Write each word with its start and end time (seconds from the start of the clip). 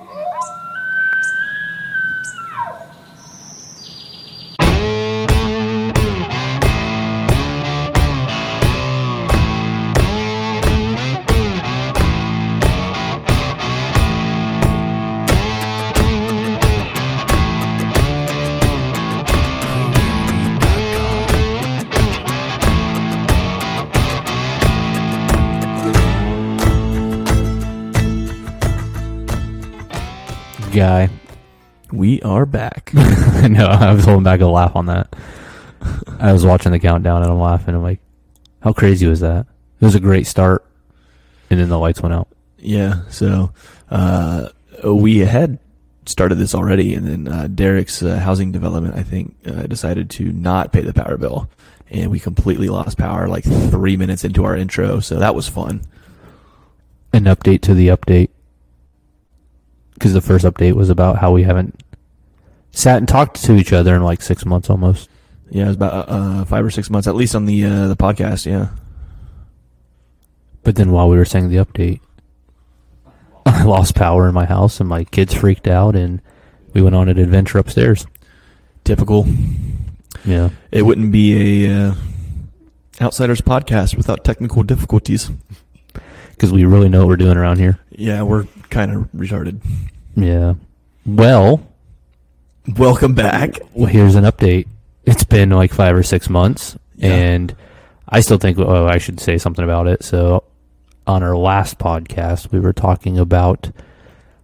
Oh! 0.00 0.37
Guy. 30.78 31.10
We 31.90 32.22
are 32.22 32.46
back. 32.46 32.92
no, 32.94 33.66
I 33.66 33.92
was 33.92 34.04
holding 34.04 34.22
back 34.22 34.40
a 34.40 34.46
laugh 34.46 34.76
on 34.76 34.86
that. 34.86 35.12
I 36.20 36.32
was 36.32 36.46
watching 36.46 36.70
the 36.70 36.78
countdown 36.78 37.22
and 37.22 37.32
I'm 37.32 37.40
laughing. 37.40 37.74
I'm 37.74 37.82
like, 37.82 37.98
how 38.60 38.72
crazy 38.72 39.08
was 39.08 39.18
that? 39.18 39.46
It 39.80 39.84
was 39.84 39.96
a 39.96 40.00
great 40.00 40.28
start, 40.28 40.64
and 41.50 41.58
then 41.58 41.68
the 41.68 41.80
lights 41.80 42.00
went 42.00 42.14
out. 42.14 42.28
yeah, 42.58 43.02
so 43.10 43.52
uh, 43.90 44.50
we 44.84 45.18
had 45.18 45.58
started 46.06 46.36
this 46.36 46.54
already, 46.54 46.94
and 46.94 47.08
then 47.08 47.32
uh, 47.32 47.48
Derek's 47.48 48.00
uh, 48.00 48.18
housing 48.18 48.52
development, 48.52 48.94
I 48.94 49.02
think, 49.02 49.34
uh, 49.46 49.66
decided 49.66 50.10
to 50.10 50.30
not 50.30 50.72
pay 50.72 50.82
the 50.82 50.94
power 50.94 51.16
bill, 51.16 51.50
and 51.90 52.08
we 52.08 52.20
completely 52.20 52.68
lost 52.68 52.98
power 52.98 53.26
like 53.26 53.42
three 53.42 53.96
minutes 53.96 54.22
into 54.22 54.44
our 54.44 54.56
intro. 54.56 55.00
So 55.00 55.18
that 55.18 55.34
was 55.34 55.48
fun. 55.48 55.82
An 57.12 57.24
update 57.24 57.62
to 57.62 57.74
the 57.74 57.88
update, 57.88 58.28
because 59.98 60.12
the 60.12 60.20
first 60.20 60.44
update 60.44 60.74
was 60.74 60.90
about 60.90 61.18
how 61.18 61.32
we 61.32 61.42
haven't 61.42 61.80
sat 62.70 62.98
and 62.98 63.08
talked 63.08 63.42
to 63.44 63.54
each 63.54 63.72
other 63.72 63.94
in 63.96 64.02
like 64.02 64.22
six 64.22 64.44
months 64.46 64.70
almost. 64.70 65.08
Yeah, 65.50 65.64
it 65.64 65.68
was 65.68 65.76
about 65.76 66.08
uh, 66.08 66.44
five 66.44 66.64
or 66.64 66.70
six 66.70 66.90
months, 66.90 67.08
at 67.08 67.14
least 67.16 67.34
on 67.34 67.46
the 67.46 67.64
uh, 67.64 67.88
the 67.88 67.96
podcast. 67.96 68.46
Yeah, 68.46 68.68
But 70.62 70.76
then 70.76 70.90
while 70.92 71.08
we 71.08 71.16
were 71.16 71.24
saying 71.24 71.48
the 71.48 71.56
update, 71.56 72.00
I 73.46 73.64
lost 73.64 73.94
power 73.94 74.28
in 74.28 74.34
my 74.34 74.44
house 74.44 74.78
and 74.80 74.88
my 74.88 75.04
kids 75.04 75.34
freaked 75.34 75.66
out 75.66 75.96
and 75.96 76.20
we 76.74 76.82
went 76.82 76.94
on 76.94 77.08
an 77.08 77.18
adventure 77.18 77.58
upstairs. 77.58 78.06
typical. 78.84 79.26
Yeah. 80.24 80.50
It 80.70 80.82
wouldn't 80.82 81.12
be 81.12 81.64
a 81.66 81.88
uh, 81.88 81.94
outsiders 83.00 83.40
podcast 83.40 83.96
without 83.96 84.24
technical 84.24 84.62
difficulties. 84.62 85.30
Because 86.30 86.52
we 86.52 86.64
really 86.64 86.88
know 86.88 87.00
what 87.00 87.08
we're 87.08 87.16
doing 87.16 87.36
around 87.36 87.58
here. 87.58 87.80
Yeah, 87.90 88.22
we're 88.22 88.46
kind 88.70 88.92
of 88.92 89.08
retarded. 89.12 89.60
Yeah. 90.16 90.54
Well, 91.06 91.62
Welcome 92.76 93.14
back. 93.14 93.58
well, 93.72 93.86
here's 93.86 94.14
an 94.14 94.24
update. 94.24 94.66
It's 95.04 95.24
been 95.24 95.50
like 95.50 95.72
five 95.72 95.96
or 95.96 96.02
six 96.02 96.28
months, 96.28 96.76
Yeah. 96.96 97.14
and 97.14 97.54
I 98.08 98.20
still 98.20 98.36
think, 98.38 98.58
oh, 98.58 98.86
I 98.86 98.98
should 98.98 99.20
say 99.20 99.38
something 99.38 99.64
about 99.64 99.86
it. 99.86 100.02
So, 100.04 100.44
on 101.06 101.22
our 101.22 101.36
last 101.36 101.78
podcast, 101.78 102.52
we 102.52 102.60
were 102.60 102.74
talking 102.74 103.18
about 103.18 103.70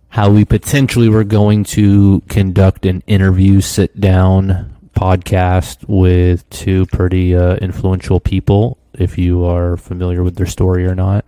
how 0.08 0.30
we 0.30 0.44
potentially 0.46 1.10
were 1.10 1.24
going 1.24 1.64
to 1.64 2.22
conduct 2.30 2.86
an 2.86 3.02
interview 3.06 3.60
sit 3.60 4.00
down 4.00 4.74
podcast 4.96 5.84
with 5.86 6.48
two 6.48 6.86
pretty 6.86 7.36
uh, 7.36 7.56
influential 7.56 8.20
people, 8.20 8.78
if 8.94 9.18
you 9.18 9.44
are 9.44 9.76
familiar 9.76 10.22
with 10.22 10.36
their 10.36 10.46
story 10.46 10.86
or 10.86 10.94
not. 10.94 11.26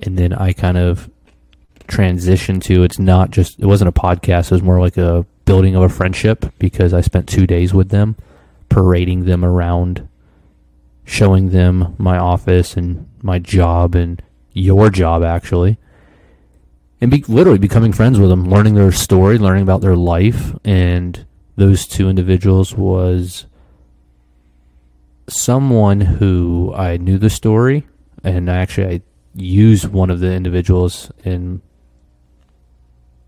And 0.00 0.16
then 0.16 0.32
I 0.32 0.52
kind 0.52 0.76
of 0.78 1.10
transitioned 1.88 2.62
to 2.64 2.82
it's 2.82 2.98
not 2.98 3.30
just, 3.30 3.58
it 3.58 3.66
wasn't 3.66 3.88
a 3.88 4.00
podcast, 4.00 4.46
it 4.46 4.52
was 4.52 4.62
more 4.62 4.80
like 4.80 4.96
a 4.96 5.26
building 5.44 5.76
of 5.76 5.82
a 5.82 5.88
friendship 5.88 6.46
because 6.58 6.92
I 6.92 7.00
spent 7.00 7.28
two 7.28 7.46
days 7.46 7.74
with 7.74 7.90
them, 7.90 8.16
parading 8.68 9.24
them 9.24 9.44
around, 9.44 10.08
showing 11.04 11.50
them 11.50 11.94
my 11.98 12.18
office 12.18 12.76
and 12.76 13.08
my 13.22 13.38
job 13.38 13.94
and 13.94 14.22
your 14.52 14.90
job 14.90 15.22
actually. 15.22 15.78
And 17.00 17.10
be 17.10 17.22
literally 17.28 17.58
becoming 17.58 17.92
friends 17.92 18.18
with 18.18 18.30
them, 18.30 18.48
learning 18.48 18.74
their 18.74 18.92
story, 18.92 19.36
learning 19.36 19.62
about 19.62 19.82
their 19.82 19.96
life, 19.96 20.56
and 20.64 21.26
those 21.56 21.86
two 21.86 22.08
individuals 22.08 22.74
was 22.74 23.46
someone 25.28 26.00
who 26.00 26.72
I 26.74 26.96
knew 26.96 27.18
the 27.18 27.30
story, 27.30 27.86
and 28.22 28.48
actually 28.48 28.86
I 28.86 29.02
used 29.34 29.86
one 29.86 30.10
of 30.10 30.20
the 30.20 30.32
individuals 30.32 31.10
in 31.24 31.60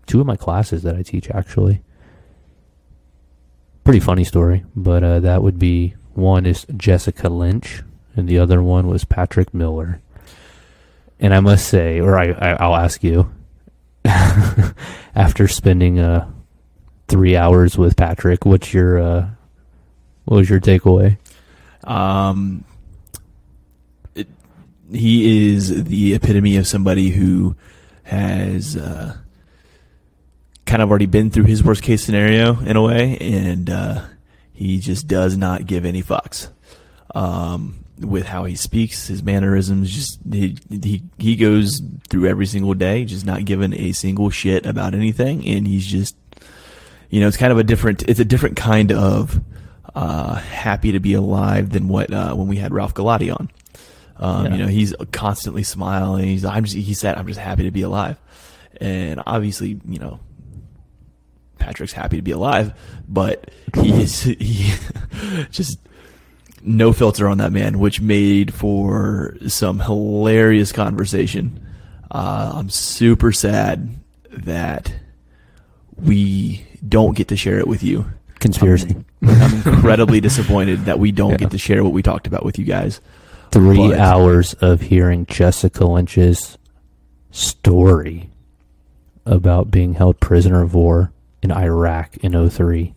two 0.07 0.19
of 0.21 0.25
my 0.27 0.35
classes 0.35 0.83
that 0.83 0.95
I 0.95 1.03
teach. 1.03 1.29
Actually, 1.29 1.81
pretty 3.83 3.99
funny 3.99 4.23
story, 4.23 4.65
but 4.75 5.03
uh, 5.03 5.19
that 5.19 5.43
would 5.43 5.59
be 5.59 5.95
one 6.13 6.45
is 6.45 6.65
Jessica 6.75 7.29
Lynch, 7.29 7.83
and 8.15 8.27
the 8.27 8.39
other 8.39 8.63
one 8.63 8.87
was 8.87 9.05
Patrick 9.05 9.53
Miller. 9.53 10.01
And 11.19 11.33
I 11.33 11.39
must 11.39 11.67
say, 11.67 11.99
or 11.99 12.17
I, 12.17 12.31
I 12.31 12.51
I'll 12.53 12.75
ask 12.75 13.03
you, 13.03 13.31
after 14.05 15.47
spending 15.47 15.99
uh 15.99 16.29
three 17.07 17.35
hours 17.35 17.77
with 17.77 17.95
Patrick, 17.95 18.45
what's 18.45 18.73
your 18.73 18.99
uh 18.99 19.29
what 20.25 20.37
was 20.37 20.49
your 20.49 20.59
takeaway? 20.59 21.17
Um, 21.83 22.65
he 24.91 25.53
is 25.53 25.85
the 25.85 26.13
epitome 26.13 26.57
of 26.57 26.67
somebody 26.67 27.09
who 27.09 27.55
has 28.03 28.75
uh, 28.75 29.17
kind 30.67 30.81
of 30.81 30.89
already 30.89 31.05
been 31.07 31.29
through 31.31 31.45
his 31.45 31.63
worst 31.63 31.81
case 31.81 32.03
scenario 32.03 32.59
in 32.59 32.75
a 32.75 32.81
way, 32.81 33.17
and 33.19 33.69
uh, 33.69 34.01
he 34.53 34.79
just 34.79 35.07
does 35.07 35.35
not 35.37 35.65
give 35.65 35.85
any 35.85 36.03
fucks. 36.03 36.49
Um, 37.15 37.83
with 37.99 38.27
how 38.27 38.43
he 38.43 38.55
speaks, 38.55 39.07
his 39.07 39.23
mannerisms, 39.23 39.89
just 39.89 40.19
he, 40.31 40.55
he 40.69 41.01
he 41.17 41.35
goes 41.35 41.81
through 42.09 42.27
every 42.27 42.45
single 42.45 42.75
day, 42.75 43.05
just 43.05 43.25
not 43.25 43.43
giving 43.45 43.73
a 43.73 43.91
single 43.93 44.29
shit 44.29 44.67
about 44.67 44.93
anything, 44.93 45.43
and 45.47 45.65
he's 45.65 45.87
just 45.87 46.15
you 47.09 47.21
know, 47.21 47.27
it's 47.27 47.37
kind 47.37 47.51
of 47.51 47.57
a 47.57 47.63
different, 47.63 48.03
it's 48.03 48.19
a 48.19 48.25
different 48.25 48.57
kind 48.57 48.91
of 48.91 49.39
uh, 49.95 50.35
happy 50.35 50.91
to 50.91 50.99
be 50.99 51.13
alive 51.13 51.69
than 51.69 51.87
what 51.87 52.11
uh, 52.13 52.33
when 52.35 52.47
we 52.47 52.57
had 52.57 52.73
Ralph 52.73 52.93
Galati 52.93 53.31
on. 53.33 53.49
Um, 54.17 54.45
Yeah. 54.45 54.51
You 54.51 54.57
know, 54.57 54.67
he's 54.67 54.93
constantly 55.11 55.63
smiling. 55.63 56.25
He's, 56.25 56.43
I'm 56.45 56.65
just, 56.65 56.75
he 56.75 56.93
said, 56.93 57.17
I'm 57.17 57.27
just 57.27 57.39
happy 57.39 57.63
to 57.63 57.71
be 57.71 57.83
alive, 57.83 58.17
and 58.81 59.23
obviously, 59.25 59.79
you 59.87 59.99
know, 59.99 60.19
Patrick's 61.57 61.93
happy 61.93 62.17
to 62.17 62.21
be 62.21 62.31
alive, 62.31 62.73
but 63.07 63.51
he 63.81 64.01
is 64.01 64.21
he 64.39 64.73
just 65.51 65.79
no 66.61 66.91
filter 66.93 67.27
on 67.27 67.37
that 67.37 67.51
man, 67.51 67.79
which 67.79 68.01
made 68.01 68.53
for 68.53 69.35
some 69.47 69.79
hilarious 69.79 70.71
conversation. 70.71 71.63
Uh, 72.09 72.51
I'm 72.55 72.69
super 72.69 73.31
sad 73.31 73.89
that 74.31 74.93
we 75.95 76.65
don't 76.87 77.15
get 77.15 77.27
to 77.29 77.35
share 77.37 77.59
it 77.59 77.67
with 77.67 77.83
you. 77.83 78.05
Conspiracy. 78.39 78.95
I'm, 79.23 79.29
I'm 79.41 79.53
incredibly 79.73 80.19
disappointed 80.21 80.85
that 80.85 80.99
we 80.99 81.11
don't 81.11 81.31
Yeah. 81.31 81.37
get 81.37 81.51
to 81.51 81.57
share 81.57 81.83
what 81.83 81.91
we 81.93 82.01
talked 82.03 82.27
about 82.27 82.45
with 82.45 82.59
you 82.59 82.65
guys. 82.65 83.01
Three 83.51 83.89
but- 83.89 83.97
hours 83.99 84.53
of 84.55 84.81
hearing 84.81 85.25
Jessica 85.25 85.85
Lynch's 85.85 86.57
story 87.31 88.29
about 89.25 89.71
being 89.71 89.93
held 89.95 90.19
prisoner 90.19 90.61
of 90.61 90.73
war 90.73 91.11
in 91.41 91.51
Iraq 91.51 92.17
in 92.17 92.49
03. 92.49 92.93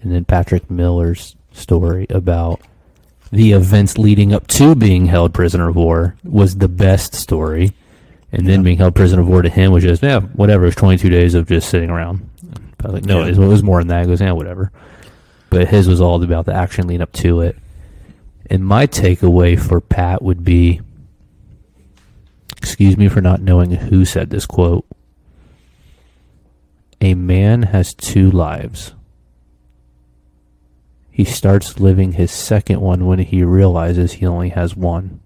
And 0.00 0.12
then 0.12 0.24
Patrick 0.24 0.70
Miller's 0.70 1.36
story 1.52 2.06
about 2.10 2.60
the 3.30 3.52
events 3.52 3.98
leading 3.98 4.32
up 4.34 4.46
to 4.48 4.74
being 4.74 5.06
held 5.06 5.32
prisoner 5.32 5.68
of 5.68 5.76
war 5.76 6.16
was 6.24 6.56
the 6.56 6.68
best 6.68 7.14
story. 7.14 7.72
And 8.32 8.46
then 8.46 8.60
Yeah. 8.60 8.64
being 8.64 8.78
held 8.78 8.94
prisoner 8.94 9.22
of 9.22 9.28
war 9.28 9.42
to 9.42 9.48
him 9.48 9.72
was 9.72 9.82
just, 9.84 10.02
yeah, 10.02 10.20
whatever. 10.20 10.64
It 10.64 10.68
was 10.68 10.74
22 10.74 11.08
days 11.10 11.34
of 11.34 11.46
just 11.46 11.68
sitting 11.68 11.90
around. 11.90 12.28
I 12.82 12.86
was 12.88 12.94
like, 12.94 13.04
no, 13.04 13.20
Yeah. 13.20 13.26
it 13.26 13.28
was- 13.30 13.38
it 13.38 13.46
was 13.46 13.62
more 13.62 13.78
than 13.78 13.88
that. 13.88 14.02
He 14.02 14.08
goes, 14.08 14.20
yeah, 14.20 14.32
whatever. 14.32 14.72
But 15.50 15.68
his 15.68 15.86
was 15.86 16.00
all 16.00 16.22
about 16.22 16.46
the 16.46 16.54
action 16.54 16.86
leading 16.88 17.02
up 17.02 17.12
to 17.12 17.40
it. 17.42 17.56
And 18.50 18.64
my 18.64 18.86
takeaway 18.86 19.58
for 19.58 19.80
Pat 19.80 20.22
would 20.22 20.44
be 20.44 20.80
excuse 22.56 22.96
me 22.96 23.08
for 23.08 23.20
not 23.20 23.40
knowing 23.40 23.70
who 23.72 24.04
said 24.04 24.30
this 24.30 24.46
quote. 24.46 24.84
A 27.02 27.14
man 27.14 27.64
has 27.64 27.94
two 27.94 28.30
lives. 28.30 28.94
He 31.10 31.24
starts 31.24 31.80
living 31.80 32.12
his 32.12 32.30
second 32.30 32.80
one 32.80 33.06
when 33.06 33.18
he 33.18 33.42
realizes 33.42 34.12
he 34.12 34.26
only 34.26 34.50
has 34.50 34.76
one. 34.76 35.18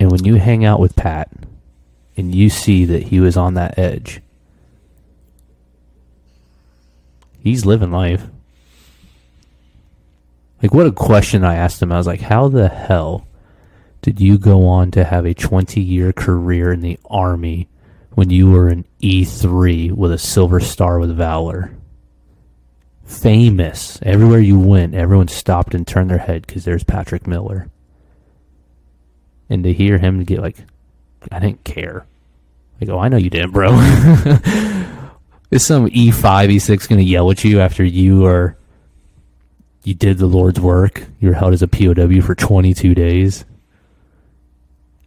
And 0.00 0.10
when 0.10 0.24
you 0.24 0.34
hang 0.34 0.64
out 0.64 0.80
with 0.80 0.96
Pat 0.96 1.30
and 2.16 2.34
you 2.34 2.50
see 2.50 2.84
that 2.86 3.04
he 3.04 3.20
was 3.20 3.36
on 3.36 3.54
that 3.54 3.78
edge, 3.78 4.20
he's 7.38 7.64
living 7.64 7.92
life. 7.92 8.26
Like, 10.60 10.74
what 10.74 10.86
a 10.86 10.92
question 10.92 11.44
I 11.44 11.54
asked 11.54 11.80
him. 11.80 11.92
I 11.92 11.98
was 11.98 12.08
like, 12.08 12.22
how 12.22 12.48
the 12.48 12.68
hell 12.68 13.28
did 14.02 14.20
you 14.20 14.38
go 14.38 14.66
on 14.66 14.90
to 14.90 15.04
have 15.04 15.24
a 15.24 15.34
20 15.34 15.80
year 15.80 16.12
career 16.12 16.72
in 16.72 16.80
the 16.80 16.98
Army 17.08 17.68
when 18.14 18.30
you 18.30 18.50
were 18.50 18.68
an 18.68 18.84
E3 19.02 19.92
with 19.92 20.12
a 20.12 20.18
Silver 20.18 20.60
Star 20.60 20.98
with 20.98 21.16
Valor? 21.16 21.76
Famous. 23.04 23.98
Everywhere 24.02 24.40
you 24.40 24.58
went, 24.58 24.94
everyone 24.94 25.28
stopped 25.28 25.74
and 25.74 25.86
turned 25.86 26.10
their 26.10 26.18
head 26.18 26.46
because 26.46 26.64
there's 26.64 26.84
Patrick 26.84 27.26
Miller. 27.26 27.68
And 29.50 29.64
to 29.64 29.72
hear 29.72 29.98
him 29.98 30.24
get 30.24 30.40
like, 30.40 30.56
I 31.30 31.38
didn't 31.38 31.64
care. 31.64 32.06
Like, 32.80 32.90
oh, 32.90 32.98
I 32.98 33.08
know 33.08 33.16
you 33.16 33.30
didn't, 33.30 33.52
bro. 33.52 33.70
Is 35.50 35.66
some 35.66 35.86
E5, 35.88 36.48
E6 36.48 36.88
going 36.88 36.98
to 36.98 37.04
yell 37.04 37.30
at 37.30 37.44
you 37.44 37.60
after 37.60 37.84
you 37.84 38.24
are 38.24 38.56
you 39.84 39.94
did 39.94 40.18
the 40.18 40.26
Lord's 40.26 40.60
work. 40.60 41.02
You 41.20 41.28
were 41.28 41.34
held 41.34 41.52
as 41.52 41.62
a 41.62 41.68
POW 41.68 42.20
for 42.20 42.34
22 42.34 42.94
days. 42.94 43.44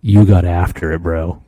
You 0.01 0.25
got 0.25 0.45
after 0.45 0.91
it, 0.91 1.01
bro. 1.01 1.41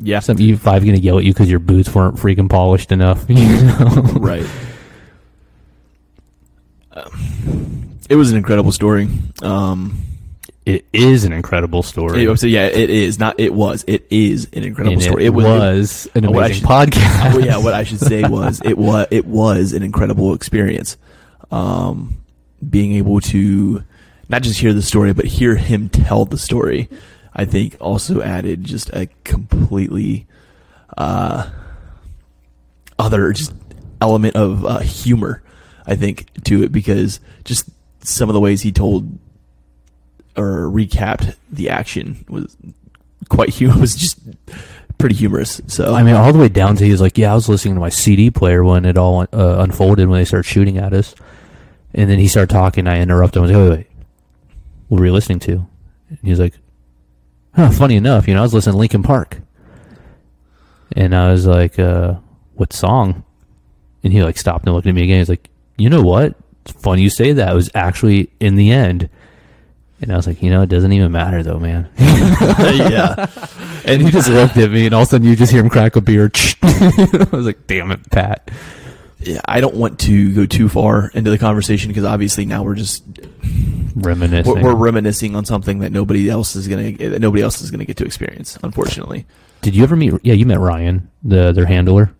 Yeah. 0.00 0.20
Some 0.20 0.38
E5 0.38 0.64
gonna 0.64 0.96
yell 0.98 1.18
at 1.18 1.24
you 1.24 1.32
because 1.32 1.50
your 1.50 1.58
boots 1.60 1.94
weren't 1.94 2.16
freaking 2.16 2.48
polished 2.48 2.90
enough. 2.92 3.24
You 3.28 3.36
know? 3.36 4.02
right. 4.18 4.46
Um, 6.92 7.98
it 8.08 8.16
was 8.16 8.30
an 8.30 8.36
incredible 8.36 8.72
story. 8.72 9.08
Um, 9.42 9.98
It 10.66 10.84
is 10.92 11.24
an 11.24 11.32
incredible 11.32 11.82
story. 11.82 12.24
it, 12.24 12.38
so 12.38 12.46
yeah, 12.46 12.66
it 12.66 12.90
is 12.90 13.18
not. 13.18 13.38
It 13.38 13.54
was. 13.54 13.84
It 13.86 14.06
is 14.10 14.48
an 14.52 14.62
incredible 14.64 14.94
and 14.94 15.02
story. 15.02 15.24
it, 15.26 15.30
was, 15.34 16.08
an 16.14 16.26
Oh, 16.26 16.30
what 16.30 16.46
amazing 16.46 16.60
should- 16.60 16.68
podcast. 16.68 17.34
Oh, 17.34 17.38
yeah, 17.38 17.56
what 17.58 17.74
I 17.74 17.84
should 17.84 18.00
say 18.00 18.22
was 18.28 18.60
it 18.64 18.76
was 18.76 19.06
it 19.10 19.26
was 19.26 19.72
an 19.72 19.82
incredible 19.82 20.34
experience. 20.34 20.96
Um, 21.50 22.16
being 22.68 22.92
able 22.92 23.20
to 23.22 23.82
not 24.28 24.42
just 24.42 24.60
hear 24.60 24.72
the 24.72 24.82
story, 24.82 25.12
but 25.12 25.24
hear 25.24 25.56
him 25.56 25.88
tell 25.88 26.24
the 26.24 26.38
story, 26.38 26.88
I 27.34 27.44
think 27.44 27.76
also 27.80 28.22
added 28.22 28.64
just 28.64 28.90
a 28.90 29.08
completely 29.24 30.26
uh, 30.96 31.50
other 32.98 33.32
just 33.32 33.54
element 34.00 34.36
of 34.36 34.64
uh, 34.64 34.78
humor. 34.80 35.42
I 35.86 35.96
think 35.96 36.42
to 36.44 36.62
it 36.62 36.72
because 36.72 37.20
just 37.44 37.68
some 38.02 38.28
of 38.28 38.34
the 38.34 38.40
ways 38.40 38.62
he 38.62 38.72
told 38.72 39.18
or 40.36 40.70
recapped 40.70 41.36
the 41.50 41.68
action 41.68 42.24
was 42.28 42.56
quite 43.28 43.50
humor 43.50 43.76
was 43.80 43.94
just 43.94 44.18
pretty 44.98 45.14
humorous. 45.14 45.60
So 45.66 45.94
I 45.94 46.02
mean, 46.02 46.14
all 46.14 46.32
the 46.32 46.38
way 46.38 46.48
down 46.48 46.76
to 46.76 46.84
he's 46.84 47.00
like, 47.00 47.18
yeah, 47.18 47.32
I 47.32 47.34
was 47.34 47.48
listening 47.48 47.74
to 47.74 47.80
my 47.80 47.88
CD 47.88 48.30
player 48.30 48.62
when 48.62 48.84
it 48.84 48.96
all 48.96 49.22
uh, 49.22 49.56
unfolded 49.58 50.08
when 50.08 50.20
they 50.20 50.24
started 50.24 50.48
shooting 50.48 50.78
at 50.78 50.92
us, 50.92 51.14
and 51.94 52.10
then 52.10 52.18
he 52.18 52.28
started 52.28 52.52
talking. 52.52 52.86
I 52.86 53.00
interrupted 53.00 53.42
him. 53.42 53.44
I 53.44 53.46
was 53.46 53.56
like, 53.56 53.70
wait, 53.70 53.78
wait, 53.78 53.86
what 54.88 55.00
were 55.00 55.06
you 55.06 55.12
listening 55.12 55.40
to? 55.40 55.66
And 56.08 56.18
he 56.22 56.30
was 56.30 56.40
like, 56.40 56.54
huh, 57.54 57.70
funny 57.70 57.96
enough, 57.96 58.28
you 58.28 58.34
know, 58.34 58.40
I 58.40 58.42
was 58.42 58.54
listening 58.54 58.74
to 58.74 58.78
Linkin 58.78 59.02
Park, 59.02 59.40
and 60.96 61.14
I 61.14 61.30
was 61.30 61.46
like, 61.46 61.78
uh, 61.78 62.14
what 62.54 62.72
song? 62.72 63.24
And 64.02 64.12
he 64.12 64.22
like 64.22 64.38
stopped 64.38 64.66
and 64.66 64.74
looked 64.74 64.86
at 64.86 64.94
me 64.94 65.02
again. 65.02 65.18
He's 65.18 65.28
like, 65.28 65.48
you 65.76 65.90
know 65.90 66.02
what? 66.02 66.34
It's 66.62 66.72
funny 66.72 67.02
you 67.02 67.10
say 67.10 67.32
that. 67.32 67.52
It 67.52 67.54
was 67.54 67.70
actually 67.74 68.30
in 68.40 68.56
the 68.56 68.70
end. 68.70 69.08
And 70.00 70.12
I 70.12 70.16
was 70.16 70.26
like, 70.26 70.42
you 70.42 70.50
know, 70.50 70.62
it 70.62 70.68
doesn't 70.68 70.92
even 70.92 71.12
matter 71.12 71.42
though, 71.42 71.58
man. 71.58 71.90
yeah. 71.98 73.26
And 73.84 74.02
he 74.02 74.10
just 74.10 74.28
looked 74.28 74.56
at 74.56 74.70
me, 74.70 74.86
and 74.86 74.94
all 74.94 75.02
of 75.02 75.08
a 75.08 75.10
sudden 75.10 75.26
you 75.26 75.36
just 75.36 75.52
hear 75.52 75.62
him 75.62 75.70
crack 75.70 75.96
a 75.96 76.00
beer. 76.00 76.30
I 76.62 77.26
was 77.32 77.46
like, 77.46 77.66
"Damn 77.66 77.90
it, 77.90 78.10
Pat!" 78.10 78.50
Yeah, 79.22 79.40
I 79.46 79.60
don't 79.60 79.74
want 79.74 80.00
to 80.00 80.34
go 80.34 80.46
too 80.46 80.68
far 80.68 81.10
into 81.14 81.30
the 81.30 81.38
conversation 81.38 81.88
because 81.88 82.04
obviously 82.04 82.46
now 82.46 82.62
we're 82.62 82.74
just 82.74 83.04
Reminiscing. 83.94 84.54
we're, 84.54 84.62
we're 84.62 84.74
reminiscing 84.74 85.34
on 85.36 85.44
something 85.44 85.80
that 85.80 85.92
nobody 85.92 86.30
else 86.30 86.56
is 86.56 86.68
gonna 86.68 86.92
that 86.92 87.20
nobody 87.20 87.42
else 87.42 87.60
is 87.60 87.70
gonna 87.70 87.84
get 87.84 87.96
to 87.98 88.04
experience. 88.04 88.58
Unfortunately, 88.62 89.26
Did 89.62 89.74
you 89.74 89.82
ever 89.82 89.96
meet? 89.96 90.14
Yeah, 90.22 90.34
you 90.34 90.46
met 90.46 90.58
Ryan, 90.58 91.10
the 91.22 91.52
their 91.52 91.66
handler. 91.66 92.14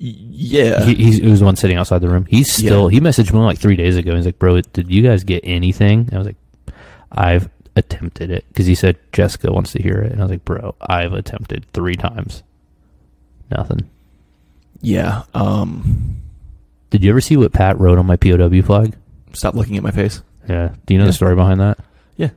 Yeah, 0.00 0.84
He, 0.84 0.94
he's, 0.94 1.16
he 1.16 1.26
was 1.26 1.40
the 1.40 1.44
one 1.44 1.56
sitting 1.56 1.76
outside 1.76 1.98
the 2.00 2.08
room. 2.08 2.24
He's 2.26 2.52
still. 2.52 2.88
Yeah. 2.88 3.00
He 3.00 3.00
messaged 3.00 3.32
me 3.32 3.40
like 3.40 3.58
three 3.58 3.74
days 3.74 3.96
ago. 3.96 4.14
He's 4.14 4.26
like, 4.26 4.38
"Bro, 4.38 4.60
did 4.60 4.90
you 4.92 5.02
guys 5.02 5.24
get 5.24 5.40
anything?" 5.44 6.00
And 6.00 6.14
I 6.14 6.18
was 6.18 6.26
like, 6.26 6.36
"I've 7.10 7.48
attempted 7.74 8.30
it," 8.30 8.44
because 8.48 8.66
he 8.66 8.76
said 8.76 8.96
Jessica 9.12 9.50
wants 9.50 9.72
to 9.72 9.82
hear 9.82 9.98
it, 9.98 10.12
and 10.12 10.20
I 10.20 10.24
was 10.24 10.30
like, 10.30 10.44
"Bro, 10.44 10.76
I've 10.80 11.14
attempted 11.14 11.66
three 11.72 11.96
times, 11.96 12.44
nothing." 13.50 13.90
Yeah. 14.80 15.22
Um, 15.34 16.16
Did 16.90 17.04
you 17.04 17.10
ever 17.10 17.20
see 17.20 17.36
what 17.36 17.52
Pat 17.52 17.78
wrote 17.78 17.98
on 17.98 18.06
my 18.06 18.16
POW 18.16 18.62
flag? 18.62 18.94
stop 19.34 19.54
looking 19.54 19.76
at 19.76 19.82
my 19.82 19.90
face. 19.90 20.22
Yeah. 20.48 20.74
Do 20.86 20.94
you 20.94 20.98
know 20.98 21.04
Yeah. 21.04 21.08
the 21.10 21.12
story 21.14 21.34
behind 21.34 21.60
that? 21.60 21.78
Yeah. 22.16 22.30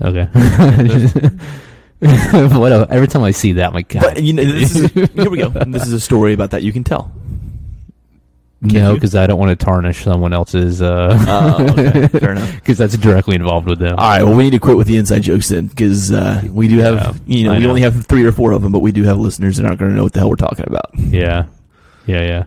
Okay. 0.00 0.28
what 1.98 2.72
a, 2.72 2.86
every 2.90 3.08
time 3.08 3.22
I 3.22 3.30
see 3.30 3.52
that, 3.52 3.74
I'm 3.74 3.82
God. 3.88 4.00
But 4.02 4.22
you 4.22 4.32
know, 4.34 4.42
is, 4.42 4.74
here 4.92 5.30
we 5.30 5.38
go. 5.38 5.48
This 5.48 5.86
is 5.86 5.92
a 5.92 6.00
story 6.00 6.32
about 6.34 6.50
that 6.50 6.62
you 6.62 6.72
can 6.72 6.84
tell. 6.84 7.10
no, 8.60 8.94
because 8.94 9.14
I 9.14 9.26
don't 9.26 9.38
want 9.38 9.58
to 9.58 9.64
tarnish 9.64 10.04
someone 10.04 10.32
else's. 10.32 10.80
Uh, 10.82 11.16
Uh, 11.26 11.66
okay, 11.72 12.08
fair 12.08 12.32
enough. 12.32 12.54
Because 12.54 12.78
that's 12.78 12.96
directly 12.96 13.34
involved 13.36 13.66
with 13.68 13.78
them. 13.78 13.96
All 13.98 14.08
right, 14.08 14.22
well, 14.22 14.34
we 14.36 14.44
need 14.44 14.50
to 14.50 14.58
quit 14.58 14.76
with 14.76 14.86
the 14.86 14.96
inside 14.96 15.22
jokes 15.22 15.48
then, 15.48 15.66
because 15.68 16.12
uh, 16.12 16.42
we 16.50 16.68
do 16.68 16.78
have, 16.78 16.94
Yeah, 17.26 17.36
you 17.38 17.44
know, 17.44 17.52
I 17.52 17.56
we 17.58 17.62
know. 17.64 17.68
only 17.70 17.80
have 17.82 18.06
three 18.06 18.24
or 18.24 18.32
four 18.32 18.52
of 18.52 18.62
them, 18.62 18.72
but 18.72 18.80
we 18.80 18.92
do 18.92 19.02
have 19.04 19.18
listeners 19.18 19.56
that 19.56 19.66
aren't 19.66 19.78
going 19.78 19.90
to 19.90 19.96
know 19.96 20.04
what 20.04 20.12
the 20.12 20.20
hell 20.20 20.30
we're 20.30 20.36
talking 20.36 20.66
about. 20.66 20.90
Yeah. 20.94 21.46
Yeah. 22.06 22.22
Yeah. 22.22 22.44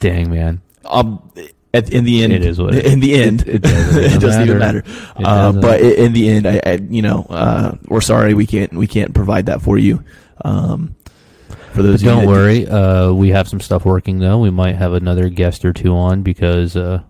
Dang, 0.00 0.30
man. 0.30 0.60
Um, 0.84 1.30
at, 1.74 1.90
in 1.92 2.04
the 2.04 2.22
end, 2.22 2.32
It 2.32 2.44
is 2.44 2.58
what 2.58 2.74
it 2.74 2.86
in 2.86 3.00
the 3.00 3.20
end, 3.22 3.42
It- 3.42 3.56
it 3.56 3.62
doesn't 3.62 3.90
even 4.04 4.04
it 4.16 4.20
doesn't 4.20 4.42
even 4.44 4.58
matter. 4.58 4.82
matter. 4.86 5.20
It 5.20 5.26
Uh, 5.26 5.52
but 5.52 5.80
in 5.80 6.12
the 6.12 6.28
end, 6.28 6.46
I, 6.46 6.60
I 6.64 6.72
you 6.88 7.02
know, 7.02 7.26
uh, 7.28 7.76
we're 7.88 8.00
sorry 8.00 8.32
we 8.34 8.46
can't 8.46 8.72
we 8.74 8.86
can't 8.86 9.12
provide 9.14 9.46
that 9.46 9.60
for 9.60 9.76
you. 9.76 10.02
Um, 10.44 10.94
for 11.72 11.82
those, 11.82 12.02
But 12.02 12.08
don't 12.14 12.26
worry. 12.26 12.66
Uh, 12.66 13.12
we 13.12 13.28
have 13.30 13.48
some 13.48 13.60
stuff 13.60 13.84
working 13.84 14.18
though. 14.18 14.38
We 14.38 14.50
might 14.50 14.76
have 14.76 14.92
another 14.94 15.28
guest 15.28 15.64
or 15.64 15.72
two 15.72 15.94
on 15.94 16.22
because 16.22 16.74
uh, 16.76 17.02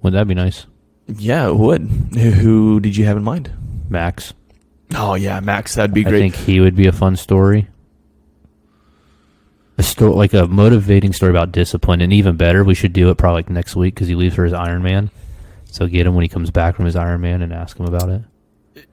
wouldn't 0.00 0.18
that 0.18 0.26
be 0.28 0.34
nice? 0.34 0.66
Yeah, 1.08 1.48
it 1.48 1.56
would. 1.56 1.82
Who 1.82 2.80
did 2.80 2.96
you 2.96 3.04
have 3.06 3.16
in 3.16 3.24
mind? 3.24 3.50
Max. 3.88 4.32
Oh 4.94 5.14
yeah, 5.16 5.40
Max. 5.40 5.74
That'd 5.74 5.92
be 5.94 6.04
great. 6.04 6.14
I 6.14 6.18
think 6.18 6.34
he 6.34 6.60
would 6.60 6.76
be 6.76 6.86
a 6.86 6.92
fun 6.92 7.16
story. 7.16 7.68
A 9.78 9.82
story 9.82 10.12
like 10.12 10.34
a 10.34 10.46
motivating 10.46 11.12
story 11.12 11.30
about 11.30 11.52
discipline, 11.52 12.00
and 12.00 12.12
even 12.12 12.36
better, 12.36 12.64
we 12.64 12.74
should 12.74 12.92
do 12.92 13.10
it 13.10 13.16
probably 13.16 13.38
like 13.38 13.50
next 13.50 13.76
week 13.76 13.94
because 13.94 14.08
he 14.08 14.14
leaves 14.16 14.34
for 14.34 14.44
his 14.44 14.52
Ironman. 14.52 15.10
So 15.66 15.86
get 15.86 16.06
him 16.06 16.14
when 16.14 16.22
he 16.22 16.28
comes 16.28 16.50
back 16.50 16.74
from 16.76 16.84
his 16.86 16.96
Ironman 16.96 17.42
and 17.42 17.52
ask 17.52 17.78
him 17.78 17.86
about 17.86 18.08
it. 18.08 18.22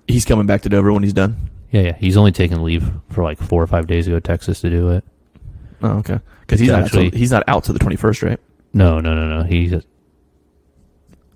He's 0.08 0.26
coming 0.26 0.46
back 0.46 0.62
to 0.64 0.70
Dover 0.70 0.94
when 0.94 1.02
he's 1.04 1.14
done. 1.14 1.50
Yeah, 1.72 1.82
yeah. 1.82 1.96
He's 1.98 2.18
only 2.18 2.32
taken 2.32 2.64
leave 2.64 2.90
for 3.10 3.24
like 3.24 3.40
four 3.40 3.64
or 3.64 3.68
five 3.68 3.88
days 3.88 4.06
ago, 4.08 4.18
go 4.18 4.20
Texas 4.20 4.62
to 4.62 4.70
do 4.70 4.90
it. 4.92 5.04
Oh, 5.82 5.98
okay. 6.00 6.20
Because 6.42 6.60
he's 6.60 6.70
It's 6.70 6.76
not 6.78 6.84
actually- 6.86 7.06
actually 7.08 7.20
he's 7.20 7.32
not 7.32 7.44
out 7.48 7.64
to 7.66 7.74
the 7.74 7.80
twenty 7.80 7.96
first, 7.96 8.22
right? 8.22 8.40
No, 8.74 9.00
no, 9.00 9.16
no, 9.16 9.40
no. 9.40 9.44
He's. 9.44 9.74
A, 9.74 9.82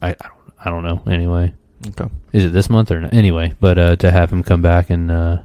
I, 0.01 0.10
I 0.10 0.13
don't. 0.13 0.53
I 0.65 0.70
don't 0.70 0.84
know. 0.84 1.12
Anyway, 1.12 1.53
Okay. 1.88 2.08
is 2.34 2.46
it 2.46 2.50
this 2.53 2.70
month 2.70 2.91
or 2.91 3.00
not? 3.01 3.13
Anyway, 3.13 3.56
but 3.60 3.77
uh, 3.79 3.96
to 3.98 4.12
have 4.12 4.32
him 4.32 4.44
come 4.44 4.62
back 4.62 4.89
and, 4.89 5.10
uh, 5.10 5.38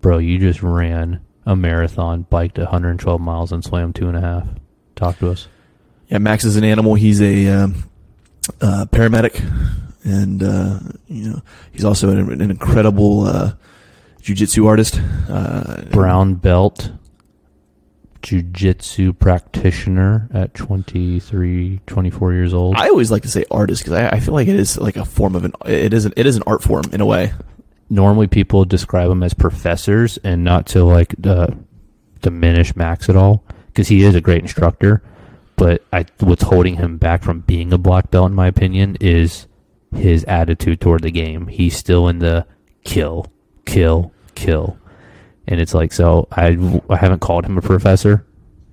bro, 0.00 0.18
you 0.18 0.38
just 0.38 0.62
ran 0.62 1.20
a 1.48 1.56
marathon, 1.56 2.26
biked 2.28 2.58
112 2.58 3.20
miles, 3.22 3.52
and 3.52 3.64
swam 3.64 3.94
two 3.94 4.06
and 4.06 4.16
a 4.16 4.20
half. 4.20 4.46
Talk 4.94 5.18
to 5.20 5.30
us. 5.30 5.48
Yeah, 6.08 6.18
Max 6.18 6.44
is 6.44 6.56
an 6.56 6.64
animal. 6.64 6.94
He's 6.94 7.22
a 7.22 7.48
um, 7.48 7.90
uh, 8.60 8.84
paramedic, 8.90 9.40
and 10.04 10.42
uh, 10.42 10.78
you 11.06 11.30
know 11.30 11.42
he's 11.72 11.86
also 11.86 12.10
an, 12.10 12.42
an 12.42 12.50
incredible 12.50 13.22
uh, 13.22 13.52
jujitsu 14.20 14.66
artist. 14.66 15.00
Uh, 15.26 15.84
Brown 15.90 16.34
belt, 16.34 16.92
jujitsu 18.20 19.18
practitioner 19.18 20.28
at 20.34 20.52
23, 20.52 21.80
24 21.86 22.32
years 22.34 22.52
old. 22.52 22.76
I 22.76 22.88
always 22.88 23.10
like 23.10 23.22
to 23.22 23.30
say 23.30 23.46
artist 23.50 23.84
because 23.84 23.94
I, 23.94 24.10
I 24.10 24.20
feel 24.20 24.34
like 24.34 24.48
it 24.48 24.56
is 24.56 24.76
like 24.76 24.96
a 24.96 25.04
form 25.06 25.34
of 25.34 25.46
an 25.46 25.54
it 25.64 25.94
is 25.94 26.04
an, 26.04 26.12
it 26.14 26.26
is 26.26 26.36
an 26.36 26.42
art 26.46 26.62
form 26.62 26.84
in 26.92 27.00
a 27.00 27.06
way. 27.06 27.32
Normally 27.90 28.26
people 28.26 28.64
describe 28.64 29.10
him 29.10 29.22
as 29.22 29.34
professors 29.34 30.18
and 30.18 30.44
not 30.44 30.66
to 30.66 30.84
like 30.84 31.14
uh, 31.24 31.48
diminish 32.20 32.76
Max 32.76 33.08
at 33.08 33.16
all 33.16 33.44
because 33.68 33.88
he 33.88 34.02
is 34.02 34.14
a 34.14 34.20
great 34.20 34.42
instructor. 34.42 35.02
But 35.56 35.84
I, 35.92 36.06
what's 36.20 36.44
holding 36.44 36.76
him 36.76 36.98
back 36.98 37.22
from 37.22 37.40
being 37.40 37.72
a 37.72 37.78
black 37.78 38.10
belt, 38.10 38.30
in 38.30 38.34
my 38.34 38.46
opinion, 38.46 38.96
is 39.00 39.46
his 39.94 40.22
attitude 40.24 40.80
toward 40.80 41.02
the 41.02 41.10
game. 41.10 41.48
He's 41.48 41.76
still 41.76 42.08
in 42.08 42.20
the 42.20 42.46
kill, 42.84 43.26
kill, 43.66 44.12
kill, 44.36 44.78
and 45.48 45.60
it's 45.60 45.74
like 45.74 45.92
so. 45.92 46.28
I 46.30 46.56
I 46.88 46.96
haven't 46.96 47.20
called 47.20 47.44
him 47.44 47.58
a 47.58 47.62
professor. 47.62 48.24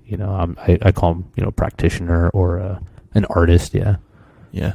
You 0.04 0.16
know, 0.16 0.30
I'm, 0.30 0.56
I 0.60 0.78
I 0.82 0.92
call 0.92 1.12
him 1.12 1.32
you 1.34 1.42
know 1.42 1.50
practitioner 1.50 2.28
or 2.28 2.60
uh, 2.60 2.78
an 3.14 3.24
artist. 3.26 3.74
Yeah. 3.74 3.96
Yeah. 4.52 4.74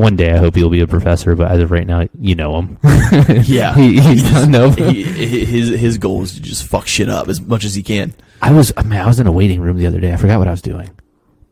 One 0.00 0.16
day 0.16 0.32
I 0.32 0.38
hope 0.38 0.54
he'll 0.54 0.70
be 0.70 0.80
a 0.80 0.86
professor, 0.86 1.36
but 1.36 1.50
as 1.50 1.60
of 1.60 1.70
right 1.70 1.86
now, 1.86 2.08
you 2.18 2.34
know 2.34 2.58
him. 2.58 2.78
Yeah, 3.44 3.74
he, 3.74 4.00
he 4.00 4.14
doesn't 4.22 4.50
know. 4.50 4.70
He, 4.70 5.02
his 5.02 5.78
his 5.78 5.98
goal 5.98 6.22
is 6.22 6.32
to 6.36 6.40
just 6.40 6.64
fuck 6.64 6.86
shit 6.86 7.10
up 7.10 7.28
as 7.28 7.38
much 7.38 7.66
as 7.66 7.74
he 7.74 7.82
can. 7.82 8.14
I 8.40 8.50
was 8.52 8.74
man, 8.82 9.02
I 9.02 9.06
was 9.06 9.20
in 9.20 9.26
a 9.26 9.32
waiting 9.32 9.60
room 9.60 9.76
the 9.76 9.86
other 9.86 10.00
day. 10.00 10.10
I 10.10 10.16
forgot 10.16 10.38
what 10.38 10.48
I 10.48 10.52
was 10.52 10.62
doing, 10.62 10.88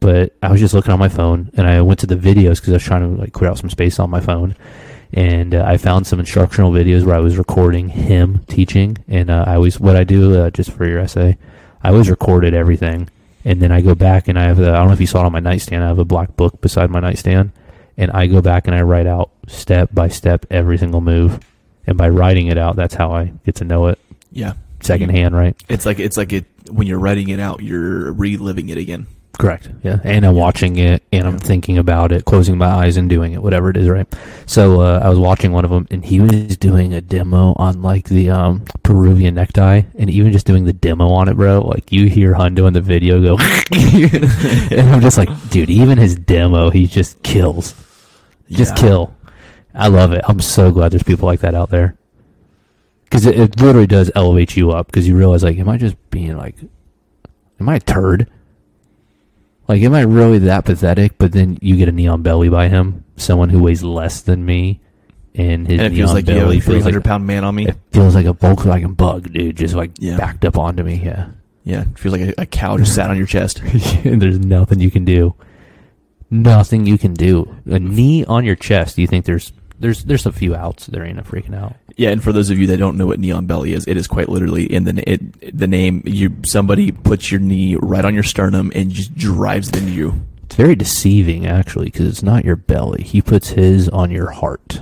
but 0.01 0.35
I 0.43 0.51
was 0.51 0.61
just 0.61 0.73
looking 0.73 0.93
on 0.93 0.99
my 0.99 1.11
phone 1.11 1.51
and 1.59 1.67
I 1.67 1.83
went 1.83 2.01
to 2.01 2.07
the 2.07 2.17
videos 2.17 2.57
because 2.57 2.71
I 2.71 2.77
was 2.77 2.85
trying 2.85 3.03
to 3.03 3.21
like 3.21 3.35
clear 3.35 3.51
out 3.51 3.59
some 3.59 3.69
space 3.69 3.99
on 3.99 4.09
my 4.09 4.21
phone. 4.21 4.57
And 5.13 5.55
uh, 5.55 5.65
I 5.67 5.77
found 5.77 6.07
some 6.07 6.19
instructional 6.19 6.73
videos 6.73 7.05
where 7.05 7.17
I 7.17 7.21
was 7.21 7.37
recording 7.37 7.91
him 7.91 8.47
teaching. 8.49 8.97
And 9.09 9.29
uh, 9.29 9.45
I 9.47 9.57
always, 9.57 9.79
what 9.79 9.97
I 9.97 10.05
do 10.05 10.41
uh, 10.41 10.51
just 10.51 10.73
for 10.73 10.87
your 10.87 11.01
essay, 11.01 11.37
I 11.83 11.91
always 11.91 12.09
recorded 12.09 12.55
everything. 12.55 13.11
And 13.45 13.61
then 13.61 13.73
I 13.73 13.83
go 13.83 13.95
back 13.95 14.27
and 14.27 14.39
I 14.39 14.45
have, 14.45 14.57
the, 14.57 14.71
I 14.71 14.77
don't 14.77 14.87
know 14.87 14.95
if 14.95 15.01
you 15.01 15.07
saw 15.07 15.23
it 15.23 15.27
on 15.27 15.33
my 15.33 15.41
nightstand, 15.41 15.85
I 15.85 15.89
have 15.89 15.99
a 15.99 16.05
black 16.05 16.37
book 16.37 16.63
beside 16.63 16.91
my 16.91 17.01
nightstand. 17.01 17.53
And 17.99 18.11
I 18.13 18.27
go 18.29 18.41
back 18.41 18.67
and 18.67 18.75
I 18.75 18.81
write 18.83 19.07
out 19.07 19.31
step 19.49 19.91
by 19.93 20.09
step 20.09 20.47
every 20.51 20.79
single 20.79 21.01
move. 21.03 21.41
And 21.87 21.99
by 21.99 22.09
writing 22.09 22.47
it 22.47 22.57
out, 22.57 22.77
that's 22.77 22.95
how 22.95 23.11
I 23.13 23.33
get 23.45 23.57
to 23.57 23.65
know 23.65 23.89
it 23.89 23.99
Yeah. 24.33 24.53
secondhand, 24.81 25.35
right? 25.35 25.57
It's 25.69 25.85
like 25.85 25.99
it's 25.99 26.17
like 26.17 26.33
it 26.33 26.45
when 26.71 26.87
you're 26.87 26.99
writing 27.01 27.29
it 27.29 27.41
out, 27.41 27.63
you're 27.63 28.13
reliving 28.13 28.69
it 28.71 28.79
again. 28.79 29.07
Correct. 29.39 29.69
Yeah. 29.85 29.99
And 30.03 30.27
I'm 30.27 30.35
watching 30.35 30.77
it 30.79 31.03
and 31.13 31.27
I'm 31.27 31.39
thinking 31.39 31.79
about 31.79 32.11
it, 32.11 32.25
closing 32.25 32.59
my 32.59 32.67
eyes 32.67 32.97
and 32.97 33.09
doing 33.09 33.33
it, 33.35 33.43
whatever 33.43 33.71
it 33.71 33.77
is, 33.77 33.89
right? 33.89 34.07
So 34.47 34.81
uh, 34.81 35.01
I 35.03 35.09
was 35.09 35.19
watching 35.19 35.53
one 35.53 35.65
of 35.65 35.71
them 35.71 35.87
and 35.93 36.05
he 36.05 36.19
was 36.21 36.57
doing 36.57 36.93
a 36.93 37.01
demo 37.01 37.55
on 37.57 37.81
like 37.81 38.09
the 38.09 38.31
um, 38.31 38.65
Peruvian 38.83 39.35
necktie 39.37 39.83
and 39.97 40.11
even 40.11 40.33
just 40.33 40.45
doing 40.45 40.65
the 40.65 40.73
demo 40.73 41.09
on 41.09 41.29
it, 41.29 41.35
bro. 41.35 41.61
Like 41.61 41.93
you 41.93 42.09
hear 42.09 42.35
Hundo 42.35 42.67
in 42.67 42.73
the 42.75 42.81
video 42.81 43.21
go, 43.23 43.39
and 44.77 44.91
I'm 44.91 45.01
just 45.01 45.19
like, 45.19 45.29
dude, 45.51 45.71
even 45.71 45.99
his 45.99 46.15
demo, 46.17 46.71
he 46.71 46.87
just 46.87 47.23
kills. 47.23 47.75
Just 48.51 48.77
Yeah. 48.77 48.83
kill. 48.83 49.15
I 49.75 49.89
love 49.89 50.13
it. 50.13 50.23
I'm 50.29 50.41
so 50.41 50.71
glad 50.73 50.93
there's 50.93 51.03
people 51.03 51.27
like 51.27 51.41
that 51.41 51.55
out 51.55 51.71
there. 51.71 51.97
Because 53.05 53.27
it, 53.27 53.39
it 53.39 53.61
literally 53.61 53.87
does 53.87 54.11
elevate 54.15 54.57
you 54.57 54.71
up 54.73 54.87
because 54.87 55.07
you 55.09 55.17
realize, 55.17 55.43
like, 55.43 55.59
am 55.59 55.69
I 55.69 55.79
just 55.79 55.97
being 56.11 56.37
like, 56.37 56.57
am 57.61 57.69
I 57.69 57.77
a 57.77 57.81
turd? 57.81 58.29
Like, 59.67 59.83
am 59.83 59.95
I 59.95 60.01
really 60.03 60.39
that 60.41 60.65
pathetic? 60.65 61.17
But 61.19 61.33
then 61.33 61.59
you 61.61 61.77
get 61.77 61.89
a 61.89 61.93
knee 61.93 62.07
on 62.07 62.23
belly 62.23 62.49
by 62.49 62.69
him, 62.69 63.05
someone 63.17 63.51
who 63.51 63.63
weighs 63.63 63.83
less 63.83 64.21
than 64.23 64.45
me, 64.45 64.81
and 65.35 65.67
his 65.67 65.81
And 65.81 65.95
neon 65.95 65.97
feels 66.07 66.15
like 66.15 66.27
belly 66.27 66.59
a 66.59 66.61
feels 66.61 66.83
hundred 66.83 66.99
like 66.99 67.05
pound 67.05 67.27
man 67.27 67.45
on 67.45 67.55
me. 67.55 67.69
it 67.69 67.77
feels 67.93 68.15
like 68.15 68.27
a 68.27 68.35
Volkswagen 68.35 68.97
Bug, 68.97 69.33
dude, 69.33 69.57
just 69.57 69.75
like 69.75 69.93
Yeah. 69.99 70.17
backed 70.17 70.45
up 70.45 70.59
onto 70.59 70.83
me. 70.83 71.01
Yeah, 71.05 71.29
Yeah, 71.65 71.83
it 71.83 71.99
feels 71.99 72.13
like 72.13 72.23
a, 72.37 72.43
a 72.43 72.47
cow 72.47 72.77
just 72.79 72.95
sat 72.95 73.11
on 73.11 73.17
your 73.17 73.27
chest. 73.27 73.61
and 74.05 74.21
there's 74.21 74.39
nothing 74.39 74.81
you 74.81 74.91
can 74.91 75.05
do. 75.05 75.35
Nothing 76.31 76.87
you 76.87 76.99
can 76.99 77.15
do. 77.15 77.57
A 77.67 77.79
knee 77.79 78.25
on 78.25 78.45
your 78.45 78.57
chest. 78.57 78.97
Do 78.97 79.03
you 79.03 79.09
think 79.09 79.25
there's 79.25 79.53
there's 79.79 80.05
there's 80.05 80.27
a 80.27 80.33
few 80.33 80.55
outs? 80.55 80.87
There 80.87 81.05
ain't 81.05 81.19
a 81.19 81.23
freaking 81.23 81.55
out. 81.57 81.77
Yeah, 81.97 82.11
and 82.11 82.23
for 82.23 82.33
those 82.33 82.51
of 82.51 82.59
you 82.59 82.67
that 82.69 82.77
don't 82.77 82.97
know 82.97 83.07
what 83.07 83.19
knee 83.19 83.33
on 83.33 83.47
belly 83.47 83.73
is, 83.73 83.87
it 83.89 83.97
is 83.97 84.07
quite 84.07 84.29
literally 84.29 84.73
in 84.73 84.85
the 84.85 85.11
it, 85.11 85.57
the 85.59 85.67
name. 85.67 86.03
You 86.05 86.37
somebody 86.45 86.93
puts 86.93 87.31
your 87.31 87.41
knee 87.41 87.77
right 87.77 88.05
on 88.05 88.15
your 88.15 88.23
sternum 88.23 88.71
and 88.75 88.91
just 88.91 89.15
drives 89.15 89.69
it 89.71 89.77
into 89.79 89.93
you. 89.93 90.21
It's 90.45 90.55
very 90.55 90.77
deceiving, 90.77 91.47
actually, 91.47 91.87
because 91.87 92.07
it's 92.07 92.23
not 92.23 92.45
your 92.45 92.57
belly. 92.57 93.03
He 93.03 93.21
puts 93.21 93.49
his 93.49 93.89
on 93.89 94.11
your 94.11 94.31
heart. 94.31 94.81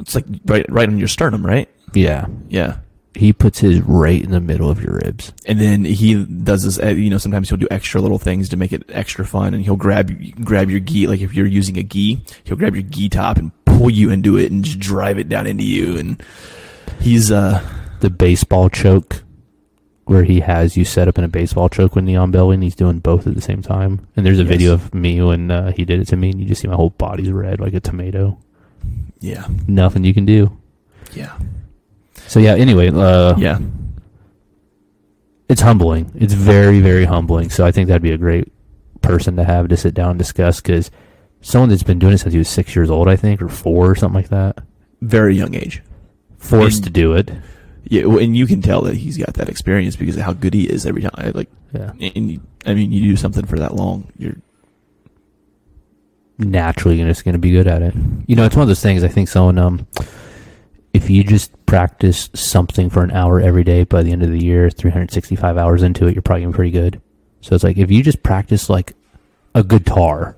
It's 0.00 0.14
like 0.14 0.24
right 0.44 0.66
right 0.68 0.88
on 0.88 0.98
your 0.98 1.08
sternum, 1.08 1.44
right? 1.46 1.68
Yeah, 1.94 2.26
Yeah. 2.48 2.78
He 3.14 3.32
puts 3.32 3.58
his 3.58 3.80
right 3.82 4.22
in 4.22 4.30
the 4.30 4.40
middle 4.40 4.70
of 4.70 4.82
your 4.82 4.94
ribs. 5.04 5.32
And 5.46 5.60
then 5.60 5.84
he 5.84 6.24
does 6.24 6.62
this. 6.64 6.78
uh, 6.82 6.88
You 6.94 7.10
know, 7.10 7.18
sometimes 7.18 7.48
he'll 7.50 7.58
do 7.58 7.68
extra 7.70 8.00
little 8.00 8.18
things 8.18 8.48
to 8.48 8.56
make 8.56 8.72
it 8.72 8.84
extra 8.88 9.26
fun, 9.26 9.52
and 9.52 9.62
he'll 9.62 9.76
grab 9.76 10.10
grab 10.42 10.70
your 10.70 10.80
gi. 10.80 11.06
Like 11.06 11.20
if 11.20 11.34
you're 11.34 11.46
using 11.46 11.76
a 11.78 11.82
gi, 11.82 12.24
he'll 12.44 12.56
grab 12.56 12.74
your 12.74 12.82
gi 12.84 13.08
top 13.10 13.36
and 13.36 13.52
pull 13.66 13.90
you 13.90 14.10
into 14.10 14.38
it 14.38 14.50
and 14.50 14.64
just 14.64 14.78
drive 14.78 15.18
it 15.18 15.28
down 15.28 15.46
into 15.46 15.64
you. 15.64 15.98
And 15.98 16.22
he's 17.00 17.30
uh 17.30 17.60
The 18.00 18.08
baseball 18.10 18.70
choke, 18.70 19.22
where 20.04 20.24
he 20.24 20.40
has 20.40 20.76
you 20.78 20.84
set 20.86 21.06
up 21.06 21.18
in 21.18 21.24
a 21.24 21.28
baseball 21.28 21.68
choke 21.68 21.94
with 21.94 22.04
Knee 22.04 22.16
on 22.16 22.30
Belly, 22.30 22.54
and 22.54 22.62
he's 22.62 22.74
doing 22.74 22.98
both 22.98 23.26
at 23.26 23.34
the 23.34 23.40
same 23.42 23.60
time. 23.62 24.06
And 24.16 24.24
there's 24.24 24.40
a 24.40 24.42
Yes. 24.44 24.48
video 24.50 24.72
of 24.72 24.94
me 24.94 25.20
when 25.20 25.50
uh, 25.50 25.72
he 25.72 25.84
did 25.84 26.00
it 26.00 26.06
to 26.08 26.16
me, 26.16 26.30
and 26.30 26.40
you 26.40 26.46
just 26.46 26.62
see 26.62 26.68
my 26.68 26.76
whole 26.76 26.90
body's 26.90 27.30
red 27.30 27.60
like 27.60 27.74
a 27.74 27.80
tomato. 27.80 28.38
yeah 29.20 29.46
Nothing 29.68 30.02
you 30.04 30.14
can 30.14 30.24
do. 30.24 30.56
yeah 31.12 31.36
So 32.28 32.40
yeah. 32.40 32.54
Anyway, 32.54 32.88
uh, 32.88 33.36
yeah 33.36 33.58
it's 35.48 35.60
humbling. 35.60 36.10
It's 36.14 36.32
very, 36.32 36.80
very 36.80 37.04
humbling. 37.04 37.50
So 37.50 37.66
I 37.66 37.72
think 37.72 37.88
that'd 37.88 38.00
be 38.00 38.12
a 38.12 38.16
great 38.16 38.50
person 39.02 39.36
to 39.36 39.44
have 39.44 39.68
to 39.68 39.76
sit 39.76 39.92
down 39.92 40.10
and 40.12 40.18
discuss 40.18 40.62
because 40.62 40.90
someone 41.42 41.68
that's 41.68 41.82
been 41.82 41.98
doing 41.98 42.14
it 42.14 42.18
since 42.18 42.32
he 42.32 42.38
was 42.38 42.48
six 42.48 42.74
years 42.74 42.88
old, 42.88 43.06
I 43.06 43.16
think, 43.16 43.42
or 43.42 43.50
four 43.50 43.90
or 43.90 43.94
something 43.94 44.14
like 44.14 44.30
that, 44.30 44.60
very 45.02 45.36
young 45.36 45.54
age. 45.54 45.82
forced 46.38 46.78
And- 46.78 46.84
to 46.86 46.90
do 46.90 47.12
it. 47.12 47.30
Yeah, 47.84 48.06
well, 48.06 48.18
and 48.20 48.34
you 48.34 48.46
can 48.46 48.62
tell 48.62 48.80
that 48.82 48.96
he's 48.96 49.18
got 49.18 49.34
that 49.34 49.50
experience 49.50 49.94
because 49.96 50.16
of 50.16 50.22
how 50.22 50.32
good 50.32 50.54
he 50.54 50.64
is 50.70 50.86
every 50.86 51.02
time. 51.02 51.32
Like, 51.34 51.50
Yeah. 51.74 51.92
and 52.00 52.30
you, 52.30 52.40
I 52.64 52.72
mean, 52.72 52.90
you 52.90 53.02
do 53.02 53.16
something 53.16 53.44
for 53.44 53.58
that 53.58 53.74
long, 53.74 54.06
you're 54.16 54.36
Naturally, 56.38 56.98
you're 56.98 57.08
just 57.08 57.24
going 57.24 57.34
to 57.34 57.38
be 57.38 57.50
good 57.50 57.66
at 57.66 57.82
it. 57.82 57.94
You 58.26 58.36
know, 58.36 58.44
it's 58.46 58.56
one 58.56 58.62
of 58.62 58.68
those 58.68 58.80
things. 58.80 59.04
I 59.04 59.08
think 59.08 59.28
someone, 59.28 59.58
um, 59.58 59.86
if 60.92 61.08
you 61.08 61.24
just 61.24 61.64
practice 61.66 62.28
something 62.34 62.90
for 62.90 63.02
an 63.02 63.10
hour 63.10 63.40
every 63.40 63.64
day, 63.64 63.84
by 63.84 64.02
the 64.02 64.12
end 64.12 64.22
of 64.22 64.30
the 64.30 64.42
year, 64.42 64.68
365 64.70 65.56
hours 65.56 65.82
into 65.82 66.06
it, 66.06 66.14
you're 66.14 66.22
probably 66.22 66.52
pretty 66.52 66.70
good. 66.70 67.00
So 67.40 67.54
it's 67.54 67.64
like 67.64 67.78
if 67.78 67.90
you 67.90 68.02
just 68.02 68.22
practice 68.22 68.68
like 68.68 68.94
a 69.54 69.64
guitar, 69.64 70.36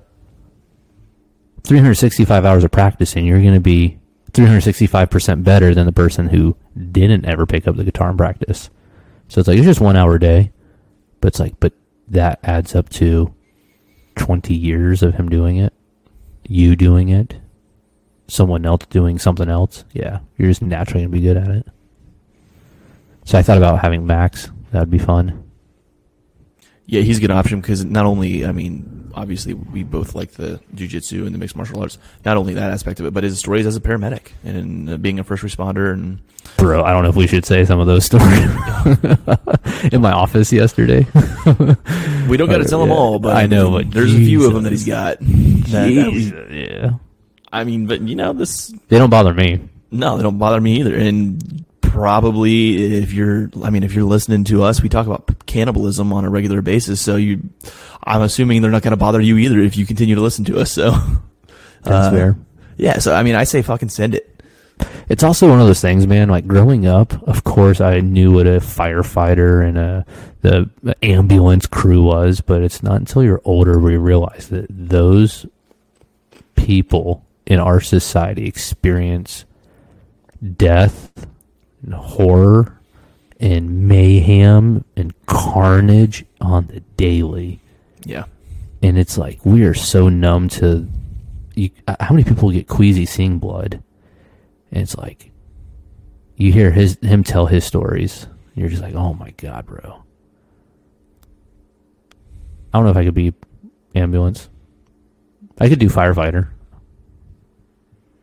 365 1.63 2.45
hours 2.45 2.63
of 2.63 2.71
practicing, 2.71 3.25
you're 3.25 3.41
going 3.41 3.53
to 3.53 3.59
be 3.59 3.99
365% 4.31 5.43
better 5.43 5.73
than 5.73 5.85
the 5.85 5.91
person 5.91 6.29
who 6.29 6.55
didn't 6.91 7.25
ever 7.25 7.45
pick 7.45 7.67
up 7.67 7.75
the 7.75 7.83
guitar 7.83 8.09
and 8.09 8.17
practice. 8.17 8.69
So 9.27 9.39
it's 9.39 9.47
like 9.47 9.57
it's 9.57 9.65
just 9.65 9.81
one 9.81 9.95
hour 9.95 10.15
a 10.15 10.19
day, 10.19 10.51
but 11.21 11.29
it's 11.29 11.39
like, 11.39 11.59
but 11.59 11.73
that 12.07 12.39
adds 12.43 12.75
up 12.75 12.89
to 12.89 13.33
20 14.15 14.53
years 14.53 15.03
of 15.03 15.15
him 15.15 15.29
doing 15.29 15.57
it, 15.57 15.73
you 16.47 16.75
doing 16.75 17.09
it, 17.09 17.35
someone 18.27 18.65
else 18.65 18.85
doing 18.89 19.19
something 19.19 19.49
else. 19.49 19.83
Yeah, 19.93 20.19
you're 20.37 20.49
just 20.49 20.61
naturally 20.61 21.03
going 21.05 21.11
to 21.11 21.17
be 21.17 21.23
good 21.25 21.37
at 21.37 21.49
it. 21.49 21.67
So 23.25 23.37
I 23.37 23.41
thought 23.41 23.57
about 23.57 23.79
having 23.81 24.05
Max. 24.05 24.49
That'd 24.71 24.89
be 24.91 24.99
fun. 24.99 25.43
Yeah, 26.87 27.01
he's 27.01 27.17
a 27.17 27.21
good 27.21 27.31
option 27.31 27.61
because 27.61 27.83
not 27.83 28.05
only, 28.05 28.45
I 28.45 28.51
mean, 28.51 29.11
obviously 29.15 29.55
we 29.55 29.81
both 29.83 30.13
like 30.13 30.33
the 30.33 30.59
jujitsu 30.75 31.25
and 31.25 31.33
the 31.33 31.39
mixed 31.39 31.55
martial 31.55 31.79
arts. 31.81 31.97
Not 32.23 32.37
only 32.37 32.53
that 32.53 32.69
aspect 32.69 32.99
of 32.99 33.07
it, 33.07 33.13
but 33.13 33.23
his 33.23 33.39
stories 33.39 33.65
as 33.65 33.75
a 33.75 33.81
paramedic 33.81 34.27
and 34.43 34.87
uh, 34.89 34.97
being 34.97 35.17
a 35.17 35.23
first 35.23 35.41
responder. 35.41 35.91
And 35.93 36.19
Bro, 36.57 36.83
I 36.83 36.91
don't 36.91 37.01
know 37.01 37.09
if 37.09 37.15
we 37.15 37.25
should 37.25 37.43
say 37.45 37.65
some 37.65 37.79
of 37.79 37.87
those 37.87 38.05
stories 38.11 38.39
in 39.91 40.01
my 40.01 40.11
office 40.11 40.53
yesterday. 40.53 41.07
we 42.27 42.37
don't 42.37 42.49
got 42.49 42.59
to 42.59 42.65
tell 42.69 42.81
them 42.81 42.91
all, 42.91 43.17
but 43.17 43.35
I 43.35 43.47
know, 43.47 43.71
but 43.71 43.89
there's 43.89 44.13
a 44.13 44.17
few 44.17 44.45
of 44.45 44.53
them 44.53 44.61
that 44.63 44.71
he's 44.71 44.85
got. 44.85 45.17
That- 45.21 45.65
that 45.71 46.11
Jesus, 46.11 46.51
yeah. 46.51 46.91
I 47.51 47.63
mean, 47.63 47.85
but 47.87 48.01
you 48.01 48.15
know, 48.15 48.33
this 48.33 48.73
They 48.89 48.97
don't 48.97 49.09
bother 49.09 49.33
me. 49.33 49.59
no, 49.91 50.17
they 50.17 50.23
don't 50.23 50.37
bother 50.37 50.59
me 50.59 50.79
either. 50.79 50.95
And 50.95 51.65
probably 51.81 52.97
if 53.01 53.13
you're, 53.13 53.49
I 53.63 53.69
mean, 53.69 53.83
if 53.83 53.93
you're 53.93 54.03
listening 54.03 54.43
to 54.45 54.63
us, 54.63 54.81
we 54.81 54.89
talk 54.89 55.05
about 55.07 55.45
cannibalism 55.45 56.11
on 56.11 56.25
a 56.25 56.29
regular 56.29 56.61
basis. 56.61 56.99
So 56.99 57.15
you, 57.15 57.41
I'm 58.03 58.21
assuming 58.21 58.61
they're 58.61 58.71
not 58.71 58.81
going 58.81 58.91
to 58.91 58.97
bother 58.97 59.21
you 59.21 59.37
either 59.37 59.59
if 59.59 59.77
you 59.77 59.85
continue 59.85 60.15
to 60.15 60.21
listen 60.21 60.43
to 60.45 60.59
us. 60.59 60.71
So 60.71 60.91
That's 61.83 62.07
Uh, 62.07 62.11
fair. 62.11 62.37
yeah, 62.77 62.97
so 62.99 63.13
I 63.15 63.23
mean, 63.23 63.35
I 63.35 63.43
say 63.45 63.61
fucking 63.61 63.89
send 63.89 64.15
it. 64.15 64.31
It's 65.07 65.23
also 65.23 65.47
one 65.47 65.61
of 65.61 65.67
those 65.67 65.79
things, 65.79 66.05
man. 66.07 66.27
Like 66.29 66.47
growing 66.47 66.85
up, 66.87 67.13
of 67.27 67.43
course, 67.45 67.79
I 67.79 68.01
knew 68.01 68.31
what 68.33 68.47
a 68.47 68.57
firefighter 68.59 69.65
and 69.65 69.77
a 69.77 70.05
the 70.41 70.69
ambulance 71.01 71.65
crew 71.65 72.03
was, 72.03 72.41
but 72.41 72.61
it's 72.61 72.83
not 72.83 72.95
until 72.95 73.23
you're 73.23 73.41
older 73.45 73.79
where 73.79 73.93
you 73.93 73.99
realize 73.99 74.49
that 74.49 74.65
those 74.69 75.45
people 76.55 77.24
in 77.45 77.59
our 77.59 77.79
society 77.79 78.47
experience 78.47 79.45
death 80.57 81.11
and 81.83 81.93
horror 81.93 82.79
and 83.39 83.87
mayhem 83.87 84.83
and 84.95 85.13
carnage 85.25 86.25
on 86.41 86.67
the 86.67 86.79
daily. 86.97 87.59
Yeah. 88.03 88.25
and 88.83 88.99
it's 88.99 89.17
like 89.17 89.43
we 89.43 89.63
are 89.63 89.73
so 89.73 90.09
numb 90.09 90.47
to 90.49 90.87
you, 91.55 91.71
how 91.99 92.13
many 92.13 92.23
people 92.23 92.51
get 92.51 92.67
queasy 92.67 93.05
seeing 93.05 93.39
blood? 93.39 93.81
And 94.71 94.83
it's 94.83 94.95
like 94.97 95.31
you 96.35 96.51
hear 96.51 96.71
his 96.71 96.97
him 97.01 97.23
tell 97.23 97.45
his 97.47 97.63
stories. 97.65 98.23
And 98.23 98.57
you're 98.61 98.69
just 98.69 98.81
like 98.81 98.95
oh 98.95 99.13
my 99.13 99.31
god 99.31 99.65
bro. 99.65 100.03
I 102.73 102.77
don't 102.77 102.83
know 102.83 102.91
if 102.91 102.97
i 102.97 103.05
could 103.05 103.13
be 103.13 103.33
ambulance. 103.95 104.49
I 105.59 105.69
could 105.69 105.79
do 105.79 105.87
firefighter 105.87 106.49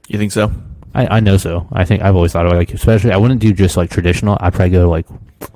You 0.09 0.19
think 0.19 0.33
so? 0.33 0.53
I, 0.95 1.17
I 1.17 1.21
know 1.21 1.37
so. 1.39 1.67
I 1.73 1.85
think 1.85 2.03
I've 2.03 2.15
always 2.17 2.33
thought 2.33 2.45
about 2.47 2.57
like 2.57 2.73
especially 2.75 3.13
I 3.13 3.17
wouldn't 3.17 3.41
do 3.41 3.53
just 3.53 3.77
like 3.77 3.91
traditional. 3.91 4.37
I'd 4.41 4.53
probably 4.53 4.71
go 4.71 4.91
like 4.91 5.07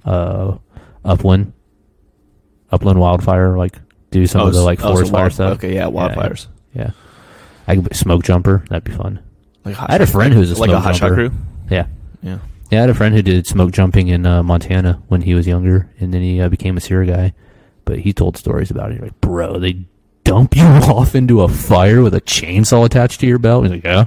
uh 0.04 0.56
upland, 1.04 1.52
upland 2.70 2.98
wildfire. 3.00 3.56
Like 3.58 3.78
do 4.10 4.26
some 4.26 4.46
of 4.46 4.54
the 4.54 4.62
like 4.62 4.80
oh, 4.80 4.88
so 4.88 4.94
forest 4.94 5.12
fire 5.12 5.20
wild- 5.22 5.32
stuff. 5.32 5.52
Okay, 5.58 5.74
yeah, 5.74 5.86
wildfires. 5.86 6.46
Yeah, 6.74 6.90
I 7.66 7.76
could 7.76 7.94
smoke 7.94 8.24
jumper. 8.24 8.64
That'd 8.70 8.84
be 8.84 8.92
fun. 8.92 9.20
Like 9.64 9.74
hot 9.74 9.90
I 9.90 9.92
had 9.94 10.02
a 10.02 10.06
friend 10.06 10.32
who 10.32 10.40
was 10.40 10.52
a 10.52 10.54
like 10.60 10.68
a 10.70 10.72
smoke 10.72 10.82
hot 10.84 10.96
shot 10.96 11.08
jumper. 11.08 11.28
crew. 11.28 11.38
Yeah, 11.70 11.86
Yeah. 12.22 12.38
yeah. 12.70 12.78
I 12.78 12.80
had 12.82 12.90
a 12.90 12.94
friend 12.94 13.14
who 13.14 13.22
did 13.22 13.46
smoke 13.46 13.72
jumping 13.72 14.08
in 14.08 14.24
uh, 14.26 14.42
Montana 14.42 15.02
when 15.08 15.20
he 15.22 15.34
was 15.34 15.46
younger, 15.46 15.90
and 16.00 16.14
then 16.14 16.22
he 16.22 16.40
uh, 16.40 16.48
became 16.48 16.76
a 16.76 16.80
SERE 16.80 17.04
guy. 17.04 17.34
but 17.84 17.98
he 17.98 18.12
told 18.12 18.36
stories 18.36 18.70
about 18.70 18.90
it. 18.90 18.94
He's 18.94 19.02
like, 19.02 19.20
bro, 19.20 19.58
they 19.58 19.84
dump 20.24 20.56
you 20.56 20.62
off 20.64 21.14
into 21.14 21.42
a 21.42 21.48
fire 21.48 22.00
with 22.02 22.14
a 22.14 22.20
chainsaw 22.20 22.84
attached 22.86 23.20
to 23.20 23.26
your 23.26 23.38
belt. 23.38 23.64
He's 23.64 23.72
like, 23.72 23.84
yeah. 23.84 24.06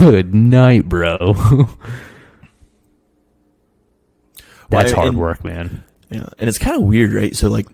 Good 0.00 0.34
night, 0.34 0.88
bro. 0.88 1.16
That's 4.70 4.92
hard 4.92 5.08
and- 5.08 5.18
work, 5.18 5.44
man. 5.44 5.84
Yeah, 6.10 6.26
and 6.38 6.48
it's 6.48 6.58
kind 6.58 6.74
of 6.76 6.82
weird, 6.82 7.12
right? 7.12 7.36
So 7.36 7.48
like, 7.48 7.68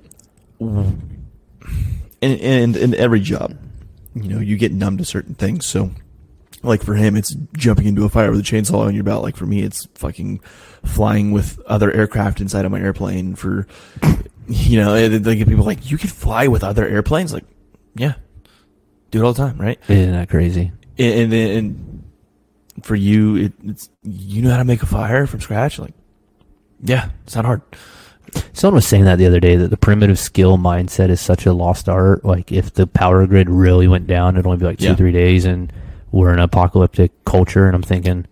in, 0.60 1.00
in 2.20 2.74
in 2.76 2.94
every 2.94 3.20
job, 3.20 3.56
you 4.14 4.28
know, 4.28 4.40
you 4.40 4.56
get 4.58 4.72
numb 4.72 4.98
to 4.98 5.04
certain 5.06 5.34
things. 5.34 5.64
So, 5.64 5.90
like 6.62 6.82
for 6.82 6.94
him, 6.94 7.16
it's 7.16 7.34
jumping 7.56 7.86
into 7.86 8.04
a 8.04 8.08
fire 8.10 8.30
with 8.30 8.40
a 8.40 8.42
chainsaw 8.42 8.86
on 8.86 8.94
your 8.94 9.04
belt. 9.04 9.22
Like 9.22 9.36
for 9.36 9.46
me, 9.46 9.62
it's 9.62 9.86
fucking 9.94 10.40
flying 10.84 11.32
with 11.32 11.58
other 11.66 11.90
aircraft 11.92 12.40
inside 12.42 12.66
of 12.66 12.72
my 12.72 12.80
airplane. 12.80 13.36
For 13.36 13.66
you 14.48 14.78
know, 14.80 15.08
they 15.08 15.36
get 15.36 15.48
people 15.48 15.64
like, 15.64 15.90
you 15.90 15.96
can 15.96 16.10
fly 16.10 16.46
with 16.48 16.62
other 16.62 16.86
airplanes. 16.86 17.32
Like, 17.32 17.44
yeah, 17.94 18.14
do 19.12 19.20
it 19.22 19.24
all 19.24 19.32
the 19.32 19.42
time, 19.48 19.58
right? 19.58 19.78
Isn't 19.88 20.12
that 20.12 20.28
crazy? 20.28 20.72
And 20.98 21.20
and, 21.20 21.32
then- 21.32 21.50
and 21.56 21.95
for 22.82 22.94
you, 22.94 23.36
it, 23.36 23.52
it's 23.64 23.88
you 24.02 24.42
know 24.42 24.50
how 24.50 24.58
to 24.58 24.64
make 24.64 24.82
a 24.82 24.86
fire 24.86 25.26
from 25.26 25.40
scratch. 25.40 25.78
Like, 25.78 25.94
yeah, 26.82 27.10
it's 27.24 27.34
not 27.36 27.44
hard. 27.44 27.62
Someone 28.52 28.74
was 28.76 28.86
saying 28.86 29.04
that 29.04 29.16
the 29.16 29.26
other 29.26 29.40
day 29.40 29.56
that 29.56 29.68
the 29.68 29.76
primitive 29.76 30.18
skill 30.18 30.58
mindset 30.58 31.10
is 31.10 31.20
such 31.20 31.46
a 31.46 31.52
lost 31.52 31.88
art. 31.88 32.24
Like 32.24 32.50
if 32.52 32.72
the 32.74 32.86
power 32.86 33.26
grid 33.26 33.48
really 33.48 33.88
went 33.88 34.06
down, 34.06 34.34
it'd 34.34 34.46
only 34.46 34.58
be 34.58 34.64
like 34.66 34.78
two, 34.78 34.86
Yeah. 34.86 34.94
three 34.96 35.12
days, 35.12 35.44
and 35.44 35.72
we're 36.10 36.32
in 36.32 36.38
an 36.38 36.44
apocalyptic 36.44 37.24
culture. 37.24 37.66
And 37.66 37.74
I'm 37.76 37.82
thinking, 37.82 38.26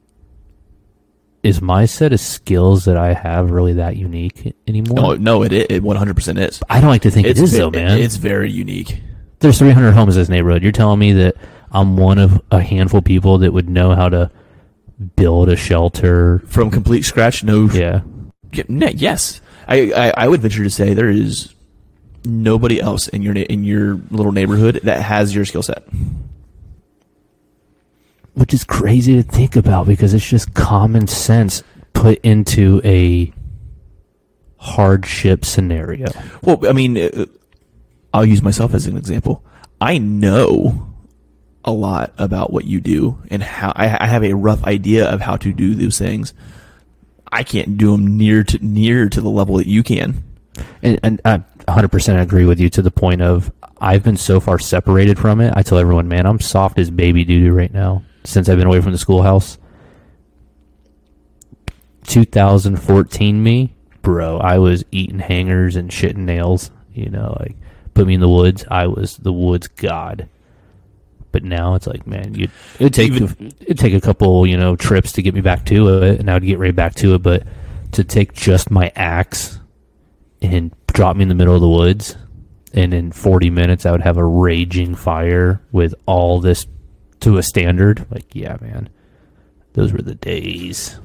is 1.42 1.60
my 1.60 1.84
set 1.84 2.12
of 2.12 2.20
skills 2.20 2.86
that 2.86 2.96
I 2.96 3.12
have 3.12 3.50
really 3.50 3.74
that 3.74 3.96
unique 3.96 4.54
anymore? 4.66 4.96
No, 4.96 5.14
no, 5.14 5.42
it 5.42 5.52
it 5.52 5.82
one 5.82 5.96
hundred 5.96 6.14
percent 6.16 6.38
is. 6.38 6.60
I 6.68 6.80
don't 6.80 6.90
like 6.90 7.02
to 7.02 7.10
think 7.10 7.26
It's 7.26 7.38
it 7.38 7.44
is 7.44 7.52
though, 7.52 7.70
man. 7.70 7.98
It's 7.98 8.16
very 8.16 8.50
unique. 8.50 9.00
There's 9.40 9.58
300 9.58 9.92
homes 9.92 10.16
in 10.16 10.22
this 10.22 10.28
neighborhood. 10.30 10.62
You're 10.62 10.72
telling 10.72 10.98
me 10.98 11.12
that 11.12 11.36
I'm 11.75 11.97
one 11.97 12.19
of 12.19 12.40
a 12.50 12.61
handful 12.61 12.99
of 12.99 13.04
people 13.04 13.38
that 13.38 13.52
would 13.52 13.69
know 13.69 13.95
how 13.95 14.09
to 14.09 14.31
build 15.16 15.49
a 15.49 15.57
shelter? 15.57 16.43
From 16.47 16.71
complete 16.71 17.02
scratch, 17.02 17.43
no. 17.45 17.69
Yeah. 17.69 18.02
Yes, 18.52 19.40
I, 19.66 19.90
I 19.93 20.25
I 20.25 20.28
would 20.28 20.40
venture 20.40 20.62
to 20.62 20.71
say 20.71 20.95
there 20.95 21.11
is 21.11 21.52
nobody 22.25 22.81
else 22.81 23.09
in 23.09 23.21
your 23.23 23.35
in 23.35 23.64
your 23.64 24.00
little 24.11 24.31
neighborhood 24.33 24.81
that 24.85 25.02
has 25.02 25.35
your 25.35 25.45
skill 25.45 25.62
set. 25.62 25.83
which 28.35 28.52
is 28.54 28.64
crazy 28.64 29.14
to 29.14 29.23
think 29.23 29.57
about 29.57 29.87
because 29.87 30.14
it's 30.14 30.26
just 30.28 30.54
common 30.54 31.07
sense 31.07 31.62
put 31.93 32.19
into 32.25 32.81
a 32.85 33.33
hardship 34.59 35.45
scenario. 35.45 36.07
Well, 36.43 36.66
I 36.69 36.73
mean, 36.73 36.97
uh, 36.99 37.26
I'll 38.12 38.25
use 38.26 38.43
myself 38.43 38.75
as 38.75 38.87
an 38.87 38.97
example. 38.97 39.45
I 39.81 39.99
know 39.99 40.93
a 41.64 41.73
lot 41.73 42.12
about 42.18 42.52
what 42.52 42.64
you 42.64 42.80
do 42.80 43.18
and 43.30 43.42
how 43.42 43.73
I, 43.75 44.04
I 44.04 44.06
have 44.06 44.23
a 44.23 44.35
rough 44.35 44.64
idea 44.64 45.09
of 45.09 45.21
how 45.21 45.37
to 45.37 45.52
do 45.52 45.75
those 45.75 45.99
things. 45.99 46.35
I 47.33 47.42
can't 47.42 47.76
do 47.76 47.92
them 47.92 48.16
near 48.16 48.44
to 48.44 48.64
near 48.64 49.09
to 49.09 49.21
the 49.21 49.30
level 49.30 49.56
that 49.56 49.66
you 49.66 49.83
can. 49.83 50.23
And, 50.83 51.00
and 51.02 51.21
I 51.25 51.38
100% 51.66 52.23
agree 52.23 52.44
with 52.44 52.61
you 52.61 52.68
to 52.71 52.83
the 52.83 52.90
point 52.90 53.23
of 53.23 53.50
I've 53.78 54.04
been 54.04 54.16
so 54.16 54.38
far 54.38 54.59
separated 54.59 55.18
from 55.18 55.40
it. 55.40 55.52
I 55.56 55.62
tell 55.62 55.78
everyone, 55.78 56.06
man, 56.06 56.26
I'm 56.26 56.38
soft 56.38 56.78
as 56.78 56.90
baby 56.90 57.25
doo 57.25 57.40
doo 57.40 57.52
right 57.52 57.73
now 57.73 58.04
since 58.25 58.49
I've 58.49 58.59
been 58.59 58.66
away 58.66 58.80
from 58.80 58.92
the 58.92 58.99
schoolhouse. 58.99 59.59
2014 62.06 63.42
me, 63.42 63.75
bro, 64.02 64.38
I 64.38 64.59
was 64.59 64.85
eating 64.90 65.18
hangers 65.18 65.76
and 65.76 65.90
shitting 65.90 66.18
nails. 66.18 66.71
You 66.92 67.11
know, 67.11 67.37
like 67.40 67.56
put 67.94 68.06
me 68.06 68.14
in 68.14 68.21
the 68.21 68.28
woods. 68.28 68.64
I 68.71 68.87
was 68.87 69.16
the 69.16 69.33
woods 69.33 69.68
god. 69.68 70.28
But 71.35 71.43
now 71.43 71.75
it's 71.75 71.88
like, 71.88 72.07
man, 72.07 72.33
you 72.37 72.47
it'd 72.79 72.95
take 72.95 73.11
Even- 73.11 73.50
it'd 73.62 73.76
take 73.76 73.93
a 73.93 74.00
couple, 74.00 74.47
you 74.47 74.57
know, 74.57 74.76
trips 74.76 75.11
to 75.14 75.23
get 75.23 75.35
me 75.35 75.41
back 75.41 75.67
to 75.67 75.88
it, 76.05 76.21
and 76.21 76.31
I 76.31 76.35
would 76.35 76.45
get 76.47 76.61
right 76.61 76.75
back 76.75 76.94
to 76.97 77.16
it. 77.16 77.23
But 77.25 77.42
to 77.90 78.05
take 78.05 78.35
just 78.35 78.70
my 78.70 78.92
axe 78.94 79.59
and 80.40 80.73
drop 80.92 81.16
me 81.16 81.23
in 81.23 81.29
the 81.29 81.35
middle 81.35 81.57
of 81.57 81.61
the 81.61 81.68
woods, 81.68 82.14
and 82.73 82.94
in 82.94 83.11
40 83.11 83.51
minutes 83.51 83.85
I 83.85 83.90
would 83.90 84.03
have 84.03 84.16
a 84.16 84.25
raging 84.25 84.94
fire 84.94 85.61
with 85.73 85.92
all 86.07 86.38
this 86.40 86.68
to 87.20 87.37
a 87.38 87.42
standard. 87.42 88.07
Like, 88.12 88.33
yeah, 88.33 88.57
man, 88.61 88.88
those 89.73 89.92
were 89.92 90.03
the 90.03 90.14
days. 90.14 91.01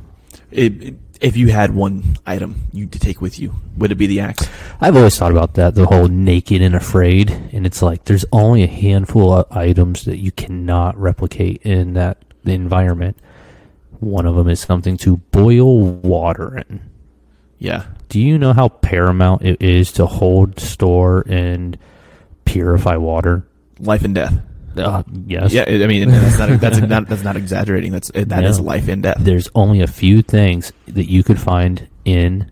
It, 0.52 0.84
it- 0.84 0.96
if 1.20 1.36
you 1.36 1.50
had 1.50 1.74
one 1.76 2.18
item 2.26 2.56
you 2.72 2.86
to 2.88 3.00
take 3.00 3.22
with 3.22 3.40
you, 3.40 3.54
would 3.78 3.92
it 3.92 3.96
be 3.96 4.08
the 4.08 4.20
axe? 4.22 4.48
I've 4.80 4.96
always 4.96 5.18
thought 5.18 5.32
about 5.32 5.56
that, 5.56 5.76
the 5.76 5.86
whole 5.86 6.08
naked 6.08 6.62
and 6.62 6.76
afraid. 6.76 7.30
And 7.52 7.66
it's 7.66 7.82
like 7.82 8.06
there's 8.06 8.26
only 8.32 8.64
a 8.64 8.68
handful 8.68 9.34
of 9.34 9.52
items 9.52 10.06
that 10.06 10.18
you 10.18 10.32
cannot 10.32 10.98
replicate 10.98 11.62
in 11.64 11.94
that 11.94 12.24
environment. 12.46 13.18
One 14.00 14.26
of 14.26 14.36
them 14.36 14.48
is 14.48 14.62
something 14.62 14.96
to 14.98 15.18
boil 15.18 15.82
water 15.82 16.58
in. 16.58 16.90
Yeah, 17.58 17.88
Do 18.08 18.22
you 18.22 18.38
know 18.38 18.54
how 18.54 18.70
paramount 18.70 19.42
it 19.42 19.62
is 19.62 19.92
to 19.94 20.06
hold, 20.06 20.60
store, 20.62 21.26
and 21.28 21.78
purify 22.46 22.96
water? 22.96 23.46
life 23.82 24.04
and 24.04 24.16
death. 24.16 24.34
Uh, 24.78 25.04
yes. 25.26 25.52
Yeah, 25.52 25.66
I 25.68 25.88
mean 25.88 26.10
that's 26.10 26.38
not 26.38 26.60
that's 26.60 26.80
not 26.82 27.08
that's 27.08 27.24
not 27.24 27.36
exaggerating. 27.36 27.92
That's 27.92 28.12
that 28.14 28.44
is 28.44 28.60
No. 28.60 28.66
life 28.66 28.88
and 28.88 29.04
death. 29.04 29.18
There's 29.20 29.50
only 29.56 29.82
a 29.82 29.88
few 29.88 30.22
things 30.22 30.72
that 30.88 31.10
you 31.10 31.24
could 31.24 31.40
find 31.40 31.88
in 32.06 32.52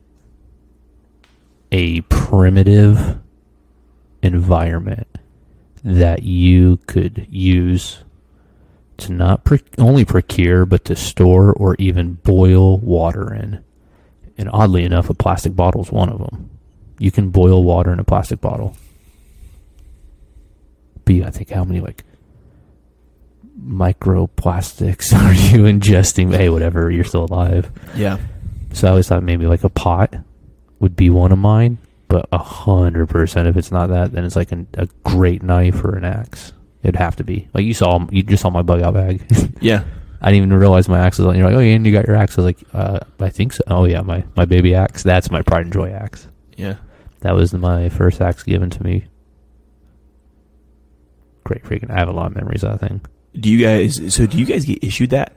a 1.71 2.01
primitive 2.01 3.17
environment 4.21 5.08
that 5.84 6.23
you 6.23 6.77
could 6.88 7.27
use 7.30 8.03
to 8.97 9.12
not 9.13 9.43
pre- 9.43 9.62
only 9.77 10.03
procure 10.06 10.65
but 10.65 10.84
to 10.86 10.95
store 10.95 11.53
or 11.53 11.75
even 11.77 12.13
boil 12.15 12.77
water 12.80 13.34
in. 13.34 13.63
And 14.39 14.49
oddly 14.51 14.84
enough, 14.86 15.10
a 15.10 15.13
plastic 15.13 15.56
bottle 15.56 15.82
is 15.82 15.91
one 15.91 16.10
of 16.10 16.19
them. 16.19 16.49
You 16.99 17.12
can 17.12 17.30
boil 17.30 17.63
water 17.63 17.91
in 17.93 17.99
a 17.99 18.03
plastic 18.03 18.41
bottle. 18.41 18.75
But 21.08 21.28
I 21.28 21.30
think 21.32 21.50
how 21.50 21.63
many 21.63 21.80
like 21.80 22.04
microplastics 23.60 25.13
are 25.17 25.34
you 25.34 25.63
ingesting? 25.63 26.36
Hey, 26.36 26.50
whatever, 26.50 26.91
you're 26.91 27.04
still 27.04 27.26
alive. 27.26 27.72
Yeah, 27.96 28.17
So 28.74 28.88
I 28.88 28.91
always 28.91 29.08
thought 29.08 29.24
maybe 29.24 29.46
like 29.48 29.63
a 29.63 29.70
pot 29.70 30.13
would 30.80 30.96
be 30.96 31.10
one 31.10 31.32
of 31.32 31.39
mine, 31.39 31.78
but 32.08 32.28
a 32.32 32.38
hundred 32.38 33.08
percent 33.10 33.48
if 33.48 33.58
it's 33.58 33.72
not 33.72 33.88
that, 33.88 34.12
then 34.12 34.26
it's 34.26 34.36
like 34.36 34.52
an, 34.52 34.67
a 34.76 34.88
great 35.04 35.41
knife 35.43 35.84
or 35.84 35.96
an 35.96 36.06
axe. 36.06 36.54
It'd 36.84 36.96
have 36.96 37.15
to 37.17 37.24
be 37.24 37.48
like 37.54 37.65
you 37.65 37.74
saw. 37.74 38.06
You 38.12 38.24
just 38.24 38.41
saw 38.41 38.50
my 38.50 38.62
bug 38.62 38.82
out 38.82 38.93
bag. 38.93 39.26
yeah. 39.62 39.84
I 40.20 40.32
didn't 40.32 40.48
even 40.48 40.60
realize 40.60 40.89
my 40.89 41.00
axe 41.00 41.20
was 41.20 41.28
on. 41.28 41.36
You're 41.38 41.46
like, 41.48 41.56
oh 41.56 41.60
yeah, 41.60 41.76
and 41.76 41.86
you 41.86 41.91
got 41.91 42.08
your 42.08 42.15
axe. 42.15 42.38
I 42.38 42.41
was 42.41 42.46
like, 42.46 42.63
uh, 42.74 43.00
I 43.20 43.30
think 43.30 43.54
so. 43.54 43.63
Oh 43.67 43.86
yeah, 43.86 44.02
my 44.02 44.24
my 44.36 44.46
baby 44.46 44.74
axe. 44.74 45.04
That's 45.04 45.30
my 45.32 45.41
pride 45.41 45.65
and 45.65 45.74
joy 45.74 45.91
axe. 45.91 46.28
Yeah. 46.56 46.76
That 47.22 47.36
was 47.36 47.54
my 47.54 47.89
first 47.89 48.22
axe 48.22 48.43
given 48.43 48.70
to 48.70 48.84
me. 48.84 49.06
Great 51.48 51.64
freaking! 51.64 51.90
I 51.90 51.96
have 51.96 52.10
a 52.10 52.12
lot 52.12 52.28
of 52.28 52.36
memories 52.36 52.62
of 52.64 52.78
that 52.78 52.86
thing. 52.86 53.00
Do 53.34 53.50
you 53.50 53.64
guys? 53.64 54.14
So 54.14 54.28
do 54.28 54.38
you 54.38 54.46
guys 54.46 54.66
get 54.66 54.84
issued 54.84 55.12
that? 55.12 55.34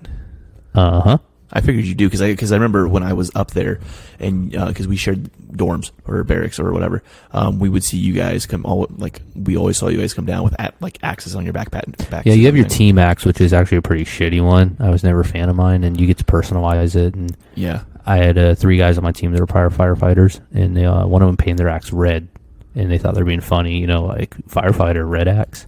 Uh 0.74 1.00
huh. 1.00 1.18
I 1.52 1.60
figured 1.60 1.84
you 1.84 1.94
do 1.94 2.06
because 2.06 2.20
I 2.20 2.32
because 2.32 2.50
I 2.50 2.56
remember 2.56 2.88
when 2.88 3.04
I 3.04 3.12
was 3.12 3.30
up 3.36 3.52
there 3.52 3.78
and 4.18 4.50
because 4.50 4.88
we 4.88 4.96
shared 4.96 5.30
dorms 5.52 5.92
or 6.06 6.24
barracks 6.24 6.58
or 6.58 6.72
whatever, 6.72 7.02
um, 7.32 7.60
we 7.60 7.68
would 7.68 7.84
see 7.84 7.96
you 7.96 8.12
guys 8.12 8.44
come 8.44 8.66
all 8.66 8.88
like 8.98 9.22
we 9.36 9.56
always 9.56 9.76
saw 9.76 9.86
you 9.86 9.98
guys 9.98 10.14
come 10.14 10.26
down 10.26 10.42
with 10.42 10.54
at, 10.60 10.74
like 10.80 10.98
axes 11.02 11.36
on 11.36 11.44
your 11.44 11.54
backpack. 11.54 12.10
Back 12.10 12.26
Yeah, 12.26 12.34
you 12.34 12.46
have 12.46 12.56
your 12.56 12.66
team 12.68 12.98
axe, 12.98 13.24
which 13.24 13.40
is 13.40 13.52
actually 13.52 13.78
a 13.78 13.82
pretty 13.82 14.04
shitty 14.04 14.44
one. 14.44 14.76
I 14.80 14.90
was 14.90 15.04
never 15.04 15.20
a 15.20 15.24
fan 15.24 15.48
of 15.48 15.54
mine, 15.54 15.84
and 15.84 16.00
you 16.00 16.06
get 16.06 16.18
to 16.18 16.24
personalize 16.24 16.96
it. 16.96 17.14
And 17.14 17.36
Yeah, 17.54 17.82
I 18.06 18.16
had 18.16 18.38
uh, 18.38 18.54
three 18.54 18.76
guys 18.76 18.96
on 18.98 19.04
my 19.04 19.12
team 19.12 19.32
that 19.32 19.40
were 19.40 19.46
prior 19.46 19.70
firefighters, 19.70 20.40
and 20.52 20.76
they, 20.76 20.84
uh, 20.84 21.06
one 21.06 21.22
of 21.22 21.28
them 21.28 21.36
painted 21.36 21.58
their 21.58 21.68
axe 21.68 21.92
red, 21.92 22.28
and 22.74 22.90
they 22.90 22.98
thought 22.98 23.14
they 23.14 23.20
were 23.22 23.26
being 23.26 23.40
funny, 23.40 23.78
you 23.78 23.86
know, 23.86 24.04
like 24.04 24.36
firefighter 24.46 25.08
red 25.08 25.26
axe, 25.26 25.66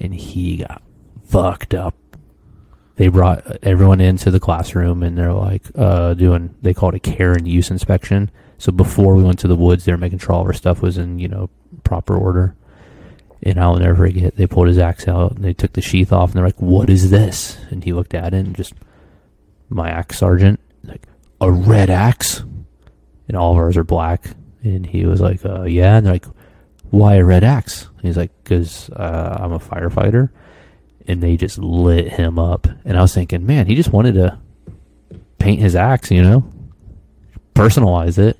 and 0.00 0.14
he 0.14 0.58
got 0.58 0.82
fucked 1.24 1.74
up. 1.74 1.94
They 2.96 3.08
brought 3.08 3.58
everyone 3.62 4.00
into 4.00 4.30
the 4.30 4.40
classroom, 4.40 5.02
and 5.02 5.16
they're 5.16 5.32
like 5.32 5.62
uh, 5.74 6.14
doing 6.14 6.54
they 6.62 6.74
call 6.74 6.90
it 6.90 6.96
a 6.96 6.98
care 6.98 7.32
and 7.32 7.46
use 7.46 7.70
inspection. 7.70 8.30
So 8.58 8.72
before 8.72 9.14
we 9.14 9.22
went 9.22 9.38
to 9.40 9.48
the 9.48 9.56
woods, 9.56 9.84
they 9.84 9.92
were 9.92 9.98
making 9.98 10.18
sure 10.18 10.34
all 10.34 10.42
of 10.42 10.46
our 10.46 10.52
stuff 10.52 10.82
was 10.82 10.98
in 10.98 11.18
you 11.18 11.28
know 11.28 11.50
proper 11.84 12.16
order. 12.16 12.54
And 13.42 13.58
I'll 13.58 13.76
never 13.76 13.96
forget, 13.96 14.36
they 14.36 14.46
pulled 14.46 14.68
his 14.68 14.78
axe 14.78 15.08
out 15.08 15.32
and 15.32 15.42
they 15.42 15.54
took 15.54 15.72
the 15.72 15.80
sheath 15.80 16.12
off 16.12 16.30
and 16.30 16.36
they're 16.36 16.44
like, 16.44 16.60
What 16.60 16.90
is 16.90 17.10
this? 17.10 17.58
And 17.70 17.82
he 17.82 17.92
looked 17.92 18.14
at 18.14 18.34
it 18.34 18.44
and 18.44 18.54
just, 18.54 18.74
my 19.70 19.88
axe 19.88 20.18
sergeant, 20.18 20.60
like, 20.84 21.06
a 21.40 21.50
red 21.50 21.88
axe? 21.88 22.44
And 23.28 23.36
all 23.36 23.52
of 23.52 23.58
ours 23.58 23.76
are 23.78 23.84
black. 23.84 24.26
And 24.62 24.84
he 24.84 25.06
was 25.06 25.22
like, 25.22 25.42
uh, 25.44 25.62
Yeah. 25.62 25.96
And 25.96 26.04
they're 26.04 26.12
like, 26.14 26.26
Why 26.90 27.14
a 27.16 27.24
red 27.24 27.44
axe? 27.44 27.86
And 27.96 28.02
he's 28.02 28.16
like, 28.16 28.30
Because 28.42 28.90
uh, 28.90 29.38
I'm 29.40 29.52
a 29.52 29.58
firefighter. 29.58 30.30
And 31.06 31.22
they 31.22 31.36
just 31.36 31.58
lit 31.58 32.08
him 32.12 32.38
up. 32.38 32.66
And 32.84 32.96
I 32.98 33.02
was 33.02 33.14
thinking, 33.14 33.46
Man, 33.46 33.66
he 33.66 33.74
just 33.74 33.92
wanted 33.92 34.14
to 34.14 34.38
paint 35.38 35.60
his 35.60 35.74
axe, 35.76 36.10
you 36.10 36.22
know? 36.22 36.44
Personalize 37.54 38.18
it. 38.18 38.38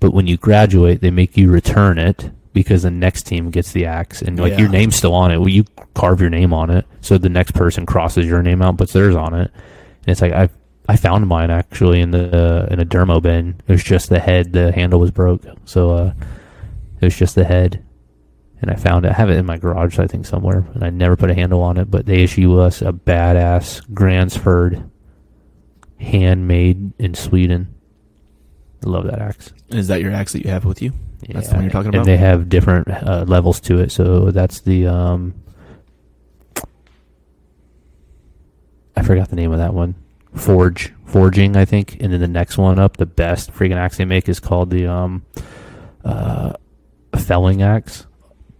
But 0.00 0.12
when 0.12 0.26
you 0.26 0.36
graduate, 0.36 1.00
they 1.00 1.10
make 1.10 1.36
you 1.36 1.50
return 1.50 1.98
it 1.98 2.30
because 2.52 2.82
the 2.82 2.90
next 2.90 3.24
team 3.24 3.50
gets 3.50 3.72
the 3.72 3.84
axe, 3.84 4.22
and 4.22 4.38
like 4.38 4.52
Yeah. 4.52 4.60
your 4.60 4.68
name's 4.70 4.96
still 4.96 5.12
on 5.12 5.30
it. 5.30 5.38
Well, 5.38 5.48
you 5.50 5.64
carve 5.94 6.22
your 6.22 6.30
name 6.30 6.54
on 6.54 6.70
it, 6.70 6.86
so 7.02 7.18
the 7.18 7.28
next 7.28 7.52
person 7.52 7.84
crosses 7.84 8.24
your 8.24 8.42
name 8.42 8.62
out, 8.62 8.78
puts 8.78 8.94
theirs 8.94 9.14
on 9.14 9.34
it, 9.34 9.50
and 9.52 10.08
it's 10.08 10.22
like 10.22 10.32
I 10.32 10.48
I 10.88 10.96
found 10.96 11.26
mine 11.26 11.50
actually 11.50 12.00
in 12.00 12.12
the 12.12 12.34
uh, 12.34 12.66
in 12.72 12.80
a 12.80 12.84
DRMO 12.86 13.20
bin. 13.20 13.60
It 13.68 13.72
was 13.72 13.84
just 13.84 14.08
the 14.08 14.20
head, 14.20 14.54
the 14.54 14.72
handle 14.72 14.98
was 15.00 15.10
broke, 15.10 15.42
so 15.66 15.90
uh, 15.90 16.12
it 17.00 17.04
was 17.04 17.14
just 17.16 17.34
the 17.34 17.44
head, 17.44 17.84
and 18.60 18.70
I 18.70 18.74
found 18.74 19.04
it. 19.04 19.10
I 19.10 19.14
have 19.14 19.30
it 19.30 19.36
in 19.36 19.46
my 19.46 19.58
garage, 19.58 19.98
I 19.98 20.06
think 20.06 20.26
somewhere, 20.26 20.66
and 20.74 20.82
I 20.82 20.90
never 20.90 21.16
put 21.16 21.30
a 21.30 21.34
handle 21.34 21.62
on 21.62 21.76
it. 21.76 21.90
But 21.90 22.06
they 22.06 22.22
issue 22.22 22.58
us 22.58 22.82
a 22.82 22.92
badass 22.92 23.86
Gransfors, 23.92 24.88
handmade 26.00 26.92
in 26.98 27.14
Sweden. 27.14 27.74
I 28.84 28.88
love 28.88 29.04
that 29.04 29.20
axe. 29.20 29.52
Is 29.68 29.88
that 29.88 30.00
your 30.00 30.12
axe 30.12 30.32
that 30.32 30.44
you 30.44 30.50
have 30.50 30.64
with 30.64 30.80
you? 30.82 30.92
That's 31.28 31.48
the 31.48 31.54
one 31.54 31.64
you're 31.64 31.72
talking 31.72 31.88
about. 31.88 32.00
And 32.00 32.06
they 32.06 32.16
have 32.18 32.48
different 32.48 32.88
uh, 32.88 33.24
levels 33.26 33.60
to 33.60 33.80
it. 33.80 33.90
So 33.90 34.30
that's 34.30 34.60
the 34.60 34.86
um, 34.86 35.34
I 38.96 39.02
forgot 39.02 39.28
the 39.28 39.36
name 39.36 39.52
of 39.52 39.58
that 39.58 39.74
one. 39.74 39.94
Forge, 40.34 40.92
forging, 41.04 41.56
I 41.56 41.64
think. 41.64 41.96
And 42.00 42.12
then 42.12 42.20
the 42.20 42.28
next 42.28 42.58
one 42.58 42.78
up, 42.78 42.96
the 42.96 43.06
best 43.06 43.52
freaking 43.52 43.76
axe 43.76 43.96
they 43.96 44.04
make 44.04 44.28
is 44.28 44.40
called 44.40 44.70
the 44.70 44.86
um, 44.86 45.24
uh, 46.04 46.54
felling 47.16 47.62
axe. 47.62 48.05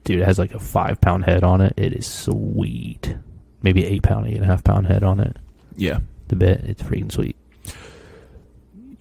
Dude, 0.07 0.21
it 0.21 0.25
has 0.25 0.39
like 0.39 0.55
a 0.55 0.59
five 0.59 1.01
pound 1.01 1.25
head 1.25 1.45
on 1.45 1.61
it. 1.61 1.75
It 1.77 1.93
is 1.93 2.07
sweet. 2.07 3.15
Maybe 3.63 3.85
eight 3.85 4.03
pound, 4.03 4.27
eight 4.29 4.37
and 4.37 4.45
a 4.45 4.47
half 4.47 4.65
pound 4.65 4.87
head 4.87 5.03
on 5.03 5.21
it. 5.21 5.37
Yeah. 5.77 5.99
The 6.29 6.37
bit, 6.37 6.61
it's 6.65 6.83
freaking 6.83 7.13
sweet. 7.13 7.37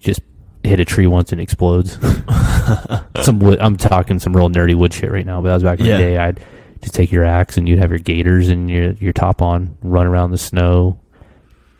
Just 0.00 0.20
hit 0.62 0.80
a 0.80 0.84
tree 0.84 1.06
once 1.06 1.32
and 1.32 1.40
explodes. 1.40 1.92
some 3.22 3.38
wood. 3.38 3.58
I'm 3.60 3.76
talking 3.76 4.18
some 4.18 4.36
real 4.36 4.50
nerdy 4.50 4.74
wood 4.74 4.92
shit 4.92 5.10
right 5.10 5.24
now, 5.24 5.40
but 5.40 5.48
that 5.48 5.54
was 5.54 5.62
back 5.62 5.80
in 5.80 5.86
Yeah. 5.86 5.96
the 5.96 6.02
day. 6.02 6.18
I'd 6.18 6.40
just 6.82 6.94
take 6.94 7.10
your 7.12 7.24
axe 7.24 7.56
and 7.56 7.68
you'd 7.68 7.78
have 7.78 7.90
your 7.90 7.98
gaiters 8.00 8.48
and 8.48 8.68
your 8.70 8.90
your 8.94 9.12
top 9.12 9.40
on, 9.40 9.76
run 9.82 10.06
around 10.06 10.32
the 10.32 10.38
snow, 10.38 10.98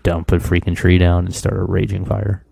dump 0.05 0.31
a 0.33 0.37
freaking 0.37 0.77
tree 0.77 0.99
down, 0.99 1.27
and 1.27 1.35
start 1.35 1.57
a 1.59 1.65
raging 1.65 2.05
fire. 2.05 2.45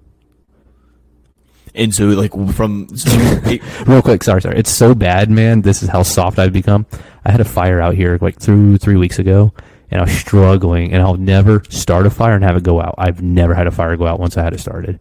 And 1.75 1.95
so, 1.95 2.07
like, 2.07 2.33
from. 2.53 2.87
Real 3.87 4.03
quick, 4.03 4.23
sorry, 4.23 4.41
sorry. 4.43 4.59
It's 4.59 4.71
so 4.71 4.95
bad, 4.95 5.31
man. 5.31 5.63
This 5.63 5.83
is 5.83 5.89
how 5.89 6.03
soft 6.03 6.39
I've 6.39 6.53
become. 6.53 6.87
I 7.25 7.33
had 7.33 7.41
a 7.41 7.45
fire 7.45 7.81
out 7.81 7.95
here 7.95 8.19
like 8.21 8.39
through 8.39 8.79
three 8.79 8.97
weeks 8.97 9.19
ago, 9.19 9.53
and 9.91 10.01
I 10.01 10.05
was 10.05 10.13
struggling. 10.13 10.93
And 10.93 11.03
I'll 11.03 11.17
never 11.17 11.63
start 11.71 12.07
a 12.07 12.11
fire 12.11 12.35
and 12.35 12.45
have 12.45 12.57
it 12.57 12.63
go 12.63 12.81
out. 12.81 12.95
I've 12.99 13.23
never 13.23 13.55
had 13.55 13.67
a 13.67 13.73
fire 13.73 13.97
go 13.97 14.07
out 14.07 14.21
once 14.21 14.37
I 14.37 14.45
had 14.45 14.53
it 14.55 14.61
started. 14.61 15.01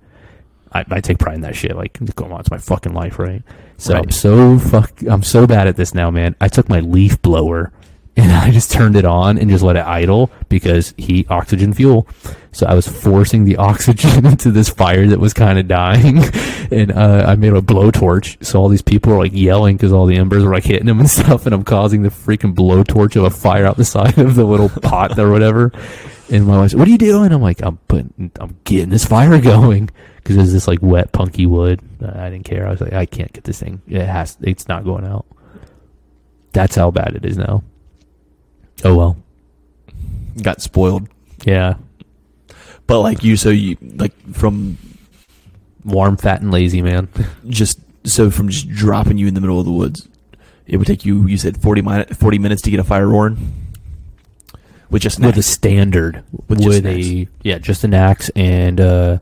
I, 0.71 0.83
I 0.89 1.01
take 1.01 1.19
pride 1.19 1.35
in 1.35 1.41
that 1.41 1.55
shit. 1.55 1.75
Like, 1.75 1.99
come 2.15 2.33
on, 2.33 2.39
it's 2.39 2.51
my 2.51 2.57
fucking 2.57 2.93
life, 2.93 3.19
right? 3.19 3.43
So 3.77 3.95
I'm 3.95 4.11
so 4.11 4.57
fuck. 4.57 4.91
I'm 5.07 5.23
so 5.23 5.45
bad 5.45 5.67
at 5.67 5.75
this 5.75 5.93
now, 5.93 6.09
man. 6.09 6.35
I 6.41 6.47
took 6.47 6.69
my 6.69 6.79
leaf 6.79 7.21
blower 7.21 7.71
and 8.17 8.31
I 8.31 8.51
just 8.51 8.71
turned 8.71 8.95
it 8.95 9.05
on 9.05 9.39
and 9.39 9.49
just 9.49 9.63
let 9.63 9.75
it 9.75 9.85
idle 9.85 10.29
because 10.47 10.93
heat, 10.97 11.29
oxygen, 11.31 11.73
fuel. 11.73 12.07
So 12.51 12.67
I 12.67 12.75
was 12.75 12.87
forcing 12.87 13.43
the 13.43 13.55
oxygen 13.57 14.25
into 14.25 14.51
this 14.51 14.69
fire 14.69 15.07
that 15.07 15.19
was 15.19 15.33
kind 15.33 15.57
of 15.57 15.67
dying, 15.67 16.21
and 16.73 16.91
uh, 16.91 17.25
I 17.27 17.35
made 17.35 17.53
a 17.53 17.61
blowtorch. 17.61 18.43
So 18.43 18.59
all 18.59 18.69
these 18.69 18.81
people 18.81 19.13
were 19.13 19.19
like 19.19 19.33
yelling 19.33 19.77
because 19.77 19.93
all 19.93 20.05
the 20.05 20.17
embers 20.17 20.43
were 20.43 20.53
like 20.53 20.63
hitting 20.63 20.87
them 20.87 20.99
and 20.99 21.09
stuff, 21.19 21.45
and 21.45 21.53
I'm 21.53 21.63
causing 21.63 22.03
the 22.03 22.09
freaking 22.09 22.53
blowtorch 22.55 23.15
of 23.15 23.23
a 23.23 23.29
fire 23.29 23.65
out 23.65 23.77
the 23.77 23.85
side 23.85 24.17
of 24.17 24.35
the 24.35 24.45
little 24.45 24.69
pot 24.69 25.17
or 25.17 25.31
whatever. 25.31 25.71
And 26.31 26.47
my 26.47 26.57
wife's, 26.57 26.75
"What 26.75 26.87
are 26.87 26.91
you 26.91 26.97
doing?" 26.97 27.31
I'm 27.31 27.41
like, 27.41 27.61
"I'm 27.61 27.77
putting, 27.87 28.31
I'm 28.39 28.57
getting 28.63 28.89
this 28.89 29.05
fire 29.05 29.39
going." 29.41 29.89
Because 30.17 30.37
it 30.37 30.39
was 30.39 30.53
this 30.53 30.69
like 30.69 30.79
wet, 30.81 31.11
punky 31.11 31.45
wood. 31.45 31.81
Uh, 32.01 32.13
I 32.15 32.29
didn't 32.29 32.45
care. 32.45 32.65
I 32.65 32.71
was 32.71 32.79
like, 32.79 32.93
I 32.93 33.05
can't 33.05 33.33
get 33.33 33.43
this 33.43 33.59
thing. 33.59 33.81
It 33.87 34.05
has. 34.05 34.37
It's 34.41 34.69
not 34.69 34.85
going 34.85 35.05
out. 35.05 35.25
That's 36.53 36.75
how 36.75 36.91
bad 36.91 37.15
it 37.15 37.25
is 37.25 37.37
now. 37.37 37.61
Oh 38.85 38.95
well. 38.95 39.17
got 40.41 40.61
spoiled. 40.61 41.09
Yeah. 41.45 41.75
But, 42.87 43.01
like, 43.01 43.23
you, 43.23 43.37
so 43.37 43.49
you, 43.49 43.77
like, 43.81 44.13
from 44.33 44.77
Warm, 45.85 46.17
fat, 46.17 46.41
and 46.41 46.51
lazy, 46.51 46.81
man. 46.81 47.09
just, 47.47 47.79
so 48.05 48.29
from 48.31 48.49
just 48.49 48.69
dropping 48.69 49.17
you 49.17 49.27
in 49.27 49.33
the 49.33 49.41
middle 49.41 49.59
of 49.59 49.65
the 49.65 49.71
woods, 49.71 50.07
it 50.65 50.77
would 50.77 50.87
take 50.87 51.05
you, 51.05 51.27
you 51.27 51.37
said 51.37 51.61
40, 51.61 51.81
mi- 51.81 52.03
40 52.05 52.39
minutes 52.39 52.61
to 52.63 52.71
get 52.71 52.79
a 52.79 52.83
fire 52.83 53.07
roaring? 53.07 53.51
With 54.89 55.01
just 55.01 55.17
an 55.17 55.25
with 55.25 55.37
a 55.37 55.43
standard 55.43 56.23
With 56.47 56.63
with, 56.63 56.85
an 56.85 56.87
a 56.87 57.27
yeah 57.41 57.57
just 57.57 57.83
an 57.83 57.95
axe 57.95 58.29
and 58.35 58.79
uh 58.79 59.17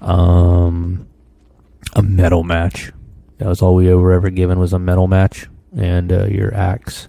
um 0.00 1.06
a 1.94 2.02
metal 2.02 2.42
match 2.42 2.90
that 3.38 3.46
was 3.46 3.62
all 3.62 3.76
we 3.76 3.94
were 3.94 4.12
ever 4.12 4.28
given 4.30 4.58
was 4.58 4.72
a 4.72 4.78
metal 4.80 5.06
match 5.06 5.46
and 5.76 6.10
uh, 6.12 6.24
your 6.24 6.52
axe 6.52 7.06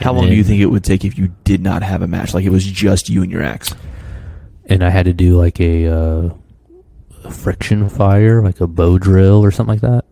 How 0.00 0.10
And 0.10 0.18
long 0.18 0.28
do 0.28 0.36
you 0.36 0.44
think 0.44 0.60
it 0.60 0.66
would 0.66 0.84
take 0.84 1.04
if 1.04 1.18
you 1.18 1.34
did 1.42 1.60
not 1.60 1.82
have 1.82 2.02
a 2.02 2.06
match? 2.06 2.34
Like, 2.34 2.44
it 2.44 2.50
was 2.50 2.64
just 2.64 3.08
you 3.08 3.22
and 3.22 3.32
your 3.32 3.42
axe? 3.42 3.74
and 4.66 4.84
i 4.84 4.90
had 4.90 5.06
to 5.06 5.12
do 5.12 5.36
like 5.36 5.58
a, 5.60 5.86
uh, 5.88 6.30
a 7.30 7.34
friction 7.34 7.88
fire 7.88 8.42
like 8.42 8.60
a 8.60 8.66
bow 8.66 8.98
drill 8.98 9.42
or 9.44 9.50
something 9.50 9.74
like 9.74 9.80
that 9.82 10.04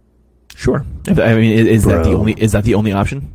Sure. 0.54 0.84
If- 1.06 1.18
I 1.20 1.34
mean, 1.36 1.52
is, 1.52 1.66
is 1.68 1.84
that 1.84 2.02
the 2.04 2.14
only, 2.14 2.32
is 2.32 2.50
that 2.52 2.64
the 2.64 2.74
only 2.74 2.90
option? 2.92 3.32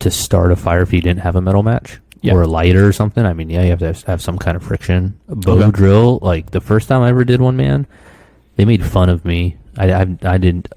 to 0.00 0.10
start 0.10 0.50
a 0.52 0.56
fire 0.56 0.82
if 0.82 0.92
you 0.92 1.00
didn't 1.00 1.20
have 1.20 1.36
a 1.36 1.40
metal 1.40 1.62
match 1.62 2.00
Yeah. 2.20 2.34
or 2.34 2.42
a 2.42 2.46
lighter 2.46 2.86
or 2.86 2.92
something. 2.92 3.24
I 3.24 3.32
mean, 3.32 3.48
yeah, 3.50 3.62
you 3.62 3.70
have 3.70 3.78
to 3.80 3.86
have, 3.86 4.02
have 4.04 4.22
some 4.22 4.38
kind 4.38 4.56
of 4.56 4.62
friction. 4.62 5.18
A 5.28 5.36
bow 5.36 5.52
Okay. 5.58 5.70
drill, 5.70 6.18
like 6.20 6.50
the 6.50 6.60
first 6.60 6.88
time 6.88 7.00
I 7.02 7.08
ever 7.10 7.24
did 7.24 7.40
one, 7.40 7.56
man, 7.56 7.86
they 8.56 8.64
made 8.64 8.84
fun 8.84 9.08
of 9.08 9.24
me. 9.24 9.56
I, 9.78 9.92
I, 9.92 10.00
I 10.22 10.38
didn't. 10.38 10.68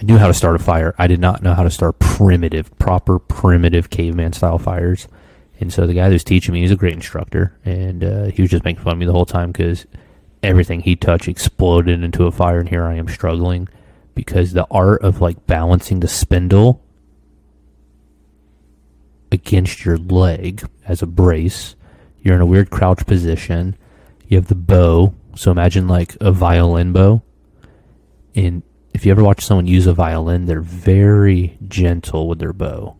I 0.00 0.02
knew 0.04 0.18
how 0.18 0.26
to 0.26 0.34
start 0.34 0.56
a 0.56 0.58
fire. 0.58 0.94
I 0.98 1.06
did 1.06 1.20
not 1.20 1.42
know 1.42 1.54
how 1.54 1.62
to 1.62 1.70
start 1.70 1.98
primitive, 1.98 2.76
proper 2.78 3.18
primitive 3.18 3.90
caveman 3.90 4.32
style 4.32 4.58
fires. 4.58 5.08
And 5.60 5.72
so 5.72 5.86
the 5.86 5.94
guy 5.94 6.08
who's 6.10 6.24
teaching 6.24 6.52
me, 6.54 6.60
he's 6.62 6.70
a 6.72 6.76
great 6.76 6.94
instructor, 6.94 7.56
and 7.64 8.02
uh, 8.04 8.24
he 8.26 8.42
was 8.42 8.50
just 8.50 8.64
making 8.64 8.82
fun 8.82 8.92
of 8.94 8.98
me 8.98 9.06
the 9.06 9.12
whole 9.12 9.26
time 9.26 9.52
because 9.52 9.86
everything 10.42 10.80
he 10.80 10.96
touched 10.96 11.28
exploded 11.28 12.02
into 12.02 12.26
a 12.26 12.32
fire, 12.32 12.60
and 12.60 12.68
here 12.68 12.84
I 12.84 12.94
am 12.94 13.08
struggling 13.08 13.68
because 14.14 14.52
the 14.52 14.66
art 14.70 15.02
of 15.02 15.20
like 15.20 15.46
balancing 15.46 16.00
the 16.00 16.08
spindle 16.08 16.82
against 19.30 19.84
your 19.84 19.96
leg 19.96 20.66
as 20.86 21.02
a 21.02 21.06
brace. 21.06 21.76
You're 22.20 22.34
in 22.34 22.40
a 22.40 22.46
weird 22.46 22.70
crouch 22.70 23.06
position. 23.06 23.76
You 24.26 24.36
have 24.36 24.48
the 24.48 24.54
bow. 24.54 25.14
So 25.36 25.50
imagine 25.50 25.86
like 25.86 26.16
a 26.20 26.32
violin 26.32 26.92
bow. 26.92 27.22
And 28.34 28.62
if 28.92 29.06
you 29.06 29.12
ever 29.12 29.22
watch 29.22 29.44
someone 29.44 29.66
use 29.66 29.86
a 29.86 29.92
violin, 29.92 30.46
they're 30.46 30.60
very 30.60 31.58
gentle 31.68 32.28
with 32.28 32.38
their 32.38 32.52
bow. 32.52 32.96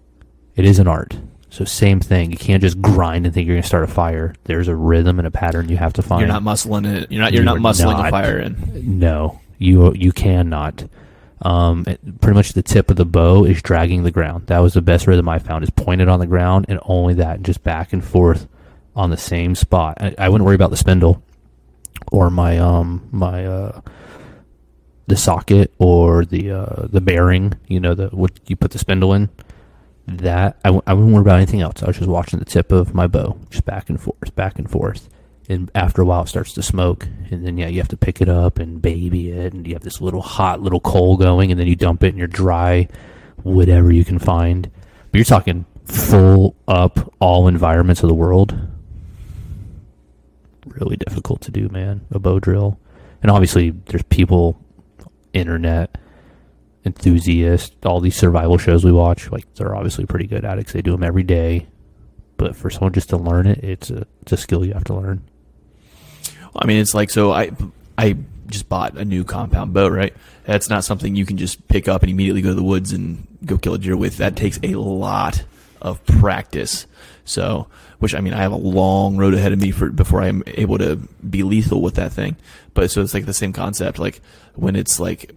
It 0.55 0.65
is 0.65 0.79
an 0.79 0.87
art. 0.87 1.19
So 1.51 1.65
same 1.65 2.01
thing. 2.01 2.31
You 2.31 2.37
can't 2.37 2.61
just 2.63 2.81
grind 2.81 3.25
and 3.25 3.35
think 3.35 3.47
you're 3.47 3.57
going 3.57 3.63
to 3.63 3.69
start 3.69 3.85
a 3.85 3.89
fire. 3.89 4.35
There's 4.45 4.69
a 4.69 4.77
rhythm 4.77 5.19
and 5.19 5.27
a 5.27 5.31
pattern 5.31 5.69
you 5.69 5.77
have 5.79 5.95
to 5.95 6.03
find. 6.03 6.21
You're 6.21 6.29
not 6.29 6.43
muscling 6.43 6.87
it. 6.87 7.11
You're 7.11 7.23
not. 7.23 7.33
You're 7.33 7.43
You 7.43 7.47
not 7.47 7.57
muscling 7.59 8.07
a 8.07 8.11
fire 8.11 8.39
in. 8.39 8.99
No, 8.99 9.41
you 9.59 9.93
you 9.95 10.13
cannot. 10.13 10.85
Um, 11.41 11.85
pretty 12.21 12.35
much 12.35 12.53
the 12.53 12.63
tip 12.63 12.91
of 12.91 12.97
the 12.97 13.07
bow 13.07 13.45
is 13.45 13.63
dragging 13.63 14.03
the 14.03 14.11
ground. 14.11 14.49
That 14.49 14.59
was 14.59 14.75
the 14.75 14.83
best 14.83 15.07
rhythm 15.07 15.29
I 15.29 15.39
found. 15.39 15.65
Is 15.65 15.71
pointed 15.71 16.09
on 16.09 16.21
the 16.21 16.27
ground 16.27 16.67
and 16.69 16.81
only 16.83 17.15
that, 17.15 17.43
just 17.43 17.63
back 17.63 17.93
and 17.93 18.05
forth 18.05 18.47
on 18.95 19.11
the 19.11 19.17
same 19.17 19.55
spot. 19.55 19.99
I, 20.01 20.15
I 20.19 20.29
wouldn't 20.29 20.45
worry 20.45 20.57
about 20.57 20.71
the 20.71 20.77
spindle 20.77 21.23
or 22.13 22.29
my 22.31 22.59
um 22.59 23.09
my 23.13 23.47
uh 23.47 23.81
the 25.07 25.17
socket 25.17 25.73
or 25.79 26.25
the 26.25 26.51
uh 26.51 26.87
the 26.89 27.01
bearing. 27.01 27.55
You 27.69 27.81
know 27.81 27.95
the 27.95 28.09
what 28.09 28.33
you 28.49 28.57
put 28.57 28.73
the 28.73 28.79
spindle 28.79 29.15
in. 29.15 29.31
That 30.09 30.59
I, 30.65 30.71
wouldn't 30.71 31.13
worry 31.13 31.21
about 31.21 31.37
anything 31.37 31.61
else. 31.61 31.83
I 31.83 31.87
was 31.87 31.99
just 31.99 32.09
watching 32.09 32.39
the 32.39 32.47
tip 32.47 32.73
of 32.73 32.95
my 32.95 33.07
bow, 33.07 33.39
just 33.51 33.67
back 33.67 33.91
and 33.91 34.01
forth, 34.01 34.35
back 34.35 34.59
and 34.59 34.71
forth. 34.71 35.11
And 35.51 35.71
after 35.75 36.01
a 36.01 36.05
while 36.07 36.23
it 36.23 36.29
starts 36.29 36.55
to 36.55 36.63
smoke 36.63 37.07
and 37.31 37.47
then 37.47 37.57
yeah 37.57 37.69
you 37.69 37.79
have 37.79 37.89
to 37.89 37.97
pick 37.97 38.21
it 38.21 38.29
up 38.29 38.59
and 38.59 38.83
baby 38.83 39.31
it 39.31 39.55
and 39.55 39.67
you 39.67 39.75
have 39.75 39.83
this 39.83 40.01
little 40.01 40.21
hot 40.21 40.61
little 40.61 40.81
coal 40.81 41.17
going 41.17 41.51
and 41.51 41.59
then 41.59 41.67
you 41.67 41.75
dump 41.75 42.05
it 42.05 42.09
in 42.09 42.19
your 42.19 42.27
dry 42.27 42.87
whatever 43.43 43.93
you 43.93 44.05
can 44.05 44.19
find. 44.19 44.71
But 45.11 45.19
you're 45.19 45.25
talking 45.25 45.67
full 45.85 46.57
up 46.67 47.13
all 47.19 47.47
environments 47.47 48.03
of 48.03 48.09
the 48.09 48.15
world. 48.15 48.59
Really 50.67 50.97
difficult 50.97 51.43
to 51.43 51.51
do 51.51 51.69
man 51.69 52.07
a 52.11 52.19
bow 52.19 52.41
drill. 52.41 52.79
And 53.23 53.31
obviously 53.31 53.71
there's 53.71 54.03
people 54.05 54.59
internet 55.35 55.99
enthusiasts 56.89 57.75
all 57.85 58.01
these 58.01 58.17
survival 58.17 58.59
shows 58.59 58.85
we 58.85 58.93
watch 58.93 59.31
like 59.31 59.45
they're 59.55 59.75
obviously 59.75 60.05
pretty 60.07 60.27
good 60.27 60.45
at 60.45 60.59
it 60.59 60.65
'cause 60.65 60.73
they 60.73 60.83
do 60.83 60.93
them 60.93 61.05
every 61.05 61.23
day 61.23 61.67
but 62.37 62.57
for 62.57 62.71
someone 62.71 62.93
just 62.93 63.11
to 63.11 63.17
learn 63.17 63.47
it 63.47 63.63
it's 63.63 63.91
a 63.91 64.07
it's 64.23 64.33
a 64.33 64.37
skill 64.37 64.65
you 64.65 64.73
have 64.73 64.85
to 64.85 64.95
learn 64.95 65.23
I 66.57 66.67
mean, 66.67 66.79
it's 66.79 66.95
like 66.95 67.11
so. 67.11 67.31
I 67.33 67.51
I 67.97 68.17
just 68.49 68.69
bought 68.69 68.97
a 68.97 69.05
new 69.05 69.25
compound 69.25 69.73
bow. 69.73 69.89
Right. 69.89 70.15
That's 70.45 70.69
not 70.69 70.85
something 70.85 71.15
you 71.15 71.27
can 71.27 71.37
just 71.37 71.69
pick 71.69 71.89
up 71.89 72.03
and 72.03 72.11
immediately 72.11 72.43
go 72.43 72.49
to 72.51 72.55
the 72.55 72.63
woods 72.63 72.93
and 72.93 73.27
go 73.45 73.59
kill 73.59 73.75
a 73.75 73.79
deer 73.79 73.97
with. 73.97 74.17
That 74.17 74.35
takes 74.37 74.59
a 74.63 74.75
lot 74.75 75.45
of 75.81 76.05
practice. 76.07 76.87
So, 77.25 77.69
which 77.99 78.15
I 78.15 78.21
mean, 78.21 78.33
I 78.33 78.39
have 78.39 78.53
a 78.53 78.57
long 78.57 79.17
road 79.17 79.35
ahead 79.35 79.53
of 79.53 79.61
me 79.61 79.71
for 79.71 79.91
before 79.91 80.23
I'm 80.23 80.43
able 80.47 80.79
to 80.79 80.97
be 81.29 81.43
lethal 81.43 81.83
with 81.83 81.95
that 81.95 82.13
thing. 82.13 82.37
But 82.75 82.91
so 82.91 83.03
it's 83.03 83.15
like 83.15 83.27
the 83.27 83.35
same 83.35 83.53
concept. 83.53 83.99
Like 83.99 84.21
when 84.55 84.75
it's 84.75 84.99
like 84.99 85.37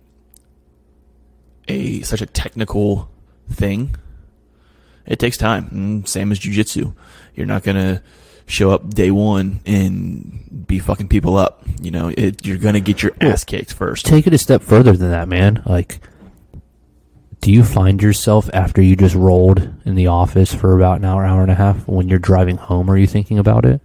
a 1.68 2.02
such 2.02 2.22
a 2.22 2.26
technical 2.26 3.10
thing. 3.50 3.96
It 5.06 5.20
takes 5.20 5.38
time. 5.38 5.70
Mm, 5.70 6.08
same 6.08 6.32
as 6.32 6.40
jujitsu. 6.40 6.94
You're 7.36 7.48
not 7.48 7.64
gonna 7.64 8.02
show 8.46 8.72
up 8.72 8.90
day 8.94 9.12
one 9.12 9.62
and 9.66 10.66
be 10.68 10.80
fucking 10.80 11.08
people 11.08 11.38
up. 11.38 11.64
You 11.82 11.92
know, 11.92 12.14
it, 12.16 12.46
you're 12.46 12.58
gonna 12.58 12.80
get 12.80 13.02
your 13.02 13.14
ass 13.22 13.44
kicked 13.44 13.74
first. 13.74 14.06
Take 14.06 14.28
it 14.28 14.34
a 14.34 14.38
step 14.38 14.62
further 14.62 14.94
than 14.94 15.12
that, 15.12 15.28
man. 15.28 15.64
Like, 15.66 16.02
do 17.42 17.52
you 17.52 17.64
find 17.64 18.02
yourself 18.02 18.50
after 18.54 18.82
you 18.82 18.96
just 18.96 19.16
rolled 19.16 19.68
in 19.84 19.96
the 19.96 20.08
office 20.08 20.54
for 20.54 20.76
about 20.76 21.00
an 21.00 21.06
hour, 21.06 21.26
hour 21.26 21.42
and 21.42 21.52
a 21.52 21.56
half, 21.56 21.88
when 21.88 22.08
you're 22.08 22.20
driving 22.20 22.58
home, 22.58 22.90
are 22.90 22.98
you 22.98 23.08
thinking 23.08 23.40
about 23.40 23.66
it? 23.66 23.82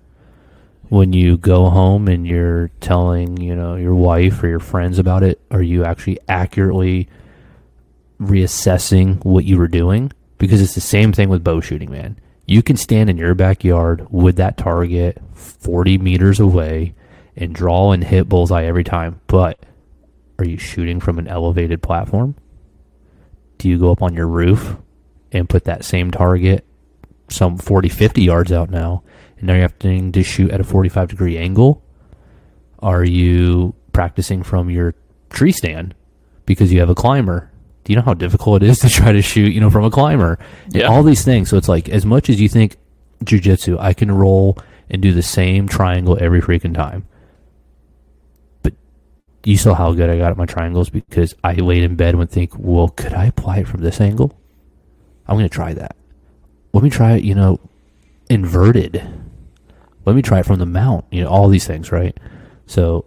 When 0.89 1.13
you 1.15 1.39
go 1.39 1.71
home 1.71 2.07
and 2.07 2.27
you're 2.27 2.71
telling, 2.81 3.39
you 3.39 3.57
know, 3.57 3.75
your 3.77 3.95
wife 3.95 4.43
or 4.43 4.49
your 4.49 4.61
friends 4.61 4.99
about 4.99 5.23
it, 5.23 5.41
are 5.51 5.63
you 5.63 5.85
actually 5.85 6.19
accurately 6.29 7.09
reassessing 8.21 9.25
what 9.25 9.45
you 9.45 9.59
were 9.59 9.69
doing? 9.69 10.13
Because 10.39 10.61
it's 10.61 10.75
the 10.75 10.81
same 10.81 11.13
thing 11.13 11.29
with 11.29 11.45
bow 11.45 11.61
shooting, 11.61 11.91
man. 11.91 12.19
You 12.47 12.63
can 12.63 12.77
stand 12.77 13.11
in 13.11 13.17
your 13.17 13.35
backyard 13.35 14.07
with 14.11 14.37
that 14.37 14.57
target 14.57 15.21
40 15.35 15.99
meters 15.99 16.39
away 16.39 16.95
and 17.37 17.55
draw 17.55 17.93
and 17.93 18.05
hit 18.05 18.29
bullseye 18.29 18.65
every 18.65 18.85
time, 18.85 19.21
but 19.27 19.59
are 20.39 20.45
you 20.45 20.59
shooting 20.59 21.01
from 21.01 21.19
an 21.19 21.29
elevated 21.29 21.83
platform? 21.83 22.35
Do 23.59 23.69
you 23.69 23.79
go 23.79 23.91
up 23.91 24.03
on 24.03 24.15
your 24.15 24.29
roof 24.29 24.77
and 25.33 25.49
put 25.49 25.65
that 25.65 25.85
same 25.85 26.11
target 26.11 26.65
some 27.29 27.59
40, 27.59 27.89
50 27.89 28.23
yards 28.23 28.53
out 28.53 28.71
now, 28.71 29.03
and 29.39 29.47
now 29.49 29.55
you're 29.55 29.63
having 29.63 30.13
to 30.13 30.23
shoot 30.23 30.51
at 30.51 30.61
a 30.61 30.65
45 30.65 31.09
degree 31.09 31.37
angle? 31.37 31.83
Are 32.81 33.05
you 33.05 33.75
practicing 33.93 34.43
from 34.43 34.71
your 34.71 34.95
tree 35.31 35.53
stand 35.53 35.95
because 36.45 36.73
you 36.73 36.81
have 36.81 36.91
a 36.91 36.95
climber? 36.95 37.51
Do 37.87 37.93
you 37.93 37.97
know 37.97 38.03
how 38.03 38.15
difficult 38.15 38.65
it 38.65 38.69
is 38.69 38.81
to 38.81 38.89
try 38.91 39.13
to 39.13 39.23
shoot, 39.23 39.53
you 39.53 39.61
know, 39.61 39.71
from 39.71 39.85
a 39.85 39.91
climber? 39.91 40.39
And 40.65 40.75
Yeah. 40.75 40.87
all 40.89 41.05
these 41.05 41.25
things. 41.25 41.49
So 41.51 41.57
it's 41.57 41.69
like, 41.69 41.89
as 41.89 42.05
much 42.05 42.29
as 42.29 42.41
you 42.41 42.49
think 42.49 42.77
jujitsu, 43.25 43.79
I 43.79 43.93
can 43.95 44.11
roll 44.11 44.59
and 44.91 45.01
do 45.01 45.13
the 45.13 45.23
same 45.23 45.69
triangle 45.69 46.19
every 46.21 46.41
freaking 46.41 46.75
time 46.75 47.05
But 48.63 48.75
you 49.45 49.57
saw 49.57 49.75
how 49.75 49.93
good 49.93 50.11
I 50.11 50.19
got 50.19 50.33
at 50.33 50.37
my 50.37 50.47
triangles 50.47 50.91
because 50.91 51.35
I 51.45 51.55
laid 51.55 51.85
in 51.85 51.95
bed 51.95 52.15
and 52.17 52.29
think, 52.31 52.53
well, 52.59 52.89
could 52.89 53.15
I 53.15 53.27
apply 53.27 53.59
it 53.59 53.69
from 53.69 53.83
this 53.83 54.01
angle? 54.01 54.37
I'm 55.29 55.37
going 55.37 55.49
to 55.49 55.55
try 55.55 55.73
that. 55.75 55.95
Let 56.73 56.83
me 56.83 56.91
try 56.91 57.13
it, 57.13 57.25
you 57.25 57.35
know, 57.37 57.61
inverted. 58.29 59.01
Let 60.05 60.17
me 60.17 60.23
try 60.23 60.41
it 60.41 60.47
from 60.47 60.59
the 60.59 60.67
mount, 60.67 61.05
you 61.13 61.23
know, 61.23 61.29
all 61.29 61.49
these 61.49 61.67
things, 61.67 61.91
right? 61.93 62.17
So 62.67 63.05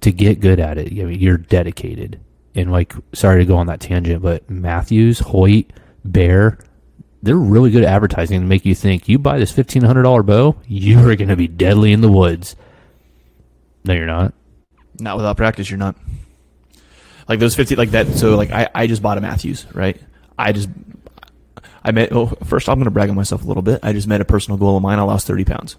to 0.00 0.10
get 0.12 0.40
good 0.40 0.58
at 0.60 0.78
it, 0.78 0.92
I 0.92 1.04
mean, 1.04 1.20
you're 1.20 1.38
dedicated. 1.38 2.20
And 2.54 2.70
like, 2.70 2.94
sorry 3.14 3.40
to 3.40 3.46
go 3.46 3.56
on 3.56 3.66
that 3.68 3.80
tangent, 3.80 4.22
but 4.22 4.48
Mathews, 4.50 5.20
Hoyt, 5.20 5.66
Bear, 6.04 6.58
they're 7.22 7.36
really 7.36 7.70
good 7.70 7.84
at 7.84 7.92
advertising 7.92 8.40
to 8.40 8.46
make 8.46 8.66
you 8.66 8.74
think 8.74 9.08
you 9.08 9.18
buy 9.18 9.38
this 9.38 9.52
$1,500 9.52 10.26
bow, 10.26 10.56
you 10.66 10.98
are 11.00 11.16
going 11.16 11.28
to 11.28 11.36
be 11.36 11.48
deadly 11.48 11.92
in 11.92 12.00
the 12.02 12.10
woods. 12.10 12.56
No, 13.84 13.94
you're 13.94 14.06
not. 14.06 14.34
Not 14.98 15.16
without 15.16 15.36
practice, 15.36 15.70
you're 15.70 15.78
not. 15.78 15.96
Like 17.28 17.38
those 17.40 17.54
fifty, 17.54 17.76
like 17.76 17.92
that. 17.92 18.08
So 18.08 18.36
like 18.36 18.50
I, 18.50 18.68
I 18.74 18.86
just 18.86 19.00
bought 19.00 19.16
a 19.16 19.20
Mathews, 19.20 19.66
right? 19.72 19.98
I 20.38 20.52
just, 20.52 20.68
I 21.82 21.90
met. 21.92 22.12
Oh, 22.12 22.26
first 22.44 22.68
I'm 22.68 22.76
going 22.76 22.84
to 22.84 22.90
brag 22.90 23.08
on 23.08 23.16
myself 23.16 23.42
a 23.42 23.46
little 23.46 23.62
bit. 23.62 23.80
I 23.82 23.92
just 23.92 24.06
met 24.06 24.20
a 24.20 24.24
personal 24.24 24.58
goal 24.58 24.76
of 24.76 24.82
mine. 24.82 24.98
I 24.98 25.02
lost 25.02 25.26
thirty 25.26 25.44
pounds, 25.44 25.76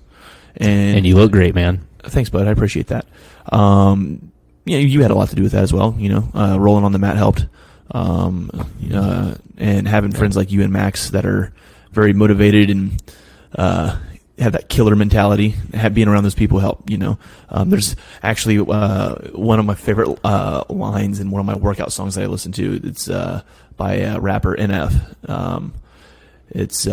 and, 0.58 0.98
And 0.98 1.06
you 1.06 1.16
look 1.16 1.32
great, 1.32 1.54
man. 1.54 1.86
thanks, 2.04 2.30
bud. 2.30 2.48
I 2.48 2.52
appreciate 2.52 2.88
that. 2.88 3.06
Um, 3.52 4.32
yeah, 4.66 4.78
you 4.78 5.02
had 5.02 5.12
a 5.12 5.16
lot 5.16 5.30
to 5.30 5.36
do 5.36 5.44
with 5.44 5.52
that 5.52 5.64
as 5.64 5.74
well. 5.74 5.96
You 5.98 6.10
know, 6.10 6.30
uh, 6.34 6.60
rolling 6.60 6.86
on 6.86 6.92
the 6.92 7.00
mat 7.00 7.18
helped. 7.18 7.46
Um, 7.92 8.50
uh, 8.94 9.36
and 9.58 9.88
having 9.88 10.12
friends 10.12 10.36
like 10.36 10.52
you 10.52 10.64
and 10.64 10.72
Max 10.72 11.10
that 11.12 11.26
are 11.26 11.54
very 11.92 12.14
motivated 12.14 12.70
and 12.70 13.02
uh, 13.56 14.00
have 14.40 14.54
that 14.54 14.70
killer 14.70 14.96
mentality. 14.96 15.56
Have, 15.74 15.94
being 15.94 16.08
around 16.08 16.24
those 16.24 16.36
people 16.36 16.60
help. 16.60 16.90
You 16.90 16.98
know, 16.98 17.20
um, 17.50 17.70
there's 17.70 17.96
actually 18.24 18.60
uh, 18.60 19.16
one 19.32 19.60
of 19.60 19.66
my 19.66 19.76
favorite 19.76 20.18
uh, 20.24 20.64
lines 20.70 21.20
in 21.20 21.30
one 21.30 21.40
of 21.40 21.46
my 21.46 21.56
workout 21.56 21.92
songs 21.92 22.16
that 22.16 22.24
I 22.24 22.28
listen 22.28 22.52
to. 22.54 22.80
It's 22.84 23.10
uh, 23.10 23.44
by 23.76 24.16
rapper 24.18 24.56
NF. 24.56 25.30
Um, 25.30 25.74
it's 26.50 26.88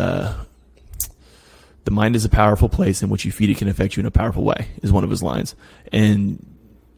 the 1.85 1.91
mind 1.91 2.15
is 2.15 2.25
a 2.25 2.29
powerful 2.29 2.69
place 2.69 3.03
in 3.03 3.09
which 3.09 3.25
you 3.25 3.33
feed 3.33 3.51
it 3.51 3.57
can 3.57 3.69
affect 3.69 3.97
you 3.97 4.01
in 4.01 4.07
a 4.07 4.11
powerful 4.11 4.45
way. 4.45 4.69
Is 4.83 4.93
one 4.93 5.05
of 5.05 5.11
his 5.11 5.23
lines, 5.23 5.55
and 5.93 6.45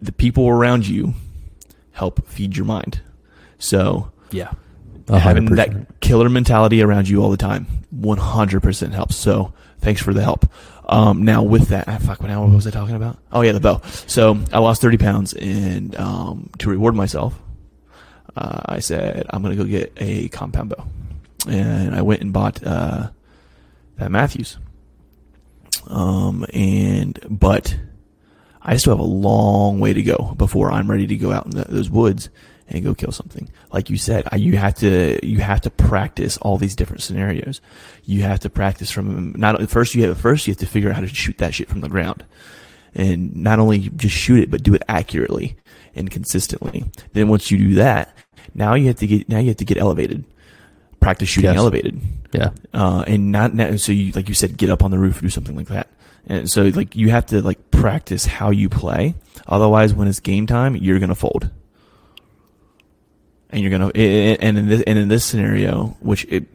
the 0.03 0.12
people 0.12 0.49
around 0.49 0.87
you 0.87 1.15
help 1.93 2.27
feed 2.27 2.57
your 2.57 2.67
mind. 2.67 3.01
So 3.59 4.11
Yeah. 4.31 4.53
having 5.09 5.47
that 5.55 6.01
killer 6.01 6.29
mentality 6.29 6.83
around 6.83 7.09
you 7.09 7.23
all 7.23 7.31
the 7.31 7.37
time 7.37 7.67
100% 7.95 8.93
helps. 8.93 9.17
So 9.17 9.53
thanks 9.81 10.03
for 10.03 10.12
the 10.12 10.23
help. 10.23 10.47
Um, 10.88 11.23
now 11.25 11.43
with 11.45 11.69
that 11.69 11.87
ah, 11.88 11.99
fuck 11.99 12.21
what 12.21 12.29
now 12.29 12.43
what 12.45 12.53
was 12.55 12.67
i 12.67 12.71
talking 12.71 12.97
about? 12.97 13.17
Oh 13.31 13.43
yeah 13.43 13.53
the 13.53 13.61
bow. 13.61 13.81
So 14.07 14.38
i 14.53 14.59
lost 14.59 14.83
30 14.83 14.99
pounds 14.99 15.33
and 15.35 15.95
um, 15.97 16.51
to 16.59 16.69
reward 16.69 16.95
myself 16.97 17.38
uh, 18.37 18.61
i 18.67 18.81
said 18.81 19.25
i'm 19.31 19.43
going 19.43 19.57
to 19.57 19.62
go 19.65 19.69
get 19.69 19.93
a 19.99 20.29
compound 20.29 20.71
bow. 20.71 20.85
And 21.49 21.95
i 21.95 22.03
went 22.03 22.21
and 22.23 22.33
bought 22.33 22.62
uh, 22.67 23.11
that 23.99 24.11
mathews. 24.11 24.59
Um, 25.87 26.45
and 26.53 27.19
but 27.29 27.77
i 28.64 28.77
still 28.77 28.92
have 28.92 29.01
a 29.01 29.03
long 29.03 29.81
way 29.81 29.92
to 29.92 30.03
go 30.03 30.35
before 30.37 30.70
i'm 30.72 30.90
ready 30.90 31.07
to 31.07 31.16
go 31.16 31.33
out 31.33 31.44
in 31.46 31.51
the, 31.53 31.64
those 31.64 31.90
woods 31.90 32.29
and 32.68 32.85
go 32.85 32.94
kill 32.94 33.12
something. 33.12 33.51
Like 33.70 33.90
you 33.90 33.98
said, 33.98 34.27
I, 34.33 34.37
you 34.37 34.57
have 34.57 34.77
to 34.77 35.18
you 35.27 35.40
have 35.40 35.61
to 35.62 35.70
practice 35.70 36.38
all 36.38 36.57
these 36.57 36.75
different 36.75 37.03
scenarios. 37.03 37.61
You 38.05 38.22
have 38.22 38.40
to 38.40 38.48
practice 38.48 38.90
from 38.90 39.33
not 39.37 39.68
first 39.68 39.94
you 39.94 40.05
have 40.05 40.18
first 40.18 40.46
you 40.46 40.53
have 40.53 40.61
to 40.61 40.66
figure 40.66 40.88
out 40.88 40.94
how 40.94 41.01
to 41.03 41.09
shoot 41.09 41.37
that 41.38 41.53
shit 41.55 41.68
from 41.68 41.81
the 41.83 41.88
ground, 41.90 42.25
and 42.94 43.37
not 43.37 43.59
only 43.59 43.90
just 43.96 44.14
shoot 44.16 44.38
it 44.42 44.51
but 44.51 44.62
do 44.62 44.75
it 44.75 44.83
accurately 44.88 45.57
and 45.94 46.11
consistently. 46.11 46.85
Then 47.12 47.29
once 47.29 47.51
you 47.51 47.59
do 47.59 47.75
that, 47.75 48.16
now 48.55 48.72
you 48.75 48.87
have 48.87 48.96
to 48.96 49.07
get 49.07 49.29
now 49.29 49.38
you 49.38 49.48
have 49.48 49.57
to 49.59 49.66
get 49.66 49.77
elevated. 49.77 50.25
Practice 51.01 51.29
shooting 51.29 51.51
Yes. 51.51 51.59
elevated, 51.59 52.01
Yeah. 52.33 52.51
uh, 52.72 53.05
and 53.07 53.33
not 53.33 53.55
now. 53.55 53.77
So 53.77 53.92
you 53.92 54.12
like 54.12 54.29
you 54.29 54.35
said, 54.35 54.57
get 54.57 54.70
up 54.70 54.83
on 54.83 54.92
the 54.92 54.98
roof 54.98 55.20
do 55.20 55.29
something 55.29 55.57
like 55.57 55.68
that. 55.68 55.88
And 56.27 56.51
so 56.51 56.63
like 56.65 56.95
you 56.97 57.11
have 57.11 57.27
to 57.27 57.43
like 57.43 57.71
practice 57.71 58.27
how 58.27 58.51
you 58.51 58.69
play. 58.69 59.15
Otherwise, 59.47 59.93
when 59.93 60.09
it's 60.09 60.21
game 60.21 60.47
time, 60.47 60.77
you're 60.77 60.99
gonna 60.99 61.15
fold 61.15 61.51
and 63.53 63.61
you're 63.61 63.71
gonna 63.71 63.91
and 63.95 64.59
in 64.59 64.69
this 64.69 64.83
and 64.87 64.99
in 64.99 65.09
this 65.09 65.25
scenario, 65.25 65.97
which 66.01 66.25
it 66.25 66.47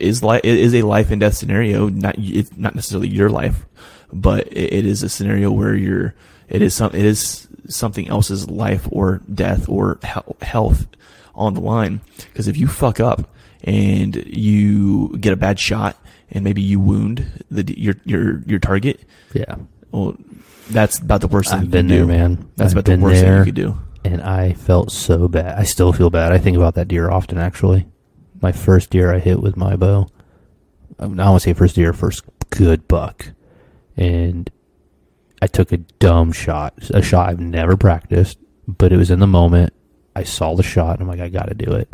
is 0.00 0.22
like 0.22 0.44
is 0.44 0.74
a 0.74 0.82
life 0.82 1.10
and 1.10 1.20
death 1.20 1.34
scenario, 1.34 1.88
not 1.88 2.16
it's 2.18 2.56
not 2.56 2.74
necessarily 2.74 3.08
your 3.08 3.28
life, 3.28 3.66
but 4.12 4.46
it, 4.48 4.72
it 4.72 4.86
is 4.86 5.02
a 5.02 5.08
scenario 5.08 5.50
where 5.50 5.74
you're 5.74 6.14
it 6.48 6.62
is 6.62 6.74
some 6.74 6.94
it 6.94 7.04
is 7.04 7.46
something 7.68 8.08
else's 8.08 8.48
life 8.48 8.88
or 8.90 9.20
death 9.32 9.68
or 9.68 10.00
health 10.40 10.86
on 11.34 11.54
the 11.54 11.60
line. 11.60 12.00
Because 12.16 12.48
if 12.48 12.56
you 12.56 12.66
fuck 12.66 12.98
up 12.98 13.30
and 13.62 14.16
you 14.26 15.16
get 15.18 15.32
a 15.32 15.36
bad 15.36 15.60
shot 15.60 15.96
and 16.32 16.42
maybe 16.44 16.60
you 16.62 16.80
wound 16.80 17.44
the 17.50 17.62
your 17.78 17.94
your 18.04 18.40
your 18.46 18.58
target, 18.58 19.00
Yeah. 19.34 19.54
well, 19.92 20.16
that's 20.70 20.98
about 20.98 21.20
the 21.20 21.28
worst 21.28 21.50
thing 21.50 21.58
I've 21.58 21.64
you 21.66 21.70
been 21.70 21.88
can 21.88 21.96
there, 21.96 22.00
do. 22.00 22.06
man. 22.06 22.50
That's 22.56 22.72
I've 22.72 22.78
about 22.78 22.84
the 22.96 23.00
worst 23.02 23.20
thing 23.20 23.36
you 23.38 23.44
could 23.44 23.54
do. 23.54 23.78
and 24.04 24.20
I 24.22 24.54
felt 24.54 24.90
so 24.90 25.28
bad. 25.28 25.58
I 25.58 25.62
still 25.64 25.92
feel 25.92 26.10
bad. 26.10 26.32
I 26.32 26.38
think 26.38 26.56
about 26.56 26.74
that 26.74 26.88
deer 26.88 27.10
often, 27.10 27.38
actually. 27.38 27.86
My 28.40 28.52
first 28.52 28.90
deer 28.90 29.12
I 29.14 29.18
hit 29.20 29.40
with 29.40 29.56
my 29.56 29.76
bow. 29.76 30.08
I 30.98 31.04
don't 31.04 31.16
want 31.16 31.40
to 31.42 31.48
say 31.48 31.52
first 31.52 31.74
deer, 31.76 31.92
first 31.92 32.22
good 32.50 32.86
buck. 32.88 33.26
And 33.96 34.50
I 35.40 35.46
took 35.48 35.72
a 35.72 35.76
dumb 35.76 36.32
shot, 36.32 36.74
a 36.90 37.02
shot 37.02 37.28
I've 37.28 37.40
never 37.40 37.76
practiced, 37.76 38.38
but 38.68 38.92
it 38.92 38.96
was 38.96 39.10
in 39.10 39.18
the 39.18 39.26
moment. 39.26 39.72
I 40.14 40.22
saw 40.24 40.54
the 40.54 40.62
shot 40.62 40.98
and 40.98 41.02
I'm 41.02 41.08
like, 41.08 41.20
I 41.20 41.28
got 41.28 41.48
to 41.48 41.54
do 41.54 41.72
it. 41.72 41.92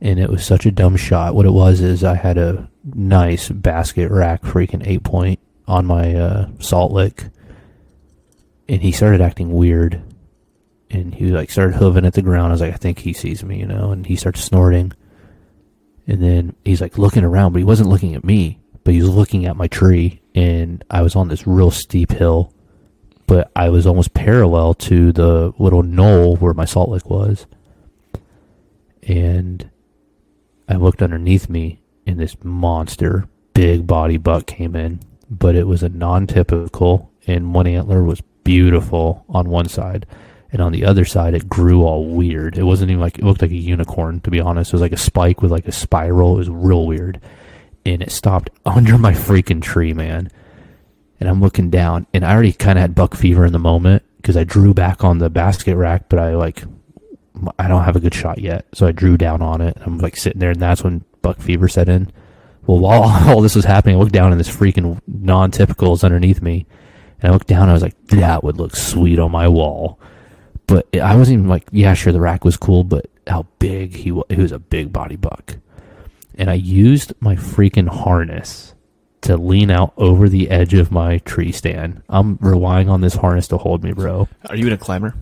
And 0.00 0.18
it 0.18 0.30
was 0.30 0.44
such 0.46 0.64
a 0.66 0.70
dumb 0.70 0.96
shot. 0.96 1.34
What 1.34 1.44
it 1.46 1.52
was 1.52 1.80
is 1.82 2.02
I 2.04 2.14
had 2.14 2.38
a 2.38 2.69
nice 2.84 3.48
basket 3.48 4.10
rack 4.10 4.42
freaking 4.42 4.86
eight 4.86 5.02
point 5.04 5.40
on 5.66 5.86
my 5.86 6.14
uh, 6.14 6.48
salt 6.58 6.92
lick. 6.92 7.26
And 8.68 8.82
he 8.82 8.92
started 8.92 9.20
acting 9.20 9.52
weird 9.52 10.02
and 10.90 11.14
he 11.14 11.26
like 11.26 11.50
started 11.50 11.76
hooving 11.76 12.06
at 12.06 12.14
the 12.14 12.22
ground. 12.22 12.48
I 12.48 12.52
was 12.52 12.60
like, 12.60 12.74
I 12.74 12.76
think 12.76 12.98
he 12.98 13.12
sees 13.12 13.44
me, 13.44 13.58
you 13.58 13.66
know, 13.66 13.92
and 13.92 14.06
he 14.06 14.16
starts 14.16 14.42
snorting. 14.42 14.92
And 16.06 16.22
then 16.22 16.56
he's 16.64 16.80
like 16.80 16.98
looking 16.98 17.24
around, 17.24 17.52
but 17.52 17.58
he 17.58 17.64
wasn't 17.64 17.88
looking 17.88 18.14
at 18.14 18.24
me, 18.24 18.58
but 18.82 18.94
he 18.94 19.00
was 19.00 19.10
looking 19.10 19.46
at 19.46 19.56
my 19.56 19.68
tree. 19.68 20.20
And 20.34 20.84
I 20.90 21.02
was 21.02 21.14
on 21.14 21.28
this 21.28 21.46
real 21.46 21.70
steep 21.70 22.10
hill, 22.10 22.52
but 23.26 23.50
I 23.54 23.68
was 23.68 23.86
almost 23.86 24.14
parallel 24.14 24.74
to 24.74 25.12
the 25.12 25.52
little 25.58 25.84
knoll 25.84 26.36
where 26.36 26.54
my 26.54 26.64
salt 26.64 26.88
lick 26.90 27.08
was. 27.08 27.46
And 29.04 29.70
I 30.68 30.74
looked 30.74 31.02
underneath 31.02 31.48
me, 31.48 31.79
and 32.10 32.20
this 32.20 32.36
monster, 32.42 33.28
big 33.54 33.86
body 33.86 34.16
buck 34.16 34.46
came 34.46 34.76
in, 34.76 35.00
but 35.30 35.54
it 35.54 35.66
was 35.66 35.82
a 35.82 35.88
non 35.88 36.26
typical, 36.26 37.10
and 37.26 37.54
one 37.54 37.66
antler 37.66 38.02
was 38.02 38.22
beautiful 38.44 39.24
on 39.28 39.48
one 39.48 39.68
side 39.68 40.06
and 40.52 40.60
on 40.60 40.72
the 40.72 40.84
other 40.84 41.04
side 41.04 41.34
it 41.34 41.48
grew 41.48 41.84
all 41.84 42.06
weird. 42.06 42.58
It 42.58 42.64
wasn't 42.64 42.90
even 42.90 43.00
like 43.00 43.18
it 43.18 43.24
looked 43.24 43.42
like 43.42 43.50
a 43.50 43.56
unicorn 43.56 44.20
to 44.20 44.30
be 44.30 44.40
honest. 44.40 44.70
It 44.70 44.74
was 44.74 44.80
like 44.80 44.92
a 44.92 44.98
spike 44.98 45.42
with 45.42 45.50
like 45.50 45.68
a 45.68 45.72
spiral. 45.72 46.34
It 46.34 46.38
was 46.38 46.50
real 46.50 46.86
weird, 46.86 47.20
and 47.86 48.02
it 48.02 48.10
stopped 48.10 48.50
under 48.66 48.98
my 48.98 49.12
freaking 49.12 49.62
tree, 49.62 49.92
man. 49.92 50.30
And 51.18 51.28
I'm 51.28 51.40
looking 51.40 51.68
down, 51.68 52.06
and 52.14 52.24
I 52.24 52.32
already 52.32 52.52
kind 52.52 52.78
of 52.78 52.80
had 52.80 52.94
buck 52.94 53.14
fever 53.14 53.44
in 53.44 53.52
the 53.52 53.58
moment 53.58 54.02
because 54.16 54.36
I 54.38 54.44
drew 54.44 54.72
back 54.72 55.04
on 55.04 55.18
the 55.18 55.28
basket 55.28 55.76
rack, 55.76 56.08
but 56.08 56.18
I 56.18 56.34
like 56.34 56.64
I 57.58 57.68
don't 57.68 57.84
have 57.84 57.96
a 57.96 58.00
good 58.00 58.14
shot 58.14 58.38
yet, 58.38 58.66
so 58.72 58.86
I 58.86 58.92
drew 58.92 59.16
down 59.16 59.42
on 59.42 59.60
it. 59.60 59.76
I'm 59.80 59.98
like 59.98 60.16
sitting 60.16 60.40
there, 60.40 60.50
and 60.50 60.60
that's 60.60 60.82
when 60.82 61.04
buck 61.22 61.38
fever 61.40 61.68
set 61.68 61.88
in. 61.88 62.10
Well, 62.66 62.78
while 62.78 63.02
all 63.28 63.40
this 63.40 63.56
was 63.56 63.64
happening, 63.64 63.96
I 63.96 63.98
looked 63.98 64.12
down, 64.12 64.30
and 64.32 64.40
this 64.40 64.54
freaking 64.54 65.00
non-typical 65.06 65.92
is 65.94 66.04
underneath 66.04 66.42
me, 66.42 66.66
and 67.20 67.30
I 67.30 67.32
looked 67.32 67.48
down, 67.48 67.62
and 67.62 67.70
I 67.70 67.74
was 67.74 67.82
like, 67.82 67.96
that 68.08 68.44
would 68.44 68.56
look 68.58 68.76
sweet 68.76 69.18
on 69.18 69.30
my 69.30 69.48
wall. 69.48 69.98
But 70.66 70.86
I 70.96 71.16
wasn't 71.16 71.38
even 71.38 71.48
like, 71.48 71.64
yeah, 71.72 71.94
sure, 71.94 72.12
the 72.12 72.20
rack 72.20 72.44
was 72.44 72.56
cool, 72.56 72.84
but 72.84 73.06
how 73.26 73.46
big 73.58 73.96
he 73.96 74.12
was. 74.12 74.24
He 74.30 74.36
was 74.36 74.52
a 74.52 74.58
big 74.58 74.92
body 74.92 75.16
buck. 75.16 75.56
And 76.36 76.48
I 76.48 76.54
used 76.54 77.12
my 77.20 77.34
freaking 77.36 77.88
harness 77.88 78.74
to 79.22 79.36
lean 79.36 79.70
out 79.70 79.92
over 79.96 80.28
the 80.28 80.48
edge 80.48 80.72
of 80.74 80.90
my 80.92 81.18
tree 81.18 81.52
stand. 81.52 82.02
I'm 82.08 82.38
relying 82.40 82.88
on 82.88 83.00
this 83.00 83.16
harness 83.16 83.48
to 83.48 83.58
hold 83.58 83.82
me, 83.82 83.92
bro. 83.92 84.28
Are 84.48 84.56
you 84.56 84.66
in 84.68 84.72
a 84.72 84.78
climber? 84.78 85.14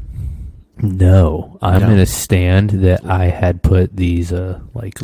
No, 0.80 1.58
I'm 1.60 1.80
No. 1.80 1.90
in 1.90 1.98
a 1.98 2.06
stand 2.06 2.70
that 2.70 3.04
I 3.04 3.24
had 3.24 3.62
put 3.62 3.96
these 3.96 4.32
uh 4.32 4.60
like 4.74 4.98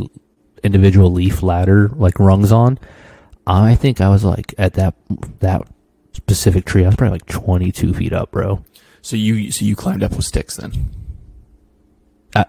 individual 0.65 1.13
leaf 1.13 1.43
ladder 1.43 1.89
like 1.95 2.19
rungs 2.19 2.51
on. 2.51 2.79
I 3.47 3.75
think 3.75 4.01
I 4.01 4.09
was 4.09 4.25
like 4.25 4.55
at 4.59 4.75
that 4.75 4.95
that 5.41 5.63
specific 6.13 6.65
tree. 6.65 6.83
I 6.85 6.87
was 6.89 6.97
probably 6.97 7.17
like 7.19 7.27
22 7.27 7.95
feet 7.95 8.13
up, 8.13 8.31
bro. 8.33 8.65
So 9.03 9.17
you 9.17 9.53
so 9.53 9.65
you 9.65 9.77
climbed 9.77 10.03
up 10.03 10.13
with 10.17 10.25
sticks 10.25 10.57
then? 10.57 10.73
I, 12.35 12.47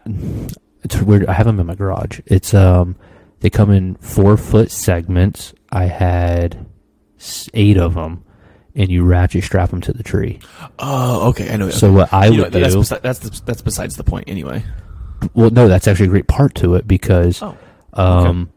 it's 0.84 1.01
weird. 1.01 1.25
I 1.28 1.34
have 1.34 1.45
them 1.45 1.60
in 1.60 1.67
my 1.67 1.75
garage. 1.75 2.19
It's 2.25 2.54
um, 2.54 2.95
they 3.41 3.49
come 3.49 3.71
in 3.71 3.95
four 3.95 4.38
foot 4.38 4.71
segments. 4.71 5.54
I 5.71 5.86
had 5.86 6.65
eight 7.54 7.78
of 7.78 7.95
them, 7.95 8.23
and 8.75 8.89
you 8.89 9.04
ratchet 9.04 9.43
strap 9.43 9.69
them 9.71 9.82
to 9.82 9.93
the 9.93 10.04
tree. 10.04 10.39
Oh, 10.80 11.30
okay. 11.30 11.51
I 11.51 11.58
know. 11.58 11.69
So 11.69 11.88
okay. 11.88 11.95
what 11.95 12.13
I 12.13 12.28
You 12.28 12.38
know, 12.38 12.43
would 12.43 12.54
that's 12.54 12.73
do- 12.73 12.80
besi- 12.80 13.01
that's 13.01 13.19
the, 13.19 13.41
that's 13.45 13.62
besides 13.62 13.95
the 13.97 14.04
point 14.04 14.25
anyway. 14.30 14.63
Well, 15.34 15.49
no, 15.49 15.67
that's 15.67 15.88
actually 15.88 16.08
a 16.08 16.10
great 16.10 16.28
part 16.28 16.56
to 16.56 16.75
it 16.75 16.88
because 16.88 17.41
Oh, 17.41 17.58
um, 17.95 18.51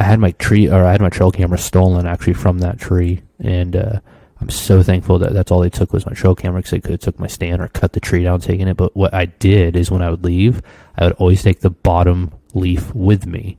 I 0.00 0.04
had 0.04 0.20
my 0.20 0.30
tree 0.32 0.68
or 0.68 0.84
I 0.84 0.92
had 0.92 1.00
my 1.00 1.08
trail 1.08 1.32
camera 1.32 1.58
stolen 1.58 2.06
actually 2.06 2.34
from 2.34 2.58
that 2.58 2.78
tree, 2.78 3.22
and 3.40 3.76
uh, 3.76 4.00
I'm 4.40 4.50
so 4.50 4.82
thankful 4.82 5.18
that 5.18 5.32
that's 5.32 5.50
all 5.50 5.60
they 5.60 5.70
took 5.70 5.92
was 5.92 6.06
my 6.06 6.12
trail 6.12 6.34
camera 6.34 6.60
because 6.60 6.70
they 6.70 6.80
could 6.80 6.92
have 6.92 7.00
took 7.00 7.18
my 7.18 7.26
stand 7.26 7.60
or 7.60 7.68
cut 7.68 7.92
the 7.92 8.00
tree 8.00 8.22
down, 8.22 8.40
taking 8.40 8.68
it. 8.68 8.76
But 8.76 8.96
what 8.96 9.12
I 9.12 9.26
did 9.26 9.76
is 9.76 9.90
when 9.90 10.02
I 10.02 10.10
would 10.10 10.24
leave, 10.24 10.62
I 10.96 11.04
would 11.04 11.14
always 11.14 11.42
take 11.42 11.60
the 11.60 11.70
bottom 11.70 12.32
leaf 12.54 12.94
with 12.94 13.26
me, 13.26 13.58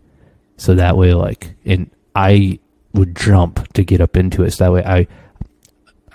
so 0.58 0.76
that 0.76 0.98
way, 0.98 1.14
like, 1.14 1.56
and 1.66 1.90
I 2.16 2.60
would 2.94 3.16
jump 3.16 3.72
to 3.74 3.84
get 3.84 4.02
up 4.02 4.18
into 4.18 4.44
it. 4.44 4.52
So 4.52 4.64
that 4.64 4.72
way, 4.72 4.84
I 4.84 5.08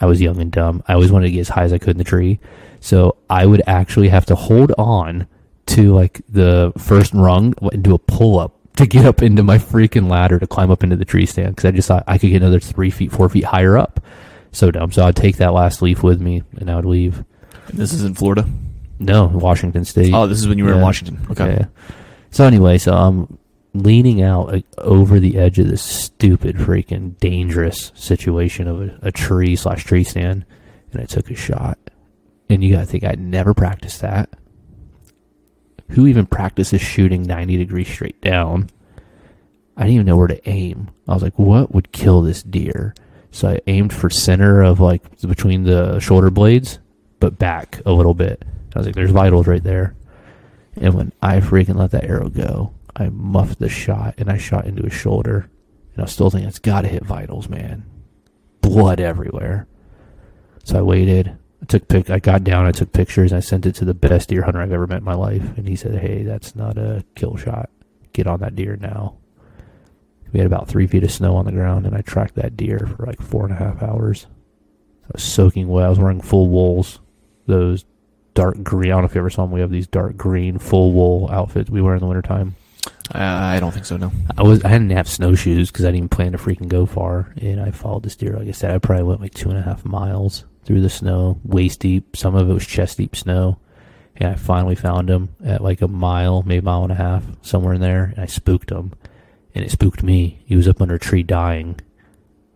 I 0.00 0.06
was 0.06 0.20
young 0.20 0.40
and 0.40 0.50
dumb. 0.50 0.82
I 0.88 0.94
always 0.94 1.12
wanted 1.12 1.26
to 1.26 1.32
get 1.32 1.40
as 1.40 1.48
high 1.50 1.64
as 1.64 1.72
I 1.72 1.78
could 1.78 1.90
in 1.90 1.98
the 1.98 2.04
tree. 2.04 2.40
So 2.80 3.16
I 3.30 3.46
would 3.46 3.62
actually 3.66 4.08
have 4.08 4.26
to 4.26 4.34
hold 4.34 4.72
on 4.76 5.26
to 5.66 5.94
like 5.94 6.20
the 6.28 6.72
first 6.78 7.12
rung 7.14 7.54
and 7.72 7.82
do 7.82 7.94
a 7.94 7.98
pull 7.98 8.38
up 8.38 8.54
to 8.76 8.86
get 8.86 9.06
up 9.06 9.22
into 9.22 9.42
my 9.42 9.56
freaking 9.58 10.08
ladder 10.10 10.38
to 10.38 10.46
climb 10.46 10.70
up 10.70 10.82
into 10.82 10.96
the 10.96 11.04
tree 11.04 11.26
stand 11.26 11.54
because 11.54 11.64
I 11.64 11.70
just 11.70 11.88
thought 11.88 12.04
I 12.06 12.18
could 12.18 12.30
get 12.30 12.42
another 12.42 12.60
three 12.60 12.90
feet, 12.90 13.12
four 13.12 13.28
feet 13.28 13.44
higher 13.44 13.78
up. 13.78 14.00
So 14.52 14.70
dumb. 14.70 14.92
So 14.92 15.04
I'd 15.04 15.16
take 15.16 15.36
that 15.36 15.52
last 15.52 15.82
leaf 15.82 16.02
with 16.02 16.20
me 16.20 16.42
and 16.58 16.70
I 16.70 16.76
would 16.76 16.84
leave. 16.84 17.24
and 17.68 17.78
this 17.78 17.92
is 17.92 18.04
in 18.04 18.14
Florida. 18.14 18.46
No, 18.98 19.26
Washington 19.26 19.84
State. 19.84 20.12
Oh, 20.12 20.26
this 20.26 20.38
is 20.38 20.48
when 20.48 20.58
you 20.58 20.64
were 20.64 20.72
in 20.72 20.80
Washington. 20.80 21.18
Okay. 21.30 21.56
Yeah. 21.60 21.66
So 22.30 22.44
anyway, 22.44 22.78
so 22.78 22.94
I'm 22.94 23.38
leaning 23.74 24.22
out 24.22 24.48
like, 24.48 24.64
over 24.78 25.18
the 25.18 25.36
edge 25.38 25.58
of 25.58 25.68
this 25.68 25.82
stupid, 25.82 26.56
freaking 26.56 27.18
dangerous 27.18 27.90
situation 27.94 28.68
of 28.68 28.80
a, 28.82 28.98
a 29.02 29.12
tree 29.12 29.56
slash 29.56 29.84
tree 29.84 30.04
stand, 30.04 30.44
and 30.92 31.02
I 31.02 31.04
took 31.06 31.30
a 31.30 31.34
shot. 31.34 31.78
And 32.48 32.62
you 32.62 32.74
gotta 32.74 32.86
think 32.86 33.04
I'd 33.04 33.18
never 33.18 33.54
practiced 33.54 34.00
that. 34.02 34.30
Who 35.90 36.06
even 36.06 36.26
practices 36.26 36.80
shooting 36.80 37.22
90 37.22 37.56
degrees 37.56 37.88
straight 37.88 38.20
down? 38.20 38.70
I 39.76 39.82
didn't 39.82 39.94
even 39.94 40.06
know 40.06 40.16
where 40.16 40.28
to 40.28 40.48
aim. 40.48 40.90
I 41.08 41.14
was 41.14 41.22
like, 41.22 41.38
what 41.38 41.74
would 41.74 41.92
kill 41.92 42.22
this 42.22 42.42
deer? 42.42 42.94
So 43.32 43.48
I 43.48 43.60
aimed 43.66 43.92
for 43.92 44.08
center 44.08 44.62
of 44.62 44.80
like 44.80 45.20
between 45.20 45.64
the 45.64 45.98
shoulder 45.98 46.30
blades, 46.30 46.78
but 47.20 47.38
back 47.38 47.80
a 47.84 47.92
little 47.92 48.14
bit. 48.14 48.44
I 48.74 48.78
was 48.78 48.86
like, 48.86 48.94
there's 48.94 49.10
vitals 49.10 49.46
right 49.46 49.62
there. 49.62 49.94
And 50.76 50.94
when 50.94 51.12
I 51.22 51.40
freaking 51.40 51.76
let 51.76 51.90
that 51.92 52.04
arrow 52.04 52.28
go, 52.28 52.74
I 52.96 53.08
muffed 53.08 53.58
the 53.58 53.68
shot 53.68 54.14
and 54.18 54.30
I 54.30 54.38
shot 54.38 54.66
into 54.66 54.82
his 54.82 54.92
shoulder. 54.92 55.48
And 55.92 56.00
I 56.00 56.02
was 56.02 56.12
still 56.12 56.30
thinking, 56.30 56.48
it's 56.48 56.58
got 56.58 56.82
to 56.82 56.88
hit 56.88 57.04
vitals, 57.04 57.48
man. 57.48 57.84
Blood 58.60 59.00
everywhere. 59.00 59.66
So 60.64 60.78
I 60.78 60.82
waited. 60.82 61.36
I 61.64 61.66
took 61.66 61.88
pic. 61.88 62.10
I 62.10 62.18
got 62.18 62.44
down. 62.44 62.66
I 62.66 62.72
took 62.72 62.92
pictures. 62.92 63.32
And 63.32 63.38
I 63.38 63.40
sent 63.40 63.64
it 63.64 63.74
to 63.76 63.86
the 63.86 63.94
best 63.94 64.28
deer 64.28 64.42
hunter 64.42 64.60
I've 64.60 64.70
ever 64.70 64.86
met 64.86 64.98
in 64.98 65.04
my 65.04 65.14
life. 65.14 65.56
And 65.56 65.66
he 65.66 65.76
said, 65.76 65.98
"Hey, 65.98 66.22
that's 66.22 66.54
not 66.54 66.76
a 66.76 67.02
kill 67.14 67.36
shot. 67.36 67.70
Get 68.12 68.26
on 68.26 68.40
that 68.40 68.54
deer 68.54 68.76
now." 68.76 69.14
We 70.30 70.40
had 70.40 70.46
about 70.46 70.68
three 70.68 70.86
feet 70.86 71.04
of 71.04 71.10
snow 71.10 71.36
on 71.36 71.46
the 71.46 71.52
ground, 71.52 71.86
and 71.86 71.96
I 71.96 72.02
tracked 72.02 72.34
that 72.34 72.54
deer 72.54 72.80
for 72.80 73.06
like 73.06 73.22
four 73.22 73.44
and 73.46 73.54
a 73.54 73.56
half 73.56 73.82
hours. 73.82 74.26
I 75.04 75.12
was 75.14 75.22
soaking 75.22 75.68
wet. 75.68 75.86
I 75.86 75.88
was 75.88 75.98
wearing 75.98 76.20
full 76.20 76.50
wools, 76.50 77.00
those 77.46 77.86
dark 78.34 78.62
green. 78.62 78.90
I 78.90 78.96
don't 78.96 79.02
know 79.02 79.06
if 79.06 79.14
you 79.14 79.22
ever 79.22 79.30
saw 79.30 79.44
them. 79.44 79.52
We 79.52 79.60
have 79.60 79.70
these 79.70 79.86
dark 79.86 80.18
green 80.18 80.58
full 80.58 80.92
wool 80.92 81.30
outfits 81.32 81.70
we 81.70 81.80
wear 81.80 81.94
in 81.94 82.00
the 82.00 82.06
wintertime. 82.06 82.56
Uh, 83.14 83.20
I 83.20 83.58
don't 83.58 83.72
think 83.72 83.86
so. 83.86 83.96
No. 83.96 84.12
I 84.36 84.42
was 84.42 84.62
I 84.66 84.72
didn't 84.72 84.90
have 84.90 85.08
snowshoes 85.08 85.70
because 85.70 85.86
I 85.86 85.88
didn't 85.88 85.96
even 85.96 86.08
plan 86.10 86.32
to 86.32 86.38
freaking 86.38 86.68
go 86.68 86.84
far, 86.84 87.32
and 87.40 87.58
I 87.58 87.70
followed 87.70 88.02
this 88.02 88.16
deer. 88.16 88.36
Like 88.36 88.48
I 88.48 88.52
said, 88.52 88.70
I 88.70 88.78
probably 88.78 89.04
went 89.04 89.22
like 89.22 89.32
two 89.32 89.48
and 89.48 89.58
a 89.58 89.62
half 89.62 89.86
miles 89.86 90.44
through 90.64 90.80
the 90.80 90.90
snow, 90.90 91.40
waist 91.44 91.80
deep. 91.80 92.16
Some 92.16 92.34
of 92.34 92.48
it 92.48 92.54
was 92.54 92.66
chest 92.66 92.98
deep 92.98 93.16
snow, 93.16 93.58
and 94.16 94.30
I 94.30 94.34
finally 94.34 94.74
found 94.74 95.10
him 95.10 95.30
at 95.44 95.62
like 95.62 95.82
a 95.82 95.88
mile, 95.88 96.42
maybe 96.42 96.58
a 96.58 96.62
mile 96.62 96.82
and 96.82 96.92
a 96.92 96.96
half, 96.96 97.24
somewhere 97.42 97.74
in 97.74 97.80
there. 97.80 98.04
And 98.04 98.18
I 98.18 98.26
spooked 98.26 98.70
him, 98.70 98.92
and 99.54 99.64
it 99.64 99.70
spooked 99.70 100.02
me. 100.02 100.42
He 100.46 100.56
was 100.56 100.68
up 100.68 100.80
under 100.80 100.94
a 100.94 101.00
tree 101.00 101.22
dying, 101.22 101.80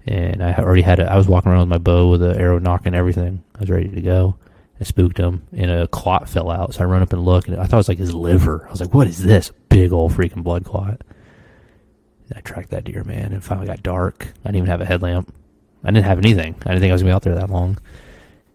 and 0.07 0.43
I 0.43 0.55
already 0.55 0.83
had. 0.83 1.01
A, 1.01 1.11
I 1.11 1.17
was 1.17 1.29
walking 1.29 1.51
around 1.53 1.61
with 1.61 1.69
my 1.69 1.79
bow 1.79 2.11
with 2.11 2.21
the 2.21 2.37
arrow 2.39 2.59
knocking 2.59 2.95
everything. 2.95 3.45
I 3.57 3.61
was 3.61 3.71
ready 3.71 3.89
to 3.89 4.01
go. 4.01 4.37
I 4.81 4.85
spooked 4.85 5.19
him, 5.19 5.43
and 5.53 5.71
a 5.71 5.89
clot 5.89 6.29
fell 6.29 6.51
out. 6.51 6.75
So 6.75 6.83
I 6.83 6.87
run 6.87 7.03
up 7.03 7.13
and 7.13 7.25
look, 7.25 7.49
and 7.49 7.57
I 7.57 7.65
thought 7.65 7.77
it 7.77 7.77
was 7.77 7.89
like 7.89 7.99
his 7.99 8.15
liver. 8.15 8.67
I 8.69 8.71
was 8.71 8.81
like, 8.81 8.95
"What 8.95 9.09
is 9.09 9.23
this? 9.23 9.51
Big 9.69 9.93
old 9.93 10.13
freaking 10.13 10.45
blood 10.45 10.65
clot." 10.65 11.03
I 12.35 12.41
tracked 12.41 12.71
that 12.71 12.85
deer, 12.85 13.05
man, 13.05 13.33
and 13.33 13.43
finally 13.43 13.67
got 13.67 13.83
dark. 13.83 14.29
I 14.45 14.49
didn't 14.49 14.57
even 14.57 14.71
have 14.71 14.81
a 14.81 14.85
headlamp. 14.85 15.35
I 15.83 15.91
didn't 15.91 16.05
have 16.05 16.19
anything. 16.19 16.55
I 16.61 16.71
didn't 16.71 16.81
think 16.81 16.91
I 16.91 16.93
was 16.93 17.03
gonna 17.03 17.13
be 17.13 17.15
out 17.15 17.23
there 17.23 17.35
that 17.35 17.51
long. 17.51 17.79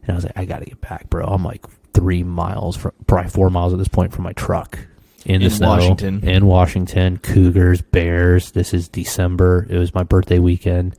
And 0.03 0.11
I 0.11 0.15
was 0.15 0.23
like, 0.25 0.37
I 0.37 0.45
gotta 0.45 0.65
get 0.65 0.81
back, 0.81 1.09
bro. 1.09 1.25
I'm 1.25 1.43
like 1.43 1.65
three 1.93 2.23
miles 2.23 2.75
from, 2.75 2.91
probably 3.07 3.29
four 3.29 3.49
miles 3.49 3.71
at 3.73 3.79
this 3.79 3.87
point 3.87 4.11
from 4.13 4.23
my 4.23 4.33
truck 4.33 4.77
in 5.25 5.39
the 5.39 5.45
In 5.45 5.51
snow 5.51 5.69
Washington. 5.69 6.27
in 6.27 6.45
Washington. 6.45 7.17
Cougars, 7.17 7.81
bears. 7.81 8.51
This 8.51 8.73
is 8.73 8.89
December. 8.89 9.65
It 9.69 9.77
was 9.77 9.93
my 9.93 10.03
birthday 10.03 10.39
weekend, 10.39 10.95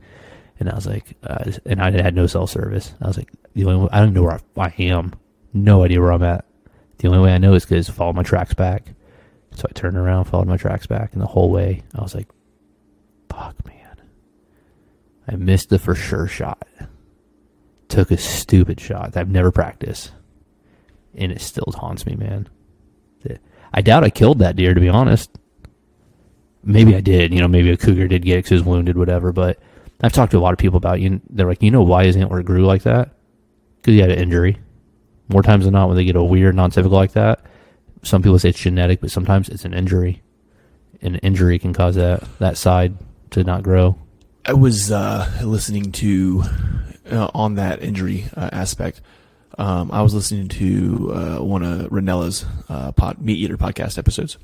and 0.59 0.69
I 0.69 0.75
was 0.75 0.87
like, 0.87 1.15
uh, 1.23 1.51
and 1.65 1.81
I 1.81 1.91
had 1.91 2.15
no 2.15 2.25
cell 2.27 2.47
service. 2.47 2.93
I 3.01 3.07
was 3.07 3.17
like, 3.17 3.31
the 3.53 3.65
only 3.65 3.83
way, 3.83 3.89
I 3.91 3.99
don't 3.99 4.13
know 4.13 4.23
where 4.23 4.39
I, 4.57 4.61
I 4.65 4.73
am. 4.79 5.13
No 5.53 5.83
idea 5.83 6.01
where 6.01 6.11
I'm 6.11 6.23
at. 6.23 6.45
The 6.97 7.07
only 7.07 7.19
way 7.19 7.33
I 7.33 7.37
know 7.37 7.53
is 7.53 7.65
because 7.65 7.87
follow 7.89 8.13
my 8.13 8.23
tracks 8.23 8.53
back. 8.53 8.87
So 9.51 9.65
I 9.69 9.73
turned 9.73 9.95
around, 9.97 10.25
followed 10.25 10.47
my 10.47 10.57
tracks 10.57 10.87
back, 10.87 11.13
and 11.13 11.21
the 11.21 11.27
whole 11.27 11.49
way 11.51 11.83
I 11.93 12.01
was 12.01 12.15
like, 12.15 12.27
"Fuck, 13.29 13.65
man!" 13.65 14.01
I 15.27 15.35
missed 15.35 15.69
the 15.69 15.77
for 15.79 15.93
sure 15.95 16.27
shot. 16.27 16.67
Took 17.87 18.11
a 18.11 18.17
stupid 18.17 18.79
shot 18.79 19.13
that 19.13 19.21
I've 19.21 19.29
never 19.29 19.51
practiced, 19.51 20.11
and 21.13 21.31
it 21.31 21.41
still 21.41 21.71
haunts 21.75 22.05
me, 22.05 22.15
man. 22.15 22.49
I 23.73 23.81
doubt 23.81 24.05
I 24.05 24.09
killed 24.09 24.39
that 24.39 24.55
deer, 24.55 24.73
to 24.73 24.79
be 24.79 24.89
honest. 24.89 25.29
Maybe 26.63 26.95
I 26.95 27.01
did. 27.01 27.33
You 27.33 27.41
know, 27.41 27.47
maybe 27.47 27.69
a 27.71 27.77
cougar 27.77 28.07
did 28.07 28.23
get 28.23 28.37
it 28.39 28.43
'cause 28.43 28.49
he 28.49 28.55
was 28.55 28.63
wounded, 28.63 28.97
whatever. 28.97 29.33
But 29.33 29.59
I've 30.01 30.13
talked 30.13 30.31
to 30.31 30.37
a 30.37 30.39
lot 30.39 30.53
of 30.53 30.57
people 30.57 30.77
about 30.77 31.01
you. 31.01 31.19
They're 31.29 31.45
like, 31.45 31.61
you 31.61 31.71
know, 31.71 31.83
why 31.83 32.05
his 32.05 32.15
antler 32.15 32.41
grew 32.41 32.65
like 32.65 32.83
that? 32.83 33.11
Because 33.81 33.93
he 33.93 33.99
had 33.99 34.11
an 34.11 34.17
injury. 34.17 34.57
More 35.27 35.43
times 35.43 35.65
than 35.65 35.73
not, 35.73 35.87
when 35.87 35.97
they 35.97 36.05
get 36.05 36.15
a 36.15 36.23
weird, 36.23 36.55
non-typical 36.55 36.97
like 36.97 37.11
that, 37.13 37.41
some 38.01 38.21
people 38.21 38.39
say 38.39 38.49
it's 38.49 38.59
genetic, 38.59 39.01
but 39.01 39.11
sometimes 39.11 39.49
it's 39.49 39.65
an 39.65 39.73
injury. 39.73 40.21
An 41.01 41.15
injury 41.15 41.59
can 41.59 41.73
cause 41.73 41.95
that 41.95 42.23
that 42.39 42.57
side 42.57 42.93
to 43.31 43.43
not 43.43 43.61
grow. 43.61 43.97
I 44.45 44.53
was 44.53 44.91
uh, 44.91 45.29
listening 45.43 45.91
to 45.93 46.43
uh, 47.09 47.29
on 47.33 47.55
that 47.55 47.81
injury 47.81 48.25
uh, 48.35 48.49
aspect. 48.51 49.01
Um, 49.57 49.91
I 49.91 50.01
was 50.01 50.13
listening 50.13 50.47
to 50.49 51.13
uh, 51.13 51.37
one 51.37 51.63
of 51.63 51.89
Rinella's 51.89 52.45
uh, 52.67 52.91
Meat 53.17 53.37
Eater 53.37 53.57
podcast 53.57 53.97
episodes, 53.97 54.37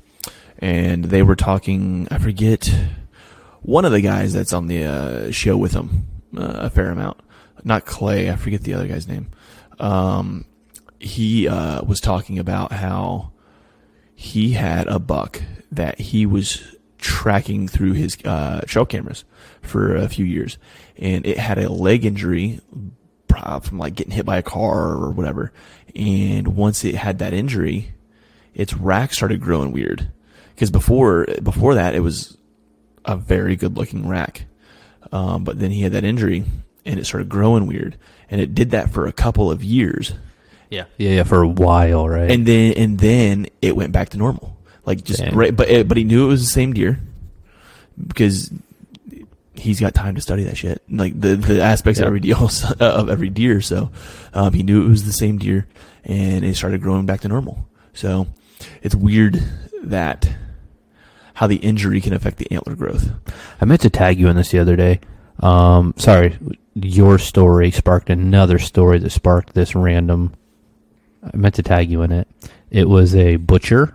and 0.58 1.04
they 1.06 1.22
were 1.22 1.36
talking. 1.36 2.08
I 2.10 2.18
forget 2.18 2.72
one 3.60 3.84
of 3.84 3.92
the 3.92 4.00
guys 4.00 4.32
that's 4.32 4.52
on 4.52 4.68
the 4.68 4.84
uh, 4.84 5.30
show 5.30 5.56
with 5.56 5.72
him 5.72 6.06
a 6.34 6.70
fair 6.70 6.90
amount. 6.90 7.20
Not 7.62 7.84
Clay. 7.84 8.30
I 8.30 8.36
forget 8.36 8.62
the 8.62 8.74
other 8.74 8.88
guy's 8.88 9.06
name. 9.06 9.28
Um, 9.78 10.46
he 10.98 11.46
was 11.48 12.00
talking 12.00 12.38
about 12.38 12.72
how 12.72 13.32
he 14.14 14.52
had 14.52 14.86
a 14.86 14.98
buck 14.98 15.42
that 15.70 15.98
he 15.98 16.24
was 16.24 16.62
tracking 17.02 17.66
through 17.68 17.92
his 17.92 18.16
uh, 18.24 18.62
trail 18.66 18.86
cameras 18.86 19.24
for 19.60 19.94
a 19.96 20.08
few 20.08 20.24
years, 20.24 20.56
and 21.02 21.26
it 21.26 21.36
had 21.36 21.58
a 21.58 21.68
leg 21.68 22.06
injury 22.06 22.60
from 23.28 23.78
like 23.78 23.94
getting 23.94 24.12
hit 24.12 24.24
by 24.24 24.38
a 24.38 24.42
car 24.42 24.92
or 24.92 25.10
whatever. 25.10 25.52
And 25.96 26.48
once 26.48 26.84
it 26.84 26.94
had 26.94 27.18
that 27.18 27.34
injury, 27.34 27.92
its 28.54 28.72
rack 28.74 29.12
started 29.12 29.40
growing 29.40 29.72
weird. 29.72 30.08
Because 30.54 30.70
before 30.70 31.26
before 31.42 31.74
that, 31.74 31.94
it 31.94 32.00
was 32.00 32.36
a 33.04 33.16
very 33.16 33.56
good 33.56 33.76
looking 33.76 34.06
rack, 34.08 34.44
um, 35.10 35.42
but 35.44 35.58
then 35.58 35.72
he 35.72 35.82
had 35.82 35.92
that 35.92 36.04
injury, 36.04 36.44
and 36.84 37.00
it 37.00 37.04
started 37.04 37.28
growing 37.28 37.66
weird, 37.66 37.96
and 38.30 38.40
it 38.40 38.54
did 38.54 38.70
that 38.70 38.90
for 38.90 39.06
a 39.06 39.12
couple 39.12 39.50
of 39.50 39.64
years. 39.64 40.12
Yeah, 40.70 40.84
yeah, 40.98 41.10
yeah, 41.10 41.22
for 41.24 41.42
a 41.42 41.48
while, 41.48 42.08
right? 42.08 42.30
And 42.30 42.46
then 42.46 42.74
and 42.74 42.98
then 42.98 43.46
it 43.60 43.74
went 43.74 43.92
back 43.92 44.10
to 44.10 44.18
normal, 44.18 44.56
like 44.84 45.02
just 45.02 45.20
Dang. 45.20 45.34
right. 45.34 45.56
But 45.56 45.68
it, 45.68 45.88
but 45.88 45.96
he 45.96 46.04
knew 46.04 46.26
it 46.26 46.28
was 46.28 46.44
the 46.44 46.52
same 46.52 46.74
deer 46.74 47.00
because 48.06 48.52
he's 49.54 49.80
got 49.80 49.94
time 49.94 50.14
to 50.14 50.20
study 50.20 50.44
that 50.44 50.56
shit, 50.56 50.82
like 50.88 51.18
the 51.20 51.36
the 51.36 51.62
aspects 51.62 51.98
Yep. 52.00 52.06
of 52.06 52.08
every 52.08 52.20
deer 52.20 52.36
of 52.80 53.08
every 53.08 53.28
deer. 53.30 53.60
So 53.60 53.90
um, 54.32 54.52
he 54.52 54.62
knew 54.62 54.84
it 54.84 54.88
was 54.88 55.04
the 55.04 55.12
same 55.12 55.38
deer, 55.38 55.66
and 56.04 56.44
it 56.44 56.56
started 56.56 56.80
growing 56.82 57.06
back 57.06 57.20
to 57.20 57.28
normal. 57.28 57.66
So 57.94 58.26
it's 58.82 58.94
weird 58.94 59.42
that 59.82 60.30
how 61.34 61.46
the 61.46 61.56
injury 61.56 62.00
can 62.00 62.12
affect 62.12 62.36
the 62.38 62.50
antler 62.52 62.74
growth. 62.76 63.10
I 63.60 63.64
meant 63.64 63.80
to 63.82 63.90
tag 63.90 64.18
you 64.18 64.28
in 64.28 64.36
this 64.36 64.50
the 64.50 64.58
other 64.58 64.76
day. 64.76 65.00
Um, 65.40 65.94
sorry, 65.96 66.38
your 66.74 67.18
story 67.18 67.70
sparked 67.70 68.10
another 68.10 68.58
story 68.58 68.98
that 69.00 69.10
sparked 69.10 69.54
this 69.54 69.74
random. 69.74 70.34
I 71.22 71.36
meant 71.36 71.54
to 71.56 71.62
tag 71.62 71.90
you 71.90 72.02
in 72.02 72.12
it. 72.12 72.28
It 72.70 72.88
was 72.88 73.14
a 73.14 73.36
butcher 73.36 73.94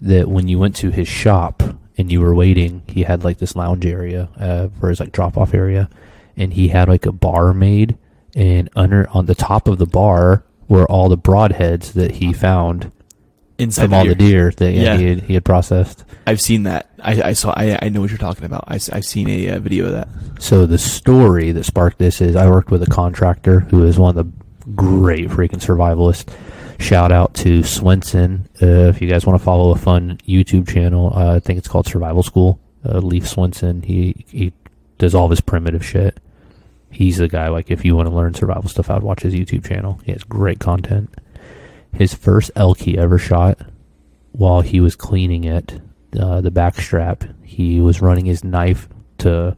that 0.00 0.28
when 0.28 0.48
you 0.48 0.58
went 0.58 0.76
to 0.76 0.90
his 0.90 1.08
shop 1.08 1.62
and 1.98 2.10
you 2.10 2.20
were 2.20 2.34
waiting, 2.34 2.82
he 2.86 3.02
had 3.02 3.24
like 3.24 3.38
this 3.38 3.54
lounge 3.56 3.84
area 3.86 4.28
uh, 4.38 4.68
for 4.80 4.88
his 4.88 5.00
like 5.00 5.12
drop 5.12 5.36
off 5.36 5.54
area, 5.54 5.88
and 6.36 6.52
he 6.54 6.68
had 6.68 6.88
like 6.88 7.06
a 7.06 7.12
bar 7.12 7.52
made, 7.52 7.96
and 8.34 8.68
under 8.74 9.08
on 9.10 9.26
the 9.26 9.34
top 9.34 9.68
of 9.68 9.78
the 9.78 9.86
bar 9.86 10.44
were 10.68 10.86
all 10.90 11.08
the 11.08 11.18
broadheads 11.18 11.92
that 11.92 12.12
he 12.12 12.32
found 12.32 12.90
Inside 13.58 13.82
from 13.82 13.90
the 13.90 13.96
all 13.96 14.04
deer. 14.04 14.14
the 14.14 14.18
deer 14.18 14.50
that 14.56 14.72
Yeah. 14.72 14.96
he, 14.96 15.06
had, 15.08 15.20
he 15.24 15.34
had 15.34 15.44
processed. 15.44 16.04
I've 16.26 16.40
seen 16.40 16.62
that. 16.62 16.90
I, 17.02 17.22
I 17.22 17.32
saw. 17.34 17.52
I, 17.56 17.78
I 17.82 17.88
know 17.90 18.00
what 18.00 18.10
you're 18.10 18.18
talking 18.18 18.44
about. 18.44 18.64
I, 18.68 18.74
have 18.74 19.04
seen 19.04 19.28
a 19.28 19.50
uh, 19.50 19.58
video 19.58 19.86
of 19.86 19.92
that. 19.92 20.08
So 20.40 20.66
the 20.66 20.78
story 20.78 21.52
that 21.52 21.64
sparked 21.64 21.98
this 21.98 22.20
is 22.20 22.34
I 22.36 22.48
worked 22.48 22.70
with 22.70 22.82
a 22.82 22.86
contractor 22.86 23.60
who 23.60 23.84
is 23.84 23.98
one 23.98 24.16
of 24.16 24.24
the 24.26 24.70
great 24.74 25.28
freaking 25.28 25.60
survivalists. 25.60 26.32
Shout 26.78 27.12
out 27.12 27.34
to 27.34 27.62
Swenson. 27.62 28.48
Uh, 28.60 28.88
if 28.88 29.00
you 29.00 29.08
guys 29.08 29.24
want 29.24 29.38
to 29.38 29.44
follow 29.44 29.70
a 29.70 29.76
fun 29.76 30.18
YouTube 30.26 30.68
channel, 30.68 31.12
uh, 31.14 31.36
I 31.36 31.40
think 31.40 31.58
it's 31.58 31.68
called 31.68 31.86
Survival 31.86 32.22
School. 32.22 32.58
Uh, 32.84 32.98
Leif 32.98 33.28
Swenson. 33.28 33.82
He 33.82 34.24
he 34.28 34.52
does 34.98 35.14
all 35.14 35.26
of 35.26 35.30
his 35.30 35.40
primitive 35.40 35.84
shit. 35.84 36.18
He's 36.90 37.18
the 37.18 37.28
guy. 37.28 37.48
Like 37.48 37.70
if 37.70 37.84
you 37.84 37.94
want 37.96 38.08
to 38.08 38.14
learn 38.14 38.34
survival 38.34 38.68
stuff, 38.68 38.90
I'd 38.90 39.02
watch 39.02 39.22
his 39.22 39.34
YouTube 39.34 39.66
channel. 39.66 40.00
He 40.04 40.12
has 40.12 40.24
great 40.24 40.58
content. 40.58 41.14
His 41.94 42.12
first 42.14 42.50
elk 42.56 42.78
he 42.78 42.98
ever 42.98 43.18
shot, 43.18 43.60
while 44.32 44.62
he 44.62 44.80
was 44.80 44.96
cleaning 44.96 45.44
it, 45.44 45.80
uh, 46.18 46.40
the 46.40 46.50
back 46.50 46.76
strap, 46.80 47.24
he 47.42 47.80
was 47.80 48.02
running 48.02 48.24
his 48.24 48.42
knife 48.42 48.88
to 49.18 49.56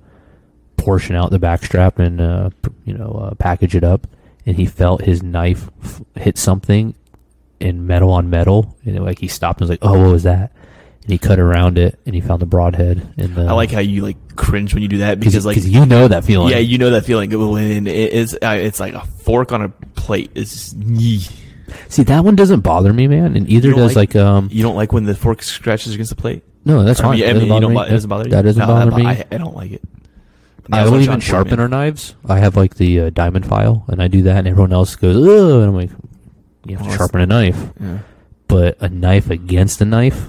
portion 0.76 1.16
out 1.16 1.30
the 1.30 1.38
backstrap 1.38 1.98
and 1.98 2.20
uh, 2.20 2.50
you 2.84 2.92
know 2.92 3.10
uh, 3.12 3.34
package 3.36 3.74
it 3.74 3.84
up, 3.84 4.06
and 4.44 4.56
he 4.56 4.66
felt 4.66 5.02
his 5.02 5.22
knife 5.22 5.70
f- 5.82 6.02
hit 6.16 6.36
something 6.36 6.94
in 7.60 7.86
metal 7.86 8.10
on 8.10 8.30
metal, 8.30 8.76
and 8.84 9.02
like 9.04 9.18
he 9.18 9.28
stopped 9.28 9.60
and 9.60 9.68
was 9.68 9.70
like, 9.70 9.80
"Oh, 9.82 9.98
what 9.98 10.12
was 10.12 10.22
that?" 10.24 10.52
And 11.02 11.12
he 11.12 11.18
cut 11.18 11.38
around 11.38 11.76
it, 11.78 11.98
and 12.06 12.14
he 12.14 12.20
found 12.20 12.40
the 12.40 12.46
broadhead. 12.46 13.06
And 13.18 13.34
the, 13.34 13.42
I 13.42 13.52
like 13.52 13.70
how 13.70 13.80
you 13.80 14.02
like 14.02 14.36
cringe 14.36 14.72
when 14.74 14.82
you 14.82 14.88
do 14.88 14.98
that 14.98 15.20
because 15.20 15.44
like 15.46 15.58
you 15.62 15.84
know 15.86 16.08
that 16.08 16.24
feeling. 16.24 16.50
yeah, 16.50 16.58
you 16.58 16.78
know 16.78 16.90
that 16.90 17.04
feeling 17.04 17.30
when 17.50 17.86
it 17.86 18.12
is. 18.12 18.34
Uh, 18.42 18.56
it's 18.60 18.80
like 18.80 18.94
a 18.94 19.04
fork 19.04 19.52
on 19.52 19.62
a 19.62 19.68
plate. 19.94 20.30
It's 20.34 20.72
yee. 20.74 21.26
see 21.88 22.02
that 22.04 22.24
one 22.24 22.36
doesn't 22.36 22.60
bother 22.60 22.92
me, 22.92 23.06
man, 23.08 23.36
and 23.36 23.48
either 23.48 23.72
does 23.72 23.94
like, 23.96 24.14
like- 24.14 24.24
um 24.24 24.48
You 24.50 24.62
don't 24.62 24.76
like 24.76 24.92
when 24.92 25.04
the 25.04 25.14
fork 25.14 25.42
scratches 25.42 25.94
against 25.94 26.10
the 26.10 26.16
plate. 26.16 26.42
no, 26.64 26.82
that's 26.84 27.00
I 27.00 27.04
fine. 27.04 27.16
mean, 27.18 27.24
I 27.24 27.30
It 27.30 27.34
mean, 27.36 27.48
don't. 27.48 27.76
It 27.76 27.90
doesn't 27.90 28.08
bother 28.08 28.24
you. 28.24 28.30
That 28.30 28.42
doesn't 28.42 28.60
No, 28.60 28.66
bother 28.66 28.90
me. 28.92 29.04
I, 29.06 29.24
I 29.30 29.36
don't 29.38 29.54
like 29.56 29.72
it. 29.72 29.82
I 30.72 30.78
Nails 30.78 30.90
don't 30.92 31.02
even 31.02 31.20
sharpen 31.20 31.60
our 31.60 31.68
knives. 31.68 32.14
I 32.26 32.38
have 32.38 32.56
like 32.56 32.76
the 32.76 33.00
uh, 33.00 33.10
diamond 33.10 33.44
file, 33.46 33.84
and 33.88 34.00
I 34.02 34.08
do 34.08 34.22
that, 34.22 34.38
and 34.38 34.48
everyone 34.48 34.72
else 34.72 34.96
goes, 34.96 35.14
"Ugh," 35.16 35.60
and 35.60 35.64
I'm 35.68 35.74
like, 35.74 35.90
"You 36.66 36.76
have 36.76 36.86
Well, 36.86 36.92
to 36.92 36.98
sharpen 36.98 37.20
a 37.20 37.26
knife." 37.26 37.72
Yeah. 37.80 37.98
but 38.48 38.76
a 38.80 38.88
knife 38.88 39.30
against 39.30 39.80
a 39.80 39.84
knife 39.84 40.28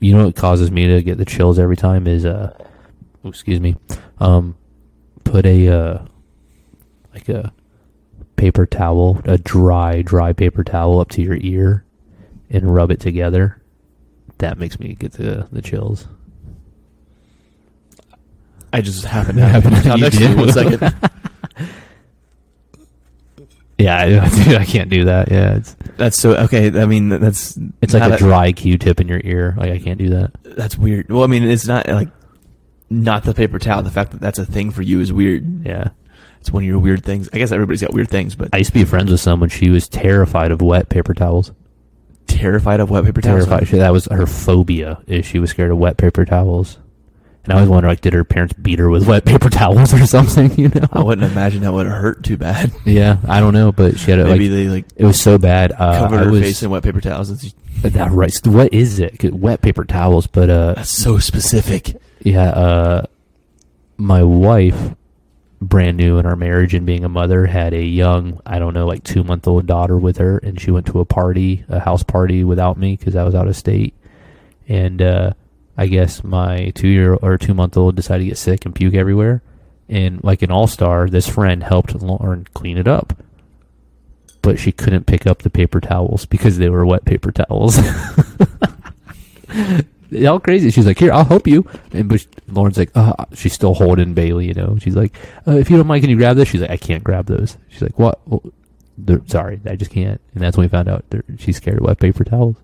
you 0.00 0.14
know 0.16 0.26
what 0.26 0.36
causes 0.36 0.70
me 0.70 0.86
to 0.88 1.02
get 1.02 1.16
the 1.18 1.24
chills 1.24 1.58
every 1.58 1.76
time 1.76 2.06
is 2.06 2.24
uh 2.26 2.52
oh, 3.24 3.28
excuse 3.28 3.60
me 3.60 3.76
um 4.18 4.54
put 5.24 5.46
a 5.46 5.68
uh 5.68 5.98
like 7.14 7.28
a 7.28 7.52
paper 8.36 8.66
towel 8.66 9.20
a 9.24 9.38
dry 9.38 10.02
dry 10.02 10.32
paper 10.32 10.64
towel 10.64 10.98
up 11.00 11.08
to 11.08 11.22
your 11.22 11.36
ear 11.40 11.84
and 12.50 12.74
rub 12.74 12.90
it 12.90 12.98
together 13.00 13.60
that 14.38 14.58
makes 14.58 14.78
me 14.80 14.94
get 14.94 15.12
the 15.12 15.46
the 15.52 15.62
chills 15.62 16.06
I 18.72 18.80
just 18.80 19.04
happened 19.04 19.38
to 19.38 19.44
have 19.48 19.66
it 19.66 19.84
down 19.84 20.00
next 20.00 20.16
to 20.16 20.28
you. 20.30 20.34
One 20.36 20.50
second. 20.52 20.80
yeah 23.82 24.22
I, 24.24 24.54
I 24.60 24.64
can't 24.64 24.88
do 24.90 25.04
that 25.06 25.30
yeah 25.30 25.56
it's 25.56 25.76
That's 25.96 26.18
so 26.18 26.34
okay. 26.34 26.66
I 26.80 26.86
mean, 26.86 27.08
that's 27.10 27.58
it's 27.80 27.92
like 27.94 28.00
not 28.08 28.12
a 28.12 28.16
dry 28.16 28.52
q-tip 28.52 29.00
in 29.00 29.08
your 29.08 29.20
ear 29.24 29.54
like 29.58 29.70
i 29.70 29.78
can't 29.78 29.98
do 29.98 30.10
that 30.10 30.32
That's 30.42 30.76
weird. 30.78 31.10
Well, 31.10 31.24
I 31.24 31.26
mean, 31.26 31.42
it's 31.44 31.66
not 31.66 31.88
like 31.88 32.08
not 32.90 33.24
the 33.24 33.34
paper 33.34 33.58
towel. 33.58 33.82
The 33.82 33.90
fact 33.90 34.12
that 34.12 34.20
that's 34.20 34.38
a 34.38 34.44
thing 34.46 34.70
for 34.70 34.82
you 34.82 35.00
is 35.00 35.12
weird. 35.12 35.64
yeah 35.66 35.88
It's 36.40 36.50
one 36.52 36.62
of 36.62 36.66
your 36.66 36.78
weird 36.78 37.04
things. 37.04 37.28
I 37.32 37.38
guess 37.38 37.50
everybody's 37.52 37.80
got 37.82 37.92
weird 37.94 38.10
things, 38.10 38.34
but 38.34 38.50
i 38.52 38.58
used 38.58 38.72
to 38.72 38.78
be 38.78 38.84
friends 38.84 39.10
with 39.10 39.20
someone 39.20 39.48
she 39.48 39.70
was 39.70 39.88
terrified 39.88 40.50
of 40.52 40.60
wet 40.62 40.88
paper 40.88 41.14
towels 41.14 41.52
terrified 42.26 42.80
of 42.80 42.90
wet 42.90 43.04
paper 43.04 43.20
towels. 43.20 43.44
terrified. 43.46 43.68
She, 43.68 43.76
that 43.78 43.92
was 43.92 44.06
her 44.06 44.26
phobia. 44.26 45.00
Is 45.06 45.26
she 45.26 45.38
was 45.38 45.50
scared 45.50 45.70
of 45.70 45.78
wet 45.78 45.96
paper 45.96 46.24
towels. 46.24 46.78
And 47.44 47.52
I 47.52 47.56
always 47.56 47.68
wonder, 47.68 47.88
like, 47.88 48.00
did 48.00 48.12
her 48.12 48.22
parents 48.22 48.54
beat 48.54 48.78
her 48.78 48.88
with 48.88 49.08
wet 49.08 49.24
paper 49.24 49.50
towels 49.50 49.92
or 49.92 50.06
something? 50.06 50.52
You 50.62 50.68
know? 50.68 50.86
I 50.92 51.02
wouldn't 51.02 51.30
imagine 51.30 51.62
that 51.62 51.72
would 51.72 51.86
hurt 51.86 52.22
too 52.22 52.36
bad. 52.36 52.72
yeah, 52.84 53.16
I 53.26 53.40
don't 53.40 53.52
know, 53.54 53.72
but 53.72 53.98
she 53.98 54.10
had 54.12 54.20
it 54.20 54.26
Maybe 54.26 54.48
like 54.48 54.56
they 54.56 54.68
like 54.68 54.84
it 54.94 55.04
was 55.04 55.20
so 55.20 55.38
bad. 55.38 55.72
Uh, 55.72 55.98
covered 55.98 56.20
I 56.20 56.24
her 56.24 56.30
was, 56.30 56.40
face 56.40 56.62
in 56.62 56.70
wet 56.70 56.84
paper 56.84 57.00
towels. 57.00 57.30
It's, 57.30 57.54
that 57.82 58.12
right. 58.12 58.32
What 58.46 58.72
is 58.72 59.00
it? 59.00 59.34
Wet 59.34 59.60
paper 59.60 59.84
towels, 59.84 60.28
but 60.28 60.50
uh, 60.50 60.74
that's 60.74 60.90
so 60.90 61.18
specific. 61.18 61.96
yeah. 62.20 62.50
Uh, 62.50 63.06
my 63.96 64.22
wife, 64.22 64.94
brand 65.60 65.96
new 65.96 66.18
in 66.18 66.26
our 66.26 66.36
marriage 66.36 66.74
and 66.74 66.86
being 66.86 67.04
a 67.04 67.08
mother, 67.08 67.46
had 67.46 67.72
a 67.72 67.82
young, 67.82 68.40
I 68.46 68.58
don't 68.60 68.74
know, 68.74 68.86
like 68.86 69.02
two 69.02 69.24
month 69.24 69.48
old 69.48 69.66
daughter 69.66 69.96
with 69.96 70.18
her, 70.18 70.38
and 70.38 70.60
she 70.60 70.70
went 70.70 70.86
to 70.86 71.00
a 71.00 71.04
party, 71.04 71.64
a 71.68 71.80
house 71.80 72.02
party, 72.04 72.44
without 72.44 72.78
me 72.78 72.96
because 72.96 73.16
I 73.16 73.24
was 73.24 73.34
out 73.34 73.48
of 73.48 73.56
state, 73.56 73.94
and 74.68 75.02
uh, 75.02 75.32
I 75.76 75.86
guess 75.86 76.22
my 76.22 76.70
two 76.74 76.88
year 76.88 77.14
or 77.14 77.38
two 77.38 77.54
month 77.54 77.76
old 77.76 77.96
decided 77.96 78.24
to 78.24 78.30
get 78.30 78.38
sick 78.38 78.64
and 78.64 78.74
puke 78.74 78.94
everywhere, 78.94 79.42
and 79.88 80.22
like 80.22 80.42
an 80.42 80.50
all 80.50 80.66
star, 80.66 81.08
this 81.08 81.28
friend 81.28 81.62
helped 81.62 81.94
Lauren 81.94 82.46
clean 82.54 82.78
it 82.78 82.88
up. 82.88 83.16
But 84.42 84.58
she 84.58 84.72
couldn't 84.72 85.06
pick 85.06 85.26
up 85.26 85.42
the 85.42 85.50
paper 85.50 85.80
towels 85.80 86.26
because 86.26 86.58
they 86.58 86.68
were 86.68 86.84
wet 86.84 87.04
paper 87.04 87.30
towels. 87.30 87.78
all 90.26 90.40
crazy. 90.40 90.70
She's 90.70 90.86
like, 90.86 90.98
"Here, 90.98 91.12
I'll 91.12 91.24
help 91.24 91.46
you." 91.46 91.66
And 91.92 92.08
but 92.08 92.26
Lauren's 92.48 92.76
like, 92.76 92.90
uh, 92.94 93.24
she's 93.34 93.52
still 93.52 93.74
holding 93.74 94.14
Bailey. 94.14 94.46
You 94.46 94.54
know, 94.54 94.78
she's 94.80 94.96
like, 94.96 95.16
uh, 95.46 95.52
"If 95.52 95.70
you 95.70 95.76
don't 95.76 95.86
mind, 95.86 96.02
can 96.02 96.10
you 96.10 96.16
grab 96.16 96.36
this?" 96.36 96.48
She's 96.48 96.60
like, 96.60 96.70
"I 96.70 96.76
can't 96.76 97.04
grab 97.04 97.26
those." 97.26 97.56
She's 97.68 97.82
like, 97.82 97.98
"What?" 97.98 98.20
Well, 98.26 98.42
sorry, 99.26 99.60
I 99.64 99.76
just 99.76 99.90
can't. 99.90 100.20
And 100.34 100.42
that's 100.42 100.56
when 100.56 100.64
we 100.64 100.68
found 100.68 100.88
out 100.88 101.04
she's 101.38 101.56
scared 101.56 101.78
of 101.78 101.84
wet 101.84 101.98
paper 101.98 102.24
towels. 102.24 102.56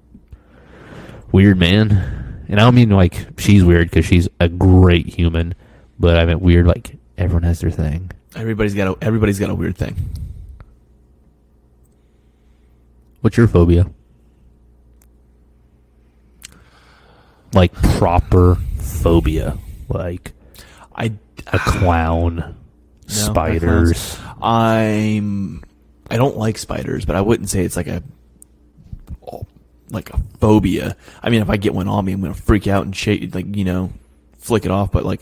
Weird, 1.33 1.59
man. 1.59 2.18
And 2.49 2.59
I 2.59 2.65
don't 2.65 2.75
mean 2.75 2.91
like 2.91 3.39
she's 3.39 3.63
weird 3.63 3.91
because 3.91 4.07
she's 4.07 4.29
a 4.41 4.49
great 4.49 5.07
human, 5.07 5.55
but 5.99 6.17
I 6.17 6.25
meant 6.25 6.41
weird 6.41 6.67
like 6.67 6.97
everyone 7.19 7.43
has 7.43 7.61
their 7.61 7.71
thing. 7.71 8.11
Everybody's 8.35 8.75
got 8.75 8.89
a 8.89 9.05
everybody's 9.05 9.39
got 9.39 9.51
a 9.51 9.55
weird 9.55 9.77
thing. 9.77 9.97
What's 13.21 13.37
your 13.37 13.49
phobia? 13.49 13.91
Like 17.53 17.73
proper 17.99 18.57
phobia, 18.79 19.59
like 19.89 20.33
I 20.95 21.13
a 21.47 21.57
uh, 21.57 21.59
clown, 21.59 22.57
spiders. 23.07 24.19
I'm 24.41 25.63
I 26.11 26.17
don't 26.17 26.37
like 26.39 26.57
spiders, 26.57 27.05
but 27.05 27.17
I 27.17 27.21
wouldn't 27.21 27.51
say 27.51 27.65
it's 27.65 27.77
like 27.77 27.89
a 27.89 28.03
like 29.91 30.11
a 30.11 30.19
phobia. 30.41 30.97
I 31.23 31.31
mean, 31.31 31.43
if 31.43 31.51
I 31.51 31.57
get 31.57 31.75
one 31.75 31.89
on 31.89 32.05
me, 32.05 32.13
I'm 32.13 32.21
gonna 32.21 32.35
freak 32.35 32.67
out 32.67 32.85
and 32.85 32.95
shake, 32.95 33.35
like 33.35 33.55
you 33.57 33.65
know, 33.65 33.93
flick 34.39 34.65
it 34.65 34.71
off. 34.71 34.93
But 34.93 35.05
like, 35.05 35.21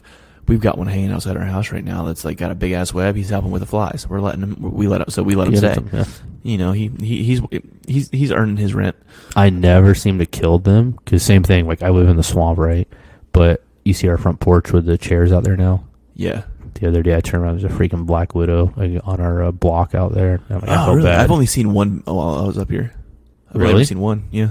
we've 0.48 0.60
got 0.60 0.78
one 0.78 0.86
hanging 0.86 1.10
outside 1.12 1.36
our 1.36 1.44
house 1.44 1.72
right 1.72 1.84
now 1.84 2.04
that's 2.04 2.24
like 2.24 2.36
got 2.38 2.50
a 2.50 2.54
big 2.54 2.72
ass 2.72 2.92
web. 2.94 3.16
He's 3.16 3.30
helping 3.30 3.50
with 3.50 3.60
the 3.60 3.66
flies. 3.66 4.06
We're 4.08 4.20
letting 4.20 4.42
him. 4.42 4.56
We 4.60 4.88
let 4.88 5.00
him. 5.02 5.10
So 5.10 5.22
we 5.22 5.34
let 5.34 5.48
him 5.48 5.54
Yeah, 5.54 5.72
stay. 5.74 5.82
yeah. 5.92 6.04
you 6.42 6.58
know, 6.58 6.72
he, 6.72 6.88
he 7.00 7.22
he's 7.24 7.40
he's 7.86 8.10
he's 8.10 8.32
earning 8.32 8.56
his 8.56 8.74
rent. 8.74 8.96
I 9.34 9.50
never 9.50 9.94
seem 9.94 10.18
to 10.18 10.26
kill 10.26 10.58
them 10.58 10.92
because 10.92 11.22
same 11.22 11.42
thing. 11.42 11.66
Like 11.66 11.82
I 11.82 11.90
live 11.90 12.08
in 12.08 12.16
the 12.16 12.22
swamp, 12.22 12.58
right? 12.58 12.88
But 13.32 13.62
you 13.84 13.92
see 13.94 14.08
our 14.08 14.18
front 14.18 14.40
porch 14.40 14.72
with 14.72 14.86
the 14.86 14.98
chairs 14.98 15.32
out 15.32 15.44
there 15.44 15.56
now. 15.56 15.84
Yeah. 16.14 16.42
The 16.74 16.88
other 16.88 17.02
day 17.02 17.16
I 17.16 17.20
turned 17.20 17.42
around, 17.42 17.58
there's 17.60 17.72
a 17.72 17.74
freaking 17.74 18.04
black 18.04 18.34
widow 18.34 18.70
like, 18.76 19.00
on 19.04 19.18
our 19.20 19.44
uh, 19.44 19.50
block 19.52 19.94
out 19.94 20.12
there. 20.12 20.40
I'm 20.50 20.60
like, 20.60 20.68
I 20.68 20.74
Oh, 20.74 20.84
felt 20.86 20.96
really? 20.96 21.08
bad. 21.08 21.20
I've 21.20 21.30
only 21.30 21.46
seen 21.46 21.72
one 21.72 22.02
while 22.04 22.34
I 22.42 22.46
was 22.46 22.58
up 22.58 22.70
here. 22.70 22.92
I've 23.56 23.60
Really? 23.62 23.72
only 23.74 23.84
seen 23.84 24.00
one. 24.00 24.24
Yeah. 24.30 24.50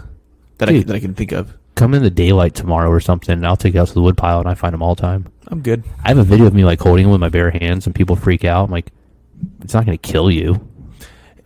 That 0.57 0.69
I 0.69 0.79
that 0.83 0.95
I 0.95 0.99
can 0.99 1.13
think 1.13 1.31
of. 1.31 1.53
Come 1.75 1.93
in 1.93 2.01
the 2.03 2.09
daylight 2.09 2.55
tomorrow 2.55 2.89
or 2.89 2.99
something, 3.01 3.33
and 3.33 3.45
I'll 3.45 3.57
take 3.57 3.73
you 3.73 3.81
out 3.81 3.89
to 3.89 3.93
the 3.93 4.01
woodpile 4.01 4.39
and 4.39 4.47
I 4.47 4.53
find 4.53 4.73
them 4.73 4.81
all 4.81 4.95
the 4.95 5.01
time. 5.01 5.27
I'm 5.47 5.61
good. 5.61 5.83
I 6.03 6.07
have 6.09 6.17
a 6.17 6.23
video 6.23 6.45
of 6.45 6.53
me 6.53 6.63
like 6.63 6.79
holding 6.79 7.03
them 7.03 7.11
with 7.11 7.19
my 7.21 7.29
bare 7.29 7.51
hands, 7.51 7.85
and 7.85 7.93
people 7.93 8.15
freak 8.15 8.45
out. 8.45 8.65
I'm 8.65 8.71
like, 8.71 8.91
it's 9.61 9.73
not 9.73 9.85
going 9.85 9.97
to 9.97 10.01
kill 10.11 10.31
you. 10.31 10.65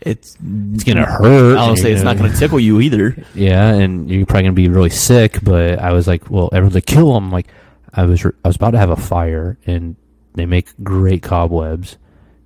It's 0.01 0.37
It's 0.73 0.83
going 0.83 0.97
to 0.97 1.05
hurt. 1.05 1.57
I'll 1.57 1.75
say 1.75 1.91
it's 1.91 2.03
not 2.03 2.17
going 2.17 2.31
to 2.31 2.37
tickle 2.37 2.59
you 2.59 2.79
either. 2.79 3.15
Yeah, 3.33 3.73
and 3.73 4.09
you're 4.09 4.25
probably 4.25 4.43
gonna 4.43 4.53
be 4.53 4.69
really 4.69 4.91
sick. 4.91 5.39
But 5.43 5.79
I 5.79 5.91
was 5.91 6.07
like, 6.07 6.29
well, 6.29 6.49
everyone's 6.53 6.75
like, 6.75 6.85
kill 6.85 7.13
them. 7.13 7.31
Like, 7.31 7.47
I 7.93 8.03
was, 8.05 8.23
I 8.25 8.31
was 8.47 8.55
about 8.55 8.71
to 8.71 8.77
have 8.77 8.91
a 8.91 8.95
fire, 8.95 9.57
and 9.65 9.95
they 10.35 10.45
make 10.45 10.69
great 10.83 11.23
cobwebs, 11.23 11.97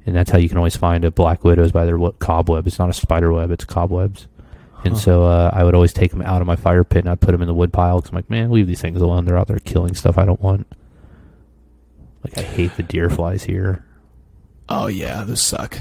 and 0.05 0.16
that's 0.16 0.32
how 0.32 0.38
you 0.39 0.47
can 0.49 0.57
always 0.57 0.78
find 0.78 1.03
a 1.05 1.11
black 1.11 1.43
widow 1.43 1.64
is 1.64 1.72
by 1.74 1.86
their 1.86 1.99
cobweb. 2.14 2.66
It's 2.66 2.80
not 2.80 2.89
a 2.89 2.93
spider 2.93 3.32
web; 3.34 3.51
it's 3.51 3.66
cobwebs. 3.66 4.28
And 4.84 4.93
Huh. 4.95 4.99
so 4.99 5.23
uh, 5.23 5.49
I 5.53 5.63
would 5.63 5.75
always 5.75 5.93
take 5.93 6.11
them 6.11 6.21
out 6.21 6.41
of 6.41 6.47
my 6.47 6.55
fire 6.57 6.84
pit 6.84 6.99
and 6.99 7.09
I'd 7.09 7.21
put 7.21 7.31
them 7.31 7.41
in 7.41 7.47
the 7.47 7.53
wood 7.53 7.71
pile 7.71 7.99
because 7.99 8.09
I'm 8.11 8.15
like, 8.15 8.29
man, 8.29 8.51
leave 8.51 8.67
these 8.67 8.81
things 8.81 9.01
alone. 9.01 9.25
They're 9.25 9.38
out 9.38 9.47
there 9.47 9.59
killing 9.59 9.95
stuff 9.95 10.17
I 10.17 10.25
don't 10.25 10.41
want. 10.41 10.67
Like 12.23 12.38
I 12.38 12.41
hate 12.41 12.75
the 12.75 12.84
deer 12.84 13.09
flies 13.09 13.43
here. 13.43 13.86
Oh 14.69 14.88
yeah, 14.88 15.23
those 15.23 15.41
suck. 15.41 15.79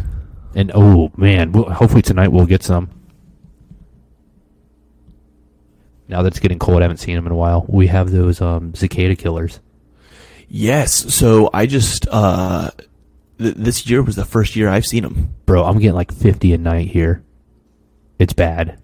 And 0.54 0.70
oh 0.74 1.10
man, 1.16 1.52
we'll, 1.52 1.70
hopefully 1.70 2.02
tonight 2.02 2.28
we'll 2.28 2.46
get 2.46 2.62
some. 2.62 2.90
Now 6.08 6.22
that 6.22 6.28
it's 6.28 6.40
getting 6.40 6.58
cold, 6.58 6.78
I 6.78 6.82
haven't 6.82 6.98
seen 6.98 7.14
them 7.16 7.26
in 7.26 7.32
a 7.32 7.36
while. 7.36 7.64
We 7.68 7.86
have 7.86 8.10
those 8.10 8.40
um, 8.40 8.74
cicada 8.74 9.16
killers. 9.16 9.60
Yes. 10.48 11.14
So 11.14 11.48
I 11.54 11.66
just 11.66 12.06
uh, 12.10 12.70
th- 13.38 13.54
this 13.54 13.86
year 13.88 14.02
was 14.02 14.16
the 14.16 14.24
first 14.24 14.54
year 14.56 14.68
I've 14.68 14.84
seen 14.86 15.04
them. 15.04 15.34
Bro, 15.46 15.64
I'm 15.64 15.78
getting 15.78 15.94
like 15.94 16.12
50 16.12 16.52
a 16.52 16.58
night 16.58 16.88
here. 16.88 17.22
It's 18.18 18.32
bad. 18.34 18.78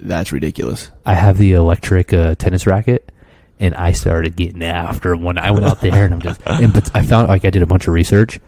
That's 0.00 0.32
ridiculous. 0.32 0.90
I 1.04 1.14
have 1.14 1.38
the 1.38 1.52
electric 1.52 2.12
uh, 2.12 2.34
tennis 2.36 2.66
racket, 2.66 3.10
and 3.58 3.74
I 3.74 3.92
started 3.92 4.36
getting 4.36 4.62
after 4.62 5.12
'em 5.12 5.22
when 5.22 5.38
I 5.38 5.50
went 5.50 5.66
out 5.66 5.80
there, 5.80 6.04
and 6.04 6.14
I'm 6.14 6.20
just. 6.20 6.40
And, 6.46 6.72
but 6.72 6.94
I 6.94 7.02
found 7.02 7.28
like 7.28 7.44
I 7.44 7.50
did 7.50 7.62
a 7.62 7.66
bunch 7.66 7.86
of 7.88 7.94
research. 7.94 8.40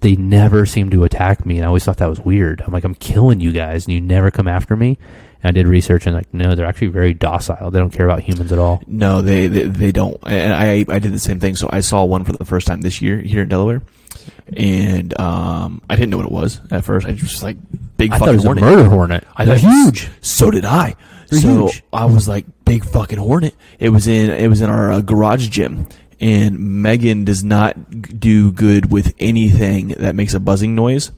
They 0.00 0.16
never 0.16 0.66
seem 0.66 0.90
to 0.90 1.04
attack 1.04 1.46
me, 1.46 1.56
and 1.56 1.64
I 1.64 1.68
always 1.68 1.84
thought 1.84 1.96
that 1.98 2.10
was 2.10 2.20
weird. 2.20 2.62
I'm 2.66 2.72
like, 2.72 2.84
I'm 2.84 2.94
killing 2.94 3.40
you 3.40 3.52
guys, 3.52 3.86
and 3.86 3.94
you 3.94 4.00
never 4.00 4.30
come 4.30 4.46
after 4.48 4.76
me. 4.76 4.98
And 5.42 5.48
I 5.48 5.50
did 5.52 5.66
research, 5.66 6.06
and 6.06 6.14
like, 6.14 6.32
no, 6.32 6.54
they're 6.54 6.66
actually 6.66 6.88
very 6.88 7.14
docile. 7.14 7.70
They 7.70 7.78
don't 7.78 7.90
care 7.92 8.06
about 8.06 8.20
humans 8.20 8.52
at 8.52 8.58
all. 8.58 8.82
No, 8.86 9.20
they, 9.22 9.46
they 9.46 9.64
they 9.64 9.92
don't. 9.92 10.18
And 10.26 10.52
I 10.52 10.84
I 10.88 10.98
did 10.98 11.12
the 11.12 11.18
same 11.18 11.40
thing. 11.40 11.54
So 11.56 11.68
I 11.72 11.80
saw 11.80 12.04
one 12.04 12.24
for 12.24 12.32
the 12.32 12.44
first 12.44 12.66
time 12.66 12.80
this 12.80 13.00
year 13.02 13.18
here 13.18 13.42
in 13.42 13.48
Delaware, 13.48 13.82
and 14.56 15.18
um, 15.20 15.82
I 15.88 15.96
didn't 15.96 16.10
know 16.10 16.18
what 16.18 16.26
it 16.26 16.32
was 16.32 16.60
at 16.70 16.84
first. 16.84 17.06
I 17.06 17.10
was 17.10 17.20
just 17.20 17.42
like 17.42 17.56
big 17.96 18.12
I 18.12 18.18
thought 18.18 18.26
fucking 18.26 18.34
it 18.34 18.36
was 18.36 18.44
hornet. 18.44 18.64
a 18.64 18.66
murder 18.66 18.88
hornet. 18.88 19.24
I 19.36 19.46
thought 19.46 19.58
huge. 19.58 20.10
So 20.20 20.50
did 20.50 20.64
I. 20.64 20.96
They're 21.30 21.40
so 21.40 21.66
huge. 21.68 21.82
I 21.92 22.04
was 22.04 22.28
like, 22.28 22.44
big 22.64 22.84
fucking 22.84 23.18
hornet. 23.18 23.54
It 23.78 23.88
was 23.90 24.06
in 24.06 24.30
it 24.30 24.48
was 24.48 24.60
in 24.60 24.70
our 24.70 24.92
uh, 24.92 25.00
garage 25.00 25.48
gym, 25.48 25.86
and 26.20 26.82
Megan 26.82 27.24
does 27.24 27.42
not 27.42 28.20
do 28.20 28.52
good 28.52 28.90
with 28.92 29.14
anything 29.18 29.88
that 29.88 30.14
makes 30.14 30.34
a 30.34 30.40
buzzing 30.40 30.74
noise. 30.74 31.12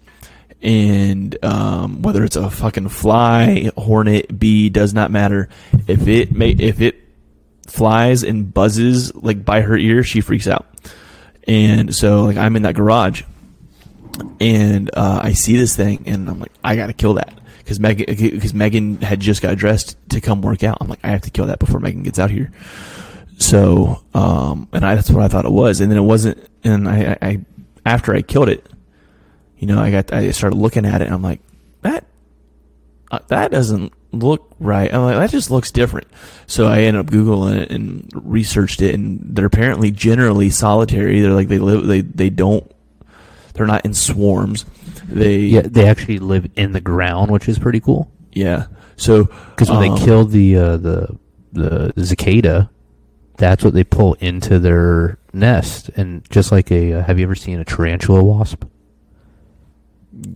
And 0.63 1.37
um, 1.45 2.03
whether 2.03 2.25
it's 2.25 2.37
a 2.37 2.51
fucking 2.51 2.89
fly, 2.89 3.71
hornet, 3.77 4.39
bee, 4.39 4.71
does 4.71 4.95
not 4.95 5.11
matter. 5.11 5.49
If 5.87 6.09
it 6.09 6.33
may, 6.33 6.51
if 6.51 6.81
it 6.81 6.97
flies 7.67 8.23
and 8.23 8.53
buzzes 8.53 9.15
like 9.15 9.45
by 9.45 9.61
her 9.61 9.77
ear, 9.77 10.03
she 10.03 10.21
freaks 10.21 10.47
out. 10.49 10.67
And 11.47 11.95
so 11.95 12.25
like 12.25 12.37
I'm 12.37 12.57
in 12.57 12.63
that 12.63 12.75
garage, 12.75 13.23
and 14.41 14.91
uh, 14.95 15.21
I 15.23 15.33
see 15.33 15.57
this 15.57 15.77
thing, 15.77 16.03
and 16.07 16.29
I'm 16.29 16.41
like, 16.41 16.53
I 16.65 16.77
gotta 16.77 16.93
kill 16.93 17.15
that 17.15 17.39
because 17.59 17.79
Megan 17.81 18.07
because 18.09 18.55
Megan 18.55 19.01
had 19.01 19.21
just 19.21 19.43
got 19.43 19.57
dressed 19.57 19.97
to 20.11 20.21
come 20.21 20.43
work 20.43 20.65
out. 20.65 20.79
I'm 20.81 20.89
like, 20.89 21.01
I 21.05 21.09
have 21.09 21.23
to 21.23 21.31
kill 21.31 21.47
that 21.47 21.59
before 21.59 21.81
Megan 21.81 22.03
gets 22.03 22.19
out 22.19 22.31
here. 22.31 22.53
So, 23.39 24.03
um, 24.15 24.69
and 24.73 24.85
I, 24.85 24.95
that's 24.95 25.11
what 25.11 25.23
I 25.23 25.29
thought 25.29 25.45
it 25.45 25.53
was, 25.53 25.81
and 25.81 25.91
then 25.91 25.99
it 25.99 26.03
wasn't. 26.03 26.39
And 26.65 26.89
I, 26.89 27.13
I, 27.13 27.29
I 27.29 27.41
after 27.85 28.15
I 28.15 28.23
killed 28.23 28.49
it, 28.49 28.67
you 29.59 29.67
know, 29.67 29.79
I 29.79 29.91
got 29.91 30.13
I 30.13 30.31
started 30.31 30.57
looking 30.57 30.87
at 30.87 31.03
it, 31.03 31.07
and 31.07 31.15
I'm 31.15 31.23
like, 31.23 31.41
that 31.83 32.05
uh, 33.11 33.21
that 33.29 33.51
doesn't 33.51 33.93
look 34.13 34.55
right. 34.59 34.93
I'm 34.93 35.03
like, 35.03 35.17
that 35.17 35.31
just 35.31 35.51
looks 35.51 35.71
different. 35.71 36.07
So 36.47 36.67
I 36.67 36.81
ended 36.83 37.07
up 37.07 37.13
googling 37.13 37.59
it 37.59 37.71
and 37.71 38.11
researched 38.15 38.83
it, 38.83 38.95
and 38.95 39.21
they're 39.23 39.47
apparently 39.47 39.91
generally 39.91 40.51
solitary. 40.51 41.21
They're 41.21 41.33
like 41.33 41.49
they 41.49 41.59
live 41.59 41.87
they 41.87 42.01
they 42.03 42.31
don't 42.31 42.71
they're 43.55 43.67
not 43.67 43.85
in 43.85 43.95
swarms. 43.95 44.65
They 45.09 45.39
Yeah, 45.39 45.63
they 45.65 45.87
actually 45.89 46.19
live 46.19 46.49
in 46.57 46.73
the 46.73 46.81
ground, 46.81 47.31
which 47.31 47.49
is 47.49 47.59
pretty 47.59 47.81
cool. 47.81 48.11
yeah. 48.33 48.67
So 48.97 49.25
Because 49.25 49.71
when 49.71 49.91
um, 49.91 49.97
they 49.99 50.05
killed 50.05 50.31
the 50.31 50.57
uh, 50.57 50.77
the 50.79 51.19
the 51.53 52.05
cicada, 52.05 52.71
that's 53.37 53.63
what 53.65 53.75
they 53.75 53.85
pull 53.85 54.15
into 54.15 54.59
their 54.59 55.19
nest. 55.33 55.91
And 55.97 56.29
just 56.31 56.51
like 56.53 56.71
a, 56.71 56.95
uh, 56.95 57.03
have 57.03 57.19
you 57.19 57.25
ever 57.27 57.35
seen 57.35 57.61
a 57.61 57.65
tarantula 57.65 58.23
wasp? 58.23 58.65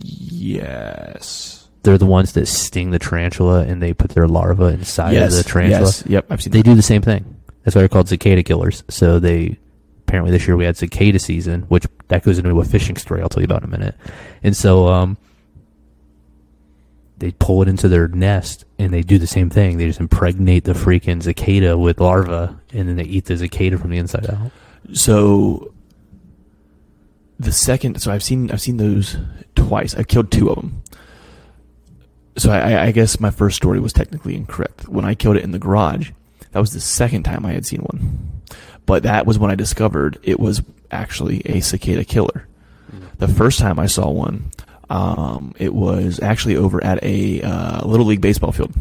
yes, 0.03 1.60
They're 1.83 1.97
the 1.97 2.05
ones 2.05 2.33
that 2.33 2.45
sting 2.47 2.91
the 2.91 2.99
tarantula, 2.99 3.63
and 3.63 3.81
they 3.81 3.93
put 3.93 4.11
their 4.11 4.27
larva 4.27 4.65
inside 4.65 5.13
yes, 5.13 5.31
of 5.37 5.43
the 5.43 5.49
tarantula. 5.49 5.81
yes, 5.81 6.03
yep, 6.05 6.25
I've 6.29 6.41
seen 6.41 6.51
They 6.51 6.59
that. 6.59 6.69
do 6.69 6.75
the 6.75 6.81
same 6.83 7.01
thing. 7.01 7.37
That's 7.63 7.75
why 7.75 7.81
they're 7.81 7.89
called 7.89 8.09
cicada 8.09 8.43
killers. 8.43 8.83
So 8.89 9.19
they 9.19 9.57
apparently 10.07 10.31
this 10.31 10.45
year 10.47 10.57
we 10.57 10.65
had 10.65 10.77
cicada 10.77 11.19
season, 11.19 11.61
which 11.63 11.85
that 12.09 12.23
goes 12.23 12.37
into 12.37 12.59
a 12.59 12.65
fishing 12.65 12.97
story 12.97 13.21
I'll 13.21 13.29
tell 13.29 13.41
you 13.41 13.45
about 13.45 13.63
in 13.63 13.69
a 13.69 13.71
minute. 13.71 13.95
And 14.43 14.55
so 14.57 14.87
um 14.89 15.17
they 17.17 17.31
pull 17.31 17.61
it 17.61 17.67
into 17.67 17.87
their 17.87 18.07
nest 18.07 18.65
and 18.79 18.91
they 18.93 19.01
do 19.03 19.17
the 19.19 19.27
same 19.27 19.49
thing. 19.49 19.77
They 19.77 19.85
just 19.85 19.99
impregnate 19.99 20.63
the 20.63 20.73
freaking 20.73 21.21
cicada 21.21 21.77
with 21.77 21.99
larva 22.01 22.59
and 22.73 22.89
then 22.89 22.95
they 22.95 23.03
eat 23.03 23.25
the 23.25 23.37
cicada 23.37 23.77
from 23.77 23.91
the 23.91 23.97
inside 23.97 24.27
out. 24.29 24.51
So 24.93 25.71
the 27.39 27.51
second, 27.51 28.01
so 28.01 28.11
I've 28.11 28.23
seen 28.23 28.51
I've 28.51 28.61
seen 28.61 28.77
those 28.77 29.17
twice. 29.55 29.95
I've 29.95 30.07
killed 30.07 30.31
two 30.31 30.49
of 30.49 30.55
them. 30.55 30.80
So 32.37 32.51
I, 32.51 32.85
I- 32.85 32.91
guess 32.91 33.19
my 33.19 33.31
first 33.31 33.57
story 33.57 33.79
was 33.79 33.93
technically 33.93 34.35
incorrect. 34.35 34.87
When 34.87 35.05
I 35.05 35.15
killed 35.15 35.37
it 35.37 35.43
in 35.43 35.51
the 35.51 35.59
garage, 35.59 36.11
that 36.51 36.59
was 36.59 36.71
the 36.73 36.79
second 36.79 37.23
time 37.23 37.45
I 37.45 37.53
had 37.53 37.65
seen 37.65 37.81
one. 37.81 38.41
But 38.85 39.03
that 39.03 39.25
was 39.25 39.37
when 39.39 39.51
I 39.51 39.55
discovered 39.55 40.17
it 40.23 40.39
was 40.39 40.61
actually 40.91 41.41
a 41.45 41.61
cicada 41.61 42.03
killer. 42.03 42.47
The 43.19 43.27
first 43.27 43.59
time 43.59 43.79
I 43.79 43.85
saw 43.85 44.09
one, 44.09 44.51
um, 44.89 45.53
it 45.59 45.73
was 45.73 46.19
actually 46.19 46.55
over 46.57 46.83
at 46.83 47.01
a 47.03 47.41
uh, 47.41 47.85
little 47.87 48.05
league 48.07 48.21
baseball 48.21 48.51
field. 48.51 48.73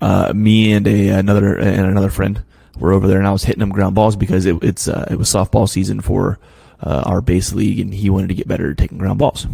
Uh, 0.00 0.32
me 0.34 0.72
and 0.72 0.86
a 0.86 1.08
another 1.10 1.56
and 1.56 1.86
another 1.86 2.10
friend 2.10 2.42
were 2.78 2.92
over 2.92 3.06
there, 3.08 3.18
and 3.18 3.26
I 3.26 3.32
was 3.32 3.44
hitting 3.44 3.60
them 3.60 3.70
ground 3.70 3.94
balls 3.94 4.16
because 4.16 4.44
it, 4.44 4.56
it's 4.62 4.88
uh, 4.88 5.06
it 5.10 5.16
was 5.16 5.28
softball 5.32 5.68
season 5.68 6.00
for 6.00 6.38
uh, 6.82 7.04
our 7.06 7.22
base 7.22 7.52
league, 7.54 7.78
and 7.80 7.94
he 7.94 8.10
wanted 8.10 8.28
to 8.28 8.34
get 8.34 8.48
better 8.48 8.70
at 8.72 8.76
taking 8.76 8.98
ground 8.98 9.18
balls. 9.18 9.46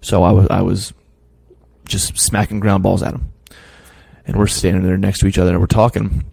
So 0.00 0.22
I 0.24 0.32
was 0.32 0.48
I 0.50 0.62
was 0.62 0.92
just 1.88 2.18
smacking 2.18 2.60
ground 2.60 2.82
balls 2.82 3.02
at 3.02 3.14
him, 3.14 3.32
and 4.26 4.36
we're 4.36 4.46
standing 4.46 4.82
there 4.82 4.96
next 4.96 5.20
to 5.20 5.26
each 5.26 5.38
other, 5.38 5.50
and 5.50 5.60
we're 5.60 5.66
talking. 5.66 6.24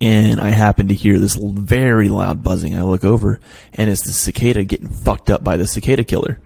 And 0.00 0.40
I 0.40 0.50
happen 0.50 0.88
to 0.88 0.94
hear 0.94 1.18
this 1.18 1.36
very 1.36 2.08
loud 2.08 2.42
buzzing. 2.42 2.76
I 2.76 2.82
look 2.82 3.04
over, 3.04 3.40
and 3.74 3.90
it's 3.90 4.02
the 4.02 4.12
cicada 4.12 4.64
getting 4.64 4.88
fucked 4.88 5.30
up 5.30 5.44
by 5.44 5.56
the 5.56 5.66
cicada 5.66 6.04
killer, 6.04 6.40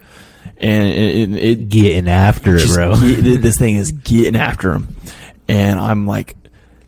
and 0.58 0.88
it, 0.88 1.16
it, 1.16 1.36
it 1.36 1.68
Getting 1.68 2.08
after 2.08 2.56
it, 2.56 2.68
bro. 2.68 2.96
this 2.96 3.58
thing 3.58 3.76
is 3.76 3.92
getting 3.92 4.36
after 4.36 4.72
him, 4.72 4.96
and 5.48 5.78
I'm 5.78 6.06
like, 6.06 6.34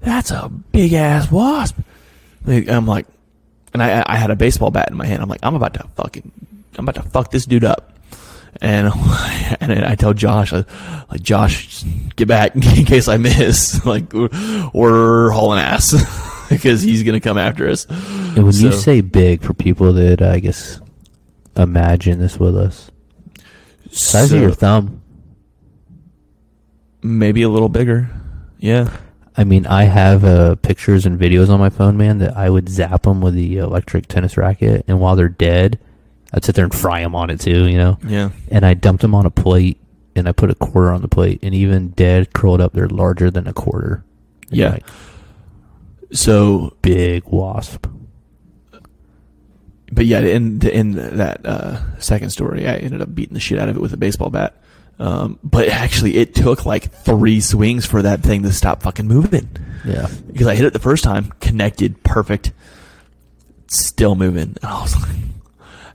"That's 0.01 0.31
a 0.31 0.49
big 0.49 0.93
ass 0.93 1.31
wasp." 1.31 1.77
Like, 2.45 2.69
I'm 2.69 2.87
like, 2.87 3.07
and 3.73 3.83
I 3.83 4.03
I 4.07 4.17
had 4.17 4.31
a 4.31 4.37
baseball 4.37 4.71
bat 4.71 4.91
in 4.91 4.97
my 4.97 5.07
hand. 5.07 5.23
I'm 5.23 5.29
like, 5.29 5.41
I'm 5.43 5.55
about 5.55 5.75
to 5.75 5.87
fucking, 5.97 6.31
I'm 6.79 6.89
about 6.89 7.03
to 7.03 7.09
fuck 7.11 7.31
this 7.31 7.47
dude 7.47 7.65
up. 7.65 7.88
And 8.61 8.93
and 9.61 9.85
I 9.85 9.95
tell 9.95 10.13
Josh, 10.15 10.53
like 10.53 11.23
Josh, 11.23 11.85
get 12.17 12.29
back 12.29 12.55
in 12.57 12.63
case 12.85 13.09
I 13.09 13.17
miss, 13.17 13.85
like 13.87 14.15
or, 14.15 14.29
or 14.73 15.31
hauling 15.31 15.61
ass 15.61 15.95
because 16.49 16.83
he's 16.83 17.03
gonna 17.03 17.21
come 17.21 17.39
after 17.39 17.69
us. 17.69 17.87
And 17.89 18.45
when 18.45 18.55
you 18.55 18.73
say 18.73 19.01
big 19.01 19.43
for 19.43 19.55
people 19.55 19.93
that 19.95 20.23
I 20.23 20.41
guess 20.41 20.81
imagine 21.57 22.19
this 22.19 22.39
with 22.39 22.57
us. 22.57 22.91
Size 23.91 24.31
So, 24.31 24.37
of 24.37 24.43
your 24.43 24.51
thumb. 24.53 25.03
maybe 27.03 27.43
a 27.43 27.49
little 27.49 27.69
bigger, 27.69 28.11
yeah. 28.59 28.91
I 29.37 29.45
mean, 29.45 29.67
I 29.67 29.85
have 29.85 30.25
uh, 30.25 30.57
pictures 30.57 31.07
and 31.07 31.19
videos 31.19 31.49
on 31.49 31.61
my 31.61 31.71
phone, 31.71 31.97
man, 31.97 32.19
that 32.19 32.37
I 32.37 32.51
would 32.51 32.69
zap 32.69 33.03
them 33.03 33.21
with 33.21 33.35
the 33.35 33.59
electric 33.59 34.09
tennis 34.09 34.37
racket, 34.37 34.85
and 34.89 35.01
while 35.01 35.15
they're 35.17 35.29
dead, 35.29 35.79
I'd 36.33 36.45
sit 36.45 36.55
there 36.55 36.65
and 36.65 36.75
fry 36.75 37.01
them 37.03 37.15
on 37.15 37.31
it 37.31 37.41
too, 37.41 37.67
you 37.67 37.79
know. 37.79 37.99
Yeah. 38.07 38.31
And 38.51 38.65
I 38.67 38.75
dumped 38.75 39.03
them 39.03 39.15
on 39.15 39.25
a 39.27 39.31
plate, 39.31 39.79
and 40.15 40.29
I 40.29 40.33
put 40.33 40.51
a 40.51 40.55
quarter 40.55 40.91
on 40.91 41.01
the 41.03 41.09
plate, 41.09 41.41
and 41.43 41.55
even 41.55 41.89
dead 41.91 42.33
curled 42.33 42.61
up, 42.61 42.73
they're 42.73 42.89
larger 42.89 43.31
than 43.31 43.47
a 43.47 43.53
quarter. 43.53 44.05
Yeah. 44.51 44.71
like, 44.73 44.87
So, 46.13 46.75
big 46.83 47.25
wasp. 47.27 47.87
but 49.91 50.05
yeah, 50.07 50.21
in 50.21 50.61
in 50.67 50.93
that 51.17 51.45
uh, 51.47 51.99
second 51.99 52.31
story, 52.31 52.67
I 52.69 52.77
ended 52.77 53.01
up 53.01 53.15
beating 53.15 53.35
the 53.35 53.41
shit 53.41 53.59
out 53.59 53.69
of 53.69 53.77
it 53.77 53.81
with 53.81 53.93
a 53.93 53.97
baseball 53.99 54.29
bat. 54.31 54.55
Um, 54.99 55.39
but 55.45 55.69
actually, 55.69 56.17
it 56.17 56.35
took 56.35 56.67
like 56.67 56.91
three 56.93 57.41
swings 57.41 57.87
for 57.87 58.03
that 58.03 58.21
thing 58.23 58.43
to 58.43 58.53
stop 58.53 58.83
fucking 58.83 59.07
moving. 59.07 59.49
Yeah. 59.85 60.09
Because 60.27 60.47
I 60.49 60.57
hit 60.57 60.65
it 60.67 60.73
the 60.73 60.79
first 60.81 61.05
time, 61.05 61.33
connected, 61.41 62.03
perfect, 62.03 62.53
still 63.69 64.15
moving. 64.17 64.57
And 64.61 64.65
I 64.65 64.83
was 64.83 64.95
like, 65.01 65.17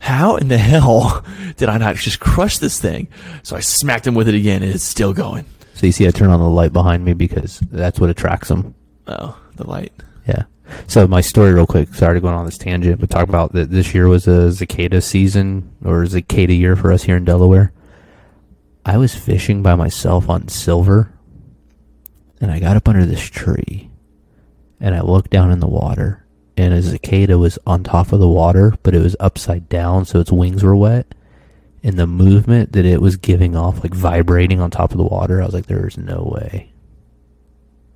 how 0.03 0.35
in 0.35 0.49
the 0.49 0.57
hell 0.57 1.25
did 1.55 1.69
I 1.69 1.77
not 1.77 1.95
just 1.95 2.19
crush 2.19 2.57
this 2.57 2.77
thing? 2.79 3.07
So 3.41 3.55
I 3.55 3.61
smacked 3.61 4.05
him 4.05 4.15
with 4.15 4.27
it 4.27 4.35
again, 4.35 4.61
and 4.61 4.73
it's 4.73 4.83
still 4.83 5.13
going. 5.13 5.45
So 5.75 5.85
you 5.85 5.93
see, 5.93 6.05
I 6.05 6.11
turn 6.11 6.29
on 6.29 6.41
the 6.41 6.49
light 6.49 6.73
behind 6.73 7.05
me 7.05 7.13
because 7.13 7.59
that's 7.71 8.01
what 8.01 8.09
attracts 8.09 8.49
them. 8.49 8.75
Oh, 9.07 9.39
the 9.55 9.65
light. 9.65 9.93
Yeah. 10.27 10.43
So 10.87 11.07
my 11.07 11.21
story, 11.21 11.53
real 11.53 11.65
quick. 11.65 11.93
Sorry 11.93 12.15
to 12.15 12.21
go 12.21 12.27
on 12.27 12.43
this 12.45 12.57
tangent, 12.57 12.99
but 12.99 13.09
talk 13.09 13.29
about 13.29 13.53
that. 13.53 13.71
This 13.71 13.93
year 13.93 14.09
was 14.09 14.27
a 14.27 14.51
cicada 14.51 15.01
season 15.01 15.73
or 15.85 16.05
cicada 16.05 16.53
year 16.53 16.75
for 16.75 16.91
us 16.91 17.03
here 17.03 17.15
in 17.15 17.23
Delaware. 17.23 17.71
I 18.85 18.97
was 18.97 19.15
fishing 19.15 19.63
by 19.63 19.75
myself 19.75 20.29
on 20.29 20.49
silver, 20.49 21.13
and 22.41 22.51
I 22.51 22.59
got 22.59 22.75
up 22.75 22.89
under 22.89 23.05
this 23.05 23.23
tree, 23.23 23.89
and 24.81 24.93
I 24.93 24.99
looked 24.99 25.29
down 25.29 25.49
in 25.49 25.61
the 25.61 25.67
water, 25.67 26.22
and 26.55 26.73
a 26.73 26.81
cicada 26.81 27.37
was 27.37 27.57
on 27.65 27.83
top 27.83 28.11
of 28.11 28.19
the 28.19 28.27
water, 28.27 28.75
but 28.83 28.93
it 28.93 29.01
was 29.01 29.15
upside 29.19 29.69
down, 29.69 30.05
so 30.05 30.19
its 30.19 30.31
wings 30.31 30.63
were 30.63 30.75
wet. 30.75 31.15
And 31.81 31.97
the 31.97 32.07
movement 32.07 32.71
that 32.73 32.85
it 32.85 33.01
was 33.01 33.17
giving 33.17 33.55
off, 33.55 33.83
like 33.83 33.93
vibrating 33.93 34.61
on 34.61 34.71
top 34.71 34.91
of 34.91 34.97
the 34.97 35.03
water, 35.03 35.41
I 35.41 35.45
was 35.45 35.53
like, 35.53 35.65
"There's 35.65 35.97
no 35.97 36.31
way." 36.33 36.71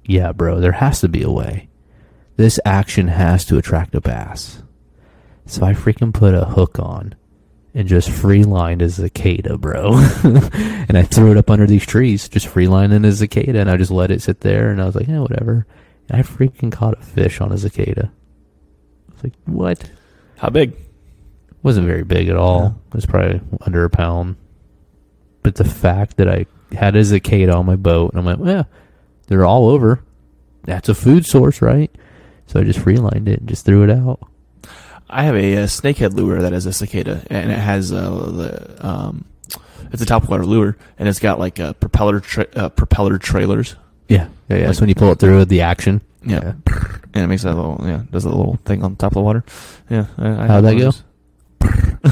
Yeah, 0.06 0.32
bro, 0.32 0.60
there 0.60 0.74
has 0.74 1.02
to 1.02 1.10
be 1.10 1.22
a 1.22 1.32
way 1.32 1.70
this 2.38 2.60
action 2.64 3.08
has 3.08 3.44
to 3.46 3.58
attract 3.58 3.96
a 3.96 4.02
bass. 4.02 4.62
So 5.48 5.66
I 5.66 5.74
freaking 5.74 6.14
put 6.14 6.36
a 6.36 6.46
hook 6.46 6.80
on 6.80 7.16
and 7.74 7.88
just 7.88 8.10
free 8.10 8.44
lined 8.44 8.82
a 8.82 8.90
cicada, 8.90 9.58
bro. 9.58 9.98
and 10.24 10.98
I 10.98 11.04
threw 11.04 11.32
it 11.32 11.38
up 11.38 11.50
under 11.50 11.66
these 11.66 11.86
trees, 11.86 12.30
just 12.30 12.48
free 12.48 12.68
lining 12.68 13.06
a 13.06 13.12
cicada, 13.12 13.60
and 13.60 13.70
I 13.70 13.78
just 13.78 13.92
let 13.92 14.12
it 14.12 14.22
sit 14.22 14.42
there, 14.42 14.70
and 14.70 14.82
I 14.82 14.86
was 14.86 14.96
like, 14.96 15.08
yeah, 15.08 15.20
whatever. 15.20 15.66
And 16.10 16.20
I 16.20 16.24
freaking 16.24 16.72
caught 16.72 16.98
a 16.98 17.04
fish 17.04 17.42
on 17.42 17.52
a 17.52 17.58
cicada. 17.58 18.12
I 19.18 19.22
was 19.22 19.24
like, 19.24 19.34
what? 19.46 19.92
How 20.38 20.50
big? 20.50 20.74
wasn't 21.64 21.86
very 21.88 22.04
big 22.04 22.30
at 22.30 22.38
all. 22.38 22.62
Yeah. 22.62 22.68
It 22.90 22.94
was 22.96 23.06
probably 23.06 23.42
under 23.62 23.84
a 23.84 23.90
pound. 23.90 24.38
But 25.44 25.56
the 25.56 25.66
fact 25.66 26.16
that 26.18 26.30
I 26.30 26.46
had 26.72 26.96
a 26.96 27.04
cicada 27.04 27.54
on 27.54 27.66
my 27.66 27.76
boat, 27.76 28.14
and 28.14 28.20
I'm 28.20 28.26
like, 28.26 28.48
yeah, 28.48 28.64
they're 29.28 29.44
all 29.46 29.68
over. 29.68 30.02
That's 30.64 30.88
a 30.88 30.96
food 30.96 31.26
source, 31.26 31.62
right? 31.62 31.94
So 32.46 32.60
I 32.62 32.64
just 32.64 32.80
freelined 32.80 33.28
it 33.28 33.40
and 33.40 33.50
just 33.50 33.66
threw 33.66 33.84
it 33.84 33.90
out. 33.90 34.20
I 35.10 35.24
have 35.24 35.36
a, 35.36 35.58
uh 35.58 35.66
snakehead 35.66 36.14
lure 36.14 36.42
that 36.42 36.54
has 36.54 36.66
a 36.66 36.72
cicada, 36.74 37.26
and 37.30 37.52
it 37.52 37.60
has 37.60 37.92
uh, 37.92 38.10
the 38.12 38.88
um, 38.88 39.26
it's 39.92 40.02
a 40.02 40.06
topwater 40.06 40.46
lure, 40.46 40.78
and 41.00 41.10
it's 41.10 41.20
got 41.20 41.40
like 41.40 41.60
a 41.60 41.74
propeller 41.74 42.20
tra- 42.20 42.48
uh, 42.56 42.70
propeller 42.70 43.18
trailers. 43.18 43.76
Yeah, 44.08 44.28
yeah, 44.50 44.58
yeah. 44.58 44.66
Like- 44.68 44.76
so 44.76 44.82
when 44.82 44.90
you 44.90 44.96
pull 44.96 45.12
it 45.12 45.20
through 45.20 45.46
the 45.46 45.62
action, 45.62 46.02
Yeah. 46.30 46.54
and 47.14 47.24
it 47.24 47.28
makes 47.28 47.44
that 47.44 47.56
little 47.56 47.80
yeah 47.84 48.04
does 48.12 48.24
that 48.24 48.30
little 48.30 48.60
thing 48.66 48.84
on 48.84 48.96
top 48.96 49.12
of 49.12 49.16
the 49.16 49.22
water. 49.22 49.44
Yeah, 49.90 50.08
I, 50.18 50.28
I 50.44 50.48
How'd 50.48 50.64
that 50.66 50.78
go? 50.78 50.92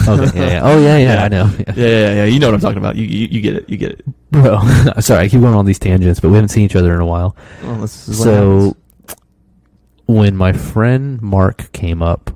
okay, 0.08 0.40
yeah, 0.40 0.48
yeah. 0.48 0.62
Oh 0.64 0.80
yeah, 0.82 0.98
yeah, 0.98 1.14
Yeah. 1.16 1.24
I 1.24 1.28
know. 1.28 1.46
Yeah, 1.60 1.74
yeah, 1.76 1.88
yeah, 1.88 2.14
yeah. 2.16 2.26
You 2.26 2.40
know 2.40 2.48
what 2.48 2.56
I'm 2.56 2.60
talking 2.62 2.78
about. 2.80 2.96
You, 2.96 3.06
you, 3.06 3.28
you 3.28 3.42
get 3.42 3.56
it. 3.56 3.70
You 3.70 3.78
get 3.78 3.92
it. 3.92 4.06
Bro, 4.32 4.60
sorry, 5.00 5.26
I 5.26 5.30
keep 5.30 5.42
going 5.42 5.54
on 5.54 5.66
these 5.66 5.80
tangents, 5.80 6.20
but 6.20 6.30
we 6.30 6.36
haven't 6.36 6.50
seen 6.50 6.66
each 6.66 6.76
other 6.76 6.94
in 6.94 7.00
a 7.02 7.06
while. 7.06 7.36
Well, 7.64 7.88
So 7.88 8.76
when 10.08 10.36
my 10.36 10.54
friend 10.54 11.22
Mark 11.22 11.72
came 11.72 12.02
up, 12.02 12.32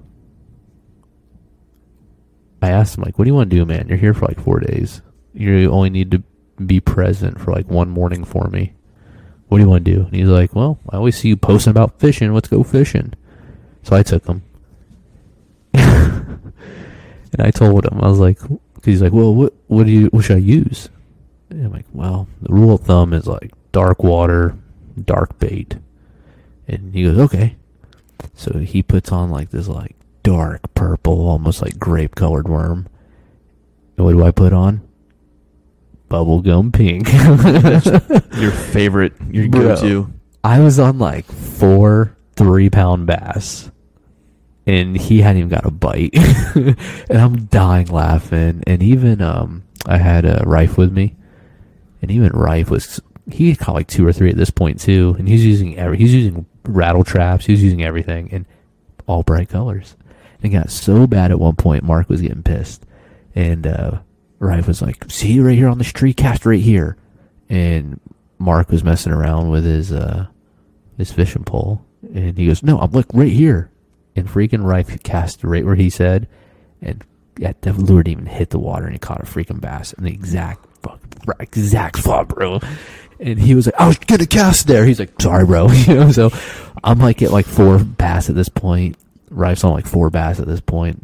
I 2.62 2.70
asked 2.70 2.98
him 2.98 3.04
like, 3.04 3.18
"What 3.18 3.26
do 3.26 3.30
you 3.30 3.36
want 3.36 3.50
to 3.50 3.56
do, 3.56 3.66
man? 3.66 3.88
You're 3.88 3.98
here 3.98 4.14
for 4.14 4.26
like 4.26 4.40
four 4.40 4.60
days. 4.60 5.02
You 5.34 5.72
only 5.72 5.90
need 5.90 6.12
to 6.12 6.24
be 6.66 6.80
present 6.80 7.40
for 7.40 7.52
like 7.52 7.68
one 7.70 7.90
morning 7.90 8.24
for 8.26 8.48
me. 8.50 8.74
What 9.50 9.58
do 9.58 9.64
you 9.64 9.70
want 9.70 9.84
to 9.84 9.94
do?" 9.94 10.02
And 10.06 10.16
he's 10.16 10.30
like, 10.30 10.56
"Well, 10.56 10.80
I 10.90 10.96
always 10.96 11.18
see 11.18 11.28
you 11.28 11.38
posting 11.38 11.72
about 11.72 12.00
fishing. 12.00 12.34
Let's 12.34 12.48
go 12.48 12.64
fishing." 12.64 13.14
So 13.84 13.96
I 13.96 14.04
took 14.04 14.26
him, 14.26 14.42
and 15.74 16.54
I 17.38 17.52
told 17.52 17.86
him 17.86 18.00
I 18.02 18.08
was 18.08 18.20
like, 18.20 18.40
because 18.40 18.86
he's 18.86 19.02
like, 19.02 19.14
"Well, 19.14 19.36
what 19.36 19.54
what 19.68 19.86
do 19.86 19.92
you 19.92 20.08
what 20.08 20.24
should 20.24 20.38
I 20.38 20.40
use?" 20.40 20.90
And 21.50 21.66
I'm 21.66 21.74
like, 21.74 21.88
"Well, 21.92 22.28
the 22.42 22.54
rule 22.54 22.76
of 22.76 22.82
thumb 22.82 23.14
is 23.14 23.28
like 23.28 23.52
dark 23.74 24.04
water, 24.04 24.56
dark 25.04 25.38
bait." 25.40 25.76
And 26.70 26.94
he 26.94 27.04
goes, 27.04 27.18
okay. 27.18 27.56
So 28.36 28.60
he 28.60 28.84
puts 28.84 29.12
on 29.12 29.32
like 29.32 29.50
this 29.50 29.68
like 29.68 29.96
dark 30.22 30.62
purple, 30.76 31.28
almost 31.28 31.64
like 31.64 31.80
grape 31.80 32.14
colored 32.14 32.48
worm. 32.48 32.88
And 33.98 34.06
what 34.06 34.12
do 34.12 34.24
I 34.24 34.30
put 34.30 34.54
on? 34.54 34.88
Bubblegum 36.10 36.74
pink. 36.74 37.12
your 38.42 38.52
favorite, 38.52 39.14
your 39.30 39.48
Bro. 39.48 39.76
go-to. 39.76 40.12
I 40.44 40.60
was 40.60 40.80
on 40.80 41.00
like 41.00 41.26
four 41.26 42.16
three 42.36 42.70
pound 42.70 43.06
bass. 43.06 43.70
And 44.66 44.96
he 44.96 45.22
hadn't 45.22 45.38
even 45.38 45.50
got 45.50 45.66
a 45.66 45.72
bite. 45.72 46.14
and 46.56 46.78
I'm 47.10 47.46
dying 47.46 47.88
laughing. 47.88 48.64
And 48.68 48.84
even 48.84 49.22
um 49.22 49.64
I 49.86 49.98
had 49.98 50.26
a 50.26 50.44
Rife 50.46 50.78
with 50.78 50.92
me. 50.92 51.16
And 52.02 52.12
even 52.12 52.32
Rife 52.32 52.70
was 52.70 53.02
he 53.32 53.56
caught 53.56 53.76
like 53.76 53.88
two 53.88 54.08
or 54.08 54.14
three 54.14 54.30
at 54.30 54.38
this 54.38 54.52
point 54.52 54.80
too. 54.80 55.16
And 55.20 55.28
he's 55.28 55.46
using 55.46 55.78
every 55.78 55.98
he's 55.98 56.14
using 56.14 56.46
rattle 56.64 57.04
traps, 57.04 57.46
he's 57.46 57.64
using 57.64 57.84
everything 57.84 58.30
and 58.32 58.46
all 59.08 59.24
bright 59.24 59.50
colors. 59.50 59.96
And 60.42 60.54
it 60.54 60.58
got 60.58 60.72
so 60.72 61.08
bad 61.08 61.32
at 61.32 61.40
one 61.40 61.56
point 61.56 61.84
Mark 61.84 62.08
was 62.08 62.22
getting 62.22 62.44
pissed. 62.44 62.86
And 63.36 63.66
uh 63.68 64.00
Rife 64.40 64.68
was 64.68 64.82
like, 64.82 65.06
See 65.10 65.40
right 65.40 65.58
here 65.58 65.68
on 65.68 65.78
the 65.78 65.84
street, 65.84 66.18
cast 66.18 66.46
right 66.46 66.62
here 66.62 66.98
and 67.50 68.00
Mark 68.38 68.70
was 68.70 68.84
messing 68.84 69.12
around 69.12 69.50
with 69.50 69.66
his 69.66 69.92
uh 69.92 70.28
his 70.98 71.12
fishing 71.12 71.44
pole, 71.44 71.84
and 72.14 72.38
he 72.38 72.48
goes, 72.48 72.64
"No, 72.64 72.80
I'm 72.80 72.92
look 72.92 73.08
right 73.14 73.32
here," 73.32 73.72
and 74.16 74.28
freaking 74.28 74.64
Rife 74.64 75.02
cast 75.04 75.44
right 75.44 75.66
where 75.66 75.76
he 75.76 75.90
said, 75.90 76.28
and 76.82 77.04
yeah, 77.38 77.54
the 77.62 77.74
lure 77.74 78.04
didn't 78.04 78.24
even 78.24 78.34
hit 78.34 78.52
the 78.52 78.60
water, 78.60 78.86
and 78.86 78.94
he 78.94 79.00
caught 79.00 79.22
a 79.22 79.26
freaking 79.26 79.60
bass 79.60 79.94
in 79.94 80.04
the 80.04 80.12
exact 80.12 80.66
fuck, 80.84 81.00
exact 81.40 82.00
spot, 82.00 82.28
bro. 82.28 82.60
And 83.20 83.40
he 83.40 83.56
was 83.56 83.66
like, 83.66 83.76
"I 83.80 83.88
was 83.88 83.98
gonna 83.98 84.26
cast 84.26 84.68
there." 84.68 84.86
He's 84.86 85.00
like, 85.00 85.22
"Sorry, 85.22 85.46
bro," 85.46 85.70
you 85.72 85.96
know. 85.96 86.12
So 86.12 86.32
I'm 86.84 87.00
like 87.00 87.22
at 87.22 87.32
like 87.32 87.46
four 87.46 87.80
bass 87.80 88.30
at 88.30 88.36
this 88.36 88.50
point. 88.50 88.98
Rife's 89.30 89.64
on 89.64 89.74
like 89.74 89.88
four 89.88 90.10
bass 90.10 90.40
at 90.40 90.48
this 90.48 90.62
point. 90.62 91.04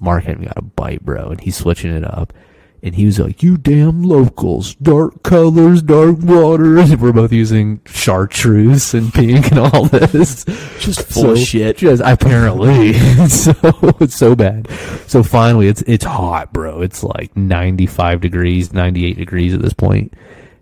Mark 0.00 0.24
hadn't 0.24 0.44
got 0.44 0.56
a 0.56 0.62
bite, 0.62 1.04
bro, 1.04 1.30
and 1.30 1.40
he's 1.40 1.56
switching 1.56 1.94
it 1.94 2.04
up. 2.04 2.32
And 2.80 2.94
he 2.94 3.06
was 3.06 3.18
like, 3.18 3.42
"You 3.42 3.56
damn 3.56 4.02
locals, 4.04 4.76
dark 4.76 5.22
colors, 5.24 5.82
dark 5.82 6.18
water." 6.20 6.78
And 6.78 7.00
we're 7.00 7.12
both 7.12 7.32
using 7.32 7.80
chartreuse 7.86 8.94
and 8.94 9.12
pink 9.12 9.50
and 9.50 9.58
all 9.58 9.86
this. 9.86 10.44
Just 10.78 11.02
full 11.02 11.32
of 11.32 11.38
shit. 11.38 11.78
Just 11.78 12.02
apparently, 12.04 12.92
so 13.28 13.52
it's 14.00 14.14
so 14.16 14.36
bad. 14.36 14.68
So 15.08 15.22
finally, 15.24 15.66
it's 15.66 15.82
it's 15.82 16.04
hot, 16.04 16.52
bro. 16.52 16.80
It's 16.80 17.02
like 17.02 17.36
ninety 17.36 17.86
five 17.86 18.20
degrees, 18.20 18.72
ninety 18.72 19.06
eight 19.06 19.18
degrees 19.18 19.54
at 19.54 19.62
this 19.62 19.72
point. 19.72 20.14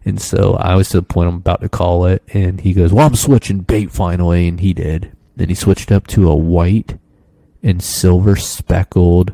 And 0.07 0.21
so 0.21 0.55
I 0.55 0.77
was 0.77 0.89
to 0.91 0.99
the 0.99 1.03
point 1.03 1.29
I'm 1.29 1.37
about 1.37 1.61
to 1.61 1.69
call 1.69 2.07
it, 2.07 2.23
and 2.33 2.61
he 2.61 2.73
goes, 2.73 2.93
"Well, 2.93 3.07
I'm 3.07 3.17
switching 3.17 3.61
bait 3.61 3.91
finally," 3.91 4.49
and 4.49 4.61
he 4.61 4.73
did. 4.73 5.13
Then 5.37 5.51
he 5.51 5.55
switched 5.55 5.93
up 5.93 6.07
to 6.09 6.31
a 6.31 6.37
white 6.37 6.99
and 7.63 7.83
silver 7.83 8.37
speckled 8.37 9.33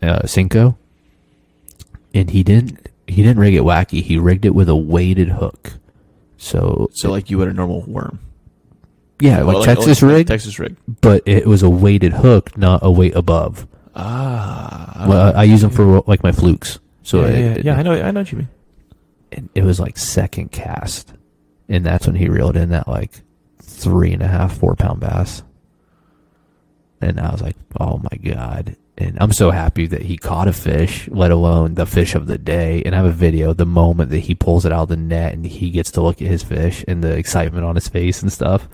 uh, 0.00 0.22
Senko 0.22 0.76
and 2.14 2.30
he 2.30 2.42
didn't 2.42 2.86
he 3.06 3.22
didn't 3.22 3.38
rig 3.38 3.54
it 3.54 3.62
wacky. 3.62 4.02
He 4.02 4.18
rigged 4.18 4.44
it 4.44 4.54
with 4.54 4.68
a 4.68 4.76
weighted 4.76 5.28
hook. 5.28 5.72
So 6.36 6.88
So 6.92 7.10
like 7.10 7.30
you 7.30 7.38
would 7.38 7.48
a 7.48 7.52
normal 7.52 7.82
worm. 7.82 8.18
yeah, 9.20 9.42
like 9.42 9.54
Well, 9.54 9.64
Texas 9.64 10.02
like 10.02 10.12
rig, 10.12 10.26
Texas 10.26 10.58
rig. 10.58 10.76
but 11.00 11.22
it 11.26 11.46
was 11.46 11.62
a 11.62 11.70
weighted 11.70 12.12
hook, 12.12 12.56
not 12.56 12.80
a 12.82 12.90
weight 12.90 13.14
above. 13.14 13.66
Ah. 13.94 15.04
well, 15.08 15.36
I 15.36 15.44
use 15.44 15.60
them 15.60 15.70
for 15.70 16.02
like 16.06 16.22
my 16.22 16.32
flukes. 16.32 16.78
So 17.02 17.20
yeah, 17.20 17.26
it, 17.26 17.38
yeah, 17.38 17.50
it- 17.54 17.64
yeah, 17.64 17.74
I 17.76 17.82
know. 17.82 17.92
I 17.92 18.10
know 18.10 18.20
what 18.20 18.32
you 18.32 18.38
mean. 18.38 18.48
And 19.32 19.48
it 19.54 19.64
was 19.64 19.80
like 19.80 19.96
second 19.98 20.52
cast, 20.52 21.12
and 21.68 21.84
that's 21.86 22.06
when 22.06 22.16
he 22.16 22.28
reeled 22.28 22.56
in 22.56 22.68
that 22.70 22.86
like 22.88 23.12
three 23.62 24.12
and 24.12 24.22
a 24.22 24.28
half, 24.28 24.56
four 24.58 24.74
pound 24.76 25.00
bass. 25.00 25.42
And 27.00 27.18
I 27.18 27.32
was 27.32 27.42
like, 27.42 27.56
oh 27.80 27.98
my 27.98 28.16
god! 28.18 28.76
And 28.98 29.16
I'm 29.20 29.32
so 29.32 29.50
happy 29.50 29.86
that 29.86 30.02
he 30.02 30.18
caught 30.18 30.48
a 30.48 30.52
fish, 30.52 31.08
let 31.08 31.30
alone 31.30 31.74
the 31.74 31.86
fish 31.86 32.14
of 32.14 32.26
the 32.26 32.36
day. 32.36 32.82
And 32.84 32.94
I 32.94 32.98
have 32.98 33.06
a 33.06 33.12
video 33.12 33.54
the 33.54 33.64
moment 33.64 34.10
that 34.10 34.20
he 34.20 34.34
pulls 34.34 34.66
it 34.66 34.72
out 34.72 34.82
of 34.82 34.88
the 34.90 34.96
net 34.96 35.32
and 35.32 35.46
he 35.46 35.70
gets 35.70 35.90
to 35.92 36.02
look 36.02 36.20
at 36.20 36.28
his 36.28 36.42
fish 36.42 36.84
and 36.86 37.02
the 37.02 37.16
excitement 37.16 37.64
on 37.64 37.74
his 37.74 37.88
face 37.88 38.20
and 38.22 38.30
stuff. 38.30 38.68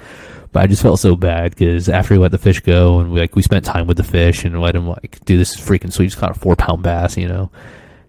But 0.50 0.62
I 0.62 0.66
just 0.66 0.82
felt 0.82 0.98
so 0.98 1.14
bad 1.14 1.52
because 1.52 1.88
after 1.88 2.14
he 2.14 2.20
let 2.20 2.32
the 2.32 2.38
fish 2.38 2.60
go 2.60 2.98
and 2.98 3.12
we 3.12 3.20
like 3.20 3.36
we 3.36 3.42
spent 3.42 3.64
time 3.64 3.86
with 3.86 3.96
the 3.96 4.02
fish 4.02 4.44
and 4.44 4.60
let 4.60 4.74
him 4.74 4.88
like 4.88 5.20
do 5.24 5.36
this 5.36 5.56
freaking 5.56 5.92
sweet. 5.92 6.06
Just 6.06 6.18
caught 6.18 6.36
a 6.36 6.38
four 6.38 6.56
pound 6.56 6.82
bass, 6.82 7.16
you 7.16 7.28
know, 7.28 7.50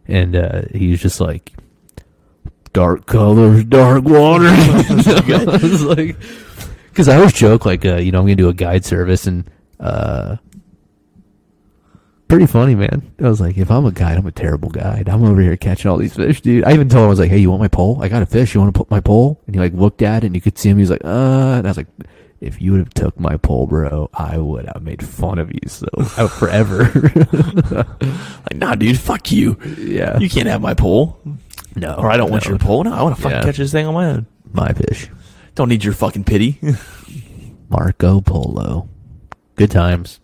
and 0.08 0.36
uh, 0.36 0.64
he 0.74 0.90
was 0.90 1.02
just 1.02 1.20
like, 1.22 1.52
dark 2.74 3.06
colors, 3.06 3.64
dark 3.66 4.04
water. 4.04 4.46
I 4.50 5.84
like, 5.86 6.16
because 6.90 7.08
I 7.08 7.18
always 7.18 7.34
joke 7.34 7.66
like, 7.66 7.86
uh, 7.86 7.98
you 7.98 8.12
know, 8.12 8.20
I'm 8.20 8.26
gonna 8.26 8.36
do 8.36 8.50
a 8.50 8.54
guide 8.54 8.86
service 8.86 9.28
and 9.28 9.50
uh, 9.80 10.38
pretty 12.30 12.46
funny, 12.46 12.76
man. 12.76 13.12
I 13.20 13.28
was 13.28 13.42
like, 13.42 13.58
if 13.58 13.70
I'm 13.70 13.86
a 13.86 13.92
guide, 13.92 14.18
I'm 14.18 14.26
a 14.28 14.32
terrible 14.32 14.70
guide. 14.70 15.10
I'm 15.10 15.24
over 15.26 15.42
here 15.42 15.58
catching 15.58 15.92
all 15.92 15.98
these 15.98 16.16
fish, 16.16 16.40
dude. 16.42 16.64
I 16.64 16.74
even 16.74 16.88
told 16.88 17.02
him 17.02 17.08
I 17.08 17.10
was 17.10 17.20
like, 17.20 17.30
hey, 17.30 17.40
you 17.40 17.50
want 17.50 17.62
my 17.62 17.68
pole? 17.68 18.02
I 18.02 18.08
got 18.08 18.22
a 18.22 18.26
fish. 18.26 18.54
You 18.54 18.62
want 18.62 18.74
to 18.74 18.78
put 18.78 18.90
my 18.90 19.02
pole? 19.02 19.42
And 19.48 19.56
he 19.56 19.60
like 19.60 19.74
looked 19.74 20.02
at 20.02 20.24
it 20.24 20.28
and 20.28 20.36
you 20.36 20.42
could 20.42 20.58
see 20.58 20.70
him. 20.70 20.78
He 20.78 20.82
was 20.84 20.90
like, 20.92 21.04
uh, 21.04 21.08
and 21.58 21.68
I 21.68 21.70
was 21.70 21.78
like. 21.78 21.88
If 22.42 22.62
you 22.62 22.72
would 22.72 22.80
have 22.80 22.94
took 22.94 23.20
my 23.20 23.36
pole, 23.36 23.68
bro, 23.68 24.10
I 24.14 24.38
would 24.38 24.66
have 24.68 24.82
made 24.82 25.06
fun 25.06 25.40
of 25.40 25.52
you 25.52 25.60
so 25.68 25.88
uh, 25.98 26.26
forever. 26.40 26.86
Like, 28.02 28.56
nah, 28.56 28.76
dude, 28.76 28.98
fuck 28.98 29.30
you. 29.30 29.58
yeah, 29.78 30.18
You 30.20 30.30
can't 30.30 30.48
have 30.48 30.62
my 30.62 30.74
pole. 30.74 31.20
no, 31.76 31.96
Or 31.96 32.10
I 32.10 32.16
don't 32.16 32.32
want 32.32 32.46
your 32.46 32.58
pole. 32.58 32.86
No, 32.86 32.94
I 32.94 33.02
want 33.04 33.18
to 33.18 33.22
fucking 33.22 33.40
Yeah. 33.40 33.44
catch 33.44 33.58
this 33.58 33.74
thing 33.74 33.88
on 33.88 33.94
my 33.94 34.06
own. 34.12 34.26
my 34.54 34.72
fish. 34.72 35.10
Don't 35.56 35.68
need 35.68 35.84
your 35.84 35.94
fucking 35.94 36.24
pity. 36.24 36.58
Marco 37.70 38.22
Polo. 38.22 38.88
Good 39.58 39.72
times. 39.72 40.19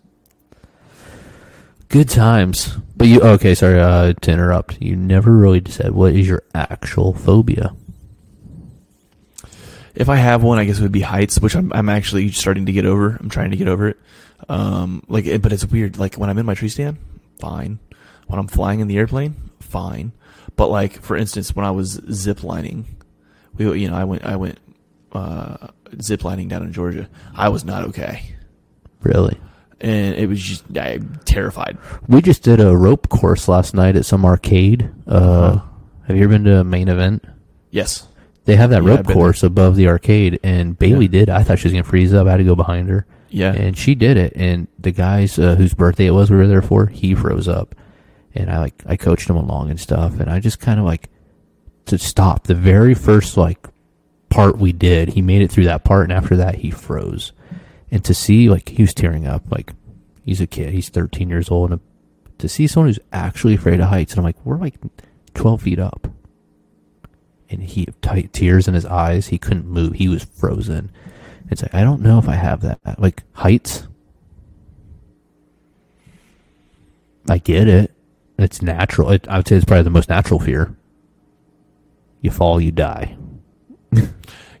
Good 1.88 2.08
times. 2.08 2.76
But 2.96 3.08
you 3.08 3.20
okay, 3.20 3.54
sorry 3.54 3.80
uh, 3.80 4.12
to 4.14 4.30
interrupt. 4.30 4.80
You 4.82 4.96
never 4.96 5.32
really 5.36 5.62
said 5.66 5.92
what 5.92 6.14
is 6.14 6.26
your 6.26 6.42
actual 6.54 7.12
phobia. 7.12 7.74
if 9.94 10.08
I 10.08 10.16
have 10.16 10.42
one, 10.42 10.58
I 10.58 10.64
guess 10.64 10.78
it 10.78 10.82
would 10.82 10.92
be 10.92 11.00
heights, 11.02 11.38
which 11.40 11.54
I'm, 11.54 11.72
I'm 11.72 11.88
actually 11.88 12.30
starting 12.32 12.66
to 12.66 12.72
get 12.72 12.84
over. 12.86 13.16
I'm 13.20 13.30
trying 13.30 13.50
to 13.52 13.56
get 13.56 13.68
over 13.68 13.88
it. 13.88 13.98
Um, 14.48 15.02
like, 15.08 15.24
it- 15.26 15.40
but 15.42 15.52
it's 15.52 15.64
weird. 15.64 15.96
Like 15.98 16.16
when 16.16 16.28
I'm 16.28 16.38
in 16.38 16.44
my 16.46 16.54
tree 16.54 16.68
stand, 16.68 16.98
fine. 17.40 17.78
When 18.26 18.38
I'm 18.38 18.48
flying 18.48 18.80
in 18.80 18.88
the 18.88 18.98
airplane, 18.98 19.36
fine. 19.60 20.12
But 20.56 20.68
like, 20.68 21.00
for 21.02 21.16
instance, 21.16 21.54
when 21.54 21.64
I 21.64 21.70
was 21.70 22.00
zip 22.12 22.42
lining, 22.42 22.84
we, 23.54 23.80
you 23.80 23.88
know, 23.88 23.96
I 23.96 24.04
went, 24.04 24.24
I 24.24 24.36
went, 24.36 24.58
uh, 25.12 25.68
zip 26.02 26.24
lining 26.24 26.48
down 26.48 26.62
in 26.62 26.72
Georgia. 26.72 27.08
I 27.34 27.48
was 27.50 27.64
not 27.64 27.84
okay. 27.84 28.34
Really? 29.00 29.38
And 29.80 30.14
it 30.16 30.26
was 30.28 30.40
just, 30.40 30.64
I'm 30.76 31.20
terrified. 31.26 31.76
We 32.08 32.22
just 32.22 32.42
did 32.42 32.60
a 32.60 32.74
rope 32.76 33.08
course 33.10 33.46
last 33.46 33.74
night 33.74 33.94
at 33.96 34.06
some 34.06 34.24
arcade. 34.24 34.90
Uh, 35.06 35.10
Uh-huh. 35.12 35.60
have 36.06 36.16
you 36.16 36.24
ever 36.24 36.32
been 36.32 36.44
to 36.44 36.60
a 36.60 36.64
main 36.64 36.88
event? 36.88 37.24
Yes. 37.70 38.06
They 38.46 38.56
have 38.56 38.70
that 38.70 38.82
Yeah, 38.84 38.88
rope 38.96 39.06
course 39.06 39.42
above 39.42 39.76
the 39.76 39.88
arcade, 39.88 40.38
and 40.42 40.78
Bailey 40.78 41.08
did. 41.08 41.28
I 41.28 41.42
thought 41.42 41.58
she 41.58 41.66
was 41.68 41.72
gonna 41.72 41.82
freeze 41.84 42.14
up. 42.14 42.26
I 42.26 42.30
had 42.32 42.36
to 42.38 42.44
go 42.44 42.54
behind 42.54 42.88
her. 42.88 43.04
Yeah. 43.28 43.52
and 43.52 43.76
she 43.76 43.94
did 43.96 44.16
it. 44.16 44.32
And 44.36 44.68
the 44.78 44.92
guys 44.92 45.36
uh, 45.38 45.56
whose 45.56 45.74
birthday 45.74 46.06
it 46.06 46.12
was, 46.12 46.30
we 46.30 46.36
were 46.36 46.46
there 46.46 46.62
for, 46.62 46.86
he 46.86 47.14
froze 47.14 47.48
up, 47.48 47.74
and 48.34 48.48
I 48.50 48.60
like 48.60 48.82
I 48.86 48.96
coached 48.96 49.28
him 49.28 49.36
along 49.36 49.68
and 49.70 49.80
stuff, 49.80 50.20
and 50.20 50.30
I 50.30 50.38
just 50.40 50.60
kind 50.60 50.78
of 50.78 50.86
like 50.86 51.10
to 51.86 51.98
stop 51.98 52.44
the 52.44 52.54
very 52.54 52.94
first 52.94 53.36
like 53.36 53.58
part 54.30 54.58
we 54.58 54.72
did. 54.72 55.08
He 55.10 55.22
made 55.22 55.42
it 55.42 55.50
through 55.50 55.64
that 55.64 55.82
part, 55.84 56.04
and 56.04 56.12
after 56.12 56.36
that, 56.36 56.54
he 56.54 56.70
froze. 56.70 57.32
And 57.90 58.04
to 58.04 58.14
see 58.14 58.48
like 58.48 58.70
he 58.70 58.82
was 58.82 58.94
tearing 58.94 59.26
up, 59.26 59.50
like 59.50 59.72
he's 60.24 60.40
a 60.40 60.46
kid, 60.46 60.72
he's 60.72 60.88
13 60.88 61.28
years 61.28 61.50
old, 61.50 61.70
and 61.70 61.80
to 62.38 62.48
see 62.48 62.66
someone 62.66 62.88
who's 62.88 62.98
actually 63.12 63.54
afraid 63.54 63.80
of 63.80 63.88
heights, 63.88 64.12
and 64.12 64.18
I'm 64.18 64.24
like, 64.24 64.44
we're 64.44 64.58
like 64.58 64.74
12 65.34 65.62
feet 65.62 65.78
up. 65.78 66.08
And 67.48 67.62
he 67.62 67.86
tight 68.02 68.32
tears 68.32 68.66
in 68.66 68.74
his 68.74 68.84
eyes. 68.84 69.28
He 69.28 69.38
couldn't 69.38 69.66
move. 69.66 69.94
He 69.94 70.08
was 70.08 70.24
frozen. 70.24 70.90
It's 71.48 71.62
like 71.62 71.74
I 71.74 71.84
don't 71.84 72.02
know 72.02 72.18
if 72.18 72.28
I 72.28 72.34
have 72.34 72.60
that. 72.62 72.80
Like 72.98 73.22
heights, 73.34 73.86
I 77.28 77.38
get 77.38 77.68
it. 77.68 77.92
It's 78.38 78.62
natural. 78.62 79.10
It, 79.10 79.28
I 79.28 79.36
would 79.36 79.48
say 79.48 79.56
it's 79.56 79.64
probably 79.64 79.84
the 79.84 79.90
most 79.90 80.08
natural 80.08 80.40
fear. 80.40 80.76
You 82.20 82.30
fall, 82.30 82.60
you 82.60 82.72
die. 82.72 83.16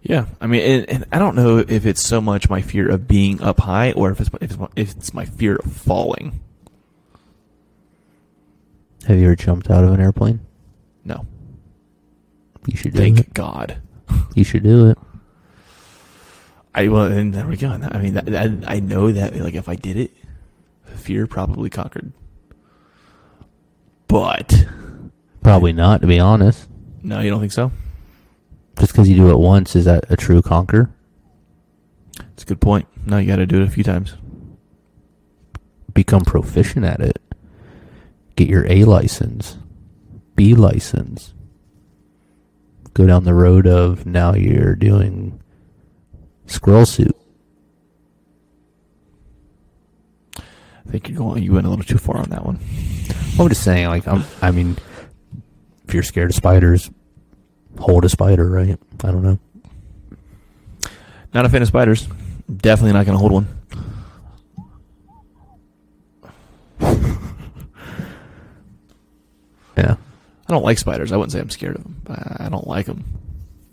Yeah, 0.08 0.26
I 0.40 0.46
mean, 0.46 0.62
and, 0.62 0.88
and 0.90 1.04
I 1.10 1.18
don't 1.18 1.34
know 1.34 1.58
if 1.58 1.84
it's 1.84 2.06
so 2.06 2.20
much 2.20 2.48
my 2.48 2.62
fear 2.62 2.88
of 2.88 3.08
being 3.08 3.42
up 3.42 3.58
high, 3.60 3.90
or 3.92 4.10
if 4.12 4.20
it's 4.20 4.30
if 4.40 4.42
it's 4.52 4.56
my, 4.58 4.68
if 4.76 4.90
it's 4.92 5.12
my 5.14 5.24
fear 5.24 5.56
of 5.56 5.72
falling. 5.72 6.40
Have 9.08 9.18
you 9.18 9.24
ever 9.24 9.34
jumped 9.36 9.68
out 9.70 9.82
of 9.84 9.92
an 9.92 10.00
airplane? 10.00 10.40
No, 11.04 11.26
You 12.66 12.76
should 12.76 12.92
do 12.92 12.98
thank 12.98 13.18
it. 13.20 13.34
God. 13.34 13.78
You 14.34 14.44
should 14.44 14.62
do 14.62 14.90
it. 14.90 14.98
I 16.74 16.88
well, 16.88 17.06
and 17.06 17.32
there 17.34 17.46
we 17.46 17.56
go. 17.56 17.68
I 17.70 17.98
mean, 17.98 18.14
that, 18.14 18.26
that, 18.26 18.50
I 18.66 18.78
know 18.80 19.10
that 19.10 19.34
like 19.36 19.54
if 19.54 19.68
I 19.68 19.74
did 19.76 19.96
it, 19.96 20.12
fear 20.84 21.26
probably 21.26 21.70
conquered. 21.70 22.12
But 24.08 24.66
Probably 25.42 25.72
not, 25.72 26.00
to 26.02 26.06
be 26.06 26.18
honest. 26.20 26.68
no, 27.02 27.20
you 27.20 27.30
don't 27.30 27.40
think 27.40 27.52
so? 27.52 27.72
Just 28.78 28.92
because 28.92 29.08
you 29.08 29.16
do 29.16 29.30
it 29.30 29.38
once, 29.38 29.74
is 29.74 29.86
that 29.86 30.04
a 30.10 30.16
true 30.16 30.42
conquer? 30.42 30.90
It's 32.32 32.42
a 32.42 32.46
good 32.46 32.60
point. 32.60 32.86
No, 33.06 33.18
you 33.18 33.26
got 33.26 33.36
to 33.36 33.46
do 33.46 33.62
it 33.62 33.68
a 33.68 33.70
few 33.70 33.84
times. 33.84 34.14
Become 35.94 36.24
proficient 36.24 36.84
at 36.84 37.00
it. 37.00 37.18
Get 38.36 38.48
your 38.48 38.66
A 38.66 38.84
license, 38.84 39.56
B 40.34 40.54
license. 40.54 41.32
Go 42.92 43.06
down 43.06 43.24
the 43.24 43.34
road 43.34 43.66
of 43.66 44.04
now 44.04 44.34
you're 44.34 44.74
doing 44.74 45.40
squirrel 46.46 46.84
suit. 46.84 47.16
I 50.38 50.90
think 50.90 51.08
you're 51.08 51.18
going. 51.18 51.42
You 51.42 51.54
went 51.54 51.66
a 51.66 51.70
little 51.70 51.84
too 51.84 51.98
far 51.98 52.18
on 52.18 52.30
that 52.30 52.44
one. 52.44 52.58
I'm 53.38 53.48
just 53.48 53.62
saying, 53.62 53.88
like, 53.88 54.06
I'm, 54.06 54.24
I 54.40 54.50
mean, 54.50 54.76
if 55.88 55.94
you're 55.94 56.02
scared 56.02 56.30
of 56.30 56.36
spiders, 56.36 56.90
hold 57.78 58.04
a 58.04 58.08
spider, 58.08 58.48
right? 58.48 58.78
I 59.04 59.10
don't 59.10 59.22
know. 59.22 59.38
Not 61.34 61.46
a 61.46 61.48
fan 61.48 61.62
of 61.62 61.68
spiders. 61.68 62.08
Definitely 62.54 62.92
not 62.92 63.06
going 63.06 63.18
to 63.18 63.20
hold 63.20 63.32
one. 63.32 63.48
Yeah. 69.76 69.96
I 70.48 70.52
don't 70.52 70.64
like 70.64 70.78
spiders. 70.78 71.12
I 71.12 71.16
wouldn't 71.16 71.32
say 71.32 71.40
I'm 71.40 71.50
scared 71.50 71.76
of 71.76 71.82
them. 71.82 72.00
But 72.04 72.40
I 72.40 72.48
don't 72.48 72.66
like 72.66 72.86
them. 72.86 73.04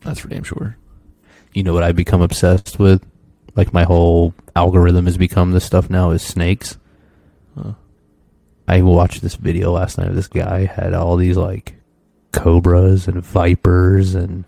That's 0.01 0.19
for 0.19 0.27
damn 0.27 0.43
sure. 0.43 0.75
You 1.53 1.63
know 1.63 1.73
what 1.73 1.83
I've 1.83 1.95
become 1.95 2.21
obsessed 2.21 2.77
with? 2.77 3.05
Like, 3.55 3.73
my 3.73 3.83
whole 3.83 4.33
algorithm 4.55 5.05
has 5.05 5.17
become 5.17 5.51
this 5.51 5.63
stuff 5.63 5.89
now 5.89 6.11
is 6.11 6.21
snakes. 6.21 6.77
Huh. 7.57 7.73
I 8.67 8.81
watched 8.81 9.21
this 9.21 9.35
video 9.35 9.71
last 9.71 9.97
night 9.97 10.07
of 10.07 10.15
this 10.15 10.27
guy 10.27 10.65
had 10.65 10.93
all 10.93 11.15
these 11.15 11.37
like 11.37 11.75
cobras 12.33 13.07
and 13.07 13.23
vipers 13.23 14.13
and 14.15 14.43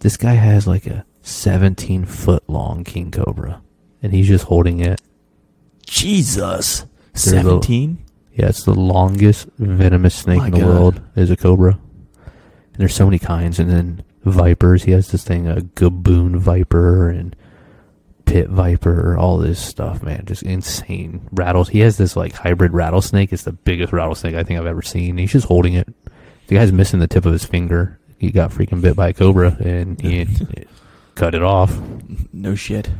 this 0.00 0.16
guy 0.16 0.34
has 0.34 0.66
like 0.66 0.86
a 0.86 1.06
17 1.22 2.04
foot 2.04 2.42
long 2.48 2.84
king 2.84 3.10
cobra 3.10 3.62
and 4.02 4.12
he's 4.12 4.28
just 4.28 4.44
holding 4.44 4.80
it. 4.80 5.00
Jesus, 5.86 6.84
seventeen. 7.14 8.04
Yeah, 8.34 8.48
it's 8.48 8.64
the 8.64 8.74
longest 8.74 9.48
venomous 9.58 10.14
snake 10.14 10.38
My 10.38 10.46
in 10.46 10.52
the 10.52 10.60
God. 10.60 10.68
world 10.68 11.00
is 11.16 11.30
a 11.30 11.36
cobra. 11.36 11.72
And 11.72 12.76
there's 12.76 12.94
so 12.94 13.06
many 13.06 13.18
kinds 13.18 13.58
and 13.58 13.70
then 13.70 14.04
vipers, 14.24 14.84
he 14.84 14.92
has 14.92 15.10
this 15.10 15.24
thing 15.24 15.48
a 15.48 15.56
gaboon 15.56 16.36
viper 16.36 17.08
and 17.08 17.34
pit 18.26 18.48
viper, 18.48 19.16
all 19.16 19.38
this 19.38 19.58
stuff, 19.58 20.02
man, 20.02 20.24
just 20.26 20.42
insane 20.42 21.26
rattles. 21.32 21.70
He 21.70 21.80
has 21.80 21.96
this 21.96 22.14
like 22.14 22.34
hybrid 22.34 22.74
rattlesnake. 22.74 23.32
It's 23.32 23.44
the 23.44 23.52
biggest 23.52 23.92
rattlesnake 23.92 24.34
I 24.34 24.44
think 24.44 24.60
I've 24.60 24.66
ever 24.66 24.82
seen. 24.82 25.16
He's 25.18 25.32
just 25.32 25.46
holding 25.46 25.74
it. 25.74 25.88
The 26.48 26.56
guy's 26.56 26.72
missing 26.72 26.98
the 26.98 27.06
tip 27.06 27.26
of 27.26 27.32
his 27.32 27.44
finger. 27.44 27.98
He 28.18 28.30
got 28.30 28.50
freaking 28.50 28.80
bit 28.80 28.96
by 28.96 29.08
a 29.08 29.12
cobra 29.12 29.56
and 29.60 30.00
he 30.00 30.26
cut 31.14 31.34
it 31.34 31.42
off. 31.42 31.78
No 32.32 32.54
shit. 32.54 32.90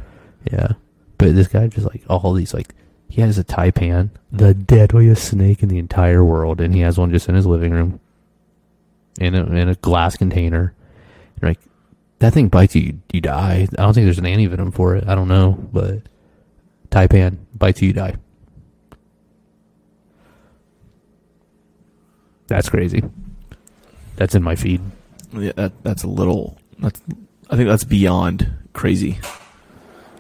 Yeah, 0.53 0.73
but 1.17 1.35
this 1.35 1.49
guy 1.49 1.67
just 1.67 1.87
like 1.87 2.05
all 2.09 2.33
these 2.35 2.55
like 2.55 2.75
he 3.09 3.23
has 3.23 3.39
a 3.39 3.45
taipan, 3.45 4.11
the 4.31 4.55
mm. 4.55 4.67
deadliest 4.67 5.29
snake 5.29 5.63
in 5.63 5.71
the 5.71 5.79
entire 5.79 6.25
world, 6.25 6.61
and 6.61 6.75
he 6.75 6.81
has 6.81 6.99
one 6.99 7.11
just 7.11 7.29
in 7.29 7.35
his 7.35 7.47
living 7.47 7.73
room, 7.73 8.01
in 9.19 9.35
a 9.35 9.45
in 9.47 9.69
a 9.69 9.75
glass 9.77 10.17
container. 10.17 10.75
You're 11.41 11.51
like, 11.51 11.61
that 12.19 12.35
thing 12.35 12.49
bites 12.49 12.75
you, 12.75 12.83
you, 12.83 12.99
you 13.15 13.21
die. 13.21 13.67
I 13.79 13.83
don't 13.83 13.95
think 13.95 14.05
there's 14.05 14.19
an 14.19 14.25
antivenom 14.25 14.75
for 14.75 14.95
it. 14.95 15.09
I 15.09 15.15
don't 15.15 15.29
know, 15.29 15.53
but 15.73 16.03
taipan 16.91 17.39
bites 17.55 17.81
you, 17.81 17.89
you 17.89 17.95
die. 17.95 18.17
That's 22.49 22.69
crazy. 22.69 23.03
That's 24.19 24.35
in 24.35 24.43
my 24.43 24.57
feed. 24.57 24.81
Yeah, 25.33 25.53
that 25.55 25.73
that's 25.85 26.03
a 26.03 26.09
little. 26.09 26.59
That's. 26.81 27.01
I 27.49 27.57
think 27.57 27.69
that's 27.69 27.85
beyond 27.85 28.51
crazy. 28.73 29.19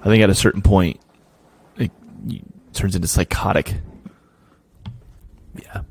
I 0.00 0.04
think 0.04 0.22
at 0.22 0.30
a 0.30 0.34
certain 0.34 0.62
point, 0.62 1.00
it, 1.76 1.90
turns 2.72 2.94
into 2.94 3.08
psychotic. 3.08 3.74
Yeah. 5.56 5.82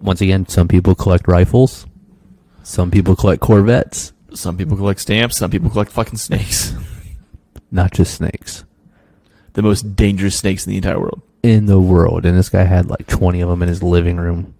Once 0.00 0.20
again, 0.20 0.48
some 0.48 0.66
people 0.66 0.96
collect 0.96 1.28
rifles. 1.28 1.86
Some 2.64 2.90
people 2.90 3.14
collect 3.14 3.40
Corvettes. 3.40 4.12
Some 4.34 4.56
people 4.56 4.76
collect 4.76 5.00
stamps. 5.00 5.38
Some 5.38 5.50
people 5.50 5.70
collect 5.70 5.92
fucking 5.92 6.18
snakes. 6.18 6.74
Not 7.70 7.92
just 7.92 8.14
snakes. 8.14 8.64
the 9.52 9.62
most 9.62 9.94
dangerous 9.94 10.36
snakes 10.36 10.66
in 10.66 10.72
the 10.72 10.76
entire 10.76 10.98
world. 10.98 11.22
In 11.44 11.66
the 11.66 11.80
world. 11.80 12.26
And 12.26 12.36
this 12.36 12.48
guy 12.48 12.64
had 12.64 12.90
like 12.90 13.06
20 13.06 13.40
of 13.40 13.48
them 13.48 13.62
in 13.62 13.68
his 13.68 13.82
living 13.82 14.16
room. 14.16 14.54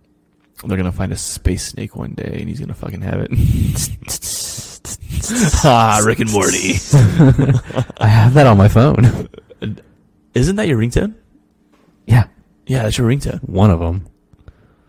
They're 0.65 0.77
gonna 0.77 0.93
find 0.93 1.13
a 1.13 1.17
space 1.17 1.67
snake 1.69 1.97
one 1.97 2.15
day, 2.15 2.39
and 2.41 2.49
he's 2.49 2.61
gonna 2.61 2.75
fucking 2.75 3.03
have 3.03 3.21
it. 3.21 3.31
ah, 5.65 6.01
Rick 6.05 6.21
and 6.21 6.33
Morty. 6.33 6.75
I 7.99 8.07
have 8.07 8.35
that 8.35 8.47
on 8.47 8.57
my 8.57 8.69
phone. 8.69 9.29
Isn't 10.35 10.57
that 10.57 10.69
your 10.69 10.79
ringtone? 10.79 11.15
yeah, 12.07 12.25
Yeah, 12.67 12.85
that's 12.85 12.99
your 12.99 13.09
ringtone. 13.09 13.43
one 13.49 13.71
of 13.71 13.81
them. 13.81 14.07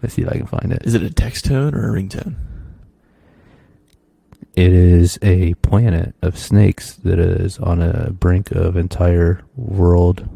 Let's 0.02 0.16
see 0.16 0.22
if 0.22 0.30
I 0.30 0.38
can 0.38 0.46
find 0.46 0.72
it. 0.72 0.84
Is 0.86 0.94
it 0.94 1.04
a 1.04 1.10
text 1.10 1.46
tone 1.46 1.76
or 1.76 1.94
a 1.94 2.02
ringtone? 2.02 2.36
It 4.56 4.72
is 4.74 5.20
a 5.22 5.54
planet 5.56 6.16
of 6.22 6.38
snakes 6.38 6.94
that 6.96 7.20
is 7.20 7.58
on 7.60 7.82
a 7.82 8.12
brink 8.12 8.52
of 8.52 8.76
entire 8.78 9.42
world 9.56 10.28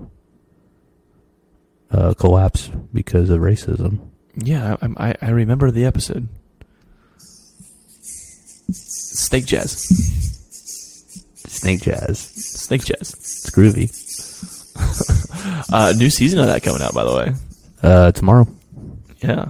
uh, 1.91 2.13
collapse 2.13 2.69
because 2.93 3.29
of 3.29 3.39
racism. 3.41 3.99
Yeah, 4.35 4.77
I, 4.81 5.09
I, 5.09 5.15
I 5.21 5.29
remember 5.29 5.71
the 5.71 5.85
episode. 5.85 6.27
Snake 8.71 9.45
jazz. 9.45 9.83
Snake 11.47 11.81
jazz. 11.81 12.19
Snake 12.19 12.85
jazz. 12.85 13.13
It's 13.13 13.49
groovy. 13.49 13.89
Uh, 15.71 15.93
new 15.97 16.09
season 16.09 16.39
of 16.39 16.45
that 16.45 16.61
coming 16.63 16.81
out, 16.81 16.93
by 16.93 17.03
the 17.03 17.15
way. 17.15 17.33
Uh, 17.81 18.11
tomorrow. 18.11 18.47
Yeah. 19.21 19.49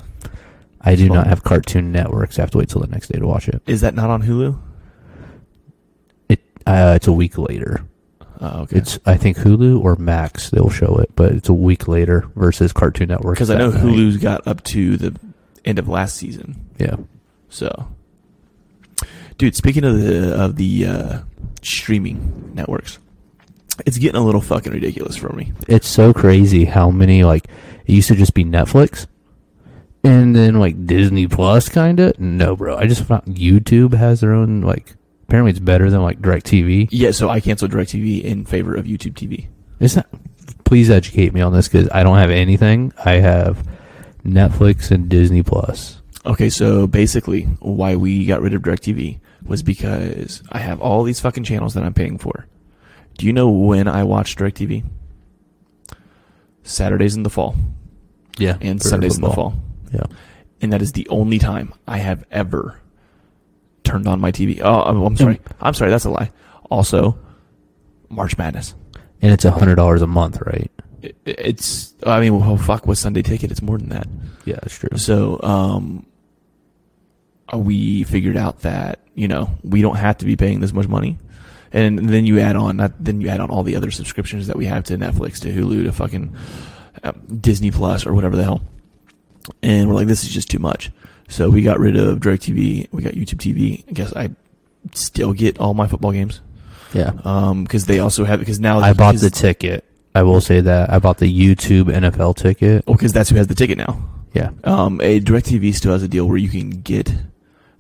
I 0.81 0.95
do 0.95 1.07
not 1.09 1.27
have 1.27 1.43
Cartoon 1.43 1.91
Network, 1.91 2.31
so 2.31 2.41
I 2.41 2.43
have 2.43 2.51
to 2.51 2.57
wait 2.57 2.69
till 2.69 2.81
the 2.81 2.87
next 2.87 3.09
day 3.09 3.19
to 3.19 3.27
watch 3.27 3.47
it. 3.47 3.61
Is 3.67 3.81
that 3.81 3.93
not 3.93 4.09
on 4.09 4.23
Hulu? 4.23 4.57
It 6.29 6.41
uh, 6.65 6.93
it's 6.95 7.07
a 7.07 7.11
week 7.11 7.37
later. 7.37 7.85
Oh, 8.45 8.63
okay. 8.63 8.77
It's 8.79 8.99
I 9.05 9.15
think 9.15 9.37
Hulu 9.37 9.81
or 9.81 9.95
Max 9.95 10.49
they'll 10.49 10.69
show 10.69 10.97
it, 10.97 11.09
but 11.15 11.31
it's 11.31 11.47
a 11.47 11.53
week 11.53 11.87
later 11.87 12.27
versus 12.35 12.73
Cartoon 12.73 13.07
Network. 13.07 13.35
because 13.35 13.49
I 13.49 13.57
know 13.57 13.69
night. 13.71 13.81
Hulu's 13.81 14.17
got 14.17 14.45
up 14.45 14.61
to 14.65 14.97
the 14.97 15.17
end 15.63 15.79
of 15.79 15.87
last 15.87 16.17
season. 16.17 16.59
Yeah, 16.77 16.97
So, 17.47 17.87
dude, 19.37 19.55
speaking 19.55 19.85
of 19.85 19.97
the 20.01 20.35
of 20.35 20.55
the 20.57 20.85
uh, 20.85 21.19
streaming 21.61 22.51
networks, 22.53 22.99
it's 23.85 23.97
getting 23.97 24.19
a 24.19 24.25
little 24.25 24.41
fucking 24.41 24.73
ridiculous 24.73 25.15
for 25.15 25.31
me. 25.31 25.53
it's 25.69 25.87
so 25.87 26.11
crazy 26.13 26.65
how 26.65 26.89
many 26.91 27.23
like 27.23 27.45
it 27.85 27.93
used 27.93 28.09
to 28.09 28.15
just 28.15 28.33
be 28.33 28.43
Netflix, 28.43 29.07
and 30.03 30.35
then 30.35 30.55
like 30.59 30.85
Disney 30.85 31.27
Plus, 31.27 31.69
kind 31.69 31.99
of. 32.01 32.19
No, 32.19 32.57
bro, 32.57 32.75
I 32.75 32.87
just 32.87 33.05
found 33.05 33.23
YouTube 33.23 33.93
has 33.93 34.19
their 34.19 34.33
own 34.33 34.59
like. 34.61 34.95
Apparently, 35.33 35.49
it's 35.49 35.59
better 35.59 35.89
than 35.89 36.03
like 36.03 36.21
DirecTV. 36.21 36.89
Yeah, 36.91 37.09
so 37.09 37.27
I 37.27 37.39
canceled 37.39 37.71
DirecTV 37.71 38.23
in 38.23 38.45
favor 38.45 38.75
of 38.75 38.85
YouTube 38.85 39.13
TV. 39.13 39.47
Is 39.79 39.95
that? 39.95 40.05
Please 40.63 40.91
educate 40.91 41.33
me 41.33 41.41
on 41.41 41.51
this 41.51 41.67
because 41.67 41.89
I 41.91 42.03
don't 42.03 42.19
have 42.19 42.29
anything. 42.29 42.93
I 43.03 43.13
have 43.13 43.67
Netflix 44.23 44.91
and 44.91 45.09
Disney 45.09 45.41
Plus. 45.41 46.03
Okay, 46.23 46.51
so 46.51 46.85
basically, 46.85 47.45
why 47.61 47.95
we 47.95 48.27
got 48.27 48.43
rid 48.43 48.53
of 48.53 48.61
DirecTV 48.61 49.21
was 49.43 49.63
because 49.63 50.43
I 50.51 50.59
have 50.59 50.79
all 50.79 51.01
these 51.01 51.19
fucking 51.19 51.45
channels 51.45 51.73
that 51.73 51.83
I'm 51.83 51.95
paying 51.95 52.19
for. 52.19 52.45
Do 53.17 53.25
you 53.25 53.33
know 53.33 53.49
when 53.49 53.87
I 53.87 54.03
watch 54.03 54.35
DirecTV? 54.35 54.83
Saturdays 56.61 57.15
in 57.15 57.23
the 57.23 57.31
fall 57.31 57.55
Yeah, 58.37 58.57
and 58.61 58.79
Sundays 58.79 59.15
in 59.15 59.23
the 59.23 59.31
fall. 59.31 59.55
Yeah. 59.91 60.05
and 60.61 60.71
that 60.71 60.83
is 60.83 60.91
the 60.91 61.07
only 61.09 61.39
time 61.39 61.73
I 61.87 61.97
have 61.97 62.23
ever 62.29 62.79
turned 63.93 64.07
on 64.07 64.19
my 64.19 64.31
TV. 64.31 64.59
Oh, 64.61 64.81
I'm, 64.81 65.01
I'm 65.03 65.17
sorry. 65.17 65.39
I'm 65.61 65.73
sorry. 65.73 65.91
That's 65.91 66.05
a 66.05 66.09
lie. 66.09 66.31
Also, 66.69 67.17
March 68.09 68.37
Madness. 68.37 68.73
And 69.21 69.31
it's 69.31 69.45
a 69.45 69.51
hundred 69.51 69.75
dollars 69.75 70.01
a 70.01 70.07
month, 70.07 70.41
right? 70.41 70.71
It, 71.01 71.15
it's. 71.25 71.93
I 72.05 72.19
mean, 72.19 72.39
well, 72.39 72.57
fuck 72.57 72.85
with 72.85 72.97
Sunday 72.97 73.21
Ticket. 73.21 73.51
It's 73.51 73.61
more 73.61 73.77
than 73.77 73.89
that. 73.89 74.07
Yeah, 74.45 74.55
that's 74.61 74.77
true. 74.77 74.97
So, 74.97 75.39
um, 75.41 76.05
uh, 77.53 77.57
we 77.57 78.03
figured 78.03 78.35
out 78.35 78.61
that 78.61 78.99
you 79.15 79.27
know 79.27 79.51
we 79.63 79.81
don't 79.81 79.95
have 79.95 80.17
to 80.17 80.25
be 80.25 80.35
paying 80.35 80.59
this 80.59 80.73
much 80.73 80.87
money, 80.87 81.19
and 81.71 82.09
then 82.09 82.25
you 82.25 82.39
add 82.39 82.55
on 82.55 82.77
not, 82.77 82.91
then 83.01 83.21
you 83.21 83.29
add 83.29 83.39
on 83.39 83.49
all 83.49 83.63
the 83.63 83.75
other 83.75 83.91
subscriptions 83.91 84.47
that 84.47 84.57
we 84.57 84.65
have 84.65 84.83
to 84.85 84.97
Netflix, 84.97 85.39
to 85.41 85.53
Hulu, 85.53 85.85
to 85.85 85.91
fucking 85.93 86.35
uh, 87.03 87.13
Disney 87.39 87.71
Plus 87.71 88.05
or 88.05 88.13
whatever 88.13 88.35
the 88.35 88.43
hell, 88.43 88.61
and 89.61 89.87
we're 89.87 89.95
like, 89.95 90.07
this 90.07 90.23
is 90.23 90.29
just 90.29 90.49
too 90.49 90.59
much. 90.59 90.91
So 91.29 91.49
we 91.49 91.61
got 91.61 91.79
rid 91.79 91.95
of 91.95 92.19
DirecTV. 92.19 92.89
We 92.91 93.01
got 93.03 93.13
YouTube 93.13 93.37
TV. 93.39 93.83
I 93.89 93.91
guess 93.93 94.13
I 94.15 94.29
still 94.93 95.33
get 95.33 95.59
all 95.59 95.73
my 95.73 95.87
football 95.87 96.11
games 96.11 96.41
Yeah. 96.93 97.11
um 97.23 97.63
because 97.63 97.85
they 97.85 97.99
also 97.99 98.25
have 98.25 98.39
because 98.39 98.59
now 98.59 98.79
I 98.79 98.93
bought 98.93 99.15
the 99.15 99.29
ticket. 99.29 99.85
I 100.15 100.21
will 100.23 100.41
say 100.41 100.59
that 100.61 100.91
I 100.91 100.99
bought 100.99 101.17
the 101.17 101.25
YouTube 101.31 101.85
NFL 101.85 102.35
ticket. 102.35 102.85
well 102.85 102.95
because 102.95 103.13
that's 103.13 103.29
who 103.29 103.35
has 103.37 103.47
the 103.47 103.55
ticket 103.55 103.77
now. 103.77 104.03
Yeah. 104.33 104.49
Um, 104.63 104.99
a 105.01 105.19
DirecTV 105.21 105.73
still 105.75 105.93
has 105.93 106.03
a 106.03 106.07
deal 106.07 106.27
where 106.27 106.37
you 106.37 106.49
can 106.49 106.69
get 106.81 107.11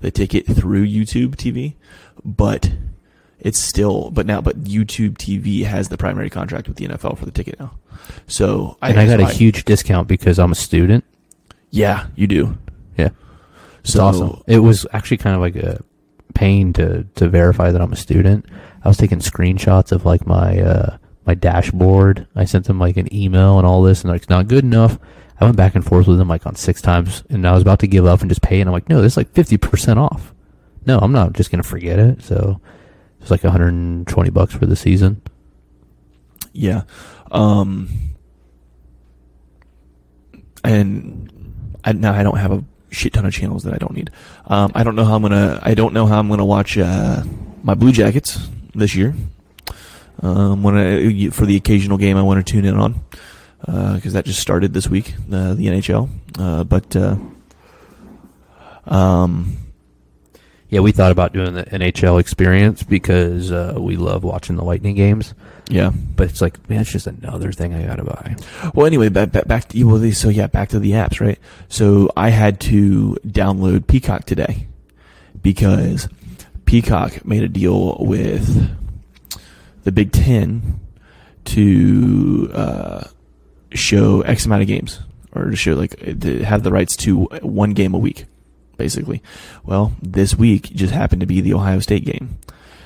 the 0.01 0.11
ticket 0.11 0.45
through 0.45 0.85
YouTube 0.85 1.35
TV, 1.35 1.73
but 2.23 2.71
it's 3.39 3.57
still, 3.59 4.09
but 4.11 4.25
now, 4.25 4.39
but 4.39 4.63
YouTube 4.63 5.13
TV 5.17 5.65
has 5.65 5.89
the 5.89 5.97
primary 5.97 6.29
contract 6.29 6.67
with 6.67 6.77
the 6.77 6.87
NFL 6.87 7.17
for 7.17 7.25
the 7.25 7.31
ticket 7.31 7.59
now. 7.59 7.71
So 8.27 8.77
and 8.81 8.99
I 8.99 9.05
got 9.07 9.19
a 9.19 9.25
huge 9.33 9.65
discount 9.65 10.07
because 10.07 10.37
I'm 10.39 10.51
a 10.51 10.55
student. 10.55 11.03
yeah, 11.71 12.05
you 12.15 12.27
do. 12.27 12.57
So 13.83 14.03
awesome. 14.03 14.43
It 14.47 14.59
was 14.59 14.85
actually 14.93 15.17
kind 15.17 15.35
of 15.35 15.41
like 15.41 15.55
a 15.55 15.83
pain 16.33 16.73
to 16.73 17.03
to 17.15 17.29
verify 17.29 17.71
that 17.71 17.81
I'm 17.81 17.93
a 17.93 17.97
student. 17.97 18.45
I 18.83 18.87
was 18.87 18.97
taking 18.97 19.19
screenshots 19.19 19.91
of 19.91 20.05
like 20.05 20.25
my 20.25 20.59
uh 20.59 20.97
my 21.25 21.35
dashboard. 21.35 22.27
I 22.35 22.45
sent 22.45 22.65
them 22.65 22.79
like 22.79 22.97
an 22.97 23.13
email 23.13 23.57
and 23.57 23.67
all 23.67 23.81
this, 23.81 24.01
and 24.01 24.11
like 24.11 24.21
it's 24.21 24.29
not 24.29 24.47
good 24.47 24.63
enough. 24.63 24.97
I 25.39 25.45
went 25.45 25.57
back 25.57 25.75
and 25.75 25.85
forth 25.85 26.07
with 26.07 26.17
them 26.17 26.27
like 26.27 26.45
on 26.45 26.55
six 26.55 26.81
times, 26.81 27.23
and 27.29 27.47
I 27.47 27.53
was 27.53 27.61
about 27.61 27.79
to 27.79 27.87
give 27.87 28.05
up 28.05 28.21
and 28.21 28.29
just 28.29 28.41
pay. 28.41 28.61
And 28.61 28.69
I'm 28.69 28.73
like, 28.73 28.89
no, 28.89 29.01
this 29.01 29.13
is 29.13 29.17
like 29.17 29.33
fifty 29.33 29.57
percent 29.57 29.99
off. 29.99 30.33
No, 30.85 30.99
I'm 30.99 31.11
not 31.11 31.33
just 31.33 31.51
gonna 31.51 31.63
forget 31.63 31.99
it. 31.99 32.21
So 32.23 32.59
it's 33.23 33.31
like 33.31 33.43
120 33.43 34.29
bucks 34.31 34.53
for 34.53 34.65
the 34.65 34.75
season. 34.75 35.21
Yeah. 36.51 36.81
Um, 37.31 37.87
and 40.63 41.31
I, 41.85 41.93
now 41.93 42.13
I 42.13 42.21
don't 42.21 42.37
have 42.37 42.51
a 42.51 42.63
shit 42.93 43.13
ton 43.13 43.25
of 43.25 43.33
channels 43.33 43.63
that 43.63 43.73
I 43.73 43.77
don't 43.77 43.93
need. 43.93 44.09
Um, 44.47 44.71
I 44.75 44.83
don't 44.83 44.95
know 44.95 45.05
how 45.05 45.15
I'm 45.15 45.21
gonna. 45.21 45.59
I 45.61 45.73
don't 45.73 45.93
know 45.93 46.05
how 46.05 46.19
I'm 46.19 46.29
gonna 46.29 46.45
watch 46.45 46.77
uh, 46.77 47.23
my 47.63 47.73
Blue 47.73 47.91
Jackets 47.91 48.39
this 48.75 48.95
year. 48.95 49.13
Um, 50.21 50.63
when 50.63 50.77
I, 50.77 51.29
for 51.31 51.45
the 51.45 51.57
occasional 51.57 51.97
game 51.97 52.15
I 52.17 52.21
want 52.21 52.45
to 52.45 52.49
tune 52.49 52.65
in 52.65 52.77
on 52.77 53.01
because 53.65 54.13
that 54.13 54.25
just 54.25 54.39
started 54.39 54.73
this 54.73 54.87
week, 54.87 55.13
uh, 55.31 55.53
the 55.53 55.67
NHL. 55.67 56.09
Uh, 56.37 56.63
but 56.63 56.95
uh, 56.95 57.15
um, 58.85 59.57
Yeah, 60.69 60.81
we 60.81 60.91
thought 60.91 61.11
about 61.11 61.33
doing 61.33 61.53
the 61.53 61.63
NHL 61.65 62.19
experience 62.19 62.83
because 62.83 63.51
uh, 63.51 63.75
we 63.77 63.95
love 63.95 64.23
watching 64.23 64.55
the 64.55 64.63
Lightning 64.63 64.95
games. 64.95 65.33
Yeah. 65.69 65.91
But 66.15 66.29
it's 66.29 66.41
like, 66.41 66.69
man, 66.69 66.81
it's 66.81 66.91
just 66.91 67.07
another 67.07 67.51
thing 67.51 67.73
I 67.73 67.85
gotta 67.85 68.03
buy. 68.03 68.35
Well, 68.73 68.85
anyway, 68.85 69.09
back, 69.09 69.31
back, 69.31 69.47
back 69.47 69.69
to 69.69 69.83
well, 69.83 70.11
so 70.11 70.29
yeah, 70.29 70.47
back 70.47 70.69
to 70.69 70.79
the 70.79 70.91
apps, 70.91 71.19
right? 71.19 71.39
So 71.69 72.11
I 72.15 72.29
had 72.29 72.59
to 72.61 73.17
download 73.25 73.87
Peacock 73.87 74.25
today 74.25 74.67
because 75.41 76.07
Peacock 76.65 77.25
made 77.25 77.43
a 77.43 77.47
deal 77.47 77.97
with 77.99 78.69
the 79.83 79.91
Big 79.91 80.11
Ten 80.11 80.79
to 81.45 82.49
uh, 82.53 83.07
show 83.73 84.21
X 84.21 84.45
amount 84.45 84.61
of 84.61 84.67
games, 84.67 84.99
or 85.33 85.49
to 85.49 85.55
show 85.55 85.73
like 85.73 85.97
to 86.21 86.43
have 86.43 86.63
the 86.63 86.71
rights 86.71 86.95
to 86.97 87.25
one 87.41 87.73
game 87.73 87.93
a 87.93 87.97
week, 87.99 88.25
basically. 88.77 89.21
Well, 89.63 89.93
this 90.01 90.35
week 90.35 90.71
just 90.73 90.93
happened 90.93 91.21
to 91.21 91.25
be 91.27 91.41
the 91.41 91.53
Ohio 91.53 91.79
State 91.79 92.05
game. 92.05 92.37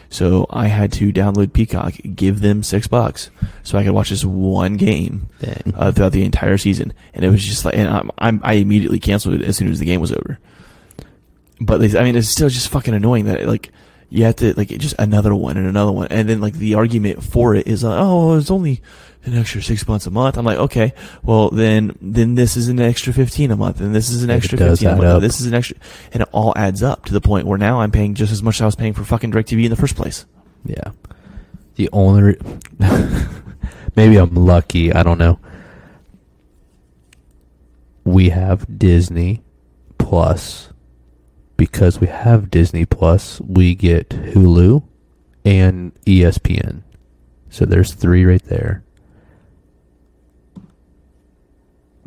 So 0.09 0.47
I 0.49 0.67
had 0.67 0.91
to 0.93 1.11
download 1.11 1.53
Peacock, 1.53 1.95
give 2.15 2.39
them 2.41 2.63
six 2.63 2.87
bucks, 2.87 3.29
so 3.63 3.77
I 3.77 3.83
could 3.83 3.91
watch 3.91 4.09
this 4.09 4.23
one 4.23 4.77
game 4.77 5.29
uh, 5.75 5.91
throughout 5.91 6.13
the 6.13 6.23
entire 6.23 6.57
season, 6.57 6.93
and 7.13 7.25
it 7.25 7.29
was 7.29 7.43
just 7.43 7.65
like, 7.65 7.75
and 7.75 7.89
I'm, 7.89 8.11
I'm 8.17 8.41
I 8.43 8.53
immediately 8.53 8.99
canceled 8.99 9.35
it 9.35 9.41
as 9.41 9.57
soon 9.57 9.69
as 9.69 9.79
the 9.79 9.85
game 9.85 9.99
was 9.99 10.13
over. 10.13 10.39
But 11.59 11.79
they, 11.79 11.99
I 11.99 12.03
mean, 12.03 12.15
it's 12.15 12.29
still 12.29 12.49
just 12.49 12.69
fucking 12.69 12.93
annoying 12.93 13.25
that 13.25 13.47
like 13.47 13.71
you 14.09 14.23
have 14.23 14.37
to 14.37 14.53
like 14.53 14.69
just 14.69 14.95
another 14.99 15.35
one 15.35 15.57
and 15.57 15.67
another 15.67 15.91
one, 15.91 16.07
and 16.09 16.29
then 16.29 16.39
like 16.41 16.53
the 16.53 16.75
argument 16.75 17.23
for 17.23 17.55
it 17.55 17.67
is 17.67 17.83
like, 17.83 17.99
oh, 17.99 18.37
it's 18.37 18.51
only 18.51 18.81
an 19.25 19.33
extra 19.33 19.61
six 19.61 19.87
months 19.87 20.05
a 20.05 20.11
month. 20.11 20.37
I'm 20.37 20.45
like, 20.45 20.57
okay, 20.57 20.93
well 21.23 21.49
then 21.49 21.97
then 22.01 22.35
this 22.35 22.55
is 22.55 22.69
an 22.69 22.79
extra 22.79 23.11
fifteen 23.11 23.51
a 23.51 23.57
month, 23.57 23.81
and 23.81 23.93
this 23.93 24.09
is 24.09 24.23
an 24.23 24.29
extra 24.29 24.57
fifteen 24.57 24.89
a 24.89 24.95
month, 24.95 25.15
and 25.15 25.23
this 25.23 25.41
is 25.41 25.47
an 25.47 25.53
extra, 25.53 25.75
and 26.13 26.23
it 26.23 26.29
all 26.31 26.53
adds 26.55 26.81
up 26.81 27.05
to 27.05 27.13
the 27.13 27.21
point 27.21 27.47
where 27.47 27.57
now 27.57 27.81
I'm 27.81 27.91
paying 27.91 28.13
just 28.15 28.31
as 28.31 28.41
much 28.41 28.55
as 28.55 28.61
I 28.61 28.65
was 28.65 28.75
paying 28.75 28.93
for 28.93 29.03
fucking 29.03 29.31
Directv 29.31 29.63
in 29.63 29.69
the 29.69 29.75
first 29.75 29.95
place. 29.95 30.25
Yeah. 30.65 30.91
The 31.75 31.89
only 31.91 32.21
re- 32.23 32.39
maybe 33.95 34.17
I'm 34.17 34.33
lucky. 34.33 34.93
I 34.93 35.03
don't 35.03 35.17
know. 35.19 35.39
We 38.03 38.29
have 38.29 38.79
Disney 38.79 39.43
Plus. 39.97 40.69
Because 41.57 41.99
we 41.99 42.07
have 42.07 42.51
Disney 42.51 42.85
Plus, 42.85 43.41
we 43.41 43.73
get 43.75 44.09
Hulu 44.09 44.83
and 45.43 45.93
ESPN. 46.05 46.83
So 47.49 47.65
there's 47.65 47.93
three 47.93 48.25
right 48.25 48.43
there. 48.43 48.83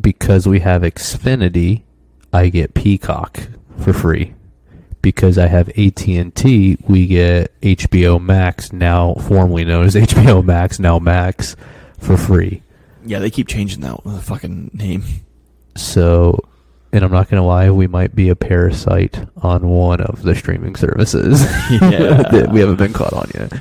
Because 0.01 0.47
we 0.47 0.61
have 0.61 0.83
Xfinity, 0.83 1.83
I 2.33 2.49
get 2.49 2.75
Peacock 2.75 3.49
for 3.79 3.93
free. 3.93 4.35
Because 5.03 5.39
I 5.39 5.47
have 5.47 5.69
AT 5.71 6.07
and 6.07 6.35
T, 6.35 6.77
we 6.87 7.07
get 7.07 7.59
HBO 7.63 8.23
Max 8.23 8.73
now, 8.73 9.15
formerly 9.15 9.65
known 9.65 9.87
as 9.87 9.95
HBO 9.97 10.45
Max, 10.45 10.79
now 10.79 10.99
Max, 10.99 11.57
for 11.99 12.17
free. 12.17 12.63
Yeah, 13.05 13.19
they 13.19 13.31
keep 13.31 13.49
changing 13.49 13.81
that 13.81 14.03
fucking 14.23 14.71
name. 14.75 15.03
So, 15.77 16.39
and 16.93 17.05
I'm 17.05 17.11
not 17.13 17.29
gonna 17.29 17.45
lie, 17.47 17.71
we 17.71 17.87
might 17.87 18.15
be 18.15 18.29
a 18.29 18.37
parasite 18.37 19.21
on 19.43 19.69
one 19.69 20.01
of 20.01 20.23
the 20.23 20.35
streaming 20.35 20.77
services 20.77 21.41
Yeah. 21.71 22.23
that 22.31 22.51
we 22.53 22.61
haven't 22.61 22.77
been 22.77 22.93
caught 22.93 23.13
on 23.13 23.31
yet. 23.35 23.53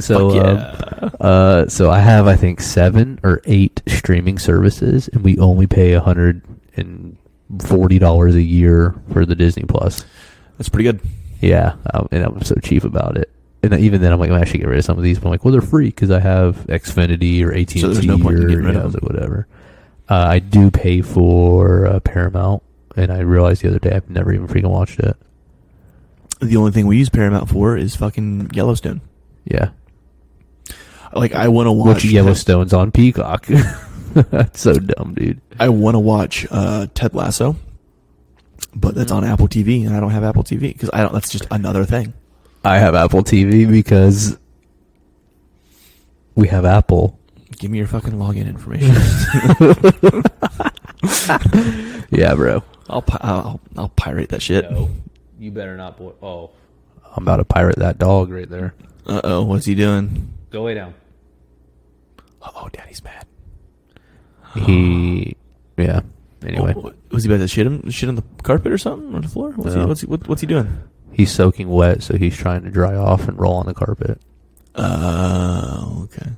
So, 0.00 0.30
Fuck 0.30 1.02
um, 1.02 1.10
uh, 1.20 1.66
so 1.68 1.90
I 1.90 2.00
have 2.00 2.26
I 2.26 2.34
think 2.36 2.60
seven 2.60 3.20
or 3.22 3.40
eight 3.44 3.80
streaming 3.86 4.38
services, 4.38 5.08
and 5.08 5.22
we 5.22 5.38
only 5.38 5.66
pay 5.68 5.92
a 5.92 6.00
hundred 6.00 6.42
and 6.76 7.16
forty 7.60 8.00
dollars 8.00 8.34
a 8.34 8.42
year 8.42 8.94
for 9.12 9.24
the 9.24 9.36
Disney 9.36 9.62
Plus. 9.62 10.04
That's 10.58 10.68
pretty 10.68 10.84
good. 10.84 11.00
Yeah, 11.40 11.76
um, 11.92 12.08
and 12.10 12.24
I'm 12.24 12.42
so 12.42 12.56
cheap 12.56 12.82
about 12.84 13.16
it. 13.16 13.30
And 13.62 13.72
even 13.74 14.02
then, 14.02 14.12
I'm 14.12 14.18
like, 14.18 14.30
I 14.30 14.44
should 14.44 14.58
get 14.60 14.68
rid 14.68 14.78
of 14.78 14.84
some 14.84 14.98
of 14.98 15.04
these. 15.04 15.18
But 15.18 15.26
I'm 15.26 15.30
like, 15.30 15.44
well, 15.44 15.52
they're 15.52 15.60
free 15.62 15.86
because 15.86 16.10
I 16.10 16.18
have 16.20 16.56
Xfinity 16.66 17.42
or 17.44 17.52
AT 17.52 17.58
and 17.58 17.68
T 17.68 17.80
So 17.80 17.88
no 18.02 18.18
point 18.18 18.36
in 18.38 18.44
or 18.44 18.48
getting 18.48 18.64
rid 18.64 18.74
yeah, 18.74 18.80
of 18.82 18.92
them. 18.92 19.00
like, 19.04 19.12
whatever. 19.12 19.46
Uh, 20.08 20.14
I 20.28 20.38
do 20.40 20.70
pay 20.70 21.02
for 21.02 21.86
uh, 21.86 22.00
Paramount, 22.00 22.62
and 22.96 23.12
I 23.12 23.20
realized 23.20 23.62
the 23.62 23.68
other 23.68 23.78
day 23.78 23.92
I've 23.92 24.10
never 24.10 24.32
even 24.32 24.48
freaking 24.48 24.70
watched 24.70 24.98
it. 25.00 25.16
The 26.40 26.56
only 26.56 26.72
thing 26.72 26.86
we 26.86 26.98
use 26.98 27.08
Paramount 27.08 27.48
for 27.48 27.76
is 27.76 27.96
fucking 27.96 28.50
Yellowstone. 28.52 29.00
Yeah, 29.44 29.70
Like 31.12 31.34
I 31.34 31.48
want 31.48 31.66
to 31.66 31.72
watch 31.72 31.96
which 32.02 32.06
Yellowstone's 32.06 32.72
on 32.72 32.90
Peacock. 32.92 33.46
That's 34.14 34.60
so 34.60 34.74
dumb, 34.74 35.14
dude. 35.14 35.40
I 35.58 35.68
want 35.68 35.94
to 35.94 35.98
watch 35.98 36.46
uh, 36.50 36.86
Ted 36.94 37.14
Lasso, 37.14 37.56
but 38.74 38.94
that's 38.94 39.10
on 39.12 39.24
Apple 39.24 39.48
TV, 39.48 39.84
and 39.86 39.94
I 39.96 40.00
don't 40.00 40.10
have 40.12 40.22
Apple 40.24 40.44
TV 40.44 40.72
because 40.72 40.88
I 40.92 41.02
don't. 41.02 41.12
That's 41.12 41.30
just 41.30 41.46
another 41.50 41.84
thing. 41.84 42.14
I 42.64 42.78
have 42.78 42.94
Apple 42.94 43.22
TV 43.24 43.68
because 43.70 44.38
we 46.36 46.46
have 46.48 46.64
Apple. 46.64 47.18
Give 47.58 47.70
me 47.72 47.78
your 47.78 47.86
fucking 47.88 48.12
login 48.12 48.46
information. 48.46 48.94
Yeah, 52.10 52.34
bro. 52.34 52.62
I'll, 52.88 53.02
pi- 53.02 53.18
I'll 53.22 53.60
I'll 53.76 53.88
pirate 53.90 54.28
that 54.30 54.42
shit. 54.42 54.70
No, 54.70 54.90
you 55.38 55.50
better 55.50 55.76
not. 55.76 55.96
Boy- 55.96 56.12
oh, 56.22 56.50
I'm 57.16 57.22
about 57.24 57.36
to 57.38 57.44
pirate 57.44 57.76
that 57.76 57.98
dog 57.98 58.30
right 58.30 58.48
there. 58.48 58.74
Uh 59.06 59.20
oh, 59.24 59.42
what's 59.44 59.66
he 59.66 59.74
doing? 59.74 60.32
Go 60.50 60.64
way 60.64 60.74
down. 60.74 60.94
Oh, 62.42 62.68
Daddy's 62.72 63.02
mad. 63.02 63.26
He, 64.66 65.36
yeah. 65.78 66.00
Anyway, 66.44 66.74
Oh, 66.76 66.92
was 67.10 67.24
he 67.24 67.30
about 67.30 67.38
to 67.40 67.48
shit 67.48 67.66
him? 67.66 67.88
Shit 67.90 68.08
on 68.08 68.16
the 68.16 68.24
carpet 68.42 68.70
or 68.70 68.78
something 68.78 69.14
or 69.14 69.20
the 69.20 69.28
floor? 69.28 69.50
What's 69.52 69.72
he? 69.74 69.80
No. 69.80 69.86
What's 69.86 70.00
he? 70.02 70.06
What, 70.06 70.28
what's 70.28 70.40
he 70.42 70.46
doing? 70.46 70.82
he's 71.12 71.30
soaking 71.32 71.68
wet, 71.68 72.02
so 72.02 72.16
he's 72.16 72.36
trying 72.36 72.62
to 72.64 72.70
dry 72.70 72.94
off 72.94 73.28
and 73.28 73.38
roll 73.38 73.54
on 73.54 73.66
the 73.66 73.74
carpet. 73.74 74.20
Oh, 74.74 76.00
okay. 76.04 76.30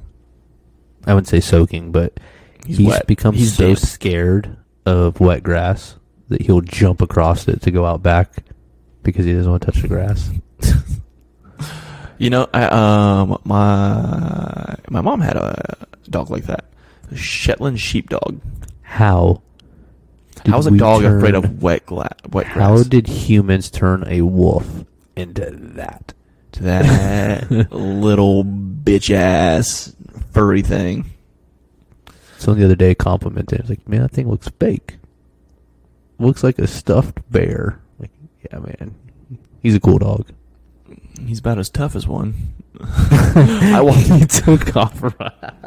I 1.07 1.15
wouldn't 1.15 1.29
say 1.29 1.41
soaking, 1.41 1.93
but 1.93 2.19
He's 2.67 2.79
he's, 2.79 2.89
wet. 2.89 3.07
become 3.07 3.35
He's 3.35 3.57
so 3.57 3.69
damp. 3.69 3.79
scared 3.79 4.57
of 4.85 5.19
wet 5.21 5.43
grass 5.43 5.97
that 6.29 6.43
he'll 6.43 6.61
jump 6.61 7.01
across 7.03 7.47
it 7.49 7.63
to 7.63 7.71
go 7.71 7.85
out 7.87 8.03
back 8.03 8.45
because 9.03 9.25
he 9.25 9.33
doesn't 9.33 9.51
want 9.51 9.63
to 9.63 9.71
touch 9.73 9.83
the 9.83 9.89
grass. 9.89 10.31
You 12.19 12.31
know, 12.31 12.49
I 12.55 12.65
um 12.65 13.39
my 13.45 14.75
my 14.89 15.01
mom 15.03 15.21
had 15.21 15.37
a 15.37 15.87
dog 16.09 16.31
like 16.31 16.45
that, 16.45 16.65
a 17.11 17.17
Shetland 17.17 17.79
sheepdog. 17.79 18.41
How? 18.81 19.43
did 20.43 20.51
How's 20.51 20.67
a 20.67 20.71
dog 20.71 21.05
afraid 21.05 21.35
of 21.35 21.63
wet 21.63 21.85
gla- 21.85 22.17
wet 22.31 22.47
How 22.47 22.83
did 22.83 23.07
humans 23.07 23.71
turn 23.71 24.05
a 24.07 24.23
wolf 24.23 24.87
into 25.15 25.51
that? 25.75 26.15
to 26.53 26.63
that 26.63 27.51
little 27.71 28.45
bitch 28.45 29.15
ass 29.15 29.95
furry 30.33 30.63
thing? 30.63 31.11
Someone 32.39 32.61
the 32.61 32.65
other 32.65 32.77
day 32.77 32.95
complimented. 32.95 33.61
He's 33.61 33.69
like, 33.69 33.87
"Man, 33.87 34.01
that 34.01 34.13
thing 34.13 34.31
looks 34.31 34.49
fake. 34.59 34.97
Looks 36.19 36.43
like 36.43 36.59
a 36.59 36.67
stuffed 36.67 37.21
bear." 37.31 37.81
Like, 37.99 38.11
yeah, 38.45 38.59
man, 38.59 38.95
he's 39.63 39.75
a 39.75 39.81
cool 39.81 39.99
dog. 39.99 40.29
He's 41.25 41.39
about 41.39 41.59
as 41.59 41.71
tough 41.71 41.97
as 41.97 42.07
one. 42.07 42.35
I 42.81 43.81
walked. 43.81 44.01
he 44.01 44.27
took 44.27 44.77
off. 44.77 45.03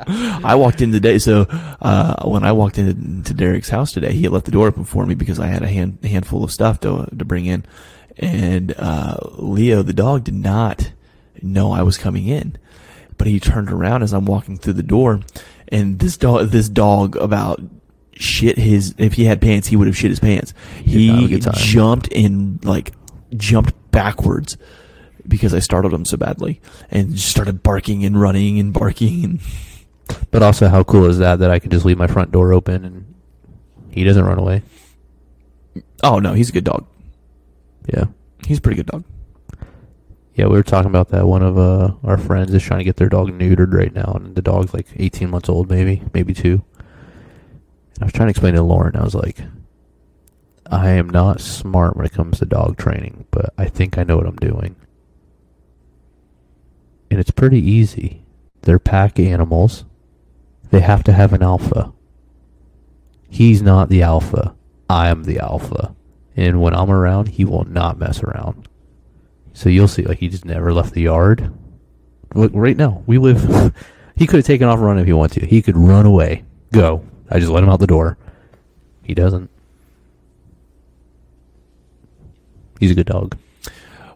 I 0.07 0.55
walked 0.55 0.81
in 0.81 0.91
today. 0.91 1.17
So 1.17 1.47
uh, 1.81 2.23
when 2.27 2.43
I 2.43 2.51
walked 2.51 2.77
into 2.77 3.33
Derek's 3.33 3.69
house 3.69 3.91
today, 3.91 4.13
he 4.13 4.23
had 4.23 4.31
left 4.31 4.45
the 4.45 4.51
door 4.51 4.67
open 4.67 4.85
for 4.85 5.05
me 5.05 5.15
because 5.15 5.39
I 5.39 5.47
had 5.47 5.63
a 5.63 5.67
hand 5.67 5.99
handful 6.03 6.43
of 6.43 6.51
stuff 6.51 6.79
to 6.81 7.07
to 7.17 7.25
bring 7.25 7.45
in, 7.45 7.65
and 8.17 8.73
uh, 8.77 9.17
Leo 9.37 9.81
the 9.81 9.93
dog 9.93 10.23
did 10.23 10.35
not 10.35 10.91
know 11.41 11.71
I 11.71 11.81
was 11.81 11.97
coming 11.97 12.27
in, 12.27 12.57
but 13.17 13.27
he 13.27 13.39
turned 13.39 13.71
around 13.71 14.03
as 14.03 14.13
I'm 14.13 14.25
walking 14.25 14.57
through 14.57 14.73
the 14.73 14.83
door, 14.83 15.21
and 15.69 15.99
this 15.99 16.17
dog 16.17 16.49
this 16.49 16.69
dog 16.69 17.15
about 17.15 17.61
shit 18.21 18.57
his 18.57 18.93
if 18.97 19.13
he 19.13 19.23
had 19.23 19.39
pants 19.41 19.67
he 19.69 19.75
would 19.77 19.87
have 19.87 19.95
shit 19.97 20.09
his 20.11 20.19
pants. 20.19 20.53
He 20.83 21.07
did 21.07 21.07
not 21.07 21.15
have 21.15 21.23
a 21.23 21.27
He 21.27 21.33
good 21.35 21.41
time. 21.43 21.53
jumped 21.55 22.11
and 22.13 22.63
like 22.65 22.91
jumped 23.35 23.73
backwards 23.91 24.57
because 25.27 25.53
I 25.53 25.59
startled 25.59 25.93
him 25.93 26.03
so 26.05 26.17
badly 26.17 26.59
and 26.91 27.13
just 27.15 27.29
started 27.29 27.63
barking 27.63 28.03
and 28.03 28.19
running 28.19 28.59
and 28.59 28.73
barking 28.73 29.23
and 29.23 29.39
But 30.31 30.43
also, 30.43 30.67
how 30.67 30.83
cool 30.83 31.05
is 31.05 31.19
that 31.19 31.37
that 31.39 31.49
I 31.51 31.59
can 31.59 31.69
just 31.71 31.85
leave 31.85 31.97
my 31.97 32.07
front 32.07 32.31
door 32.31 32.51
open 32.51 32.83
and 32.83 33.13
he 33.89 34.03
doesn't 34.03 34.25
run 34.25 34.37
away? 34.39 34.63
Oh 36.03 36.19
no, 36.19 36.33
he's 36.33 36.49
a 36.49 36.53
good 36.53 36.63
dog. 36.65 36.85
Yeah, 37.93 38.05
He's 38.45 38.57
a 38.57 38.61
pretty 38.61 38.77
good 38.77 38.85
dog. 38.87 39.03
yeah. 40.35 40.45
We 40.45 40.55
were 40.55 40.63
talking 40.63 40.89
about 40.89 41.09
that. 41.09 41.25
One 41.27 41.41
of 41.41 41.57
uh, 41.57 41.93
our 42.03 42.17
friends 42.17 42.53
is 42.53 42.61
trying 42.63 42.79
to 42.79 42.83
get 42.85 42.97
their 42.97 43.09
dog 43.09 43.29
neutered 43.29 43.73
right 43.73 43.93
now, 43.93 44.13
and 44.15 44.35
the 44.35 44.41
dog's 44.41 44.73
like 44.73 44.87
18 44.95 45.29
months 45.29 45.49
old, 45.49 45.69
maybe, 45.69 46.01
maybe 46.13 46.33
two. 46.33 46.63
I 47.99 48.05
was 48.05 48.13
trying 48.13 48.27
to 48.27 48.31
explain 48.31 48.53
to 48.53 48.61
Lauren. 48.61 48.95
I 48.95 49.03
was 49.03 49.15
like, 49.15 49.39
I 50.71 50.91
am 50.91 51.09
not 51.09 51.41
smart 51.41 51.97
when 51.97 52.05
it 52.05 52.13
comes 52.13 52.39
to 52.39 52.45
dog 52.45 52.77
training, 52.77 53.25
but 53.31 53.53
I 53.57 53.65
think 53.65 53.97
I 53.97 54.03
know 54.03 54.17
what 54.17 54.27
I'm 54.27 54.35
doing. 54.35 54.75
And 57.09 57.19
it's 57.19 57.31
pretty 57.31 57.59
easy. 57.59 58.23
They're 58.61 58.79
pack 58.79 59.19
animals. 59.19 59.85
They 60.69 60.81
have 60.81 61.03
to 61.05 61.13
have 61.13 61.33
an 61.33 61.41
alpha. 61.41 61.91
He's 63.29 63.61
not 63.61 63.89
the 63.89 64.03
alpha. 64.03 64.55
I 64.89 65.09
am 65.09 65.23
the 65.23 65.39
alpha. 65.39 65.95
And 66.35 66.61
when 66.61 66.73
I'm 66.73 66.91
around, 66.91 67.29
he 67.29 67.45
will 67.45 67.65
not 67.65 67.99
mess 67.99 68.23
around. 68.23 68.67
So 69.53 69.69
you'll 69.69 69.87
see, 69.87 70.03
like, 70.03 70.19
he 70.19 70.29
just 70.29 70.45
never 70.45 70.71
left 70.71 70.93
the 70.93 71.01
yard. 71.01 71.51
Look, 72.35 72.51
right 72.53 72.77
now, 72.77 73.03
we 73.07 73.17
live. 73.17 73.73
he 74.15 74.27
could 74.27 74.37
have 74.37 74.45
taken 74.45 74.67
off 74.67 74.79
running 74.79 75.01
if 75.01 75.07
he 75.07 75.13
wanted 75.13 75.41
to. 75.41 75.47
He 75.47 75.61
could 75.61 75.75
run 75.75 76.05
away. 76.05 76.45
Go. 76.71 77.03
I 77.29 77.39
just 77.39 77.51
let 77.51 77.63
him 77.63 77.69
out 77.69 77.79
the 77.79 77.87
door. 77.87 78.17
He 79.03 79.13
doesn't. 79.13 79.49
He's 82.79 82.91
a 82.91 82.95
good 82.95 83.05
dog. 83.07 83.35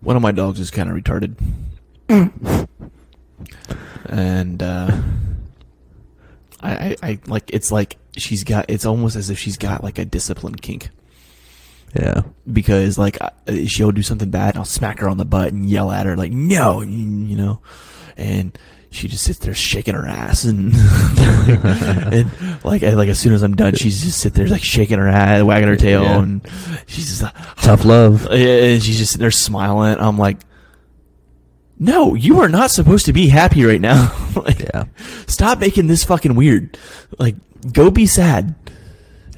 One 0.02 0.16
of 0.16 0.22
my 0.22 0.32
dogs 0.32 0.60
is 0.60 0.72
kind 0.72 0.90
of 0.90 0.96
retarded, 0.98 1.36
and 4.06 4.64
uh, 4.64 5.02
I, 6.62 6.72
I, 6.72 6.96
I 7.04 7.20
like 7.28 7.50
it's 7.54 7.72
like 7.72 7.98
she's 8.18 8.44
got. 8.44 8.66
It's 8.70 8.86
almost 8.86 9.16
as 9.16 9.30
if 9.30 9.40
she's 9.40 9.58
got 9.58 9.84
like 9.84 9.98
a 10.00 10.06
discipline 10.06 10.56
kink 10.56 10.90
Yeah. 11.96 12.22
because 12.52 12.98
like 12.98 13.18
I- 13.22 13.66
she'll 13.66 13.92
do 13.92 14.02
something 14.02 14.30
bad, 14.30 14.50
and 14.56 14.60
I'll 14.60 14.66
smack 14.66 15.00
her 15.00 15.10
on 15.10 15.18
the 15.18 15.26
butt 15.26 15.54
and 15.54 15.70
yell 15.70 15.92
at 15.92 16.06
her 16.06 16.16
like 16.18 16.32
no, 16.32 16.82
you, 16.82 16.98
you 16.98 17.36
know, 17.38 17.62
and 18.18 18.58
she 18.94 19.08
just 19.08 19.24
sits 19.24 19.40
there 19.40 19.54
shaking 19.54 19.96
her 19.96 20.06
ass 20.08 20.44
and 20.44 20.74
and 22.14 22.32
like 22.64 22.84
I- 22.84 22.94
like 22.94 23.10
as 23.10 23.20
soon 23.20 23.34
as 23.34 23.42
I'm 23.44 23.56
done, 23.56 23.76
she's 23.76 24.04
just 24.04 24.20
sit 24.20 24.34
there 24.34 24.48
like 24.48 24.64
shaking 24.64 25.00
her 25.00 25.08
ass, 25.08 25.44
wagging 25.44 25.68
her 25.70 25.76
tail, 25.76 26.04
Yeah. 26.04 26.20
and 26.20 26.48
she's 26.88 27.08
just 27.10 27.22
like, 27.24 27.34
Tough 27.58 27.86
love. 27.86 28.28
and 28.28 28.82
she's 28.84 28.98
just 28.98 29.12
sitting 29.14 29.24
there 29.24 29.32
smiling. 29.32 29.98
I'm 30.00 30.18
like, 30.18 30.38
no, 31.80 32.14
you 32.16 32.40
are 32.42 32.50
not 32.50 32.72
supposed 32.72 33.06
to 33.08 33.14
be 33.14 33.28
happy 33.28 33.66
right 33.66 33.82
now. 33.82 34.14
like, 34.36 34.60
Yeah. 34.60 34.86
Stop 35.28 35.60
making 35.60 35.88
this 35.88 36.04
fucking 36.04 36.36
weird. 36.36 36.78
Like, 37.20 37.36
go 37.72 37.90
be 37.92 38.06
sad. 38.06 38.56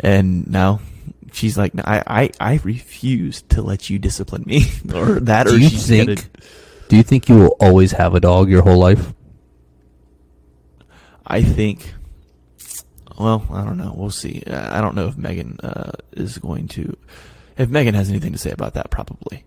And 0.02 0.48
now 0.52 0.82
she's 1.32 1.58
like, 1.58 1.72
I, 1.84 2.04
I, 2.06 2.30
I 2.40 2.60
refuse 2.64 3.42
to 3.50 3.62
let 3.62 3.90
you 3.90 3.98
discipline 4.00 4.44
me 4.46 4.66
or 4.94 5.20
that. 5.22 5.48
Do 5.48 5.54
or 5.54 5.58
you 5.58 5.70
she's 5.70 5.88
think? 5.88 6.08
gonna- 6.08 6.30
Do 6.90 6.98
you 6.98 7.04
think 7.04 7.30
you 7.30 7.36
will 7.38 7.56
always 7.60 7.94
have 7.94 8.14
a 8.14 8.20
dog 8.20 8.50
your 8.50 8.62
whole 8.62 8.78
life? 8.78 9.14
I 11.26 11.42
think. 11.42 11.94
Well, 13.18 13.46
I 13.52 13.64
don't 13.64 13.78
know. 13.78 13.94
We'll 13.96 14.10
see. 14.12 14.44
Uh, 14.46 14.78
I 14.78 14.82
don't 14.82 14.96
know 14.96 15.08
if 15.08 15.18
Megan 15.18 15.60
uh, 15.64 15.92
is 16.14 16.38
going 16.38 16.68
to. 16.70 16.98
If 17.58 17.70
Megan 17.70 17.96
has 17.96 18.10
anything 18.10 18.34
to 18.34 18.38
say 18.38 18.52
about 18.52 18.74
that, 18.74 18.90
probably. 18.90 19.46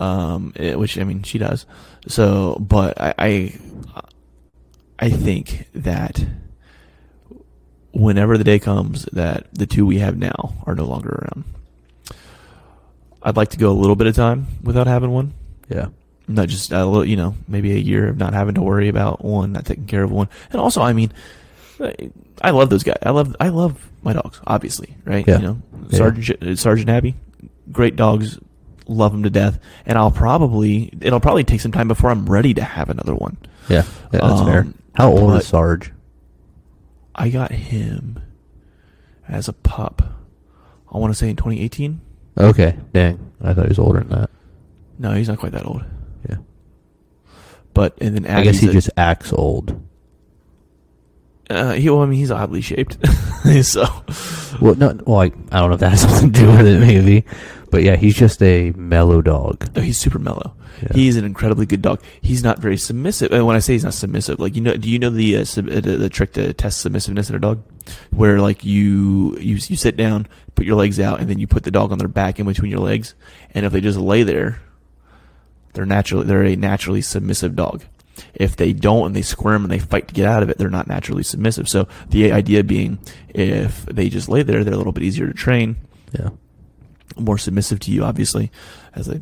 Um, 0.00 0.52
eh, 0.56 0.74
which 0.74 0.98
I 0.98 1.04
mean, 1.04 1.22
she 1.22 1.38
does. 1.38 1.66
So, 2.08 2.56
but 2.58 2.98
I, 3.00 3.14
I, 3.18 3.58
I 4.98 5.10
think 5.10 5.68
that 5.74 6.24
whenever 7.92 8.38
the 8.38 8.44
day 8.44 8.58
comes 8.58 9.04
that 9.12 9.52
the 9.52 9.66
two 9.66 9.84
we 9.84 9.98
have 9.98 10.16
now 10.16 10.54
are 10.66 10.74
no 10.74 10.86
longer 10.86 11.10
around, 11.10 11.44
I'd 13.22 13.36
like 13.36 13.50
to 13.50 13.58
go 13.58 13.70
a 13.70 13.74
little 13.78 13.96
bit 13.96 14.06
of 14.06 14.16
time 14.16 14.46
without 14.62 14.86
having 14.86 15.10
one. 15.10 15.34
Yeah. 15.68 15.88
Not 16.34 16.48
just 16.48 16.72
a 16.72 16.84
little, 16.84 17.04
you 17.04 17.16
know, 17.16 17.34
maybe 17.48 17.72
a 17.72 17.78
year 17.78 18.08
of 18.08 18.16
not 18.16 18.32
having 18.34 18.54
to 18.54 18.62
worry 18.62 18.88
about 18.88 19.24
one, 19.24 19.52
not 19.52 19.64
taking 19.66 19.86
care 19.86 20.02
of 20.02 20.10
one. 20.10 20.28
And 20.50 20.60
also, 20.60 20.82
I 20.82 20.92
mean, 20.92 21.12
I 22.40 22.50
love 22.50 22.70
those 22.70 22.82
guys. 22.82 22.98
I 23.02 23.10
love, 23.10 23.34
I 23.40 23.48
love 23.48 23.88
my 24.02 24.12
dogs, 24.12 24.40
obviously, 24.46 24.96
right? 25.04 25.26
Yeah. 25.26 25.36
You 25.38 25.42
know, 25.42 25.62
Yeah. 25.90 25.98
Sergeant 25.98 26.58
Sergeant 26.58 26.88
Abby, 26.90 27.14
great 27.70 27.96
dogs, 27.96 28.38
love 28.86 29.12
them 29.12 29.22
to 29.24 29.30
death. 29.30 29.58
And 29.86 29.98
I'll 29.98 30.10
probably, 30.10 30.92
it'll 31.00 31.20
probably 31.20 31.44
take 31.44 31.60
some 31.60 31.72
time 31.72 31.88
before 31.88 32.10
I'm 32.10 32.26
ready 32.26 32.54
to 32.54 32.62
have 32.62 32.88
another 32.90 33.14
one. 33.14 33.36
Yeah. 33.68 33.84
Yeah, 34.12 34.20
that's 34.20 34.40
Um, 34.40 34.46
fair. 34.46 34.66
How 34.94 35.10
old 35.10 35.34
is 35.38 35.46
Sarge? 35.46 35.92
I 37.14 37.28
got 37.28 37.52
him 37.52 38.18
as 39.28 39.48
a 39.48 39.52
pup. 39.52 40.02
I 40.92 40.98
want 40.98 41.12
to 41.12 41.18
say 41.18 41.30
in 41.30 41.36
2018. 41.36 42.00
Okay. 42.38 42.76
Dang. 42.92 43.18
I 43.42 43.54
thought 43.54 43.64
he 43.64 43.68
was 43.70 43.78
older 43.78 44.00
than 44.00 44.08
that. 44.10 44.30
No, 44.98 45.12
he's 45.12 45.28
not 45.28 45.38
quite 45.38 45.52
that 45.52 45.66
old. 45.66 45.82
But 47.74 47.96
and 48.00 48.14
then 48.16 48.26
I 48.26 48.42
guess 48.44 48.58
he 48.58 48.68
a- 48.68 48.72
just 48.72 48.90
acts 48.96 49.32
old. 49.32 49.80
Uh, 51.50 51.72
he, 51.72 51.90
well, 51.90 52.00
I 52.00 52.06
mean, 52.06 52.18
he's 52.18 52.30
oddly 52.30 52.62
shaped, 52.62 52.96
so 53.62 53.84
Well, 54.60 54.74
no, 54.76 54.98
well, 55.04 55.20
I, 55.20 55.24
I 55.50 55.58
don't 55.60 55.68
know 55.68 55.74
if 55.74 55.80
that 55.80 55.90
has 55.90 56.00
something 56.02 56.32
to 56.32 56.40
do 56.40 56.46
with 56.46 56.66
it, 56.66 56.80
maybe, 56.80 57.24
but 57.70 57.82
yeah, 57.82 57.96
he's 57.96 58.14
just 58.16 58.42
a 58.42 58.70
mellow 58.70 59.20
dog. 59.20 59.68
no, 59.76 59.82
he's 59.82 59.98
super 59.98 60.18
mellow. 60.18 60.54
Yeah. 60.82 60.88
He's 60.94 61.16
an 61.16 61.26
incredibly 61.26 61.66
good 61.66 61.82
dog. 61.82 62.00
He's 62.22 62.42
not 62.42 62.58
very 62.58 62.78
submissive. 62.78 63.32
And 63.32 63.44
when 63.46 63.54
I 63.54 63.58
say 63.58 63.74
he's 63.74 63.84
not 63.84 63.92
submissive, 63.92 64.38
like 64.40 64.56
you 64.56 64.62
know, 64.62 64.74
do 64.76 64.88
you 64.88 64.98
know 64.98 65.10
the 65.10 65.36
uh, 65.38 65.44
sub, 65.44 65.68
uh, 65.68 65.80
the, 65.80 65.96
the 65.98 66.08
trick 66.08 66.32
to 66.34 66.54
test 66.54 66.80
submissiveness 66.86 67.28
in 67.28 67.36
a 67.36 67.38
dog, 67.38 67.62
where 68.10 68.40
like 68.40 68.64
you 68.64 69.36
you 69.38 69.56
you 69.56 69.76
sit 69.76 69.96
down, 69.96 70.26
put 70.54 70.64
your 70.64 70.76
legs 70.76 70.98
out, 70.98 71.20
and 71.20 71.28
then 71.28 71.38
you 71.38 71.46
put 71.46 71.64
the 71.64 71.70
dog 71.70 71.92
on 71.92 71.98
their 71.98 72.08
back 72.08 72.40
in 72.40 72.46
between 72.46 72.70
your 72.70 72.80
legs, 72.80 73.14
and 73.52 73.66
if 73.66 73.72
they 73.72 73.80
just 73.82 73.98
lay 73.98 74.22
there, 74.22 74.60
they're 75.72 75.86
naturally 75.86 76.26
they're 76.26 76.44
a 76.44 76.56
naturally 76.56 77.02
submissive 77.02 77.56
dog. 77.56 77.82
If 78.34 78.56
they 78.56 78.72
don't 78.72 79.06
and 79.06 79.16
they 79.16 79.22
squirm 79.22 79.64
and 79.64 79.72
they 79.72 79.78
fight 79.78 80.08
to 80.08 80.14
get 80.14 80.26
out 80.26 80.42
of 80.42 80.50
it, 80.50 80.58
they're 80.58 80.68
not 80.68 80.86
naturally 80.86 81.22
submissive. 81.22 81.68
So 81.68 81.88
the 82.10 82.30
idea 82.32 82.62
being, 82.62 82.98
if 83.30 83.86
they 83.86 84.08
just 84.10 84.28
lay 84.28 84.42
there, 84.42 84.64
they're 84.64 84.74
a 84.74 84.76
little 84.76 84.92
bit 84.92 85.02
easier 85.02 85.26
to 85.26 85.32
train. 85.32 85.76
Yeah. 86.12 86.28
more 87.16 87.38
submissive 87.38 87.80
to 87.80 87.90
you, 87.90 88.04
obviously, 88.04 88.50
as 88.94 89.06
they, 89.06 89.20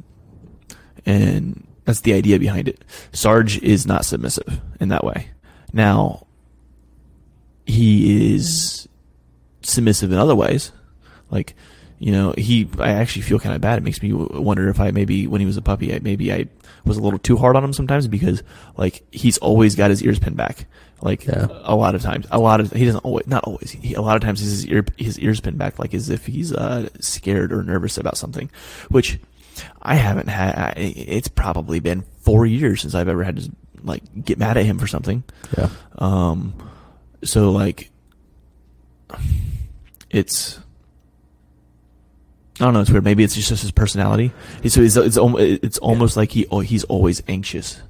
and 1.07 1.67
that's 1.85 2.01
the 2.01 2.15
idea 2.15 2.39
behind 2.39 2.69
it. 2.69 2.85
Sarge 3.13 3.59
is 3.63 3.87
not 3.87 4.05
submissive 4.05 4.61
in 4.79 4.89
that 4.89 5.05
way. 5.05 5.31
Now, 5.73 6.27
he 7.67 8.35
is 8.35 8.89
submissive 9.63 10.13
in 10.13 10.19
other 10.19 10.35
ways, 10.35 10.73
like 11.31 11.55
you 12.01 12.11
know, 12.13 12.35
he. 12.37 12.67
I 12.79 12.93
actually 12.95 13.23
feel 13.23 13.39
kind 13.39 13.55
of 13.55 13.61
bad. 13.61 13.77
It 13.79 13.85
makes 13.85 14.03
me 14.03 14.13
wonder 14.13 14.69
if 14.71 14.81
I 14.81 14.91
maybe 14.91 15.27
when 15.29 15.41
he 15.41 15.47
was 15.47 15.57
a 15.59 15.63
puppy, 15.63 15.95
I, 15.95 15.99
maybe 16.01 16.33
I 16.33 16.47
was 16.85 16.97
a 16.97 17.03
little 17.03 17.19
too 17.19 17.37
hard 17.37 17.55
on 17.57 17.63
him 17.63 17.73
sometimes 17.75 18.09
because 18.09 18.43
like 18.79 19.05
he's 19.13 19.37
always 19.39 19.77
got 19.77 19.91
his 19.91 20.03
ears 20.03 20.19
pinned 20.19 20.37
back. 20.37 20.65
Like 21.03 21.27
Yeah. 21.27 21.47
a 21.63 21.77
lot 21.77 21.95
of 21.95 22.01
times, 22.03 22.27
a 22.31 22.39
lot 22.39 22.61
of 22.61 22.73
he 22.73 22.85
doesn't 22.87 23.05
always, 23.05 23.27
not 23.27 23.45
always. 23.45 23.71
He, 23.71 23.93
a 23.95 24.01
lot 24.03 24.17
of 24.17 24.23
times 24.23 24.41
his 24.41 24.67
ear 24.67 24.85
his 24.97 25.19
ears 25.19 25.41
pinned 25.41 25.59
back, 25.59 25.79
like 25.79 25.93
as 25.95 26.09
if 26.11 26.25
he's 26.27 26.53
uh, 26.53 26.89
scared 27.01 27.53
or 27.53 27.63
nervous 27.63 27.97
about 27.99 28.17
something, 28.17 28.51
which 28.89 29.19
I 29.83 29.95
haven't 29.97 30.29
had. 30.29 30.55
I, 30.57 30.73
it's 30.77 31.29
probably 31.29 31.81
been 31.81 32.03
four 32.23 32.47
years 32.47 32.81
since 32.81 32.95
I've 32.95 33.09
ever 33.09 33.25
had 33.25 33.37
to 33.37 33.51
like 33.83 34.03
get 34.25 34.39
mad 34.39 34.57
at 34.57 34.65
him 34.65 34.79
for 34.79 34.87
something. 34.87 35.23
Yeah. 35.57 35.69
Um, 35.99 36.55
so 37.25 37.51
like, 37.51 37.91
it's. 40.11 40.59
I 42.61 42.65
don't 42.65 42.75
know. 42.75 42.81
It's 42.81 42.91
weird. 42.91 43.05
Maybe 43.05 43.25
it's 43.25 43.35
just 43.35 43.49
his 43.49 43.71
personality. 43.71 44.33
It's 44.63 44.77
it's 44.77 44.97
it's, 44.97 45.17
it's 45.19 45.79
almost 45.79 46.17
like 46.17 46.33
he 46.33 46.47
oh, 46.51 46.61
he's 46.61 46.85
always 46.85 47.23
anxious 47.27 47.81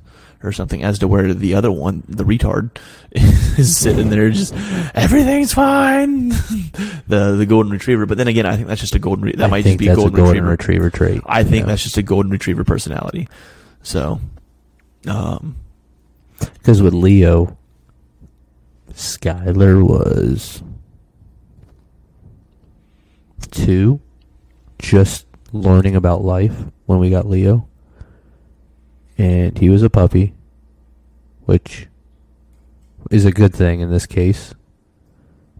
or 0.44 0.52
something. 0.52 0.82
As 0.84 1.00
to 1.00 1.08
where 1.08 1.34
the 1.34 1.54
other 1.54 1.72
one, 1.72 2.04
the 2.08 2.22
retard, 2.24 2.70
is 3.12 3.76
sitting 3.76 4.10
there 4.10 4.30
just 4.30 4.54
everything's 4.94 5.52
fine. 5.52 6.28
the 7.08 7.34
the 7.36 7.46
golden 7.46 7.72
retriever. 7.72 8.06
But 8.06 8.16
then 8.16 8.28
again, 8.28 8.46
I 8.46 8.54
think 8.54 8.68
that's 8.68 8.80
just 8.80 8.94
a 8.94 9.00
golden. 9.00 9.24
Re- 9.24 9.32
that 9.32 9.46
I 9.46 9.50
might 9.50 9.64
just 9.64 9.78
be 9.78 9.86
golden, 9.86 10.14
a 10.14 10.16
golden 10.16 10.44
retriever. 10.46 10.84
retriever, 10.84 10.90
trait. 10.90 11.22
I 11.26 11.42
think 11.42 11.62
Yeah. 11.62 11.66
that's 11.66 11.82
just 11.82 11.96
a 11.96 12.02
golden 12.02 12.30
retriever 12.30 12.62
personality. 12.62 13.28
So, 13.82 14.20
um, 15.08 15.56
Because 16.38 16.80
with 16.80 16.94
Leo, 16.94 17.56
Skylar 18.92 19.82
was 19.82 20.62
two, 23.50 24.00
just 24.80 25.26
learning 25.52 25.94
about 25.94 26.24
life 26.24 26.64
when 26.86 26.98
we 26.98 27.10
got 27.10 27.26
Leo. 27.26 27.68
And 29.18 29.58
he 29.58 29.68
was 29.68 29.82
a 29.82 29.90
puppy, 29.90 30.34
which 31.44 31.86
is 33.10 33.26
a 33.26 33.32
good 33.32 33.54
thing 33.54 33.80
in 33.80 33.90
this 33.90 34.06
case. 34.06 34.54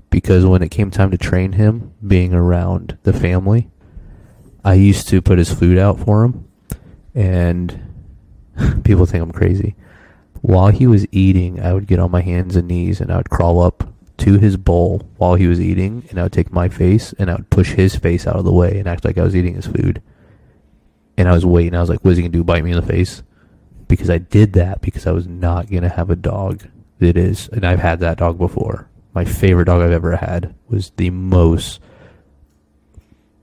Because 0.09 0.45
when 0.45 0.63
it 0.63 0.71
came 0.71 0.91
time 0.91 1.11
to 1.11 1.19
train 1.19 1.53
him, 1.53 1.93
being 2.05 2.35
around 2.35 2.99
the 3.05 3.13
family, 3.13 3.71
I 4.65 4.75
used 4.75 5.09
to 5.09 5.23
put 5.23 5.39
his 5.39 5.53
food 5.53 5.79
out 5.79 6.01
for 6.01 6.25
him. 6.25 6.49
And 7.15 7.81
people 8.85 9.07
think 9.07 9.23
I'm 9.23 9.33
crazy. 9.33 9.77
While 10.41 10.69
he 10.69 10.87
was 10.87 11.07
eating, 11.13 11.61
I 11.61 11.75
would 11.75 11.87
get 11.87 11.99
on 11.99 12.11
my 12.11 12.23
hands 12.23 12.57
and 12.57 12.67
knees 12.67 13.01
and 13.01 13.13
I 13.13 13.19
would 13.19 13.31
crawl 13.31 13.61
up 13.61 13.85
to 14.21 14.39
his 14.39 14.57
bowl 14.57 15.03
while 15.17 15.35
he 15.35 15.47
was 15.47 15.61
eating 15.61 16.07
and 16.11 16.19
I 16.19 16.25
would 16.25 16.33
take 16.33 16.53
my 16.53 16.69
face 16.69 17.13
and 17.19 17.31
I 17.31 17.35
would 17.35 17.51
push 17.51 17.73
his 17.73 17.97
face 17.97 18.27
out 18.27 18.37
of 18.37 18.45
the 18.45 18.53
way 18.53 18.79
and 18.79 18.87
act 18.87 19.05
like 19.05 19.19
I 19.19 19.25
was 19.25 19.35
eating 19.35 19.55
his 19.55 19.67
food. 19.67 20.03
And 21.17 21.29
I 21.29 21.33
was 21.33 21.45
waiting. 21.45 21.75
I 21.75 21.81
was 21.81 21.91
like, 21.91 22.05
what's 22.05 22.17
he 22.17 22.23
going 22.23 22.33
to 22.33 22.39
do? 22.39 22.45
Bite 22.45 22.65
me 22.65 22.71
in 22.71 22.81
the 22.81 22.87
face? 22.87 23.23
Because 23.89 24.09
I 24.09 24.19
did 24.19 24.53
that 24.55 24.81
because 24.81 25.07
I 25.07 25.13
was 25.13 25.27
not 25.27 25.69
to 25.69 25.89
have 25.89 26.11
a 26.11 26.17
dog 26.17 26.67
that 26.99 27.17
is, 27.17 27.49
and 27.49 27.65
I've 27.65 27.81
had 27.81 28.01
that 28.01 28.19
dog 28.19 28.39
before. 28.39 28.89
My 29.15 29.25
favorite 29.25 29.65
dog 29.65 29.83
I've 29.83 29.91
ever 29.91 30.17
had 30.17 30.55
was 30.69 30.91
the 30.97 31.11
most 31.11 31.81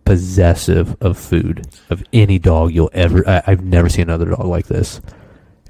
possessive 0.06 0.96
of 1.02 1.18
food 1.18 1.68
of 1.90 2.04
any 2.14 2.40
dog 2.40 2.72
you'll 2.72 2.90
ever. 2.94 3.28
I, 3.28 3.44
I've 3.46 3.64
never 3.64 3.90
seen 3.90 4.04
another 4.04 4.30
dog 4.30 4.46
like 4.46 4.68
this, 4.68 5.02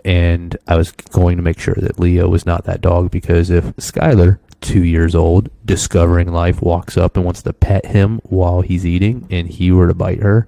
and 0.05 0.55
I 0.67 0.75
was 0.75 0.91
going 0.91 1.37
to 1.37 1.43
make 1.43 1.59
sure 1.59 1.75
that 1.77 1.99
Leo 1.99 2.27
was 2.29 2.45
not 2.45 2.65
that 2.65 2.81
dog 2.81 3.09
because 3.09 3.49
if 3.49 3.63
Skylar, 3.77 4.37
two 4.61 4.83
years 4.83 5.15
old, 5.15 5.49
discovering 5.65 6.31
life, 6.31 6.61
walks 6.61 6.97
up 6.97 7.15
and 7.15 7.25
wants 7.25 7.41
to 7.43 7.53
pet 7.53 7.85
him 7.85 8.19
while 8.23 8.61
he's 8.61 8.85
eating, 8.85 9.27
and 9.29 9.47
he 9.47 9.71
were 9.71 9.87
to 9.87 9.93
bite 9.93 10.21
her, 10.21 10.47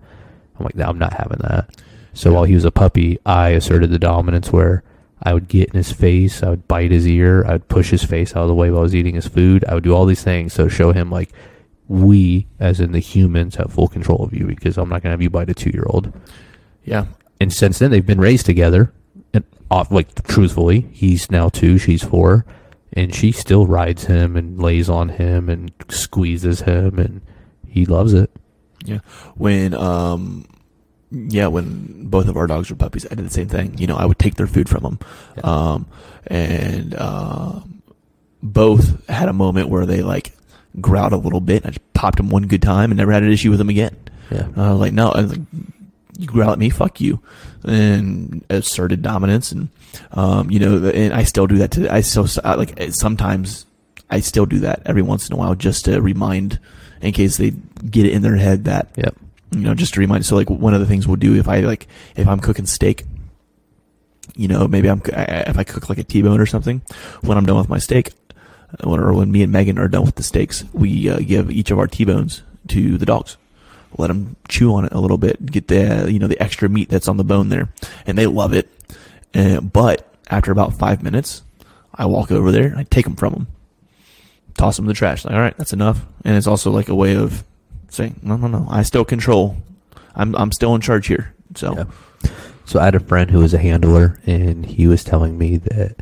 I'm 0.57 0.66
like, 0.66 0.76
no, 0.76 0.86
I'm 0.86 0.99
not 0.99 1.14
having 1.14 1.40
that. 1.40 1.69
So 2.14 2.34
while 2.34 2.44
he 2.44 2.56
was 2.56 2.65
a 2.65 2.72
puppy, 2.72 3.19
I 3.26 3.49
asserted 3.49 3.91
the 3.91 3.99
dominance 3.99 4.52
where 4.52 4.84
I 5.22 5.34
would 5.34 5.48
get 5.48 5.69
in 5.69 5.76
his 5.76 5.91
face, 5.91 6.44
I 6.44 6.49
would 6.49 6.68
bite 6.68 6.91
his 6.91 7.07
ear, 7.07 7.45
I 7.45 7.53
would 7.53 7.68
push 7.68 7.91
his 7.91 8.03
face 8.03 8.36
out 8.36 8.44
of 8.44 8.48
the 8.48 8.56
way 8.56 8.69
while 8.69 8.80
I 8.80 8.84
was 8.84 8.95
eating 8.95 9.15
his 9.15 9.27
food. 9.27 9.64
I 9.65 9.73
would 9.76 9.84
do 9.84 9.94
all 9.94 10.06
these 10.06 10.23
things 10.23 10.53
so 10.53 10.68
show 10.68 10.91
him 10.91 11.10
like 11.10 11.31
we, 11.88 12.48
as 12.60 12.80
in 12.80 12.91
the 12.91 12.99
humans, 12.99 13.56
have 13.56 13.73
full 13.73 13.88
control 13.88 14.23
of 14.23 14.34
you 14.34 14.45
because 14.45 14.77
I'm 14.77 14.90
not 14.90 15.02
gonna 15.02 15.14
have 15.14 15.22
you 15.22 15.30
bite 15.30 15.49
a 15.49 15.53
two 15.53 15.72
year 15.72 15.86
old. 15.88 16.14
yeah, 16.84 17.06
And 17.40 17.53
since 17.53 17.80
then, 17.80 17.91
they've 17.91 18.06
been 18.06 18.22
raised 18.22 18.45
together. 18.45 18.91
And 19.34 19.44
off, 19.69 19.91
like 19.91 20.23
truthfully, 20.27 20.88
he's 20.91 21.30
now 21.30 21.49
two, 21.49 21.77
she's 21.77 22.03
four, 22.03 22.45
and 23.00 23.16
she 23.16 23.32
still 23.32 23.66
rides 23.66 24.04
him 24.04 24.36
and 24.36 24.62
lays 24.62 24.90
on 24.90 25.08
him 25.08 25.48
and 25.48 25.72
squeezes 25.88 26.60
him, 26.60 27.00
and 27.00 27.22
he 27.66 27.86
loves 27.86 28.14
it. 28.14 28.30
Yeah. 28.84 29.00
When 29.36 29.74
um 29.74 30.46
yeah, 31.12 31.48
when 31.48 32.08
both 32.10 32.28
of 32.28 32.36
our 32.36 32.46
dogs 32.46 32.70
were 32.70 32.76
puppies, 32.76 33.06
I 33.10 33.16
did 33.16 33.26
the 33.26 33.30
same 33.30 33.48
thing. 33.48 33.78
You 33.78 33.88
know, 33.88 33.96
I 33.96 34.06
would 34.06 34.20
take 34.20 34.36
their 34.36 34.48
food 34.48 34.68
from 34.68 34.84
them. 34.84 35.00
Yeah. 35.38 35.44
Um 35.44 35.88
and 36.28 36.94
um 37.00 37.82
both 38.44 39.08
had 39.08 39.30
a 39.30 39.34
moment 39.34 39.70
where 39.70 39.86
they 39.86 40.02
like 40.02 40.34
growled 40.82 41.14
a 41.14 41.18
little 41.18 41.42
bit. 41.42 41.66
I 41.66 41.70
just 41.70 41.94
popped 41.94 42.18
them 42.18 42.30
one 42.30 42.48
good 42.48 42.62
time 42.62 42.92
and 42.92 42.98
never 42.98 43.14
had 43.14 43.24
an 43.24 43.32
issue 43.32 43.50
with 43.50 43.60
them 43.60 43.70
again. 43.70 43.96
Yeah. 44.30 44.48
Was 44.50 44.80
like, 44.80 44.94
no, 44.94 45.10
I 45.12 45.22
was 45.22 45.32
like, 45.32 45.48
you 46.18 46.28
growl 46.28 46.52
at 46.52 46.60
me, 46.60 46.70
fuck 46.70 47.00
you, 47.00 47.22
and 47.64 48.44
asserted 48.50 49.02
dominance, 49.02 49.54
and 49.54 49.70
um, 50.11 50.49
you 50.52 50.60
know, 50.60 50.90
and 50.90 51.14
I 51.14 51.24
still 51.24 51.48
do 51.48 51.57
that 51.60 51.72
to. 51.72 51.94
I 51.94 52.02
still 52.02 52.28
like 52.44 52.80
sometimes 52.91 53.66
I 54.10 54.20
still 54.22 54.45
do 54.45 54.60
that 54.60 54.82
every 54.86 55.02
once 55.02 55.28
in 55.30 55.34
a 55.34 55.38
while 55.38 55.56
just 55.56 55.86
to 55.86 56.02
remind, 56.02 56.60
in 57.02 57.14
case 57.14 57.38
they 57.38 57.52
get 57.90 58.06
it 58.06 58.14
in 58.14 58.22
their 58.22 58.36
head 58.38 58.66
that 58.66 58.90
Yep. 58.95 59.16
you 59.52 59.61
know, 59.61 59.74
just 59.76 59.94
to 59.95 59.99
remind. 59.99 60.26
So 60.26 60.36
like 60.36 60.49
one 60.49 60.74
of 60.74 60.80
the 60.80 60.86
things 60.86 61.07
we'll 61.07 61.16
do 61.18 61.36
if 61.36 61.48
I 61.48 61.61
like 61.61 61.88
if 62.16 62.28
I'm 62.28 62.40
cooking 62.40 62.66
steak, 62.66 63.03
you 64.36 64.48
know, 64.48 64.68
maybe 64.68 64.90
I'm 64.90 65.02
if 65.06 65.57
I 65.57 65.64
cook 65.64 65.90
like 65.90 65.98
a 65.98 66.03
T-bone 66.03 66.40
or 66.40 66.45
something, 66.45 66.82
when 67.22 67.38
I'm 67.38 67.45
done 67.45 67.57
with 67.57 67.70
my 67.70 67.80
steak, 67.80 68.11
uh, 68.80 68.90
when 68.90 68.99
or 68.99 69.14
when 69.14 69.32
me 69.32 69.44
and 69.44 69.52
Megan 69.52 69.78
are 69.78 69.88
done 69.88 70.06
with 70.06 70.16
the 70.16 70.24
steaks, 70.24 70.64
we 70.74 71.10
uh, 71.10 71.20
give 71.20 71.52
each 71.52 71.72
of 71.72 71.80
our 71.80 71.88
T-bones 71.88 72.41
to 72.70 72.98
the 72.98 73.06
dogs. 73.06 73.38
Let 73.98 74.07
them 74.07 74.36
chew 74.48 74.74
on 74.76 74.86
it 74.86 74.91
a 74.94 74.99
little 74.99 75.18
bit, 75.18 75.44
get 75.48 75.68
the 75.68 76.07
you 76.11 76.20
know 76.20 76.28
the 76.28 76.41
extra 76.41 76.70
meat 76.70 76.90
that's 76.90 77.07
on 77.07 77.18
the 77.18 77.24
bone 77.24 77.49
there, 77.49 77.70
and 78.06 78.18
they 78.18 78.28
love 78.28 78.53
it. 78.53 78.70
Uh, 79.34 79.61
but 79.61 80.14
after 80.30 80.51
about 80.51 80.73
five 80.73 81.03
minutes, 81.03 81.43
I 81.93 82.06
walk 82.06 82.31
over 82.31 82.51
there, 82.51 82.73
I 82.77 82.84
take 82.84 83.06
them 83.06 83.15
from 83.15 83.34
them, 83.34 83.47
toss 84.57 84.76
them 84.77 84.85
in 84.85 84.88
the 84.88 84.93
trash. 84.93 85.26
Like, 85.26 85.34
all 85.34 85.41
right, 85.41 85.57
that's 85.57 85.73
enough. 85.73 86.06
And 86.26 86.35
it's 86.35 86.47
also 86.47 86.72
like 86.72 86.89
a 86.89 86.95
way 86.95 87.15
of 87.15 87.43
saying, 87.89 88.19
no, 88.23 88.38
no, 88.38 88.47
no, 88.47 88.68
I 88.69 88.84
still 88.84 89.06
control 89.06 89.57
I'm 90.19 90.35
I'm 90.35 90.51
still 90.51 90.76
in 90.76 90.81
charge 90.81 91.07
here. 91.07 91.34
So 91.56 91.76
Yeah. 91.76 92.31
So 92.65 92.80
I 92.80 92.85
had 92.85 92.95
a 92.95 92.99
friend 92.99 93.31
who 93.31 93.39
was 93.39 93.53
a 93.56 93.57
handler, 93.57 94.19
and 94.27 94.64
he 94.64 94.85
was 94.85 95.03
telling 95.03 95.39
me 95.39 95.57
that 95.57 95.95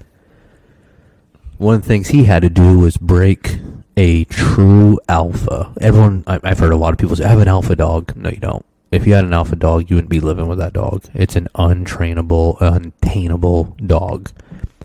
one 1.58 1.76
of 1.76 1.82
the 1.84 1.88
things 1.88 2.10
he 2.10 2.26
had 2.26 2.42
to 2.42 2.50
do 2.50 2.80
was 2.80 2.98
break 2.98 3.60
a 3.96 4.26
true 4.26 5.00
alpha. 5.08 5.72
Everyone, 5.80 6.26
I've 6.28 6.60
heard 6.60 6.74
a 6.74 6.78
lot 6.78 6.92
of 6.92 7.00
people 7.00 7.16
say, 7.16 7.24
"I 7.24 7.30
have 7.30 7.40
an 7.40 7.48
alpha 7.48 7.76
dog." 7.76 8.14
No, 8.18 8.30
you 8.30 8.38
don't. 8.38 8.66
If 8.90 9.06
you 9.06 9.14
had 9.14 9.26
an 9.26 9.34
alpha 9.34 9.56
dog, 9.56 9.90
you 9.90 9.98
wouldn't 9.98 10.10
be 10.10 10.22
living 10.22 10.48
with 10.48 10.60
that 10.60 10.74
dog. 10.74 11.04
It's 11.14 11.36
an 11.36 11.50
untrainable, 11.56 12.58
untainable 12.62 13.76
dog. 13.86 14.32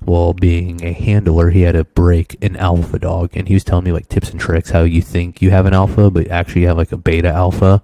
Well, 0.05 0.35
being 0.35 0.85
a 0.85 0.93
handler, 0.93 1.51
he 1.51 1.63
had 1.63 1.73
to 1.73 1.85
break 1.85 2.37
an 2.43 2.57
alpha 2.57 2.99
dog, 2.99 3.31
and 3.37 3.47
he 3.47 3.55
was 3.55 3.63
telling 3.63 3.85
me 3.85 3.93
like 3.93 4.09
tips 4.09 4.31
and 4.31 4.41
tricks 4.41 4.71
how 4.71 4.83
you 4.83 5.01
think 5.01 5.41
you 5.41 5.51
have 5.51 5.67
an 5.67 5.75
alpha, 5.75 6.11
but 6.11 6.29
actually 6.29 6.63
you 6.63 6.67
have 6.69 6.77
like 6.77 6.91
a 6.91 6.97
beta 6.97 7.29
alpha. 7.29 7.81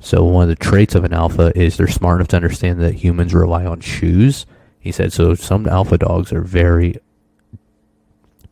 So 0.00 0.24
one 0.24 0.42
of 0.42 0.48
the 0.50 0.62
traits 0.62 0.94
of 0.94 1.04
an 1.04 1.14
alpha 1.14 1.52
is 1.58 1.76
they're 1.76 1.88
smart 1.88 2.16
enough 2.16 2.28
to 2.28 2.36
understand 2.36 2.80
that 2.80 2.96
humans 2.96 3.32
rely 3.32 3.64
on 3.64 3.80
shoes. 3.80 4.44
He 4.78 4.92
said 4.92 5.12
so 5.12 5.34
some 5.34 5.66
alpha 5.66 5.96
dogs 5.96 6.32
are 6.32 6.42
very 6.42 6.96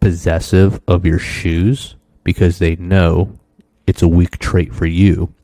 possessive 0.00 0.80
of 0.88 1.04
your 1.04 1.18
shoes 1.18 1.96
because 2.24 2.58
they 2.58 2.76
know 2.76 3.38
it's 3.86 4.02
a 4.02 4.08
weak 4.08 4.38
trait 4.38 4.74
for 4.74 4.86
you. 4.86 5.34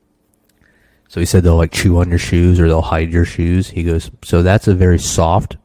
So 1.15 1.21
he 1.21 1.27
said 1.27 1.45
they'll 1.45 1.55
like 1.55 1.71
chew 1.71 1.99
on 1.99 2.11
your 2.11 2.19
shoes 2.19 2.59
or 2.59 2.67
they'll 2.67 2.83
hide 2.83 3.13
your 3.13 3.25
shoes. 3.25 3.71
He 3.71 3.85
goes, 3.85 4.11
so 4.25 4.43
that's 4.43 4.67
a 4.67 4.75
very 4.75 4.99
soft, 4.99 5.57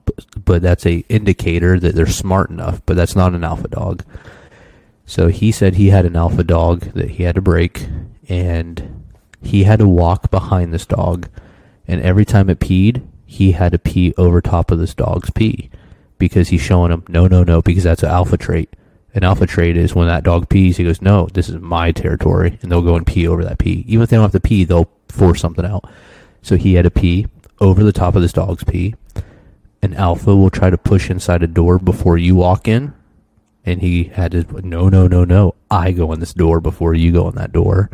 but- 0.46 0.62
that's 0.62 0.86
a 0.86 1.04
indicator 1.10 1.80
that 1.80 1.96
they're 1.96 2.06
smart 2.06 2.52
enough. 2.52 2.84
But 2.86 2.96
that's 2.96 3.16
not 3.16 3.34
an 3.34 3.44
alpha 3.44 3.68
dog. 3.68 4.04
So 5.08 5.30
he 5.30 5.52
said 5.52 5.74
he 5.74 5.90
had 5.90 6.06
an 6.06 6.16
alpha 6.16 6.44
dog 6.44 6.82
that 6.94 7.10
he 7.10 7.24
had 7.24 7.34
to 7.34 7.42
break, 7.42 7.88
and 8.28 9.04
he 9.42 9.64
had 9.64 9.80
to 9.80 9.88
walk 9.88 10.30
behind 10.30 10.72
this 10.72 10.86
dog, 10.86 11.28
and 11.88 12.00
every 12.04 12.26
time 12.26 12.52
it 12.52 12.60
peed, 12.60 13.02
he 13.26 13.54
had 13.54 13.72
to 13.72 13.80
pee 13.80 14.14
over 14.20 14.42
top 14.42 14.70
of 14.70 14.78
this 14.78 14.94
dog's 14.94 15.32
pee 15.32 15.72
because 16.20 16.50
he's 16.50 16.62
showing 16.62 16.92
him 16.92 17.04
no, 17.08 17.26
no, 17.26 17.44
no, 17.44 17.60
because 17.64 17.86
that's 17.86 18.04
an 18.04 18.10
alpha 18.10 18.38
trait. 18.38 18.76
An 19.16 19.24
alpha 19.24 19.48
trait 19.48 19.78
is 19.78 19.96
when 19.96 20.10
that 20.10 20.24
dog 20.24 20.48
pees, 20.48 20.78
he 20.78 20.84
goes, 20.84 21.02
no, 21.02 21.28
this 21.34 21.50
is 21.50 21.56
my 21.56 21.92
territory, 21.92 22.60
and 22.62 22.72
they'll 22.72 22.84
go 22.84 22.96
and 22.96 23.08
pee 23.08 23.28
over 23.28 23.44
that 23.44 23.58
pee. 23.58 23.84
Even 23.88 24.04
if 24.04 24.12
they 24.12 24.18
don't 24.18 24.26
have 24.26 24.32
to 24.34 24.40
pee, 24.40 24.64
they'll 24.64 24.92
force 25.12 25.42
something 25.42 25.66
out. 25.66 25.90
So 26.42 26.56
he 26.56 26.74
had 26.76 26.84
to 26.84 26.92
pee 26.92 27.28
over 27.60 27.84
the 27.84 27.92
top 27.92 28.16
of 28.16 28.22
this 28.22 28.34
dog's 28.34 28.64
pee. 28.64 28.96
An 29.82 29.94
alpha 29.94 30.36
will 30.36 30.50
try 30.50 30.70
to 30.70 30.78
push 30.78 31.10
inside 31.10 31.44
a 31.44 31.48
door 31.48 31.80
before 31.80 32.18
you 32.18 32.36
walk 32.36 32.68
in, 32.68 32.94
and 33.66 33.82
he 33.82 34.06
had 34.06 34.32
to 34.32 34.44
no 34.62 34.90
no 34.90 35.08
no 35.08 35.24
no. 35.24 35.56
I 35.72 35.92
go 35.92 36.12
in 36.12 36.20
this 36.20 36.34
door 36.34 36.60
before 36.60 36.94
you 36.94 37.12
go 37.12 37.30
in 37.30 37.36
that 37.36 37.52
door. 37.52 37.90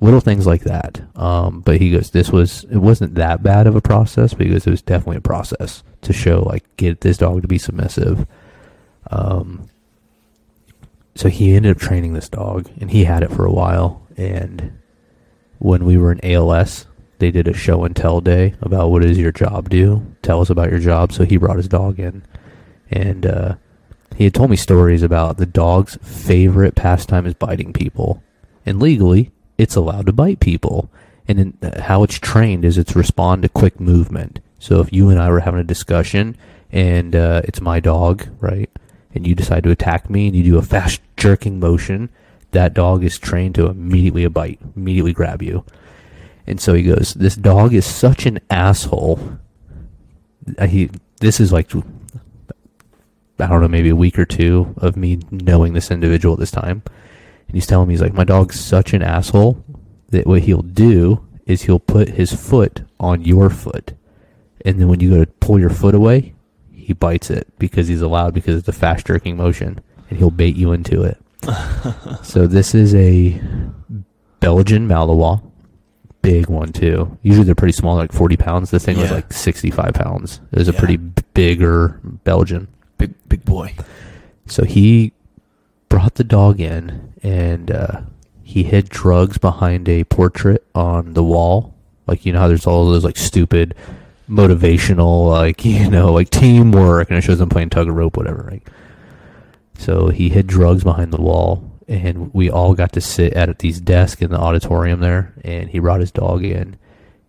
Little 0.00 0.20
things 0.20 0.46
like 0.46 0.62
that. 0.62 1.02
Um, 1.14 1.60
but 1.60 1.80
he 1.80 1.90
goes 1.90 2.10
this 2.10 2.30
was 2.30 2.64
it 2.64 2.78
wasn't 2.78 3.14
that 3.16 3.42
bad 3.42 3.66
of 3.66 3.76
a 3.76 3.80
process 3.80 4.34
because 4.34 4.66
it 4.66 4.70
was 4.70 4.82
definitely 4.82 5.16
a 5.16 5.22
process 5.22 5.82
to 6.02 6.12
show 6.12 6.42
like 6.42 6.64
get 6.76 7.00
this 7.00 7.18
dog 7.18 7.42
to 7.42 7.48
be 7.48 7.58
submissive. 7.58 8.26
Um, 9.10 9.68
so 11.14 11.28
he 11.28 11.54
ended 11.54 11.76
up 11.76 11.78
training 11.80 12.12
this 12.12 12.28
dog 12.28 12.70
and 12.78 12.90
he 12.90 13.04
had 13.04 13.22
it 13.22 13.30
for 13.30 13.46
a 13.46 13.52
while 13.52 14.06
and 14.16 14.78
when 15.58 15.84
we 15.84 15.96
were 15.96 16.12
in 16.12 16.24
ALS 16.24 16.86
they 17.18 17.30
did 17.30 17.48
a 17.48 17.54
show 17.54 17.84
and 17.84 17.96
tell 17.96 18.20
day 18.20 18.54
about 18.60 18.90
what 18.90 19.02
does 19.02 19.18
your 19.18 19.32
job 19.32 19.68
do 19.70 20.04
tell 20.22 20.40
us 20.40 20.50
about 20.50 20.70
your 20.70 20.80
job 20.80 21.12
so 21.12 21.24
he 21.24 21.36
brought 21.36 21.56
his 21.56 21.68
dog 21.68 21.98
in 21.98 22.22
and 22.90 23.26
uh, 23.26 23.54
he 24.16 24.24
had 24.24 24.34
told 24.34 24.50
me 24.50 24.56
stories 24.56 25.02
about 25.02 25.36
the 25.36 25.46
dog's 25.46 25.96
favorite 25.96 26.74
pastime 26.74 27.26
is 27.26 27.34
biting 27.34 27.72
people. 27.72 28.22
And 28.64 28.80
legally, 28.80 29.30
it's 29.58 29.76
allowed 29.76 30.06
to 30.06 30.12
bite 30.12 30.40
people. 30.40 30.90
And 31.28 31.38
in, 31.38 31.58
uh, 31.62 31.82
how 31.82 32.02
it's 32.02 32.18
trained 32.18 32.64
is 32.64 32.78
it's 32.78 32.96
respond 32.96 33.42
to 33.42 33.48
quick 33.48 33.78
movement. 33.78 34.40
So 34.58 34.80
if 34.80 34.92
you 34.92 35.10
and 35.10 35.20
I 35.20 35.30
were 35.30 35.40
having 35.40 35.60
a 35.60 35.64
discussion 35.64 36.36
and 36.72 37.14
uh, 37.14 37.42
it's 37.44 37.60
my 37.60 37.78
dog, 37.78 38.26
right? 38.40 38.70
And 39.14 39.26
you 39.26 39.34
decide 39.34 39.64
to 39.64 39.70
attack 39.70 40.08
me 40.08 40.28
and 40.28 40.36
you 40.36 40.42
do 40.42 40.58
a 40.58 40.62
fast 40.62 41.02
jerking 41.16 41.60
motion, 41.60 42.08
that 42.52 42.74
dog 42.74 43.04
is 43.04 43.18
trained 43.18 43.54
to 43.56 43.66
immediately 43.66 44.26
bite, 44.28 44.60
immediately 44.76 45.12
grab 45.12 45.42
you. 45.42 45.64
And 46.46 46.60
so 46.60 46.74
he 46.74 46.82
goes, 46.82 47.14
This 47.14 47.36
dog 47.36 47.74
is 47.74 47.84
such 47.84 48.26
an 48.26 48.40
asshole. 48.50 49.38
Uh, 50.58 50.66
He, 50.66 50.90
this 51.20 51.40
is 51.40 51.52
like 51.52 51.70
I 53.38 53.46
don't 53.46 53.60
know, 53.60 53.68
maybe 53.68 53.90
a 53.90 53.96
week 53.96 54.18
or 54.18 54.24
two 54.24 54.74
of 54.78 54.96
me 54.96 55.20
knowing 55.30 55.74
this 55.74 55.90
individual 55.90 56.34
at 56.34 56.40
this 56.40 56.50
time. 56.50 56.82
And 57.48 57.54
he's 57.54 57.66
telling 57.66 57.88
me, 57.88 57.94
he's 57.94 58.00
like, 58.00 58.14
my 58.14 58.24
dog's 58.24 58.58
such 58.58 58.94
an 58.94 59.02
asshole 59.02 59.62
that 60.08 60.26
what 60.26 60.42
he'll 60.42 60.62
do 60.62 61.26
is 61.44 61.62
he'll 61.62 61.78
put 61.78 62.08
his 62.08 62.32
foot 62.32 62.82
on 62.98 63.22
your 63.22 63.50
foot. 63.50 63.92
And 64.64 64.80
then 64.80 64.88
when 64.88 65.00
you 65.00 65.10
go 65.10 65.24
to 65.24 65.30
pull 65.32 65.58
your 65.58 65.70
foot 65.70 65.94
away, 65.94 66.34
he 66.72 66.92
bites 66.92 67.30
it 67.30 67.46
because 67.58 67.88
he's 67.88 68.00
allowed 68.00 68.32
because 68.32 68.56
it's 68.56 68.68
a 68.68 68.72
fast 68.72 69.06
jerking 69.06 69.36
motion 69.36 69.80
and 70.08 70.18
he'll 70.18 70.30
bait 70.30 70.56
you 70.56 70.72
into 70.72 71.02
it. 71.02 71.18
So 72.22 72.46
this 72.46 72.74
is 72.74 72.94
a 72.94 73.40
Belgian 74.40 74.88
Malinois. 74.88 75.42
Big 76.22 76.48
one 76.48 76.72
too. 76.72 77.16
Usually 77.22 77.44
they're 77.44 77.54
pretty 77.54 77.72
small, 77.72 77.94
like 77.96 78.12
40 78.12 78.36
pounds. 78.36 78.70
This 78.70 78.84
thing 78.84 78.96
was 78.98 79.10
Yeah. 79.10 79.16
like 79.16 79.32
65 79.32 79.94
pounds. 79.94 80.40
It 80.52 80.58
was 80.58 80.68
a 80.68 80.72
Yeah. 80.72 80.78
pretty 80.78 80.96
b- 80.96 81.22
bigger 81.34 82.00
Belgian. 82.24 82.68
big 82.98 83.12
big 83.28 83.44
boy. 83.44 83.74
So 84.46 84.64
he 84.64 85.12
brought 85.88 86.14
the 86.16 86.24
dog 86.24 86.60
in 86.60 87.12
and 87.22 87.70
uh, 87.70 88.00
he 88.42 88.62
hid 88.64 88.88
drugs 88.88 89.38
behind 89.38 89.88
a 89.88 90.04
portrait 90.04 90.64
on 90.74 91.12
the 91.14 91.22
wall. 91.22 91.74
Like, 92.08 92.24
you 92.26 92.32
know 92.32 92.40
how 92.40 92.48
there's 92.48 92.66
all 92.66 92.86
those 92.86 93.04
like 93.04 93.16
stupid 93.16 93.74
motivational, 94.28 95.28
like, 95.30 95.64
you 95.64 95.88
know, 95.90 96.12
like 96.12 96.30
teamwork 96.30 97.08
and 97.10 97.18
it 97.18 97.22
shows 97.22 97.38
them 97.38 97.48
playing 97.48 97.70
tug 97.70 97.88
of 97.88 97.94
rope, 97.94 98.16
whatever, 98.16 98.42
right? 98.50 98.62
So 99.78 100.08
he 100.08 100.28
hid 100.28 100.46
drugs 100.46 100.84
behind 100.84 101.12
the 101.12 101.20
wall 101.20 101.70
and 101.88 102.32
we 102.34 102.50
all 102.50 102.74
got 102.74 102.92
to 102.92 103.00
sit 103.00 103.32
at 103.34 103.58
these 103.60 103.80
desks 103.80 104.22
in 104.22 104.30
the 104.30 104.38
auditorium 104.38 105.00
there 105.00 105.34
and 105.44 105.70
he 105.70 105.78
brought 105.78 106.00
his 106.00 106.10
dog 106.10 106.44
in 106.44 106.76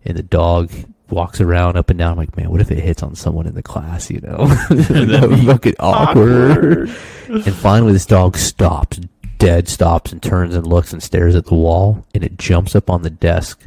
and 0.04 0.16
the 0.16 0.22
dog 0.22 0.70
walks 1.10 1.40
around 1.40 1.76
up 1.76 1.90
and 1.90 1.98
down. 1.98 2.12
I'm 2.12 2.18
like, 2.18 2.36
man, 2.36 2.50
what 2.50 2.60
if 2.60 2.70
it 2.70 2.82
hits 2.82 3.02
on 3.02 3.14
someone 3.14 3.46
in 3.46 3.54
the 3.54 3.62
class, 3.62 4.10
you 4.10 4.20
know? 4.20 4.46
That'd 4.70 5.30
be 5.30 5.46
fucking 5.46 5.74
awkward. 5.78 6.90
and 7.28 7.54
finally, 7.54 7.92
this 7.92 8.06
dog 8.06 8.36
stops, 8.36 9.00
dead 9.38 9.68
stops, 9.68 10.12
and 10.12 10.22
turns 10.22 10.54
and 10.54 10.66
looks 10.66 10.92
and 10.92 11.02
stares 11.02 11.34
at 11.34 11.46
the 11.46 11.54
wall. 11.54 12.04
And 12.14 12.24
it 12.24 12.38
jumps 12.38 12.74
up 12.76 12.90
on 12.90 13.02
the 13.02 13.10
desk 13.10 13.66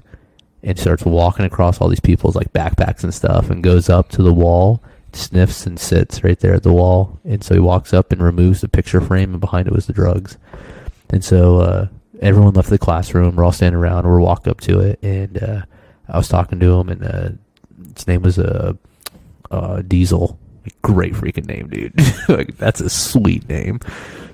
and 0.64 0.78
starts 0.78 1.06
walking 1.06 1.46
across 1.46 1.82
all 1.82 1.90
these 1.90 2.00
people's 2.00 2.36
like 2.36 2.54
backpacks 2.54 3.04
and 3.04 3.14
stuff 3.14 3.50
and 3.50 3.64
goes 3.64 3.90
up 3.90 4.10
to 4.10 4.24
the 4.24 4.34
wall, 4.34 4.84
sniffs 5.16 5.66
and 5.66 5.80
sits 5.80 6.24
right 6.24 6.40
there 6.40 6.54
at 6.54 6.64
the 6.64 6.74
wall. 6.74 7.20
And 7.24 7.44
so 7.44 7.54
he 7.54 7.60
walks 7.60 7.94
up 7.94 8.12
and 8.12 8.22
removes 8.22 8.62
the 8.62 8.68
picture 8.68 9.02
frame, 9.02 9.32
and 9.32 9.42
behind 9.42 9.68
it 9.68 9.74
was 9.74 9.88
the 9.88 9.94
drugs. 9.94 10.38
And 11.10 11.24
so 11.24 11.60
uh, 11.60 11.88
everyone 12.22 12.54
left 12.54 12.70
the 12.70 12.78
classroom. 12.78 13.36
We're 13.36 13.44
all 13.44 13.52
standing 13.52 13.80
around. 13.80 14.06
We're 14.06 14.22
walked 14.22 14.48
up 14.48 14.62
to 14.62 14.80
it, 14.80 15.00
and 15.04 15.42
uh, 15.42 15.62
I 16.08 16.18
was 16.18 16.28
talking 16.28 16.60
to 16.60 16.80
him, 16.80 16.90
and 16.90 17.04
uh, 17.04 17.30
his 17.96 18.08
name 18.08 18.22
was 18.22 18.40
uh, 18.40 18.74
uh, 19.50 19.82
Diesel. 19.82 20.40
Great 20.84 21.14
freaking 21.14 21.48
name, 21.48 21.70
dude. 21.70 21.94
like 22.30 22.58
that's 22.58 22.82
a 22.82 22.90
sweet 22.90 23.48
name. 23.50 23.80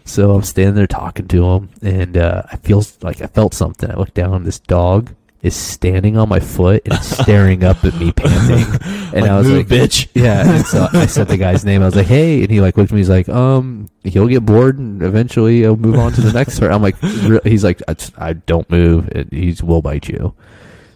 So 0.03 0.35
I'm 0.35 0.43
standing 0.43 0.75
there 0.75 0.87
talking 0.87 1.27
to 1.29 1.45
him, 1.45 1.69
and 1.81 2.17
uh, 2.17 2.43
I 2.51 2.57
feel 2.57 2.83
like 3.01 3.21
I 3.21 3.27
felt 3.27 3.53
something. 3.53 3.89
I 3.89 3.95
look 3.95 4.13
down, 4.13 4.43
this 4.43 4.59
dog 4.59 5.13
is 5.41 5.55
standing 5.55 6.17
on 6.17 6.27
my 6.29 6.39
foot 6.39 6.81
and 6.85 6.99
staring 7.03 7.63
up 7.63 7.83
at 7.83 7.93
me, 7.95 8.11
panting. 8.11 8.65
And 9.13 9.21
Like, 9.21 9.31
I 9.31 9.37
was 9.37 9.47
"Move, 9.47 9.57
like, 9.69 9.81
bitch." 9.81 10.07
Yeah. 10.15 10.55
And 10.57 10.65
so 10.65 10.87
I 10.91 11.05
said 11.05 11.27
the 11.27 11.37
guy's 11.37 11.63
name. 11.63 11.81
I 11.81 11.85
was 11.85 11.95
like, 11.95 12.07
hey, 12.07 12.41
and 12.41 12.49
he 12.51 12.59
like 12.59 12.75
looked 12.75 12.91
at 12.91 12.95
me. 12.95 12.99
He's 13.01 13.09
like, 13.09 13.29
um, 13.29 13.87
he'll 14.03 14.27
get 14.27 14.45
bored 14.45 14.79
and 14.79 15.01
eventually 15.03 15.57
he'll 15.59 15.77
move 15.77 15.99
on 15.99 16.11
to 16.13 16.21
the 16.21 16.33
next. 16.33 16.59
Part. 16.59 16.71
I'm 16.71 16.81
like, 16.81 16.99
"Re-" 17.01 17.39
he's 17.43 17.63
like, 17.63 17.81
I, 17.87 17.95
I 18.17 18.33
don't 18.33 18.67
move. 18.69 19.07
And 19.09 19.31
he's 19.31 19.61
will 19.61 19.81
bite 19.83 20.07
you. 20.09 20.33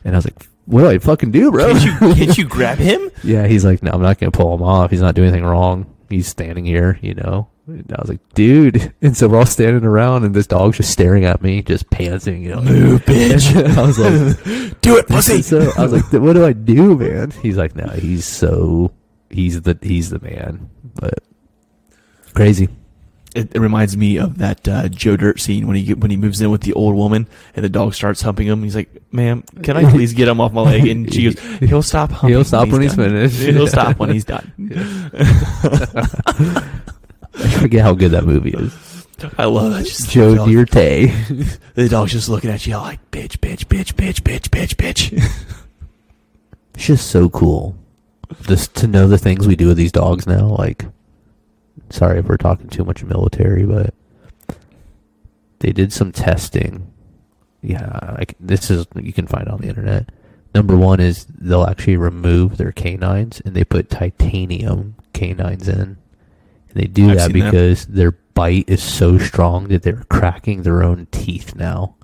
And 0.03 0.15
I 0.15 0.17
was 0.17 0.25
like, 0.25 0.47
what 0.65 0.81
do 0.81 0.87
I 0.89 0.97
fucking 0.97 1.31
do, 1.31 1.51
bro? 1.51 1.73
Can't 1.73 1.83
you 1.85 2.13
can't 2.25 2.37
you 2.37 2.47
grab 2.47 2.79
him? 2.79 3.11
Yeah, 3.23 3.45
he's 3.45 3.63
like, 3.63 3.83
no, 3.83 3.91
I'm 3.91 4.01
not 4.01 4.17
gonna 4.17 4.31
pull 4.31 4.55
him 4.55 4.63
off. 4.63 4.89
He's 4.89 5.01
not 5.01 5.13
doing 5.13 5.27
anything 5.29 5.45
wrong. 5.45 5.85
He's 6.09 6.27
standing 6.27 6.65
here, 6.65 6.97
you 7.01 7.13
know. 7.13 7.47
And 7.79 7.93
I 7.93 8.01
was 8.01 8.09
like, 8.09 8.19
dude. 8.33 8.93
And 9.01 9.17
so 9.17 9.27
we're 9.27 9.39
all 9.39 9.45
standing 9.45 9.83
around, 9.83 10.23
and 10.23 10.33
this 10.35 10.45
dog's 10.47 10.77
just 10.77 10.91
staring 10.91 11.25
at 11.25 11.41
me, 11.41 11.61
just 11.63 11.89
panting, 11.89 12.43
you 12.43 12.49
know. 12.55 12.61
Move, 12.61 13.01
bitch. 13.05 13.77
I 13.77 13.81
was 13.81 13.97
like, 13.97 14.79
Do 14.81 14.97
it, 14.97 15.07
pussy. 15.07 15.41
so 15.41 15.71
I 15.77 15.81
was 15.83 15.91
like, 15.91 16.05
what 16.13 16.33
do 16.33 16.45
I 16.45 16.53
do, 16.53 16.95
man? 16.95 17.31
He's 17.31 17.57
like, 17.57 17.75
no, 17.75 17.87
he's 17.87 18.25
so 18.25 18.91
he's 19.29 19.61
the 19.61 19.77
he's 19.81 20.09
the 20.11 20.19
man, 20.19 20.69
but 20.95 21.15
crazy. 22.33 22.69
It, 23.33 23.55
it 23.55 23.59
reminds 23.61 23.95
me 23.95 24.17
of 24.17 24.39
that 24.39 24.67
uh, 24.67 24.89
Joe 24.89 25.15
Dirt 25.15 25.39
scene 25.39 25.65
when 25.65 25.77
he 25.77 25.93
when 25.93 26.11
he 26.11 26.17
moves 26.17 26.41
in 26.41 26.51
with 26.51 26.61
the 26.61 26.73
old 26.73 26.95
woman 26.95 27.27
and 27.55 27.63
the 27.63 27.69
dog 27.69 27.93
starts 27.93 28.21
humping 28.21 28.45
him. 28.47 28.61
He's 28.61 28.75
like, 28.75 28.89
"Ma'am, 29.13 29.43
can 29.63 29.77
I 29.77 29.89
please 29.89 30.13
get 30.13 30.27
him 30.27 30.41
off 30.41 30.51
my 30.51 30.61
leg?" 30.61 30.85
And 30.85 31.11
she 31.13 31.31
goes, 31.31 31.39
"He'll 31.59 31.81
stop 31.81 32.11
humping. 32.11 32.29
He'll 32.29 32.43
stop 32.43 32.67
when 32.67 32.81
he's 32.81 32.95
done. 32.95 33.05
finished." 33.09 33.39
He'll 33.39 33.67
stop 33.67 33.97
when 33.99 34.11
he's 34.11 34.25
done." 34.25 34.51
I 37.41 37.49
forget 37.59 37.81
how 37.81 37.93
good 37.93 38.11
that 38.11 38.25
movie 38.25 38.51
is. 38.51 39.07
I 39.37 39.45
love 39.45 39.71
that. 39.73 39.85
Just 39.85 40.09
Joe 40.09 40.45
Dirt. 40.47 40.71
The 41.73 41.87
dog's 41.89 42.11
just 42.11 42.29
looking 42.29 42.49
at 42.49 42.65
you 42.65 42.75
like, 42.77 43.11
"Bitch, 43.11 43.37
bitch, 43.37 43.65
bitch, 43.65 43.93
bitch, 43.93 44.21
bitch, 44.21 44.49
bitch, 44.49 44.75
bitch." 44.75 45.45
It's 46.73 46.85
just 46.85 47.11
so 47.11 47.29
cool. 47.29 47.75
Just 48.43 48.73
to 48.75 48.87
know 48.87 49.07
the 49.07 49.17
things 49.17 49.45
we 49.45 49.57
do 49.57 49.67
with 49.67 49.77
these 49.77 49.91
dogs 49.91 50.25
now. 50.25 50.47
Like, 50.47 50.85
sorry 51.89 52.19
if 52.19 52.25
we're 52.25 52.37
talking 52.37 52.69
too 52.69 52.85
much 52.85 53.03
military, 53.03 53.65
but 53.65 53.93
they 55.59 55.71
did 55.71 55.91
some 55.91 56.11
testing. 56.13 56.91
Yeah, 57.61 58.15
like 58.17 58.35
this 58.39 58.71
is 58.71 58.87
you 58.95 59.13
can 59.13 59.27
find 59.27 59.47
on 59.49 59.59
the 59.59 59.67
internet. 59.67 60.09
Number 60.55 60.75
one 60.75 60.99
is 60.99 61.25
they'll 61.25 61.65
actually 61.65 61.97
remove 61.97 62.57
their 62.57 62.71
canines 62.71 63.41
and 63.45 63.53
they 63.53 63.63
put 63.65 63.89
titanium 63.89 64.95
canines 65.13 65.67
in. 65.67 65.97
And 66.73 66.83
they 66.83 66.87
do 66.87 67.09
I've 67.11 67.17
that 67.17 67.31
seen 67.31 67.39
that. 67.39 67.51
because 67.51 67.85
their 67.87 68.11
bite 68.11 68.65
is 68.67 68.81
so 68.81 69.17
strong 69.17 69.67
that 69.69 69.83
they're 69.83 70.03
cracking 70.09 70.63
their 70.63 70.83
own 70.83 71.07
teeth 71.11 71.55
now. 71.55 71.95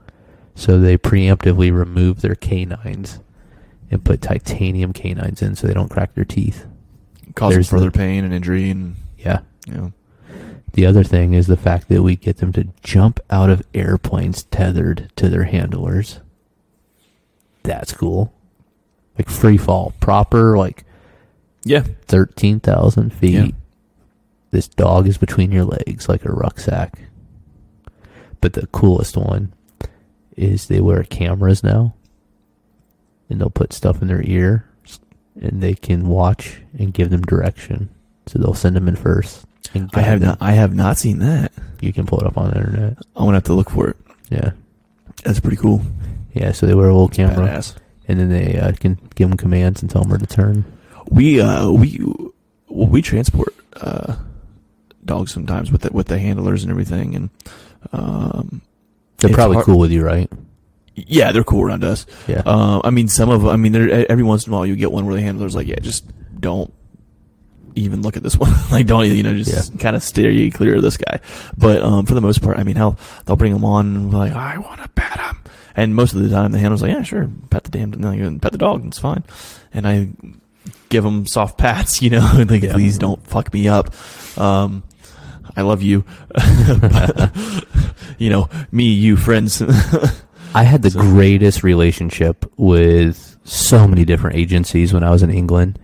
So 0.55 0.79
they 0.79 0.97
preemptively 0.97 1.71
remove 1.75 2.21
their 2.21 2.35
canines 2.35 3.19
and 3.91 4.03
put 4.03 4.21
titanium 4.21 4.91
canines 4.91 5.41
in 5.41 5.55
so 5.55 5.67
they 5.67 5.73
don't 5.73 5.89
crack 5.89 6.15
their 6.15 6.25
teeth. 6.25 6.65
Cause 7.35 7.53
There's 7.53 7.69
further 7.69 7.89
the- 7.91 7.97
pain 7.97 8.23
and 8.25 8.33
injury, 8.33 8.69
and 8.69 8.95
Yeah. 9.17 9.39
you 9.67 9.73
know, 9.73 9.93
The 10.73 10.85
other 10.85 11.03
thing 11.03 11.33
is 11.33 11.47
the 11.47 11.57
fact 11.57 11.87
that 11.89 12.03
we 12.03 12.15
get 12.15 12.37
them 12.37 12.51
to 12.53 12.67
jump 12.83 13.19
out 13.29 13.49
of 13.49 13.63
airplanes 13.73 14.43
tethered 14.43 15.09
to 15.15 15.29
their 15.29 15.45
handlers. 15.45 16.19
That's 17.63 17.93
cool. 17.93 18.33
Like 19.17 19.29
free 19.29 19.57
fall, 19.57 19.93
proper 19.99 20.57
like 20.57 20.83
yeah, 21.63 21.83
thirteen 22.07 22.59
thousand 22.59 23.11
feet. 23.13 23.33
Yeah. 23.33 23.47
This 24.57 24.67
dog 24.67 25.07
is 25.07 25.19
between 25.19 25.51
your 25.51 25.65
legs 25.65 26.09
like 26.09 26.25
a 26.25 26.31
rucksack. 26.31 26.97
But 28.41 28.53
the 28.53 28.65
coolest 28.65 29.15
one 29.15 29.53
is 30.35 30.65
they 30.67 30.81
wear 30.81 31.03
cameras 31.03 31.63
now, 31.63 31.93
and 33.29 33.39
they'll 33.39 33.51
put 33.51 33.71
stuff 33.71 34.01
in 34.01 34.07
their 34.07 34.23
ear, 34.23 34.67
and 35.39 35.61
they 35.61 35.75
can 35.75 36.07
watch 36.07 36.59
and 36.75 36.91
give 36.91 37.11
them 37.11 37.21
direction. 37.21 37.89
So 38.25 38.39
they'll 38.39 38.55
send 38.55 38.75
them 38.75 38.87
in 38.87 38.95
first. 38.95 39.45
I 39.75 39.77
have 39.77 39.91
guide 39.91 40.21
not. 40.21 40.37
I 40.41 40.53
have 40.53 40.73
not 40.73 40.97
seen 40.97 41.19
that. 41.19 41.51
You 41.79 41.93
can 41.93 42.07
pull 42.07 42.19
it 42.21 42.25
up 42.25 42.35
on 42.39 42.49
the 42.49 42.57
internet. 42.57 42.97
I'm 43.15 43.25
gonna 43.25 43.33
have 43.35 43.43
to 43.43 43.53
look 43.53 43.69
for 43.69 43.89
it. 43.89 43.97
Yeah, 44.31 44.53
That's 45.23 45.39
pretty 45.39 45.57
cool. 45.57 45.83
yeah. 46.33 46.51
So 46.51 46.65
they 46.65 46.73
wear 46.73 46.89
a 46.89 46.93
little 46.93 47.09
camera, 47.09 47.47
Badass. 47.47 47.75
and 48.07 48.19
then 48.19 48.29
they 48.29 48.57
uh, 48.57 48.71
can 48.71 48.97
give 49.13 49.29
them 49.29 49.37
commands 49.37 49.83
and 49.83 49.91
tell 49.91 50.01
them 50.01 50.09
where 50.09 50.17
to 50.17 50.25
turn. 50.25 50.65
We 51.11 51.41
uh 51.41 51.69
we 51.69 51.99
well, 52.69 52.87
we 52.87 53.03
transport 53.03 53.53
uh 53.75 54.15
dogs 55.07 55.31
sometimes 55.33 55.71
with 55.71 55.81
the, 55.81 55.91
with 55.91 56.07
the 56.07 56.19
handlers 56.19 56.63
and 56.63 56.69
everything, 56.71 57.15
and 57.15 57.29
um 57.91 58.61
They're 59.17 59.33
probably 59.33 59.55
hard- 59.55 59.65
cool 59.65 59.79
with 59.79 59.91
you, 59.91 60.03
right? 60.05 60.29
yeah, 60.95 61.31
they're 61.31 61.43
cool 61.43 61.63
around 61.63 61.83
us. 61.83 62.05
Yeah. 62.27 62.41
Uh, 62.43 62.81
I 62.83 62.89
mean, 62.89 63.07
some 63.07 63.29
of 63.29 63.45
I 63.47 63.55
mean, 63.55 63.75
every 64.09 64.23
once 64.23 64.47
in 64.47 64.53
a 64.53 64.55
while 64.55 64.65
you 64.65 64.75
get 64.75 64.91
one 64.91 65.05
where 65.05 65.15
the 65.15 65.21
handler's 65.21 65.55
like, 65.55 65.67
yeah, 65.67 65.79
just 65.79 66.03
don't 66.39 66.73
even 67.75 68.01
look 68.01 68.17
at 68.17 68.23
this 68.23 68.35
one. 68.35 68.51
like, 68.71 68.87
don't 68.87 69.05
you 69.07 69.21
know, 69.21 69.35
just 69.37 69.77
kind 69.79 69.95
of 69.95 70.01
steer 70.01 70.31
you 70.31 70.51
clear 70.51 70.75
of 70.75 70.81
this 70.81 70.97
guy. 70.97 71.19
But 71.55 71.83
um, 71.83 72.07
for 72.07 72.15
the 72.15 72.21
most 72.21 72.41
part, 72.41 72.57
I 72.57 72.63
mean, 72.63 72.75
hell, 72.75 72.97
they'll 73.25 73.35
bring 73.35 73.53
them 73.53 73.63
on 73.63 73.95
and 73.95 74.09
be 74.11 74.17
like, 74.17 74.33
I 74.33 74.57
want 74.57 74.81
to 74.81 74.89
pet 74.89 75.19
him, 75.19 75.37
and 75.75 75.93
most 75.93 76.13
of 76.13 76.23
the 76.23 76.29
time 76.29 76.51
the 76.51 76.57
handler's 76.57 76.81
like, 76.81 76.91
yeah, 76.93 77.03
sure, 77.03 77.29
pet 77.51 77.63
the 77.65 77.69
damn, 77.69 77.91
no, 77.91 78.39
pet 78.39 78.51
the 78.51 78.57
dog, 78.57 78.83
it's 78.87 78.97
fine, 78.97 79.23
and 79.71 79.87
I 79.87 80.09
give 80.89 81.03
them 81.03 81.27
soft 81.27 81.59
pats, 81.59 82.01
you 82.01 82.09
know, 82.09 82.27
like 82.49 82.63
Yeah. 82.63 82.73
please 82.73 82.97
don't 82.97 83.23
fuck 83.27 83.53
me 83.53 83.67
up. 83.67 83.93
Um, 84.35 84.81
I 85.55 85.61
love 85.61 85.81
you, 85.81 86.03
but, 86.33 87.31
you 88.17 88.29
know, 88.29 88.49
me, 88.71 88.85
you, 88.91 89.17
friends. 89.17 89.61
I 90.53 90.63
had 90.63 90.81
the 90.81 90.91
So- 90.91 90.99
greatest 90.99 91.63
relationship 91.63 92.45
with 92.57 93.37
so 93.43 93.87
many 93.87 94.05
different 94.05 94.35
agencies 94.35 94.93
when 94.93 95.03
I 95.03 95.09
was 95.11 95.23
in 95.23 95.29
England. 95.29 95.79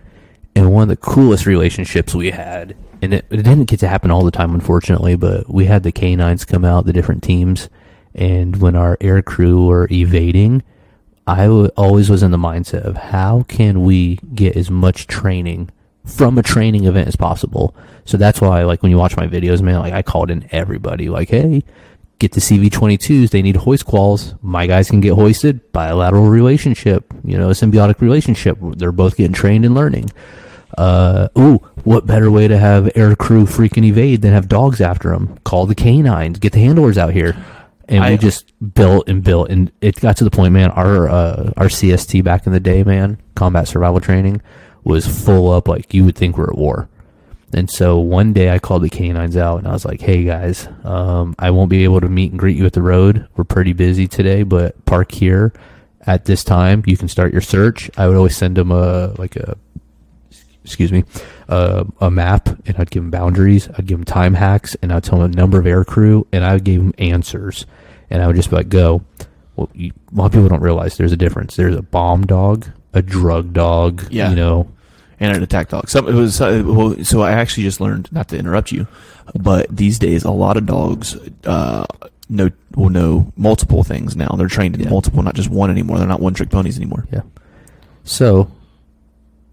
And 0.56 0.72
one 0.72 0.82
of 0.84 0.88
the 0.88 0.96
coolest 0.96 1.46
relationships 1.46 2.14
we 2.14 2.30
had, 2.30 2.76
and 3.02 3.12
it, 3.14 3.24
it 3.28 3.38
didn't 3.38 3.64
get 3.64 3.80
to 3.80 3.88
happen 3.88 4.12
all 4.12 4.22
the 4.24 4.30
time, 4.30 4.54
unfortunately, 4.54 5.16
but 5.16 5.48
we 5.52 5.64
had 5.64 5.82
the 5.82 5.90
canines 5.90 6.44
come 6.44 6.64
out, 6.64 6.86
the 6.86 6.92
different 6.92 7.24
teams. 7.24 7.68
And 8.14 8.56
when 8.60 8.76
our 8.76 8.96
air 9.00 9.20
crew 9.20 9.66
were 9.66 9.88
evading, 9.90 10.62
I 11.26 11.46
w- 11.46 11.70
always 11.76 12.08
was 12.08 12.22
in 12.22 12.30
the 12.30 12.36
mindset 12.36 12.84
of 12.84 12.96
how 12.96 13.42
can 13.48 13.82
we 13.82 14.16
get 14.32 14.56
as 14.56 14.70
much 14.70 15.08
training 15.08 15.70
from 16.04 16.38
a 16.38 16.42
training 16.42 16.84
event 16.84 17.08
as 17.08 17.16
possible. 17.16 17.74
So 18.04 18.16
that's 18.16 18.40
why, 18.40 18.62
like, 18.64 18.82
when 18.82 18.90
you 18.90 18.98
watch 18.98 19.16
my 19.16 19.26
videos, 19.26 19.62
man, 19.62 19.78
like, 19.80 19.92
I 19.94 20.02
called 20.02 20.30
in 20.30 20.46
everybody, 20.52 21.08
like, 21.08 21.30
hey, 21.30 21.64
get 22.18 22.32
the 22.32 22.40
CV22s. 22.40 23.30
They 23.30 23.40
need 23.42 23.56
hoist 23.56 23.86
quals. 23.86 24.36
My 24.42 24.66
guys 24.66 24.90
can 24.90 25.00
get 25.00 25.14
hoisted. 25.14 25.72
Bilateral 25.72 26.28
relationship, 26.28 27.12
you 27.24 27.38
know, 27.38 27.48
a 27.48 27.52
symbiotic 27.54 28.00
relationship. 28.00 28.58
They're 28.60 28.92
both 28.92 29.16
getting 29.16 29.32
trained 29.32 29.64
and 29.64 29.74
learning. 29.74 30.10
Uh, 30.76 31.28
ooh, 31.38 31.56
what 31.84 32.04
better 32.06 32.30
way 32.30 32.48
to 32.48 32.58
have 32.58 32.90
air 32.96 33.14
crew 33.14 33.44
freaking 33.46 33.84
evade 33.84 34.22
than 34.22 34.32
have 34.32 34.48
dogs 34.48 34.80
after 34.80 35.10
them? 35.10 35.38
Call 35.44 35.66
the 35.66 35.74
canines. 35.74 36.38
Get 36.38 36.52
the 36.52 36.60
handlers 36.60 36.98
out 36.98 37.12
here. 37.12 37.36
And 37.88 38.02
I- 38.02 38.10
we 38.12 38.18
just 38.18 38.52
built 38.74 39.08
and 39.08 39.22
built, 39.22 39.50
and 39.50 39.70
it 39.80 40.00
got 40.00 40.16
to 40.16 40.24
the 40.24 40.30
point, 40.30 40.52
man. 40.54 40.70
Our 40.70 41.08
uh, 41.08 41.52
our 41.56 41.66
CST 41.68 42.24
back 42.24 42.46
in 42.46 42.52
the 42.52 42.58
day, 42.60 42.82
man, 42.82 43.18
combat 43.34 43.68
survival 43.68 44.00
training 44.00 44.40
was 44.84 45.06
full 45.06 45.50
up 45.50 45.66
like 45.68 45.92
you 45.94 46.04
would 46.04 46.16
think 46.16 46.36
we're 46.36 46.50
at 46.50 46.58
war. 46.58 46.88
And 47.52 47.70
so 47.70 47.98
one 47.98 48.32
day 48.32 48.50
I 48.50 48.58
called 48.58 48.82
the 48.82 48.90
canines 48.90 49.36
out 49.36 49.58
and 49.58 49.68
I 49.68 49.72
was 49.72 49.84
like, 49.84 50.00
"Hey 50.00 50.24
guys, 50.24 50.68
um, 50.82 51.34
I 51.38 51.50
won't 51.50 51.70
be 51.70 51.84
able 51.84 52.00
to 52.00 52.08
meet 52.08 52.32
and 52.32 52.38
greet 52.38 52.56
you 52.56 52.66
at 52.66 52.72
the 52.72 52.82
road. 52.82 53.26
We're 53.36 53.44
pretty 53.44 53.72
busy 53.72 54.08
today, 54.08 54.42
but 54.42 54.84
park 54.86 55.12
here 55.12 55.52
at 56.06 56.24
this 56.24 56.42
time. 56.42 56.82
You 56.86 56.96
can 56.96 57.08
start 57.08 57.32
your 57.32 57.42
search." 57.42 57.90
I 57.96 58.08
would 58.08 58.16
always 58.16 58.36
send 58.36 58.56
them 58.56 58.72
a 58.72 59.14
like 59.18 59.36
a 59.36 59.56
excuse 60.64 60.90
me, 60.90 61.04
uh, 61.48 61.84
a 62.00 62.10
map, 62.10 62.48
and 62.66 62.76
I'd 62.78 62.90
give 62.90 63.02
them 63.02 63.10
boundaries. 63.10 63.68
I'd 63.76 63.86
give 63.86 63.98
them 63.98 64.04
time 64.04 64.34
hacks, 64.34 64.74
and 64.82 64.92
I'd 64.92 65.04
tell 65.04 65.20
them 65.20 65.30
the 65.30 65.36
number 65.36 65.58
of 65.58 65.66
air 65.66 65.84
crew, 65.84 66.26
and 66.32 66.42
I 66.44 66.54
would 66.54 66.64
give 66.64 66.80
them 66.80 66.94
answers, 66.98 67.66
and 68.10 68.22
I 68.22 68.26
would 68.26 68.36
just 68.36 68.50
be 68.50 68.56
like, 68.56 68.68
"Go." 68.68 69.02
Well, 69.54 69.68
you, 69.74 69.92
a 70.12 70.16
lot 70.16 70.26
of 70.26 70.32
people 70.32 70.48
don't 70.48 70.62
realize 70.62 70.96
there's 70.96 71.12
a 71.12 71.16
difference. 71.16 71.54
There's 71.54 71.76
a 71.76 71.82
bomb 71.82 72.26
dog, 72.26 72.66
a 72.92 73.02
drug 73.02 73.52
dog. 73.52 74.08
Yeah. 74.10 74.30
you 74.30 74.36
know, 74.36 74.68
and 75.28 75.36
an 75.36 75.42
attack 75.42 75.68
dog. 75.70 75.88
Some 75.88 76.08
it 76.08 76.14
was 76.14 76.40
uh, 76.40 76.62
well, 76.64 76.96
so 77.04 77.22
I 77.22 77.32
actually 77.32 77.64
just 77.64 77.80
learned 77.80 78.10
not 78.12 78.28
to 78.28 78.38
interrupt 78.38 78.72
you, 78.72 78.86
but 79.34 79.66
these 79.74 79.98
days 79.98 80.24
a 80.24 80.30
lot 80.30 80.56
of 80.56 80.66
dogs 80.66 81.16
uh, 81.44 81.86
know 82.28 82.50
will 82.76 82.90
know 82.90 83.32
multiple 83.36 83.84
things 83.84 84.16
now. 84.16 84.28
They're 84.36 84.48
trained 84.48 84.74
in 84.76 84.82
Yeah. 84.82 84.90
multiple, 84.90 85.22
not 85.22 85.34
just 85.34 85.50
one 85.50 85.70
anymore. 85.70 85.98
They're 85.98 86.06
not 86.08 86.20
one 86.20 86.34
trick 86.34 86.50
ponies 86.50 86.76
anymore. 86.76 87.06
Yeah. 87.12 87.22
So, 88.04 88.50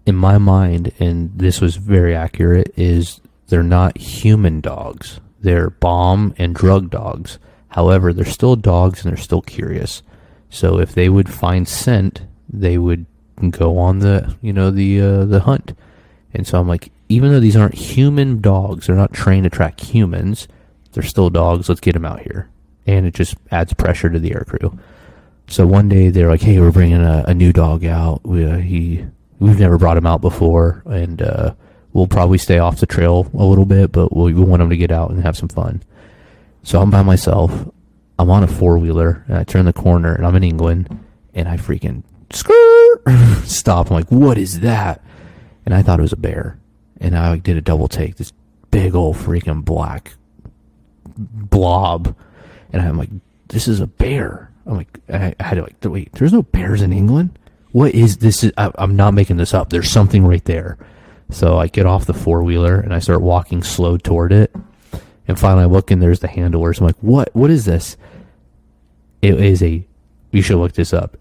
in 0.04 0.14
my 0.16 0.38
mind, 0.38 0.92
and 0.98 1.30
this 1.34 1.60
was 1.60 1.76
very 1.76 2.14
accurate, 2.14 2.72
is 2.76 3.20
they're 3.48 3.62
not 3.62 3.96
human 3.98 4.60
dogs. 4.60 5.20
They're 5.40 5.70
bomb 5.70 6.34
and 6.38 6.54
drug 6.54 6.90
dogs. 6.90 7.38
However, 7.68 8.12
they're 8.12 8.24
still 8.24 8.56
dogs 8.56 9.02
and 9.04 9.10
they're 9.10 9.22
still 9.22 9.42
curious. 9.42 10.02
So 10.50 10.78
if 10.78 10.94
they 10.94 11.08
would 11.08 11.32
find 11.32 11.66
scent, 11.66 12.22
they 12.48 12.76
would 12.76 13.06
go 13.50 13.78
on 13.78 14.00
the 14.00 14.34
you 14.40 14.52
know 14.52 14.70
the 14.70 15.00
uh, 15.00 15.24
the 15.24 15.40
hunt. 15.40 15.76
And 16.34 16.46
so 16.46 16.58
I'm 16.58 16.68
like, 16.68 16.90
even 17.08 17.30
though 17.30 17.40
these 17.40 17.56
aren't 17.56 17.74
human 17.74 18.40
dogs, 18.40 18.86
they're 18.86 18.96
not 18.96 19.12
trained 19.12 19.44
to 19.44 19.50
track 19.50 19.80
humans. 19.80 20.48
They're 20.92 21.02
still 21.02 21.30
dogs. 21.30 21.68
Let's 21.68 21.80
get 21.80 21.92
them 21.92 22.04
out 22.04 22.20
here, 22.20 22.48
and 22.86 23.06
it 23.06 23.14
just 23.14 23.34
adds 23.50 23.74
pressure 23.74 24.10
to 24.10 24.18
the 24.18 24.32
air 24.32 24.44
crew. 24.46 24.78
So 25.48 25.66
one 25.66 25.88
day 25.88 26.08
they're 26.08 26.28
like, 26.28 26.42
"Hey, 26.42 26.58
we're 26.58 26.72
bringing 26.72 27.02
a, 27.02 27.24
a 27.28 27.34
new 27.34 27.52
dog 27.52 27.84
out. 27.84 28.20
We, 28.24 28.44
uh, 28.44 28.56
he 28.58 29.04
we've 29.38 29.58
never 29.58 29.76
brought 29.78 29.96
him 29.96 30.06
out 30.06 30.20
before, 30.20 30.82
and 30.86 31.20
uh, 31.20 31.54
we'll 31.92 32.06
probably 32.06 32.38
stay 32.38 32.58
off 32.58 32.80
the 32.80 32.86
trail 32.86 33.30
a 33.34 33.44
little 33.44 33.66
bit, 33.66 33.92
but 33.92 34.14
we, 34.14 34.32
we 34.32 34.42
want 34.42 34.62
him 34.62 34.70
to 34.70 34.76
get 34.76 34.90
out 34.90 35.10
and 35.10 35.22
have 35.22 35.36
some 35.36 35.48
fun." 35.48 35.82
So 36.62 36.80
I'm 36.80 36.90
by 36.90 37.02
myself. 37.02 37.52
I'm 38.18 38.30
on 38.30 38.44
a 38.44 38.48
four 38.48 38.78
wheeler, 38.78 39.24
and 39.28 39.36
I 39.36 39.44
turn 39.44 39.64
the 39.64 39.72
corner, 39.72 40.14
and 40.14 40.26
I'm 40.26 40.36
in 40.36 40.44
England, 40.44 40.98
and 41.34 41.48
I 41.48 41.56
freaking 41.56 42.04
stop. 43.44 43.90
I'm 43.90 43.94
like, 43.94 44.10
"What 44.10 44.38
is 44.38 44.60
that?" 44.60 45.04
And 45.64 45.74
I 45.74 45.82
thought 45.82 45.98
it 45.98 46.02
was 46.02 46.12
a 46.12 46.16
bear, 46.16 46.58
and 47.00 47.16
I 47.16 47.36
did 47.36 47.56
a 47.56 47.60
double 47.60 47.88
take. 47.88 48.16
This 48.16 48.32
big 48.70 48.94
old 48.94 49.16
freaking 49.16 49.64
black 49.64 50.14
blob, 51.16 52.16
and 52.72 52.82
I'm 52.82 52.98
like, 52.98 53.10
"This 53.48 53.68
is 53.68 53.80
a 53.80 53.86
bear." 53.86 54.52
I'm 54.66 54.76
like, 54.76 54.98
I, 55.08 55.34
had 55.40 55.54
to 55.56 55.62
like, 55.62 55.76
wait, 55.82 56.12
there's 56.12 56.32
no 56.32 56.42
bears 56.42 56.82
in 56.82 56.92
England. 56.92 57.38
What 57.72 57.94
is 57.94 58.18
this? 58.18 58.44
Is, 58.44 58.52
I, 58.56 58.70
I'm 58.76 58.96
not 58.96 59.14
making 59.14 59.36
this 59.36 59.54
up. 59.54 59.70
There's 59.70 59.90
something 59.90 60.24
right 60.24 60.44
there. 60.44 60.78
So 61.30 61.58
I 61.58 61.66
get 61.66 61.86
off 61.86 62.04
the 62.04 62.14
four 62.14 62.42
wheeler 62.42 62.78
and 62.78 62.94
I 62.94 62.98
start 62.98 63.22
walking 63.22 63.62
slow 63.62 63.96
toward 63.96 64.32
it, 64.32 64.54
and 65.26 65.38
finally 65.38 65.64
I 65.64 65.66
look 65.66 65.90
and 65.90 66.00
there's 66.02 66.20
the 66.20 66.28
handlers. 66.28 66.78
I'm 66.78 66.86
like, 66.86 66.98
what? 67.00 67.34
What 67.34 67.50
is 67.50 67.64
this? 67.64 67.96
It 69.22 69.40
is 69.40 69.62
a. 69.62 69.86
You 70.30 70.42
should 70.42 70.58
look 70.58 70.72
this 70.72 70.92
up. 70.92 71.16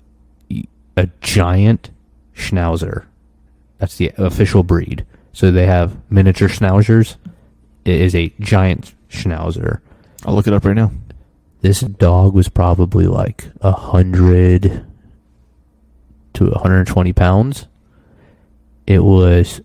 A 0.97 1.09
giant 1.21 1.91
schnauzer. 2.35 3.05
That's 3.77 3.97
the 3.97 4.11
official 4.17 4.63
breed. 4.63 5.05
So 5.33 5.51
they 5.51 5.65
have 5.65 5.97
miniature 6.11 6.49
schnauzers. 6.49 7.15
It 7.85 7.99
is 7.99 8.13
a 8.13 8.33
giant 8.39 8.93
schnauzer. 9.09 9.79
I'll 10.25 10.35
look 10.35 10.47
it 10.47 10.53
up 10.53 10.65
right 10.65 10.75
now. 10.75 10.91
This 11.61 11.81
dog 11.81 12.33
was 12.33 12.49
probably 12.49 13.07
like 13.07 13.49
a 13.61 13.71
hundred 13.71 14.85
to 16.33 16.45
120 16.49 17.13
pounds, 17.13 17.67
It 18.87 19.03
was 19.03 19.61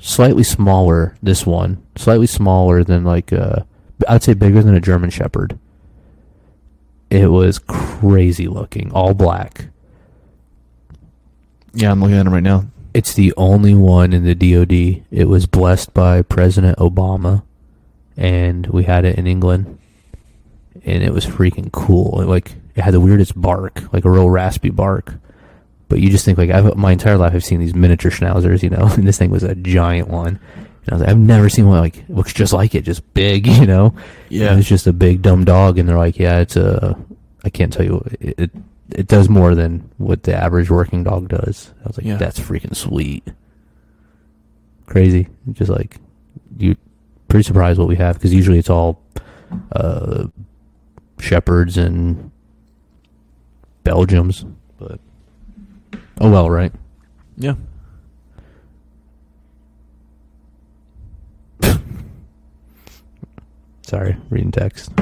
slightly 0.00 0.42
smaller. 0.42 1.16
This 1.22 1.46
one 1.46 1.82
slightly 1.96 2.26
smaller 2.26 2.84
than 2.84 3.04
like 3.04 3.32
uh, 3.32 3.62
I'd 4.08 4.22
say 4.22 4.34
bigger 4.34 4.62
than 4.62 4.74
a 4.74 4.80
German 4.80 5.10
Shepherd. 5.10 5.58
It 7.10 7.30
was 7.30 7.58
crazy 7.58 8.48
looking, 8.48 8.92
all 8.92 9.14
black. 9.14 9.68
Yeah, 11.72 11.90
I'm 11.90 12.00
looking 12.00 12.16
at 12.16 12.26
him 12.26 12.34
right 12.34 12.42
now. 12.42 12.66
It's 12.92 13.14
the 13.14 13.32
only 13.36 13.74
one 13.74 14.12
in 14.12 14.24
the 14.24 14.34
DoD. 14.34 15.04
It 15.10 15.28
was 15.28 15.46
blessed 15.46 15.94
by 15.94 16.22
President 16.22 16.78
Obama, 16.78 17.44
and 18.16 18.66
we 18.68 18.84
had 18.84 19.04
it 19.04 19.18
in 19.18 19.26
England, 19.26 19.78
and 20.84 21.02
it 21.02 21.12
was 21.12 21.24
freaking 21.24 21.70
cool. 21.72 22.20
It, 22.20 22.26
like 22.26 22.56
it 22.74 22.82
had 22.82 22.94
the 22.94 23.00
weirdest 23.00 23.40
bark, 23.40 23.92
like 23.92 24.04
a 24.04 24.10
real 24.10 24.30
raspy 24.30 24.70
bark. 24.70 25.14
But 25.88 26.00
you 26.00 26.10
just 26.10 26.24
think 26.24 26.36
like 26.36 26.50
I've, 26.50 26.76
my 26.76 26.92
entire 26.92 27.16
life 27.16 27.34
I've 27.34 27.44
seen 27.44 27.60
these 27.60 27.74
miniature 27.74 28.10
schnauzers, 28.10 28.62
you 28.62 28.70
know, 28.70 28.86
and 28.92 29.06
this 29.06 29.18
thing 29.18 29.30
was 29.30 29.42
a 29.42 29.54
giant 29.54 30.08
one. 30.08 30.40
And 30.84 30.90
I 30.90 30.94
was 30.94 31.00
like, 31.02 31.10
I've 31.10 31.18
never 31.18 31.48
seen 31.48 31.66
one 31.66 31.78
like 31.80 32.04
looks 32.08 32.32
just 32.32 32.52
like 32.52 32.74
it, 32.74 32.82
just 32.84 33.12
big, 33.14 33.46
you 33.60 33.66
know. 33.66 33.94
Yeah. 34.28 34.50
And 34.50 34.60
it's 34.60 34.68
just 34.68 34.86
a 34.86 34.92
big 34.92 35.22
dumb 35.22 35.44
dog, 35.44 35.78
and 35.78 35.88
they're 35.88 35.98
like, 35.98 36.18
yeah, 36.18 36.38
it's 36.40 36.56
a. 36.56 36.96
I 37.44 37.50
can't 37.50 37.72
tell 37.72 37.84
you. 37.84 38.04
It, 38.20 38.34
it 38.38 38.50
it 38.90 39.06
does 39.06 39.28
more 39.28 39.54
than 39.54 39.90
what 39.98 40.22
the 40.22 40.34
average 40.34 40.70
working 40.70 41.04
dog 41.04 41.28
does. 41.28 41.72
I 41.84 41.88
was 41.88 41.98
like, 41.98 42.06
Yeah. 42.06 42.16
that's 42.16 42.40
freaking 42.40 42.74
sweet. 42.74 43.22
Crazy. 44.86 45.28
Just 45.52 45.70
like 45.70 45.98
you, 46.56 46.74
pretty 47.28 47.42
surprised 47.42 47.78
what 47.78 47.88
we 47.88 47.96
have 47.96 48.14
because 48.16 48.32
usually 48.32 48.58
it's 48.58 48.70
all 48.70 49.02
uh, 49.72 50.26
shepherds 51.20 51.76
and 51.76 52.30
Belgiums, 53.84 54.50
but 54.78 54.98
oh 56.20 56.30
well, 56.30 56.48
right? 56.48 56.72
Yeah. 57.36 57.54
Sorry, 63.88 64.18
reading 64.28 64.50
text. 64.50 64.92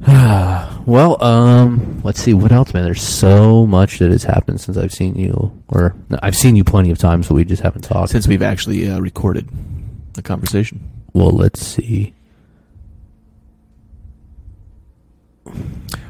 well, 0.06 1.20
um, 1.20 2.00
let's 2.04 2.22
see 2.22 2.32
what 2.32 2.52
else, 2.52 2.72
man. 2.72 2.84
There's 2.84 3.02
so 3.02 3.66
much 3.66 3.98
that 3.98 4.12
has 4.12 4.22
happened 4.22 4.60
since 4.60 4.76
I've 4.76 4.92
seen 4.92 5.16
you, 5.16 5.50
or 5.66 5.96
no, 6.10 6.20
I've 6.22 6.36
seen 6.36 6.54
you 6.54 6.62
plenty 6.62 6.92
of 6.92 6.98
times, 6.98 7.26
but 7.26 7.34
we 7.34 7.44
just 7.44 7.64
haven't 7.64 7.82
talked. 7.82 8.12
Since 8.12 8.28
we've 8.28 8.40
actually 8.40 8.88
uh, 8.88 9.00
recorded 9.00 9.48
the 10.12 10.22
conversation. 10.22 10.88
well, 11.12 11.32
let's 11.32 11.60
see. 11.60 12.14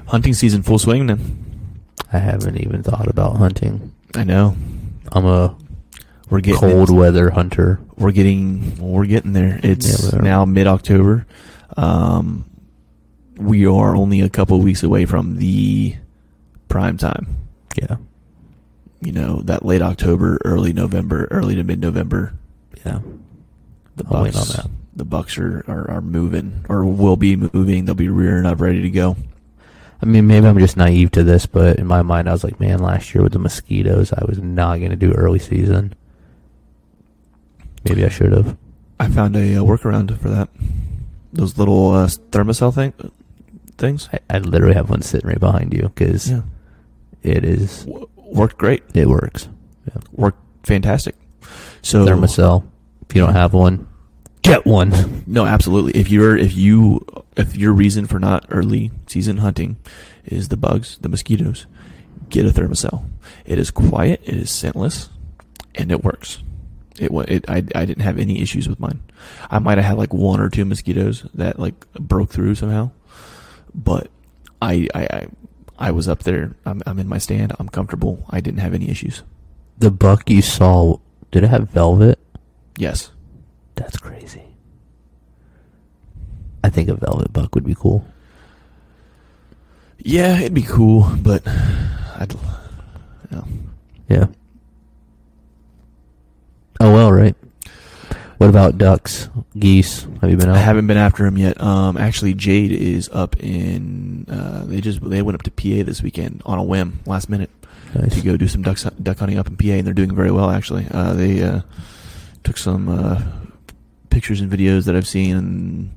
Hunting 0.09 0.35
season 0.35 0.63
full 0.63 0.79
swing 0.79 1.07
then. 1.07 1.81
I 2.13 2.19
haven't 2.19 2.59
even 2.59 2.83
thought 2.83 3.09
about 3.09 3.37
hunting. 3.37 3.95
I 4.15 4.25
know. 4.25 4.55
I'm 5.13 5.25
a 5.25 5.57
We're 6.31 6.41
getting 6.41 6.61
cold 6.61 6.91
weather 6.91 7.31
hunter. 7.31 7.81
We're 7.97 8.13
getting 8.13 8.77
we're 8.79 9.07
getting 9.07 9.33
there. 9.33 9.61
It's 9.63 10.13
Yeah, 10.13 10.21
now 10.21 10.45
mid 10.45 10.67
October. 10.67 11.27
Um, 11.77 12.45
we 13.37 13.67
are 13.67 13.95
only 13.97 14.21
a 14.21 14.29
couple 14.29 14.59
weeks 14.61 14.83
away 14.83 15.05
from 15.07 15.37
the 15.37 15.95
prime 16.69 16.97
time. 16.99 17.37
Yeah, 17.81 17.97
You 19.01 19.13
know 19.13 19.41
that 19.43 19.65
late 19.65 19.83
October, 19.83 20.39
early 20.45 20.73
November, 20.73 21.29
early 21.31 21.55
to 21.55 21.65
mid 21.65 21.81
November. 21.81 22.35
yeah. 22.85 22.99
The 23.97 24.05
I'll 24.11 24.25
bucks, 24.25 24.37
on 24.37 24.57
that. 24.57 24.71
the 24.97 25.05
bucks 25.05 25.39
are, 25.39 25.65
are 25.69 25.91
are 25.91 26.01
moving 26.01 26.65
or 26.69 26.85
will 26.85 27.17
be 27.17 27.37
moving. 27.37 27.85
They'll 27.85 27.95
be 27.95 28.09
rearing 28.09 28.47
up, 28.47 28.61
ready 28.61 28.83
to 28.83 28.91
go. 28.91 29.17
I 30.01 30.07
mean, 30.07 30.29
maybe 30.29 30.47
I'm 30.47 30.59
just 30.59 30.77
naive 30.77 31.11
to 31.13 31.25
this, 31.25 31.47
but 31.47 31.79
in 31.81 31.87
my 31.89 32.03
mind, 32.03 32.29
I 32.29 32.33
was 32.33 32.45
like, 32.45 32.61
man, 32.61 32.79
last 32.79 33.13
year 33.15 33.25
with 33.25 33.33
the 33.33 33.41
mosquitoes, 33.41 34.13
I 34.13 34.25
was 34.25 34.39
not 34.39 34.79
going 34.79 34.91
to 34.91 34.97
do 34.97 35.13
early 35.13 35.41
season. 35.41 35.95
Maybe 37.85 38.05
I 38.05 38.09
should 38.09 38.33
have. 38.33 38.57
I 39.01 39.09
found 39.09 39.37
a, 39.37 39.57
uh 39.57 39.63
workaround 39.63 40.17
for 40.19 40.29
that. 40.31 40.49
Those 41.33 41.57
little 41.59 41.93
uh, 41.93 42.07
Thermacell 42.07 42.75
thing 42.75 42.93
things. 43.77 44.09
I, 44.13 44.19
I 44.31 44.39
literally 44.39 44.75
have 44.75 44.91
one 44.91 45.03
sitting 45.03 45.29
right 45.29 45.39
behind 45.39 45.73
you 45.73 45.83
because 45.83 46.29
Yeah, 46.31 46.43
it 47.23 47.45
is 47.45 47.85
w- 47.85 48.09
worked 48.17 48.59
great. 48.59 48.83
it 48.95 49.07
works. 49.07 49.49
Yeah. 49.87 50.01
Worked 50.13 50.41
fantastic. 50.65 51.15
So 51.83 52.05
Thermacell. 52.05 52.67
If 53.09 53.15
you 53.15 53.23
don't 53.23 53.35
have 53.35 53.53
one, 53.55 53.87
get 54.43 54.67
one. 54.67 55.23
No, 55.27 55.45
absolutely. 55.47 55.93
If 55.93 56.11
you're 56.11 56.37
if 56.37 56.57
you 56.57 57.05
if 57.37 57.55
your 57.57 57.73
reason 57.73 58.07
for 58.07 58.19
not 58.19 58.47
early 58.51 58.91
season 59.07 59.37
hunting 59.39 59.77
is 60.25 60.49
the 60.49 60.57
bugs, 60.57 60.99
the 61.01 61.09
mosquitoes, 61.09 61.67
get 62.31 62.45
a 62.47 62.49
Thermacell. 62.51 63.05
It 63.47 63.59
is 63.59 63.71
quiet, 63.71 64.21
it 64.25 64.35
is 64.37 64.51
scentless, 64.51 65.09
and 65.75 65.93
it 65.93 66.03
works. 66.03 66.43
It 67.01 67.11
it 67.29 67.45
I 67.49 67.57
I 67.75 67.85
didn't 67.85 68.03
have 68.03 68.19
any 68.19 68.41
issues 68.43 68.69
with 68.69 68.81
mine. 68.81 69.01
I 69.51 69.59
might 69.59 69.79
have 69.79 69.85
had 69.85 69.99
like 69.99 70.13
one 70.13 70.41
or 70.41 70.49
two 70.49 70.65
mosquitoes 70.65 71.27
that 71.35 71.59
like 71.59 71.75
broke 71.95 72.31
through 72.31 72.55
somehow, 72.57 72.91
but 73.75 74.11
I 74.61 74.89
I 74.95 75.03
I, 75.11 75.27
I 75.79 75.91
was 75.93 76.09
up 76.09 76.25
there. 76.25 76.55
I'm 76.67 76.83
I'm 76.87 76.99
in 76.99 77.09
my 77.09 77.19
stand. 77.19 77.53
I'm 77.59 77.69
comfortable. 77.69 78.25
I 78.31 78.41
didn't 78.41 78.61
have 78.61 78.75
any 78.75 78.91
issues. 78.91 79.23
The 79.79 79.91
buck 79.91 80.29
you 80.29 80.43
saw, 80.43 80.99
did 81.31 81.45
it 81.45 81.49
have 81.49 81.71
velvet? 81.71 82.19
Yes. 82.77 83.11
That's 83.77 83.97
crazy. 83.97 84.43
I 86.65 86.71
think 86.71 86.89
a 86.89 86.95
velvet 86.95 87.33
buck 87.33 87.55
would 87.55 87.65
be 87.65 87.77
cool. 87.77 88.05
Yeah, 89.99 90.39
it'd 90.39 90.55
be 90.55 90.63
cool, 90.63 91.09
but 91.23 91.47
I'd. 91.47 92.33
You 92.33 93.37
know, 93.37 93.45
Yeah. 94.09 94.27
Oh 96.81 96.93
well, 96.93 97.13
right. 97.13 97.35
What 98.39 98.51
about 98.51 98.79
ducks, 98.79 99.29
geese? 99.59 100.07
Have 100.21 100.31
you 100.31 100.37
been 100.37 100.49
out? 100.49 100.55
I 100.57 100.61
haven't 100.61 100.87
been 100.87 100.97
after 100.97 101.27
him 101.27 101.37
yet. 101.37 101.61
Um, 101.61 101.97
actually, 101.97 102.35
Jade 102.35 102.71
is 102.71 103.09
up 103.13 103.37
in. 103.41 104.27
Uh, 104.31 104.65
they 104.65 104.81
just 104.81 105.01
they 105.03 105.23
went 105.23 105.35
up 105.35 105.43
to 105.43 105.51
PA 105.51 105.83
this 105.85 106.03
weekend 106.03 106.43
on 106.47 106.59
a 106.59 106.63
whim, 106.63 107.01
last 107.05 107.29
minute, 107.29 107.51
Nice. 107.95 108.15
to 108.15 108.21
go 108.21 108.37
do 108.37 108.47
some 108.47 108.63
duck 108.63 108.79
duck 109.03 109.19
hunting 109.19 109.39
up 109.39 109.49
in 109.49 109.57
PA, 109.57 109.67
and 109.73 109.87
they're 109.87 109.93
doing 109.95 110.15
very 110.15 110.31
well. 110.31 110.51
Actually, 110.51 110.87
uh, 110.93 111.15
they 111.15 111.43
uh, 111.43 111.63
took 112.45 112.57
some 112.59 112.89
uh, 112.89 113.21
pictures 114.11 114.41
and 114.41 114.51
videos 114.53 114.85
that 114.85 114.95
I've 114.95 115.09
seen, 115.09 115.37
and 115.37 115.91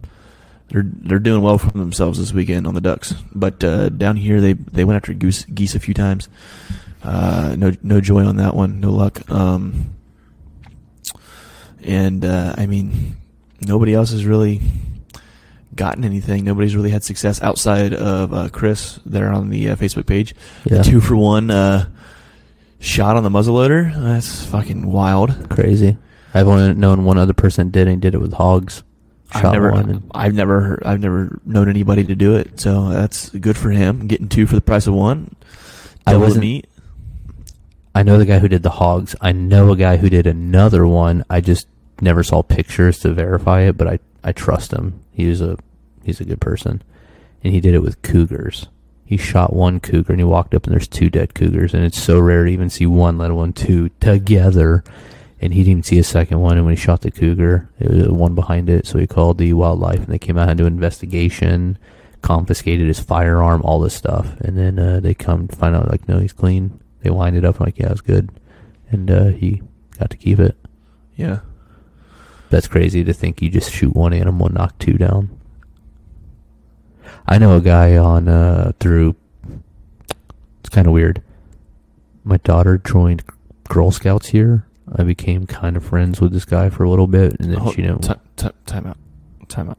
they're 0.69 0.85
they're 0.87 1.19
doing 1.19 1.43
well 1.43 1.59
for 1.59 1.69
themselves 1.69 2.17
this 2.17 2.33
weekend 2.33 2.65
on 2.65 2.73
the 2.73 2.81
ducks. 2.81 3.13
But 3.35 3.63
uh, 3.63 3.89
down 3.89 4.15
here, 4.17 4.41
they 4.41 4.53
they 4.53 4.83
went 4.83 4.95
after 4.97 5.13
goose 5.13 5.45
geese 5.45 5.75
a 5.75 5.79
few 5.79 5.93
times. 5.93 6.27
Uh, 7.03 7.55
no 7.55 7.71
no 7.83 8.01
joy 8.01 8.25
on 8.25 8.37
that 8.37 8.55
one. 8.55 8.79
No 8.79 8.89
luck. 8.91 9.29
Um, 9.29 9.93
and 11.83 12.23
uh, 12.25 12.55
I 12.57 12.65
mean, 12.65 13.15
nobody 13.61 13.93
else 13.93 14.11
has 14.11 14.25
really 14.25 14.61
gotten 15.75 16.03
anything. 16.03 16.43
Nobody's 16.43 16.75
really 16.75 16.91
had 16.91 17.03
success 17.03 17.41
outside 17.41 17.93
of 17.93 18.33
uh, 18.33 18.49
Chris 18.49 18.99
there 19.05 19.31
on 19.31 19.49
the 19.49 19.69
uh, 19.69 19.75
Facebook 19.75 20.05
page. 20.05 20.35
Yeah. 20.65 20.81
Two 20.83 20.99
for 21.01 21.15
one 21.15 21.49
uh, 21.51 21.87
shot 22.79 23.15
on 23.15 23.23
the 23.23 23.29
muzzleloader. 23.29 23.93
That's 23.95 24.45
fucking 24.45 24.91
wild. 24.91 25.49
Crazy. 25.49 25.97
I've 26.33 26.47
only 26.47 26.73
known 26.73 27.03
one 27.05 27.17
other 27.17 27.33
person 27.33 27.71
did 27.71 27.87
and 27.87 28.01
did 28.01 28.15
it 28.15 28.19
with 28.21 28.33
hogs. 28.33 28.83
I've 29.33 29.41
Shot 29.43 29.53
never, 29.53 29.71
one 29.71 29.89
and- 29.89 30.11
I've 30.13 30.33
never, 30.33 30.81
I've 30.85 30.99
never 30.99 31.39
known 31.45 31.69
anybody 31.69 32.03
to 32.03 32.15
do 32.15 32.35
it. 32.35 32.59
So 32.59 32.89
that's 32.89 33.29
good 33.29 33.57
for 33.57 33.69
him. 33.69 34.07
Getting 34.07 34.27
two 34.27 34.45
for 34.45 34.55
the 34.55 34.61
price 34.61 34.87
of 34.87 34.93
one. 34.93 35.35
I 36.05 36.11
Double 36.11 36.19
the 36.21 36.25
wasn't- 36.27 36.41
meat. 36.41 36.67
I 37.93 38.03
know 38.03 38.17
the 38.17 38.25
guy 38.25 38.39
who 38.39 38.47
did 38.47 38.63
the 38.63 38.69
hogs. 38.69 39.15
I 39.19 39.31
know 39.33 39.71
a 39.71 39.75
guy 39.77 39.97
who 39.97 40.09
did 40.09 40.25
another 40.27 40.87
one. 40.87 41.25
I 41.29 41.41
just 41.41 41.67
never 42.02 42.23
saw 42.23 42.41
pictures 42.41 42.99
to 42.99 43.14
verify 43.14 43.61
it, 43.61 43.78
but 43.78 43.88
I, 43.88 43.99
I 44.23 44.32
trust 44.32 44.73
him. 44.73 45.03
He 45.11 45.28
was 45.28 45.41
a 45.41 45.57
he's 46.03 46.19
a 46.19 46.26
good 46.26 46.41
person. 46.41 46.82
And 47.44 47.53
he 47.53 47.60
did 47.60 47.73
it 47.73 47.82
with 47.82 48.02
cougars. 48.02 48.68
He 49.06 49.18
shot 49.18 49.53
one 49.53 49.80
cougar 49.80 50.14
and 50.14 50.19
he 50.19 50.26
walked 50.26 50.53
up 50.53 50.65
and 50.65 50.73
there's 50.73 50.88
two 50.88 51.10
dead 51.10 51.34
cougars 51.34 51.73
and 51.73 51.84
it's 51.84 52.02
so 52.02 52.19
rare 52.19 52.45
to 52.45 52.52
even 52.52 52.69
see 52.69 52.86
one, 52.86 53.18
let 53.18 53.32
alone 53.32 53.53
two 53.53 53.90
together. 53.99 54.84
And 55.41 55.53
he 55.53 55.64
didn't 55.64 55.86
see 55.86 55.99
a 55.99 56.03
second 56.03 56.40
one 56.40 56.57
and 56.57 56.65
when 56.65 56.76
he 56.76 56.82
shot 56.82 57.02
the 57.02 57.11
cougar, 57.11 57.69
it 57.80 57.90
was 57.90 58.07
one 58.10 58.36
behind 58.36 58.69
it, 58.69 58.86
so 58.86 58.99
he 58.99 59.07
called 59.07 59.38
the 59.38 59.53
wildlife 59.53 59.99
and 59.99 60.07
they 60.07 60.19
came 60.19 60.38
out 60.38 60.49
and 60.49 60.57
do 60.57 60.68
an 60.68 60.73
investigation, 60.73 61.78
confiscated 62.22 62.88
his 62.88 62.99
firearm, 62.99 63.61
all 63.64 63.80
this 63.80 63.95
stuff. 63.95 64.40
And 64.40 64.57
then 64.57 64.80
uh, 64.80 64.99
they 64.99 65.14
come 65.14 65.48
to 65.48 65.56
find 65.56 65.76
out 65.76 65.90
like 65.90 66.07
no, 66.07 66.19
he's 66.19 66.34
clean. 66.34 66.80
They 67.02 67.10
wind 67.10 67.36
it 67.36 67.44
up 67.44 67.60
like 67.60 67.80
yeah, 67.80 67.91
it's 67.91 68.02
good. 68.02 68.30
And 68.91 69.10
uh, 69.10 69.28
he 69.30 69.61
got 69.98 70.10
to 70.11 70.18
keep 70.18 70.40
it. 70.40 70.56
Yeah. 71.15 71.40
That's 72.52 72.68
crazy 72.68 73.03
to 73.06 73.14
think 73.14 73.41
you 73.41 73.49
just 73.49 73.72
shoot 73.72 73.95
one 73.95 74.11
animal 74.14 74.48
and 74.48 74.56
knock 74.56 74.78
two 74.78 74.98
down. 74.98 75.30
I 77.26 77.38
know 77.38 77.56
a 77.56 77.61
guy 77.61 77.95
on 77.98 78.28
uh 78.28 78.73
through 78.80 79.15
it's 80.60 80.69
kind 80.69 80.86
of 80.86 80.91
weird. 80.94 81.23
My 82.26 82.38
daughter 82.38 82.78
joined 82.78 83.23
Girl 83.69 83.90
Scouts 83.90 84.28
here. 84.28 84.65
I 84.94 85.03
became 85.03 85.48
kind 85.48 85.78
of 85.78 85.86
friends 85.86 86.19
with 86.19 86.34
this 86.34 86.44
guy 86.44 86.69
for 86.69 86.84
a 86.84 86.90
little 86.90 87.07
bit 87.07 87.40
and 87.40 87.52
then 87.52 87.60
Hold- 87.60 87.76
she 87.76 87.84
didn't 87.84 88.02
ti- 88.03 88.14
ti- 88.36 88.49
time 88.65 88.86
out. 88.86 88.98
Time 89.48 89.69
out. 89.69 89.78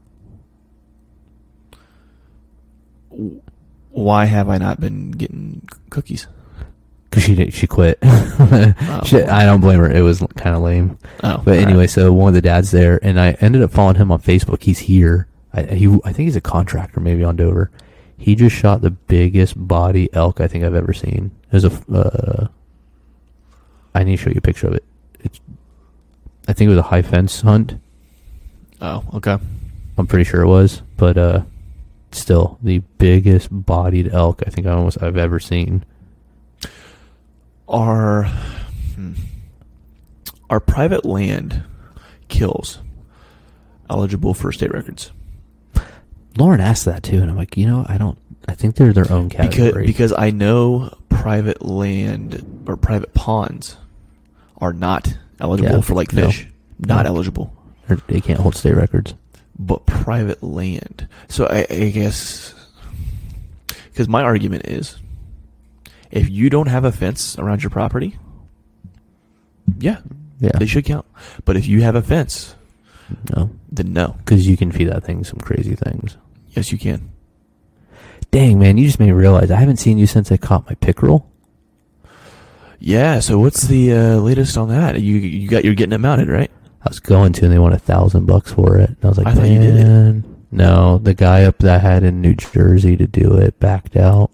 Why 3.91 4.25
have 4.25 4.49
I 4.49 4.57
not 4.57 4.79
been 4.79 5.11
getting 5.11 5.67
cookies? 5.91 6.25
Because 7.13 7.23
she 7.25 7.35
did, 7.35 7.53
she 7.53 7.67
quit. 7.67 7.99
She- 9.05 9.21
I 9.21 9.45
don't 9.45 9.61
blame 9.61 9.79
her. 9.79 9.91
It 9.91 10.01
was 10.01 10.19
kind 10.35 10.55
of 10.55 10.63
lame. 10.63 10.97
Oh, 11.23 11.37
But 11.45 11.59
anyway, 11.59 11.85
so 11.85 12.11
one 12.11 12.29
of 12.29 12.33
the 12.33 12.41
dads 12.41 12.71
there, 12.71 12.99
and 13.03 13.19
I 13.19 13.33
ended 13.33 13.61
up 13.61 13.69
following 13.71 13.97
him 13.97 14.11
on 14.11 14.19
Facebook. 14.19 14.63
He's 14.63 14.79
here. 14.79 15.27
I, 15.53 15.61
he, 15.63 15.87
I 16.03 16.11
think 16.11 16.25
he's 16.27 16.35
a 16.35 16.41
contractor, 16.41 16.99
maybe 16.99 17.23
on 17.23 17.35
Dover. 17.35 17.69
He 18.17 18.33
just 18.35 18.55
shot 18.55 18.81
the 18.81 18.89
biggest 18.89 19.53
body 19.67 20.09
elk 20.13 20.41
I 20.41 20.47
think 20.47 20.63
I've 20.63 20.73
ever 20.73 20.93
seen. 20.93 21.29
There's 21.51 21.65
a, 21.65 21.71
uh, 21.93 22.47
I 23.93 24.03
need 24.03 24.17
to 24.17 24.23
show 24.23 24.29
you 24.31 24.37
a 24.39 24.41
picture 24.41 24.67
of 24.67 24.73
it. 24.73 24.83
It's, 25.19 25.39
I 26.47 26.53
think 26.53 26.67
it 26.67 26.71
was 26.71 26.79
a 26.79 26.83
high 26.83 27.03
fence 27.03 27.41
hunt. 27.41 27.75
oh, 28.81 29.03
okay. 29.15 29.37
I'm 29.97 30.07
pretty 30.07 30.23
sure 30.23 30.41
it 30.41 30.47
was, 30.47 30.81
but 30.97 31.17
uh, 31.17 31.41
still 32.11 32.57
the 32.63 32.79
biggest 32.97 33.49
bodied 33.51 34.11
elk 34.11 34.41
I 34.47 34.49
think 34.49 34.65
I 34.65 34.71
almost 34.71 35.01
I've 35.03 35.17
ever 35.17 35.39
seen. 35.39 35.85
Are 37.67 38.23
hmm, 38.95 39.13
are 40.49 40.59
private 40.59 41.05
land 41.05 41.63
kills 42.27 42.79
eligible 43.89 44.33
for 44.33 44.51
state 44.51 44.71
records? 44.73 45.11
Lauren 46.37 46.59
asked 46.61 46.85
that 46.85 47.03
too, 47.03 47.21
and 47.21 47.29
I'm 47.29 47.37
like, 47.37 47.55
you 47.57 47.65
know, 47.67 47.85
I 47.87 47.97
don't. 47.97 48.17
I 48.47 48.55
think 48.55 48.75
they're 48.75 48.91
their 48.93 49.11
own 49.11 49.29
category. 49.29 49.85
because 49.85 50.11
I 50.17 50.29
know 50.31 50.93
private 51.09 51.61
land 51.63 52.63
or 52.67 52.75
private 52.75 53.13
ponds 53.13 53.77
are 54.59 54.73
not 54.73 55.15
eligible 55.39 55.75
Yeah, 55.75 55.81
for 55.81 55.93
like 55.93 56.11
no. 56.11 56.25
fish. 56.27 56.47
Not 56.79 57.03
No. 57.05 57.11
eligible. 57.11 57.53
They're- 57.87 58.01
they 58.07 58.19
can't 58.19 58.39
hold 58.39 58.55
state 58.55 58.75
records. 58.75 59.13
but 59.57 59.85
private 59.85 60.41
land. 60.43 61.07
So 61.29 61.45
I, 61.45 61.65
I 61.69 61.89
guess 61.91 62.53
because 63.91 64.09
my 64.09 64.23
argument 64.23 64.65
is, 64.67 64.97
if 66.13 66.29
you 66.29 66.49
don't 66.49 66.67
have 66.67 66.85
a 66.85 66.91
fence 66.91 67.37
around 67.39 67.63
your 67.63 67.71
property, 67.71 68.17
yeah, 69.79 69.97
Yeah, 70.39 70.51
they 70.59 70.67
should 70.67 70.85
count. 70.85 71.05
But 71.43 71.57
if 71.57 71.67
you 71.67 71.81
have 71.81 71.95
a 71.95 72.01
fence, 72.03 72.55
no, 73.35 73.49
then 73.71 73.93
no. 73.93 74.15
because 74.19 74.47
you 74.47 74.55
can 74.55 74.71
feed 74.71 74.89
that 74.89 75.03
thing 75.03 75.23
some 75.23 75.39
crazy 75.39 75.75
things. 75.75 76.15
Yes, 76.49 76.71
you 76.71 76.77
can. 76.77 77.11
Dang, 78.29 78.59
man, 78.59 78.77
you 78.77 78.85
just 78.85 78.99
made 78.99 79.07
me 79.07 79.11
realize 79.11 79.49
I 79.49 79.59
haven't 79.59 79.77
seen 79.77 79.97
you 79.97 80.05
since 80.05 80.31
I 80.31 80.37
caught 80.37 80.67
my 80.67 80.75
pickerel. 80.75 81.29
Yeah. 82.79 83.19
So 83.19 83.39
what's 83.39 83.63
the 83.63 83.93
uh, 83.93 84.15
latest 84.17 84.55
on 84.57 84.69
that? 84.69 85.01
You 85.01 85.15
you 85.15 85.47
got 85.47 85.65
you're 85.65 85.73
getting 85.75 85.93
it 85.93 85.99
mounted, 85.99 86.29
right? 86.29 86.51
I 86.83 86.89
was 86.89 86.99
going 86.99 87.33
to, 87.33 87.45
and 87.45 87.53
they 87.53 87.59
want 87.59 87.73
a 87.73 87.79
thousand 87.79 88.25
bucks 88.25 88.51
for 88.51 88.77
it. 88.77 88.89
And 88.89 88.97
I 89.03 89.07
was 89.07 89.17
like, 89.17 89.27
I 89.27 89.33
thought 89.33 89.47
you 89.47 89.59
did 89.59 89.77
it. 89.77 89.83
man, 89.83 90.45
no. 90.51 90.97
The 90.97 91.13
guy 91.13 91.43
up 91.43 91.57
that 91.59 91.75
I 91.75 91.77
had 91.79 92.03
in 92.03 92.21
New 92.21 92.35
Jersey 92.35 92.97
to 92.97 93.07
do 93.07 93.35
it 93.37 93.59
backed 93.59 93.95
out 93.95 94.31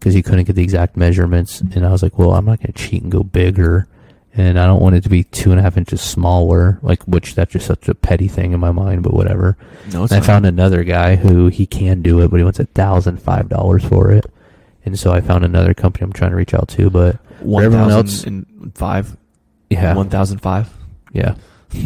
because 0.00 0.14
he 0.14 0.22
couldn't 0.22 0.44
get 0.46 0.56
the 0.56 0.62
exact 0.64 0.96
measurements. 0.96 1.60
And 1.60 1.86
I 1.86 1.92
was 1.92 2.02
like, 2.02 2.18
well, 2.18 2.32
I'm 2.32 2.44
not 2.46 2.58
going 2.58 2.72
to 2.72 2.78
cheat 2.88 3.02
and 3.02 3.12
go 3.12 3.22
bigger, 3.22 3.86
and 4.34 4.58
I 4.58 4.66
don't 4.66 4.80
want 4.82 4.96
it 4.96 5.02
to 5.02 5.08
be 5.08 5.22
two 5.24 5.50
and 5.52 5.60
a 5.60 5.62
half 5.62 5.76
inches 5.76 6.00
smaller. 6.00 6.78
Like, 6.82 7.02
which 7.04 7.34
that's 7.36 7.52
just 7.52 7.66
such 7.66 7.86
a 7.88 7.94
petty 7.94 8.26
thing 8.26 8.52
in 8.52 8.58
my 8.60 8.72
mind, 8.72 9.02
but 9.04 9.12
whatever. 9.12 9.56
No, 9.92 10.06
I 10.10 10.20
found 10.20 10.46
another 10.46 10.82
guy 10.84 11.14
who 11.16 11.46
he 11.48 11.66
can 11.66 12.02
do 12.02 12.20
it, 12.22 12.30
but 12.30 12.38
he 12.38 12.44
wants 12.44 12.58
a 12.58 12.64
thousand 12.66 13.20
five 13.22 13.48
dollars 13.48 13.84
for 13.84 14.10
it. 14.10 14.24
And 14.84 14.98
so 14.98 15.12
I 15.12 15.20
found 15.20 15.44
another 15.44 15.74
company 15.74 16.04
I'm 16.04 16.12
trying 16.12 16.30
to 16.30 16.36
reach 16.36 16.54
out 16.54 16.68
to, 16.70 16.88
but 16.90 17.16
one 17.40 17.62
everyone 17.64 17.90
else, 17.90 18.24
five. 18.74 19.14
yeah, 19.68 19.94
One 19.94 20.08
thousand 20.08 20.38
five. 20.38 20.70
yeah. 21.12 21.34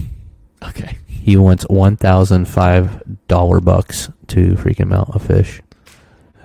Okay. 0.63 0.97
He 1.09 1.37
wants 1.37 1.65
one 1.69 1.97
thousand 1.97 2.47
five 2.47 3.03
dollar 3.29 3.61
bucks 3.61 4.09
to 4.29 4.55
freaking 4.55 4.89
mount 4.89 5.11
a 5.15 5.19
fish. 5.19 5.61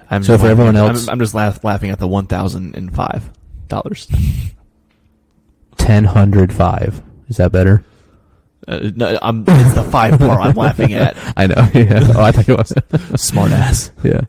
I'm 0.09 0.23
So 0.23 0.33
for 0.37 0.43
laughing 0.43 0.51
everyone 0.51 0.75
else- 0.75 1.07
I'm, 1.07 1.13
I'm 1.13 1.19
just 1.19 1.33
laugh, 1.33 1.63
laughing 1.63 1.89
at 1.91 1.99
the 1.99 2.07
one 2.07 2.25
thousand 2.27 2.75
and 2.75 2.93
five 2.95 3.29
dollars. 3.67 4.07
Ten 5.77 6.03
hundred 6.03 6.51
five. 6.53 7.01
Is 7.27 7.37
that 7.37 7.51
better? 7.51 7.83
Uh, 8.67 8.91
no, 8.95 9.17
I'm, 9.21 9.45
it's 9.47 9.73
the 9.75 9.83
five 9.83 10.19
part 10.19 10.41
I'm 10.41 10.55
laughing 10.55 10.93
at. 10.93 11.15
I 11.37 11.47
know. 11.47 11.55
Yeah. 11.73 12.01
Oh, 12.15 12.21
I 12.23 12.31
thought 12.31 12.49
it 12.49 12.57
was. 12.57 13.21
Smart 13.21 13.51
ass. 13.51 13.91
yeah. 14.03 14.21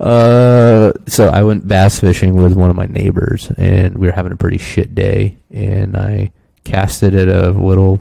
Uh, 0.00 0.92
so 1.06 1.28
I 1.28 1.42
went 1.42 1.66
bass 1.66 1.98
fishing 2.00 2.34
with 2.36 2.52
one 2.54 2.70
of 2.70 2.76
my 2.76 2.86
neighbors, 2.86 3.50
and 3.56 3.96
we 3.98 4.06
were 4.06 4.12
having 4.12 4.32
a 4.32 4.36
pretty 4.36 4.58
shit 4.58 4.94
day. 4.94 5.38
And 5.50 5.96
I 5.96 6.32
casted 6.64 7.14
at 7.14 7.28
a 7.28 7.50
little, 7.50 8.00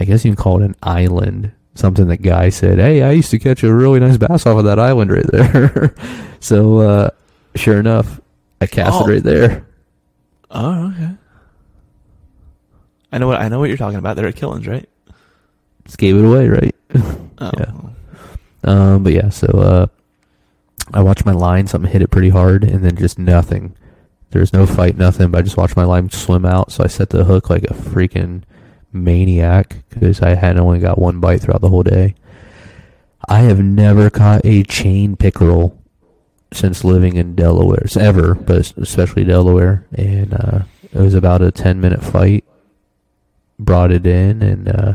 I 0.00 0.04
guess 0.04 0.24
you 0.24 0.30
can 0.34 0.42
call 0.42 0.60
it 0.62 0.64
an 0.64 0.74
island. 0.82 1.52
Something 1.76 2.08
that 2.08 2.22
guy 2.22 2.48
said, 2.48 2.78
"Hey, 2.78 3.02
I 3.02 3.12
used 3.12 3.30
to 3.30 3.38
catch 3.38 3.62
a 3.62 3.72
really 3.72 4.00
nice 4.00 4.16
bass 4.16 4.46
off 4.46 4.58
of 4.58 4.64
that 4.64 4.78
island 4.78 5.12
right 5.12 5.26
there." 5.30 5.94
so, 6.40 6.78
uh, 6.78 7.10
sure 7.54 7.78
enough, 7.78 8.20
I 8.60 8.66
casted 8.66 9.02
Oh. 9.06 9.12
right 9.12 9.22
there. 9.22 9.66
Oh, 10.50 10.88
okay. 10.88 11.10
I 13.12 13.18
know 13.18 13.26
what 13.28 13.40
I 13.40 13.48
know 13.48 13.58
what 13.60 13.68
you're 13.68 13.78
talking 13.78 13.98
about. 13.98 14.16
They're 14.16 14.26
at 14.26 14.34
Killens, 14.36 14.66
right? 14.66 14.88
Just 15.84 15.98
gave 15.98 16.16
it 16.16 16.24
away, 16.24 16.48
right? 16.48 16.74
Oh. 17.38 17.50
Yeah. 17.58 17.72
Um, 18.64 19.02
but 19.02 19.12
yeah, 19.12 19.28
so 19.28 19.46
uh, 19.48 19.86
I 20.94 21.02
watched 21.02 21.26
my 21.26 21.32
line. 21.32 21.66
Something 21.66 21.90
hit 21.92 22.00
it 22.00 22.10
pretty 22.10 22.30
hard, 22.30 22.64
and 22.64 22.82
then 22.82 22.96
just 22.96 23.18
nothing. 23.18 23.76
There's 24.30 24.54
no 24.54 24.64
fight, 24.64 24.96
nothing. 24.96 25.30
But 25.30 25.38
I 25.40 25.42
just 25.42 25.58
watched 25.58 25.76
my 25.76 25.84
line 25.84 26.08
swim 26.08 26.46
out. 26.46 26.72
So 26.72 26.82
I 26.82 26.86
set 26.86 27.10
the 27.10 27.24
hook 27.24 27.50
like 27.50 27.64
a 27.64 27.74
freaking 27.74 28.42
maniac 29.04 29.76
because 29.88 30.20
I 30.20 30.34
had 30.34 30.58
only 30.58 30.78
got 30.78 30.98
one 30.98 31.20
bite 31.20 31.40
throughout 31.42 31.60
the 31.60 31.68
whole 31.68 31.82
day. 31.82 32.14
I 33.28 33.40
have 33.40 33.60
never 33.60 34.10
caught 34.10 34.42
a 34.44 34.62
chain 34.64 35.16
pickerel 35.16 35.76
since 36.52 36.84
living 36.84 37.16
in 37.16 37.34
Delaware, 37.34 37.86
ever, 37.98 38.34
but 38.34 38.72
especially 38.76 39.24
Delaware. 39.24 39.86
And 39.92 40.34
uh, 40.34 40.60
it 40.92 40.98
was 40.98 41.14
about 41.14 41.42
a 41.42 41.50
ten 41.50 41.80
minute 41.80 42.02
fight. 42.02 42.44
Brought 43.58 43.90
it 43.90 44.06
in, 44.06 44.42
and 44.42 44.68
uh, 44.68 44.94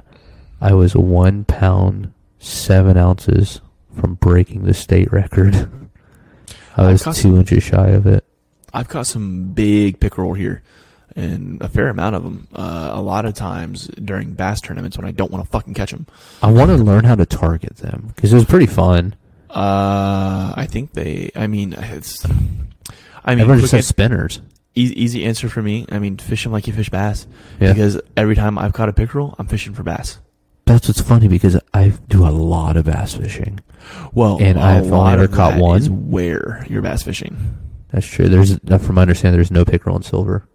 I 0.61 0.73
was 0.73 0.95
one 0.95 1.45
pound 1.45 2.14
seven 2.40 2.95
ounces 2.95 3.60
from 3.99 4.15
breaking 4.15 4.64
the 4.64 4.73
state 4.73 5.11
record. 5.11 5.69
I 6.78 6.91
was 6.91 7.03
two 7.03 7.14
some- 7.14 7.38
inches 7.40 7.64
shy 7.64 7.88
of 7.90 8.06
it. 8.06 8.23
I've 8.73 8.88
caught 8.88 9.07
some 9.07 9.52
big 9.52 9.99
pickerel 9.99 10.34
here, 10.34 10.64
and 11.15 11.61
a 11.61 11.67
fair 11.67 11.89
amount 11.89 12.15
of 12.15 12.23
them. 12.23 12.47
Uh, 12.53 12.91
a 12.93 13.01
lot 13.01 13.25
of 13.25 13.33
times 13.33 13.88
during 13.88 14.33
bass 14.33 14.61
tournaments 14.61 14.97
when 14.97 15.05
I 15.05 15.11
don't 15.11 15.31
want 15.31 15.43
to 15.45 15.49
fucking 15.51 15.73
catch 15.73 15.91
them. 15.91 16.07
I 16.41 16.51
want 16.51 16.69
to 16.69 16.77
learn 16.77 17.03
how 17.05 17.15
to 17.15 17.25
target 17.25 17.77
them 17.77 18.11
because 18.15 18.31
it 18.31 18.35
was 18.35 18.45
pretty 18.45 18.67
fun. 18.67 19.15
Uh, 19.49 20.53
I 20.55 20.65
think 20.69 20.93
they. 20.93 21.31
I 21.35 21.47
mean, 21.47 21.73
it's. 21.73 22.25
I 23.23 23.35
mean, 23.35 23.41
Everyone 23.41 23.59
just 23.59 23.73
has 23.73 23.85
spinners. 23.88 24.41
easy, 24.75 24.99
easy 25.03 25.25
answer 25.25 25.49
for 25.49 25.61
me. 25.61 25.85
I 25.91 25.99
mean, 25.99 26.17
fish 26.17 26.43
them 26.43 26.51
like 26.53 26.67
you 26.67 26.73
fish 26.73 26.89
bass. 26.89 27.27
Yeah. 27.59 27.73
Because 27.73 27.99
every 28.17 28.35
time 28.35 28.57
I've 28.57 28.73
caught 28.73 28.89
a 28.89 28.93
pickerel, 28.93 29.35
I'm 29.38 29.47
fishing 29.47 29.73
for 29.73 29.83
bass. 29.83 30.19
That's 30.65 30.88
what's 30.88 31.01
funny 31.01 31.27
because 31.27 31.59
I 31.73 31.89
do 32.07 32.25
a 32.25 32.29
lot 32.31 32.77
of 32.77 32.85
bass 32.85 33.15
fishing. 33.15 33.59
Well, 34.13 34.38
And 34.39 34.57
I've 34.57 34.83
only 34.85 34.91
lot 34.97 35.13
ever 35.15 35.23
of 35.25 35.31
caught 35.33 35.59
one. 35.59 35.79
is 35.81 35.89
where 35.89 36.65
you're 36.69 36.81
bass 36.81 37.03
fishing. 37.03 37.57
That's 37.89 38.07
true. 38.07 38.29
There's 38.29 38.57
uh, 38.69 38.77
from 38.77 38.95
my 38.95 39.01
understanding, 39.01 39.38
there's 39.38 39.51
no 39.51 39.65
pickerel 39.65 39.97
in 39.97 40.03
silver. 40.03 40.47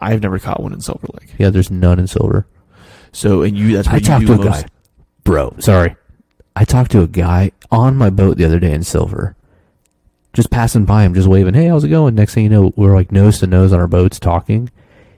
I've 0.00 0.22
never 0.22 0.38
caught 0.38 0.62
one 0.62 0.72
in 0.72 0.80
Silver 0.80 1.08
Lake. 1.20 1.30
Yeah, 1.38 1.50
there's 1.50 1.70
none 1.70 1.98
in 1.98 2.06
silver. 2.06 2.46
So, 3.12 3.42
and 3.42 3.56
you, 3.56 3.74
that's 3.76 3.88
what 3.88 3.94
I 3.94 3.98
you 3.98 4.04
talked 4.04 4.26
do 4.26 4.36
to 4.36 4.42
a 4.42 4.44
most. 4.44 4.62
guy, 4.62 4.68
bro. 5.24 5.54
Sorry, 5.58 5.96
I 6.54 6.64
talked 6.64 6.90
to 6.92 7.02
a 7.02 7.08
guy 7.08 7.52
on 7.70 7.96
my 7.96 8.10
boat 8.10 8.36
the 8.36 8.44
other 8.44 8.60
day 8.60 8.72
in 8.72 8.82
silver. 8.84 9.34
Just 10.34 10.50
passing 10.50 10.84
by 10.84 11.04
him, 11.04 11.14
just 11.14 11.26
waving, 11.26 11.54
"Hey, 11.54 11.66
how's 11.66 11.84
it 11.84 11.88
going?" 11.88 12.14
Next 12.14 12.34
thing 12.34 12.44
you 12.44 12.50
know, 12.50 12.72
we're 12.76 12.94
like 12.94 13.10
nose 13.10 13.40
to 13.40 13.46
nose 13.46 13.72
on 13.72 13.80
our 13.80 13.88
boats 13.88 14.20
talking. 14.20 14.70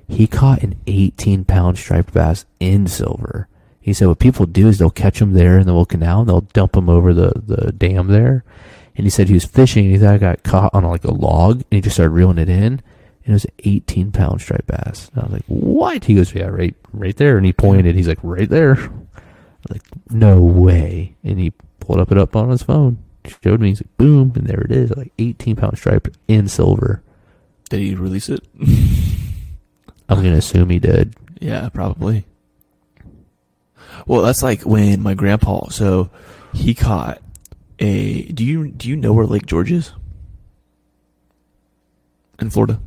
He 0.09 0.27
caught 0.27 0.63
an 0.63 0.77
18 0.87 1.45
pound 1.45 1.79
striped 1.79 2.15
bass 2.15 2.45
in 2.59 2.87
silver. 2.87 3.49
He 3.81 3.93
said 3.93 4.09
what 4.09 4.19
people 4.19 4.47
do 4.47 4.69
is 4.69 4.79
they'll 4.79 4.91
catch 4.91 5.19
them 5.21 5.33
there 5.33 5.59
in 5.59 5.67
the 5.67 5.73
little 5.73 5.85
canal 5.87 6.21
and 6.21 6.29
they'll 6.29 6.41
dump 6.43 6.73
them 6.73 6.89
over 6.89 7.15
the, 7.15 7.33
the 7.47 7.73
dam 7.73 8.09
there. 8.09 8.45
And 8.97 9.05
he 9.07 9.11
said 9.11 9.29
he 9.29 9.35
was 9.35 9.45
fishing 9.45 9.85
and 9.87 9.95
he 9.95 9.99
thought 9.99 10.15
I 10.15 10.19
got 10.19 10.43
caught 10.43 10.75
on 10.75 10.85
like 10.85 11.05
a 11.05 11.13
log 11.13 11.57
and 11.57 11.65
he 11.71 11.81
just 11.81 11.97
started 11.97 12.11
reeling 12.13 12.39
it 12.39 12.49
in. 12.49 12.83
And 13.25 13.31
it 13.31 13.33
was 13.33 13.45
an 13.45 13.53
18 13.61 14.13
pound 14.13 14.41
striped 14.41 14.67
bass. 14.67 15.11
And 15.11 15.23
I 15.23 15.27
was 15.27 15.33
like, 15.33 15.45
what? 15.47 16.05
He 16.05 16.15
goes, 16.15 16.35
yeah, 16.35 16.47
right, 16.47 16.75
right 16.93 17.17
there. 17.17 17.37
And 17.37 17.47
he 17.47 17.53
pointed. 17.53 17.95
He's 17.95 18.09
like, 18.09 18.19
right 18.23 18.49
there. 18.49 18.77
I 18.77 18.79
was 18.79 19.71
like, 19.71 19.83
no 20.11 20.41
way. 20.41 21.17
And 21.23 21.39
he 21.39 21.53
pulled 21.81 22.01
up 22.01 22.11
it 22.11 22.19
up 22.19 22.35
on 22.35 22.51
his 22.51 22.63
phone. 22.63 22.99
Showed 23.45 23.61
me. 23.61 23.69
He's 23.69 23.83
like, 23.83 23.97
boom, 23.99 24.33
and 24.35 24.47
there 24.47 24.63
it 24.63 24.73
is, 24.73 24.97
like 24.97 25.13
18 25.19 25.57
pound 25.57 25.77
stripe 25.77 26.09
in 26.27 26.49
silver. 26.49 27.03
Did 27.69 27.81
he 27.81 27.95
release 27.95 28.29
it? 28.29 28.43
I'm 30.09 30.23
gonna 30.23 30.37
assume 30.37 30.71
he 30.71 30.79
did. 30.79 31.15
Yeah, 31.41 31.69
probably. 31.69 32.27
Well, 34.07 34.23
that's 34.23 34.43
like 34.43 34.63
when 34.63 35.03
my 35.03 35.15
grandpa. 35.15 35.69
So 35.69 36.11
he 36.53 36.75
caught 36.75 37.23
a. 37.79 38.23
Do 38.25 38.45
you 38.45 38.69
do 38.69 38.89
you 38.89 38.97
know 38.97 39.13
where 39.13 39.27
Lake 39.27 39.47
George 39.47 39.71
is? 39.71 39.93
In 42.41 42.51
Florida, 42.51 42.81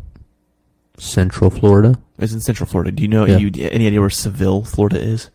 Central 0.98 1.50
Florida. 1.50 1.96
it's 2.20 2.34
in 2.34 2.40
Central 2.42 2.68
Florida. 2.68 2.92
Do 2.92 3.02
you 3.02 3.08
know 3.10 3.26
Yeah. 3.26 3.38
you 3.38 3.52
any 3.70 3.88
idea 3.88 4.00
where 4.00 4.10
Seville, 4.10 4.64
Florida 4.64 5.00
is? 5.02 5.30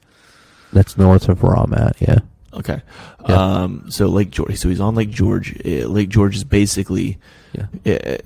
That's 0.72 0.97
north 0.98 1.28
of 1.28 1.43
where 1.43 1.56
I'm 1.56 1.72
at. 1.74 1.97
Yeah. 2.01 2.18
Okay. 2.55 2.80
Yeah. 3.28 3.35
Um, 3.62 3.90
so 3.90 4.06
Lake 4.06 4.30
George. 4.30 4.56
So 4.56 4.68
he's 4.68 4.80
on 4.80 4.94
Lake 4.94 5.10
George. 5.10 5.60
Uh, 5.64 5.86
Lake 5.89 6.09
George 6.09 6.36
is 6.36 6.44
basically 6.44 7.18
Yeah. 7.52 7.66
it, 7.85 8.24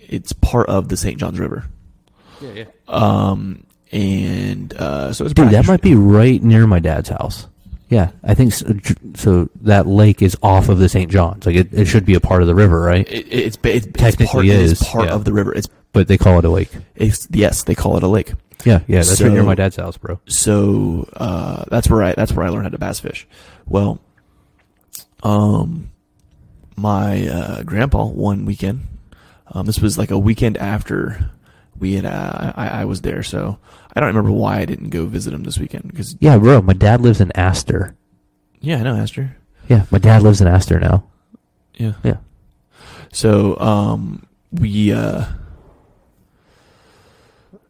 it's 0.00 0.32
part 0.32 0.68
of 0.68 0.88
the 0.88 0.96
St. 0.96 1.18
Johns 1.18 1.38
River. 1.38 1.64
Yeah, 2.40 2.50
yeah. 2.52 2.64
Um, 2.88 3.64
and 3.92 4.72
uh, 4.74 5.12
so 5.12 5.24
it's 5.24 5.34
Dude, 5.34 5.50
that 5.50 5.66
might 5.66 5.80
be 5.82 5.94
right 5.94 6.42
near 6.42 6.66
my 6.66 6.78
dad's 6.80 7.08
house. 7.08 7.46
Yeah, 7.90 8.10
I 8.22 8.34
think 8.34 8.52
so. 8.52 8.74
so 9.14 9.48
that 9.60 9.86
lake 9.86 10.22
is 10.22 10.36
off 10.42 10.68
of 10.68 10.78
the 10.78 10.88
St. 10.88 11.10
John's. 11.10 11.46
Like 11.46 11.56
it, 11.56 11.72
it 11.72 11.84
should 11.84 12.06
be 12.06 12.14
a 12.14 12.20
part 12.20 12.40
of 12.40 12.48
the 12.48 12.54
river, 12.54 12.80
right? 12.80 13.06
It, 13.08 13.26
it's, 13.30 13.58
it's, 13.62 13.86
it's 13.86 13.98
Technically 13.98 14.26
part, 14.26 14.44
it 14.46 14.50
is 14.50 14.72
is, 14.72 14.88
part 14.88 15.06
yeah. 15.06 15.14
of 15.14 15.24
the 15.24 15.32
river. 15.32 15.54
It's, 15.54 15.68
But 15.92 16.08
they 16.08 16.16
call 16.18 16.38
it 16.38 16.44
a 16.44 16.48
lake. 16.48 16.70
it's 16.94 17.28
yes, 17.30 17.64
they 17.64 17.74
call 17.74 17.96
it 17.96 18.02
a 18.02 18.08
lake. 18.08 18.32
Yeah, 18.64 18.80
yeah, 18.86 19.02
that's 19.02 19.20
right 19.20 19.30
near 19.30 19.42
my 19.42 19.54
dad's 19.54 19.76
house, 19.76 19.98
bro. 19.98 20.18
So 20.26 21.06
uh, 21.16 21.64
that's 21.68 21.90
where 21.90 22.02
I 22.02 22.14
that's 22.14 22.32
where 22.32 22.46
I 22.46 22.48
learned 22.48 22.64
how 22.64 22.70
to 22.70 22.78
bass 22.78 23.00
fish. 23.00 23.26
Well, 23.66 24.00
um, 25.22 25.90
my 26.76 27.28
uh, 27.28 27.62
grandpa 27.62 28.06
one 28.06 28.46
weekend. 28.46 28.86
Um, 29.48 29.66
this 29.66 29.80
was 29.80 29.98
like 29.98 30.10
a 30.10 30.18
weekend 30.18 30.56
after 30.56 31.30
we 31.78 31.94
had 31.94 32.06
uh, 32.06 32.52
I, 32.56 32.68
I 32.68 32.84
was 32.86 33.02
there, 33.02 33.22
so 33.22 33.58
I 33.96 34.00
don't 34.00 34.08
remember 34.08 34.32
why 34.32 34.58
I 34.58 34.64
didn't 34.64 34.90
go 34.90 35.06
visit 35.06 35.32
him 35.32 35.44
this 35.44 35.58
weekend 35.58 35.88
because 35.88 36.16
Yeah, 36.20 36.36
bro. 36.38 36.60
My 36.62 36.72
dad 36.72 37.00
lives 37.00 37.20
in 37.20 37.30
Astor. 37.32 37.94
yeah, 38.60 38.78
I 38.78 38.82
know 38.82 38.96
Astor. 38.96 39.36
Yeah, 39.68 39.84
my 39.90 39.98
dad 39.98 40.22
lives 40.22 40.40
in 40.40 40.46
Astor 40.48 40.80
now. 40.80 41.04
Yeah. 41.74 41.92
Yeah. 42.02 42.16
So 43.12 43.56
um, 43.60 44.26
we 44.52 44.92
uh, 44.92 45.24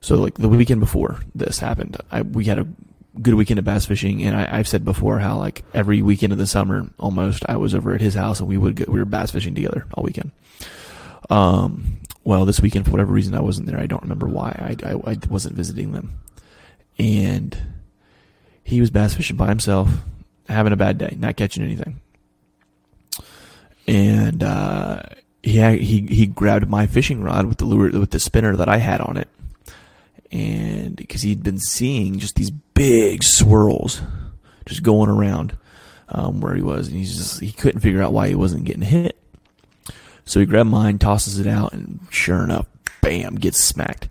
so 0.01 0.17
like 0.17 0.35
the 0.35 0.49
weekend 0.49 0.81
before 0.81 1.21
this 1.35 1.59
happened, 1.59 1.97
I 2.11 2.23
we 2.23 2.45
had 2.45 2.59
a 2.59 2.67
good 3.23 3.35
weekend 3.35 3.59
of 3.59 3.65
bass 3.65 3.87
fishing, 3.87 4.23
and 4.25 4.37
I, 4.37 4.59
I've 4.59 4.69
said 4.69 4.85
before 4.85 5.19
how 5.21 5.39
like 5.39 5.63
every 5.73 6.03
weekend 6.03 6.33
of 6.33 6.39
the 6.39 6.47
summer, 6.47 6.89
almost 6.99 7.45
I 7.49 7.57
was 7.57 7.75
over 7.75 7.95
at 7.95 8.01
his 8.01 8.15
house 8.15 8.41
and 8.41 8.49
we 8.49 8.57
would 8.59 8.77
go, 8.77 8.85
we 8.89 8.99
were 8.99 9.05
bass 9.05 9.31
fishing 9.31 9.55
together 9.55 9.87
all 9.95 10.03
weekend. 10.05 10.33
Um, 11.31 11.99
well, 12.25 12.45
this 12.45 12.61
weekend 12.61 12.87
for 12.87 12.91
whatever 12.91 13.13
reason 13.13 13.35
I 13.35 13.41
wasn't 13.41 13.67
there. 13.69 13.79
I 13.79 13.87
don't 13.87 14.03
remember 14.03 14.27
why. 14.27 14.77
I 14.85 14.89
I, 14.89 15.13
I 15.13 15.19
wasn't 15.29 15.57
visiting 15.57 15.93
them, 15.93 16.19
and 16.99 17.57
he 18.63 18.81
was 18.81 18.91
bass 18.91 19.15
fishing 19.15 19.37
by 19.37 19.49
himself, 19.49 19.91
having 20.49 20.73
a 20.73 20.77
bad 20.77 20.99
day, 20.99 21.17
not 21.19 21.37
catching 21.37 21.63
anything 21.63 22.01
and 23.87 24.43
uh, 24.43 25.03
he 25.43 25.79
he 25.79 26.07
he 26.07 26.27
grabbed 26.27 26.69
my 26.69 26.87
fishing 26.87 27.23
rod 27.23 27.47
with 27.47 27.59
the 27.59 27.65
lure 27.65 27.91
with 27.91 28.11
the 28.11 28.21
spinner 28.21 28.57
that 28.57 28.69
I 28.69 28.79
had 28.79 29.01
on 29.01 29.17
it, 29.17 29.29
and 30.31 30.97
because 30.97 31.23
he'd 31.23 31.43
been 31.43 31.59
seeing 31.59 32.19
just 32.19 32.37
these 32.37 32.51
big 32.51 33.23
swirls, 33.23 34.01
just 34.67 34.83
going 34.83 35.11
around 35.11 35.57
um, 36.09 36.41
where 36.41 36.55
he 36.55 36.63
was, 36.63 36.89
and 36.89 36.97
he's 36.97 37.17
just 37.17 37.41
he 37.41 37.53
couldn't 37.53 37.81
figure 37.81 38.03
out 38.03 38.13
why 38.13 38.29
he 38.29 38.35
wasn't 38.35 38.65
getting 38.65 38.83
hit. 38.83 39.19
So 40.25 40.41
he 40.41 40.47
grabbed 40.47 40.71
mine, 40.71 40.99
tosses 40.99 41.39
it 41.39 41.47
out, 41.47 41.73
and 41.73 42.01
sure 42.11 42.43
enough, 42.43 42.67
bam, 43.03 43.37
gets 43.37 43.63
smacked. 43.63 44.09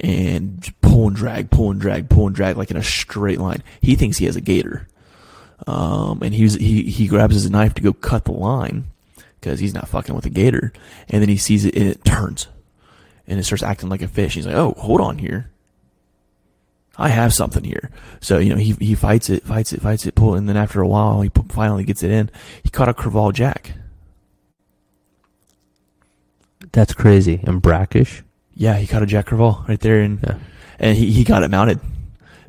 And 0.00 0.72
pull 0.80 1.08
and 1.08 1.16
drag, 1.16 1.50
pull 1.50 1.70
and 1.70 1.80
drag, 1.80 2.10
pull 2.10 2.26
and 2.26 2.36
drag 2.36 2.56
like 2.56 2.70
in 2.70 2.76
a 2.76 2.82
straight 2.82 3.38
line. 3.38 3.62
He 3.80 3.94
thinks 3.94 4.18
he 4.18 4.26
has 4.26 4.36
a 4.36 4.40
gator. 4.40 4.88
Um, 5.66 6.22
and 6.22 6.34
he 6.34 6.42
was, 6.42 6.54
he, 6.54 6.82
he 6.82 7.06
grabs 7.06 7.34
his 7.34 7.48
knife 7.48 7.74
to 7.74 7.82
go 7.82 7.92
cut 7.92 8.24
the 8.24 8.32
line 8.32 8.84
because 9.40 9.60
he's 9.60 9.72
not 9.72 9.88
fucking 9.88 10.14
with 10.14 10.26
a 10.26 10.30
gator. 10.30 10.72
And 11.08 11.22
then 11.22 11.28
he 11.28 11.36
sees 11.36 11.64
it 11.64 11.74
and 11.76 11.88
it 11.88 12.04
turns 12.04 12.48
and 13.26 13.38
it 13.38 13.44
starts 13.44 13.62
acting 13.62 13.88
like 13.88 14.02
a 14.02 14.08
fish. 14.08 14.34
He's 14.34 14.46
like, 14.46 14.56
oh, 14.56 14.74
hold 14.76 15.00
on 15.00 15.18
here. 15.18 15.50
I 16.96 17.08
have 17.08 17.34
something 17.34 17.64
here. 17.64 17.90
So, 18.20 18.38
you 18.38 18.50
know, 18.50 18.60
he, 18.60 18.72
he 18.72 18.94
fights 18.94 19.28
it, 19.28 19.42
fights 19.42 19.72
it, 19.72 19.82
fights 19.82 20.06
it, 20.06 20.14
pull, 20.14 20.34
and 20.34 20.48
then 20.48 20.56
after 20.56 20.80
a 20.80 20.86
while, 20.86 21.22
he 21.22 21.30
finally 21.48 21.84
gets 21.84 22.02
it 22.02 22.10
in. 22.10 22.30
He 22.62 22.68
caught 22.68 22.88
a 22.88 22.94
crevalle 22.94 23.32
jack. 23.32 23.72
That's 26.72 26.92
crazy. 26.94 27.40
And 27.44 27.60
brackish. 27.62 28.22
Yeah, 28.54 28.76
he 28.76 28.86
caught 28.86 29.02
a 29.02 29.06
jack 29.06 29.26
crevalle 29.26 29.66
right 29.68 29.80
there, 29.80 30.00
and 30.00 30.20
Yeah. 30.22 30.38
and 30.78 30.96
he, 30.96 31.10
he 31.10 31.24
got 31.24 31.42
it 31.42 31.50
mounted 31.50 31.80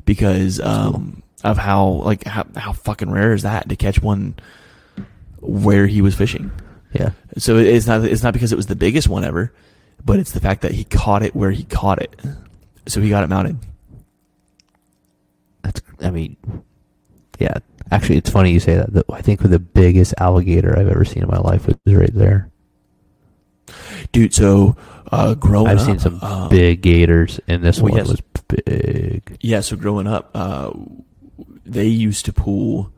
because 0.04 0.60
um, 0.60 1.22
of 1.44 1.58
how 1.58 1.86
like 1.86 2.24
how 2.24 2.46
how 2.56 2.72
fucking 2.72 3.10
rare 3.10 3.32
is 3.32 3.42
that 3.42 3.68
to 3.68 3.76
catch 3.76 4.00
one 4.00 4.34
where 5.40 5.86
he 5.86 6.00
was 6.00 6.14
fishing. 6.14 6.50
Yeah. 6.92 7.10
So 7.38 7.56
it's 7.58 7.86
not 7.86 8.04
it's 8.04 8.22
not 8.22 8.32
because 8.32 8.52
it 8.52 8.56
was 8.56 8.66
the 8.66 8.76
biggest 8.76 9.08
one 9.08 9.24
ever, 9.24 9.52
but 10.04 10.18
it's 10.18 10.32
the 10.32 10.40
fact 10.40 10.62
that 10.62 10.72
he 10.72 10.84
caught 10.84 11.22
it 11.22 11.34
where 11.34 11.50
he 11.50 11.64
caught 11.64 12.00
it. 12.00 12.14
So 12.86 13.00
he 13.00 13.08
got 13.08 13.24
it 13.24 13.28
mounted. 13.28 13.58
That's. 15.62 15.82
I 16.00 16.10
mean, 16.10 16.36
yeah. 17.38 17.58
Actually, 17.90 18.18
it's 18.18 18.30
funny 18.30 18.52
you 18.52 18.60
say 18.60 18.74
that. 18.76 19.04
I 19.10 19.22
think 19.22 19.40
the 19.42 19.58
biggest 19.58 20.14
alligator 20.18 20.76
I've 20.78 20.88
ever 20.88 21.04
seen 21.04 21.22
in 21.22 21.28
my 21.28 21.38
life 21.38 21.66
was 21.66 21.76
right 21.86 22.12
there. 22.14 22.48
Dude, 24.16 24.32
so 24.32 24.76
uh, 25.12 25.34
growing 25.34 25.66
I've 25.66 25.78
up, 25.78 25.84
seen 25.84 25.98
some 25.98 26.18
um, 26.22 26.48
big 26.48 26.80
gators, 26.80 27.38
and 27.48 27.62
this 27.62 27.82
well, 27.82 27.92
one 27.92 27.98
yes. 27.98 28.08
was 28.08 28.22
big. 28.64 29.36
Yeah, 29.42 29.60
so 29.60 29.76
growing 29.76 30.06
up, 30.06 30.30
uh, 30.34 30.72
they 31.66 31.86
used 31.86 32.24
to 32.24 32.32
pull 32.32 32.90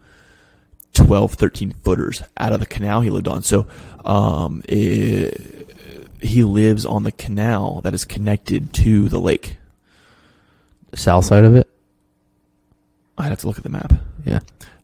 12, 0.92 1.34
13 1.34 1.72
footers 1.82 2.22
out 2.36 2.52
of 2.52 2.60
the 2.60 2.66
canal 2.66 3.00
he 3.00 3.10
lived 3.10 3.26
on. 3.26 3.42
So 3.42 3.66
um, 4.04 4.62
it, 4.68 5.74
he 6.22 6.44
lives 6.44 6.86
on 6.86 7.02
the 7.02 7.10
canal 7.10 7.80
that 7.80 7.94
is 7.94 8.04
connected 8.04 8.72
to 8.74 9.08
the 9.08 9.18
lake. 9.18 9.56
South 10.94 11.24
side 11.24 11.42
of 11.42 11.56
it. 11.56 11.68
I'd 13.18 13.30
have 13.30 13.40
to 13.40 13.48
look 13.48 13.56
at 13.56 13.64
the 13.64 13.70
map. 13.70 13.92
Yeah. 14.24 14.38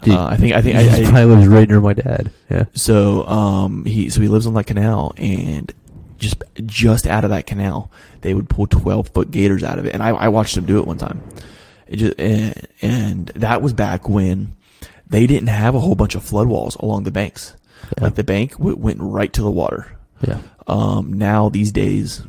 Uh, 0.04 0.26
I 0.26 0.36
think 0.36 0.52
I 0.52 0.60
think 0.60 0.76
I, 0.76 0.82
He 0.82 1.06
I, 1.06 1.10
probably 1.10 1.36
lives 1.36 1.46
right 1.46 1.68
near 1.68 1.80
my 1.80 1.94
dad. 1.94 2.32
Yeah. 2.50 2.64
So 2.74 3.24
um 3.26 3.84
he 3.84 4.10
so 4.10 4.20
he 4.20 4.28
lives 4.28 4.46
on 4.46 4.54
that 4.54 4.64
canal 4.64 5.14
and 5.16 5.72
just 6.18 6.42
just 6.64 7.06
out 7.06 7.24
of 7.24 7.30
that 7.30 7.46
canal 7.46 7.90
they 8.20 8.34
would 8.34 8.48
pull 8.48 8.66
twelve 8.66 9.08
foot 9.08 9.30
gators 9.30 9.62
out 9.64 9.78
of 9.78 9.86
it 9.86 9.94
and 9.94 10.02
I, 10.02 10.10
I 10.10 10.28
watched 10.28 10.54
them 10.54 10.64
do 10.66 10.78
it 10.78 10.86
one 10.86 10.98
time. 10.98 11.22
It 11.86 11.96
just 11.96 12.18
and, 12.18 12.66
and 12.82 13.26
that 13.34 13.60
was 13.62 13.72
back 13.72 14.08
when 14.08 14.54
they 15.06 15.26
didn't 15.26 15.48
have 15.48 15.74
a 15.74 15.80
whole 15.80 15.94
bunch 15.94 16.14
of 16.14 16.22
flood 16.24 16.48
walls 16.48 16.76
along 16.76 17.04
the 17.04 17.10
banks. 17.10 17.54
Yeah. 17.98 18.04
Like 18.04 18.14
the 18.14 18.24
bank 18.24 18.52
w- 18.52 18.76
went 18.76 18.98
right 19.00 19.32
to 19.32 19.42
the 19.42 19.50
water. 19.50 19.96
Yeah. 20.26 20.40
Um 20.66 21.12
now 21.12 21.48
these 21.50 21.72
days 21.72 22.22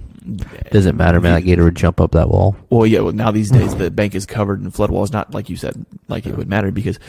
Doesn't 0.71 0.97
matter, 0.97 1.21
man. 1.21 1.35
That 1.35 1.43
gator 1.43 1.63
would 1.63 1.75
jump 1.75 2.01
up 2.01 2.11
that 2.13 2.29
wall. 2.29 2.55
well, 2.69 2.85
yeah. 2.85 3.01
Well, 3.01 3.13
now 3.13 3.31
these 3.31 3.51
days 3.51 3.75
the 3.77 3.91
bank 3.91 4.15
is 4.15 4.25
covered 4.25 4.61
in 4.61 4.71
flood 4.71 4.91
walls. 4.91 5.11
Not 5.13 5.33
like 5.33 5.49
you 5.49 5.55
said, 5.55 5.85
like 6.07 6.25
it 6.25 6.35
would 6.35 6.49
matter 6.49 6.71
because 6.71 6.99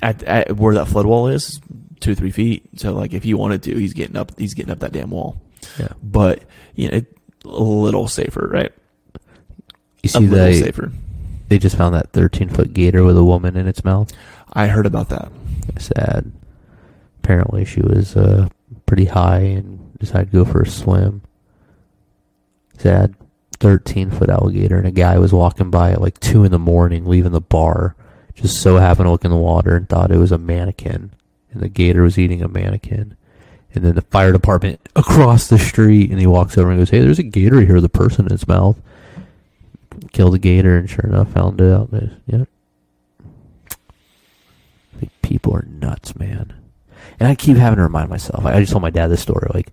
at, 0.00 0.22
at 0.22 0.56
where 0.56 0.74
that 0.76 0.86
flood 0.86 1.04
wall 1.04 1.26
is, 1.28 1.60
two 2.00 2.12
or 2.12 2.14
three 2.14 2.30
feet. 2.30 2.62
So 2.76 2.94
like 2.94 3.12
if 3.12 3.22
he 3.24 3.34
wanted 3.34 3.62
to, 3.64 3.74
he's 3.74 3.92
getting 3.92 4.16
up. 4.16 4.32
He's 4.38 4.54
getting 4.54 4.72
up 4.72 4.78
that 4.78 4.92
damn 4.92 5.10
wall. 5.10 5.36
Yeah. 5.78 5.88
But 6.02 6.42
you 6.74 6.88
know, 6.90 6.96
it, 6.98 7.16
a 7.44 7.48
little 7.48 8.08
safer, 8.08 8.48
right? 8.52 8.72
You 10.02 10.06
A 10.06 10.08
see, 10.08 10.18
little 10.20 10.36
they 10.46 10.60
safer. 10.60 10.92
they 11.48 11.58
just 11.58 11.76
found 11.76 11.94
that 11.94 12.12
13 12.12 12.48
foot 12.48 12.72
gator 12.72 13.04
with 13.04 13.16
a 13.18 13.24
woman 13.24 13.56
in 13.56 13.66
its 13.68 13.84
mouth. 13.84 14.12
I 14.52 14.66
heard 14.66 14.86
about 14.86 15.08
that. 15.10 15.30
Sad. 15.78 16.32
Apparently, 17.22 17.64
she 17.64 17.80
was 17.82 18.16
uh, 18.16 18.48
pretty 18.86 19.04
high 19.04 19.40
and 19.40 19.96
decided 19.98 20.30
to 20.32 20.44
go 20.44 20.44
for 20.50 20.62
a 20.62 20.66
swim. 20.68 21.22
Sad. 22.78 23.14
13 23.60 24.10
foot 24.10 24.30
alligator, 24.30 24.78
and 24.78 24.86
a 24.86 24.90
guy 24.90 25.18
was 25.18 25.34
walking 25.34 25.70
by 25.70 25.92
at 25.92 26.00
like 26.00 26.18
2 26.20 26.44
in 26.44 26.50
the 26.50 26.58
morning, 26.58 27.04
leaving 27.04 27.32
the 27.32 27.42
bar. 27.42 27.94
Just 28.34 28.62
so 28.62 28.78
happened 28.78 29.04
to 29.06 29.10
look 29.10 29.24
in 29.26 29.30
the 29.30 29.36
water 29.36 29.76
and 29.76 29.86
thought 29.86 30.10
it 30.10 30.16
was 30.16 30.32
a 30.32 30.38
mannequin. 30.38 31.12
And 31.52 31.60
the 31.62 31.68
gator 31.68 32.02
was 32.02 32.18
eating 32.18 32.40
a 32.42 32.48
mannequin. 32.48 33.16
And 33.74 33.84
then 33.84 33.94
the 33.94 34.02
fire 34.02 34.32
department 34.32 34.80
across 34.96 35.46
the 35.48 35.58
street, 35.58 36.10
and 36.10 36.18
he 36.18 36.26
walks 36.26 36.58
over 36.58 36.70
and 36.70 36.80
goes, 36.80 36.90
Hey, 36.90 37.00
there's 37.00 37.18
a 37.20 37.24
gator 37.24 37.60
here 37.60 37.76
with 37.76 37.84
a 37.84 37.88
person 37.88 38.26
in 38.26 38.32
its 38.32 38.48
mouth. 38.48 38.80
Killed 40.12 40.34
the 40.34 40.38
gator, 40.38 40.76
and 40.76 40.88
sure 40.90 41.04
enough, 41.06 41.32
found 41.32 41.60
it 41.60 41.72
out. 41.72 41.90
there. 41.90 42.10
Yeah. 42.26 42.44
People 45.22 45.54
are 45.54 45.66
nuts, 45.70 46.16
man. 46.16 46.52
And 47.20 47.28
I 47.28 47.34
keep 47.34 47.56
having 47.56 47.76
to 47.76 47.82
remind 47.82 48.10
myself. 48.10 48.44
I 48.44 48.54
I 48.56 48.60
just 48.60 48.72
told 48.72 48.82
my 48.82 48.90
dad 48.90 49.08
this 49.08 49.20
story. 49.22 49.48
Like, 49.54 49.68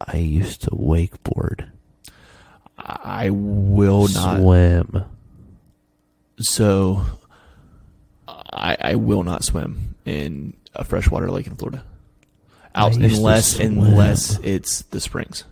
I 0.00 0.16
used 0.16 0.62
to 0.62 0.70
wakeboard, 0.70 1.68
I 2.78 3.28
will 3.30 4.08
not. 4.08 4.38
swim. 4.40 5.04
So 6.38 7.04
I, 8.28 8.76
I 8.80 8.94
will 8.94 9.22
not 9.24 9.44
swim 9.44 9.94
in 10.06 10.54
a 10.74 10.84
freshwater 10.84 11.30
lake 11.30 11.46
in 11.46 11.56
Florida. 11.56 11.84
Out 12.74 12.92
I 12.92 12.96
used 12.96 13.14
to 13.14 13.16
unless 13.18 13.58
unless 13.58 14.38
it's 14.40 14.82
the 14.82 15.00
springs. 15.00 15.44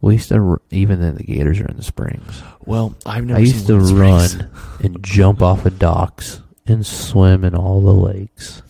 We 0.00 0.14
used 0.14 0.30
to 0.30 0.36
r- 0.40 0.62
even 0.70 1.00
then 1.00 1.16
the 1.16 1.22
gators 1.24 1.60
are 1.60 1.66
in 1.66 1.76
the 1.76 1.82
springs. 1.82 2.42
Well, 2.64 2.94
I've 3.06 3.24
never. 3.24 3.38
I 3.38 3.42
used 3.42 3.66
to 3.68 3.78
run 3.78 4.50
and 4.82 5.02
jump 5.02 5.42
off 5.42 5.64
of 5.66 5.78
docks 5.78 6.40
and 6.66 6.84
swim 6.86 7.44
in 7.44 7.54
all 7.54 7.80
the 7.80 7.92
lakes. 7.94 8.62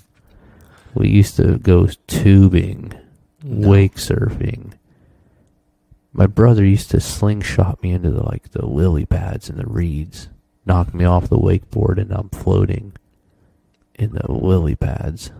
We 0.94 1.09
used 1.09 1.36
to 1.36 1.56
go 1.59 1.86
tubing, 2.06 2.93
No. 3.43 3.68
wake 3.68 3.94
surfing. 3.94 4.72
My 6.12 6.26
brother 6.26 6.64
used 6.64 6.90
to 6.90 7.01
slingshot 7.01 7.82
me 7.82 7.93
into 7.93 8.10
the 8.10 8.22
like 8.24 8.51
the 8.51 8.66
lily 8.66 9.06
pads 9.06 9.48
and 9.48 9.59
the 9.59 9.66
reeds, 9.66 10.28
knock 10.66 10.93
me 10.93 11.06
off 11.06 11.30
the 11.30 11.39
wakeboard, 11.39 11.97
and 11.98 12.12
I'm 12.12 12.28
floating 12.28 12.93
in 13.94 14.10
the 14.12 14.30
lily 14.30 14.74
pads. 14.74 15.30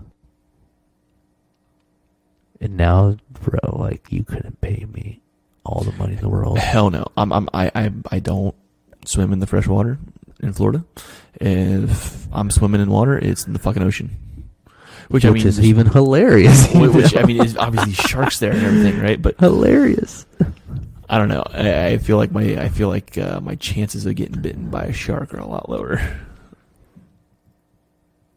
And 2.63 2.77
now, 2.77 3.17
bro, 3.43 3.77
like 3.77 4.07
you 4.13 4.23
couldn't 4.23 4.61
pay 4.61 4.87
me 4.95 5.21
all 5.65 5.83
the 5.83 5.91
money 5.93 6.15
in 6.15 6.21
the 6.21 6.29
world. 6.29 6.59
Hell 6.59 6.91
no. 6.91 7.05
I'm, 7.17 7.33
I'm 7.33 7.49
I, 7.53 7.71
I 7.75 7.91
I 8.13 8.19
don't 8.21 8.55
swim 9.05 9.33
in 9.33 9.41
the 9.41 9.49
fresh 9.49 9.67
water 9.67 9.99
in 10.41 10.53
Florida. 10.53 10.85
If 11.41 12.29
I'm 12.33 12.53
swimming 12.53 12.81
in 12.81 12.89
water, 12.89 13.19
it's 13.19 13.47
in 13.49 13.53
the 13.53 13.59
fucking 13.59 13.83
ocean. 13.83 14.11
Which, 15.09 15.25
Which, 15.25 15.25
I 15.25 15.31
mean 15.31 15.47
is 15.47 15.59
even 15.61 15.89
hilarious. 15.89 16.73
which, 16.73 16.93
which, 16.93 17.17
I 17.17 17.25
mean 17.25 17.43
is 17.43 17.57
obviously 17.57 17.95
sharks 17.95 18.39
there 18.39 18.53
and 18.53 18.65
everything, 18.65 19.01
right? 19.01 19.21
But 19.21 19.41
hilarious. 19.41 20.25
I 21.11 21.19
don't 21.19 21.29
know. 21.29 21.43
I, 21.51 21.87
I 21.89 21.99
feel 21.99 22.17
like 22.17 22.31
my 22.31 22.63
I 22.63 22.69
feel 22.69 22.89
like 22.89 23.19
uh, 23.19 23.41
my 23.41 23.57
chances 23.57 24.07
of 24.07 24.15
getting 24.15 24.41
bitten 24.41 24.71
by 24.71 24.85
a 24.85 24.93
shark 24.93 25.35
are 25.35 25.39
a 25.41 25.47
lot 25.47 25.69
lower. 25.69 26.01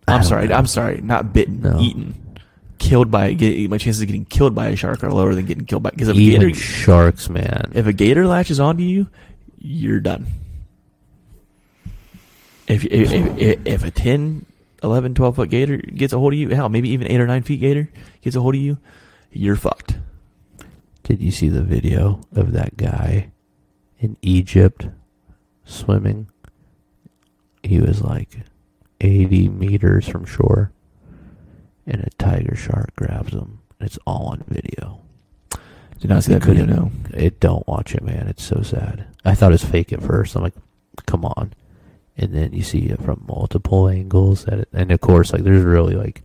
I'm 0.08 0.24
sorry. 0.24 0.48
know. 0.48 0.56
I'm 0.56 0.68
sorry. 0.68 1.02
Not 1.02 1.32
bitten, 1.32 1.62
No. 1.62 1.80
eaten. 1.80 2.25
Killed 2.78 3.10
by 3.10 3.34
get, 3.34 3.70
my 3.70 3.78
chances 3.78 4.02
of 4.02 4.08
getting 4.08 4.26
killed 4.26 4.54
by 4.54 4.68
a 4.68 4.76
shark 4.76 5.04
are 5.04 5.12
lower 5.12 5.34
than 5.34 5.46
getting 5.46 5.66
killed 5.66 5.84
by 5.84 5.92
because 5.92 6.10
if 6.10 6.18
a 6.18 6.20
gator 6.20 6.54
sharks, 6.54 7.30
man. 7.30 7.72
if 7.74 7.88
a 7.88 7.94
gator 7.94 8.28
latches 8.28 8.60
onto 8.60 8.84
you, 8.84 9.08
you're 9.58 10.00
done. 10.00 10.28
If 12.68 12.86
if, 12.86 13.12
if, 13.12 13.60
if 13.66 13.84
a 13.84 13.92
10, 13.92 14.46
11, 14.84 15.16
12 15.16 15.36
foot 15.36 15.50
gator 15.50 15.78
gets 15.78 16.14
a 16.14 16.20
hold 16.20 16.34
of 16.34 16.40
you, 16.40 16.50
hell, 16.50 16.70
maybe 16.70 16.90
even 16.90 17.10
8 17.10 17.22
or 17.22 17.28
9 17.28 17.44
feet 17.44 17.60
gator 17.60 17.90
gets 18.22 18.36
a 18.36 18.42
hold 18.42 18.56
of 18.56 18.62
you, 18.62 18.78
you're 19.32 19.56
fucked. 19.56 19.98
Did 21.04 21.22
you 21.22 21.32
see 21.32 21.50
the 21.50 21.62
video 21.62 22.22
of 22.36 22.52
that 22.54 22.78
guy 22.78 23.32
in 24.00 24.18
Egypt 24.22 24.88
swimming? 25.64 26.30
He 27.62 27.80
was 27.80 28.02
like 28.02 28.40
80 29.02 29.50
meters 29.50 30.08
from 30.08 30.26
shore, 30.26 30.72
and 31.86 32.02
a 32.02 32.10
tiger 32.18 32.56
shark 32.56 32.96
grabs 32.96 33.34
him. 33.34 33.60
It's 33.80 34.00
all 34.06 34.28
on 34.28 34.44
video. 34.48 35.02
Did 36.00 36.10
not 36.10 36.24
see 36.24 36.34
that 36.34 36.44
video, 36.44 36.66
no. 36.66 36.92
It 37.14 37.40
don't 37.40 37.68
watch 37.68 37.96
it, 37.96 38.04
man. 38.04 38.28
It's 38.28 38.44
so 38.44 38.62
sad. 38.62 39.08
I 39.24 39.36
thought 39.36 39.52
it 39.52 39.54
was 39.54 39.66
fake 39.66 39.94
at 39.94 40.04
first. 40.04 40.36
I'm 40.36 40.44
like, 40.44 40.56
come 41.06 41.26
on. 41.26 41.54
And 42.18 42.34
then 42.34 42.54
you 42.54 42.64
see 42.64 42.88
it 42.88 43.02
from 43.02 43.26
multiple 43.28 43.88
angles. 43.88 44.46
That 44.46 44.60
it, 44.60 44.70
and 44.72 44.92
of 44.92 45.02
course, 45.02 45.34
like 45.34 45.44
there's 45.44 45.64
really 45.64 45.96
like 45.96 46.22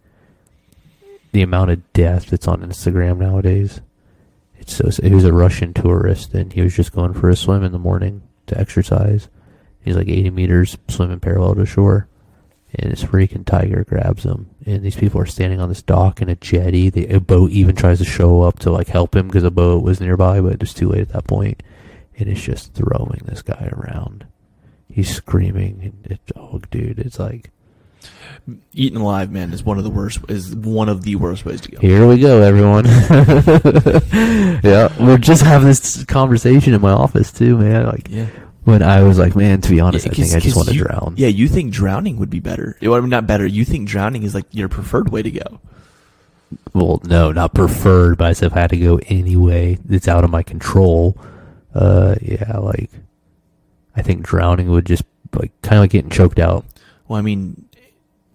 the 1.33 1.43
amount 1.43 1.71
of 1.71 1.93
death 1.93 2.27
that's 2.27 2.49
on 2.49 2.61
Instagram 2.61 3.19
nowadays. 3.19 3.81
It's 4.59 4.75
so. 4.75 4.91
He 5.03 5.15
was 5.15 5.25
a 5.25 5.33
Russian 5.33 5.75
tourist, 5.75 6.35
and 6.35 6.53
he 6.53 6.61
was 6.61 6.77
just 6.77 6.93
going 6.93 7.15
for 7.15 7.29
a 7.29 7.37
swim 7.37 7.65
in 7.65 7.73
the 7.73 7.79
morning 7.79 8.23
to 8.47 8.59
exercise. 8.59 9.29
He's 9.83 9.97
like 9.97 10.09
80 10.09 10.31
meters 10.31 10.77
swimming 10.89 11.21
parallel 11.21 11.55
to 11.57 11.67
shore, 11.67 12.07
and 12.75 12.93
this 12.93 13.03
freaking 13.03 13.45
tiger 13.45 13.85
grabs 13.85 14.25
him. 14.25 14.51
And 14.65 14.83
these 14.83 14.97
people 14.97 15.21
are 15.21 15.27
standing 15.27 15.61
on 15.61 15.69
this 15.69 15.83
dock 15.83 16.23
in 16.23 16.29
a 16.29 16.37
jetty. 16.37 16.89
The, 16.89 17.07
a 17.09 17.21
boat 17.21 17.51
even 17.51 17.75
tries 17.75 17.99
to 17.99 18.05
show 18.05 18.43
up 18.43 18.59
to 18.61 18.71
like 18.71 18.89
help 18.89 19.17
him 19.17 19.27
because 19.27 19.45
a 19.45 19.51
boat 19.51 19.83
was 19.83 20.01
nearby, 20.01 20.41
but 20.41 20.53
it 20.53 20.61
was 20.61 20.75
too 20.75 20.89
late 20.89 21.03
at 21.03 21.09
that 21.11 21.27
point. 21.27 21.63
And 22.19 22.29
it's 22.29 22.43
just 22.43 22.75
throwing 22.75 23.23
this 23.25 23.43
guy 23.43 23.71
around. 23.73 24.27
He's 24.89 25.15
screaming, 25.15 25.81
and 25.83 26.13
it's 26.13 26.33
oh, 26.37 26.61
dude, 26.71 26.99
it's 26.99 27.19
like 27.19 27.51
Eaten 28.73 29.01
alive, 29.01 29.31
man, 29.31 29.53
is 29.53 29.63
one 29.63 29.79
of 29.79 29.85
the 29.85 29.91
worst. 29.91 30.21
Is 30.29 30.55
one 30.55 30.89
of 30.89 31.03
the 31.03 31.17
worst 31.17 31.45
ways 31.45 31.61
to 31.63 31.71
go. 31.71 31.79
Here 31.81 32.07
we 32.07 32.19
go, 32.19 32.41
everyone. 32.43 32.85
yeah, 34.65 34.93
we're 34.99 35.19
just 35.19 35.43
having 35.43 35.69
this 35.69 36.05
conversation 36.05 36.75
in 36.75 36.81
my 36.81 36.93
office 36.93 37.31
too, 37.33 37.59
man. 37.59 37.87
Like 37.87 38.09
Yeah. 38.09 38.27
When 38.65 38.83
I 38.83 39.03
was 39.03 39.19
like, 39.19 39.35
man, 39.35 39.61
to 39.63 39.71
be 39.71 39.81
honest, 39.81 40.07
Yeah, 40.07 40.13
I 40.13 40.15
think 40.15 40.33
I 40.35 40.41
just 40.41 40.47
'cause 40.49 40.57
want 40.57 40.69
to 40.69 40.75
you- 40.75 40.85
drown. 40.85 41.15
Yeah, 41.17 41.29
you 41.29 41.49
think 41.49 41.73
drowning 41.73 42.19
would 42.19 42.31
be 42.31 42.41
better? 42.41 42.77
Well, 42.83 42.95
I 42.95 43.01
mean, 43.01 43.09
not 43.11 43.27
better. 43.27 43.47
You 43.47 43.65
think 43.65 43.89
drowning 43.89 44.23
is 44.23 44.35
like 44.35 44.47
your 44.51 44.69
preferred 44.69 45.11
way 45.11 45.23
to 45.23 45.31
go? 45.31 45.61
Well, 46.73 47.01
no, 47.05 47.33
not 47.33 47.55
preferred, 47.55 48.19
but 48.19 48.27
I 48.27 48.33
said 48.33 48.47
if 48.51 48.57
I 48.57 48.61
had 48.61 48.71
to 48.71 48.77
go 48.77 48.99
anyway, 49.07 49.79
it's 49.89 50.09
out 50.09 50.25
of 50.25 50.31
my 50.31 50.43
control. 50.43 51.17
Uh, 51.75 52.17
yeah, 52.21 52.59
like 52.59 52.91
I 53.97 54.03
think 54.03 54.23
drowning 54.25 54.69
would 54.71 54.87
just 54.87 55.05
like 55.35 55.53
kind 55.63 55.77
of 55.79 55.83
like 55.85 55.91
getting 55.91 56.11
choked 56.11 56.39
out. 56.41 56.65
Well, 57.07 57.19
I 57.19 57.23
mean, 57.23 57.65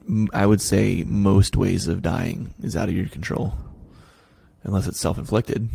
m- 0.08 0.30
I 0.34 0.46
would 0.46 0.62
say 0.62 1.04
most 1.06 1.58
ways 1.58 1.88
of 1.88 2.02
dying 2.02 2.54
is 2.64 2.76
out 2.78 2.88
of 2.90 2.96
your 2.96 3.08
control, 3.08 3.56
unless 4.64 4.88
it's 4.88 5.00
self-inflicted. 5.00 5.68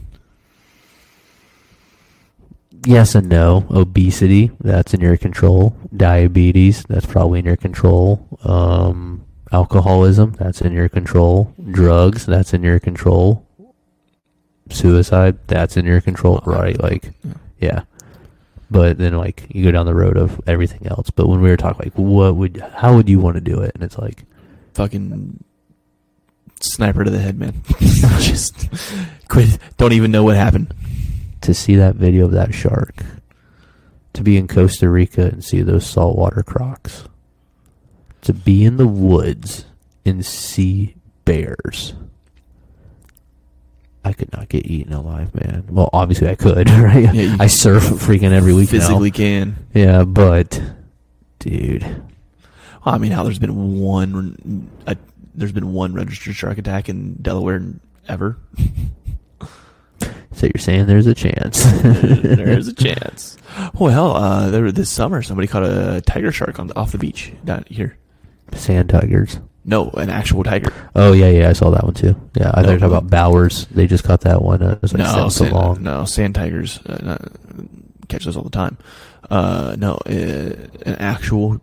Yes 2.87 3.15
and 3.15 3.29
no. 3.29 3.67
Obesity, 3.71 4.51
that's 4.61 4.95
in 4.95 5.01
your 5.01 5.17
control. 5.17 5.77
Diabetes, 5.95 6.85
that's 6.89 7.07
probably 7.07 7.41
in 7.41 7.45
your 7.45 7.57
control. 7.57 8.27
Um, 8.43 9.25
alcoholism, 9.53 10.33
that's 10.39 10.61
in 10.63 10.73
your 10.73 10.89
control. 10.89 11.53
Drugs, 11.71 12.25
that's 12.27 12.55
in 12.55 12.63
your 12.63 12.81
control. 12.81 13.47
Suicide, 14.71 15.39
that's 15.47 15.77
in 15.77 15.85
your 15.85 16.01
control, 16.01 16.41
right? 16.47 16.81
Like, 16.81 17.13
Yeah. 17.59 17.83
But 18.71 18.99
then, 18.99 19.17
like, 19.17 19.47
you 19.51 19.65
go 19.65 19.73
down 19.73 19.87
the 19.87 19.95
road 19.95 20.17
of 20.17 20.41
everything 20.47 20.87
else. 20.87 21.11
But 21.11 21.27
when 21.27 21.41
we 21.41 21.49
were 21.51 21.57
talking, 21.57 21.87
like, 21.87 21.95
what 21.99 22.37
would, 22.37 22.59
how 22.77 22.95
would 22.95 23.09
you 23.09 23.19
want 23.19 23.35
to 23.35 23.41
do 23.41 23.61
it? 23.61 23.73
And 23.75 23.83
it's 23.83 23.99
like, 23.99 24.25
Fucking 24.75 25.43
sniper 26.61 27.03
to 27.03 27.11
the 27.11 27.19
head, 27.19 27.37
man. 27.37 27.63
Just 28.21 28.69
quit. 29.29 29.59
Don't 29.77 29.93
even 29.93 30.13
know 30.13 30.23
what 30.23 30.37
happened. 30.37 30.73
To 31.43 31.55
see 31.55 31.77
that 31.77 31.97
video 31.97 32.27
of 32.27 32.33
that 32.33 32.53
shark, 32.55 32.95
to 34.13 34.23
be 34.23 34.37
in 34.37 34.49
Costa 34.49 34.89
Rica 34.89 35.23
and 35.27 35.45
see 35.45 35.63
those 35.63 35.87
saltwater 35.87 36.43
crocs, 36.43 37.05
to 38.23 38.33
be 38.33 38.65
in 38.65 38.77
the 38.77 38.87
woods 38.87 39.65
and 40.05 40.25
see 40.25 40.97
bears. 41.25 41.95
I 44.05 44.13
could 44.15 44.33
not 44.33 44.49
get 44.49 44.67
eaten 44.67 44.93
alive, 44.95 45.35
man. 45.35 45.65
Well, 45.69 45.91
obviously 45.93 46.29
I 46.29 46.35
could, 46.35 46.71
right? 46.71 47.13
Yeah, 47.15 47.37
I 47.39 47.47
surf 47.49 47.83
freaking 47.85 48.33
every 48.33 48.55
week 48.55 48.71
Physically 48.71 49.11
now. 49.11 49.17
can. 49.17 49.57
Yeah, 49.75 50.05
but 50.05 50.61
dude, 51.39 51.83
Well, 51.83 52.95
I 52.95 52.99
mean, 52.99 53.13
how 53.13 53.25
there's 53.25 53.39
been 53.39 53.79
one, 53.81 54.71
there's 55.35 55.53
been 55.53 55.73
one 55.75 55.93
registered 55.95 56.35
shark 56.35 56.57
attack 56.59 56.89
in 56.89 57.15
Delaware 57.21 57.63
ever. 58.09 58.39
so 60.33 60.47
you're 60.47 60.61
saying 60.61 60.87
there's 60.87 61.07
a 61.07 61.15
chance? 61.15 61.65
There's 61.83 62.69
a 62.69 62.75
chance. 62.75 63.37
Oh 63.81 63.89
hell, 63.89 64.13
uh, 64.17 64.51
there 64.51 64.71
this 64.73 64.89
summer 64.91 65.23
somebody 65.23 65.49
caught 65.49 65.65
a 65.65 66.01
tiger 66.07 66.31
shark 66.33 66.59
on 66.59 66.69
the, 66.69 66.77
off 66.77 66.93
the 66.93 66.99
beach 66.99 67.33
down 67.45 67.65
here. 67.69 67.97
Sand 68.55 68.89
tigers. 68.91 69.41
No, 69.65 69.91
an 69.91 70.09
actual 70.09 70.43
tiger. 70.43 70.73
Oh 70.95 71.13
yeah, 71.13 71.29
yeah, 71.29 71.49
I 71.49 71.53
saw 71.53 71.71
that 71.71 71.85
one 71.85 71.95
too. 71.95 72.15
Yeah, 72.37 72.51
I 72.55 72.63
No, 72.63 72.67
thought 72.67 72.69
you 72.69 72.73
were 72.75 72.79
talking 72.79 72.97
about 72.97 73.11
Bowers. 73.11 73.67
They 73.67 73.87
just 73.87 74.05
caught 74.05 74.23
that 74.23 74.41
one. 74.43 74.63
Uh, 74.63 74.73
it 74.73 74.83
was 74.83 74.93
like 74.95 75.03
no, 75.03 75.29
so 75.29 75.45
sand, 75.45 75.53
long. 75.53 75.83
no, 75.83 76.05
sand 76.05 76.35
tigers 76.35 76.79
uh, 76.87 76.99
not, 77.03 78.09
catch 78.09 78.25
those 78.25 78.37
all 78.37 78.45
the 78.45 78.51
time. 78.51 78.79
Uh, 79.29 79.77
no, 79.79 79.95
uh, 80.07 80.11
an 80.87 80.97
actual 80.99 81.61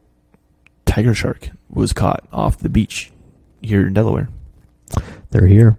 tiger 0.85 1.14
shark 1.14 1.49
was 1.69 1.91
caught 1.94 2.26
off 2.31 2.57
the 2.60 2.69
beach 2.69 3.11
here 3.61 3.88
in 3.88 3.94
Delaware. 3.94 4.30
They're 5.31 5.48
here. 5.48 5.77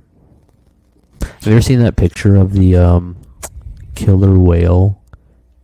Have 1.23 1.47
you 1.47 1.53
ever 1.53 1.63
seen 1.63 1.81
that 1.81 1.97
picture 1.97 2.37
of 2.37 2.53
the 2.53 2.77
um, 2.77 3.17
killer 3.95 4.39
whale 4.39 5.03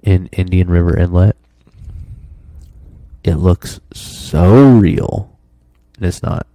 in 0.03 0.29
Indian 0.33 0.69
River 0.69 0.97
Inlet? 0.97 1.37
It 3.23 3.37
looks 3.37 3.81
so 3.93 4.77
real, 4.77 5.37
and 5.97 6.07
it's 6.07 6.23
not. 6.23 6.47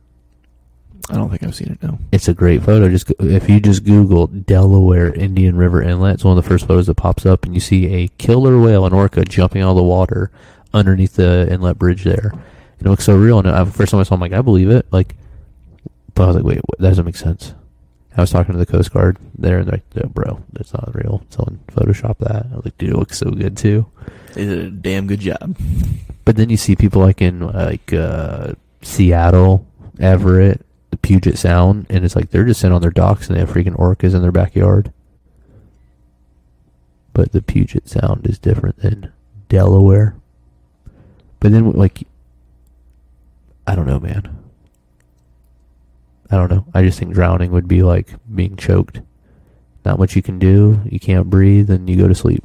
I 1.09 1.15
don't 1.15 1.29
think 1.29 1.41
I've 1.41 1.55
seen 1.55 1.71
it. 1.71 1.81
No. 1.81 1.97
It's 2.11 2.27
a 2.27 2.33
great 2.35 2.61
photo. 2.61 2.87
Just 2.87 3.07
go- 3.07 3.15
if 3.25 3.49
you 3.49 3.59
just 3.59 3.83
Google 3.83 4.27
Delaware 4.27 5.11
Indian 5.13 5.55
River 5.57 5.81
Inlet, 5.81 6.15
it's 6.15 6.23
one 6.23 6.37
of 6.37 6.43
the 6.43 6.47
first 6.47 6.67
photos 6.67 6.85
that 6.85 6.95
pops 6.95 7.25
up, 7.25 7.45
and 7.45 7.55
you 7.55 7.59
see 7.59 7.87
a 7.87 8.07
killer 8.19 8.59
whale, 8.61 8.85
an 8.85 8.93
orca, 8.93 9.23
jumping 9.25 9.63
out 9.63 9.71
of 9.71 9.77
the 9.77 9.83
water 9.83 10.29
underneath 10.71 11.15
the 11.15 11.47
inlet 11.51 11.79
bridge 11.79 12.03
there. 12.03 12.31
And 12.77 12.87
it 12.87 12.89
looks 12.89 13.05
so 13.05 13.15
real. 13.17 13.39
And 13.39 13.49
I, 13.49 13.65
first 13.65 13.89
time 13.91 13.99
I 13.99 14.03
saw, 14.03 14.13
it, 14.13 14.17
I'm 14.17 14.21
like, 14.21 14.33
I 14.33 14.41
believe 14.41 14.69
it. 14.69 14.85
Like, 14.91 15.15
but 16.13 16.23
I 16.23 16.27
was 16.27 16.35
like, 16.35 16.45
wait, 16.45 16.61
that 16.77 16.89
doesn't 16.89 17.05
make 17.05 17.15
sense. 17.15 17.55
I 18.17 18.21
was 18.21 18.31
talking 18.31 18.53
to 18.53 18.59
the 18.59 18.65
Coast 18.65 18.91
Guard 18.91 19.17
there, 19.37 19.59
and 19.59 19.67
they're 19.67 19.73
like, 19.73 19.95
"No, 19.95 20.09
bro, 20.09 20.43
that's 20.51 20.73
not 20.73 20.93
real. 20.93 21.23
Someone 21.29 21.59
photoshopped 21.67 22.17
that. 22.19 22.47
I 22.51 22.55
was 22.55 22.65
like, 22.65 22.77
dude, 22.77 22.89
it 22.89 22.97
looks 22.97 23.17
so 23.17 23.29
good 23.29 23.55
too. 23.55 23.85
They 24.33 24.45
did 24.45 24.59
a 24.59 24.71
damn 24.71 25.07
good 25.07 25.19
job. 25.19 25.57
But 26.25 26.35
then 26.35 26.49
you 26.49 26.57
see 26.57 26.75
people 26.75 27.01
like 27.01 27.21
in 27.21 27.39
like 27.39 27.93
uh, 27.93 28.53
Seattle, 28.81 29.65
Everett, 29.99 30.65
the 30.91 30.97
Puget 30.97 31.37
Sound, 31.37 31.85
and 31.89 32.03
it's 32.03 32.15
like 32.15 32.29
they're 32.31 32.45
just 32.45 32.59
sitting 32.61 32.75
on 32.75 32.81
their 32.81 32.91
docks 32.91 33.27
and 33.27 33.35
they 33.35 33.39
have 33.39 33.49
freaking 33.51 33.77
orcas 33.77 34.13
in 34.15 34.21
their 34.21 34.31
backyard. 34.31 34.91
But 37.13 37.31
the 37.31 37.41
Puget 37.41 37.87
Sound 37.89 38.27
is 38.27 38.39
different 38.39 38.77
than 38.77 39.11
Delaware. 39.49 40.15
But 41.39 41.51
then, 41.51 41.71
like, 41.71 42.05
I 43.65 43.75
don't 43.75 43.87
know, 43.87 43.99
man. 43.99 44.38
I 46.31 46.35
don't 46.35 46.51
know. 46.51 46.65
I 46.73 46.83
just 46.83 46.99
think 46.99 47.13
drowning 47.13 47.51
would 47.51 47.67
be 47.67 47.81
like 47.83 48.13
being 48.33 48.55
choked. 48.55 49.01
Not 49.85 49.97
much 49.99 50.15
you 50.15 50.21
can 50.21 50.37
do. 50.39 50.81
You 50.85 50.99
can't 50.99 51.29
breathe, 51.29 51.69
and 51.71 51.89
you 51.89 51.95
go 51.97 52.07
to 52.07 52.13
sleep. 52.15 52.43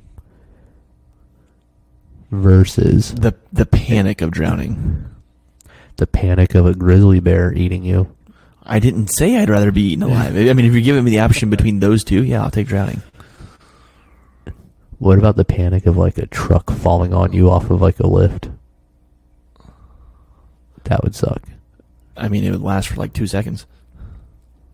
Versus 2.31 3.15
The 3.15 3.35
the 3.52 3.66
panic 3.66 4.20
of 4.20 4.31
drowning. 4.31 5.05
the 5.97 6.06
panic 6.06 6.55
of 6.56 6.66
a 6.66 6.74
grizzly 6.74 7.20
bear 7.20 7.52
eating 7.52 7.85
you. 7.85 8.15
I 8.65 8.78
didn't 8.81 9.09
say 9.09 9.36
I'd 9.36 9.51
rather 9.51 9.70
be 9.70 9.82
eaten 9.93 10.02
alive. 10.02 10.35
I 10.36 10.52
mean, 10.55 10.65
if 10.65 10.73
you're 10.73 10.81
giving 10.82 11.05
me 11.05 11.11
the 11.12 11.20
option 11.20 11.51
between 11.51 11.78
those 11.81 12.02
two, 12.02 12.24
yeah, 12.24 12.43
I'll 12.43 12.51
take 12.51 12.66
drowning. 12.66 13.02
What 14.98 15.19
about 15.19 15.36
the 15.36 15.44
panic 15.44 15.86
of 15.86 15.97
like 15.98 16.16
a 16.19 16.27
truck 16.27 16.70
falling 16.70 17.12
on 17.12 17.32
you 17.35 17.51
off 17.51 17.70
of 17.70 17.81
like 17.82 18.01
a 18.01 18.06
lift? 18.06 18.48
That 20.85 21.05
would 21.05 21.15
suck. 21.15 21.43
I 22.16 22.28
mean, 22.28 22.43
it 22.43 22.51
would 22.52 22.62
last 22.62 22.89
for 22.89 22.97
like 22.97 23.12
two 23.12 23.27
seconds. 23.27 23.66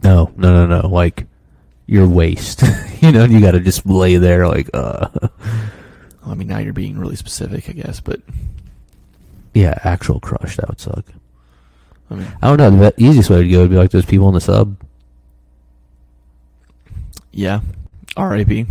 No, 0.02 0.32
no, 0.36 0.66
no, 0.66 0.80
no. 0.80 0.88
Like 0.88 1.26
your 1.86 2.08
waist. 2.08 2.62
you 3.00 3.12
know, 3.12 3.24
you 3.24 3.40
got 3.40 3.52
to 3.52 3.60
just 3.60 3.84
lay 3.86 4.16
there 4.16 4.46
like, 4.48 4.68
uh. 4.74 5.08
Well, 5.20 6.32
I 6.32 6.34
mean, 6.34 6.48
now 6.48 6.58
you're 6.58 6.72
being 6.72 6.98
really 6.98 7.16
specific, 7.16 7.68
I 7.68 7.72
guess, 7.72 8.00
but 8.00 8.20
Yeah, 9.54 9.78
actual 9.84 10.20
crush. 10.20 10.56
That 10.56 10.68
would 10.68 10.80
suck. 10.80 11.04
I 12.10 12.14
mean, 12.14 12.32
I 12.42 12.54
don't 12.54 12.78
know. 12.78 12.90
The 12.90 12.94
easiest 13.02 13.30
way 13.30 13.42
to 13.42 13.48
go 13.48 13.60
would 13.62 13.70
be 13.70 13.76
like 13.76 13.90
those 13.90 14.04
people 14.04 14.28
in 14.28 14.34
the 14.34 14.40
sub. 14.40 14.76
yeah. 17.32 17.60
R.I.P. 18.16 18.66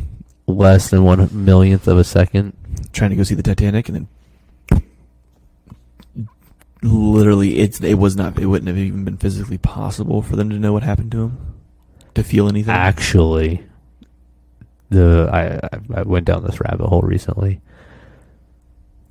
Less 0.48 0.90
than 0.90 1.04
one 1.04 1.30
millionth 1.32 1.88
of 1.88 1.98
a 1.98 2.04
second. 2.04 2.54
Trying 2.92 3.12
to 3.12 3.16
go 3.16 3.24
see 3.24 3.36
the 3.36 3.44
Titanic 3.44 3.88
and 3.88 3.96
then 3.96 4.08
literally, 6.82 7.60
it's 7.60 7.82
it 7.82 7.96
was 7.96 8.16
not. 8.16 8.38
It 8.40 8.46
wouldn't 8.48 8.68
have 8.68 8.78
even 8.78 9.04
been 9.06 9.18
physically 9.18 9.58
possible 9.58 10.22
for 10.22 10.36
them 10.36 10.50
to 10.50 10.60
know 10.60 10.74
what 10.74 10.84
happened 10.84 11.12
to 11.14 11.24
him, 11.24 11.56
to 12.16 12.24
feel 12.24 12.48
anything. 12.48 12.74
Actually, 12.74 13.64
the 14.90 15.30
I 15.32 15.68
I- 15.76 16.00
I 16.00 16.04
went 16.04 16.26
down 16.26 16.44
this 16.44 16.60
rabbit 16.62 16.88
hole 16.88 17.02
recently. 17.02 17.62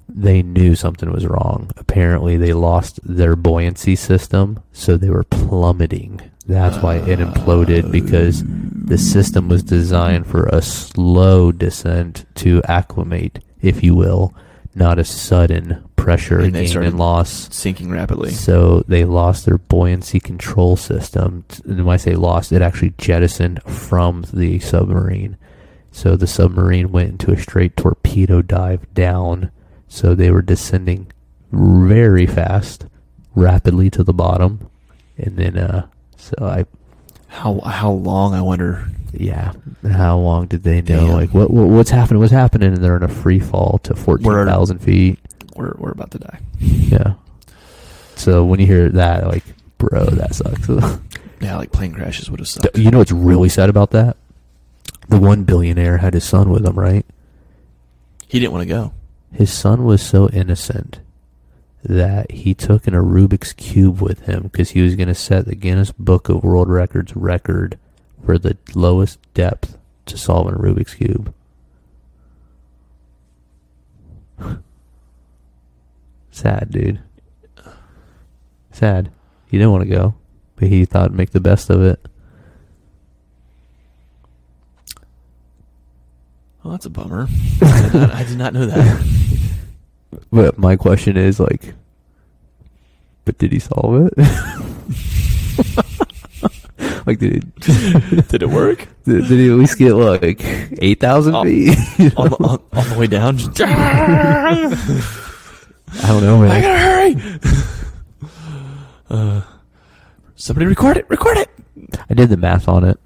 They 0.08 0.42
knew 0.42 0.74
something 0.74 1.10
was 1.12 1.26
wrong. 1.26 1.70
Apparently, 1.76 2.38
they 2.38 2.54
lost 2.54 2.98
their 3.04 3.36
buoyancy 3.36 3.94
system, 3.94 4.60
so 4.72 4.96
they 4.96 5.10
were 5.10 5.24
plummeting. 5.24 6.22
That's 6.46 6.78
why 6.82 6.96
it 6.96 7.18
imploded 7.18 7.92
because 7.92 8.42
the 8.46 8.96
system 8.96 9.48
was 9.50 9.62
designed 9.62 10.26
for 10.26 10.46
a 10.46 10.62
slow 10.62 11.52
descent 11.52 12.24
to 12.36 12.62
acclimate, 12.66 13.40
if 13.60 13.82
you 13.84 13.94
will, 13.94 14.32
not 14.74 14.98
a 14.98 15.04
sudden 15.04 15.84
pressure 16.08 16.40
And 16.40 16.54
gain 16.54 16.82
and 16.82 16.98
loss. 16.98 17.54
sinking 17.54 17.90
rapidly. 17.90 18.30
So 18.30 18.82
they 18.88 19.04
lost 19.04 19.44
their 19.44 19.58
buoyancy 19.58 20.20
control 20.20 20.76
system. 20.76 21.44
And 21.66 21.84
when 21.84 21.94
I 21.94 21.96
say 21.98 22.14
lost, 22.14 22.50
it 22.50 22.62
actually 22.62 22.94
jettisoned 22.96 23.62
from 23.64 24.24
the 24.32 24.58
submarine. 24.60 25.36
So 25.92 26.16
the 26.16 26.26
submarine 26.26 26.90
went 26.92 27.10
into 27.10 27.32
a 27.32 27.38
straight 27.38 27.76
torpedo 27.76 28.40
dive 28.40 28.92
down. 28.94 29.50
So 29.88 30.14
they 30.14 30.30
were 30.30 30.40
descending 30.42 31.12
very 31.52 32.26
fast, 32.26 32.86
rapidly 33.34 33.90
to 33.90 34.02
the 34.02 34.14
bottom. 34.14 34.70
And 35.18 35.36
then, 35.36 35.58
uh, 35.58 35.86
so 36.16 36.34
I, 36.40 36.64
How 37.28 37.60
how 37.60 37.90
long? 37.90 38.32
I 38.34 38.40
wonder. 38.40 38.86
yeah, 39.12 39.52
how 39.92 40.16
long 40.18 40.46
did 40.46 40.62
they 40.62 40.80
know? 40.82 41.06
Damn. 41.06 41.08
Like, 41.10 41.34
what, 41.34 41.50
what 41.50 41.68
what's 41.68 41.90
happening? 41.90 42.20
What's 42.20 42.32
happening? 42.32 42.72
And 42.74 42.82
they're 42.82 42.96
in 42.96 43.02
a 43.02 43.08
free 43.08 43.40
fall 43.40 43.78
to 43.84 43.94
14,000 43.94 44.78
feet. 44.78 45.18
We're 45.58 45.74
we're 45.76 45.90
about 45.90 46.12
to 46.12 46.18
die. 46.18 46.38
Yeah. 46.60 47.14
So 48.14 48.44
when 48.44 48.60
you 48.60 48.66
hear 48.66 48.88
that, 48.90 49.26
like, 49.26 49.44
bro, 49.76 50.04
that 50.06 50.34
sucks. 50.34 50.68
Yeah, 51.40 51.56
like 51.56 51.70
plane 51.70 51.92
crashes 51.94 52.28
would 52.28 52.40
have 52.40 52.48
sucked. 52.48 52.76
you 52.76 52.90
know 52.90 52.98
what's 52.98 53.12
really 53.12 53.48
sad 53.48 53.70
about 53.70 53.92
that? 53.92 54.16
The 55.08 55.20
one 55.20 55.44
billionaire 55.44 55.98
had 55.98 56.14
his 56.14 56.24
son 56.24 56.50
with 56.50 56.66
him, 56.66 56.76
right? 56.76 57.06
He 58.26 58.40
didn't 58.40 58.50
want 58.52 58.62
to 58.62 58.74
go. 58.74 58.92
His 59.32 59.52
son 59.52 59.84
was 59.84 60.02
so 60.02 60.28
innocent 60.30 60.98
that 61.84 62.32
he 62.32 62.54
took 62.54 62.88
an 62.88 62.94
a 62.94 63.00
Rubik's 63.02 63.52
cube 63.52 64.02
with 64.02 64.22
him 64.22 64.44
because 64.50 64.70
he 64.70 64.82
was 64.82 64.96
going 64.96 65.06
to 65.06 65.14
set 65.14 65.44
the 65.46 65.54
Guinness 65.54 65.92
Book 65.92 66.28
of 66.28 66.42
World 66.42 66.68
Records 66.68 67.14
record 67.14 67.78
for 68.26 68.36
the 68.36 68.56
lowest 68.74 69.20
depth 69.34 69.78
to 70.06 70.18
solve 70.18 70.48
a 70.48 70.56
Rubik's 70.56 70.94
cube. 70.94 71.32
Sad, 76.38 76.70
dude. 76.70 77.00
Sad. 78.70 79.10
He 79.50 79.58
didn't 79.58 79.72
want 79.72 79.82
to 79.82 79.90
go, 79.90 80.14
but 80.54 80.68
he 80.68 80.84
thought 80.84 81.12
make 81.12 81.30
the 81.30 81.40
best 81.40 81.68
of 81.68 81.82
it. 81.82 81.98
Well, 86.62 86.70
that's 86.70 86.86
a 86.86 86.90
bummer. 86.90 87.26
I, 87.60 87.82
did 87.82 87.94
not, 87.94 88.14
I 88.14 88.22
did 88.22 88.38
not 88.38 88.54
know 88.54 88.66
that. 88.66 89.04
But 90.30 90.58
my 90.58 90.76
question 90.76 91.16
is 91.16 91.40
like, 91.40 91.74
but 93.24 93.38
did 93.38 93.50
he 93.52 93.58
solve 93.58 94.06
it? 94.06 94.12
like, 97.06 97.18
did 97.18 97.32
he, 97.34 97.40
Did 98.28 98.42
it 98.42 98.48
work? 98.48 98.86
did, 99.04 99.26
did 99.26 99.38
he 99.38 99.50
at 99.50 99.56
least 99.56 99.78
get 99.78 99.94
like 99.94 100.40
eight 100.80 101.00
thousand 101.00 101.32
feet? 101.44 101.78
on, 102.16 102.28
the, 102.28 102.36
on, 102.40 102.60
on 102.72 102.88
the 102.90 102.96
way 102.98 103.06
down, 103.06 103.38
just, 103.38 103.56
I 106.02 106.06
don't 106.08 106.22
know, 106.22 106.38
man. 106.40 106.50
I 106.50 106.60
gotta 106.60 106.78
hurry. 106.78 107.40
Uh, 109.10 109.40
somebody 110.36 110.66
record 110.66 110.96
it. 110.98 111.08
Record 111.08 111.38
it. 111.38 111.50
I 112.10 112.14
did 112.14 112.28
the 112.28 112.36
math 112.36 112.68
on 112.68 112.84
it. 112.84 112.98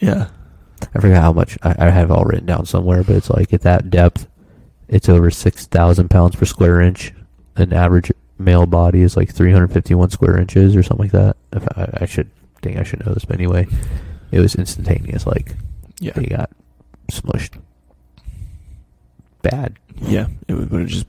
Yeah. 0.00 0.28
I 0.94 1.00
forgot 1.00 1.22
how 1.22 1.32
much 1.32 1.56
I, 1.62 1.74
I 1.78 1.90
have 1.90 2.10
it 2.10 2.12
all 2.12 2.24
written 2.24 2.46
down 2.46 2.66
somewhere, 2.66 3.02
but 3.02 3.16
it's 3.16 3.30
like 3.30 3.52
at 3.54 3.62
that 3.62 3.88
depth, 3.88 4.28
it's 4.88 5.08
over 5.08 5.30
six 5.30 5.66
thousand 5.66 6.10
pounds 6.10 6.36
per 6.36 6.44
square 6.44 6.80
inch. 6.80 7.12
An 7.56 7.72
average 7.72 8.12
male 8.38 8.66
body 8.66 9.00
is 9.02 9.16
like 9.16 9.32
three 9.32 9.52
hundred 9.52 9.72
fifty-one 9.72 10.10
square 10.10 10.38
inches 10.38 10.74
or 10.76 10.82
something 10.82 11.04
like 11.04 11.12
that. 11.12 11.36
If 11.52 11.66
I, 11.78 11.98
I 12.02 12.06
should 12.06 12.30
think 12.60 12.76
I 12.78 12.82
should 12.82 13.04
know 13.06 13.14
this, 13.14 13.24
but 13.24 13.36
anyway, 13.36 13.66
it 14.30 14.40
was 14.40 14.54
instantaneous. 14.56 15.26
Like 15.26 15.54
Yeah. 16.00 16.18
he 16.18 16.26
got 16.26 16.50
smushed. 17.10 17.58
Bad. 19.42 19.78
Yeah. 20.02 20.26
It 20.48 20.54
would, 20.54 20.70
would 20.70 20.80
have 20.82 20.90
just. 20.90 21.06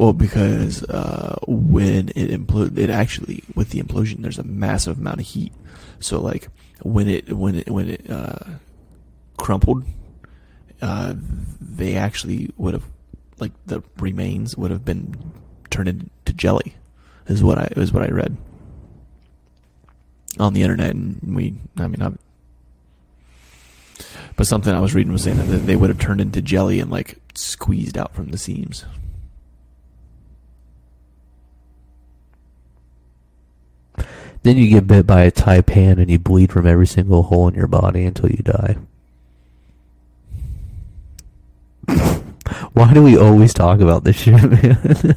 Well, 0.00 0.14
because 0.14 0.82
uh, 0.84 1.38
when 1.46 2.08
it 2.16 2.30
imploded, 2.30 2.78
it 2.78 2.88
actually 2.88 3.44
with 3.54 3.68
the 3.68 3.82
implosion, 3.82 4.22
there's 4.22 4.38
a 4.38 4.42
massive 4.42 4.96
amount 4.96 5.20
of 5.20 5.26
heat. 5.26 5.52
So 5.98 6.22
like 6.22 6.48
when 6.80 7.06
it 7.06 7.30
when 7.34 7.56
it 7.56 7.68
when 7.68 7.90
it 7.90 8.10
uh, 8.10 8.38
crumpled, 9.36 9.84
uh, 10.80 11.12
they 11.60 11.96
actually 11.96 12.50
would 12.56 12.72
have 12.72 12.84
like 13.40 13.52
the 13.66 13.82
remains 13.98 14.56
would 14.56 14.70
have 14.70 14.86
been 14.86 15.32
turned 15.68 15.90
into 15.90 16.32
jelly. 16.32 16.76
Is 17.26 17.42
what 17.44 17.58
I 17.58 17.68
is 17.76 17.92
what 17.92 18.02
I 18.02 18.08
read 18.08 18.38
on 20.38 20.54
the 20.54 20.62
internet, 20.62 20.94
and 20.94 21.20
we. 21.36 21.56
I 21.76 21.88
mean, 21.88 22.00
I'm, 22.00 22.18
but 24.34 24.46
something 24.46 24.74
I 24.74 24.80
was 24.80 24.94
reading 24.94 25.12
was 25.12 25.24
saying 25.24 25.36
that 25.36 25.58
they 25.58 25.76
would 25.76 25.90
have 25.90 26.00
turned 26.00 26.22
into 26.22 26.40
jelly 26.40 26.80
and 26.80 26.90
like 26.90 27.18
squeezed 27.34 27.98
out 27.98 28.14
from 28.14 28.30
the 28.30 28.38
seams. 28.38 28.86
Then 34.42 34.56
you 34.56 34.68
get 34.70 34.86
bit 34.86 35.06
by 35.06 35.22
a 35.22 35.30
taipan 35.30 35.98
and 35.98 36.10
you 36.10 36.18
bleed 36.18 36.50
from 36.52 36.66
every 36.66 36.86
single 36.86 37.24
hole 37.24 37.48
in 37.48 37.54
your 37.54 37.66
body 37.66 38.04
until 38.04 38.30
you 38.30 38.38
die. 38.42 38.76
Why 42.72 42.92
do 42.94 43.02
we 43.02 43.16
always 43.18 43.52
talk 43.52 43.80
about 43.80 44.04
this 44.04 44.16
shit, 44.16 44.42
man? 44.42 45.16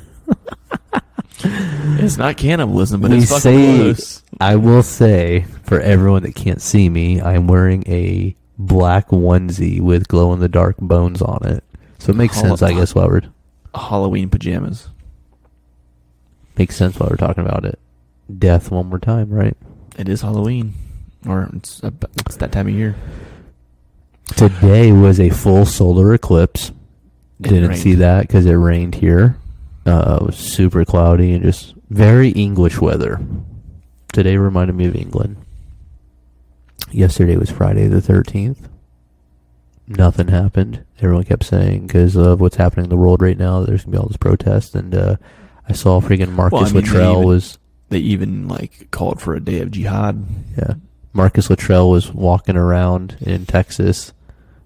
It's 1.46 2.18
not 2.18 2.38
cannibalism, 2.38 3.02
but 3.02 3.12
we 3.12 3.20
it's 3.20 3.30
fucking 3.30 3.42
say, 3.42 3.76
close. 3.78 4.24
I 4.42 4.56
will 4.58 4.84
say, 4.84 5.46
for 5.64 5.80
everyone 5.80 6.24
that 6.24 6.36
can't 6.36 6.62
see 6.62 6.90
me, 6.90 7.22
I'm 7.22 7.48
wearing 7.48 7.84
a 7.88 8.36
black 8.58 9.08
onesie 9.10 9.80
with 9.82 10.08
glow 10.10 10.34
in 10.34 10.40
the 10.40 10.50
dark 10.50 10.78
bones 10.78 11.22
on 11.22 11.46
it. 11.46 11.64
So 12.00 12.12
it 12.12 12.16
makes 12.16 12.36
Hol- 12.36 12.58
sense, 12.58 12.62
I 12.62 12.74
guess, 12.74 12.94
while 12.94 13.08
we're 13.08 13.22
Halloween 13.74 14.30
pajamas. 14.30 14.90
makes 16.58 16.76
sense 16.76 17.00
while 17.00 17.10
we're 17.10 17.16
talking 17.16 17.46
about 17.46 17.66
it. 17.66 17.80
Death 18.38 18.72
one 18.72 18.88
more 18.88 19.00
time, 19.00 19.30
right? 19.30 19.56
It 19.98 20.10
is 20.10 20.22
Halloween, 20.22 20.74
or 21.28 21.50
it's 21.56 21.82
it's 21.84 22.38
that 22.38 22.52
time 22.52 22.68
of 22.68 22.74
year. 22.74 22.96
Today 24.36 24.92
was 24.92 25.20
a 25.20 25.30
full 25.30 25.66
solar 25.66 26.14
eclipse. 26.14 26.70
It 27.40 27.50
Didn't 27.50 27.70
rained. 27.70 27.82
see 27.82 27.94
that 27.96 28.22
because 28.22 28.46
it 28.46 28.54
rained 28.54 28.96
here. 28.96 29.38
Uh, 29.86 30.20
it 30.22 30.26
was 30.26 30.38
super 30.38 30.86
cloudy 30.86 31.34
and 31.34 31.44
just 31.44 31.76
very 31.90 32.30
English 32.30 32.80
weather. 32.80 33.20
Today 34.14 34.38
reminded 34.38 34.76
me 34.76 34.86
of 34.86 34.96
England. 34.96 35.36
Yesterday 36.92 37.36
was 37.36 37.50
Friday 37.50 37.88
the 37.88 38.00
13th. 38.02 38.70
Nothing 39.88 40.30
happened. 40.30 40.86
Everyone 41.00 41.26
kept 41.26 41.44
saying 41.44 41.88
because 41.88 42.16
of 42.16 42.40
what's 42.40 42.56
happening 42.56 42.86
in 42.86 42.90
the 42.90 42.96
world 42.98 43.22
right 43.22 43.38
now, 43.38 43.62
there's 43.64 43.84
going 43.84 43.92
to 43.94 43.98
be 43.98 43.98
all 43.98 44.08
this 44.08 44.18
protest. 44.18 44.76
And 44.76 44.96
uh, 44.96 45.16
I 45.68 45.74
saw 45.74 46.00
freaking 46.00 46.32
Marcus 46.32 46.54
Well, 46.54 46.64
I 46.70 46.72
mean, 46.72 46.76
Luttrell 46.86 47.16
even- 47.18 47.28
was. 47.28 47.58
They 47.94 48.00
even 48.00 48.48
like 48.48 48.90
called 48.90 49.22
for 49.22 49.36
a 49.36 49.40
day 49.40 49.60
of 49.60 49.70
jihad. 49.70 50.26
Yeah. 50.58 50.74
Marcus 51.14 51.48
Luttrell 51.52 51.92
was 51.92 52.12
walking 52.12 52.58
around 52.58 53.18
in 53.22 53.46
Texas, 53.46 54.14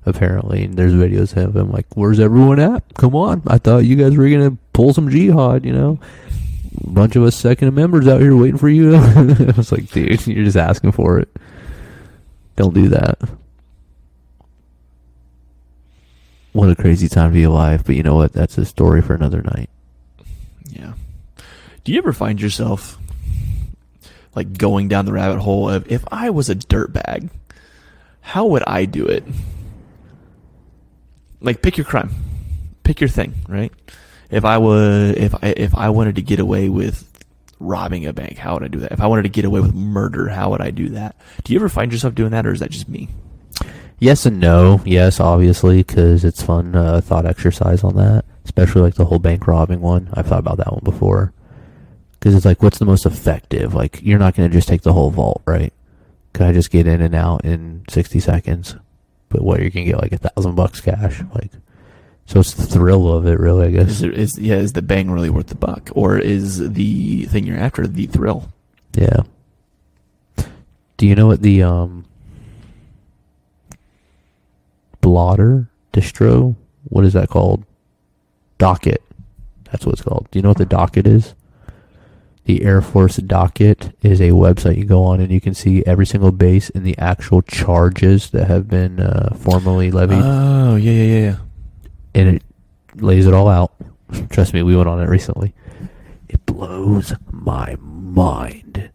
apparently, 0.05 0.63
and 0.63 0.77
there's 0.77 0.93
videos 0.93 1.35
of 1.35 1.57
him 1.57 1.69
like, 1.69 1.87
Where's 1.97 2.21
everyone 2.21 2.61
at? 2.61 2.83
Come 2.93 3.15
on. 3.15 3.41
I 3.45 3.57
thought 3.57 3.79
you 3.79 3.97
guys 3.97 4.15
were 4.15 4.29
going 4.29 4.49
to 4.49 4.57
pull 4.71 4.93
some 4.93 5.09
jihad, 5.09 5.65
you 5.65 5.73
know? 5.73 5.99
a 6.85 6.89
bunch 6.89 7.17
of 7.17 7.23
us 7.23 7.35
second 7.35 7.75
members 7.75 8.07
out 8.07 8.21
here 8.21 8.33
waiting 8.33 8.57
for 8.57 8.69
you. 8.69 8.95
I 8.95 9.53
was 9.57 9.73
like, 9.73 9.91
dude, 9.91 10.25
you're 10.25 10.45
just 10.45 10.55
asking 10.55 10.93
for 10.93 11.19
it. 11.19 11.29
Don't 12.55 12.73
do 12.73 12.87
that. 12.87 13.19
What 16.53 16.69
a 16.69 16.75
crazy 16.77 17.09
time 17.09 17.31
to 17.31 17.33
be 17.33 17.43
alive, 17.43 17.83
but 17.85 17.95
you 17.95 18.03
know 18.03 18.15
what? 18.15 18.31
That's 18.31 18.57
a 18.57 18.63
story 18.63 19.01
for 19.01 19.15
another 19.15 19.41
night. 19.41 19.69
Yeah. 20.69 20.93
Do 21.83 21.91
you 21.91 21.97
ever 21.97 22.13
find 22.13 22.39
yourself 22.39 22.97
like 24.37 24.55
going 24.55 24.87
down 24.87 25.05
the 25.05 25.13
rabbit 25.13 25.39
hole 25.39 25.67
of 25.67 25.91
if 25.91 26.05
I 26.11 26.29
was 26.29 26.47
a 26.47 26.55
dirtbag, 26.55 27.31
how 28.21 28.45
would 28.45 28.63
I 28.67 28.85
do 28.85 29.07
it? 29.07 29.23
Like 31.41 31.63
pick 31.63 31.75
your 31.75 31.85
crime. 31.85 32.11
Pick 32.83 33.01
your 33.01 33.07
thing, 33.07 33.33
right? 33.47 33.73
If 34.29 34.45
I 34.45 34.59
would 34.59 35.17
if 35.17 35.33
I 35.33 35.55
if 35.57 35.73
I 35.73 35.89
wanted 35.89 36.17
to 36.17 36.21
get 36.21 36.39
away 36.39 36.69
with 36.69 37.03
robbing 37.59 38.05
a 38.05 38.13
bank, 38.13 38.37
how 38.37 38.53
would 38.53 38.63
I 38.63 38.67
do 38.67 38.77
that? 38.81 38.91
If 38.91 39.01
I 39.01 39.07
wanted 39.07 39.23
to 39.23 39.29
get 39.29 39.43
away 39.43 39.59
with 39.59 39.73
murder, 39.73 40.27
how 40.27 40.51
would 40.51 40.61
I 40.61 40.69
do 40.69 40.89
that? 40.89 41.15
Do 41.43 41.51
you 41.51 41.57
ever 41.57 41.67
find 41.67 41.91
yourself 41.91 42.13
doing 42.13 42.29
that 42.29 42.45
or 42.45 42.51
is 42.51 42.59
that 42.59 42.69
just 42.69 42.87
me? 42.87 43.09
Yes 43.97 44.27
and 44.27 44.39
no. 44.39 44.81
Yes, 44.85 45.19
obviously, 45.19 45.77
because 45.77 46.23
it's 46.23 46.43
fun 46.43 46.75
uh, 46.75 47.01
thought 47.01 47.25
exercise 47.25 47.83
on 47.83 47.95
that, 47.95 48.25
especially 48.45 48.81
like 48.83 48.93
the 48.93 49.05
whole 49.05 49.17
bank 49.17 49.47
robbing 49.47 49.81
one. 49.81 50.09
I've 50.13 50.27
thought 50.27 50.37
about 50.37 50.57
that 50.57 50.71
one 50.71 50.83
before. 50.83 51.33
Because 52.19 52.35
it's 52.35 52.45
like, 52.45 52.63
what's 52.63 52.79
the 52.79 52.85
most 52.85 53.05
effective? 53.05 53.73
Like, 53.73 53.99
you're 54.01 54.19
not 54.19 54.35
going 54.35 54.49
to 54.49 54.55
just 54.55 54.67
take 54.67 54.81
the 54.81 54.93
whole 54.93 55.11
vault, 55.11 55.41
right? 55.45 55.73
Can 56.33 56.47
I 56.47 56.53
just 56.53 56.71
get 56.71 56.87
in 56.87 57.01
and 57.01 57.15
out 57.15 57.45
in 57.45 57.83
60 57.89 58.19
seconds? 58.19 58.75
But 59.29 59.41
what, 59.41 59.59
you're 59.59 59.69
going 59.69 59.85
to 59.85 59.91
get 59.91 60.01
like 60.01 60.13
a 60.13 60.17
thousand 60.17 60.55
bucks 60.55 60.81
cash? 60.81 61.21
Like, 61.33 61.51
so 62.25 62.39
it's 62.39 62.53
the 62.53 62.65
thrill 62.65 63.13
of 63.13 63.25
it, 63.27 63.39
really, 63.39 63.67
I 63.67 63.71
guess. 63.71 63.89
Is, 63.89 63.99
there, 63.99 64.11
is 64.11 64.39
yeah, 64.39 64.55
is 64.55 64.73
the 64.73 64.81
bang 64.81 65.09
really 65.11 65.29
worth 65.29 65.47
the 65.47 65.55
buck? 65.55 65.89
Or 65.93 66.17
is 66.17 66.57
the 66.57 67.25
thing 67.25 67.45
you're 67.45 67.57
after 67.57 67.87
the 67.87 68.07
thrill? 68.07 68.51
Yeah. 68.93 69.21
Do 70.97 71.05
you 71.05 71.15
know 71.15 71.27
what 71.27 71.41
the, 71.41 71.63
um, 71.63 72.05
blotter 75.07 75.69
distro. 75.93 76.53
What 76.89 77.05
is 77.05 77.13
that 77.13 77.29
called? 77.29 77.63
Docket. 78.57 79.01
That's 79.71 79.85
what 79.85 79.93
it's 79.93 80.01
called. 80.01 80.27
Do 80.31 80.37
you 80.37 80.43
know 80.43 80.49
what 80.49 80.57
the 80.57 80.65
docket 80.65 81.07
is? 81.07 81.33
The 82.47 82.63
Air 82.63 82.81
Force 82.81 83.17
docket 83.17 83.93
is 84.01 84.21
a 84.21 84.29
website 84.29 84.77
you 84.77 84.85
go 84.85 85.03
on 85.03 85.19
and 85.19 85.29
you 85.29 85.41
can 85.41 85.53
see 85.53 85.85
every 85.85 86.05
single 86.05 86.31
base 86.31 86.69
and 86.69 86.85
the 86.85 86.97
actual 86.97 87.41
charges 87.41 88.29
that 88.29 88.47
have 88.47 88.69
been 88.69 89.01
uh, 89.01 89.35
formally 89.35 89.91
levied. 89.91 90.21
Oh, 90.23 90.77
yeah, 90.77 90.91
yeah, 90.91 91.03
yeah, 91.03 91.19
yeah. 91.19 91.35
and 92.15 92.37
it 92.37 92.43
lays 92.95 93.27
it 93.27 93.33
all 93.33 93.49
out. 93.49 93.73
Trust 94.29 94.53
me, 94.53 94.63
we 94.63 94.77
went 94.77 94.87
on 94.87 95.01
it 95.01 95.09
recently. 95.09 95.53
It 96.29 96.45
blows 96.45 97.13
my 97.29 97.75
mind. 97.81 98.91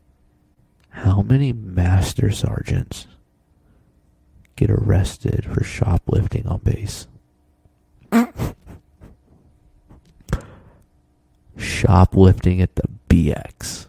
How 0.89 1.21
many 1.21 1.53
master 1.53 2.31
sergeants 2.31 3.07
get 4.57 4.71
arrested 4.71 5.45
for 5.53 5.63
shoplifting 5.63 6.47
on 6.47 6.61
base? 6.61 7.07
shoplifting 11.57 12.61
at 12.61 12.75
the 12.77 12.89
BX. 13.09 13.87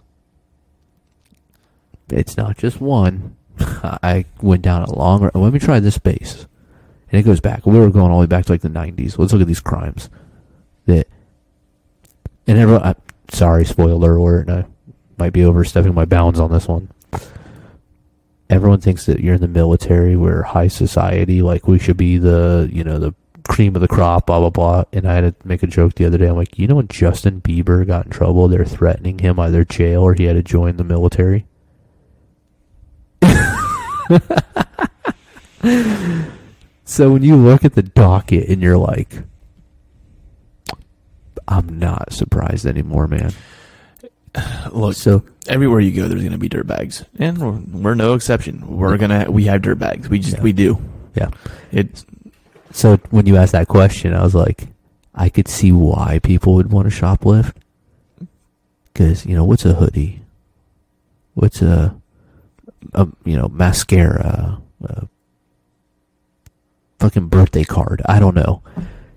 It's 2.10 2.38
not 2.38 2.58
just 2.58 2.82
one. 2.82 3.36
I 3.60 4.26
went 4.42 4.62
down 4.62 4.84
a 4.84 4.94
long. 4.94 5.30
Let 5.34 5.54
me 5.54 5.60
try 5.60 5.80
this 5.80 5.98
base, 5.98 6.46
and 7.12 7.20
it 7.20 7.24
goes 7.24 7.40
back. 7.40 7.66
We 7.66 7.80
were 7.80 7.90
going 7.90 8.12
all 8.12 8.20
the 8.20 8.22
way 8.22 8.28
back 8.28 8.46
to 8.46 8.52
like 8.52 8.62
the 8.62 8.70
'90s. 8.70 9.18
Let's 9.18 9.34
look 9.34 9.42
at 9.42 9.48
these 9.48 9.60
crimes 9.60 10.10
that, 10.86 11.08
and 12.48 12.58
everyone. 12.58 12.84
I, 12.84 12.96
sorry, 13.30 13.66
spoiler 13.66 14.16
alert. 14.16 14.50
I 14.50 14.66
might 15.18 15.34
be 15.34 15.46
overstepping 15.46 15.94
my 15.94 16.06
bounds 16.06 16.40
on 16.40 16.52
this 16.52 16.68
one. 16.68 16.90
Everyone 18.50 18.82
thinks 18.82 19.06
that 19.06 19.20
you're 19.20 19.36
in 19.36 19.42
the 19.42 19.48
military, 19.48 20.16
we're 20.16 20.44
high 20.44 20.68
society, 20.68 21.42
like 21.42 21.68
we 21.68 21.80
should 21.80 21.98
be 21.98 22.18
the 22.18 22.70
you 22.72 22.84
know 22.84 23.00
the 23.00 23.16
cream 23.48 23.76
of 23.76 23.82
the 23.82 23.88
crop, 23.88 24.28
blah 24.28 24.40
blah 24.40 24.50
blah. 24.50 24.84
And 24.94 25.08
I 25.08 25.14
had 25.16 25.22
to 25.40 25.48
make 25.48 25.64
a 25.64 25.68
joke 25.68 25.96
the 25.96 26.06
other 26.06 26.18
day. 26.18 26.28
I'm 26.28 26.36
like, 26.38 26.58
you 26.58 26.68
know, 26.68 26.76
when 26.76 26.88
Justin 26.88 27.42
Bieber 27.42 27.86
got 27.86 28.06
in 28.06 28.12
trouble, 28.12 28.48
they're 28.48 28.66
threatening 28.66 29.20
him 29.20 29.40
either 29.40 29.64
jail 29.66 30.02
or 30.02 30.14
he 30.14 30.24
had 30.26 30.34
to 30.36 30.44
join 30.44 30.78
the 30.78 30.84
military. 30.84 31.46
so 36.86 37.12
when 37.12 37.24
you 37.24 37.36
look 37.36 37.64
at 37.66 37.74
the 37.76 37.84
docket 37.84 38.50
and 38.50 38.62
you're 38.62 38.78
like, 38.78 39.14
I'm 41.48 41.80
not 41.80 42.14
surprised 42.14 42.66
anymore, 42.66 43.08
man. 43.08 43.32
Look, 44.72 44.96
So 44.96 45.24
everywhere 45.48 45.80
you 45.80 45.92
go, 45.92 46.08
there's 46.08 46.22
going 46.22 46.32
to 46.32 46.38
be 46.38 46.50
dirtbags, 46.50 47.06
and 47.20 47.38
we're, 47.38 47.82
we're 47.82 47.96
no 47.96 48.14
exception. 48.14 48.78
We're 48.78 48.98
gonna 48.98 49.30
we 49.30 49.46
have 49.46 49.62
dirtbags. 49.62 50.08
We 50.10 50.20
just 50.20 50.38
Yeah. 50.38 50.44
we 50.44 50.54
do. 50.54 50.80
yeah. 51.16 51.30
It 51.72 52.04
So 52.74 52.98
when 53.12 53.28
you 53.28 53.38
asked 53.38 53.52
that 53.52 53.68
question, 53.68 54.14
I 54.14 54.24
was 54.24 54.34
like, 54.34 54.68
I 55.14 55.30
could 55.30 55.48
see 55.48 55.72
why 55.72 56.20
people 56.24 56.56
would 56.56 56.72
want 56.72 56.92
to 56.92 57.02
shoplift. 57.02 57.54
Because 58.92 59.26
you 59.26 59.36
know, 59.36 59.46
what's 59.46 59.64
a 59.64 59.74
hoodie? 59.74 60.22
What's 61.36 61.62
a, 61.62 61.96
a 62.94 63.08
you 63.24 63.38
know 63.38 63.48
mascara? 63.48 64.60
A 64.84 65.08
fucking 67.00 67.28
birthday 67.28 67.64
card? 67.64 68.02
I 68.06 68.20
don't 68.20 68.36
know. 68.36 68.64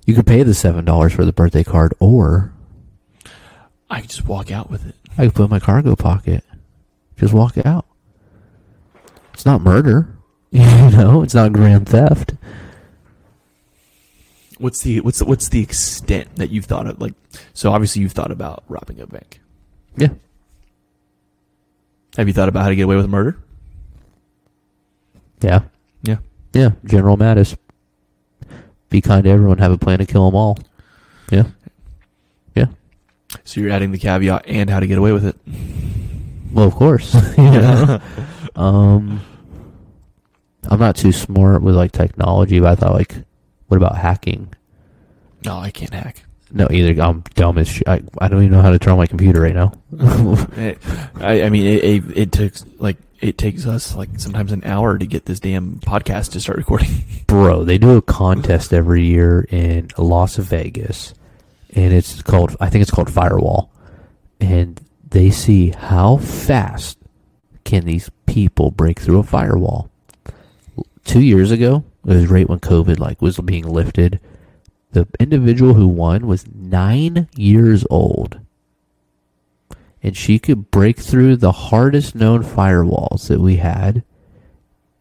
You 0.05 0.15
could 0.15 0.27
pay 0.27 0.43
the 0.43 0.55
seven 0.55 0.85
dollars 0.85 1.15
for 1.15 1.25
the 1.25 1.33
birthday 1.33 1.65
card, 1.65 1.95
or 1.99 2.53
I 3.91 4.03
could 4.03 4.11
just 4.11 4.27
walk 4.27 4.51
out 4.53 4.71
with 4.71 4.87
it. 4.87 4.95
I 5.17 5.25
could 5.25 5.35
put 5.35 5.43
it 5.43 5.45
in 5.47 5.51
my 5.51 5.61
cargo 5.61 5.97
pocket. 5.97 6.45
Just 7.17 7.33
walk 7.33 7.57
out. 7.65 7.87
It's 9.33 9.47
not 9.47 9.63
murder. 9.63 10.09
You 10.53 10.91
know, 10.91 11.23
it's 11.23 11.35
not 11.35 11.53
grand 11.53 11.89
theft. 11.89 12.35
What's 14.59 14.83
the 14.83 15.01
what's 15.01 15.19
the, 15.19 15.25
what's 15.27 15.49
the 15.49 15.61
extent 15.61 16.37
that 16.37 16.51
you've 16.51 16.65
thought 16.65 16.87
of? 16.87 17.01
Like, 17.01 17.15
so 17.53 17.73
obviously 17.73 18.03
you've 18.03 18.13
thought 18.13 18.31
about 18.31 18.65
robbing 18.69 19.01
a 19.01 19.07
bank. 19.07 19.41
Yeah. 19.97 20.09
Have 22.17 22.29
you 22.29 22.35
thought 22.35 22.49
about 22.49 22.63
how 22.63 22.71
to 22.71 22.77
get 22.77 22.83
away 22.83 22.97
with 22.97 23.09
murder? 23.09 23.39
Yeah. 25.43 25.61
Yeah. 26.03 26.17
Yeah. 26.55 26.71
General 26.85 27.19
Mattis. 27.19 27.57
Be 28.89 29.01
kind 29.01 29.25
to 29.25 29.31
everyone. 29.31 29.59
Have 29.59 29.73
a 29.73 29.79
plan 29.79 29.99
to 29.99 30.07
kill 30.07 30.25
them 30.27 30.35
all. 30.35 30.59
Yeah. 31.31 31.45
Yeah. 32.55 32.67
So 33.45 33.61
you're 33.61 33.71
adding 33.71 33.93
the 33.93 33.99
caveat 33.99 34.45
and 34.47 34.71
how 34.71 34.81
to 34.81 34.87
get 34.87 34.97
away 34.97 35.13
with 35.13 35.27
it. 35.27 35.37
Well, 36.53 36.67
of 36.67 36.75
course. 36.75 37.13
know? 37.39 38.01
um, 38.55 39.21
I'm 40.71 40.79
not 40.79 40.97
too 40.97 41.13
smart 41.13 41.63
with 41.63 41.75
like 41.75 41.93
technology, 41.93 42.61
but 42.61 42.71
I 42.71 42.75
thought 42.77 42.93
like, 42.95 43.15
what 43.69 43.77
about 43.77 43.97
hacking? 43.97 44.53
No, 45.45 45.59
I 45.59 45.71
can't 45.71 45.93
hack. 45.93 46.23
No, 46.53 46.69
either 46.71 47.01
I'm 47.03 47.23
dumb 47.35 47.59
as 47.59 47.69
shit. 47.69 47.89
I, 47.89 48.03
I 48.19 48.29
don't 48.29 48.43
even 48.43 48.53
know 48.53 48.63
how 48.63 48.71
to 48.71 48.79
turn 48.79 48.93
on 48.93 48.99
my 48.99 49.07
computer 49.07 49.41
right 49.41 49.55
now. 49.55 49.73
It- 50.57 50.79
I, 51.21 51.43
I 51.43 51.51
mean, 51.51 51.67
it, 51.67 51.85
it, 51.85 52.05
it 52.17 52.33
takes 52.33 52.65
like 52.79 52.97
it 53.21 53.39
takes 53.39 53.67
us 53.67 53.95
like 53.97 54.11
sometimes 54.19 54.53
an 54.53 54.63
hour 54.65 54.99
to 54.99 55.07
get 55.07 55.25
this 55.25 55.41
damn 55.41 55.77
podcast 55.81 56.33
to 56.33 56.41
start 56.41 56.59
recording. 56.59 56.89
Bro, 57.27 57.65
they 57.65 57.79
do 57.79 57.97
a 57.97 58.03
contest 58.03 58.73
every 58.73 59.05
year 59.05 59.47
in 59.51 59.89
Las 59.99 60.37
Vegas, 60.37 61.15
and 61.75 61.93
it's 61.93 62.23
called 62.23 62.57
I 62.61 62.71
think 62.71 62.83
it's 62.83 62.91
called 62.91 63.11
Firewall, 63.13 63.71
and 64.41 64.81
they 65.09 65.31
see 65.31 65.71
how 65.71 66.19
fast 66.19 66.99
can 67.65 67.85
these 67.87 68.09
people 68.27 68.71
break 68.71 69.01
through 69.01 69.19
a 69.19 69.23
firewall. 69.25 69.91
Two 71.05 71.21
years 71.23 71.51
ago, 71.51 71.85
it 72.07 72.15
was 72.15 72.27
right 72.29 72.49
when 72.49 72.61
COVID 72.61 72.99
like 72.99 73.21
was 73.21 73.39
being 73.39 73.69
lifted. 73.69 74.21
The 74.93 75.07
individual 75.21 75.75
who 75.75 75.89
won 75.89 76.27
was 76.27 76.47
nine 76.55 77.29
years 77.37 77.85
old, 77.91 78.41
and 80.03 80.17
she 80.17 80.39
could 80.39 80.71
break 80.71 80.99
through 80.99 81.37
the 81.37 81.53
hardest 81.53 82.15
known 82.15 82.43
firewalls 82.43 83.29
that 83.29 83.41
we 83.41 83.57
had 83.57 84.05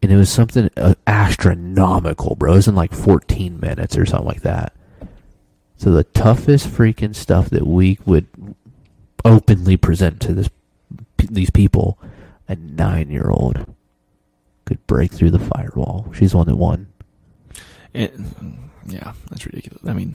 and 0.06 0.12
it 0.12 0.16
was 0.16 0.30
something 0.30 0.70
uh, 0.76 0.94
astronomical, 1.06 2.36
bro. 2.36 2.52
It 2.52 2.56
was 2.56 2.68
in 2.68 2.76
like 2.76 2.92
14 2.92 3.58
minutes 3.58 3.96
or 3.96 4.06
something 4.06 4.28
like 4.28 4.42
that. 4.42 4.72
So 5.78 5.90
the 5.90 6.04
toughest 6.04 6.68
freaking 6.68 7.14
stuff 7.14 7.50
that 7.50 7.66
we 7.66 7.98
would 8.06 8.28
openly 9.24 9.76
present 9.76 10.20
to 10.20 10.32
this 10.32 10.48
these 11.18 11.50
people, 11.50 11.98
a 12.46 12.54
nine-year-old 12.54 13.74
could 14.64 14.86
break 14.86 15.10
through 15.10 15.30
the 15.30 15.40
firewall. 15.40 16.12
She's 16.14 16.30
the 16.30 16.36
one 16.36 16.46
that 16.46 16.56
won. 16.56 16.86
Yeah, 17.96 19.12
that's 19.30 19.44
ridiculous. 19.46 19.82
I 19.86 19.92
mean, 19.92 20.14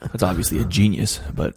that's 0.00 0.22
obviously 0.22 0.58
a 0.58 0.64
genius, 0.64 1.20
but 1.34 1.54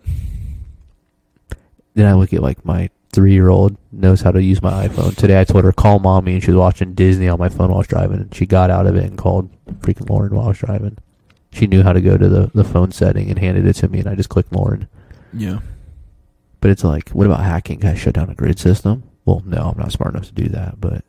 Then 1.93 2.05
I 2.07 2.13
look 2.13 2.33
at 2.33 2.41
like 2.41 2.63
my 2.65 2.89
three-year-old 3.11 3.75
knows 3.91 4.21
how 4.21 4.31
to 4.31 4.41
use 4.41 4.61
my 4.61 4.87
iPhone. 4.87 5.15
Today 5.15 5.39
I 5.39 5.43
told 5.43 5.63
her 5.63 5.71
call 5.71 5.99
mommy, 5.99 6.33
and 6.33 6.43
she 6.43 6.51
was 6.51 6.57
watching 6.57 6.93
Disney 6.93 7.27
on 7.27 7.39
my 7.39 7.49
phone 7.49 7.69
while 7.69 7.75
I 7.75 7.79
was 7.79 7.87
driving, 7.87 8.17
and 8.21 8.33
she 8.35 8.45
got 8.45 8.69
out 8.69 8.87
of 8.87 8.95
it 8.95 9.03
and 9.03 9.17
called 9.17 9.49
freaking 9.81 10.09
Lauren 10.09 10.33
while 10.33 10.45
I 10.45 10.49
was 10.49 10.59
driving. 10.59 10.97
She 11.51 11.65
knew 11.67 11.81
how 11.81 11.93
to 11.93 12.01
go 12.01 12.15
to 12.17 12.29
the, 12.29 12.51
the 12.53 12.63
phone 12.63 12.91
setting 12.91 13.29
and 13.29 13.39
handed 13.39 13.65
it 13.65 13.73
to 13.77 13.87
me, 13.87 13.99
and 13.99 14.07
I 14.07 14.15
just 14.15 14.29
clicked 14.29 14.53
Lauren. 14.53 14.87
yeah, 15.33 15.59
But 16.61 16.69
it's 16.71 16.83
like, 16.83 17.09
what 17.09 17.25
about 17.25 17.43
hacking? 17.43 17.79
Can 17.79 17.89
I 17.89 17.95
shut 17.95 18.13
down 18.13 18.29
a 18.29 18.35
grid 18.35 18.59
system? 18.59 19.03
Well, 19.25 19.41
no, 19.45 19.57
I'm 19.73 19.77
not 19.77 19.91
smart 19.91 20.13
enough 20.13 20.27
to 20.27 20.33
do 20.33 20.47
that. 20.49 20.79
But 20.79 21.03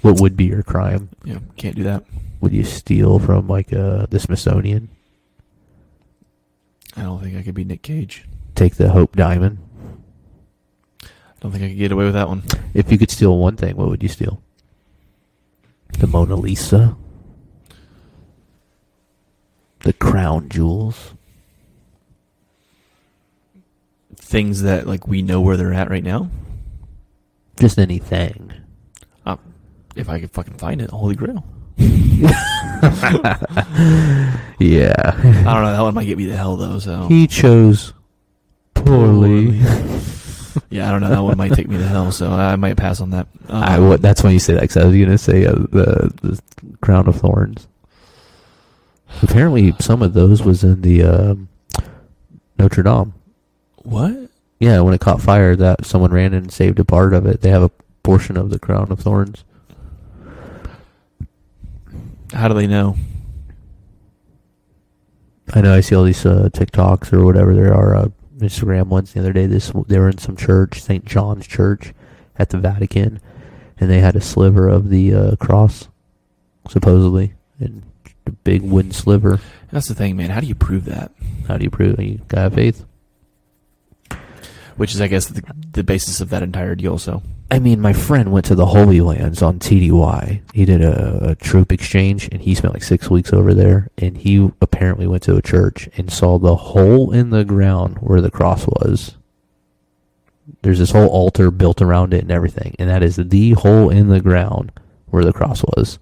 what 0.00 0.20
would 0.20 0.36
be 0.36 0.46
your 0.46 0.62
crime? 0.62 1.10
Yeah, 1.24 1.38
can't 1.56 1.76
do 1.76 1.82
that. 1.84 2.04
Would 2.42 2.52
you 2.52 2.64
steal 2.64 3.20
from 3.20 3.46
like 3.46 3.72
uh, 3.72 4.06
the 4.10 4.18
Smithsonian? 4.18 4.88
I 6.96 7.02
don't 7.02 7.22
think 7.22 7.36
I 7.36 7.42
could 7.42 7.54
be 7.54 7.62
Nick 7.62 7.82
Cage. 7.82 8.24
Take 8.56 8.74
the 8.74 8.90
Hope 8.90 9.14
Diamond? 9.14 9.58
I 11.04 11.06
don't 11.40 11.52
think 11.52 11.62
I 11.62 11.68
could 11.68 11.78
get 11.78 11.92
away 11.92 12.04
with 12.04 12.14
that 12.14 12.28
one. 12.28 12.42
If 12.74 12.90
you 12.90 12.98
could 12.98 13.12
steal 13.12 13.38
one 13.38 13.56
thing, 13.56 13.76
what 13.76 13.88
would 13.88 14.02
you 14.02 14.08
steal? 14.08 14.42
The 16.00 16.08
Mona 16.08 16.34
Lisa? 16.34 16.96
The 19.84 19.92
crown 19.92 20.48
jewels? 20.48 21.14
Things 24.16 24.62
that 24.62 24.88
like 24.88 25.06
we 25.06 25.22
know 25.22 25.40
where 25.40 25.56
they're 25.56 25.72
at 25.72 25.90
right 25.90 26.02
now. 26.02 26.28
Just 27.56 27.78
anything. 27.78 28.52
Uh, 29.24 29.36
if 29.94 30.08
I 30.08 30.18
could 30.18 30.32
fucking 30.32 30.58
find 30.58 30.82
it, 30.82 30.90
Holy 30.90 31.14
Grail. 31.14 31.44
Yeah. 34.58 34.92
I 35.16 35.54
don't 35.54 35.64
know. 35.64 35.72
That 35.72 35.80
one 35.82 35.94
might 35.94 36.04
get 36.06 36.18
me 36.18 36.26
to 36.26 36.36
hell 36.36 36.56
though. 36.56 36.78
So 36.78 37.08
He 37.08 37.26
chose 37.26 37.92
poorly. 38.74 39.50
yeah, 40.70 40.88
I 40.88 40.90
don't 40.92 41.00
know. 41.00 41.08
That 41.08 41.22
one 41.22 41.36
might 41.36 41.52
take 41.54 41.68
me 41.68 41.78
to 41.78 41.86
hell. 41.86 42.12
So 42.12 42.30
I 42.30 42.56
might 42.56 42.76
pass 42.76 43.00
on 43.00 43.10
that. 43.10 43.26
Um, 43.48 43.62
I, 43.62 43.78
what, 43.80 44.02
that's 44.02 44.22
when 44.22 44.32
you 44.32 44.38
say 44.38 44.54
that, 44.54 44.60
'cause 44.68 44.76
I 44.76 44.84
was 44.84 44.94
going 44.96 45.08
to 45.08 45.18
say 45.18 45.46
uh, 45.46 45.52
the, 45.54 46.12
the 46.22 46.40
crown 46.80 47.08
of 47.08 47.16
thorns. 47.16 47.66
Apparently, 49.22 49.74
some 49.78 50.00
of 50.02 50.14
those 50.14 50.42
was 50.42 50.64
in 50.64 50.80
the 50.82 51.02
um, 51.02 51.48
Notre 52.58 52.82
Dame. 52.82 53.12
what? 53.76 54.28
Yeah, 54.58 54.80
when 54.80 54.94
it 54.94 55.00
caught 55.00 55.20
fire, 55.20 55.56
that 55.56 55.84
someone 55.84 56.12
ran 56.12 56.32
in 56.34 56.44
and 56.44 56.52
saved 56.52 56.78
a 56.78 56.84
part 56.84 57.12
of 57.14 57.26
it. 57.26 57.40
They 57.40 57.50
have 57.50 57.62
a 57.64 57.70
portion 58.04 58.36
of 58.36 58.48
the 58.50 58.60
crown 58.60 58.92
of 58.92 59.00
thorns. 59.00 59.44
How 62.32 62.48
do 62.48 62.54
they 62.54 62.66
know? 62.66 62.96
I 65.54 65.60
know 65.60 65.74
I 65.74 65.80
see 65.80 65.94
all 65.94 66.04
these 66.04 66.24
uh, 66.24 66.48
TikToks 66.52 67.12
or 67.12 67.24
whatever 67.24 67.54
there 67.54 67.74
are 67.74 67.94
uh, 67.94 68.08
Instagram 68.38 68.86
ones 68.86 69.12
the 69.12 69.20
other 69.20 69.32
day. 69.32 69.46
This 69.46 69.70
they 69.86 69.98
were 69.98 70.08
in 70.08 70.18
some 70.18 70.36
church, 70.36 70.80
St. 70.80 71.04
John's 71.04 71.46
Church, 71.46 71.92
at 72.38 72.50
the 72.50 72.58
Vatican, 72.58 73.20
and 73.78 73.90
they 73.90 74.00
had 74.00 74.16
a 74.16 74.20
sliver 74.20 74.68
of 74.68 74.88
the 74.88 75.14
uh, 75.14 75.36
cross, 75.36 75.88
supposedly, 76.68 77.34
and 77.58 77.82
a 78.26 78.30
big 78.30 78.62
wooden 78.62 78.92
sliver. 78.92 79.40
That's 79.70 79.88
the 79.88 79.94
thing, 79.94 80.16
man. 80.16 80.30
How 80.30 80.40
do 80.40 80.46
you 80.46 80.54
prove 80.54 80.86
that? 80.86 81.12
How 81.48 81.58
do 81.58 81.64
you 81.64 81.70
prove? 81.70 82.00
You 82.00 82.20
gotta 82.28 82.42
have 82.42 82.54
faith. 82.54 82.84
Which 84.76 84.94
is, 84.94 85.00
I 85.00 85.06
guess, 85.06 85.26
the, 85.26 85.42
the 85.72 85.84
basis 85.84 86.20
of 86.20 86.30
that 86.30 86.42
entire 86.42 86.74
deal. 86.74 86.98
So 86.98 87.22
I 87.52 87.58
mean, 87.58 87.80
my 87.80 87.92
friend 87.92 88.32
went 88.32 88.46
to 88.46 88.54
the 88.54 88.64
Holy 88.64 89.02
Lands 89.02 89.42
on 89.42 89.58
TDY. 89.58 90.40
He 90.54 90.64
did 90.64 90.80
a, 90.80 91.32
a 91.32 91.34
troop 91.34 91.70
exchange, 91.70 92.26
and 92.32 92.40
he 92.40 92.54
spent 92.54 92.72
like 92.72 92.82
six 92.82 93.10
weeks 93.10 93.30
over 93.30 93.52
there. 93.52 93.90
And 93.98 94.16
he 94.16 94.50
apparently 94.62 95.06
went 95.06 95.22
to 95.24 95.36
a 95.36 95.42
church 95.42 95.86
and 95.98 96.10
saw 96.10 96.38
the 96.38 96.56
hole 96.56 97.12
in 97.12 97.28
the 97.28 97.44
ground 97.44 97.98
where 97.98 98.22
the 98.22 98.30
cross 98.30 98.66
was. 98.66 99.18
There's 100.62 100.78
this 100.78 100.92
whole 100.92 101.08
altar 101.08 101.50
built 101.50 101.82
around 101.82 102.14
it 102.14 102.22
and 102.22 102.30
everything, 102.30 102.74
and 102.78 102.88
that 102.88 103.02
is 103.02 103.16
the 103.16 103.52
hole 103.52 103.90
in 103.90 104.08
the 104.08 104.22
ground 104.22 104.72
where 105.08 105.24
the 105.24 105.32
cross 105.34 105.62
was. 105.62 105.98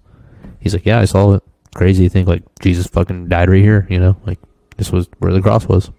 He's 0.61 0.73
like, 0.73 0.85
"Yeah, 0.85 1.01
I 1.01 1.05
saw 1.05 1.33
it. 1.33 1.43
Crazy 1.75 2.05
to 2.05 2.09
think 2.09 2.29
like 2.29 2.43
Jesus 2.61 2.87
fucking 2.87 3.27
died 3.27 3.49
right 3.49 3.61
here. 3.61 3.87
You 3.89 3.99
know, 3.99 4.15
like 4.25 4.39
this 4.77 4.89
was 4.89 5.09
where 5.19 5.33
the 5.33 5.41
cross 5.41 5.67
was. 5.67 5.91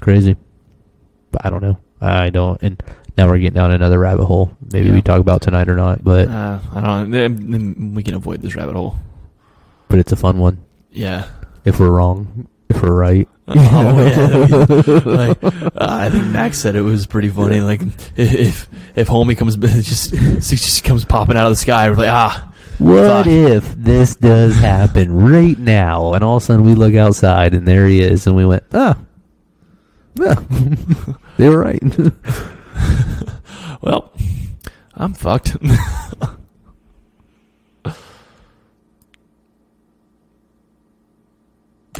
Crazy." 0.00 0.36
But 1.32 1.44
I 1.46 1.50
don't 1.50 1.62
know. 1.62 1.78
I 2.00 2.30
don't. 2.30 2.60
And 2.62 2.82
now 3.16 3.28
we're 3.28 3.38
getting 3.38 3.54
down 3.54 3.70
another 3.72 3.98
rabbit 3.98 4.24
hole. 4.24 4.56
Maybe 4.72 4.88
Yeah. 4.88 4.94
we 4.94 5.02
talk 5.02 5.20
about 5.20 5.42
tonight 5.42 5.68
or 5.68 5.76
not. 5.76 6.02
But 6.02 6.28
uh, 6.28 6.58
I 6.74 6.80
don't. 6.80 7.94
We 7.94 8.02
can 8.02 8.14
avoid 8.14 8.40
this 8.42 8.54
rabbit 8.56 8.74
hole. 8.74 8.96
but 9.88 9.98
it's 9.98 10.12
a 10.12 10.16
fun 10.16 10.38
one. 10.38 10.58
Yeah. 10.90 11.26
If 11.64 11.78
we're 11.78 11.90
wrong, 11.90 12.48
if 12.68 12.82
we're 12.82 12.94
right. 12.94 13.28
oh 13.48 13.54
yeah. 13.54 15.00
like, 15.04 15.44
uh, 15.44 15.70
I 15.76 16.08
think 16.08 16.24
Max 16.26 16.58
said 16.58 16.74
it 16.76 16.82
was 16.82 17.06
pretty 17.06 17.28
funny. 17.28 17.60
Like 17.60 17.82
if 18.16 18.68
if 18.96 19.08
homie 19.08 19.36
comes 19.36 19.56
just 19.84 20.12
just 20.14 20.84
comes 20.84 21.04
popping 21.04 21.36
out 21.36 21.46
of 21.46 21.52
the 21.52 21.56
sky, 21.56 21.90
we're 21.90 21.96
like 21.96 22.08
ah. 22.10 22.46
What 22.78 23.26
if 23.26 23.74
this 23.74 24.16
does 24.16 24.56
happen 24.56 25.12
right 25.14 25.58
now, 25.58 26.14
and 26.14 26.24
all 26.24 26.38
of 26.38 26.42
a 26.42 26.46
sudden 26.46 26.64
we 26.64 26.74
look 26.74 26.94
outside 26.94 27.52
and 27.52 27.68
there 27.68 27.86
he 27.86 28.00
is, 28.00 28.26
and 28.26 28.34
we 28.34 28.46
went, 28.46 28.62
ah, 28.72 28.96
yeah, 30.14 30.34
they 31.38 31.48
were 31.48 31.58
right. 31.58 31.82
Well, 33.82 34.12
I'm 34.94 35.14
fucked. 35.14 35.56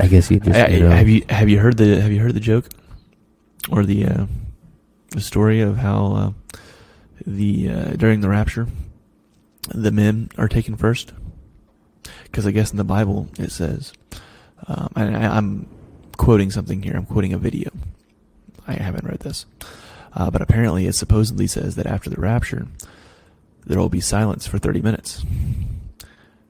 I 0.00 0.06
guess 0.06 0.30
you 0.30 0.40
just 0.40 0.58
I- 0.58 0.68
you 0.68 0.80
know, 0.80 0.90
have 0.90 1.08
you 1.08 1.24
have 1.28 1.48
you 1.48 1.58
heard 1.58 1.76
the 1.76 2.00
have 2.00 2.12
you 2.12 2.20
heard 2.20 2.34
the 2.34 2.40
joke? 2.40 2.66
Or 3.70 3.84
the 3.84 4.06
uh, 4.06 4.26
the 5.10 5.20
story 5.20 5.60
of 5.60 5.76
how 5.76 6.12
uh, 6.14 6.32
the 7.26 7.68
uh, 7.70 7.84
during 7.96 8.20
the 8.20 8.28
rapture 8.28 8.66
the 9.74 9.90
men 9.90 10.30
are 10.38 10.48
taken 10.48 10.76
first? 10.76 11.12
Because 12.24 12.46
I 12.46 12.50
guess 12.52 12.70
in 12.70 12.78
the 12.78 12.84
Bible 12.84 13.28
it 13.38 13.52
says 13.52 13.92
um, 14.66 14.88
and 14.96 15.16
I, 15.16 15.36
I'm 15.36 15.68
quoting 16.16 16.50
something 16.50 16.82
here. 16.82 16.96
I'm 16.96 17.06
quoting 17.06 17.32
a 17.32 17.38
video 17.38 17.70
I 18.78 18.82
haven't 18.82 19.06
read 19.06 19.20
this 19.20 19.47
uh, 20.14 20.30
but 20.30 20.42
apparently 20.42 20.86
it 20.86 20.94
supposedly 20.94 21.47
says 21.47 21.76
that 21.76 21.86
after 21.86 22.10
the 22.10 22.20
rapture 22.20 22.66
there 23.66 23.78
will 23.78 23.88
be 23.88 24.01
silence 24.01 24.47
for 24.47 24.59
30 24.59 24.80
minutes 24.82 25.24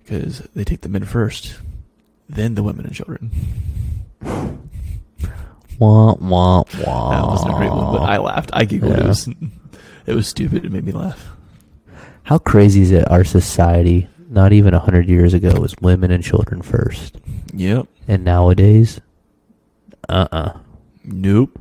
because 0.02 0.40
they 0.54 0.64
take 0.64 0.80
the 0.82 0.88
men 0.88 1.04
first 1.04 1.58
then 2.28 2.54
the 2.54 2.62
women 2.62 2.86
and 2.86 2.94
children 2.94 3.30
wah 5.78 6.14
wah 6.14 6.62
wah. 6.86 7.10
That 7.10 7.26
wasn't 7.26 7.54
a 7.54 7.56
great 7.56 7.70
one, 7.70 7.92
but 7.92 8.02
I 8.02 8.18
laughed. 8.18 8.50
I 8.52 8.64
giggled. 8.64 8.98
It 8.98 9.04
was 9.06 9.28
it 10.06 10.14
was 10.14 10.28
stupid. 10.28 10.64
It 10.64 10.72
made 10.72 10.84
me 10.84 10.92
laugh. 10.92 11.26
How 12.24 12.38
crazy 12.38 12.82
is 12.82 12.90
it? 12.90 13.10
Our 13.10 13.24
society, 13.24 14.08
not 14.28 14.52
even 14.52 14.74
a 14.74 14.78
hundred 14.78 15.08
years 15.08 15.34
ago, 15.34 15.58
was 15.60 15.74
women 15.80 16.10
and 16.10 16.22
children 16.22 16.62
first, 16.62 17.16
Yep. 17.54 17.86
and 18.08 18.24
nowadays, 18.24 19.00
uh 20.08 20.28
uh 20.30 20.52
Nope. 21.04 21.58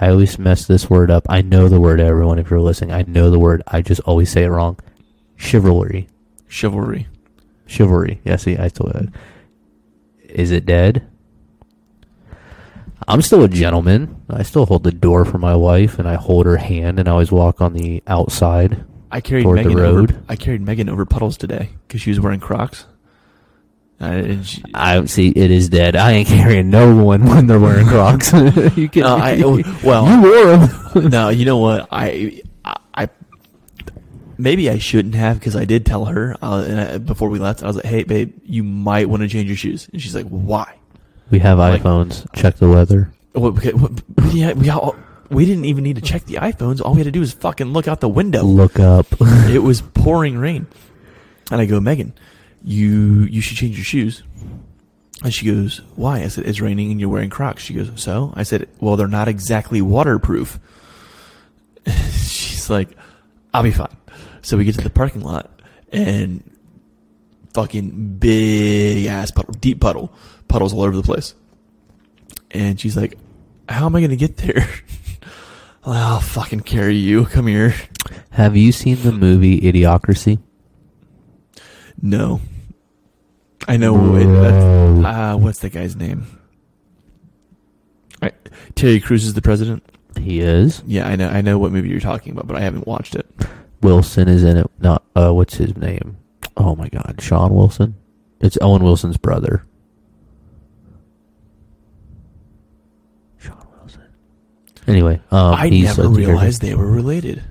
I 0.00 0.08
always 0.08 0.38
mess 0.38 0.66
this 0.66 0.88
word 0.88 1.10
up. 1.10 1.26
I 1.28 1.42
know 1.42 1.68
the 1.68 1.80
word, 1.80 2.00
everyone. 2.00 2.38
If 2.38 2.50
you're 2.50 2.60
listening, 2.60 2.92
I 2.92 3.04
know 3.06 3.30
the 3.30 3.38
word. 3.38 3.62
I 3.66 3.82
just 3.82 4.00
always 4.00 4.30
say 4.30 4.44
it 4.44 4.48
wrong. 4.48 4.78
Chivalry. 5.36 6.08
Chivalry. 6.48 7.06
Chivalry. 7.66 8.20
Yeah, 8.24 8.36
see, 8.36 8.56
I 8.56 8.68
still. 8.68 8.90
Is 10.24 10.50
it 10.52 10.64
dead? 10.64 11.06
I'm 13.06 13.22
still 13.22 13.42
a 13.44 13.48
gentleman. 13.48 14.22
I 14.30 14.42
still 14.42 14.66
hold 14.66 14.84
the 14.84 14.92
door 14.92 15.24
for 15.24 15.38
my 15.38 15.54
wife, 15.54 15.98
and 15.98 16.08
I 16.08 16.14
hold 16.14 16.46
her 16.46 16.56
hand, 16.56 16.98
and 16.98 17.08
I 17.08 17.12
always 17.12 17.32
walk 17.32 17.60
on 17.60 17.74
the 17.74 18.02
outside. 18.06 18.84
I 19.10 19.20
carried 19.20 19.42
Toward 19.42 19.58
the 19.58 19.64
Megan 19.64 19.76
road. 19.82 20.10
over. 20.12 20.22
I 20.28 20.36
carried 20.36 20.62
Megan 20.62 20.88
over 20.88 21.04
puddles 21.04 21.36
today 21.36 21.70
because 21.86 22.00
she 22.00 22.10
was 22.10 22.20
wearing 22.20 22.40
Crocs. 22.40 22.86
I 24.00 24.94
don't 24.94 25.08
see 25.08 25.28
it 25.28 25.50
is 25.50 25.68
dead. 25.68 25.94
I 25.94 26.12
ain't 26.12 26.28
carrying 26.28 26.70
no 26.70 26.94
one 27.04 27.24
when 27.26 27.46
they're 27.46 27.60
wearing 27.60 27.86
Crocs. 27.88 28.32
you 28.76 28.88
can. 28.88 29.02
No, 29.02 29.16
I- 29.16 29.36
well- 29.84 30.06
you 30.08 30.22
wore 30.22 30.56
them. 30.56 31.10
no, 31.10 31.28
you 31.28 31.44
know 31.44 31.58
what? 31.58 31.86
I, 31.90 32.40
I, 32.64 32.76
I 32.94 33.08
maybe 34.38 34.70
I 34.70 34.78
shouldn't 34.78 35.14
have 35.14 35.38
because 35.38 35.54
I 35.56 35.64
did 35.64 35.84
tell 35.84 36.06
her 36.06 36.34
uh, 36.40 36.98
before 36.98 37.28
we 37.28 37.38
left. 37.38 37.62
I 37.62 37.66
was 37.66 37.76
like, 37.76 37.84
"Hey, 37.84 38.02
babe, 38.04 38.32
you 38.44 38.62
might 38.64 39.08
want 39.08 39.22
to 39.22 39.28
change 39.28 39.48
your 39.48 39.56
shoes." 39.56 39.88
And 39.92 40.00
she's 40.00 40.14
like, 40.14 40.26
"Why?" 40.28 40.74
We 41.30 41.38
have 41.40 41.58
Like- 41.58 41.82
iPhones. 41.82 42.26
Check 42.34 42.56
the 42.56 42.68
weather. 42.68 43.12
Okay, 43.36 43.72
what, 43.72 43.92
yeah, 44.34 44.52
we 44.54 44.68
all, 44.70 44.96
we 45.28 45.46
didn't 45.46 45.66
even 45.66 45.84
need 45.84 45.94
to 45.96 46.02
check 46.02 46.24
the 46.24 46.34
iPhones. 46.36 46.80
All 46.80 46.92
we 46.94 46.98
had 46.98 47.04
to 47.04 47.12
do 47.12 47.20
was 47.20 47.32
fucking 47.32 47.68
look 47.72 47.86
out 47.86 48.00
the 48.00 48.08
window. 48.08 48.42
Look 48.42 48.80
up. 48.80 49.06
it 49.20 49.62
was 49.62 49.82
pouring 49.82 50.36
rain. 50.38 50.66
And 51.52 51.60
I 51.60 51.66
go, 51.66 51.78
Megan, 51.78 52.12
you 52.62 53.22
you 53.24 53.40
should 53.40 53.56
change 53.56 53.76
your 53.76 53.84
shoes. 53.84 54.22
And 55.22 55.34
she 55.34 55.46
goes, 55.46 55.78
Why? 55.96 56.22
I 56.22 56.28
said, 56.28 56.46
It's 56.46 56.60
raining 56.60 56.90
and 56.90 57.00
you're 57.00 57.08
wearing 57.10 57.30
Crocs. 57.30 57.62
She 57.62 57.74
goes, 57.74 57.90
So? 57.96 58.32
I 58.36 58.42
said, 58.42 58.68
Well, 58.80 58.96
they're 58.96 59.06
not 59.08 59.28
exactly 59.28 59.82
waterproof. 59.82 60.58
She's 61.86 62.70
like, 62.70 62.90
I'll 63.52 63.62
be 63.62 63.70
fine. 63.70 63.96
So 64.42 64.56
we 64.56 64.64
get 64.64 64.76
to 64.76 64.80
the 64.80 64.90
parking 64.90 65.22
lot 65.22 65.50
and 65.92 66.42
fucking 67.52 68.16
big 68.18 69.06
ass 69.06 69.30
puddle, 69.30 69.54
deep 69.54 69.80
puddle, 69.80 70.12
puddles 70.48 70.72
all 70.72 70.82
over 70.82 70.96
the 70.96 71.02
place. 71.02 71.34
And 72.50 72.80
she's 72.80 72.96
like, 72.96 73.18
How 73.68 73.86
am 73.86 73.96
I 73.96 74.00
gonna 74.00 74.16
get 74.16 74.38
there? 74.38 74.68
I'll 75.84 76.20
fucking 76.20 76.60
carry 76.60 76.96
you. 76.96 77.26
Come 77.26 77.46
here. 77.46 77.74
have 78.30 78.56
you 78.56 78.72
seen 78.72 79.02
the 79.02 79.12
movie 79.12 79.60
Idiocracy? 79.60 80.38
No. 82.02 82.40
I 83.68 83.76
know. 83.76 84.16
It, 84.16 85.04
uh, 85.04 85.36
what's 85.36 85.60
the 85.60 85.68
guy's 85.70 85.96
name? 85.96 86.26
Terry 88.74 89.00
Crews 89.00 89.24
is 89.24 89.34
the 89.34 89.42
president. 89.42 89.82
He 90.18 90.40
is. 90.40 90.82
Yeah, 90.86 91.06
I 91.06 91.16
know. 91.16 91.28
I 91.28 91.40
know 91.40 91.58
what 91.58 91.72
movie 91.72 91.88
you're 91.88 92.00
talking 92.00 92.32
about, 92.32 92.46
but 92.46 92.56
I 92.56 92.60
haven't 92.60 92.86
watched 92.86 93.14
it. 93.14 93.26
Wilson 93.82 94.28
is 94.28 94.42
in 94.44 94.56
it. 94.56 94.70
Not 94.80 95.04
uh, 95.14 95.32
what's 95.32 95.54
his 95.54 95.76
name? 95.76 96.16
Oh 96.56 96.74
my 96.76 96.88
God, 96.88 97.16
Sean 97.20 97.54
Wilson. 97.54 97.94
It's 98.40 98.58
Owen 98.60 98.82
Wilson's 98.82 99.16
brother. 99.16 99.64
Sean 103.38 103.66
Wilson. 103.78 104.02
Anyway, 104.86 105.20
um, 105.30 105.54
I 105.54 105.68
he's 105.68 105.96
never 105.96 106.08
realized 106.08 106.62
they 106.62 106.74
were 106.74 106.90
related. 106.90 107.42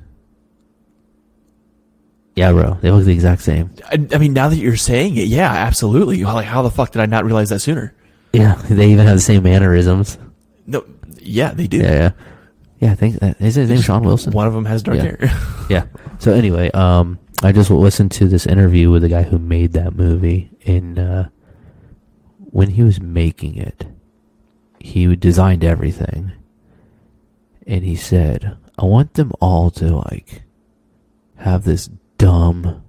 Yeah, 2.40 2.54
bro, 2.54 2.76
they 2.82 2.90
look 2.90 3.04
the 3.04 3.12
exact 3.12 3.42
same. 3.42 3.70
I, 3.86 4.08
I 4.14 4.18
mean, 4.18 4.32
now 4.32 4.48
that 4.48 4.56
you're 4.56 4.78
saying 4.78 5.18
it, 5.18 5.28
yeah, 5.28 5.52
absolutely. 5.52 6.24
Like, 6.24 6.46
how 6.46 6.62
the 6.62 6.72
fuck 6.72 6.92
did 6.92 7.02
I 7.02 7.06
not 7.06 7.26
realize 7.26 7.50
that 7.50 7.60
sooner? 7.60 7.94
Yeah, 8.32 8.56
they 8.70 8.88
even 8.92 9.06
have 9.08 9.18
the 9.18 9.22
same 9.22 9.44
mannerisms. 9.44 10.18
No, 10.66 10.86
yeah, 11.20 11.52
they 11.52 11.68
do. 11.68 11.80
Yeah, 11.80 11.92
yeah, 11.92 12.12
yeah. 12.80 12.92
I 12.94 12.96
think 12.96 13.20
that 13.20 13.42
is 13.42 13.56
his 13.56 13.70
name 13.70 13.82
Sean 13.82 14.04
Wilson. 14.04 14.32
One 14.32 14.48
of 14.48 14.54
them 14.54 14.64
has 14.66 14.82
dark 14.84 14.98
Yeah. 14.98 15.04
hair. 15.04 15.20
Yeah. 15.70 15.86
So 16.20 16.32
anyway, 16.34 16.72
um, 16.72 17.20
I 17.44 17.52
just 17.52 17.70
listened 17.70 18.12
to 18.14 18.28
this 18.30 18.48
interview 18.48 18.90
with 18.90 19.02
the 19.04 19.10
guy 19.10 19.24
who 19.24 19.38
made 19.38 19.74
that 19.74 19.94
movie, 19.96 20.50
and 20.66 20.98
uh, 20.98 21.26
when 22.38 22.70
he 22.70 22.84
was 22.84 23.02
making 23.02 23.58
it, 23.58 23.86
he 24.80 25.14
designed 25.18 25.64
everything, 25.66 26.32
and 27.68 27.84
he 27.84 27.96
said, 27.98 28.56
"I 28.78 28.86
want 28.86 29.16
them 29.16 29.34
all 29.42 29.70
to 29.72 29.98
like 29.98 30.44
have 31.38 31.66
this 31.66 31.90
dumb, 32.20 32.84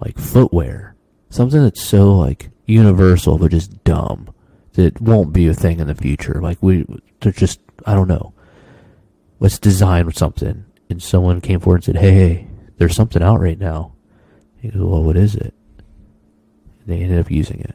like 0.00 0.18
footwear, 0.18 0.94
something 1.30 1.62
that's 1.62 1.82
so 1.82 2.14
like 2.14 2.50
universal 2.66 3.38
but 3.38 3.50
just 3.50 3.82
dumb 3.84 4.28
that 4.74 5.00
won't 5.00 5.32
be 5.32 5.48
a 5.48 5.54
thing 5.54 5.80
in 5.80 5.86
the 5.86 5.94
future. 5.94 6.40
Like 6.42 6.58
we, 6.60 6.84
they're 7.20 7.32
just 7.32 7.60
I 7.86 7.94
don't 7.94 8.08
know." 8.08 8.34
let's 9.40 9.58
design 9.58 10.10
something. 10.12 10.64
And 10.90 11.02
someone 11.02 11.40
came 11.40 11.60
forward 11.60 11.76
and 11.76 11.84
said, 11.84 11.96
hey, 11.96 12.12
hey, 12.12 12.48
there's 12.78 12.96
something 12.96 13.22
out 13.22 13.40
right 13.40 13.58
now. 13.58 13.92
He 14.60 14.68
goes, 14.68 14.82
well, 14.82 15.02
what 15.02 15.16
is 15.16 15.34
it? 15.34 15.54
And 16.80 16.86
they 16.86 17.02
ended 17.02 17.20
up 17.20 17.30
using 17.30 17.60
it. 17.60 17.74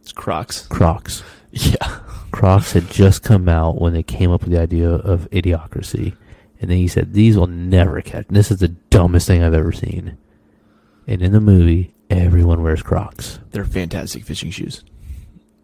It's 0.00 0.12
Crocs. 0.12 0.66
Crocs. 0.66 1.22
Yeah. 1.52 2.00
Crocs 2.32 2.72
had 2.72 2.90
just 2.90 3.22
come 3.22 3.48
out 3.48 3.80
when 3.80 3.94
they 3.94 4.02
came 4.02 4.30
up 4.30 4.42
with 4.42 4.50
the 4.50 4.60
idea 4.60 4.90
of 4.90 5.26
idiocracy. 5.30 6.14
And 6.60 6.70
then 6.70 6.78
he 6.78 6.88
said, 6.88 7.12
these 7.12 7.36
will 7.36 7.46
never 7.46 8.00
catch. 8.00 8.26
This 8.28 8.50
is 8.50 8.58
the 8.58 8.68
dumbest 8.68 9.26
thing 9.26 9.42
I've 9.42 9.54
ever 9.54 9.72
seen. 9.72 10.16
And 11.06 11.22
in 11.22 11.32
the 11.32 11.40
movie, 11.40 11.94
everyone 12.10 12.62
wears 12.62 12.82
Crocs. 12.82 13.38
They're 13.50 13.64
fantastic 13.64 14.24
fishing 14.24 14.50
shoes. 14.50 14.82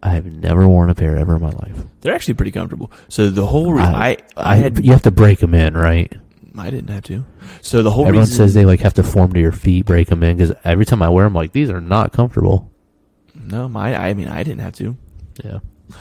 I 0.01 0.09
have 0.09 0.25
never 0.25 0.67
worn 0.67 0.89
a 0.89 0.95
pair 0.95 1.15
ever 1.17 1.35
in 1.35 1.41
my 1.41 1.49
life. 1.49 1.85
They're 2.01 2.13
actually 2.13 2.33
pretty 2.35 2.51
comfortable. 2.51 2.91
So 3.07 3.29
the 3.29 3.45
whole 3.45 3.73
re- 3.73 3.81
I, 3.81 4.17
I 4.35 4.57
had 4.57 4.83
you 4.85 4.91
have 4.91 5.03
to 5.03 5.11
break 5.11 5.39
them 5.39 5.53
in, 5.53 5.75
right? 5.75 6.11
I 6.57 6.69
didn't 6.69 6.89
have 6.89 7.03
to. 7.05 7.25
So 7.61 7.81
the 7.81 7.89
whole 7.89 8.05
Everyone 8.05 8.25
reason 8.25 8.35
says 8.37 8.53
they 8.53 8.65
like 8.65 8.81
have 8.81 8.93
to 8.95 9.03
form 9.03 9.31
to 9.33 9.39
your 9.39 9.53
feet, 9.53 9.85
break 9.85 10.09
them 10.09 10.21
in. 10.21 10.37
Because 10.37 10.53
every 10.65 10.85
time 10.85 11.01
I 11.01 11.09
wear 11.09 11.25
them, 11.25 11.33
like 11.33 11.53
these 11.53 11.69
are 11.69 11.81
not 11.81 12.11
comfortable. 12.13 12.69
no, 13.33 13.67
my 13.69 13.95
I 13.95 14.13
mean 14.13 14.27
I 14.27 14.43
didn't 14.43 14.59
have 14.61 14.75
to. 14.75 14.97
Yeah. 15.43 15.59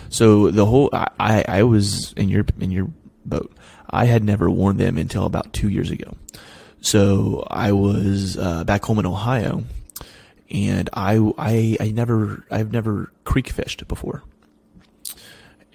So 0.08 0.50
the 0.50 0.66
whole 0.66 0.90
I, 0.92 1.06
I 1.20 1.44
I 1.48 1.62
was 1.62 2.12
in 2.14 2.28
your 2.28 2.44
in 2.60 2.70
your 2.72 2.90
boat. 3.24 3.56
I 3.92 4.06
had 4.06 4.24
never 4.24 4.48
worn 4.48 4.78
them 4.78 4.96
until 4.96 5.26
about 5.26 5.52
two 5.52 5.68
years 5.68 5.90
ago. 5.90 6.16
So 6.80 7.46
I 7.50 7.72
was 7.72 8.36
uh, 8.36 8.64
back 8.64 8.84
home 8.84 8.98
in 8.98 9.06
Ohio, 9.06 9.64
and 10.50 10.90
I 10.92 11.16
I 11.38 11.76
I 11.78 11.90
never 11.90 12.44
I've 12.50 12.72
never 12.72 13.12
creek 13.24 13.50
fished 13.50 13.86
before, 13.86 14.22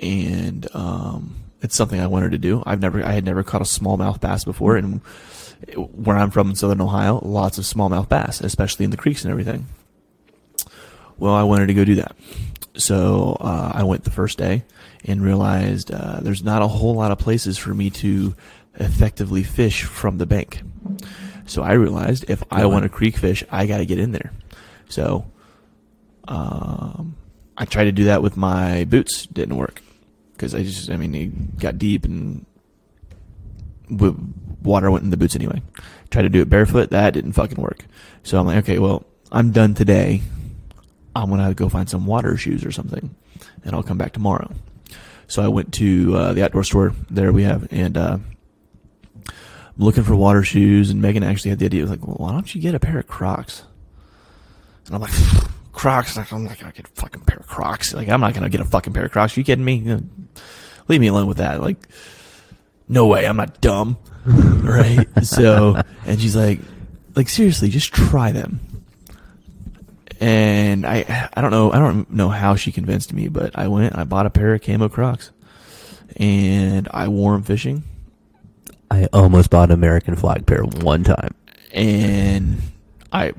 and 0.02 0.68
um, 0.74 1.36
it's 1.62 1.76
something 1.76 2.00
I 2.00 2.08
wanted 2.08 2.32
to 2.32 2.38
do. 2.38 2.62
I've 2.66 2.82
never 2.82 3.04
I 3.04 3.14
had 3.14 3.24
never 3.24 3.44
caught 3.44 3.62
a 3.62 3.66
smallmouth 3.66 4.20
bass 4.20 4.44
before, 4.44 4.76
and 4.76 5.02
where 5.76 6.18
I'm 6.18 6.32
from 6.32 6.50
in 6.50 6.56
southern 6.56 6.82
Ohio, 6.82 7.20
lots 7.24 7.58
of 7.58 7.64
smallmouth 7.64 8.10
bass, 8.10 8.42
especially 8.42 8.84
in 8.84 8.92
the 8.92 8.98
creeks 8.98 9.24
and 9.24 9.32
everything. 9.32 9.68
Well, 11.18 11.34
I 11.34 11.44
wanted 11.44 11.68
to 11.68 11.74
go 11.74 11.86
do 11.86 11.96
that. 11.96 12.16
So 12.76 13.38
uh, 13.40 13.72
I 13.74 13.84
went 13.84 14.04
the 14.04 14.12
first 14.12 14.38
day 14.38 14.64
and 15.06 15.22
realized 15.22 15.92
uh, 15.92 16.20
there's 16.22 16.44
not 16.44 16.62
a 16.62 16.68
whole 16.68 16.96
lot 16.96 17.12
of 17.12 17.20
places 17.20 17.58
for 17.58 17.74
me 17.74 17.90
to 17.90 18.36
effectively 18.76 19.44
fish 19.44 19.84
from 19.84 20.18
the 20.18 20.26
bank. 20.26 20.62
So 21.46 21.64
I 21.64 21.74
realized 21.74 22.26
if 22.30 22.44
I 22.52 22.66
want 22.66 22.84
to 22.84 22.90
creek 22.90 23.18
fish, 23.18 23.44
I 23.50 23.66
got 23.66 23.78
to 23.78 23.86
get 23.86 24.00
in 24.00 24.12
there. 24.12 24.32
So 24.90 25.26
um, 26.28 27.16
I 27.58 27.66
tried 27.66 27.86
to 27.86 27.92
do 27.92 28.06
that 28.06 28.22
with 28.22 28.38
my 28.38 28.86
boots. 28.86 29.26
Didn't 29.28 29.56
work 29.56 29.82
because 30.34 30.54
I 30.54 30.64
just, 30.64 30.90
I 30.90 30.98
mean, 30.98 31.16
it 31.16 31.60
got 31.60 31.78
deep 31.78 32.06
and 32.06 32.46
w- 33.90 34.18
water 34.62 34.92
went 34.92 35.04
in 35.04 35.10
the 35.10 35.18
boots 35.18 35.36
anyway. 35.36 35.62
Tried 36.12 36.24
to 36.24 36.30
do 36.30 36.42
it 36.42 36.50
barefoot. 36.50 36.90
That 36.90 37.14
didn't 37.14 37.34
fucking 37.34 37.62
work. 37.62 37.86
So 38.24 38.40
I'm 38.40 38.46
like, 38.46 38.58
okay, 38.58 38.80
well, 38.80 39.06
I'm 39.32 39.52
done 39.52 39.74
today. 39.74 40.22
I'm 41.16 41.30
gonna 41.30 41.54
go 41.54 41.70
find 41.70 41.90
some 41.90 42.06
water 42.06 42.38
shoes 42.38 42.64
or 42.64 42.72
something, 42.72 43.16
and 43.64 43.74
I'll 43.76 43.84
come 43.84 43.98
back 43.98 44.14
tomorrow. 44.14 44.52
So 45.28 45.44
I 45.44 45.48
went 45.50 45.74
to 45.76 46.16
uh, 46.16 46.34
the 46.34 46.44
outdoor 46.44 46.64
store 46.64 46.94
there 47.10 47.32
we 47.32 47.44
have, 47.44 47.68
and 47.72 47.98
uh, 47.98 48.18
I'm 49.28 49.34
looking 49.78 50.04
for 50.04 50.16
water 50.16 50.44
shoes. 50.44 50.90
And 50.90 51.02
Megan 51.02 51.24
actually 51.24 51.50
had 51.50 51.60
the 51.60 51.66
idea, 51.66 51.82
was 51.82 51.92
like, 51.92 52.06
well, 52.06 52.18
why 52.18 52.32
don't 52.32 52.54
you 52.56 52.62
get 52.62 52.76
a 52.76 52.80
pair 52.80 52.98
of 52.98 53.08
Crocs? 53.08 53.64
And 54.86 54.96
I'm 54.96 55.02
like, 55.02 55.12
Crocs? 55.74 56.16
Like, 56.16 56.32
I'm 56.32 56.46
not 56.46 56.58
gonna 56.60 56.72
get 56.72 56.86
a 56.86 56.92
fucking 57.02 57.22
pair 57.22 57.38
of 57.38 57.48
Crocs. 57.48 57.94
Like, 57.94 58.10
I'm 58.10 58.22
not 58.22 58.34
gonna 58.34 58.50
get 58.50 58.62
a 58.62 58.66
fucking 58.66 58.94
pair 58.94 59.06
of 59.06 59.12
Crocs. 59.12 59.36
you 59.36 59.44
kidding 59.44 59.66
me? 59.66 59.76
You 59.76 59.86
know, 59.98 60.04
leave 60.88 61.02
me 61.02 61.08
alone 61.08 61.28
with 61.28 61.38
that. 61.38 61.62
Like, 61.62 61.78
no 62.88 63.06
way. 63.08 63.28
I'm 63.28 63.36
not 63.36 63.60
dumb, 63.60 63.98
right? 64.26 65.08
so, 65.24 65.82
and 66.06 66.22
she's 66.22 66.36
like, 66.36 66.60
like 67.16 67.28
seriously, 67.28 67.70
just 67.70 67.94
try 67.94 68.32
them 68.32 68.62
and 70.20 70.86
I 70.86 71.30
I 71.34 71.42
don't 71.42 71.52
know 71.52 71.72
I 71.72 71.80
don't 71.80 72.10
know 72.12 72.30
how 72.30 72.56
she 72.56 72.72
convinced 72.72 73.14
me, 73.14 73.28
but 73.28 73.58
I 73.58 73.68
went 73.68 73.98
I 73.98 74.04
bought 74.04 74.26
a 74.26 74.30
pair 74.30 74.54
of 74.54 74.62
camo 74.62 74.90
Crocs, 74.90 75.32
and 76.18 76.88
I 76.92 77.08
wore 77.08 77.34
them 77.34 77.44
fishing, 77.44 77.84
I 78.90 79.08
almost 79.14 79.50
bought 79.50 79.70
an 79.70 79.74
American 79.74 80.16
flag 80.16 80.46
pair 80.46 80.64
one 80.64 81.04
time. 81.04 81.36
and 81.74 82.62
I 83.12 83.34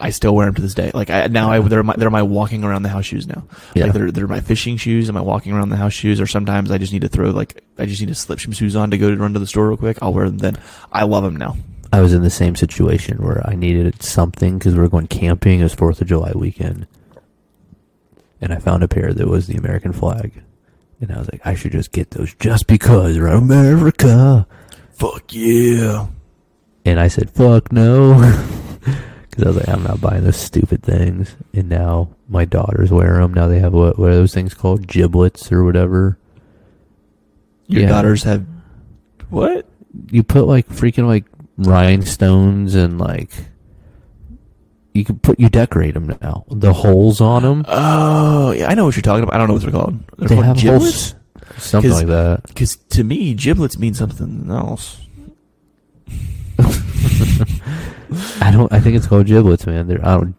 I 0.00 0.10
still 0.10 0.32
wear 0.34 0.46
them 0.46 0.54
to 0.54 0.62
this 0.62 0.74
day. 0.74 0.92
Like 0.94 1.10
I 1.10 1.26
now 1.26 1.50
I 1.50 1.58
they're 1.60 1.82
my 1.82 1.94
they're 1.96 2.10
my 2.10 2.22
walking 2.22 2.62
around 2.62 2.82
the 2.84 2.88
house 2.88 3.04
shoes 3.06 3.26
now. 3.26 3.44
Yeah. 3.74 3.84
Like 3.84 3.94
they're 3.94 4.10
they're 4.12 4.28
my 4.28 4.40
fishing 4.40 4.76
shoes 4.76 5.08
and 5.08 5.14
my 5.14 5.20
walking 5.20 5.52
around 5.52 5.70
the 5.70 5.76
house 5.76 5.92
shoes. 5.92 6.20
Or 6.20 6.26
sometimes 6.26 6.70
I 6.70 6.78
just 6.78 6.92
need 6.92 7.02
to 7.02 7.08
throw 7.08 7.30
like 7.30 7.62
I 7.78 7.86
just 7.86 8.00
need 8.00 8.08
to 8.08 8.14
slip 8.14 8.40
some 8.40 8.52
shoes 8.52 8.76
on 8.76 8.92
to 8.92 8.98
go 8.98 9.10
to 9.10 9.16
run 9.16 9.32
to 9.32 9.40
the 9.40 9.46
store 9.46 9.68
real 9.68 9.76
quick. 9.76 9.98
I'll 10.00 10.12
wear 10.14 10.26
them 10.26 10.38
then. 10.38 10.56
I 10.92 11.02
love 11.02 11.24
them 11.24 11.36
now. 11.36 11.56
I 11.92 12.00
was 12.00 12.12
in 12.12 12.22
the 12.22 12.30
same 12.30 12.54
situation 12.56 13.18
where 13.18 13.44
I 13.48 13.54
needed 13.54 14.02
something 14.02 14.58
because 14.58 14.74
we 14.74 14.80
were 14.80 14.88
going 14.88 15.06
camping. 15.06 15.60
It 15.60 15.64
was 15.64 15.74
Fourth 15.74 16.00
of 16.00 16.06
July 16.06 16.32
weekend, 16.34 16.86
and 18.40 18.52
I 18.52 18.58
found 18.58 18.82
a 18.82 18.88
pair 18.88 19.12
that 19.12 19.26
was 19.28 19.46
the 19.46 19.56
American 19.56 19.92
flag, 19.92 20.42
and 21.00 21.10
I 21.12 21.18
was 21.18 21.30
like, 21.32 21.40
I 21.44 21.54
should 21.54 21.72
just 21.72 21.92
get 21.92 22.10
those 22.10 22.34
just 22.34 22.66
because 22.66 23.18
we're 23.18 23.28
America. 23.28 24.46
Fuck 24.92 25.32
yeah. 25.32 26.06
And 26.84 26.98
I 27.00 27.08
said, 27.08 27.30
fuck 27.30 27.72
no. 27.72 28.14
Because 29.30 29.44
I 29.44 29.48
was 29.48 29.56
like, 29.58 29.68
I'm 29.68 29.82
not 29.84 30.00
buying 30.00 30.24
those 30.24 30.36
stupid 30.38 30.82
things. 30.82 31.36
And 31.54 31.68
now 31.68 32.08
my 32.28 32.44
daughters 32.44 32.90
wear 32.90 33.18
them. 33.20 33.32
Now 33.34 33.46
they 33.46 33.60
have 33.60 33.72
what, 33.72 33.96
what 33.96 34.10
are 34.10 34.14
those 34.16 34.34
things 34.34 34.52
called? 34.52 34.88
Giblets 34.88 35.52
or 35.52 35.62
whatever. 35.62 36.18
Your 37.68 37.82
Yeah. 37.82 37.88
daughters 37.88 38.24
have 38.24 38.44
what? 39.30 39.64
You 40.10 40.24
put 40.24 40.46
like 40.48 40.68
freaking 40.68 41.06
like 41.06 41.24
rhinestones 41.58 42.74
and 42.74 42.98
like. 42.98 43.30
You 44.94 45.04
can 45.04 45.18
put, 45.20 45.38
you 45.38 45.48
decorate 45.48 45.94
them 45.94 46.16
now. 46.20 46.44
The 46.50 46.72
holes 46.72 47.20
on 47.20 47.42
them. 47.42 47.64
Oh 47.68 48.50
yeah, 48.52 48.68
I 48.68 48.74
know 48.74 48.84
what 48.86 48.96
you're 48.96 49.02
talking 49.02 49.22
about. 49.22 49.34
I 49.34 49.38
don't 49.38 49.46
know 49.48 49.54
what 49.54 49.62
they're 49.62 49.70
called. 49.70 50.02
They're 50.16 50.28
They 50.28 50.34
called 50.34 50.46
have 50.46 50.56
giblets. 50.56 51.12
holes. 51.12 51.14
Something 51.58 51.92
like 51.92 52.06
that. 52.08 52.42
Because 52.48 52.76
to 52.76 53.04
me, 53.04 53.34
giblets 53.34 53.78
mean 53.78 53.94
something 53.94 54.46
else. 54.50 54.98
I 58.40 58.50
don't, 58.50 58.72
I 58.72 58.80
think 58.80 58.96
it's 58.96 59.06
called 59.06 59.26
giblets, 59.26 59.66
man. 59.66 59.86
They're, 59.86 60.04
I 60.04 60.16
don't, 60.16 60.34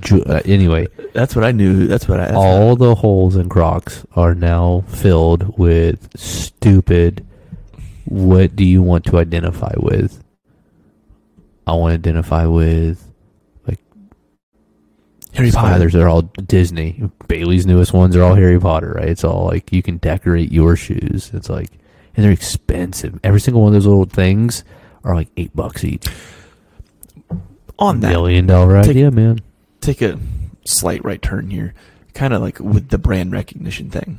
ju- 0.00 0.22
uh, 0.24 0.40
anyway. 0.44 0.86
That's 1.12 1.34
what 1.36 1.44
I 1.44 1.52
knew. 1.52 1.86
That's 1.86 2.08
what 2.08 2.20
I. 2.20 2.26
That's 2.26 2.36
all 2.36 2.76
the 2.76 2.94
holes 2.94 3.36
in 3.36 3.48
Crocs 3.48 4.06
are 4.16 4.34
now 4.34 4.84
filled 4.88 5.58
with 5.58 6.08
stupid. 6.18 7.26
What 8.10 8.54
do 8.56 8.64
you 8.64 8.82
want 8.82 9.04
to 9.06 9.18
identify 9.18 9.72
with? 9.78 10.22
I 11.66 11.72
want 11.74 11.92
to 11.92 11.94
identify 12.10 12.44
with 12.46 13.08
like 13.66 13.78
Harry 15.32 15.52
Potter. 15.52 15.74
others 15.74 15.94
are 15.94 16.08
all 16.08 16.22
Disney. 16.22 17.02
Bailey's 17.28 17.66
newest 17.66 17.92
ones 17.92 18.16
are 18.16 18.22
all 18.24 18.34
Harry 18.34 18.58
Potter, 18.58 18.94
right? 18.96 19.08
It's 19.08 19.22
all 19.24 19.46
like 19.46 19.72
you 19.72 19.82
can 19.82 19.98
decorate 19.98 20.50
your 20.50 20.74
shoes. 20.76 21.30
It's 21.32 21.48
like, 21.48 21.70
and 22.16 22.24
they're 22.24 22.32
expensive. 22.32 23.20
Every 23.22 23.40
single 23.40 23.62
one 23.62 23.68
of 23.68 23.74
those 23.74 23.86
little 23.86 24.04
things 24.06 24.64
are 25.04 25.14
like 25.14 25.28
eight 25.36 25.54
bucks 25.54 25.84
each. 25.84 26.08
On 27.78 28.00
that, 28.00 28.10
Million 28.10 28.46
dollar 28.46 28.82
Take- 28.82 28.90
idea, 28.90 29.10
man. 29.12 29.38
take 29.80 30.02
a 30.02 30.18
slight 30.66 31.04
right 31.04 31.22
turn 31.22 31.48
here. 31.50 31.74
Kind 32.12 32.34
of 32.34 32.42
like 32.42 32.58
with 32.58 32.88
the 32.88 32.98
brand 32.98 33.30
recognition 33.32 33.88
thing. 33.88 34.18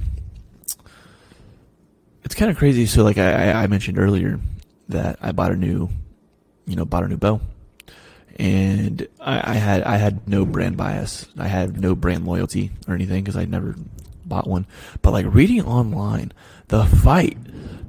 It's 2.23 2.35
kind 2.35 2.52
of 2.52 2.57
crazy. 2.57 2.85
So 2.85 3.03
like 3.03 3.18
I, 3.18 3.52
I- 3.64 3.68
mentioned 3.68 3.98
earlier 3.99 4.39
that 4.89 5.18
I 5.22 5.31
bought 5.31 5.52
a 5.52 5.56
new, 5.56 5.89
you 6.65 6.76
know, 6.76 6.85
bought 6.85 7.03
a 7.03 7.07
new 7.07 7.18
bow, 7.18 7.41
and 8.38 9.07
I, 9.19 9.52
I 9.52 9.56
had 9.56 9.84
I 9.84 9.98
had 9.98 10.27
no 10.27 10.45
brand 10.45 10.77
bias. 10.77 11.27
I 11.38 11.48
had 11.48 11.80
no 11.80 11.95
brand 11.95 12.26
loyalty 12.26 12.72
or 12.88 12.93
anything 12.95 13.23
because 13.23 13.35
I 13.38 13.45
never 13.45 13.76
bought 14.26 14.48
one. 14.48 14.65
But 15.02 15.11
like 15.11 15.26
reading 15.34 15.61
online, 15.65 16.31
the 16.68 16.85
fight 16.85 17.38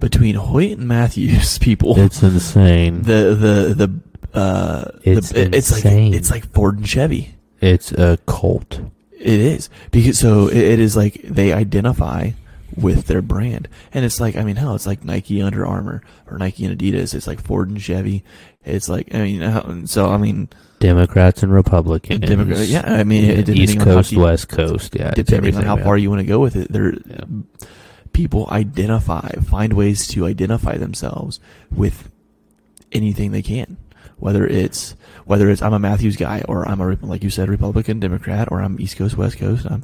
between 0.00 0.34
Hoyt 0.34 0.78
and 0.78 0.88
Mathews 0.88 1.59
people, 1.66 1.98
It's 1.98 2.22
insane. 2.22 3.02
the 3.02 3.34
the 3.74 3.86
the 4.32 4.38
uh, 4.38 4.90
It's 5.04 5.30
the, 5.30 5.54
it's 5.56 5.70
like 5.72 5.84
insane. 5.84 6.14
it's 6.14 6.30
like 6.30 6.46
Ford 6.52 6.78
and 6.78 6.88
Chevy. 6.88 7.34
it's 7.60 7.92
a 7.92 8.18
cult. 8.26 8.80
It 9.12 9.38
is 9.38 9.70
because 9.92 10.18
so 10.18 10.48
it, 10.48 10.56
it 10.56 10.80
is 10.80 10.96
like 10.96 11.20
they 11.22 11.52
identify 11.52 12.30
with 12.76 13.06
their 13.06 13.22
brand, 13.22 13.68
and 13.92 14.04
it's 14.04 14.20
like 14.20 14.36
I 14.36 14.44
mean, 14.44 14.56
hell, 14.56 14.74
it's 14.74 14.86
like 14.86 15.04
Nike, 15.04 15.42
Under 15.42 15.66
Armour, 15.66 16.02
or 16.30 16.38
Nike 16.38 16.64
and 16.64 16.78
Adidas. 16.78 17.14
It's 17.14 17.26
like 17.26 17.40
Ford 17.42 17.68
and 17.68 17.80
Chevy. 17.80 18.24
It's 18.64 18.88
like 18.88 19.14
I 19.14 19.18
mean, 19.18 19.86
so 19.86 20.10
I 20.10 20.16
mean, 20.16 20.48
Democrats 20.78 21.42
and 21.42 21.52
Republicans. 21.52 22.20
Democrat, 22.20 22.66
yeah, 22.66 22.82
I 22.86 23.04
mean, 23.04 23.24
it, 23.24 23.48
East 23.48 23.80
Coast, 23.80 24.10
deep- 24.10 24.18
West 24.20 24.48
Coast. 24.48 24.94
Yeah, 24.94 25.10
depending 25.12 25.56
on 25.56 25.64
how 25.64 25.76
far 25.76 25.96
you 25.96 26.10
want 26.10 26.20
to 26.20 26.26
go 26.26 26.38
with 26.40 26.56
it, 26.56 26.70
there 26.72 26.92
Yeah. 26.94 27.24
people 28.12 28.48
identify, 28.50 29.28
find 29.44 29.72
ways 29.72 30.06
to 30.08 30.26
identify 30.26 30.76
themselves 30.76 31.40
with 31.70 32.08
anything 32.92 33.32
they 33.32 33.42
can. 33.42 33.76
Whether 34.22 34.46
it's 34.46 34.94
whether 35.24 35.50
it's 35.50 35.62
I'm 35.62 35.72
a 35.72 35.80
Mathews 35.80 36.16
guy 36.16 36.44
or 36.48 36.66
I'm 36.68 36.80
a 36.80 36.96
like 37.02 37.24
you 37.24 37.30
said 37.30 37.48
Republican 37.48 37.98
Democrat 37.98 38.46
or 38.52 38.62
I'm 38.62 38.80
East 38.80 38.96
Coast 38.96 39.16
West 39.16 39.36
Coast. 39.36 39.66
I'm 39.68 39.82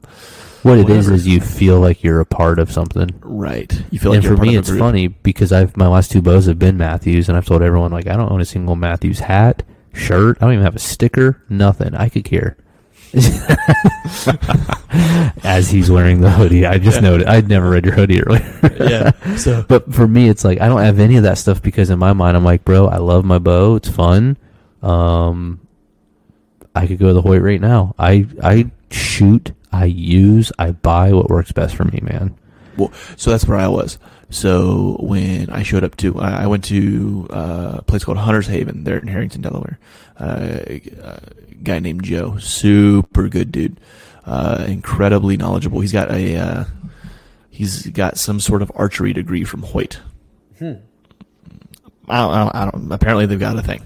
What 0.62 0.78
it 0.78 0.88
is 0.88 1.06
whatever. 1.06 1.14
is 1.14 1.26
you 1.26 1.40
feel 1.40 1.80
like 1.80 2.04
you're 2.04 2.20
a 2.20 2.24
part 2.26 2.60
of 2.60 2.70
something. 2.70 3.10
right. 3.20 3.72
You 3.90 3.98
feel 3.98 4.12
like 4.12 4.18
and 4.18 4.24
you're 4.24 4.34
for 4.34 4.36
part 4.36 4.48
me, 4.48 4.56
it's 4.56 4.70
funny 4.70 5.08
because 5.08 5.50
I've 5.52 5.76
my 5.76 5.88
last 5.88 6.12
two 6.12 6.22
bows 6.22 6.46
have 6.46 6.58
been 6.58 6.76
Mathews, 6.76 7.28
and 7.28 7.36
I've 7.36 7.46
told 7.46 7.62
everyone 7.62 7.90
like 7.90 8.06
I 8.06 8.16
don't 8.16 8.30
own 8.30 8.40
a 8.40 8.44
single 8.44 8.76
Mathews 8.76 9.18
hat, 9.18 9.64
shirt. 9.92 10.38
I 10.40 10.44
don't 10.44 10.52
even 10.54 10.64
have 10.64 10.76
a 10.76 10.78
sticker. 10.80 11.42
Nothing. 11.48 11.96
I 11.96 12.08
could 12.08 12.24
care. 12.24 12.56
As 15.44 15.70
he's 15.70 15.90
wearing 15.90 16.20
the 16.20 16.30
hoodie, 16.30 16.66
I 16.66 16.78
just 16.78 16.96
Yeah. 16.96 17.10
noted. 17.10 17.26
I'd 17.26 17.48
never 17.48 17.70
read 17.70 17.84
your 17.84 17.94
hoodie 17.94 18.22
earlier. 18.22 18.76
yeah. 18.80 19.36
So 19.36 19.62
But 19.68 19.92
for 19.94 20.06
me, 20.06 20.28
it's 20.28 20.44
like 20.44 20.60
I 20.60 20.68
don't 20.68 20.82
have 20.82 20.98
any 20.98 21.16
of 21.16 21.22
that 21.24 21.38
stuff 21.38 21.62
because 21.62 21.90
in 21.90 21.98
my 21.98 22.12
mind, 22.12 22.36
I'm 22.36 22.44
like, 22.44 22.64
bro, 22.64 22.86
I 22.86 22.98
love 22.98 23.24
my 23.24 23.38
bow. 23.38 23.76
It's 23.76 23.88
fun. 23.88 24.36
Um, 24.82 25.60
I 26.74 26.86
could 26.86 26.98
go 26.98 27.08
to 27.08 27.14
the 27.14 27.22
Hoyt 27.22 27.42
right 27.42 27.60
now. 27.60 27.94
I 27.98 28.26
I 28.42 28.70
shoot. 28.90 29.52
I 29.72 29.86
use. 29.86 30.52
I 30.58 30.72
buy 30.72 31.12
what 31.12 31.28
works 31.28 31.52
best 31.52 31.76
for 31.76 31.84
me, 31.84 32.00
man. 32.02 32.34
Well, 32.76 32.92
so 33.16 33.30
that's 33.30 33.46
where 33.46 33.58
I 33.58 33.68
was. 33.68 33.98
So 34.30 34.96
when 35.00 35.48
I 35.50 35.62
showed 35.62 35.84
up 35.84 35.96
to, 35.98 36.18
I 36.20 36.46
went 36.46 36.64
to 36.64 37.26
uh, 37.30 37.76
a 37.78 37.82
place 37.82 38.04
called 38.04 38.18
Hunter's 38.18 38.46
Haven 38.46 38.84
there 38.84 38.98
in 38.98 39.08
Harrington, 39.08 39.40
Delaware. 39.40 39.78
Uh, 40.18 40.60
a 40.66 40.82
guy 41.62 41.78
named 41.78 42.04
Joe, 42.04 42.36
super 42.38 43.28
good 43.28 43.50
dude, 43.50 43.80
uh, 44.26 44.64
incredibly 44.68 45.36
knowledgeable. 45.36 45.80
He's 45.80 45.92
got 45.92 46.10
a, 46.10 46.36
uh, 46.36 46.64
he's 47.48 47.86
got 47.86 48.18
some 48.18 48.38
sort 48.38 48.60
of 48.60 48.70
archery 48.74 49.12
degree 49.14 49.44
from 49.44 49.62
Hoyt. 49.62 50.00
I 52.10 52.18
don't, 52.18 52.30
I 52.32 52.38
don't, 52.44 52.54
I 52.54 52.70
don't. 52.70 52.92
Apparently, 52.92 53.26
they've 53.26 53.38
got 53.38 53.58
a 53.58 53.62
thing. 53.62 53.82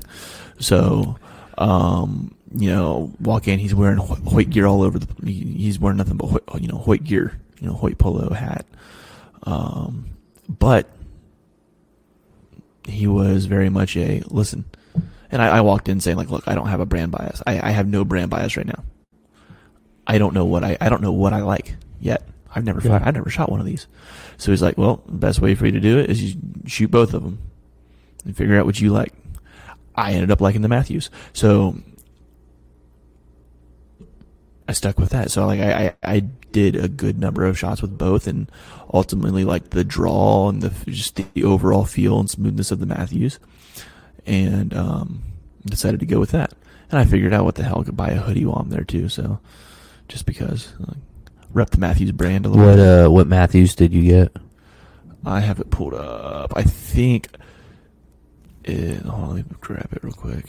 So, 0.58 1.16
um, 1.58 2.34
you 2.54 2.70
know, 2.70 3.12
walk 3.20 3.48
in. 3.48 3.58
He's 3.58 3.74
wearing 3.74 3.98
Hoyt 3.98 4.50
gear 4.50 4.66
all 4.66 4.82
over 4.82 4.98
the. 4.98 5.08
He's 5.30 5.78
wearing 5.78 5.98
nothing 5.98 6.16
but 6.16 6.26
Hoyt, 6.26 6.60
you 6.60 6.68
know 6.68 6.78
Hoyt 6.78 7.04
gear. 7.04 7.38
You 7.60 7.68
know 7.68 7.74
Hoyt 7.74 7.98
polo 7.98 8.32
hat. 8.32 8.66
Um, 9.44 10.06
but 10.58 10.88
he 12.84 13.06
was 13.06 13.46
very 13.46 13.68
much 13.68 13.96
a 13.96 14.22
listen. 14.26 14.64
And 15.30 15.40
I, 15.40 15.58
I 15.58 15.60
walked 15.60 15.88
in 15.88 16.00
saying 16.00 16.16
like, 16.16 16.30
look, 16.30 16.46
I 16.46 16.54
don't 16.54 16.68
have 16.68 16.80
a 16.80 16.86
brand 16.86 17.12
bias. 17.12 17.42
I, 17.46 17.68
I 17.68 17.70
have 17.70 17.86
no 17.88 18.04
brand 18.04 18.30
bias 18.30 18.56
right 18.56 18.66
now. 18.66 18.84
I 20.06 20.18
don't 20.18 20.34
know 20.34 20.44
what 20.44 20.64
I 20.64 20.76
I 20.80 20.88
don't 20.88 21.00
know 21.00 21.12
what 21.12 21.32
I 21.32 21.42
like 21.42 21.76
yet. 22.00 22.28
I've 22.54 22.64
never 22.64 22.80
Yeah. 22.86 23.00
I've 23.02 23.14
never 23.14 23.30
shot 23.30 23.50
one 23.50 23.60
of 23.60 23.66
these. 23.66 23.86
So 24.36 24.52
he's 24.52 24.62
like, 24.62 24.76
well, 24.76 25.02
the 25.06 25.12
best 25.12 25.40
way 25.40 25.54
for 25.54 25.64
you 25.66 25.72
to 25.72 25.80
do 25.80 25.98
it 25.98 26.10
is 26.10 26.22
you 26.22 26.40
shoot 26.66 26.90
both 26.90 27.14
of 27.14 27.22
them 27.22 27.38
and 28.24 28.36
figure 28.36 28.58
out 28.58 28.66
what 28.66 28.80
you 28.80 28.90
like. 28.90 29.12
I 29.94 30.12
ended 30.12 30.30
up 30.30 30.40
liking 30.40 30.62
the 30.62 30.68
Mathews. 30.68 31.10
So 31.32 31.76
I 34.68 34.72
stuck 34.72 34.98
with 34.98 35.10
that. 35.10 35.30
So 35.30 35.46
like 35.46 35.60
I, 35.60 35.72
I, 36.02 36.16
I 36.16 36.24
did 36.52 36.76
a 36.76 36.88
good 36.88 37.18
number 37.18 37.44
of 37.44 37.58
shots 37.58 37.82
with 37.82 37.96
both 37.98 38.26
and 38.26 38.50
ultimately 38.92 39.44
like 39.44 39.70
the 39.70 39.84
draw 39.84 40.48
and 40.48 40.62
the 40.62 40.90
just 40.90 41.16
the 41.16 41.44
overall 41.44 41.84
feel 41.84 42.20
and 42.20 42.28
smoothness 42.30 42.70
of 42.70 42.78
the 42.80 42.86
Mathews 42.86 43.38
and 44.26 44.74
um, 44.74 45.22
decided 45.64 46.00
to 46.00 46.06
go 46.06 46.20
with 46.20 46.30
that. 46.30 46.52
And 46.90 47.00
I 47.00 47.04
figured 47.04 47.32
out 47.32 47.44
what 47.44 47.54
the 47.54 47.64
hell 47.64 47.80
I 47.80 47.84
could 47.84 47.96
buy 47.96 48.10
a 48.10 48.20
hoodie 48.20 48.44
while 48.44 48.58
I'm 48.58 48.68
there 48.70 48.84
too. 48.84 49.08
So 49.08 49.40
just 50.08 50.26
because 50.26 50.72
like, 50.78 50.98
rep 51.52 51.70
the 51.70 51.78
Mathews 51.78 52.12
brand 52.12 52.44
a 52.46 52.50
little 52.50 52.66
What 52.66 52.76
bit. 52.76 52.86
uh, 53.06 53.08
what 53.10 53.26
Mathews 53.26 53.74
did 53.74 53.92
you 53.94 54.02
get? 54.02 54.36
I 55.24 55.40
have 55.40 55.60
it 55.60 55.70
pulled 55.70 55.94
up. 55.94 56.52
I 56.56 56.62
think. 56.62 57.28
It, 58.64 58.98
hold 59.02 59.24
on, 59.30 59.36
let 59.36 59.50
me 59.50 59.56
grab 59.60 59.88
it 59.92 60.04
real 60.04 60.12
quick. 60.12 60.46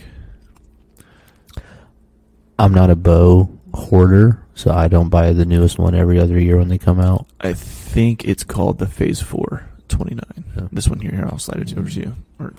I'm 2.60 2.74
not 2.74 2.90
a 2.90 2.96
bow 2.96 3.50
hoarder, 3.74 4.43
so 4.56 4.72
I 4.72 4.88
don't 4.88 5.10
buy 5.10 5.34
the 5.34 5.46
newest 5.46 5.78
one 5.80 5.96
every 5.96 6.20
other 6.20 6.40
year 6.40 6.58
when 6.58 6.68
they 6.70 6.78
come 6.78 7.00
out. 7.00 7.28
I 7.42 7.54
think 7.54 8.26
it's 8.26 8.44
called 8.44 8.80
the 8.80 8.88
Phase 8.88 9.22
4 9.22 9.70
29. 9.90 10.22
Yeah. 10.56 10.68
This 10.72 10.88
one 10.90 11.00
here, 11.00 11.12
here, 11.12 11.26
I'll 11.26 11.38
slide 11.40 11.60
it 11.62 11.78
over 11.78 11.90
to 11.90 12.00
you. 12.00 12.16
Or, 12.40 12.54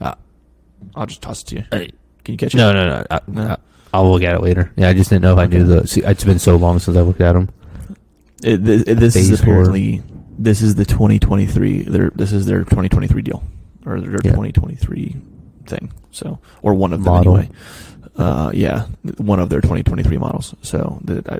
uh, 0.00 0.14
I'll 0.96 1.06
just 1.06 1.22
toss 1.22 1.42
it 1.42 1.46
to 1.48 1.56
you. 1.56 1.64
Hey. 1.70 1.90
Can 2.24 2.32
you 2.34 2.38
catch 2.38 2.54
it? 2.54 2.58
No, 2.58 2.72
no, 2.72 2.88
no. 2.88 3.06
I, 3.10 3.20
No? 3.28 3.42
I, 3.50 3.56
I'll 3.92 4.10
look 4.10 4.22
at 4.22 4.34
it 4.34 4.42
later. 4.42 4.72
Yeah, 4.76 4.88
I 4.88 4.92
just 4.92 5.10
didn't 5.10 5.22
know 5.22 5.32
if 5.32 5.38
I 5.38 5.46
knew 5.46 5.64
the. 5.64 5.86
See, 5.86 6.02
it's 6.02 6.22
been 6.24 6.38
so 6.38 6.56
long 6.56 6.78
since 6.78 6.96
I 6.96 7.00
looked 7.00 7.20
at 7.20 7.32
them. 7.32 7.48
It, 8.42 8.64
th- 8.64 8.82
it- 8.86 8.94
this 9.00 9.14
Phase 9.14 9.30
is 9.30 9.40
four. 9.42 9.54
apparently 9.54 10.02
this 10.38 10.62
is 10.62 10.74
the 10.76 10.84
2023. 10.84 11.82
Their 11.82 12.10
this 12.14 12.32
is 12.32 12.46
their 12.46 12.60
2023 12.60 13.22
deal, 13.22 13.42
or 13.86 14.00
their 14.00 14.10
Yeah. 14.12 14.30
2023 14.32 15.16
thing. 15.66 15.92
So, 16.12 16.38
or 16.62 16.74
one 16.74 16.92
of 16.92 17.02
them 17.04 17.12
Model. 17.12 17.36
anyway. 17.38 17.52
Uh, 18.20 18.50
yeah, 18.52 18.86
one 19.16 19.40
of 19.40 19.48
their 19.48 19.60
2023 19.60 20.18
models. 20.18 20.54
So, 20.62 20.98
the, 21.02 21.24
I, 21.28 21.38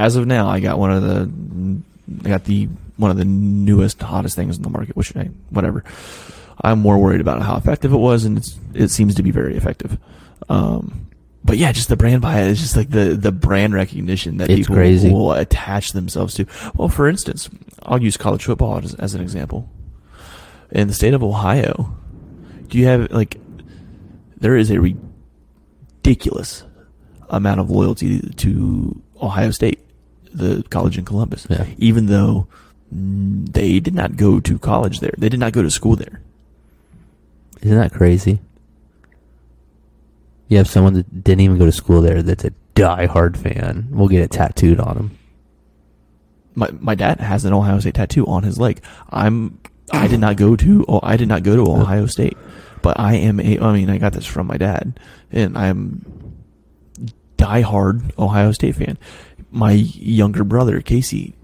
as 0.00 0.16
of 0.16 0.26
now, 0.26 0.48
I 0.48 0.60
got 0.60 0.78
one 0.78 0.90
of 0.92 1.02
the 1.02 1.30
I 2.24 2.28
got 2.28 2.44
the 2.44 2.66
one 2.96 3.10
of 3.10 3.16
the 3.16 3.24
newest, 3.24 4.00
hottest 4.02 4.36
things 4.36 4.56
in 4.56 4.62
the 4.62 4.70
market. 4.70 4.96
Which 4.96 5.14
I 5.16 5.30
whatever. 5.50 5.84
I'm 6.62 6.78
more 6.78 6.98
worried 6.98 7.20
about 7.20 7.42
how 7.42 7.56
effective 7.56 7.92
it 7.92 7.96
was, 7.98 8.24
and 8.24 8.38
it's, 8.38 8.56
it 8.74 8.88
seems 8.88 9.16
to 9.16 9.22
be 9.22 9.30
very 9.32 9.56
effective. 9.56 9.98
Um, 10.48 11.08
but 11.44 11.58
yeah, 11.58 11.72
just 11.72 11.88
the 11.88 11.96
brand 11.96 12.22
bias, 12.22 12.52
it's 12.52 12.60
just 12.60 12.76
like 12.76 12.90
the 12.90 13.14
the 13.16 13.32
brand 13.32 13.74
recognition 13.74 14.38
that 14.38 14.48
It's 14.50 14.60
people 14.60 14.76
crazy. 14.76 15.10
will 15.10 15.32
attach 15.32 15.92
themselves 15.92 16.34
to. 16.34 16.46
Well, 16.76 16.88
for 16.88 17.08
instance, 17.08 17.50
I'll 17.82 18.02
use 18.02 18.16
college 18.16 18.44
football 18.44 18.78
as, 18.78 18.94
as 18.94 19.14
an 19.14 19.20
example. 19.20 19.68
In 20.70 20.88
the 20.88 20.94
state 20.94 21.12
of 21.12 21.22
Ohio, 21.22 21.94
do 22.68 22.78
you 22.78 22.86
have 22.86 23.10
like 23.10 23.36
there 24.38 24.56
is 24.56 24.70
a 24.70 24.78
ridiculous 26.04 26.64
amount 27.30 27.60
of 27.60 27.70
loyalty 27.70 28.20
to 28.20 29.00
Ohio 29.22 29.50
State, 29.50 29.78
the 30.32 30.62
college 30.70 30.98
in 30.98 31.04
Columbus, 31.04 31.46
Yeah. 31.48 31.66
even 31.78 32.06
though 32.06 32.46
mm, 32.94 33.50
they 33.50 33.80
did 33.80 33.94
not 33.94 34.16
go 34.16 34.38
to 34.40 34.58
college 34.58 35.00
there. 35.00 35.14
They 35.16 35.28
did 35.30 35.40
not 35.40 35.52
go 35.52 35.62
to 35.62 35.70
school 35.70 35.96
there. 35.96 36.20
Isn't 37.62 37.78
that 37.78 37.92
crazy? 37.94 38.40
You 40.48 40.58
have 40.58 40.68
someone 40.68 40.92
that 40.94 41.24
didn't 41.24 41.40
even 41.40 41.58
go 41.58 41.64
to 41.64 41.72
school 41.72 42.02
there 42.02 42.22
that's 42.22 42.44
a 42.44 42.50
die-hard 42.74 43.38
fan. 43.38 43.88
We'll 43.90 44.08
get 44.08 44.22
it 44.22 44.30
tattooed 44.30 44.78
on 44.78 44.96
him. 44.96 45.18
my 46.54 46.68
my 46.80 46.94
dad 46.94 47.18
has 47.20 47.44
an 47.46 47.54
Ohio 47.54 47.80
State 47.80 47.94
tattoo 47.94 48.26
on 48.26 48.42
his 48.42 48.58
leg. 48.58 48.82
I'm 49.10 49.58
I 49.90 50.06
did 50.06 50.20
not 50.20 50.36
go 50.36 50.54
to 50.56 50.84
oh, 50.86 51.00
I 51.02 51.16
did 51.16 51.28
not 51.28 51.42
go 51.42 51.56
to 51.56 51.62
Ohio 51.72 52.06
State, 52.06 52.36
but 52.84 53.00
I 53.00 53.14
am 53.14 53.40
a 53.40 53.58
I 53.60 53.72
mean 53.72 53.88
I 53.88 53.96
got 53.96 54.12
this 54.12 54.26
from 54.26 54.46
my 54.46 54.58
dad, 54.58 55.00
and 55.32 55.56
I'm 55.56 56.04
diehard 57.38 58.16
Ohio 58.18 58.52
State 58.52 58.76
fan. 58.76 58.98
My 59.50 59.72
younger 59.72 60.44
brother 60.44 60.82
Casey, 60.82 61.34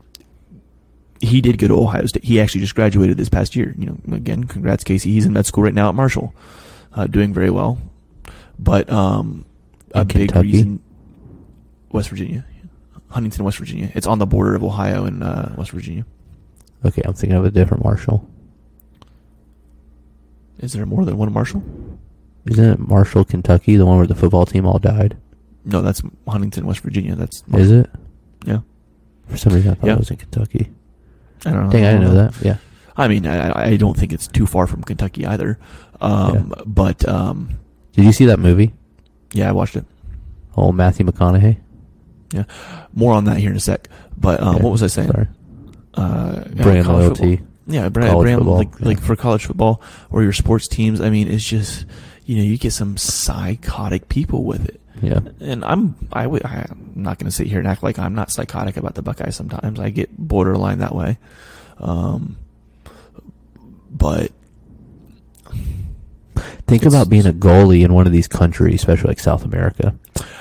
he 1.21 1.41
did 1.41 1.57
go 1.57 1.67
to 1.67 1.81
Ohio 1.81 2.05
State. 2.05 2.25
He 2.25 2.39
actually 2.39 2.61
just 2.61 2.75
graduated 2.75 3.17
this 3.17 3.31
past 3.31 3.57
year. 3.57 3.75
You 3.79 3.87
know, 3.87 4.17
again, 4.17 4.45
congrats 4.45 4.85
Casey. 4.85 5.12
He's 5.12 5.25
in 5.25 5.33
med 5.33 5.47
school 5.47 5.65
right 5.65 5.73
now 5.73 5.89
at 5.89 5.95
Marshall, 5.95 6.35
uh, 6.93 7.07
doing 7.07 7.33
very 7.33 7.51
well. 7.51 7.79
But 8.59 8.93
um, 8.93 9.47
a 9.95 10.03
In 10.03 10.07
big 10.09 10.37
reason, 10.37 10.83
West 11.91 12.11
Virginia. 12.11 12.45
Huntington, 13.09 13.45
West 13.47 13.57
Virginia. 13.57 13.91
It's 13.95 14.07
on 14.07 14.19
the 14.19 14.27
border 14.27 14.55
of 14.55 14.62
Ohio 14.62 15.07
and 15.07 15.25
uh, 15.25 15.49
West 15.57 15.71
Virginia. 15.71 16.05
Okay, 16.85 17.01
I'm 17.03 17.15
thinking 17.15 17.39
of 17.39 17.47
a 17.47 17.51
different 17.51 17.83
Marshall. 17.83 18.29
Is 20.61 20.73
there 20.73 20.87
more 20.87 21.05
than 21.05 21.16
one 21.16 21.32
Marshall? 21.32 21.62
Isn't 22.47 22.65
it 22.65 22.78
Marshall, 22.78 23.24
Kentucky, 23.24 23.77
the 23.77 23.85
one 23.87 23.99
where 23.99 24.07
the 24.07 24.15
football 24.15 24.47
team 24.47 24.65
all 24.66 24.78
died? 24.78 25.16
No, 25.65 25.82
that's 25.82 26.03
Huntington, 26.27 26.66
West 26.66 26.81
Virginia. 26.81 27.15
That's 27.15 27.43
Is 27.55 27.70
it? 27.70 27.91
Yeah, 28.47 28.61
For 29.28 29.37
some 29.37 29.53
reason, 29.53 29.73
I 29.73 29.74
thought 29.74 29.87
Yeah. 29.87 29.93
it 29.95 29.99
was 29.99 30.11
in 30.11 30.16
Kentucky. 30.16 30.70
I 31.45 31.51
don't 31.53 31.65
know. 31.66 31.70
Dang, 31.70 31.85
I 31.85 31.93
didn't 31.93 32.05
know 32.07 32.15
that. 32.15 32.35
Yeah. 32.43 32.57
I 32.97 33.09
mean, 33.09 33.27
I, 33.27 33.73
I 33.73 33.77
don't 33.77 33.97
think 33.97 34.12
it's 34.12 34.27
too 34.27 34.47
far 34.47 34.66
from 34.66 34.82
Kentucky 34.82 35.27
either. 35.27 35.59
Um, 36.01 36.53
But 36.66 37.07
um, 37.09 37.59
Did 37.93 38.05
you 38.07 38.12
see 38.12 38.24
that 38.27 38.39
movie? 38.39 38.73
yeah, 39.32 39.49
I 39.49 39.53
watched 39.53 39.77
it. 39.77 39.85
Oh, 40.57 40.73
Matthew 40.73 41.05
McConaughey. 41.07 41.59
Yeah, 42.32 42.45
more 42.95 43.12
on 43.12 43.24
that 43.24 43.37
here 43.39 43.51
in 43.51 43.57
a 43.57 43.61
sec. 43.61 43.89
But 44.16 44.43
um, 44.43 44.57
Yeah, 44.57 44.62
what 44.62 44.73
was 44.73 44.82
I 44.82 44.87
saying? 44.89 45.11
Sorry. 45.11 45.28
Uh, 45.95 46.45
yeah, 46.55 46.62
Brand 46.62 46.85
college 46.87 47.03
loyalty. 47.20 47.37
football. 47.37 47.49
Yeah, 47.70 47.88
brand, 47.88 48.10
College 48.10 48.24
brand 48.24 48.38
football, 48.40 48.56
like 48.59 48.68
yeah. 48.80 48.86
like 48.88 49.01
for 49.01 49.16
college 49.16 49.47
football 49.47 49.80
or 50.10 50.22
your 50.22 50.32
sports 50.32 50.66
teams. 50.68 51.01
I 51.01 51.09
mean, 51.10 51.28
it's 51.28 51.44
just 51.44 51.86
you 52.26 52.36
know 52.36 52.42
you 52.42 52.59
get 52.59 52.72
some 52.72 52.97
psychotic 52.97 54.09
people 54.09 54.44
with 54.44 54.66
it. 54.68 54.80
Yeah. 55.02 55.20
And 55.40 55.64
I'm 55.64 55.94
I 56.12 56.24
w- 56.24 56.42
I'm 56.44 56.92
not 56.94 57.18
going 57.18 57.30
to 57.30 57.34
sit 57.34 57.47
here 57.47 57.59
and 57.59 57.66
act 57.68 57.82
like 57.82 57.98
I'm 57.98 58.14
not 58.14 58.30
psychotic 58.30 58.76
about 58.76 58.94
the 58.97 59.02
Buckeyes. 59.02 59.36
Sometimes 59.36 59.80
I 59.80 59.90
get 59.90 60.10
borderline 60.18 60.78
that 60.80 60.94
way, 60.94 61.16
um, 61.78 62.36
but 63.90 64.32
Think 66.66 66.82
It's- 66.82 66.92
about 66.94 67.09
being 67.10 67.26
a 67.26 67.32
goalie 67.32 67.84
in 67.84 67.92
one 67.92 68.06
of 68.06 68.12
these 68.12 68.28
countries, 68.28 68.76
especially 68.76 69.09
like 69.09 69.18
South 69.20 69.44
America. 69.44 69.94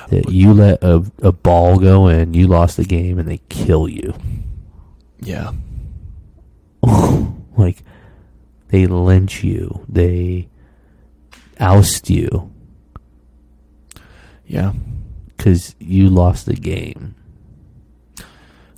That 0.09 0.29
you 0.29 0.53
let 0.53 0.83
a, 0.83 1.03
a 1.21 1.31
ball 1.31 1.77
go 1.79 2.07
in, 2.07 2.33
you 2.35 2.47
lost 2.47 2.77
the 2.77 2.83
game, 2.83 3.17
and 3.19 3.27
they 3.27 3.39
kill 3.49 3.87
you. 3.87 4.13
yeah, 5.21 5.51
like 7.57 7.83
they 8.69 8.85
lynch 8.87 9.43
you, 9.43 9.85
they 9.89 10.47
oust 11.59 12.09
you 12.09 12.51
yeah. 14.45 14.73
because 15.35 15.75
you 15.79 16.09
lost 16.09 16.45
the 16.45 16.55
game. 16.55 17.15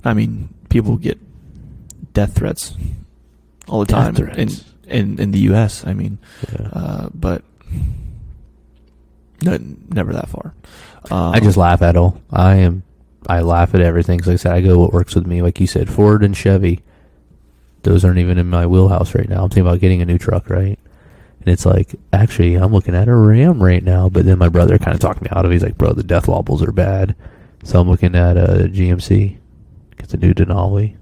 I 0.04 0.14
mean, 0.14 0.52
people 0.68 0.96
get 0.96 1.18
death 2.12 2.34
threats 2.34 2.74
all 3.68 3.80
the 3.80 3.86
Death 3.86 4.04
time 4.04 4.14
threats. 4.14 4.64
in 4.86 5.12
in 5.12 5.18
in 5.20 5.30
the 5.30 5.38
U.S. 5.40 5.86
I 5.86 5.94
mean, 5.94 6.18
Yeah. 6.52 6.66
uh, 6.72 7.08
but 7.14 7.42
no, 9.42 9.58
never 9.88 10.12
that 10.12 10.28
far. 10.28 10.54
Um, 11.10 11.32
I 11.34 11.40
just 11.40 11.56
laugh 11.56 11.82
at 11.82 11.96
all. 11.96 12.20
I 12.30 12.56
am. 12.56 12.82
I 13.28 13.40
laugh 13.40 13.74
at 13.74 13.80
everything. 13.80 14.18
'cause 14.18 14.26
like 14.28 14.34
I 14.34 14.36
said, 14.36 14.52
I 14.52 14.60
go 14.60 14.78
what 14.78 14.92
works 14.92 15.14
with 15.14 15.26
me. 15.26 15.40
Like 15.42 15.60
you 15.60 15.66
said, 15.66 15.88
Ford 15.88 16.22
and 16.24 16.36
Chevy. 16.36 16.80
Those 17.82 18.04
aren't 18.04 18.18
even 18.18 18.38
in 18.38 18.48
my 18.48 18.66
wheelhouse 18.66 19.14
right 19.14 19.28
now. 19.28 19.42
I'm 19.42 19.48
thinking 19.50 19.66
about 19.66 19.80
getting 19.80 20.02
a 20.02 20.06
new 20.06 20.18
truck, 20.18 20.48
right? 20.48 20.78
And 21.40 21.48
it's 21.48 21.66
like, 21.66 21.94
actually, 22.12 22.54
I'm 22.54 22.72
looking 22.72 22.94
at 22.94 23.08
a 23.08 23.14
Ram 23.14 23.60
right 23.62 23.82
now. 23.82 24.08
But 24.08 24.24
then 24.24 24.38
my 24.38 24.48
brother 24.48 24.78
kind 24.78 24.94
of 24.94 25.00
talked 25.00 25.20
me 25.22 25.28
out 25.32 25.44
of. 25.44 25.50
it. 25.50 25.54
He's 25.54 25.62
like, 25.64 25.76
"Bro, 25.76 25.94
the 25.94 26.04
death 26.04 26.28
wobbles 26.28 26.62
are 26.62 26.70
bad." 26.72 27.16
So 27.64 27.80
I'm 27.80 27.88
looking 27.90 28.14
at 28.14 28.36
a 28.36 28.68
GMC. 28.68 29.38
Get 29.96 30.08
the 30.08 30.16
new 30.16 30.32
Denali. 30.34 30.96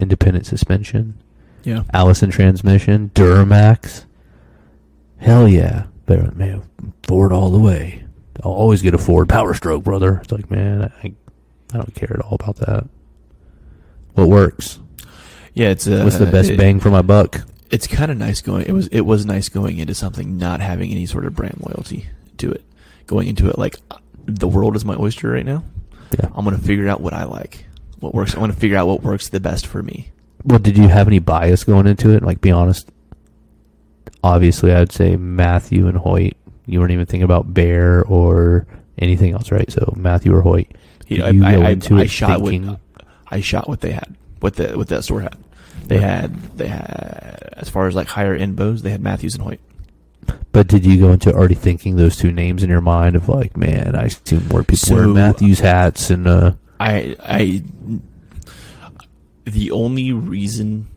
Independent 0.00 0.46
suspension. 0.46 1.20
yeah. 1.64 1.82
Allison 1.92 2.30
transmission, 2.30 3.10
Duramax. 3.14 4.04
Hell 5.18 5.48
yeah. 5.48 5.86
But 6.06 6.36
man, 6.36 6.62
Ford 7.06 7.32
all 7.32 7.50
the 7.50 7.58
way. 7.58 8.04
I'll 8.44 8.52
always 8.52 8.80
get 8.80 8.94
a 8.94 8.98
Ford 8.98 9.28
Power 9.28 9.52
Stroke, 9.54 9.82
brother. 9.82 10.20
It's 10.22 10.30
like, 10.32 10.50
man, 10.50 10.92
I, 11.02 11.12
I 11.72 11.76
don't 11.76 11.94
care 11.94 12.12
at 12.14 12.20
all 12.24 12.36
about 12.36 12.56
that. 12.56 12.86
What 14.18 14.28
works? 14.28 14.78
Yeah, 15.54 15.68
it's 15.70 15.86
uh, 15.86 16.02
What's 16.04 16.18
the 16.18 16.26
best 16.26 16.50
it- 16.50 16.58
bang 16.58 16.80
for 16.80 16.90
my 16.90 17.02
buck? 17.02 17.40
It's 17.70 17.86
kind 17.86 18.10
of 18.10 18.16
nice 18.16 18.40
going. 18.40 18.64
It 18.66 18.72
was 18.72 18.86
it 18.88 19.02
was 19.02 19.26
nice 19.26 19.48
going 19.50 19.78
into 19.78 19.94
something 19.94 20.38
not 20.38 20.60
having 20.60 20.90
any 20.90 21.04
sort 21.06 21.26
of 21.26 21.34
brand 21.34 21.58
loyalty 21.60 22.06
to 22.38 22.50
it. 22.50 22.64
Going 23.06 23.28
into 23.28 23.48
it 23.48 23.58
like 23.58 23.76
the 24.24 24.48
world 24.48 24.74
is 24.74 24.84
my 24.84 24.96
oyster 24.96 25.30
right 25.30 25.44
now. 25.44 25.64
Yeah. 26.18 26.28
I'm 26.34 26.44
gonna 26.44 26.56
figure 26.58 26.88
out 26.88 27.00
what 27.02 27.12
I 27.12 27.24
like, 27.24 27.66
what 28.00 28.14
works. 28.14 28.34
I 28.34 28.38
want 28.40 28.52
to 28.54 28.58
figure 28.58 28.76
out 28.78 28.86
what 28.86 29.02
works 29.02 29.28
the 29.28 29.40
best 29.40 29.66
for 29.66 29.82
me. 29.82 30.10
Well, 30.44 30.58
did 30.58 30.78
you 30.78 30.88
have 30.88 31.08
any 31.08 31.18
bias 31.18 31.64
going 31.64 31.86
into 31.86 32.10
it? 32.10 32.22
Like, 32.22 32.40
be 32.40 32.50
honest. 32.50 32.88
Obviously, 34.22 34.72
I'd 34.72 34.92
say 34.92 35.16
Matthew 35.16 35.86
and 35.88 35.96
Hoyt. 35.98 36.34
You 36.66 36.80
weren't 36.80 36.92
even 36.92 37.06
thinking 37.06 37.22
about 37.24 37.52
Bear 37.54 38.04
or 38.04 38.66
anything 38.98 39.32
else, 39.32 39.50
right? 39.50 39.70
So 39.70 39.92
Matthew 39.96 40.34
or 40.34 40.40
Hoyt. 40.42 40.68
You 41.06 41.18
know, 41.18 41.28
you 41.28 41.44
I, 41.44 41.52
I, 41.54 41.70
into 41.70 41.96
I 41.98 42.02
it 42.02 42.10
shot 42.10 42.40
thinking- 42.40 42.66
what 42.68 42.80
I 43.30 43.40
shot 43.40 43.68
what 43.68 43.80
they 43.80 43.92
had, 43.92 44.16
what 44.40 44.56
the 44.56 44.76
what 44.76 44.88
that 44.88 45.04
store 45.04 45.20
had. 45.20 45.36
They 45.86 45.98
had 45.98 46.34
they 46.56 46.68
had 46.68 47.52
as 47.56 47.68
far 47.68 47.86
as 47.86 47.94
like 47.94 48.08
higher 48.08 48.34
end 48.34 48.56
bows, 48.56 48.82
they 48.82 48.90
had 48.90 49.00
Mathews 49.02 49.34
and 49.34 49.42
Hoyt. 49.44 49.60
But 50.52 50.66
did 50.68 50.84
you 50.84 50.98
go 50.98 51.12
into 51.12 51.32
already 51.32 51.54
thinking 51.54 51.96
those 51.96 52.16
two 52.16 52.30
names 52.32 52.62
in 52.62 52.68
your 52.68 52.80
mind 52.82 53.16
of 53.16 53.28
like, 53.28 53.56
man, 53.56 53.94
I 53.96 54.08
see 54.08 54.38
more 54.50 54.62
people 54.62 54.76
So- 54.76 54.94
wearing 54.96 55.14
Mathews 55.14 55.60
hats 55.60 56.10
and 56.10 56.26
uh, 56.26 56.52
I 56.80 57.16
I 57.20 57.62
the 59.44 59.70
only 59.70 60.12
reason 60.12 60.88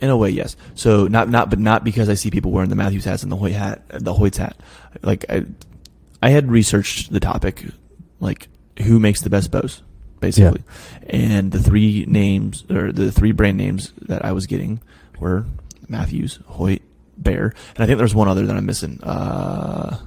in 0.00 0.10
a 0.10 0.16
way 0.16 0.28
yes 0.28 0.56
so 0.74 1.06
not 1.06 1.28
not 1.30 1.48
but 1.48 1.58
not 1.58 1.84
because 1.84 2.08
I 2.08 2.14
see 2.14 2.30
people 2.30 2.50
wearing 2.50 2.68
the 2.70 2.76
Mathews 2.76 3.04
hats 3.04 3.22
and 3.22 3.32
the 3.32 3.36
Hoyt 3.36 3.52
hat 3.52 3.82
the 3.88 4.12
Hoyt's 4.12 4.36
hat 4.36 4.56
like 5.02 5.24
I 5.30 5.44
I 6.22 6.30
had 6.30 6.50
researched 6.50 7.12
the 7.12 7.20
topic 7.20 7.64
like 8.20 8.48
who 8.82 8.98
makes 8.98 9.20
the 9.22 9.30
best 9.30 9.50
bows 9.50 9.82
basically 10.26 10.62
and 11.08 11.52
the 11.52 11.60
three 11.60 12.04
names 12.06 12.64
or 12.70 12.92
the 12.92 13.12
three 13.12 13.32
brand 13.32 13.56
names 13.56 13.92
that 14.02 14.24
I 14.24 14.32
was 14.32 14.46
getting 14.46 14.80
were 15.18 15.44
Mathews 15.88 16.38
Hoyt 16.46 16.82
Bear 17.16 17.52
and 17.74 17.84
I 17.84 17.86
think 17.86 17.98
there's 17.98 18.14
one 18.14 18.28
other 18.28 18.46
that 18.46 18.56
I'm 18.56 18.66
missing 18.66 19.00
uh 19.02 19.98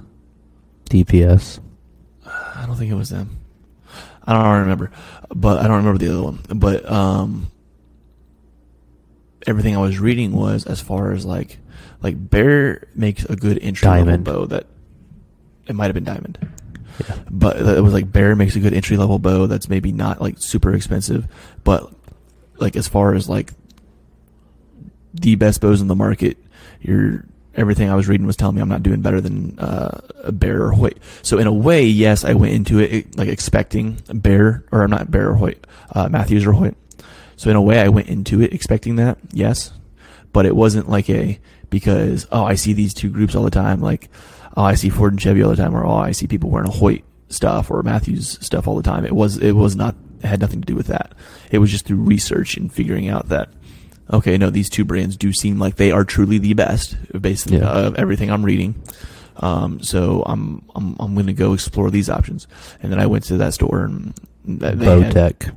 DPS. 0.90 1.60
I 2.26 2.64
don't 2.66 2.76
think 2.76 2.90
it 2.90 2.94
was 2.96 3.10
them. 3.10 3.36
I 4.24 4.32
don't 4.34 4.60
remember, 4.60 4.90
but 5.30 5.58
I 5.58 5.68
don't 5.68 5.78
remember 5.78 5.98
the 5.98 6.12
other 6.12 6.22
one. 6.22 6.40
But 6.54 6.90
um, 6.90 7.50
everything 9.46 9.76
I 9.76 9.80
was 9.80 9.98
reading 9.98 10.32
was 10.32 10.66
as 10.66 10.80
far 10.80 11.12
as 11.12 11.24
like 11.24 11.58
like 12.02 12.28
Bear 12.30 12.88
makes 12.94 13.24
a 13.24 13.36
good 13.36 13.58
entry 13.62 13.86
Diamond. 13.86 14.26
level 14.26 14.46
bow 14.46 14.46
that 14.56 14.66
it 15.66 15.74
might 15.74 15.86
have 15.86 15.94
been 15.94 16.04
Diamond, 16.04 16.38
But 17.30 17.56
it 17.56 17.82
was 17.82 17.92
like 17.92 18.10
Bear 18.10 18.34
makes 18.36 18.56
a 18.56 18.60
good 18.60 18.74
entry 18.74 18.96
level 18.96 19.18
bow 19.18 19.46
that's 19.46 19.68
maybe 19.68 19.92
not 19.92 20.20
like 20.20 20.36
super 20.38 20.74
expensive, 20.74 21.26
but 21.64 21.92
like 22.58 22.76
as 22.76 22.88
far 22.88 23.14
as 23.14 23.28
like 23.28 23.52
the 25.14 25.36
best 25.36 25.60
bows 25.60 25.80
in 25.80 25.88
the 25.88 25.94
market, 25.94 26.38
you're 26.80 27.24
everything 27.54 27.90
I 27.90 27.96
was 27.96 28.08
reading 28.08 28.26
was 28.26 28.36
telling 28.36 28.54
me 28.54 28.62
I'm 28.62 28.68
not 28.68 28.84
doing 28.84 29.02
better 29.02 29.20
than 29.20 29.58
uh, 29.58 30.00
a 30.22 30.32
Bear 30.32 30.62
or 30.62 30.70
Hoyt. 30.70 30.98
So 31.22 31.38
in 31.38 31.46
a 31.46 31.52
way, 31.52 31.84
yes, 31.84 32.24
I 32.24 32.34
went 32.34 32.54
into 32.54 32.78
it 32.78 33.16
like 33.16 33.28
expecting 33.28 33.98
Bear 34.12 34.64
or 34.70 34.82
I'm 34.82 34.90
not 34.90 35.10
Bear 35.10 35.30
or 35.30 35.34
Hoyt, 35.34 35.66
uh, 35.92 36.08
Mathews 36.08 36.46
or 36.46 36.52
Hoyt. 36.52 36.76
So 37.36 37.50
in 37.50 37.56
a 37.56 37.62
way, 37.62 37.80
I 37.80 37.88
went 37.88 38.08
into 38.08 38.40
it 38.42 38.52
expecting 38.52 38.96
that, 38.96 39.18
yes, 39.32 39.72
but 40.32 40.46
it 40.46 40.54
wasn't 40.54 40.88
like 40.88 41.10
a 41.10 41.38
because 41.70 42.26
oh 42.32 42.44
I 42.44 42.54
see 42.54 42.72
these 42.72 42.94
two 42.94 43.10
groups 43.10 43.34
all 43.34 43.44
the 43.44 43.50
time, 43.50 43.80
like 43.80 44.08
oh 44.58 44.62
I 44.64 44.74
see 44.74 44.90
Ford 44.90 45.12
and 45.14 45.20
Chevy 45.22 45.42
all 45.42 45.48
the 45.50 45.56
time, 45.56 45.74
or 45.74 45.86
oh 45.86 45.96
I 45.96 46.12
see 46.12 46.26
people 46.26 46.50
wearing 46.50 46.68
a 46.68 46.72
Hoyt 46.72 47.02
stuff 47.30 47.70
or 47.70 47.82
Mathews 47.82 48.38
stuff 48.44 48.68
all 48.68 48.76
the 48.76 48.82
time. 48.82 49.06
It 49.06 49.14
was 49.14 49.38
it 49.38 49.52
was 49.52 49.74
not 49.76 49.94
it 50.20 50.26
had 50.26 50.40
nothing 50.40 50.60
to 50.60 50.66
do 50.66 50.74
with 50.74 50.88
that. 50.88 51.12
It 51.50 51.58
was 51.58 51.70
just 51.70 51.86
through 51.86 51.98
research 52.02 52.56
and 52.58 52.70
figuring 52.72 53.08
out 53.08 53.28
that 53.30 53.48
okay, 54.12 54.36
no, 54.38 54.48
these 54.50 54.68
two 54.70 54.84
brands 54.84 55.16
do 55.16 55.32
seem 55.32 55.58
like 55.58 55.76
they 55.76 55.92
are 55.92 56.04
truly 56.04 56.38
the 56.38 56.54
best 56.54 56.96
based 57.22 57.46
on 57.48 57.58
Yeah. 57.58 57.68
uh, 57.70 57.92
everything 57.96 58.30
I'm 58.30 58.44
reading. 58.44 58.74
Um, 59.36 59.80
so 59.82 60.22
I'm 60.26 60.64
I'm 60.74 60.96
I'm 60.98 61.14
going 61.14 61.26
to 61.28 61.32
go 61.32 61.52
explore 61.52 61.90
these 61.90 62.10
options. 62.10 62.48
And 62.82 62.90
then 62.90 62.98
I 62.98 63.06
went 63.06 63.24
to 63.24 63.36
that 63.36 63.54
store 63.54 63.84
and 63.84 64.12
that- 64.46 64.78
they 64.78 65.00
had- 65.02 65.14
Bowtech. 65.14 65.54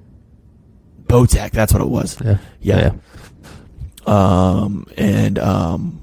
Bowtech, 1.08 1.52
that's 1.52 1.74
what 1.74 1.82
it 1.82 1.90
was. 1.90 2.18
Yeah. 2.24 2.38
Yeah. 2.62 2.92
Um, 4.06 4.86
and 4.98 5.38
um, 5.40 6.01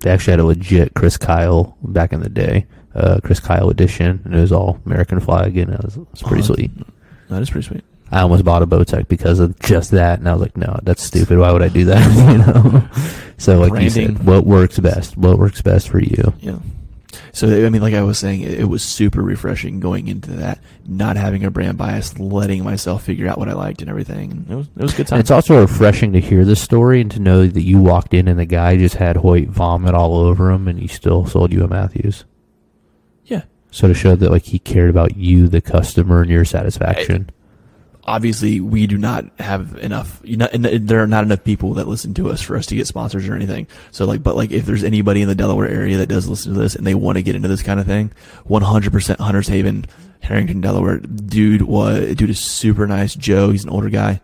They 0.00 0.10
actually 0.10 0.32
had 0.32 0.40
a 0.40 0.44
legit 0.44 0.94
Chris 0.94 1.16
Kyle 1.16 1.76
back 1.82 2.12
in 2.12 2.20
the 2.20 2.28
day. 2.28 2.66
Uh, 2.94 3.20
Chris 3.22 3.38
Kyle 3.38 3.70
edition, 3.70 4.20
and 4.24 4.34
it 4.34 4.40
was 4.40 4.50
all 4.50 4.80
American 4.84 5.20
flag, 5.20 5.56
and 5.56 5.72
it 5.72 5.84
was, 5.84 5.96
it 5.96 6.06
was 6.10 6.22
pretty 6.22 6.42
Oh, 6.42 6.54
sweet. 6.54 6.70
that 7.28 7.40
is 7.42 7.48
pretty 7.50 7.66
sweet. 7.68 7.84
I 8.10 8.22
almost 8.22 8.44
bought 8.44 8.62
a 8.62 8.66
Bowtech 8.66 9.06
because 9.06 9.38
of 9.38 9.56
just 9.60 9.92
that, 9.92 10.18
and 10.18 10.28
I 10.28 10.32
was 10.32 10.42
like, 10.42 10.56
no, 10.56 10.76
that's 10.82 11.00
stupid. 11.02 11.38
Why 11.38 11.52
would 11.52 11.62
I 11.62 11.68
do 11.68 11.84
that? 11.84 12.02
you 12.32 12.38
know. 12.38 12.88
So, 13.38 13.60
like 13.60 13.80
you 13.80 13.88
said, 13.90 14.24
what 14.26 14.44
works 14.44 14.80
best? 14.80 15.16
What 15.16 15.38
works 15.38 15.62
best 15.62 15.88
for 15.88 16.00
you? 16.00 16.34
Yeah. 16.40 16.58
So 17.32 17.66
I 17.66 17.68
mean, 17.70 17.82
like 17.82 17.94
I 17.94 18.02
was 18.02 18.18
saying, 18.18 18.42
it, 18.42 18.60
it 18.60 18.64
was 18.64 18.82
super 18.82 19.22
refreshing 19.22 19.80
going 19.80 20.08
into 20.08 20.30
that, 20.32 20.60
not 20.86 21.16
having 21.16 21.44
a 21.44 21.50
brand 21.50 21.78
bias, 21.78 22.18
letting 22.18 22.64
myself 22.64 23.04
figure 23.04 23.28
out 23.28 23.38
what 23.38 23.48
I 23.48 23.52
liked 23.52 23.80
and 23.80 23.90
everything. 23.90 24.46
It 24.48 24.54
was 24.54 24.66
it 24.76 24.82
was 24.82 24.94
a 24.94 24.96
good 24.96 25.06
time. 25.06 25.16
And 25.16 25.20
it's 25.20 25.30
also 25.30 25.60
refreshing 25.60 26.12
to 26.12 26.20
hear 26.20 26.44
the 26.44 26.56
story 26.56 27.00
and 27.00 27.10
to 27.12 27.20
know 27.20 27.46
that 27.46 27.62
you 27.62 27.78
walked 27.78 28.14
in 28.14 28.28
and 28.28 28.38
the 28.38 28.44
guy 28.46 28.76
just 28.76 28.96
had 28.96 29.16
Hoyt 29.16 29.48
vomit 29.48 29.94
all 29.94 30.14
over 30.16 30.50
him, 30.50 30.68
and 30.68 30.78
he 30.78 30.86
still 30.86 31.26
sold 31.26 31.52
you 31.52 31.64
a 31.64 31.68
Mathews. 31.68 32.24
yeah. 33.24 33.42
So 33.70 33.88
to 33.88 33.94
show 33.94 34.16
that 34.16 34.30
like 34.30 34.44
he 34.44 34.58
cared 34.58 34.90
about 34.90 35.16
you, 35.16 35.48
the 35.48 35.60
customer, 35.60 36.22
and 36.22 36.30
your 36.30 36.44
satisfaction. 36.44 37.30
Obviously 38.10 38.58
we 38.58 38.88
do 38.88 38.98
not 38.98 39.24
have 39.38 39.76
enough 39.78 40.20
you 40.24 40.36
know 40.36 40.48
and 40.52 40.64
there 40.64 41.00
are 41.00 41.06
not 41.06 41.22
enough 41.22 41.44
people 41.44 41.74
that 41.74 41.86
listen 41.86 42.12
to 42.12 42.28
us 42.28 42.42
for 42.42 42.56
us 42.56 42.66
to 42.66 42.74
get 42.74 42.88
sponsors 42.88 43.28
or 43.28 43.36
anything. 43.36 43.68
So 43.92 44.04
like 44.04 44.20
but 44.20 44.34
like 44.34 44.50
if 44.50 44.66
there's 44.66 44.82
anybody 44.82 45.22
in 45.22 45.28
the 45.28 45.34
delaware 45.36 45.68
area 45.68 45.96
that 45.98 46.08
does 46.08 46.26
listen 46.26 46.52
to 46.52 46.58
this 46.58 46.74
and 46.74 46.84
they 46.84 46.94
want 46.94 47.18
to 47.18 47.22
get 47.22 47.36
into 47.36 47.46
this 47.46 47.62
kind 47.62 47.78
of 47.78 47.86
thing 47.86 48.12
100% 48.48 49.18
hunters 49.18 49.46
haven 49.46 49.86
harrington 50.20 50.60
delaware. 50.60 50.98
Dude 50.98 51.62
was 51.62 52.16
dude 52.16 52.30
is 52.30 52.40
super 52.40 52.88
nice. 52.88 53.14
Joe 53.14 53.50
he's 53.50 53.62
an 53.64 53.70
older 53.70 53.90
guy. 53.90 54.20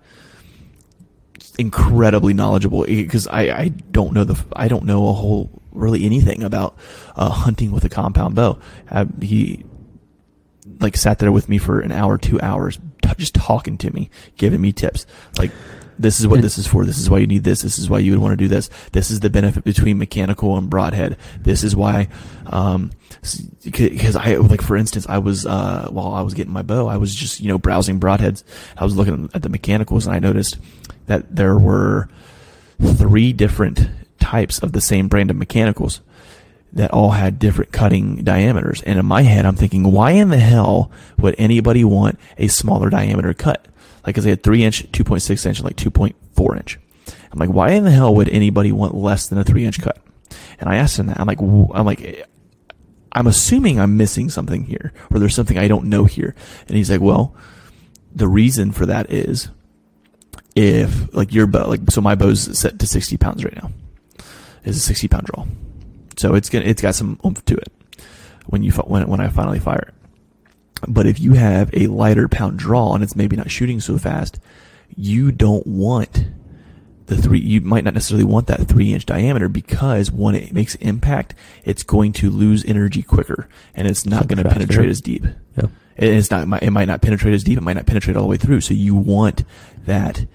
Incredibly 1.57 2.35
knowledgeable. 2.35 2.85
Because 2.85 3.29
I, 3.29 3.43
I 3.43 3.69
don't 3.69 4.13
know 4.15 4.25
the 4.25 4.45
I 4.53 4.67
don't 4.67 4.85
know 4.85 5.09
a 5.09 5.13
whole 5.13 5.63
really 5.71 6.05
anything 6.05 6.43
about 6.43 6.77
uh, 7.15 7.31
hunting 7.31 7.71
with 7.71 7.85
a 7.85 7.89
compound 7.89 8.35
bow. 8.35 8.59
Uh, 8.91 9.07
he 9.23 9.65
like 10.81 10.97
sat 10.97 11.21
there 11.21 11.31
with 11.31 11.49
me 11.49 11.59
for 11.59 11.81
an 11.81 11.93
hour, 11.93 12.19
two 12.19 12.41
hours, 12.41 12.79
just 13.17 13.35
talking 13.35 13.79
to 13.79 13.91
me, 13.91 14.11
giving 14.37 14.61
me 14.61 14.73
tips. 14.73 15.07
Like 15.39 15.51
this 15.99 16.21
is 16.21 16.27
what 16.27 16.43
this 16.43 16.59
is 16.59 16.67
for. 16.67 16.85
This 16.85 16.99
is 16.99 17.09
why 17.09 17.19
you 17.19 17.27
need 17.27 17.45
this. 17.45 17.63
This 17.63 17.79
is 17.79 17.89
why 17.89 17.99
you 18.01 18.13
would 18.13 18.21
want 18.21 18.33
to 18.33 18.37
do 18.37 18.49
this. 18.49 18.69
This 18.93 19.11
is 19.11 19.21
the 19.21 19.31
benefit 19.31 19.65
between 19.65 19.99
mechanical 19.99 20.57
and 20.57 20.69
broadhead. 20.69 21.17
This 21.41 21.65
is 21.65 21.75
why, 21.75 22.09
um, 22.47 22.91
because 23.65 24.17
I 24.17 24.37
like 24.37 24.63
for 24.63 24.77
instance, 24.77 25.07
I 25.09 25.19
was 25.19 25.47
uh, 25.47 25.89
while 25.91 26.13
I 26.13 26.21
was 26.21 26.35
getting 26.35 26.53
my 26.53 26.63
bow, 26.63 26.87
I 26.87 26.99
was 26.99 27.15
just 27.15 27.41
you 27.41 27.49
know 27.49 27.59
browsing 27.59 27.99
broadheads. 27.99 28.45
I 28.77 28.85
was 28.85 28.97
looking 28.97 29.31
at 29.33 29.43
the 29.43 29.49
mechanicals 29.49 30.07
and 30.07 30.15
I 30.15 30.19
noticed 30.19 30.59
that 31.07 31.35
there 31.35 31.57
were 31.57 32.09
three 32.81 33.33
different 33.33 33.89
types 34.21 34.59
of 34.59 34.73
the 34.73 34.81
same 34.81 35.09
brand 35.09 35.31
of 35.31 35.37
mechanicals 35.37 36.01
that 36.73 36.91
all 36.91 37.11
had 37.11 37.39
different 37.39 37.73
cutting 37.73 38.23
diameters. 38.25 38.83
And 38.83 38.99
in 38.99 39.07
my 39.07 39.23
head, 39.23 39.47
I'm 39.47 39.57
thinking, 39.57 39.85
why 39.85 40.13
in 40.13 40.29
the 40.29 40.39
hell 40.39 40.91
would 41.19 41.35
anybody 41.39 41.85
want 41.85 42.19
a 42.37 42.49
smaller 42.49 42.91
diameter 42.91 43.33
cut? 43.33 43.67
Like, 44.05 44.15
cause 44.15 44.25
they 44.25 44.31
had 44.31 44.43
three 44.43 44.63
inch, 44.63 44.91
2.6 44.93 45.47
inch, 45.47 45.59
and 45.59 45.65
like 45.65 45.77
2.4 45.77 46.57
inch. 46.57 46.79
I'm 47.33 47.39
like, 47.39 47.51
why 47.51 47.71
in 47.71 47.85
the 47.85 47.91
hell 47.91 48.15
would 48.15 48.29
anybody 48.29 48.73
want 48.73 48.95
less 48.95 49.27
than 49.27 49.39
a 49.39 49.45
three 49.45 49.65
inch 49.65 49.81
cut? 49.81 49.99
And 50.59 50.69
I 50.69 50.77
asked 50.77 50.99
him 50.99 51.07
that. 51.07 51.21
I'm 51.21 51.27
like, 51.27 51.41
I'm 51.41 51.85
like, 51.85 52.27
I'm 53.13 53.27
assuming 53.27 53.81
I'm 53.81 53.97
missing 53.97 54.31
something 54.31 54.65
here, 54.65 54.93
or 55.11 55.19
there's 55.19 55.35
something 55.35 55.59
I 55.59 55.69
don't 55.69 55.87
know 55.87 56.05
here. 56.05 56.35
And 56.69 56.77
he's 56.77 56.91
like, 56.91 57.01
well, 57.01 57.35
the 58.15 58.29
reason 58.29 58.73
for 58.73 58.87
that 58.87 59.11
is 59.11 59.49
if 60.55 61.15
like 61.15 61.33
your 61.33 61.47
bow, 61.47 61.69
like 61.69 61.81
so 61.91 62.01
my 62.01 62.15
bow's 62.15 62.59
set 62.59 62.79
to 62.79 62.87
60 62.87 63.17
pounds 63.19 63.45
right 63.45 63.57
now, 63.57 63.71
is 64.65 64.77
a 64.77 64.81
60 64.81 65.09
pound 65.09 65.27
draw, 65.27 65.47
so 66.17 66.35
it's 66.35 66.49
gonna 66.49 66.65
it's 66.65 66.83
got 66.83 66.95
some 66.95 67.19
oomph 67.25 67.45
to 67.47 67.57
it 67.57 67.73
when 68.47 68.63
you 68.63 68.73
when 68.73 69.07
when 69.09 69.21
I 69.21 69.29
finally 69.29 69.59
fire 69.59 69.89
it. 69.89 69.95
But 70.89 71.07
if 71.07 71.19
you 71.21 71.35
have 71.35 71.71
a 71.73 71.87
lighter 71.87 72.29
pound 72.29 72.59
draw 72.59 72.95
and 72.95 73.03
it's 73.03 73.17
maybe 73.17 73.37
not 73.37 73.51
shooting 73.51 73.81
so 73.81 73.99
fast, 73.99 74.39
you 74.95 75.33
don't 75.33 75.67
want 75.67 76.27
the 77.07 77.17
three. 77.17 77.39
You 77.39 77.61
might 77.61 77.85
not 77.85 77.95
necessarily 77.95 78.25
want 78.25 78.47
that 78.49 78.67
three 78.67 78.93
inch 78.93 79.07
diameter 79.07 79.49
because 79.49 80.11
when 80.11 80.35
it 80.35 80.53
makes 80.53 80.75
impact, 80.77 81.35
it's 81.65 81.83
going 81.83 82.13
to 82.15 82.31
lose 82.31 82.65
energy 82.65 83.03
quicker 83.03 83.49
and 83.75 83.89
it's 83.89 84.05
not 84.05 84.29
going 84.29 84.43
to 84.43 84.49
penetrate 84.49 84.89
as 84.89 85.01
deep. 85.01 85.25
Yeah. 85.57 85.69
It's 85.97 86.31
not. 86.31 86.63
It 86.63 86.71
might 86.71 86.89
not 86.89 87.01
penetrate 87.01 87.35
as 87.35 87.43
deep. 87.43 87.57
It 87.57 87.63
might 87.63 87.77
not 87.77 87.87
penetrate 87.87 88.17
all 88.17 88.25
the 88.25 88.29
way 88.29 88.37
through. 88.37 88.61
So 88.61 88.75
you 88.75 88.95
want 88.95 89.45
that 89.87 90.27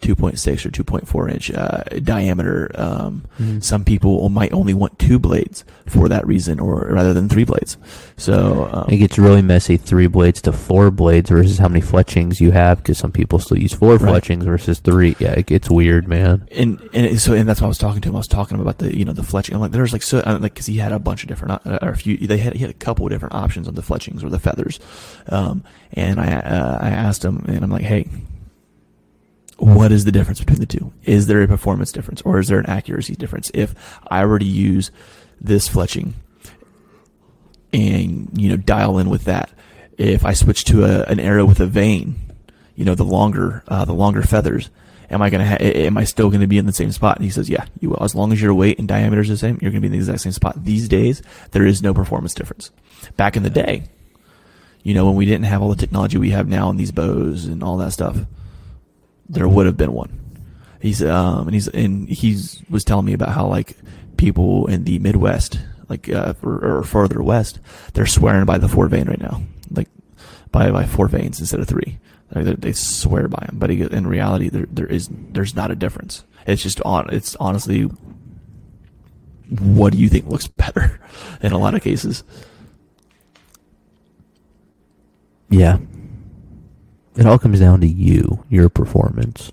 2.6 0.00 0.66
or 0.66 0.70
2.4 0.70 1.32
inch 1.32 1.50
uh, 1.50 1.82
diameter. 2.02 2.70
Um, 2.74 3.24
mm-hmm. 3.38 3.60
Some 3.60 3.84
people 3.84 4.28
might 4.28 4.52
only 4.52 4.74
want 4.74 4.98
two 4.98 5.18
blades 5.18 5.64
for 5.86 6.08
that 6.08 6.26
reason, 6.26 6.58
or 6.58 6.88
rather 6.90 7.12
than 7.12 7.28
three 7.28 7.44
blades. 7.44 7.76
So 8.16 8.68
um, 8.72 8.86
it 8.88 8.96
gets 8.98 9.18
really 9.18 9.42
messy. 9.42 9.76
Three 9.76 10.06
blades 10.06 10.40
to 10.42 10.52
four 10.52 10.90
blades 10.90 11.30
versus 11.30 11.58
how 11.58 11.68
many 11.68 11.80
fletchings 11.80 12.40
you 12.40 12.50
have, 12.52 12.78
because 12.78 12.98
some 12.98 13.12
people 13.12 13.38
still 13.38 13.58
use 13.58 13.72
four 13.72 13.92
right. 13.92 14.00
fletchings 14.00 14.44
versus 14.44 14.78
three. 14.78 15.16
Yeah, 15.18 15.32
it 15.32 15.46
gets 15.46 15.70
weird, 15.70 16.08
man. 16.08 16.48
And 16.50 16.80
and 16.92 17.20
so 17.20 17.34
and 17.34 17.48
that's 17.48 17.60
why 17.60 17.66
I 17.66 17.68
was 17.68 17.78
talking 17.78 18.00
to 18.02 18.08
him. 18.08 18.16
I 18.16 18.18
was 18.18 18.28
talking 18.28 18.60
about 18.60 18.78
the 18.78 18.96
you 18.96 19.04
know 19.04 19.12
the 19.12 19.22
fletching. 19.22 19.54
I'm 19.54 19.60
like, 19.60 19.72
there's 19.72 19.92
like 19.92 20.02
so 20.02 20.22
like 20.24 20.42
because 20.42 20.66
he 20.66 20.78
had 20.78 20.92
a 20.92 20.98
bunch 20.98 21.22
of 21.22 21.28
different 21.28 21.66
uh, 21.66 21.78
or 21.82 21.90
a 21.90 21.96
few. 21.96 22.16
They 22.16 22.38
had 22.38 22.54
he 22.54 22.60
had 22.60 22.70
a 22.70 22.74
couple 22.74 23.04
of 23.06 23.12
different 23.12 23.34
options 23.34 23.68
on 23.68 23.74
the 23.74 23.82
fletchings 23.82 24.24
or 24.24 24.30
the 24.30 24.38
feathers. 24.38 24.80
Um, 25.28 25.62
and 25.92 26.20
I 26.20 26.32
uh, 26.32 26.78
I 26.80 26.90
asked 26.90 27.24
him, 27.24 27.44
and 27.48 27.62
I'm 27.62 27.70
like, 27.70 27.82
hey 27.82 28.08
what 29.60 29.92
is 29.92 30.06
the 30.06 30.12
difference 30.12 30.40
between 30.40 30.58
the 30.58 30.66
two? 30.66 30.92
Is 31.04 31.26
there 31.26 31.42
a 31.42 31.48
performance 31.48 31.92
difference 31.92 32.22
or 32.22 32.38
is 32.38 32.48
there 32.48 32.58
an 32.58 32.66
accuracy 32.66 33.14
difference? 33.14 33.50
If 33.52 33.74
I 34.08 34.24
were 34.24 34.38
to 34.38 34.44
use 34.44 34.90
this 35.40 35.68
fletching 35.68 36.14
and, 37.72 38.30
you 38.34 38.48
know, 38.48 38.56
dial 38.56 38.98
in 38.98 39.10
with 39.10 39.24
that, 39.24 39.50
if 39.98 40.24
I 40.24 40.32
switch 40.32 40.64
to 40.64 40.84
a, 40.84 41.02
an 41.04 41.20
arrow 41.20 41.44
with 41.44 41.60
a 41.60 41.66
vane, 41.66 42.16
you 42.74 42.86
know, 42.86 42.94
the 42.94 43.04
longer, 43.04 43.62
uh, 43.68 43.84
the 43.84 43.92
longer 43.92 44.22
feathers, 44.22 44.70
am 45.10 45.20
I 45.20 45.28
going 45.28 45.40
to 45.40 45.46
ha- 45.46 45.62
am 45.62 45.98
I 45.98 46.04
still 46.04 46.30
going 46.30 46.40
to 46.40 46.46
be 46.46 46.56
in 46.56 46.64
the 46.64 46.72
same 46.72 46.90
spot? 46.90 47.16
And 47.16 47.24
he 47.24 47.30
says, 47.30 47.50
yeah, 47.50 47.66
you 47.80 47.90
will. 47.90 48.02
As 48.02 48.14
long 48.14 48.32
as 48.32 48.40
your 48.40 48.54
weight 48.54 48.78
and 48.78 48.88
diameter 48.88 49.20
is 49.20 49.28
the 49.28 49.36
same, 49.36 49.58
you're 49.60 49.70
going 49.70 49.82
to 49.82 49.88
be 49.88 49.88
in 49.88 49.92
the 49.92 49.98
exact 49.98 50.22
same 50.22 50.32
spot. 50.32 50.64
These 50.64 50.88
days, 50.88 51.20
there 51.50 51.66
is 51.66 51.82
no 51.82 51.92
performance 51.92 52.32
difference. 52.32 52.70
Back 53.18 53.36
in 53.36 53.42
the 53.42 53.50
day, 53.50 53.84
you 54.82 54.94
know, 54.94 55.04
when 55.04 55.16
we 55.16 55.26
didn't 55.26 55.44
have 55.44 55.60
all 55.60 55.68
the 55.68 55.76
technology 55.76 56.16
we 56.16 56.30
have 56.30 56.48
now 56.48 56.70
in 56.70 56.78
these 56.78 56.92
bows 56.92 57.44
and 57.44 57.62
all 57.62 57.76
that 57.76 57.92
stuff, 57.92 58.16
there 59.30 59.48
would 59.48 59.66
have 59.66 59.76
been 59.76 59.92
one. 59.92 60.18
He's 60.80 61.02
um 61.02 61.46
and 61.46 61.54
he's 61.54 61.68
and 61.68 62.08
he's 62.08 62.62
was 62.68 62.84
telling 62.84 63.06
me 63.06 63.12
about 63.12 63.30
how 63.30 63.46
like 63.46 63.76
people 64.16 64.66
in 64.66 64.84
the 64.84 64.98
Midwest, 64.98 65.58
like 65.88 66.08
uh, 66.08 66.34
or, 66.42 66.78
or 66.78 66.82
further 66.82 67.22
west, 67.22 67.60
they're 67.94 68.06
swearing 68.06 68.44
by 68.44 68.58
the 68.58 68.68
four 68.68 68.88
vane 68.88 69.08
right 69.08 69.20
now, 69.20 69.42
like 69.70 69.88
by 70.50 70.70
by 70.70 70.84
four 70.84 71.08
vanes 71.08 71.40
instead 71.40 71.60
of 71.60 71.68
three. 71.68 71.98
Like 72.34 72.44
they, 72.44 72.54
they 72.54 72.72
swear 72.72 73.28
by 73.28 73.44
them, 73.46 73.58
but 73.58 73.70
in 73.70 74.06
reality, 74.06 74.48
there 74.48 74.66
there 74.70 74.86
is 74.86 75.08
there's 75.10 75.54
not 75.54 75.70
a 75.70 75.76
difference. 75.76 76.24
It's 76.46 76.62
just 76.62 76.80
on. 76.82 77.10
It's 77.10 77.36
honestly, 77.36 77.82
what 79.48 79.92
do 79.92 79.98
you 79.98 80.08
think 80.08 80.26
looks 80.26 80.46
better 80.46 81.00
in 81.42 81.52
a 81.52 81.58
lot 81.58 81.74
of 81.74 81.82
cases? 81.82 82.24
Yeah, 85.48 85.78
it 87.16 87.26
all 87.26 87.38
comes 87.38 87.60
down 87.60 87.80
to 87.80 87.86
you, 87.86 88.44
your 88.48 88.68
performance, 88.68 89.52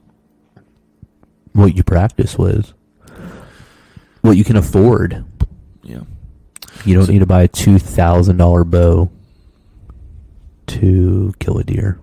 what 1.54 1.76
you 1.76 1.84
practice 1.84 2.38
with, 2.38 2.74
what 4.22 4.38
you 4.38 4.44
can 4.44 4.56
afford. 4.56 5.26
Yeah. 5.84 6.02
You 6.86 6.96
don't 6.96 7.06
so, 7.06 7.12
need 7.12 7.20
to 7.20 7.26
buy 7.26 7.44
a 7.44 7.48
two 7.48 7.80
thousand 7.80 8.38
dollar 8.38 8.64
bow 8.64 9.10
to 10.68 11.34
kill 11.40 11.58
a 11.58 11.64
deer. 11.64 12.00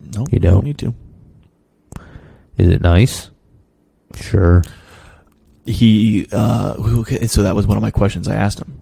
No, 0.00 0.26
you 0.30 0.38
don't. 0.38 0.54
don't 0.54 0.64
need 0.64 0.78
to. 0.78 0.94
Is 2.58 2.68
it 2.68 2.80
nice? 2.80 3.30
Sure. 4.14 4.62
He 5.66 6.26
uh 6.32 6.74
okay, 6.78 7.26
so 7.26 7.42
that 7.42 7.54
was 7.54 7.66
one 7.66 7.76
of 7.76 7.82
my 7.82 7.90
questions 7.90 8.26
I 8.26 8.34
asked 8.34 8.58
him. 8.58 8.80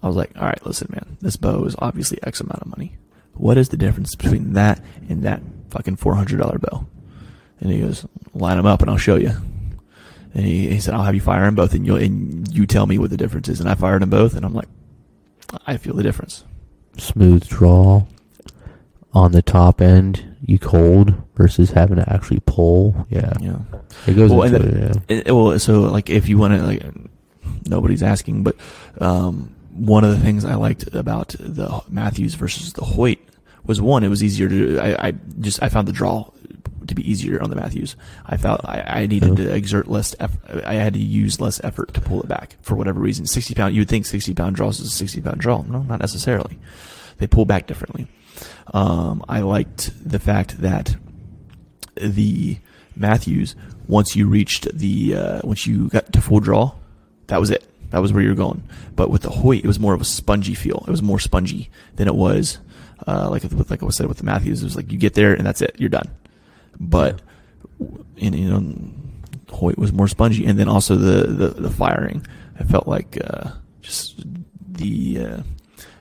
I 0.00 0.06
was 0.06 0.14
like, 0.14 0.30
"All 0.36 0.46
right, 0.46 0.64
listen, 0.64 0.88
man. 0.90 1.16
This 1.20 1.36
bow 1.36 1.64
is 1.64 1.74
obviously 1.78 2.18
X 2.22 2.40
amount 2.40 2.62
of 2.62 2.68
money. 2.68 2.96
What 3.38 3.56
is 3.56 3.68
the 3.68 3.76
difference 3.76 4.14
between 4.14 4.52
that 4.54 4.82
and 5.08 5.22
that 5.22 5.40
fucking 5.70 5.96
four 5.96 6.14
hundred 6.14 6.38
dollar 6.38 6.58
bill? 6.58 6.88
And 7.60 7.72
he 7.72 7.80
goes, 7.80 8.06
line 8.34 8.56
them 8.56 8.66
up 8.66 8.82
and 8.82 8.90
I'll 8.90 8.98
show 8.98 9.16
you. 9.16 9.32
And 10.34 10.44
he, 10.44 10.68
he 10.68 10.80
said, 10.80 10.94
I'll 10.94 11.04
have 11.04 11.14
you 11.14 11.20
fire 11.20 11.44
them 11.44 11.54
both 11.54 11.74
and 11.74 11.86
you 11.86 11.96
and 11.96 12.46
you 12.54 12.66
tell 12.66 12.86
me 12.86 12.98
what 12.98 13.10
the 13.10 13.16
difference 13.16 13.48
is. 13.48 13.60
And 13.60 13.68
I 13.68 13.74
fired 13.74 14.02
them 14.02 14.10
both 14.10 14.36
and 14.36 14.44
I'm 14.44 14.54
like, 14.54 14.68
I 15.66 15.76
feel 15.76 15.94
the 15.94 16.02
difference. 16.02 16.44
Smooth 16.98 17.48
draw 17.48 18.06
on 19.12 19.32
the 19.32 19.42
top 19.42 19.80
end, 19.80 20.36
you 20.44 20.58
cold 20.58 21.14
versus 21.34 21.70
having 21.70 21.96
to 21.96 22.12
actually 22.12 22.40
pull. 22.40 23.06
Yeah. 23.08 23.32
Yeah. 23.40 23.58
It 24.06 24.14
goes 24.14 24.30
well, 24.30 24.42
into 24.42 24.68
it, 24.68 24.94
yeah. 25.08 25.16
It, 25.16 25.34
well, 25.34 25.58
so 25.58 25.80
like 25.82 26.10
if 26.10 26.28
you 26.28 26.38
want 26.38 26.54
to, 26.54 26.62
like, 26.62 26.82
nobody's 27.66 28.02
asking, 28.02 28.42
but, 28.42 28.56
um, 29.00 29.54
one 29.72 30.04
of 30.04 30.10
the 30.10 30.18
things 30.18 30.44
I 30.44 30.56
liked 30.56 30.92
about 30.92 31.36
the 31.38 31.82
Mathews 31.88 32.34
versus 32.34 32.72
the 32.72 32.84
Hoyt 32.84 33.18
was 33.68 33.80
one, 33.80 34.02
it 34.02 34.08
was 34.08 34.24
easier 34.24 34.48
to, 34.48 34.78
I, 34.80 35.08
I 35.08 35.12
just, 35.40 35.62
I 35.62 35.68
found 35.68 35.86
the 35.86 35.92
draw 35.92 36.30
to 36.88 36.94
be 36.94 37.08
easier 37.08 37.40
on 37.42 37.50
the 37.50 37.56
Mathews. 37.56 37.96
I 38.26 38.38
felt 38.38 38.62
I, 38.64 38.80
I 38.80 39.06
needed 39.06 39.36
to 39.36 39.54
exert 39.54 39.88
less 39.88 40.16
effort. 40.18 40.64
I 40.64 40.74
had 40.74 40.94
to 40.94 40.98
use 40.98 41.38
less 41.40 41.62
effort 41.62 41.92
to 41.94 42.00
pull 42.00 42.22
it 42.22 42.28
back 42.28 42.56
for 42.62 42.74
whatever 42.74 42.98
reason. 42.98 43.26
60 43.26 43.54
pound, 43.54 43.74
you 43.74 43.82
would 43.82 43.88
think 43.88 44.06
60 44.06 44.34
pound 44.34 44.56
draws 44.56 44.80
is 44.80 44.88
a 44.88 44.90
60 44.90 45.20
pound 45.20 45.38
draw. 45.38 45.62
No, 45.62 45.82
not 45.82 46.00
necessarily. 46.00 46.58
They 47.18 47.26
pull 47.26 47.44
back 47.44 47.66
differently. 47.66 48.08
Um, 48.72 49.22
I 49.28 49.40
liked 49.40 49.90
the 50.08 50.18
fact 50.18 50.62
that 50.62 50.96
the 51.96 52.58
Mathews, 52.96 53.54
once 53.86 54.16
you 54.16 54.26
reached 54.26 54.72
the, 54.74 55.14
uh, 55.14 55.40
once 55.44 55.66
you 55.66 55.88
got 55.88 56.12
to 56.12 56.20
full 56.20 56.40
draw, 56.40 56.72
that 57.26 57.38
was 57.38 57.50
it. 57.50 57.64
That 57.90 58.00
was 58.00 58.12
where 58.12 58.22
you're 58.22 58.34
going. 58.34 58.62
But 58.96 59.10
with 59.10 59.22
the 59.22 59.30
Hoyt, 59.30 59.64
it 59.64 59.66
was 59.66 59.80
more 59.80 59.94
of 59.94 60.00
a 60.00 60.04
spongy 60.04 60.54
feel. 60.54 60.84
It 60.86 60.90
was 60.90 61.02
more 61.02 61.18
spongy 61.18 61.70
than 61.96 62.06
it 62.06 62.14
was 62.14 62.58
uh, 63.06 63.28
like 63.30 63.42
with 63.42 63.70
like 63.70 63.82
I 63.82 63.88
said 63.88 64.06
with 64.06 64.18
the 64.18 64.24
Mathews, 64.24 64.62
It 64.62 64.64
was 64.64 64.76
like 64.76 64.90
you 64.92 64.98
get 64.98 65.14
there 65.14 65.34
and 65.34 65.46
that's 65.46 65.62
it. 65.62 65.76
You're 65.78 65.88
done. 65.88 66.10
But 66.78 67.20
in 68.16 68.34
you 68.34 68.50
know 68.50 68.92
Hoyt 69.50 69.78
was 69.78 69.92
more 69.92 70.08
spongy, 70.08 70.44
and 70.46 70.58
then 70.58 70.68
also 70.68 70.94
the 70.96 71.26
the, 71.26 71.48
the 71.48 71.70
firing. 71.70 72.26
I 72.58 72.64
felt 72.64 72.86
like 72.86 73.18
uh, 73.24 73.50
just 73.80 74.22
the 74.70 75.18
uh, 75.18 75.42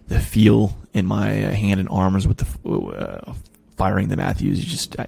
the 0.08 0.20
feel 0.20 0.78
in 0.94 1.06
my 1.06 1.28
hand 1.30 1.80
and 1.80 1.90
arms 1.90 2.28
with 2.28 2.38
the 2.38 2.70
uh, 2.70 3.34
firing 3.78 4.10
the 4.10 4.18
Mathews. 4.18 4.64
Just 4.64 5.00
I, 5.00 5.08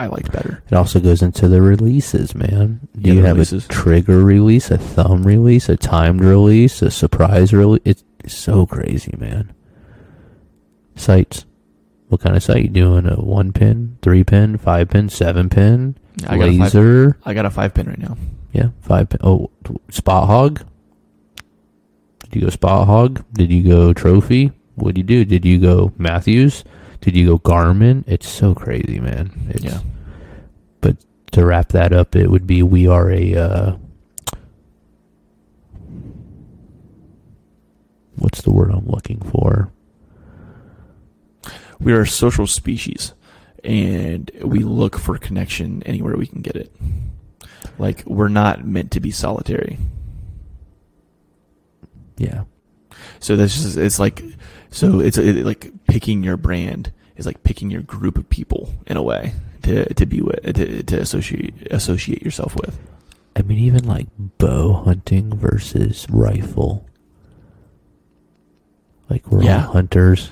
I, 0.00 0.06
liked 0.06 0.32
better. 0.32 0.62
It 0.70 0.74
also 0.74 0.98
goes 0.98 1.22
into 1.22 1.46
the 1.48 1.62
releases, 1.62 2.34
man. 2.34 2.80
Do 2.98 3.10
yeah, 3.10 3.14
you 3.14 3.22
have 3.24 3.36
releases. 3.36 3.66
a 3.66 3.68
trigger 3.68 4.18
release, 4.24 4.70
a 4.70 4.78
thumb 4.78 5.24
release, 5.24 5.68
a 5.68 5.76
timed 5.76 6.20
release, 6.20 6.82
a 6.82 6.90
surprise 6.90 7.52
release? 7.52 7.82
It's 7.84 8.04
so 8.26 8.66
crazy, 8.66 9.14
man. 9.18 9.54
Sights. 10.98 11.44
What 12.08 12.20
kind 12.20 12.36
of 12.36 12.42
sight 12.42 12.62
you 12.62 12.68
doing? 12.68 13.06
A 13.06 13.16
one 13.16 13.52
pin, 13.52 13.98
three 14.02 14.24
pin, 14.24 14.56
five 14.58 14.88
pin, 14.88 15.08
seven 15.08 15.48
pin? 15.48 15.96
I 16.26 16.38
got, 16.38 16.48
a 16.48 16.58
five, 16.58 16.74
laser. 16.74 17.18
I 17.24 17.34
got 17.34 17.46
a 17.46 17.50
five 17.50 17.74
pin 17.74 17.86
right 17.86 17.98
now. 17.98 18.16
Yeah, 18.52 18.70
five. 18.80 19.08
Pin. 19.10 19.20
Oh, 19.22 19.50
Spot 19.90 20.26
Hogg. 20.26 20.62
Did 22.24 22.34
you 22.34 22.40
go 22.42 22.50
Spot 22.50 22.86
Hogg? 22.86 23.24
Did 23.32 23.52
you 23.52 23.62
go 23.62 23.92
trophy? 23.92 24.52
What 24.74 24.94
did 24.94 24.98
you 24.98 25.04
do? 25.04 25.24
Did 25.24 25.44
you 25.44 25.58
go 25.58 25.92
Mathews? 25.98 26.64
Did 27.00 27.14
you 27.16 27.26
go 27.26 27.38
Garmin? 27.38 28.04
It's 28.06 28.28
so 28.28 28.54
crazy, 28.54 29.00
man. 29.00 29.30
It's, 29.50 29.64
Yeah. 29.64 29.80
But 30.80 30.96
to 31.32 31.44
wrap 31.44 31.68
that 31.70 31.92
up, 31.92 32.16
it 32.16 32.30
would 32.30 32.46
be 32.46 32.62
we 32.62 32.88
are 32.88 33.10
a. 33.10 33.34
Uh, 33.34 33.76
what's 38.16 38.42
the 38.42 38.50
word 38.52 38.70
I'm 38.70 38.86
looking 38.88 39.20
for? 39.20 39.70
We 41.80 41.92
are 41.92 42.02
a 42.02 42.06
social 42.08 42.46
species, 42.46 43.14
and 43.64 44.30
we 44.42 44.60
look 44.60 44.98
for 44.98 45.16
connection 45.18 45.82
anywhere 45.84 46.16
we 46.16 46.26
can 46.26 46.42
get 46.42 46.56
it. 46.56 46.72
Like 47.78 48.02
we're 48.06 48.28
not 48.28 48.64
meant 48.66 48.90
to 48.92 49.00
be 49.00 49.10
solitary. 49.10 49.78
Yeah. 52.16 52.44
So 53.20 53.36
that's 53.36 53.54
just 53.54 53.76
it's 53.76 53.98
like 53.98 54.22
so 54.70 55.00
it's 55.00 55.18
it, 55.18 55.44
like 55.46 55.70
picking 55.86 56.22
your 56.24 56.36
brand 56.36 56.92
is 57.16 57.26
like 57.26 57.42
picking 57.42 57.70
your 57.70 57.82
group 57.82 58.18
of 58.18 58.28
people 58.28 58.74
in 58.86 58.96
a 58.96 59.02
way 59.02 59.32
to 59.62 59.92
to 59.94 60.06
be 60.06 60.20
with 60.20 60.42
to, 60.54 60.82
to 60.82 61.00
associate 61.00 61.54
associate 61.70 62.22
yourself 62.22 62.56
with. 62.56 62.76
I 63.36 63.42
mean, 63.42 63.58
even 63.58 63.84
like 63.86 64.08
bow 64.18 64.72
hunting 64.84 65.36
versus 65.36 66.06
rifle. 66.10 66.84
Like 69.08 69.26
we're 69.30 69.44
Yeah. 69.44 69.66
all 69.66 69.72
hunters. 69.74 70.30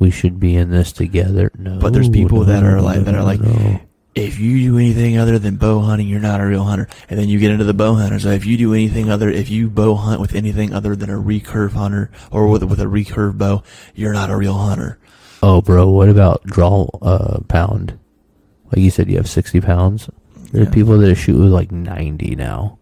We 0.00 0.10
should 0.10 0.40
be 0.40 0.56
in 0.56 0.70
this 0.70 0.90
together. 0.92 1.52
No, 1.56 1.78
But 1.78 1.92
there's 1.92 2.08
people 2.08 2.42
that 2.46 2.64
are 2.64 2.76
no, 2.78 2.82
like- 2.82 3.04
that 3.04 3.14
are 3.14 3.22
like, 3.22 3.40
no. 3.40 3.80
If 4.12 4.40
you 4.40 4.58
do 4.58 4.76
anything 4.78 5.16
other 5.18 5.38
than 5.38 5.54
bow 5.56 5.78
hunting, 5.82 6.08
you're 6.08 6.18
not 6.18 6.40
a 6.40 6.44
real 6.44 6.64
hunter. 6.64 6.88
And 7.08 7.16
then 7.16 7.28
you 7.28 7.38
get 7.38 7.52
into 7.52 7.62
the 7.62 7.72
bow 7.74 7.94
hunters. 7.94 8.24
So 8.24 8.30
if 8.30 8.44
you 8.44 8.56
do 8.56 8.74
anything 8.74 9.08
other, 9.08 9.28
if 9.30 9.48
you 9.48 9.70
bow 9.70 9.94
hunt 9.94 10.20
with 10.20 10.34
anything 10.34 10.74
other 10.74 10.96
than 10.96 11.10
a 11.10 11.16
recurve 11.16 11.72
hunter 11.74 12.10
or 12.32 12.48
with 12.48 12.64
with 12.64 12.80
a 12.80 12.86
recurve 12.86 13.38
bow, 13.38 13.62
you're 13.94 14.12
not 14.12 14.28
a 14.28 14.36
real 14.36 14.54
hunter. 14.58 14.98
Oh, 15.44 15.60
bro, 15.62 15.88
what 15.88 16.08
about 16.08 16.42
draw 16.44 16.88
uh, 17.00 17.38
pound? 17.46 17.96
Like 18.72 18.78
you 18.78 18.90
said, 18.90 19.08
you 19.08 19.16
have 19.16 19.28
sixty 19.30 19.60
pounds. 19.60 20.10
There 20.50 20.62
Yeah. 20.62 20.68
are 20.68 20.72
people 20.72 20.98
that 20.98 21.14
shoot 21.14 21.38
with 21.38 21.52
like 21.52 21.70
ninety 21.70 22.34
now, 22.34 22.78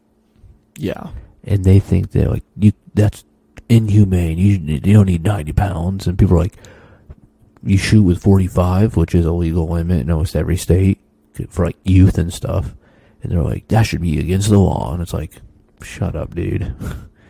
Yeah. 0.79 1.09
and 1.45 1.63
they 1.63 1.79
think 1.79 2.13
that 2.13 2.31
like 2.31 2.45
you 2.57 2.73
that's 2.95 3.25
inhumane. 3.69 4.39
You 4.39 4.59
you 4.83 4.95
don't 4.95 5.07
need 5.07 5.25
ninety 5.25 5.53
pounds, 5.53 6.07
and 6.07 6.17
people 6.19 6.37
are 6.37 6.41
like, 6.41 6.57
you 7.69 7.79
shoot 7.79 8.03
with 8.03 8.23
forty 8.23 8.47
five, 8.47 8.97
which 8.97 9.15
is 9.15 9.27
a 9.27 9.33
legal 9.33 9.69
limit 9.69 10.01
in 10.01 10.11
almost 10.11 10.37
every 10.37 10.57
state 10.57 11.01
for 11.51 11.67
like 11.67 11.77
youth 11.85 12.19
and 12.19 12.33
stuff, 12.33 12.75
and 13.23 13.31
they're 13.31 13.43
like 13.43 13.69
that 13.69 13.83
should 13.83 14.01
be 14.01 14.19
against 14.19 14.49
the 14.51 14.59
law, 14.59 14.93
and 14.93 15.03
it's 15.03 15.13
like, 15.13 15.41
shut 15.83 16.17
up, 16.17 16.35
dude, 16.35 16.75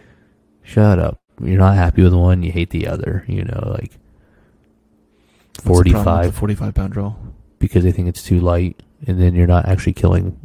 shut 0.62 0.98
up. 0.98 1.20
You're 1.40 1.58
not 1.58 1.76
happy 1.76 2.02
with 2.02 2.14
one, 2.14 2.42
you 2.42 2.50
hate 2.52 2.70
the 2.70 2.88
other. 2.88 3.24
You 3.28 3.44
know, 3.44 3.74
like 3.78 3.92
What's 5.64 5.82
the 5.84 5.92
problem 5.92 6.26
with 6.26 6.32
45 6.32 6.32
the 6.32 6.38
45 6.38 6.74
pound 6.74 6.92
draw. 6.92 7.14
because 7.58 7.84
they 7.84 7.92
think 7.92 8.08
it's 8.08 8.22
too 8.22 8.40
light, 8.40 8.82
and 9.06 9.20
then 9.20 9.34
you're 9.34 9.46
not 9.46 9.66
actually 9.66 9.94
killing. 9.94 10.38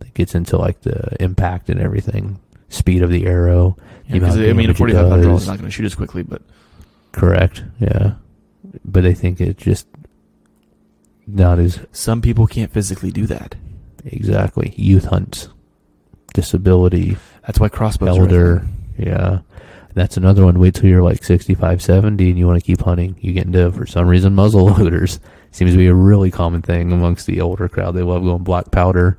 It 0.00 0.14
gets 0.14 0.34
into 0.34 0.56
like 0.56 0.80
the 0.82 1.16
impact 1.22 1.70
and 1.70 1.80
everything, 1.80 2.40
speed 2.68 3.02
of 3.02 3.10
the 3.10 3.26
arrow. 3.26 3.76
Yeah, 4.06 4.14
the 4.14 4.20
because 4.20 4.36
I 4.36 4.40
mean, 4.40 4.44
a 4.44 4.52
damage 4.52 4.70
it 4.70 4.76
45 4.78 5.08
pound 5.08 5.22
draw 5.22 5.36
is 5.36 5.46
not 5.46 5.58
going 5.58 5.68
to 5.68 5.70
shoot 5.70 5.86
as 5.86 5.94
quickly, 5.94 6.22
but 6.22 6.42
Correct. 7.12 7.62
Yeah, 7.78 8.14
but 8.84 9.02
they 9.02 9.14
think 9.14 9.40
it's 9.40 9.62
just 9.62 9.86
not 11.26 11.58
as 11.58 11.80
some 11.92 12.20
people 12.22 12.46
can't 12.46 12.72
physically 12.72 13.10
do 13.10 13.26
that. 13.26 13.54
exactly 14.04 14.74
youth 14.76 15.04
hunts, 15.04 15.48
disability, 16.34 17.16
That's 17.46 17.60
why 17.60 17.68
crossbows 17.68 18.18
are 18.18 18.22
elder. 18.22 18.66
Yeah. 18.98 19.40
That's 19.94 20.16
another 20.16 20.44
one. 20.44 20.58
Wait 20.58 20.74
till 20.74 20.88
you're 20.88 21.02
like 21.02 21.22
65, 21.22 21.82
70 21.82 22.30
and 22.30 22.38
you 22.38 22.46
want 22.46 22.58
to 22.58 22.64
keep 22.64 22.80
hunting. 22.80 23.16
You 23.20 23.32
get 23.32 23.46
into, 23.46 23.70
for 23.72 23.86
some 23.86 24.08
reason, 24.08 24.34
muzzle 24.34 24.66
loaders. 24.78 25.20
Seems 25.50 25.72
to 25.72 25.76
be 25.76 25.86
a 25.86 25.94
really 25.94 26.30
common 26.30 26.62
thing 26.62 26.92
amongst 26.92 27.26
the 27.26 27.40
older 27.42 27.68
crowd. 27.68 27.94
They 27.94 28.02
love 28.02 28.22
going 28.22 28.42
black 28.42 28.70
powder. 28.70 29.18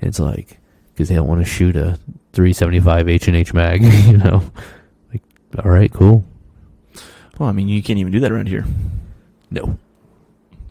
It's 0.00 0.20
like, 0.20 0.58
because 0.92 1.08
they 1.08 1.16
don't 1.16 1.26
want 1.26 1.40
to 1.40 1.50
shoot 1.50 1.74
a 1.74 1.98
375 2.32 3.08
H&H 3.08 3.52
mag, 3.54 3.82
you 4.06 4.18
know? 4.18 4.44
Like, 5.12 5.22
all 5.64 5.70
right, 5.70 5.92
cool. 5.92 6.24
Well, 7.38 7.48
I 7.48 7.52
mean, 7.52 7.68
you 7.68 7.82
can't 7.82 7.98
even 7.98 8.12
do 8.12 8.20
that 8.20 8.30
around 8.32 8.48
here. 8.48 8.64
No. 9.50 9.78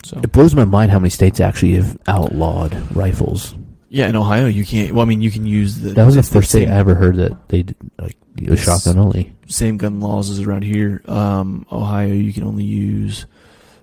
So 0.03 0.19
It 0.24 0.32
blows 0.32 0.56
my 0.56 0.66
mind 0.66 0.92
how 0.92 1.00
many 1.00 1.09
states 1.09 1.40
actually 1.40 1.74
have 1.74 1.98
outlawed 2.08 2.74
rifles. 2.95 3.56
yeah, 3.90 4.08
in 4.08 4.16
Ohio, 4.16 4.48
you 4.48 4.66
can't. 4.66 4.92
Well, 4.93 5.03
I 5.06 5.06
mean, 5.08 5.22
you 5.22 5.32
can 5.32 5.45
use 5.45 5.80
the. 5.80 5.90
That 5.92 6.06
was 6.06 6.16
the 6.16 6.19
it's 6.19 6.30
first 6.32 6.50
state 6.50 6.66
same, 6.67 6.74
I 6.74 6.77
ever 6.77 6.95
heard 6.95 7.16
that 7.17 7.50
they 7.50 7.64
did, 7.64 7.75
like, 8.00 8.17
it 8.38 8.50
was 8.50 8.61
It's- 8.61 8.66
shotgun 8.83 8.98
only. 9.01 9.33
same 9.48 9.77
gun 9.77 10.00
laws 10.00 10.30
as 10.30 10.40
around 10.42 10.64
here. 10.64 11.01
Um, 11.08 11.66
Ohio, 11.72 12.11
you 12.14 12.33
can 12.33 12.43
only 12.43 12.64
use 12.64 13.25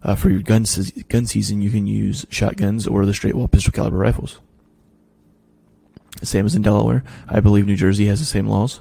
uh, 0.02 0.14
for 0.14 0.28
your 0.30 0.40
gun 0.42 0.64
se- 0.64 1.04
gun 1.08 1.26
season. 1.26 1.62
You 1.62 1.70
can 1.70 1.86
use 1.86 2.26
shotguns 2.30 2.86
or 2.86 3.06
the 3.06 3.14
straight 3.14 3.34
wall 3.34 3.48
pistol 3.48 3.72
caliber 3.72 3.96
rifles. 3.98 4.40
Same 6.22 6.44
as 6.44 6.54
in 6.54 6.62
Delaware. 6.62 7.04
I 7.28 7.40
believe 7.40 7.66
New 7.66 7.76
Jersey 7.76 8.06
has 8.06 8.18
the 8.18 8.26
same 8.26 8.46
laws. 8.46 8.80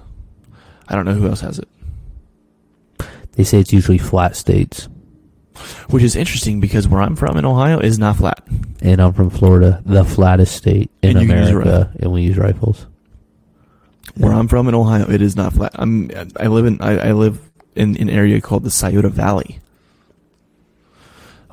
I 0.88 0.96
don't 0.96 1.06
know 1.06 1.14
who 1.14 1.28
else 1.28 1.42
has 1.42 1.60
it. 1.60 1.68
They 3.34 3.44
say 3.44 3.60
it's 3.60 3.74
usually 3.74 3.98
flat 3.98 4.36
states. 4.36 4.88
Which 5.90 6.04
is 6.04 6.16
interesting 6.16 6.60
because 6.60 6.88
where 6.88 7.02
I'm 7.02 7.16
from 7.16 7.38
in 7.38 7.46
Ohio 7.46 7.80
is 7.80 8.00
not 8.00 8.16
flat. 8.16 8.48
and 8.82 9.02
I'm 9.02 9.14
from 9.14 9.30
Florida, 9.30 9.82
the 9.86 10.06
flattest 10.06 10.56
state 10.56 10.90
in 11.02 11.18
And 11.18 11.22
you 11.22 11.28
can 11.28 11.38
use 11.40 11.50
a 11.50 11.56
America, 11.56 11.92
and 12.00 12.12
we 12.14 12.22
use 12.22 12.38
rifles. 12.38 12.86
Where 14.16 14.32
I'm 14.32 14.48
from 14.48 14.68
in 14.70 14.76
Ohio, 14.76 15.10
it 15.10 15.22
is 15.22 15.36
not 15.36 15.54
flat. 15.54 15.72
I'm 15.76 16.10
I 16.40 16.48
live 16.48 16.66
in 16.66 16.82
I, 16.82 17.10
I 17.10 17.12
live 17.12 17.42
in 17.76 17.98
an 17.98 18.10
area 18.10 18.40
called 18.42 18.64
the 18.64 18.72
Scioto 18.72 19.10
Valley. 19.10 19.60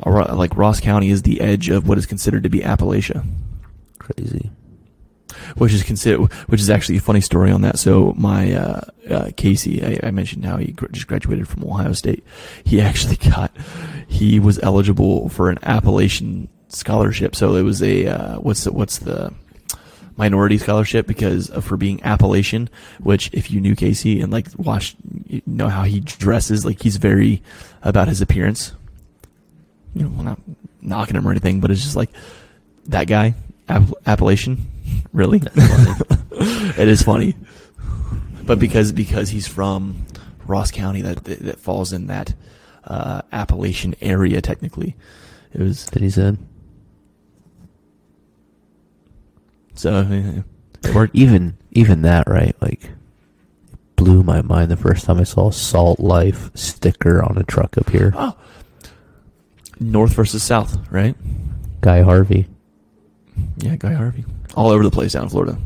Like 0.05 0.57
Ross 0.57 0.81
County 0.81 1.11
is 1.11 1.23
the 1.23 1.41
edge 1.41 1.69
of 1.69 1.89
what 1.89 1.99
is 1.99 2.07
considered 2.07 2.43
to 2.45 2.49
be 2.49 2.61
Appalachia, 2.61 3.25
Crazy. 3.99 4.51
Which 5.57 5.73
is 5.73 5.83
considered 5.83 6.33
which 6.49 6.61
is 6.61 6.71
actually 6.71 6.99
a 6.99 7.01
funny 7.01 7.21
story 7.21 7.51
on 7.51 7.63
that. 7.63 7.79
So 7.79 8.15
my 8.17 8.53
uh, 8.53 8.81
uh, 9.11 9.31
Casey, 9.37 9.83
I, 9.85 10.09
I 10.09 10.11
mentioned 10.11 10.45
how 10.45 10.57
he 10.57 10.73
gr- 10.73 10.87
just 10.93 11.07
graduated 11.07 11.49
from 11.49 11.65
Ohio 11.65 11.93
State. 11.93 12.25
He 12.65 12.81
actually 12.89 13.17
got 13.17 13.51
he 14.07 14.39
was 14.41 14.59
eligible 14.61 15.29
for 15.29 15.51
an 15.51 15.59
Appalachian 15.63 16.49
scholarship. 16.69 17.35
So 17.35 17.55
it 17.57 17.63
was 17.63 17.83
a 17.83 18.07
uh, 18.07 18.41
what's 18.41 18.65
the, 18.65 18.73
what's 18.73 18.99
the 18.99 19.33
minority 20.17 20.59
scholarship 20.59 21.07
because 21.07 21.51
of, 21.51 21.65
for 21.65 21.77
being 21.77 22.03
Appalachian, 22.03 22.71
which 23.01 23.31
if 23.33 23.51
you 23.51 23.61
knew 23.61 23.77
Casey 23.77 24.21
and 24.21 24.33
like 24.33 24.47
watched, 24.57 24.97
you 25.27 25.43
know 25.47 25.69
how 25.69 25.83
he 25.83 26.01
dresses, 26.01 26.65
like 26.65 26.83
he's 26.83 26.97
very 26.97 27.43
about 27.83 28.09
his 28.09 28.21
appearance. 28.21 28.73
You 29.95 30.09
know, 30.09 30.23
not 30.23 30.41
knocking 30.83 31.17
him 31.17 31.27
or 31.27 31.31
anything, 31.31 31.61
but 31.61 31.71
it's 31.71 31.83
just 31.83 31.97
like 31.97 32.11
that 32.87 33.07
guy, 33.07 33.35
App- 33.69 33.95
Appalachian, 34.05 34.67
really. 35.13 35.43
it 36.79 36.89
is 36.89 37.03
funny, 37.03 37.35
but 38.45 38.59
because 38.59 38.93
because 38.93 39.31
he's 39.31 39.49
from 39.49 40.07
Ross 40.47 40.71
County, 40.71 41.03
that 41.03 41.25
that, 41.25 41.59
falls 41.59 41.93
in 41.93 42.07
that 42.07 42.35
uh, 42.85 43.23
Appalachian 43.33 43.95
area 44.01 44.41
technically. 44.41 44.97
It 45.53 45.61
was 45.61 45.87
That 45.87 46.03
he 46.03 46.11
said. 46.11 46.39
so 49.75 50.43
worked. 50.95 51.15
Even 51.15 51.57
even 51.73 52.03
that, 52.03 52.29
right? 52.29 52.55
Like, 52.61 52.91
blew 53.97 54.23
my 54.23 54.43
mind 54.43 54.71
the 54.71 54.77
first 54.77 55.05
time 55.05 55.19
I 55.19 55.25
saw 55.25 55.49
a 55.49 55.53
Salt 55.53 56.01
Life 56.01 56.51
sticker 56.55 57.23
on 57.23 57.39
a 57.39 57.43
truck 57.45 57.77
up 57.79 57.91
here. 57.91 58.13
Oh, 58.17 58.37
North 59.81 60.15
versus 60.15 60.43
South, 60.43 60.79
right? 60.91 61.17
Guy 61.81 62.03
Harvey. 62.03 62.47
Yeah, 63.59 63.77
Guy 63.77 63.93
Harvey, 63.93 64.25
all 64.55 64.71
over 64.71 64.83
the 64.85 64.91
place 64.91 65.13
down 65.13 65.25
in 65.25 65.29
Florida. 65.31 65.59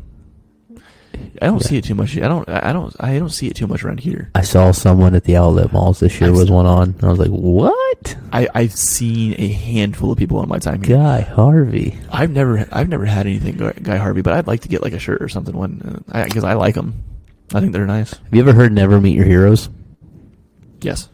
I 1.42 1.46
don't 1.46 1.60
Yeah. 1.62 1.68
see 1.68 1.76
it 1.76 1.84
too 1.84 1.94
much. 1.94 2.16
I 2.16 2.28
don't. 2.28 2.48
I 2.48 2.72
don't. 2.72 2.94
I 3.00 3.18
don't 3.18 3.30
see 3.30 3.48
it 3.48 3.56
too 3.56 3.66
much 3.66 3.84
around 3.84 4.00
here. 4.00 4.30
I 4.34 4.42
saw 4.42 4.70
someone 4.72 5.14
at 5.14 5.24
the 5.24 5.36
outlet 5.36 5.72
malls 5.72 6.00
this 6.00 6.20
year 6.20 6.30
I've 6.30 6.36
with 6.36 6.50
one 6.50 6.66
on. 6.66 6.94
I 7.02 7.08
was 7.08 7.18
like, 7.18 7.30
"What? 7.30 8.16
I, 8.32 8.48
I've 8.54 8.72
seen 8.72 9.34
a 9.38 9.48
handful 9.48 10.12
of 10.12 10.18
people 10.18 10.38
on 10.38 10.48
my 10.48 10.58
time 10.58 10.82
here. 10.82 10.96
Guy 10.96 11.20
Harvey?" 11.22 11.98
I've 12.10 12.30
never. 12.30 12.66
I've 12.72 12.88
never 12.88 13.04
had 13.04 13.26
anything 13.26 13.56
Guy, 13.82 13.96
Harvey, 13.96 14.22
but 14.22 14.34
I'd 14.34 14.46
like 14.46 14.60
to 14.60 14.68
get 14.68 14.82
like 14.82 14.92
a 14.92 14.98
shirt 14.98 15.20
or 15.22 15.28
something 15.28 15.54
one 15.56 16.02
because 16.06 16.44
uh, 16.44 16.48
I, 16.48 16.54
like 16.54 16.74
them. 16.74 17.02
I 17.52 17.60
think 17.60 17.72
they're 17.72 17.86
nice. 17.86 18.12
Have 18.12 18.32
you 18.32 18.40
ever 18.40 18.52
heard 18.52 18.72
"Never 18.72 19.00
Meet 19.00 19.16
Your 19.16 19.26
Heroes"? 19.26 19.68
Yes. 20.80 21.08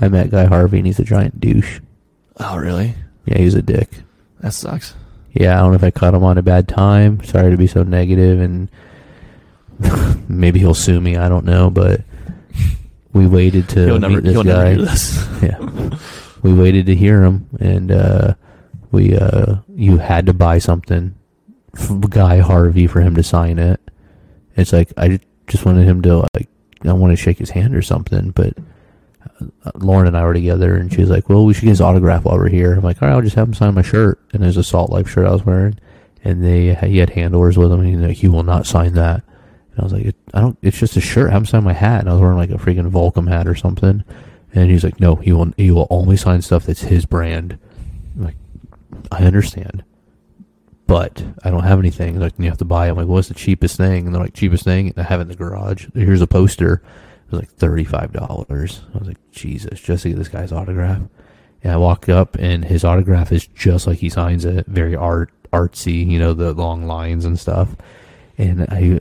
I 0.00 0.08
met 0.08 0.30
Guy 0.30 0.46
Harvey, 0.46 0.78
and 0.78 0.86
he's 0.86 0.98
a 0.98 1.04
giant 1.04 1.40
douche. 1.40 1.80
Oh, 2.38 2.56
really? 2.56 2.94
Yeah, 3.26 3.38
he's 3.38 3.54
a 3.54 3.62
dick. 3.62 3.88
That 4.40 4.54
sucks. 4.54 4.94
Yeah, 5.32 5.56
I 5.56 5.60
don't 5.60 5.70
know 5.70 5.76
if 5.76 5.84
I 5.84 5.90
caught 5.90 6.14
him 6.14 6.24
on 6.24 6.38
a 6.38 6.42
bad 6.42 6.66
time. 6.68 7.22
Sorry 7.24 7.50
to 7.50 7.56
be 7.56 7.66
so 7.66 7.82
negative, 7.82 8.40
and 8.40 8.68
maybe 10.28 10.58
he'll 10.58 10.74
sue 10.74 11.00
me. 11.00 11.16
I 11.16 11.28
don't 11.28 11.44
know, 11.44 11.70
but 11.70 12.02
we 13.12 13.26
waited 13.26 13.68
to 13.70 13.86
he'll 13.86 13.98
never. 14.00 14.14
meet 14.16 14.24
this 14.24 14.32
He'll 14.32 14.44
guy. 14.44 14.72
never 14.74 14.82
this. 14.82 15.26
yeah, 15.42 15.90
we 16.42 16.52
waited 16.52 16.86
to 16.86 16.94
hear 16.96 17.22
him, 17.22 17.48
and 17.60 17.92
uh, 17.92 18.34
we 18.90 19.16
uh, 19.16 19.56
you 19.74 19.98
had 19.98 20.26
to 20.26 20.32
buy 20.32 20.58
something 20.58 21.14
Guy 22.08 22.38
Harvey 22.38 22.86
for 22.88 23.00
him 23.00 23.14
to 23.14 23.22
sign 23.22 23.58
it. 23.58 23.80
It's 24.56 24.72
like 24.72 24.92
I 24.96 25.20
just 25.46 25.64
wanted 25.64 25.86
him 25.86 26.02
to 26.02 26.28
like 26.34 26.48
I 26.84 26.92
want 26.92 27.12
to 27.12 27.16
shake 27.16 27.38
his 27.38 27.50
hand 27.50 27.76
or 27.76 27.82
something, 27.82 28.30
but 28.32 28.54
Lauren 29.74 30.06
and 30.06 30.16
I 30.16 30.24
were 30.24 30.34
together, 30.34 30.76
and 30.76 30.92
she 30.92 31.00
was 31.00 31.10
like, 31.10 31.28
"Well, 31.28 31.44
we 31.44 31.54
should 31.54 31.64
get 31.64 31.70
his 31.70 31.80
autograph 31.80 32.24
while 32.24 32.36
we're 32.36 32.48
here." 32.48 32.74
I'm 32.74 32.82
like, 32.82 33.02
"All 33.02 33.08
right, 33.08 33.14
I'll 33.14 33.22
just 33.22 33.36
have 33.36 33.48
him 33.48 33.54
sign 33.54 33.74
my 33.74 33.82
shirt." 33.82 34.20
And 34.32 34.42
there's 34.42 34.56
a 34.56 34.64
Salt 34.64 34.90
Life 34.90 35.08
shirt 35.08 35.26
I 35.26 35.32
was 35.32 35.44
wearing, 35.44 35.78
and 36.24 36.42
they 36.44 36.74
he 36.74 36.98
had 36.98 37.10
handlers 37.10 37.56
with 37.56 37.72
him, 37.72 37.80
and 37.80 38.06
like, 38.06 38.16
"He 38.16 38.28
will 38.28 38.42
not 38.42 38.66
sign 38.66 38.94
that." 38.94 39.22
And 39.72 39.80
I 39.80 39.82
was 39.82 39.92
like, 39.92 40.14
"I 40.34 40.40
don't. 40.40 40.58
It's 40.62 40.78
just 40.78 40.96
a 40.96 41.00
shirt. 41.00 41.30
Have 41.30 41.42
him 41.42 41.46
sign 41.46 41.64
my 41.64 41.72
hat." 41.72 42.00
And 42.00 42.08
I 42.08 42.12
was 42.12 42.20
wearing 42.20 42.36
like 42.36 42.50
a 42.50 42.54
freaking 42.54 42.90
Volcom 42.90 43.28
hat 43.28 43.46
or 43.46 43.54
something, 43.54 44.04
and 44.54 44.70
he's 44.70 44.84
like, 44.84 45.00
"No, 45.00 45.16
he 45.16 45.32
will. 45.32 45.52
He 45.56 45.70
will 45.70 45.86
only 45.90 46.16
sign 46.16 46.42
stuff 46.42 46.66
that's 46.66 46.82
his 46.82 47.06
brand." 47.06 47.58
I'm 48.16 48.24
like, 48.24 48.36
I 49.12 49.24
understand, 49.24 49.84
but 50.86 51.24
I 51.44 51.50
don't 51.50 51.64
have 51.64 51.78
anything. 51.78 52.18
Like, 52.18 52.34
you 52.38 52.48
have 52.48 52.58
to 52.58 52.64
buy 52.64 52.86
it. 52.86 52.90
I'm 52.90 52.96
like, 52.96 53.06
what's 53.06 53.28
the 53.28 53.34
cheapest 53.34 53.76
thing? 53.76 54.06
And 54.06 54.14
they're 54.14 54.22
like, 54.22 54.34
cheapest 54.34 54.64
thing. 54.64 54.88
And 54.88 54.98
I 54.98 55.02
have 55.04 55.20
it 55.20 55.22
in 55.22 55.28
the 55.28 55.36
garage. 55.36 55.86
Here's 55.94 56.20
a 56.20 56.26
poster. 56.26 56.82
Was 57.30 57.40
like 57.40 57.50
thirty-five 57.50 58.12
dollars. 58.12 58.80
I 58.94 58.98
was 58.98 59.08
like, 59.08 59.30
Jesus, 59.30 59.80
just 59.80 60.02
to 60.02 60.08
get 60.08 60.18
this 60.18 60.28
guy's 60.28 60.50
autograph. 60.50 61.02
And 61.62 61.72
I 61.72 61.76
walk 61.76 62.08
up, 62.08 62.36
and 62.36 62.64
his 62.64 62.84
autograph 62.84 63.30
is 63.30 63.46
just 63.46 63.86
like 63.86 63.98
he 63.98 64.08
signs 64.08 64.44
it, 64.44 64.66
very 64.66 64.96
art 64.96 65.30
artsy. 65.52 66.06
You 66.06 66.18
know, 66.18 66.34
the 66.34 66.52
long 66.52 66.86
lines 66.86 67.24
and 67.24 67.38
stuff. 67.38 67.76
And 68.36 68.62
I, 68.62 69.00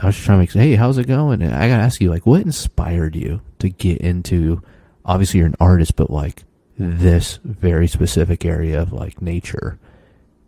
I 0.00 0.06
was 0.06 0.18
trying 0.18 0.36
to 0.36 0.40
make, 0.40 0.52
hey, 0.52 0.74
how's 0.74 0.98
it 0.98 1.06
going? 1.06 1.40
And 1.40 1.54
I 1.54 1.68
gotta 1.68 1.82
ask 1.82 2.00
you, 2.00 2.10
like, 2.10 2.26
what 2.26 2.42
inspired 2.42 3.14
you 3.16 3.40
to 3.60 3.70
get 3.70 3.98
into? 3.98 4.62
Obviously, 5.04 5.38
you're 5.38 5.46
an 5.46 5.56
artist, 5.60 5.96
but 5.96 6.10
like 6.10 6.44
this 6.76 7.38
very 7.44 7.86
specific 7.86 8.44
area 8.44 8.82
of 8.82 8.92
like 8.92 9.22
nature. 9.22 9.78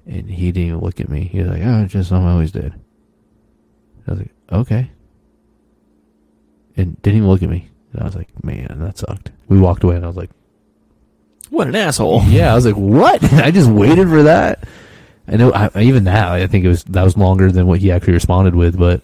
And 0.05 0.29
he 0.29 0.53
didn't 0.53 0.69
even 0.69 0.81
look 0.81 1.01
at 1.01 1.09
me. 1.09 1.25
He 1.25 1.39
was 1.39 1.49
like, 1.49 1.63
"Oh, 1.63 1.87
just 1.87 2.09
something 2.09 2.27
I 2.27 2.33
always 2.33 2.53
did." 2.53 2.75
I 4.07 4.11
was 4.11 4.21
like, 4.21 4.33
"Okay." 4.51 4.91
And 6.79 7.01
didn't 7.03 7.19
even 7.19 7.29
look 7.29 7.43
at 7.43 7.49
me. 7.51 7.69
And 7.93 8.01
I 8.03 8.05
was 8.05 8.15
like, 8.17 8.29
"Man, 8.45 8.67
that 8.81 8.97
sucked." 8.99 9.31
We 9.49 9.59
walked 9.59 9.83
away, 9.85 9.97
and 9.97 10.05
I 10.05 10.09
was 10.09 10.17
like, 10.17 10.31
What 11.51 11.67
an 11.69 11.75
asshole. 11.77 12.23
"Yeah." 12.27 12.53
I 12.53 12.55
was 12.55 12.65
like, 12.67 12.75
"What?" 12.77 13.23
I 13.35 13.51
just 13.51 13.69
waited 13.71 14.09
for 14.09 14.23
that. 14.25 14.67
I 15.27 15.37
know. 15.37 15.53
I, 15.53 15.71
even 15.83 16.05
now, 16.05 16.33
I 16.33 16.47
think 16.47 16.65
it 16.65 16.69
was 16.69 16.85
that 16.85 17.03
was 17.03 17.17
longer 17.17 17.51
than 17.53 17.67
what 17.67 17.81
he 17.81 17.91
actually 17.91 18.15
responded 18.15 18.55
with. 18.55 18.79
But 18.79 19.03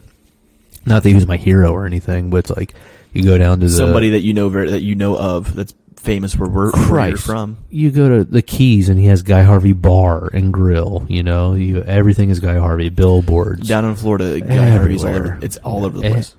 not 0.86 1.02
that 1.02 1.08
he 1.08 1.14
was 1.14 1.26
my 1.26 1.36
hero 1.36 1.70
or 1.72 1.84
anything. 1.86 2.30
But 2.30 2.38
it's 2.38 2.50
like 2.50 2.74
you 3.12 3.24
go 3.24 3.36
down 3.38 3.60
to 3.60 3.66
the 3.66 3.72
Somebody 3.72 4.10
that 4.10 4.20
you 4.20 4.34
know 4.34 4.48
very, 4.48 4.70
that 4.70 4.82
you 4.82 4.94
know 4.94 5.16
of 5.18 5.54
that's 5.54 5.74
famous 5.96 6.36
where 6.36 6.48
we're 6.48 6.70
where 6.70 6.80
you're 6.80 6.86
Christ. 7.16 7.24
from. 7.26 7.56
you 7.70 7.90
go 7.90 8.18
to 8.18 8.24
the 8.24 8.42
Keys 8.42 8.90
and 8.90 9.00
he 9.00 9.06
has 9.06 9.22
Guy 9.22 9.42
Harvey 9.42 9.72
bar 9.72 10.28
and 10.34 10.52
grill. 10.52 11.06
You 11.08 11.22
know, 11.22 11.54
you 11.54 11.82
everything 11.82 12.28
is 12.30 12.40
Guy 12.40 12.58
Harvey. 12.58 12.90
Billboards, 12.90 13.66
Down 13.66 13.84
in 13.86 13.94
Florida, 13.96 14.38
Guy 14.40 14.68
Harvey's 14.70 15.02
all 15.02 15.08
over. 15.10 15.16
Everywhere. 15.18 15.38
It's 15.42 15.56
all 15.58 15.84
over 15.86 15.98
the 15.98 16.06
Eh. 16.06 16.10
place. 16.12 16.36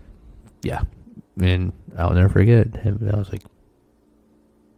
yeah. 0.61 0.81
And 1.39 1.73
I'll 1.97 2.13
never 2.13 2.29
forget 2.29 2.75
him. 2.75 3.09
I 3.13 3.17
was 3.17 3.31
like, 3.31 3.43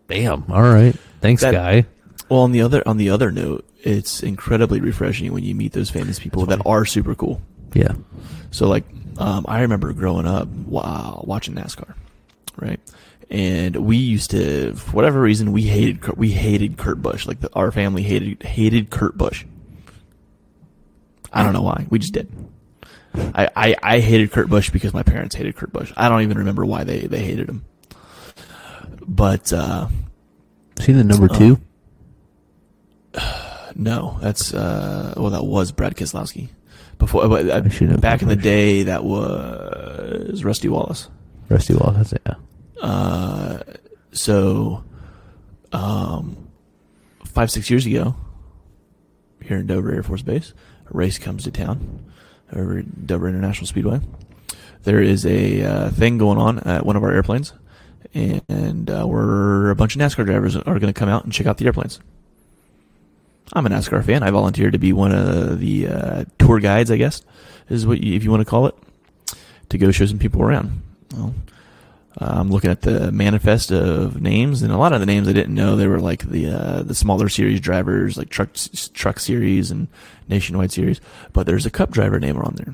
"Damn, 0.07 0.45
all 0.49 0.61
right, 0.61 0.95
thanks, 1.21 1.41
That- 1.43 1.53
Guy." 1.53 1.85
Well, 2.29 2.41
on 2.41 2.51
the 2.51 2.61
other 2.61 2.83
on 2.85 2.97
the 2.97 3.09
other 3.11 3.31
note, 3.31 3.65
it's 3.83 4.21
incredibly 4.21 4.81
refreshing 4.81 5.31
when 5.31 5.43
you 5.43 5.55
meet 5.55 5.71
those 5.73 5.89
famous 5.89 6.19
people 6.19 6.45
that 6.47 6.61
are 6.65 6.83
super 6.85 7.15
cool. 7.15 7.41
Yeah, 7.73 7.93
So 8.51 8.67
like, 8.67 8.83
um, 9.17 9.45
I 9.47 9.61
remember 9.61 9.93
growing 9.93 10.25
up, 10.25 10.47
wow, 10.47 11.23
watching 11.27 11.53
NASCAR, 11.55 11.93
right? 12.57 12.79
And 13.29 13.75
we 13.75 13.97
used 13.97 14.31
to, 14.31 14.73
for 14.75 14.91
whatever 14.91 15.21
reason, 15.21 15.51
we 15.51 15.63
hated 15.63 16.01
Kurt- 16.01 16.17
we 16.17 16.31
hated 16.31 16.77
Kurt 16.77 17.01
Busch. 17.01 17.25
Like 17.27 17.39
the, 17.41 17.49
our 17.53 17.71
family 17.71 18.03
hated 18.03 18.41
hated 18.43 18.89
Kurt 18.89 19.17
Busch. 19.17 19.45
I 21.31 21.43
don't 21.43 21.53
know 21.53 21.61
why. 21.61 21.85
We 21.89 21.99
just 21.99 22.13
did. 22.13 22.29
I, 23.17 23.49
I, 23.55 23.75
I 23.81 23.99
hated 23.99 24.31
Kurt 24.31 24.49
Busch 24.49 24.69
because 24.69 24.93
my 24.93 25.03
parents 25.03 25.35
hated 25.35 25.55
Kurt 25.55 25.71
Busch. 25.71 25.91
I 25.95 26.09
don't 26.09 26.21
even 26.21 26.37
remember 26.39 26.65
why 26.65 26.83
they, 26.83 27.01
they 27.01 27.19
hated 27.19 27.49
him. 27.49 27.65
But 29.07 29.53
uh, 29.53 29.87
see 30.79 30.91
the 30.91 31.03
number 31.03 31.27
two. 31.27 31.59
no, 33.75 34.17
that's 34.21 34.53
uh, 34.53 35.13
well, 35.15 35.31
that 35.31 35.43
was 35.43 35.71
Brad 35.71 35.95
Keselowski. 35.95 36.49
Before, 36.97 37.27
but, 37.27 37.49
uh, 37.49 37.61
back 37.97 38.21
in 38.23 38.27
the 38.27 38.35
day, 38.35 38.83
that 38.83 39.03
was 39.03 40.43
Rusty 40.43 40.67
Wallace. 40.67 41.09
Rusty 41.47 41.75
Wallace. 41.75 42.13
Yeah. 42.25 42.33
Uh, 42.81 43.59
so, 44.11 44.83
um, 45.71 46.49
five 47.25 47.51
six 47.51 47.69
years 47.69 47.85
ago, 47.85 48.15
here 49.43 49.57
in 49.57 49.67
Dover 49.67 49.93
Air 49.93 50.03
Force 50.03 50.23
Base, 50.23 50.53
a 50.87 50.97
race 50.97 51.19
comes 51.19 51.43
to 51.43 51.51
town 51.51 52.06
over 52.53 52.81
Dover 52.81 53.27
International 53.27 53.67
Speedway. 53.67 54.01
There 54.83 55.01
is 55.01 55.25
a 55.25 55.63
uh, 55.63 55.89
thing 55.89 56.17
going 56.17 56.37
on 56.37 56.59
at 56.59 56.85
one 56.85 56.95
of 56.95 57.03
our 57.03 57.11
airplanes, 57.11 57.53
and 58.13 58.89
uh, 58.89 59.05
we're 59.07 59.69
a 59.69 59.75
bunch 59.75 59.95
of 59.95 60.01
NASCAR 60.01 60.25
drivers 60.25 60.55
are 60.55 60.63
going 60.63 60.93
to 60.93 60.93
come 60.93 61.09
out 61.09 61.23
and 61.23 61.33
check 61.33 61.47
out 61.47 61.57
the 61.57 61.65
airplanes. 61.65 61.99
I'm 63.53 63.65
a 63.65 63.69
NASCAR 63.69 64.03
fan. 64.03 64.23
I 64.23 64.31
volunteered 64.31 64.73
to 64.73 64.79
be 64.79 64.93
one 64.93 65.13
of 65.13 65.59
the 65.59 65.87
uh, 65.87 66.25
tour 66.37 66.59
guides, 66.59 66.91
I 66.91 66.97
guess, 66.97 67.21
is 67.69 67.87
what 67.87 68.01
you, 68.01 68.15
if 68.15 68.23
you 68.23 68.31
want 68.31 68.41
to 68.41 68.49
call 68.49 68.67
it, 68.67 68.75
to 69.69 69.77
go 69.77 69.91
show 69.91 70.05
some 70.05 70.19
people 70.19 70.41
around. 70.41 70.81
Well, 71.13 71.33
I'm 72.19 72.49
looking 72.49 72.71
at 72.71 72.81
the 72.81 73.11
manifest 73.11 73.71
of 73.71 74.21
names, 74.21 74.63
and 74.63 74.71
a 74.71 74.77
lot 74.77 74.91
of 74.93 74.99
the 74.99 75.05
names 75.05 75.27
I 75.27 75.33
didn't 75.33 75.53
know. 75.53 75.75
They 75.75 75.87
were 75.87 75.99
like 75.99 76.23
the 76.27 76.47
uh, 76.47 76.81
the 76.83 76.95
smaller 76.95 77.29
series 77.29 77.59
drivers, 77.59 78.17
like 78.17 78.29
truck 78.29 78.49
truck 78.93 79.19
series 79.19 79.69
and 79.69 79.87
nationwide 80.27 80.71
series. 80.71 80.99
But 81.33 81.45
there's 81.45 81.65
a 81.65 81.69
Cup 81.69 81.91
driver 81.91 82.19
name 82.19 82.37
on 82.37 82.55
there. 82.55 82.73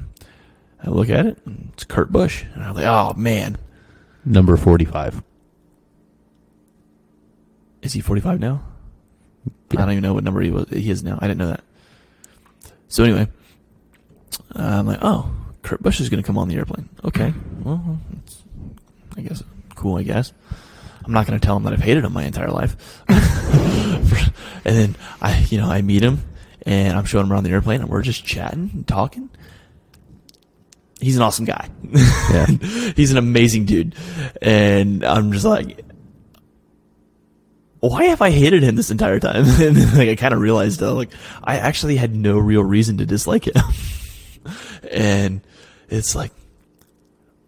I 0.81 0.89
look 0.89 1.09
at 1.09 1.25
it, 1.25 1.38
and 1.45 1.72
it's 1.73 1.83
Kurt 1.83 2.11
Busch, 2.11 2.43
and 2.53 2.63
I'm 2.63 2.73
like, 2.75 2.85
oh 2.85 3.13
man, 3.17 3.57
Number 4.25 4.55
forty-five. 4.55 5.22
is 7.81 7.91
he 7.93 7.99
45 7.99 8.39
now? 8.39 8.63
Yeah. 9.72 9.81
I 9.81 9.85
don't 9.85 9.91
even 9.91 10.03
know 10.03 10.13
what 10.13 10.23
number 10.23 10.39
he 10.41 10.51
was. 10.51 10.69
He 10.69 10.89
is 10.89 11.03
now. 11.03 11.17
I 11.22 11.27
didn't 11.27 11.39
know 11.39 11.47
that. 11.49 11.63
So 12.88 13.03
anyway, 13.03 13.27
uh, 14.55 14.61
I'm 14.61 14.85
like, 14.88 14.99
oh, 15.01 15.30
Kurt 15.63 15.81
Busch 15.81 15.99
is 15.99 16.09
going 16.09 16.22
to 16.23 16.25
come 16.27 16.38
on 16.38 16.47
the 16.47 16.55
airplane. 16.55 16.88
Okay, 17.03 17.33
well, 17.63 17.99
I 19.17 19.22
guess 19.22 19.43
cool. 19.75 19.98
I 19.98 20.03
guess 20.03 20.33
I'm 21.06 21.11
not 21.11 21.27
going 21.27 21.40
to 21.40 21.45
tell 21.45 21.58
him 21.58 21.64
that 21.64 21.74
I've 21.74 21.82
hated 21.82 22.06
him 22.06 22.14
my 22.14 22.24
entire 22.24 22.50
life. 22.50 23.03
and 23.09 24.75
then 24.75 24.95
I, 25.22 25.45
you 25.50 25.58
know, 25.58 25.69
I 25.69 25.82
meet 25.82 26.01
him 26.01 26.24
and 26.66 26.98
I'm 26.98 27.06
showing 27.06 27.25
him 27.25 27.33
around 27.33 27.43
the 27.43 27.51
airplane 27.51 27.82
and 27.82 27.90
we're 27.90 28.01
just 28.01 28.24
chatting 28.24 28.69
and 28.74 28.88
talking. 28.88 29.30
He's 31.00 31.17
an 31.17 31.22
awesome 31.22 31.45
guy. 31.45 31.69
Yeah. 32.32 32.45
He's 32.95 33.11
an 33.11 33.17
amazing 33.17 33.66
dude, 33.66 33.93
and 34.42 35.03
I'm 35.03 35.33
just 35.33 35.43
like, 35.43 35.83
why 37.82 38.06
have 38.06 38.22
I 38.22 38.30
hated 38.32 38.64
him 38.64 38.77
this 38.77 38.90
entire 38.90 39.19
time? 39.19 39.43
and 39.45 39.75
then, 39.75 39.98
like 39.98 40.08
I 40.08 40.16
kind 40.16 40.33
of 40.33 40.40
realized 40.40 40.80
though, 40.80 40.93
like 40.93 41.09
I 41.43 41.58
actually 41.58 41.98
had 41.98 42.16
no 42.16 42.38
real 42.38 42.64
reason 42.64 43.00
to 43.00 43.06
dislike 43.06 43.48
him. 43.48 43.61
and 44.90 45.42
it's 45.90 46.16
like, 46.16 46.32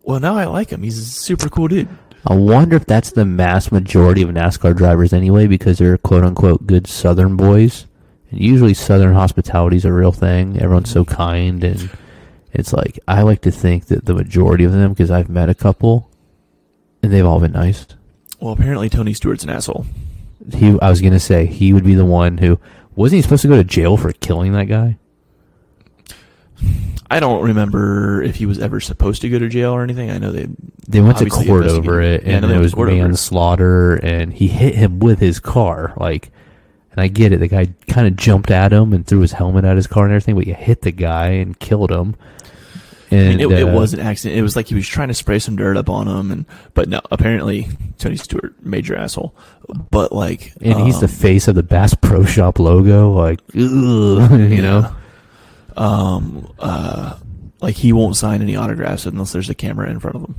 well, 0.05 0.19
now 0.19 0.35
I 0.35 0.45
like 0.45 0.69
him. 0.69 0.83
He's 0.83 0.97
a 0.99 1.03
super 1.03 1.49
cool 1.49 1.67
dude. 1.67 1.89
I 2.27 2.35
wonder 2.35 2.75
if 2.75 2.85
that's 2.85 3.11
the 3.11 3.25
mass 3.25 3.71
majority 3.71 4.21
of 4.21 4.29
NASCAR 4.29 4.75
drivers 4.75 5.13
anyway, 5.13 5.47
because 5.47 5.77
they're 5.77 5.97
quote 5.97 6.23
unquote 6.23 6.65
good 6.65 6.87
Southern 6.87 7.35
boys. 7.35 7.87
And 8.31 8.39
usually 8.39 8.73
Southern 8.73 9.13
hospitality 9.13 9.77
is 9.77 9.85
a 9.85 9.93
real 9.93 10.11
thing. 10.11 10.59
Everyone's 10.59 10.89
so 10.89 11.05
kind, 11.05 11.63
and 11.63 11.89
it's 12.53 12.71
like 12.71 12.99
I 13.07 13.23
like 13.23 13.41
to 13.41 13.51
think 13.51 13.85
that 13.87 14.05
the 14.05 14.13
majority 14.13 14.63
of 14.63 14.71
them, 14.71 14.93
because 14.93 15.11
I've 15.11 15.29
met 15.29 15.49
a 15.49 15.55
couple, 15.55 16.09
and 17.03 17.11
they've 17.11 17.25
all 17.25 17.39
been 17.39 17.51
nice. 17.51 17.85
Well, 18.39 18.53
apparently 18.53 18.89
Tony 18.89 19.13
Stewart's 19.13 19.43
an 19.43 19.49
asshole. 19.49 19.85
He, 20.53 20.79
I 20.81 20.89
was 20.89 21.01
gonna 21.01 21.19
say 21.19 21.45
he 21.45 21.73
would 21.73 21.83
be 21.83 21.95
the 21.95 22.05
one 22.05 22.37
who 22.37 22.59
wasn't 22.95 23.17
he 23.17 23.21
supposed 23.23 23.41
to 23.43 23.47
go 23.47 23.55
to 23.57 23.63
jail 23.63 23.97
for 23.97 24.11
killing 24.13 24.53
that 24.53 24.65
guy? 24.65 24.97
I 27.09 27.19
don't 27.19 27.43
remember 27.43 28.21
if 28.23 28.35
he 28.35 28.45
was 28.45 28.59
ever 28.59 28.79
supposed 28.79 29.21
to 29.21 29.29
go 29.29 29.37
to 29.39 29.47
jail 29.47 29.71
or 29.71 29.83
anything. 29.83 30.09
I 30.09 30.17
know 30.17 30.31
they 30.31 30.47
They 30.87 31.01
went 31.01 31.17
to 31.19 31.29
court 31.29 31.65
over 31.65 32.01
it. 32.01 32.23
Yeah, 32.23 32.37
and 32.37 32.45
it 32.45 32.57
was 32.59 32.73
it. 32.73 32.77
manslaughter, 32.77 33.95
and 33.97 34.33
he 34.33 34.47
hit 34.47 34.75
him 34.75 34.99
with 34.99 35.19
his 35.19 35.39
car. 35.39 35.93
Like, 35.97 36.31
and 36.91 37.01
I 37.01 37.07
get 37.07 37.31
it. 37.33 37.37
The 37.39 37.47
guy 37.47 37.67
kind 37.87 38.07
of 38.07 38.15
jumped 38.15 38.49
at 38.51 38.71
him 38.73 38.93
and 38.93 39.05
threw 39.05 39.19
his 39.19 39.33
helmet 39.33 39.65
at 39.65 39.75
his 39.75 39.87
car 39.87 40.05
and 40.05 40.13
everything, 40.13 40.35
but 40.35 40.47
you 40.47 40.53
hit 40.55 40.81
the 40.81 40.91
guy 40.91 41.27
and 41.27 41.59
killed 41.59 41.91
him. 41.91 42.15
I 43.11 43.15
And 43.17 43.37
mean, 43.37 43.51
it, 43.51 43.59
it 43.59 43.63
uh, 43.69 43.71
was 43.71 43.93
an 43.93 43.99
accident. 43.99 44.39
It 44.39 44.41
was 44.41 44.55
like 44.55 44.67
he 44.67 44.75
was 44.75 44.87
trying 44.87 45.09
to 45.09 45.13
spray 45.13 45.37
some 45.37 45.55
dirt 45.55 45.77
up 45.77 45.89
on 45.89 46.07
him, 46.07 46.31
and 46.31 46.45
but 46.73 46.89
no, 46.89 47.01
apparently 47.11 47.67
Tony 47.99 48.15
Stewart, 48.17 48.55
major 48.65 48.95
asshole. 48.95 49.35
But 49.91 50.11
like, 50.11 50.53
and 50.61 50.79
he's 50.79 50.99
the 50.99 51.05
um, 51.05 51.11
face 51.11 51.47
of 51.47 51.53
the 51.55 51.61
Bass 51.63 51.93
Pro 51.93 52.25
Shop 52.25 52.57
logo. 52.57 53.11
Like, 53.11 53.41
ugh, 53.49 53.55
you 54.51 54.61
know, 54.61 54.91
um, 55.75 56.53
uh, 56.59 57.17
like 57.61 57.75
he 57.75 57.93
won't 57.93 58.15
sign 58.15 58.41
any 58.41 58.55
autographs 58.55 59.05
unless 59.05 59.33
there's 59.33 59.49
a 59.49 59.55
camera 59.55 59.89
in 59.89 59.99
front 59.99 60.15
of 60.15 60.23
him. 60.23 60.35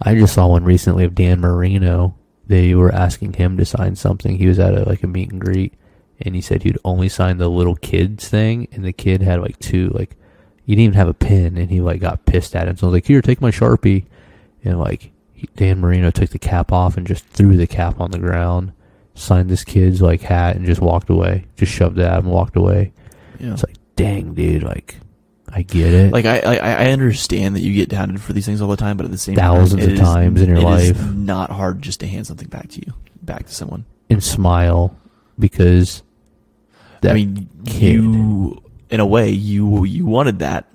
I 0.00 0.14
just 0.14 0.34
saw 0.34 0.48
one 0.48 0.64
recently 0.64 1.04
of 1.04 1.14
Dan 1.14 1.40
Marino. 1.40 2.16
They 2.46 2.74
were 2.74 2.92
asking 2.92 3.34
him 3.34 3.56
to 3.56 3.64
sign 3.64 3.96
something. 3.96 4.36
He 4.36 4.46
was 4.46 4.58
at 4.58 4.74
a, 4.74 4.84
like 4.88 5.02
a 5.02 5.06
meet 5.06 5.30
and 5.30 5.40
greet, 5.40 5.74
and 6.20 6.34
he 6.34 6.40
said 6.40 6.62
he'd 6.62 6.78
only 6.84 7.08
sign 7.08 7.38
the 7.38 7.48
little 7.48 7.76
kids 7.76 8.28
thing, 8.28 8.68
and 8.72 8.84
the 8.84 8.92
kid 8.92 9.22
had 9.22 9.40
like 9.40 9.58
two 9.58 9.90
like 9.90 10.16
he 10.64 10.74
didn't 10.74 10.84
even 10.84 10.94
have 10.94 11.08
a 11.08 11.14
pen, 11.14 11.56
and 11.56 11.70
he 11.70 11.80
like 11.80 12.00
got 12.00 12.24
pissed 12.26 12.54
at 12.54 12.68
him. 12.68 12.76
So 12.76 12.86
I 12.86 12.90
was 12.90 12.94
like, 12.94 13.06
"Here, 13.06 13.22
take 13.22 13.40
my 13.40 13.50
sharpie," 13.50 14.04
and 14.64 14.78
like 14.78 15.10
he, 15.32 15.48
Dan 15.56 15.80
Marino 15.80 16.10
took 16.10 16.30
the 16.30 16.38
cap 16.38 16.72
off 16.72 16.96
and 16.96 17.06
just 17.06 17.26
threw 17.26 17.56
the 17.56 17.66
cap 17.66 18.00
on 18.00 18.10
the 18.10 18.18
ground, 18.18 18.72
signed 19.14 19.50
this 19.50 19.64
kid's 19.64 20.02
like 20.02 20.20
hat, 20.20 20.56
and 20.56 20.66
just 20.66 20.80
walked 20.80 21.10
away. 21.10 21.46
Just 21.56 21.72
shoved 21.72 21.98
it 21.98 22.04
at 22.04 22.18
him, 22.18 22.26
and 22.26 22.34
walked 22.34 22.56
away. 22.56 22.92
Yeah. 23.40 23.54
It's 23.54 23.64
like, 23.64 23.76
dang, 23.96 24.34
dude, 24.34 24.62
like 24.62 24.96
I 25.54 25.62
get 25.62 25.92
it. 25.92 26.12
Like 26.12 26.24
I, 26.24 26.38
I, 26.40 26.56
I 26.56 26.90
understand 26.92 27.56
that 27.56 27.60
you 27.60 27.74
get 27.74 27.88
doubted 27.90 28.20
for 28.20 28.32
these 28.32 28.46
things 28.46 28.60
all 28.62 28.68
the 28.68 28.76
time, 28.76 28.96
but 28.96 29.04
at 29.04 29.12
the 29.12 29.18
same 29.18 29.34
Thousands 29.36 29.82
time, 29.82 29.82
of 29.82 29.88
it 29.88 29.92
is- 29.94 30.00
times 30.00 30.40
in 30.42 30.48
your 30.48 30.56
it 30.58 30.80
is 30.80 30.92
life. 30.98 31.12
not 31.14 31.50
hard 31.50 31.82
just 31.82 32.00
to 32.00 32.06
hand 32.06 32.26
something 32.26 32.48
back 32.48 32.68
to 32.70 32.80
you, 32.80 32.92
back 33.22 33.46
to 33.46 33.54
someone. 33.54 33.84
and 34.10 34.22
smile 34.22 34.96
because 35.38 36.02
that 37.02 37.12
I 37.12 37.14
mean, 37.14 37.48
kid. 37.66 37.94
you, 37.94 38.62
in 38.90 39.00
a 39.00 39.06
way, 39.06 39.30
you 39.30 39.84
you 39.84 40.06
wanted 40.06 40.38
that. 40.40 40.66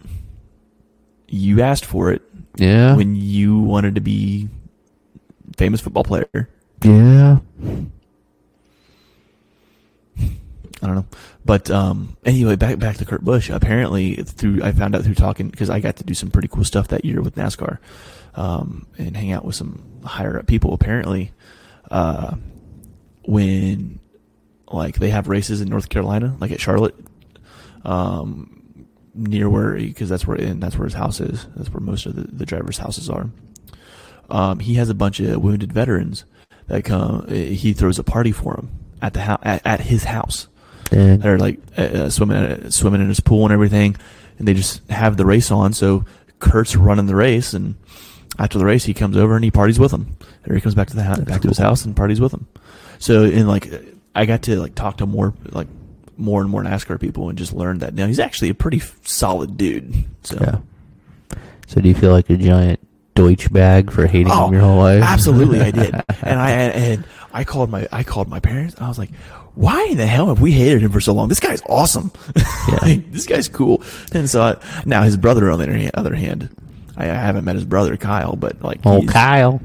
You 1.27 1.61
asked 1.61 1.85
for 1.85 2.11
it 2.11 2.21
yeah, 2.55 2.95
when 2.95 3.15
you 3.15 3.59
wanted 3.59 3.95
to 3.95 4.01
be 4.01 4.47
famous 5.57 5.81
football 5.81 6.03
player. 6.03 6.49
yeah, 6.83 7.39
I 10.19 10.85
don't 10.85 10.95
know, 10.95 11.05
but 11.47 11.71
um, 11.71 12.15
anyway, 12.25 12.55
back 12.57 12.77
back 12.77 12.97
to 12.97 13.05
Kurt 13.05 13.23
Busch. 13.23 13.49
Apparently, 13.49 14.15
through 14.15 14.61
I 14.61 14.71
found 14.73 14.95
out 14.95 15.03
through 15.03 15.15
talking 15.15 15.49
because 15.49 15.69
I 15.69 15.79
got 15.79 15.95
to 15.95 16.03
do 16.03 16.13
some 16.13 16.29
pretty 16.29 16.49
cool 16.49 16.65
stuff 16.65 16.89
that 16.89 17.05
year 17.05 17.21
with 17.21 17.35
NASCAR, 17.35 17.79
um, 18.35 18.85
and 18.97 19.15
hang 19.15 19.31
out 19.31 19.45
with 19.45 19.55
some 19.55 20.01
higher 20.03 20.37
up 20.37 20.45
people. 20.45 20.73
Apparently, 20.73 21.31
uh, 21.89 22.35
when 23.23 23.99
like 24.69 24.99
they 24.99 25.09
have 25.09 25.27
races 25.27 25.61
in 25.61 25.69
North 25.69 25.89
Carolina, 25.89 26.35
like 26.39 26.51
at 26.51 26.59
Charlotte, 26.59 26.95
um, 27.85 28.85
near 29.15 29.49
where 29.49 29.75
because 29.75 30.09
that's 30.09 30.27
where 30.27 30.37
and 30.37 30.61
that's 30.61 30.77
where 30.77 30.85
his 30.85 30.93
house 30.93 31.19
is. 31.19 31.47
That's 31.55 31.69
where 31.69 31.81
most 31.81 32.05
of 32.05 32.15
the, 32.15 32.23
the 32.23 32.45
drivers' 32.45 32.77
houses 32.77 33.09
are. 33.09 33.29
Um, 34.29 34.59
he 34.59 34.73
has 34.75 34.89
a 34.89 34.93
bunch 34.93 35.21
of 35.21 35.41
wounded 35.41 35.71
veterans 35.71 36.25
that 36.67 36.83
come. 36.83 37.25
eh, 37.29 37.51
He 37.51 37.71
throws 37.73 37.97
a 37.97 38.03
party 38.03 38.33
for 38.33 38.55
them 38.55 38.69
at 39.01 39.13
the 39.13 39.21
house 39.21 39.39
at, 39.43 39.65
at 39.65 39.79
his 39.81 40.03
house. 40.03 40.49
And 40.91 41.21
They're 41.21 41.37
like 41.37 41.59
uh, 41.77 41.81
uh, 41.81 42.09
swimming 42.09 42.37
uh, 42.37 42.69
swimming 42.69 43.01
in 43.01 43.07
his 43.09 43.19
pool 43.19 43.43
and 43.43 43.53
everything, 43.53 43.95
and 44.39 44.47
they 44.47 44.53
just 44.53 44.87
have 44.89 45.17
the 45.17 45.25
race 45.25 45.51
on. 45.51 45.73
So 45.73 46.05
Kurt's 46.39 46.75
running 46.75 47.07
the 47.07 47.15
race, 47.15 47.53
and 47.53 47.75
after 48.39 48.57
the 48.57 48.65
race, 48.65 48.85
he 48.85 48.93
comes 48.93 49.17
over 49.17 49.35
and 49.35 49.43
he 49.43 49.51
parties 49.51 49.79
with 49.79 49.91
them. 49.91 50.15
Or 50.47 50.55
he 50.55 50.61
comes 50.61 50.75
back 50.75 50.87
to 50.87 50.95
the 50.95 51.03
house, 51.03 51.17
That's 51.17 51.29
back 51.29 51.41
to 51.41 51.47
his 51.49 51.57
house 51.57 51.83
and 51.85 51.95
parties 51.95 52.21
with 52.21 52.31
them. 52.31 52.47
So 52.99 53.23
in 53.23 53.47
like, 53.47 53.67
I 54.15 54.25
got 54.25 54.43
to 54.43 54.59
like 54.59 54.75
talk 54.75 54.97
to 54.97 55.05
more 55.05 55.33
like 55.51 55.67
more 56.15 56.41
and 56.41 56.49
more 56.49 56.63
NASCAR 56.63 56.99
people 56.99 57.29
and 57.29 57.37
just 57.37 57.53
learned 57.53 57.81
that 57.81 57.93
now 57.93 58.07
he's 58.07 58.19
actually 58.19 58.49
a 58.49 58.53
pretty 58.55 58.81
solid 59.03 59.57
dude. 59.57 59.93
So 60.23 60.37
yeah. 60.39 61.37
So 61.67 61.81
do 61.81 61.89
you 61.89 61.95
feel 61.95 62.11
like 62.11 62.29
a 62.29 62.37
giant 62.37 62.79
Deutsch 63.13 63.51
bag 63.51 63.91
for 63.91 64.07
hating 64.07 64.31
Oh, 64.31 64.47
him 64.47 64.53
your 64.53 64.61
whole 64.61 64.77
life? 64.77 65.03
Absolutely, 65.03 65.59
I 65.59 65.71
did, 65.71 65.93
and 66.23 66.39
I 66.39 66.51
and, 66.51 66.73
and 66.73 67.03
I 67.33 67.43
called 67.43 67.69
my 67.69 67.87
I 67.91 68.03
called 68.03 68.29
my 68.29 68.39
parents. 68.39 68.75
I 68.79 68.87
was 68.87 68.97
like, 68.97 69.09
"Why 69.57 69.87
in 69.89 69.97
the 69.97 70.05
hell 70.05 70.27
have 70.27 70.39
we 70.39 70.51
hated 70.51 70.81
him 70.81 70.91
for 70.91 71.01
so 71.01 71.13
long? 71.13 71.27
This 71.29 71.39
guy's 71.39 71.61
awesome. 71.67 72.11
Like, 72.81 73.11
this 73.11 73.25
guy's 73.25 73.49
cool." 73.49 73.81
And 74.13 74.29
so 74.29 74.41
I, 74.41 74.55
now 74.85 75.03
his 75.03 75.17
brother, 75.17 75.49
on 75.49 75.59
the 75.59 75.91
other 75.97 76.13
hand, 76.15 76.49
I, 76.95 77.05
haven't 77.05 77.43
met 77.45 77.55
his 77.55 77.65
brother 77.65 77.97
Kyle, 77.97 78.35
but 78.35 78.61
like, 78.61 78.79
oh, 78.85 79.03
Kyle. 79.05 79.61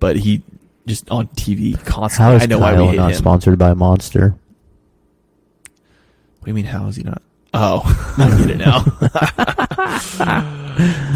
but 0.00 0.16
he 0.16 0.42
just 0.86 1.10
on 1.10 1.28
TV 1.28 1.76
How 1.76 1.84
constantly. 1.84 2.36
is 2.36 2.42
I 2.42 2.46
know 2.46 2.58
why 2.58 2.72
we 2.72 2.78
Kyle 2.78 2.94
not 2.96 3.10
him. 3.12 3.18
sponsored 3.18 3.58
by 3.58 3.74
Monster? 3.74 4.30
What 6.38 6.44
do 6.44 6.50
you 6.50 6.54
mean? 6.54 6.66
How 6.66 6.86
is 6.88 6.96
he 6.96 7.02
not? 7.02 7.22
Oh, 7.54 7.82
I 8.18 8.36
get 8.36 8.50
it 8.50 8.58
now. 8.58 8.82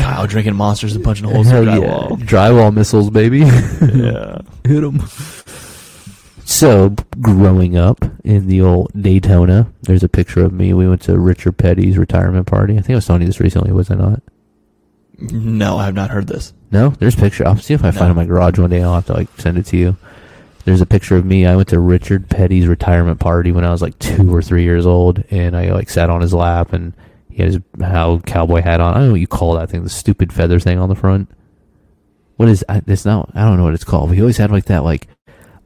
Kyle 0.01 0.27
drinking 0.27 0.55
monsters 0.55 0.95
and 0.95 1.05
punching 1.05 1.29
holes 1.29 1.49
Hell 1.49 1.67
in 1.69 1.75
the 1.75 1.81
yeah. 1.81 1.87
drywall. 1.87 2.09
Drywall 2.21 2.75
missiles, 2.75 3.11
baby. 3.11 3.41
Yeah. 3.99 4.39
Hit 4.65 4.85
him. 4.85 5.03
So, 6.51 6.95
growing 7.21 7.77
up 7.77 8.03
in 8.25 8.47
the 8.47 8.63
old 8.63 8.91
Daytona, 8.99 9.71
there's 9.83 10.03
a 10.03 10.09
picture 10.09 10.43
of 10.43 10.51
me. 10.55 10.73
We 10.73 10.89
went 10.89 11.03
to 11.03 11.19
Richard 11.19 11.59
Petty's 11.59 11.99
retirement 11.99 12.47
party. 12.47 12.73
I 12.79 12.81
think 12.81 12.93
I 12.93 12.95
was 12.95 13.07
telling 13.07 13.21
you 13.21 13.27
this 13.29 13.39
recently, 13.39 13.71
was 13.71 13.91
I 13.91 13.97
not? 13.97 14.23
No, 15.19 15.77
I 15.77 15.85
have 15.85 15.95
not 15.95 16.09
heard 16.09 16.27
this. 16.27 16.55
No, 16.71 16.89
there's 16.89 17.17
a 17.17 17.19
picture. 17.19 17.47
I'll 17.47 17.59
see 17.59 17.75
if 17.75 17.85
I 17.85 17.91
find 17.91 18.07
it 18.07 18.11
in 18.13 18.17
my 18.17 18.25
garage 18.25 18.59
one 18.59 18.71
day. 18.71 18.83
I'll 18.83 18.95
have 18.95 19.05
to 19.07 19.13
like 19.13 19.29
send 19.37 19.59
it 19.59 19.67
to 19.67 19.77
you. 19.77 19.99
There's 20.65 20.81
a 20.81 20.87
picture 20.87 21.17
of 21.17 21.27
me. 21.27 21.45
I 21.45 21.55
went 21.55 21.69
to 21.69 21.79
Richard 21.81 22.31
Petty's 22.31 22.67
retirement 22.67 23.21
party 23.21 23.53
when 23.53 23.65
I 23.67 23.71
was 23.71 23.83
like 23.83 23.99
two 23.99 24.35
or 24.35 24.41
three 24.41 24.63
years 24.63 24.87
old, 24.87 25.23
and 25.31 25.55
I 25.55 25.71
like 25.73 25.91
sat 25.91 26.09
on 26.09 26.23
his 26.23 26.33
lap, 26.33 26.73
and 26.73 26.95
he 27.29 27.43
had 27.43 27.53
his 27.53 27.61
how 27.83 28.21
cowboy 28.21 28.63
hat 28.63 28.81
on. 28.81 28.95
I 28.95 28.99
don't 29.01 29.07
know 29.09 29.13
what 29.13 29.21
you 29.21 29.27
call 29.27 29.53
that 29.57 29.69
thing, 29.69 29.83
the 29.83 29.91
stupid 29.91 30.33
feather 30.33 30.59
thing 30.59 30.79
on 30.79 30.89
the 30.89 30.95
front. 30.95 31.31
What 32.37 32.49
is? 32.49 32.65
I- 32.71 32.81
It's 32.87 33.05
not. 33.05 33.31
I 33.35 33.45
don't 33.45 33.59
know 33.59 33.65
what 33.65 33.75
it's 33.75 33.85
called. 33.85 34.09
But 34.09 34.15
he 34.17 34.23
always 34.23 34.39
had 34.39 34.51
like 34.51 34.65
that 34.67 34.83
like 34.83 35.09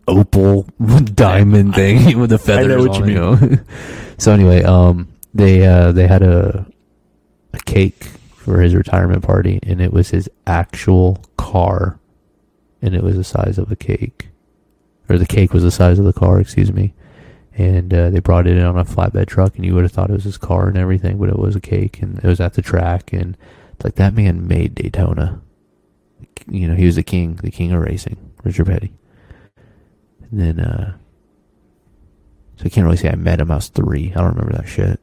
opal 0.09 0.63
diamond 1.15 1.75
thing 1.75 2.19
with 2.21 2.31
the 2.31 2.39
feathers. 2.39 2.69
know 2.69 2.89
what 2.89 3.03
on 3.03 3.09
you 3.09 3.15
it, 3.35 3.51
know? 3.51 3.59
so 4.19 4.33
anyway, 4.33 4.63
um, 4.63 5.09
they 5.35 5.67
uh 5.67 5.93
they 5.93 6.07
had 6.07 6.23
a 6.23 6.67
a 7.55 7.59
cake 7.61 8.05
for 8.37 8.61
his 8.61 8.75
retirement 8.75 9.23
party, 9.23 9.59
and 9.63 9.81
it 9.81 9.93
was 9.93 10.11
his 10.11 10.29
actual 10.47 11.25
car, 11.37 11.99
and 12.81 12.95
it 12.95 13.03
was 13.03 13.17
the 13.17 13.25
size 13.25 13.59
of 13.59 13.71
a 13.71 13.77
cake, 13.77 14.29
or 15.09 15.19
the 15.19 15.27
cake 15.27 15.53
was 15.53 15.63
the 15.63 15.71
size 15.71 15.99
of 15.99 16.05
the 16.05 16.13
car. 16.13 16.41
Excuse 16.41 16.73
me. 16.73 16.95
And 17.55 17.93
uh, 17.93 18.09
they 18.09 18.21
brought 18.21 18.47
it 18.47 18.57
in 18.57 18.65
on 18.65 18.79
a 18.79 18.85
flatbed 18.85 19.27
truck, 19.27 19.57
and 19.57 19.65
you 19.67 19.75
would 19.75 19.83
have 19.85 19.93
thought 19.93 20.09
it 20.09 20.15
was 20.15 20.25
his 20.25 20.39
car 20.39 20.69
and 20.69 20.79
everything, 20.79 21.19
but 21.19 21.29
it 21.29 21.39
was 21.39 21.55
a 21.55 21.61
cake, 21.61 22.01
and 22.01 22.17
it 22.19 22.25
was 22.25 22.41
at 22.41 22.55
the 22.55 22.63
track, 22.63 23.13
and 23.13 23.37
it's 23.75 23.85
like 23.85 23.97
that 23.97 24.15
man 24.15 24.49
made 24.49 24.75
Daytona. 24.75 25.43
You 26.49 26.67
know, 26.67 26.75
he 26.75 26.87
was 26.87 26.97
the 26.97 27.03
king, 27.03 27.35
the 27.43 27.51
king 27.51 27.73
of 27.73 27.83
racing, 27.83 28.17
Richard 28.43 28.69
Petty. 28.69 28.95
And 30.33 30.41
then, 30.41 30.61
uh, 30.61 30.97
so 32.57 32.65
I 32.65 32.69
can't 32.71 32.85
really 32.85 32.97
say 32.97 33.11
I 33.11 33.15
met 33.15 33.41
him. 33.41 33.51
I 33.51 33.57
was 33.57 33.69
three. 33.69 34.11
I 34.13 34.21
don't 34.21 34.35
remember 34.35 34.57
that 34.57 34.67
shit. 34.67 34.99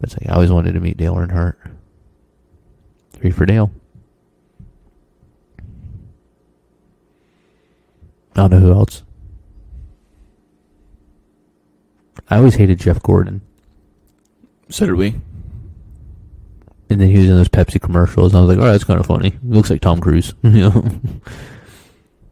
But 0.00 0.10
it's 0.10 0.20
like 0.20 0.28
I 0.28 0.34
always 0.34 0.50
wanted 0.50 0.72
to 0.72 0.80
meet 0.80 0.96
Dale 0.96 1.14
Earnhardt. 1.14 1.54
Three 3.12 3.30
for 3.30 3.46
Dale. 3.46 3.70
I 8.34 8.40
don't 8.40 8.50
know 8.50 8.58
who 8.58 8.72
else. 8.72 9.02
I 12.28 12.36
always 12.36 12.56
hated 12.56 12.80
Jeff 12.80 13.02
Gordon. 13.02 13.40
So 14.68 14.84
did 14.86 14.96
we. 14.96 15.14
And 16.90 17.00
then 17.00 17.08
he 17.08 17.18
was 17.18 17.30
in 17.30 17.36
those 17.36 17.48
Pepsi 17.48 17.80
commercials, 17.80 18.32
and 18.32 18.38
I 18.38 18.44
was 18.44 18.56
like, 18.56 18.64
"Oh, 18.64 18.70
that's 18.70 18.84
kind 18.84 19.00
of 19.00 19.06
funny. 19.06 19.30
He 19.30 19.48
looks 19.48 19.70
like 19.70 19.80
Tom 19.80 20.00
Cruise." 20.00 20.34
you 20.42 20.50
know. 20.50 21.00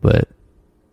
but 0.00 0.28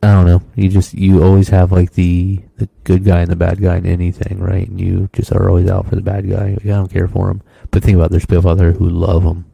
I 0.03 0.13
don't 0.13 0.25
know. 0.25 0.41
You 0.55 0.67
just 0.69 0.93
you 0.95 1.23
always 1.23 1.49
have 1.49 1.71
like 1.71 1.93
the 1.93 2.39
the 2.57 2.67
good 2.85 3.03
guy 3.03 3.19
and 3.21 3.29
the 3.29 3.35
bad 3.35 3.61
guy 3.61 3.77
in 3.77 3.85
anything, 3.85 4.39
right? 4.39 4.67
And 4.67 4.79
you 4.81 5.09
just 5.13 5.31
are 5.31 5.47
always 5.47 5.69
out 5.69 5.87
for 5.87 5.95
the 5.95 6.01
bad 6.01 6.27
guy. 6.27 6.51
Like, 6.53 6.65
I 6.65 6.69
don't 6.69 6.91
care 6.91 7.07
for 7.07 7.29
him. 7.29 7.41
But 7.69 7.83
think 7.83 7.95
about 7.95 8.05
it, 8.05 8.11
there's 8.11 8.25
people 8.25 8.49
out 8.49 8.57
there 8.57 8.71
who 8.71 8.89
love 8.89 9.23
him, 9.23 9.45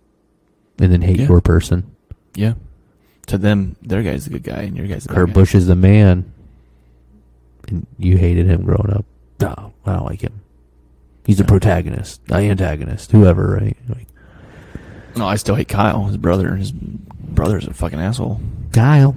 and 0.80 0.92
then 0.92 1.02
hate 1.02 1.20
Yeah. 1.20 1.28
your 1.28 1.42
person. 1.42 1.84
Yeah. 2.36 2.54
To 3.28 3.38
them, 3.38 3.76
their 3.82 4.04
guy's 4.04 4.24
the 4.24 4.30
good 4.32 4.44
guy, 4.44 4.62
and 4.62 4.78
your 4.78 4.88
guy's 4.88 5.04
the 5.04 5.14
Kurt 5.14 5.28
guy. 5.28 5.34
Busch 5.34 5.54
is 5.54 5.68
the 5.68 5.76
man, 5.76 6.32
and 7.68 7.86
you 7.98 8.18
hated 8.18 8.46
him 8.48 8.64
growing 8.64 8.92
up. 8.94 9.06
No, 9.42 9.74
I 9.86 9.94
don't 9.94 10.06
like 10.06 10.22
him. 10.22 10.40
He's 11.26 11.38
the 11.38 11.44
Yeah. 11.44 11.48
protagonist, 11.50 12.26
the 12.28 12.36
antagonist, 12.38 13.12
whoever, 13.12 13.58
right? 13.62 13.76
Like 13.90 14.08
No, 15.18 15.28
I 15.28 15.36
still 15.36 15.56
hate 15.56 15.68
Kyle, 15.68 16.06
his 16.06 16.16
brother. 16.18 16.56
His 16.56 16.72
brother's 16.72 17.68
a 17.68 17.74
fucking 17.74 18.00
asshole. 18.00 18.40
Kyle. 18.72 19.14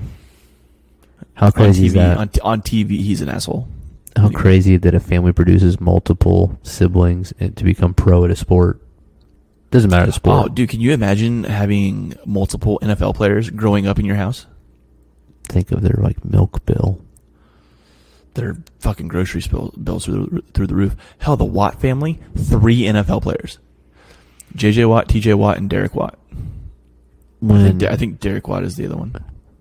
How 1.40 1.50
crazy 1.50 1.86
is 1.86 1.94
that? 1.94 2.18
On, 2.18 2.28
t- 2.28 2.40
on 2.42 2.60
TV, 2.60 2.98
he's 2.98 3.22
an 3.22 3.30
asshole. 3.30 3.66
How 4.14 4.28
crazy 4.28 4.76
that 4.76 4.94
a 4.94 5.00
family 5.00 5.32
produces 5.32 5.80
multiple 5.80 6.58
siblings 6.62 7.32
and 7.40 7.56
to 7.56 7.64
become 7.64 7.94
pro 7.94 8.26
at 8.26 8.30
a 8.30 8.36
sport. 8.36 8.82
Doesn't 9.70 9.90
matter 9.90 10.04
the 10.04 10.12
sport. 10.12 10.44
Oh, 10.44 10.48
dude, 10.48 10.68
can 10.68 10.80
you 10.80 10.92
imagine 10.92 11.44
having 11.44 12.14
multiple 12.26 12.78
NFL 12.82 13.14
players 13.14 13.48
growing 13.48 13.86
up 13.86 13.98
in 13.98 14.04
your 14.04 14.16
house? 14.16 14.44
Think 15.44 15.72
of 15.72 15.80
their 15.80 15.96
like 16.02 16.22
milk 16.24 16.66
bill. 16.66 17.00
Their 18.34 18.58
fucking 18.80 19.08
grocery 19.08 19.40
spill, 19.40 19.72
bills 19.82 20.04
through 20.04 20.26
the, 20.26 20.42
through 20.52 20.66
the 20.66 20.74
roof. 20.74 20.94
Hell, 21.18 21.36
the 21.38 21.44
Watt 21.46 21.80
family, 21.80 22.20
three 22.36 22.82
NFL 22.82 23.22
players: 23.22 23.58
J.J. 24.54 24.84
Watt, 24.84 25.08
T.J. 25.08 25.34
Watt, 25.34 25.56
and 25.56 25.70
Derek 25.70 25.94
Watt. 25.94 26.18
I 26.32 26.36
When 27.40 27.78
think, 27.78 27.90
I 27.90 27.96
think 27.96 28.20
Derek 28.20 28.46
Watt 28.46 28.62
is 28.62 28.76
the 28.76 28.86
other 28.86 28.96
one. 28.96 29.14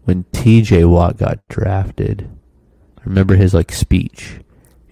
When 0.09 0.23
T.J. 0.33 0.85
Watt 0.85 1.17
got 1.17 1.39
drafted, 1.49 2.27
I 2.97 3.01
remember 3.05 3.35
his 3.35 3.53
like 3.53 3.71
speech, 3.71 4.31
and 4.33 4.43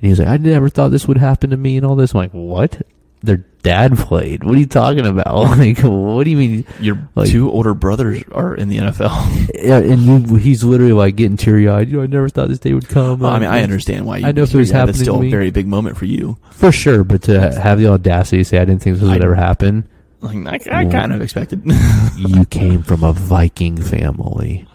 he 0.01 0.09
was 0.09 0.19
like, 0.19 0.27
"I 0.27 0.37
never 0.37 0.69
thought 0.69 0.89
this 0.91 1.07
would 1.07 1.17
happen 1.17 1.49
to 1.49 1.57
me," 1.57 1.75
and 1.77 1.85
all 1.85 1.95
this. 1.95 2.13
I'm 2.13 2.19
like, 2.19 2.31
what? 2.31 2.81
their 3.23 3.37
dad 3.63 3.97
played. 3.97 4.43
What 4.43 4.53
are 4.55 4.59
you 4.59 4.67
talking 4.67 5.05
about? 5.07 5.25
Like, 5.57 5.79
what 5.79 6.23
do 6.23 6.29
you 6.29 6.37
mean? 6.37 6.65
Your 6.79 7.09
Like- 7.15 7.29
two 7.29 7.49
older 7.51 7.73
brothers 7.73 8.23
are 8.31 8.53
in 8.53 8.69
the 8.69 8.77
NFL. 8.77 9.49
Yeah, 9.55 9.79
and 9.79 10.29
you, 10.29 10.35
he's 10.35 10.63
literally 10.63 10.93
like 10.93 11.15
getting 11.15 11.35
teary 11.35 11.67
eyed. 11.67 11.89
You 11.89 11.97
know, 11.97 12.03
I 12.03 12.05
never 12.05 12.29
thought 12.29 12.47
this 12.47 12.59
day 12.59 12.73
would 12.73 12.87
come. 12.87 13.19
Well, 13.19 13.31
I 13.31 13.39
mean, 13.39 13.49
I 13.49 13.63
understand 13.63 14.05
why. 14.05 14.17
You, 14.17 14.27
I 14.27 14.31
know 14.33 14.43
if 14.43 14.53
it 14.53 14.57
was 14.57 14.69
happening 14.69 14.87
That's 14.93 14.99
still 15.01 15.23
a 15.23 15.29
very 15.31 15.49
big 15.49 15.65
moment 15.67 15.97
for 15.97 16.05
you. 16.05 16.37
for 16.51 16.71
sure, 16.71 17.03
but 17.03 17.23
to 17.23 17.59
have 17.59 17.79
the 17.79 17.87
audacity 17.87 18.37
to 18.37 18.45
say 18.45 18.59
I 18.59 18.65
didn't 18.65 18.83
think 18.83 18.97
this 18.97 19.03
would 19.09 19.19
I- 19.19 19.25
ever 19.25 19.35
happen. 19.35 19.89
Like, 20.21 20.67
I, 20.67 20.81
I 20.81 20.85
kind 20.85 21.11
of 21.11 21.21
expected. 21.21 21.63
you 22.17 22.45
came 22.45 22.83
from 22.83 23.03
a 23.03 23.13
Viking 23.13 23.81
family. 23.81 24.67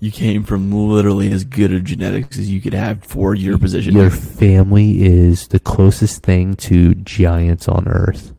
You 0.00 0.10
came 0.10 0.44
from 0.44 0.72
literally 0.72 1.30
as 1.30 1.44
good 1.44 1.72
of 1.72 1.84
genetics 1.84 2.38
as 2.38 2.50
you 2.50 2.60
could 2.60 2.72
have 2.72 3.04
for 3.04 3.34
your 3.34 3.58
position. 3.58 3.94
Your 3.94 4.10
family 4.10 5.02
is 5.02 5.48
the 5.48 5.60
closest 5.60 6.22
thing 6.22 6.54
to 6.56 6.94
giants 6.94 7.68
on 7.68 7.86
earth, 7.86 8.32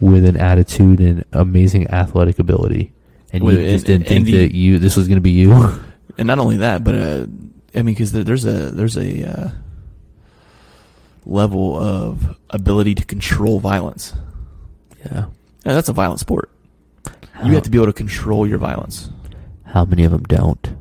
with 0.00 0.24
an 0.26 0.36
attitude 0.36 1.00
and 1.00 1.24
amazing 1.32 1.88
athletic 1.88 2.38
ability. 2.38 2.92
And 3.32 3.42
you 3.42 3.56
just 3.56 3.86
didn't 3.86 4.06
think 4.06 4.26
the- 4.26 4.36
that 4.46 4.54
you 4.54 4.78
this 4.78 4.96
was 4.96 5.08
going 5.08 5.16
to 5.16 5.22
be 5.22 5.30
you. 5.30 5.52
and 6.18 6.26
not 6.26 6.38
only 6.38 6.58
that, 6.58 6.84
but 6.84 6.94
uh, 6.94 7.26
I 7.74 7.82
mean, 7.82 7.94
because 7.94 8.12
there's 8.12 8.44
a 8.44 8.70
there's 8.70 8.96
a 8.96 9.28
uh, 9.28 9.50
level 11.24 11.76
of 11.76 12.36
ability 12.50 12.94
to 12.96 13.04
control 13.04 13.60
violence. 13.60 14.14
yeah. 15.04 15.26
Yeah, 15.64 15.72
that's 15.74 15.88
a 15.88 15.92
violent 15.92 16.20
sport. 16.20 16.48
You 17.44 17.52
have 17.54 17.64
to 17.64 17.70
be 17.70 17.76
able 17.76 17.86
to 17.86 17.92
control 17.92 18.46
your 18.46 18.58
violence. 18.58 19.10
How 19.76 19.84
many 19.84 20.04
of 20.04 20.10
them 20.10 20.22
don't? 20.22 20.74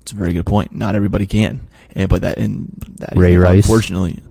It's 0.00 0.12
a 0.12 0.14
very 0.14 0.32
good 0.32 0.46
point. 0.46 0.72
Not 0.72 0.94
everybody 0.94 1.26
can, 1.26 1.68
and 1.94 2.08
but 2.08 2.22
that 2.22 2.38
and 2.38 2.70
that 3.00 3.14
Ray 3.14 3.34
example, 3.34 3.42
Rice? 3.52 3.64
unfortunately, 3.66 4.22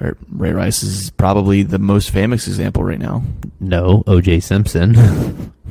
Ray, 0.00 0.10
Ray 0.32 0.50
Rice 0.50 0.82
is 0.82 1.10
probably 1.10 1.62
the 1.62 1.78
most 1.78 2.10
famous 2.10 2.48
example 2.48 2.82
right 2.82 2.98
now. 2.98 3.22
No, 3.60 4.02
O.J. 4.08 4.40
Simpson. 4.40 5.52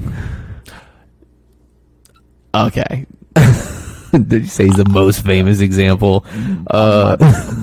Okay, 2.54 3.06
Did 4.28 4.44
you 4.44 4.46
say 4.46 4.66
he's 4.66 4.76
the 4.76 4.90
most 4.90 5.24
famous 5.24 5.62
example? 5.62 6.26
Uh, 6.68 7.16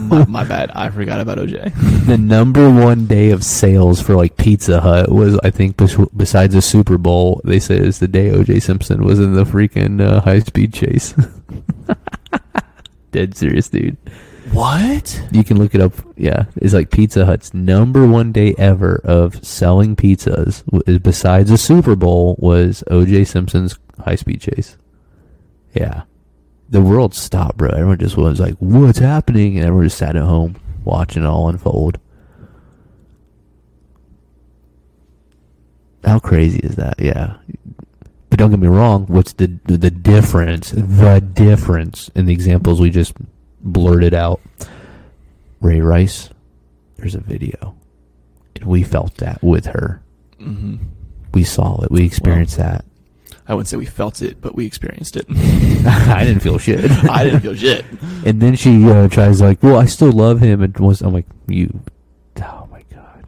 my, 0.09 0.25
my 0.27 0.45
bad. 0.45 0.71
I 0.75 0.89
forgot 0.89 1.21
about 1.21 1.39
OJ. 1.39 2.07
the 2.07 2.17
number 2.17 2.71
one 2.71 3.07
day 3.07 3.31
of 3.31 3.45
sales 3.45 4.01
for 4.01 4.17
like 4.17 4.37
Pizza 4.39 4.81
Hut 4.81 5.11
was, 5.11 5.39
I 5.45 5.51
think, 5.51 5.77
bes- 5.77 5.97
besides 6.17 6.55
the 6.55 6.63
Super 6.63 6.97
Bowl, 6.97 7.43
they 7.45 7.61
said 7.61 7.83
it's 7.83 7.99
the 7.99 8.09
day 8.09 8.31
O.J. 8.31 8.61
Simpson 8.61 9.05
was 9.05 9.19
in 9.19 9.35
the 9.35 9.45
freaking 9.45 10.01
uh, 10.01 10.23
high 10.23 10.41
speed 10.41 10.73
chase. 10.73 11.15
Dead 13.11 13.37
serious, 13.37 13.69
dude. 13.69 13.99
What? 14.53 15.23
You 15.31 15.45
can 15.45 15.59
look 15.59 15.75
it 15.75 15.83
up. 15.83 15.93
Yeah, 16.17 16.45
it's 16.57 16.73
like 16.73 16.91
Pizza 16.91 17.27
Hut's 17.27 17.53
number 17.53 18.07
one 18.07 18.33
day 18.33 18.55
ever 18.57 19.03
of 19.05 19.45
selling 19.47 19.97
pizzas, 19.97 20.63
besides 21.03 21.51
the 21.51 21.59
Super 21.59 21.95
Bowl, 21.95 22.37
was 22.39 22.83
O.J. 22.91 23.25
Simpson's 23.25 23.79
high 24.03 24.17
speed 24.17 24.41
chase. 24.41 24.79
Yeah, 25.75 26.05
the 26.69 26.81
world 26.81 27.15
stopped, 27.15 27.57
bro. 27.57 27.71
Everyone 27.71 27.99
just 27.99 28.17
was 28.17 28.41
like, 28.41 28.55
"What's 28.59 28.99
happening?" 28.99 29.57
And 29.57 29.67
everyone 29.67 29.87
just 29.87 29.99
sat 29.99 30.17
at 30.17 30.23
home 30.23 30.57
watching 30.85 31.23
it 31.23 31.27
all 31.27 31.49
unfold. 31.49 31.99
How 36.05 36.19
crazy 36.19 36.61
is 36.61 36.77
that? 36.77 36.95
Yeah. 36.99 37.37
But 38.31 38.39
don't 38.39 38.51
get 38.51 38.61
me 38.61 38.69
wrong. 38.69 39.07
What's 39.07 39.33
the 39.33 39.47
the 39.65 39.91
difference? 39.91 40.71
The 40.71 41.21
difference 41.21 42.11
in 42.15 42.27
the 42.27 42.33
examples 42.33 42.81
we 42.81 42.91
just 42.91 43.15
blurted 43.61 44.15
out. 44.15 44.41
Ray 45.61 45.81
Rice. 45.81 46.31
There's 46.97 47.15
a 47.15 47.21
video, 47.21 47.77
and 48.57 48.65
we 48.65 48.83
felt 48.83 49.17
that 49.19 49.43
with 49.43 49.67
her. 49.67 50.03
hmm 50.39 50.77
We 51.33 51.45
saw 51.45 51.81
it. 51.83 51.91
We 51.91 52.05
experienced 52.05 52.57
that. 52.57 52.85
I 53.49 53.55
wouldn't 53.55 53.69
say 53.69 53.79
we 53.79 53.87
felt 53.87 54.21
it, 54.21 54.41
but 54.43 54.55
we 54.55 54.67
experienced 54.67 55.17
it. 55.17 55.25
I 55.87 56.23
didn't 56.25 56.41
feel 56.41 56.59
shit. 56.59 56.91
I 57.11 57.25
didn't 57.25 57.41
feel 57.41 57.55
shit. 57.55 57.85
And 58.27 58.43
then 58.43 58.55
she 58.57 58.85
uh, 58.91 59.09
tries 59.09 59.41
like, 59.41 59.63
"Well, 59.63 59.77
I 59.79 59.87
still 59.87 60.13
love 60.13 60.41
him," 60.41 60.61
and 60.63 60.77
was 60.79 61.01
I'm 61.01 61.15
like, 61.15 61.25
"You, 61.47 61.81
oh 62.43 62.69
my 62.71 62.83
god." 62.95 63.25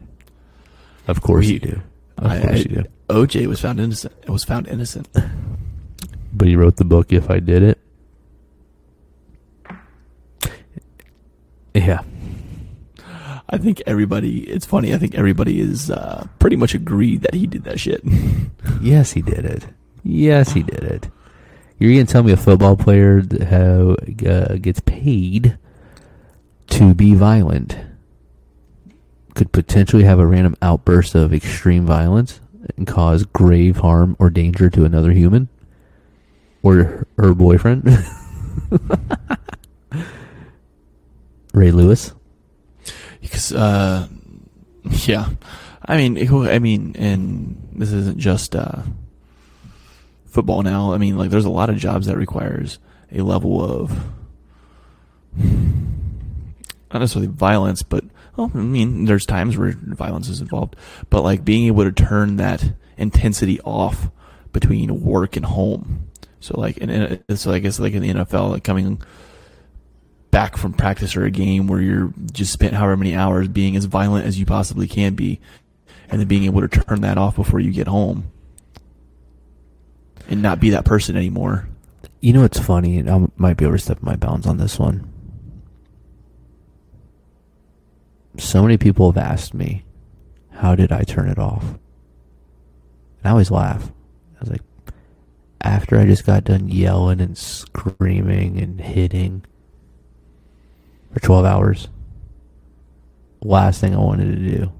Of 1.07 1.21
course 1.21 1.47
We- 1.47 1.53
you 1.53 1.59
do. 1.59 1.81
Of 2.19 2.25
I- 2.31 2.39
course 2.39 2.51
I- 2.53 2.57
you 2.57 2.63
do. 2.65 2.83
OJ 3.09 3.47
was 3.47 3.59
found 3.59 3.79
innocent. 3.79 4.13
It 4.23 4.29
was 4.29 4.43
found 4.45 4.67
innocent. 4.69 5.09
But 6.33 6.47
he 6.47 6.55
wrote 6.55 6.77
the 6.77 6.85
book. 6.85 7.11
If 7.11 7.29
I 7.29 7.39
did 7.39 7.63
it, 7.63 7.77
yeah. 11.73 12.01
I 13.49 13.57
think 13.57 13.81
everybody. 13.85 14.41
It's 14.49 14.65
funny. 14.65 14.93
I 14.93 14.97
think 14.97 15.15
everybody 15.15 15.59
is 15.59 15.91
uh, 15.91 16.25
pretty 16.39 16.55
much 16.55 16.73
agreed 16.73 17.21
that 17.23 17.33
he 17.33 17.47
did 17.47 17.63
that 17.65 17.79
shit. 17.79 18.01
Yes, 18.81 19.11
he 19.11 19.21
did 19.21 19.43
it. 19.45 19.65
Yes, 20.03 20.53
he 20.53 20.63
did 20.63 20.83
it. 20.83 21.09
You're 21.77 21.93
gonna 21.93 22.05
tell 22.05 22.23
me 22.23 22.31
a 22.31 22.37
football 22.37 22.75
player 22.75 23.21
how 23.45 23.95
uh, 24.27 24.55
gets 24.55 24.81
paid 24.81 25.57
to 26.67 26.93
be 26.93 27.15
violent 27.15 27.77
could 29.35 29.51
potentially 29.51 30.03
have 30.03 30.19
a 30.19 30.27
random 30.27 30.55
outburst 30.61 31.15
of 31.15 31.33
extreme 31.33 31.85
violence 31.85 32.39
and 32.77 32.85
cause 32.85 33.23
grave 33.23 33.77
harm 33.77 34.15
or 34.19 34.29
danger 34.29 34.69
to 34.69 34.85
another 34.85 35.11
human 35.11 35.49
or 36.61 36.75
her, 36.75 37.07
her 37.17 37.33
boyfriend? 37.33 37.83
Ray 41.53 41.71
Lewis. 41.71 42.13
because, 43.21 43.51
uh, 43.53 44.07
yeah, 45.05 45.29
I 45.85 45.97
mean, 45.97 46.17
I 46.47 46.59
mean, 46.59 46.95
and 46.97 47.69
this 47.73 47.91
isn't 47.91 48.17
just 48.19 48.55
uh, 48.55 48.83
football 50.31 50.63
now. 50.63 50.93
I 50.93 50.97
mean, 50.97 51.17
like, 51.17 51.29
there's 51.29 51.45
a 51.45 51.49
lot 51.49 51.69
of 51.69 51.77
jobs 51.77 52.07
that 52.07 52.17
requires 52.17 52.79
a 53.11 53.21
level 53.21 53.63
of 53.63 53.91
not 55.37 56.99
necessarily 56.99 57.27
violence, 57.27 57.83
but 57.83 58.03
well, 58.35 58.51
I 58.53 58.59
mean, 58.59 59.05
there's 59.05 59.25
times 59.25 59.57
where 59.57 59.73
violence 59.77 60.29
is 60.29 60.41
involved, 60.41 60.75
but 61.09 61.23
like 61.23 61.45
being 61.45 61.67
able 61.67 61.83
to 61.83 61.91
turn 61.91 62.37
that 62.37 62.73
intensity 62.97 63.59
off 63.61 64.09
between 64.53 65.03
work 65.03 65.35
and 65.35 65.45
home. 65.45 66.09
So 66.39 66.59
like, 66.59 66.77
and, 66.81 66.91
and 66.91 67.39
so 67.39 67.51
I 67.51 67.59
guess 67.59 67.79
like 67.79 67.93
in 67.93 68.01
the 68.01 68.09
NFL, 68.09 68.51
like 68.51 68.63
coming 68.63 69.01
back 70.31 70.57
from 70.57 70.73
practice 70.73 71.15
or 71.15 71.25
a 71.25 71.31
game 71.31 71.67
where 71.67 71.81
you're 71.81 72.13
just 72.31 72.53
spent 72.53 72.73
however 72.73 72.95
many 72.97 73.15
hours 73.15 73.47
being 73.49 73.75
as 73.75 73.85
violent 73.85 74.25
as 74.25 74.39
you 74.39 74.45
possibly 74.45 74.87
can 74.87 75.13
be, 75.13 75.39
and 76.09 76.19
then 76.19 76.27
being 76.27 76.45
able 76.45 76.61
to 76.61 76.67
turn 76.67 77.01
that 77.01 77.17
off 77.17 77.35
before 77.35 77.59
you 77.59 77.71
get 77.71 77.87
home 77.87 78.31
and 80.31 80.41
not 80.41 80.59
be 80.59 80.69
that 80.71 80.85
person 80.85 81.15
anymore. 81.15 81.67
You 82.21 82.33
know 82.33 82.41
what's 82.41 82.57
funny? 82.59 82.97
and 82.97 83.09
I 83.09 83.27
might 83.35 83.57
be 83.57 83.65
overstepping 83.65 84.05
my 84.05 84.15
bounds 84.15 84.47
on 84.47 84.57
this 84.57 84.79
one. 84.79 85.07
So 88.37 88.61
many 88.61 88.77
people 88.77 89.11
have 89.11 89.21
asked 89.23 89.53
me, 89.53 89.83
how 90.51 90.73
did 90.75 90.91
I 90.91 91.03
turn 91.03 91.27
it 91.29 91.37
off? 91.37 91.63
And 91.63 93.25
I 93.25 93.31
always 93.31 93.51
laugh. 93.51 93.91
I 94.37 94.39
was 94.39 94.49
like, 94.49 94.61
after 95.59 95.99
I 95.99 96.05
just 96.05 96.25
got 96.25 96.43
done 96.45 96.69
yelling 96.69 97.19
and 97.21 97.37
screaming 97.37 98.59
and 98.59 98.79
hitting 98.79 99.43
for 101.13 101.19
12 101.19 101.45
hours, 101.45 101.87
last 103.41 103.81
thing 103.81 103.93
I 103.93 103.99
wanted 103.99 104.35
to 104.37 104.57
do, 104.57 104.71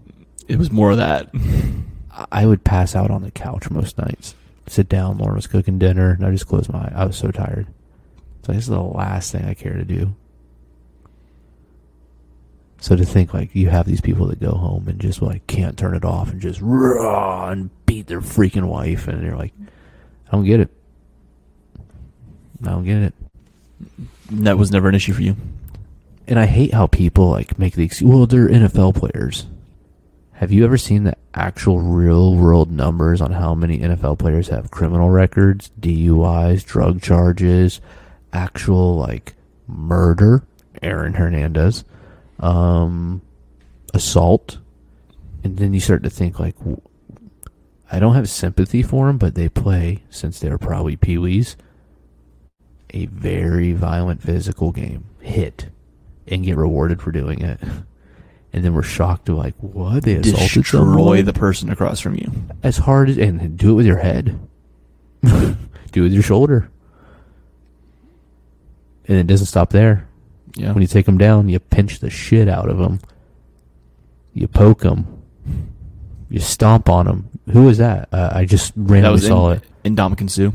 It 0.48 0.58
was 0.58 0.72
more 0.72 0.92
of 0.92 0.98
that. 0.98 1.30
I- 1.36 2.26
I 2.32 2.46
would 2.46 2.64
pass 2.64 2.96
out 2.96 3.10
on 3.10 3.22
the 3.24 3.32
couch 3.32 3.70
most 3.72 3.98
nights. 3.98 4.36
Sit 4.68 4.88
down, 4.88 5.18
Lauren 5.18 5.36
was 5.36 5.48
cooking 5.48 5.80
dinner, 5.80 6.12
and 6.12 6.26
I 6.26 6.32
just 6.32 6.48
closed 6.48 6.72
my 6.72 6.80
eye. 6.80 6.94
I 6.96 7.06
was 7.06 7.18
so 7.18 7.32
tired. 7.32 7.68
So 8.44 8.54
this 8.54 8.64
is 8.64 8.70
the 8.70 8.82
last 8.82 9.32
thing 9.32 9.46
I 9.46 9.54
care 9.54 9.74
to 9.74 9.84
do. 9.84 10.16
So 12.80 12.96
to 12.96 13.06
think 13.06 13.34
like 13.34 13.54
you 13.54 13.70
have 13.70 13.86
these 13.86 14.02
people 14.02 14.26
that 14.28 14.40
go 14.40 14.52
home 14.52 14.88
and 14.88 15.00
just 15.00 15.22
like 15.22 15.46
can't 15.46 15.78
turn 15.78 15.96
it 15.96 16.04
off 16.04 16.32
and 16.32 16.42
just 16.42 16.60
raw 16.64 17.50
and 17.50 17.70
beat 17.86 18.08
their 18.08 18.22
freaking 18.22 18.66
wife, 18.66 19.08
and 19.08 19.22
you're 19.24 19.38
like, 19.38 19.54
I 20.28 20.32
don't 20.32 20.46
get 20.46 20.60
it. 20.60 20.70
I 22.64 22.70
don't 22.70 22.86
get 22.86 22.98
it. 22.98 23.14
That 24.32 24.58
was 24.58 24.72
never 24.72 24.90
an 24.90 24.96
issue 24.96 25.14
for 25.14 25.22
you. 25.22 25.36
And 26.28 26.40
I 26.40 26.46
hate 26.46 26.74
how 26.74 26.88
people 26.88 27.30
like 27.30 27.60
make 27.60 27.76
the 27.76 27.84
excuse. 27.84 28.10
Well, 28.10 28.26
they're 28.26 28.48
NFL 28.48 28.96
players. 28.96 29.46
Have 30.42 30.52
you 30.52 30.66
ever 30.66 30.76
seen 30.76 31.04
the 31.04 31.16
actual 31.36 31.80
real 31.82 32.36
world 32.36 32.72
numbers 32.72 33.22
on 33.22 33.34
how 33.34 33.54
many 33.54 33.78
NFL 33.78 34.18
players 34.18 34.48
have 34.48 34.72
criminal 34.72 35.12
records, 35.12 35.70
DUIs, 35.80 36.66
drug 36.66 37.00
charges, 37.00 37.80
actual 38.34 38.96
like 38.96 39.36
murder, 39.68 40.44
Aaron 40.82 41.14
Hernandez, 41.14 41.84
um, 42.40 43.22
assault, 43.94 44.58
and 45.44 45.58
then 45.58 45.76
you 45.76 45.80
start 45.80 46.02
to 46.02 46.10
think 46.10 46.40
like, 46.40 46.56
I 47.92 48.00
don't 48.00 48.16
have 48.16 48.28
sympathy 48.28 48.82
for 48.82 49.06
them, 49.06 49.20
but 49.20 49.36
they 49.36 49.48
play 49.48 50.02
since 50.10 50.40
they're 50.40 50.58
probably 50.58 50.98
peewees 50.98 51.56
a 52.90 53.06
very 53.06 53.74
violent 53.74 54.24
physical 54.24 54.72
game, 54.72 55.06
hit, 55.20 55.68
and 56.28 56.44
get 56.44 56.58
rewarded 56.58 57.00
for 57.00 57.12
doing 57.12 57.44
it. 57.44 57.60
and 58.54 58.64
then 58.64 58.74
we're 58.74 58.84
shocked 58.84 59.28
to 59.28 59.36
like, 59.36 59.56
what? 59.60 60.04
They 60.04 60.16
assaulted 60.16 60.64
Destroy 60.64 60.64
someone? 60.64 61.26
the 61.26 61.34
person 61.34 61.70
across 61.70 62.00
from 62.00 62.16
you. 62.16 62.32
as 62.64 62.78
hard 62.78 63.10
as 63.10 63.18
and 63.18 63.58
do 63.58 63.72
it 63.72 63.74
with 63.76 63.86
your 63.86 63.98
head. 63.98 64.40
do 65.24 65.56
it 65.94 66.00
with 66.02 66.14
your 66.14 66.24
shoulder. 66.24 66.70
And 69.08 69.18
it 69.18 69.28
doesn't 69.28 69.48
stop 69.48 69.70
there. 69.72 70.08
Yeah. 70.56 70.74
When 70.74 70.82
you 70.82 70.88
take 70.88 71.06
them 71.06 71.18
down, 71.18 71.50
you 71.50 71.60
pinch 71.60 72.00
the 72.00 72.10
shit 72.10 72.50
out 72.50 72.70
of 72.70 72.78
them. 72.78 73.00
You 74.34 74.48
poke 74.48 74.82
them. 74.82 75.22
You 76.30 76.40
stomp 76.40 76.90
on 76.90 77.06
them. 77.06 77.30
Who 77.52 77.64
was 77.64 77.78
that? 77.80 78.10
Uh, 78.12 78.30
I 78.32 78.46
just 78.46 78.74
that 78.76 78.82
randomly 78.82 79.14
was 79.14 79.28
saw 79.28 79.50
in, 79.52 79.58
it. 79.58 79.64
in 79.84 79.96
Dominican 79.96 80.30
Sue. 80.30 80.54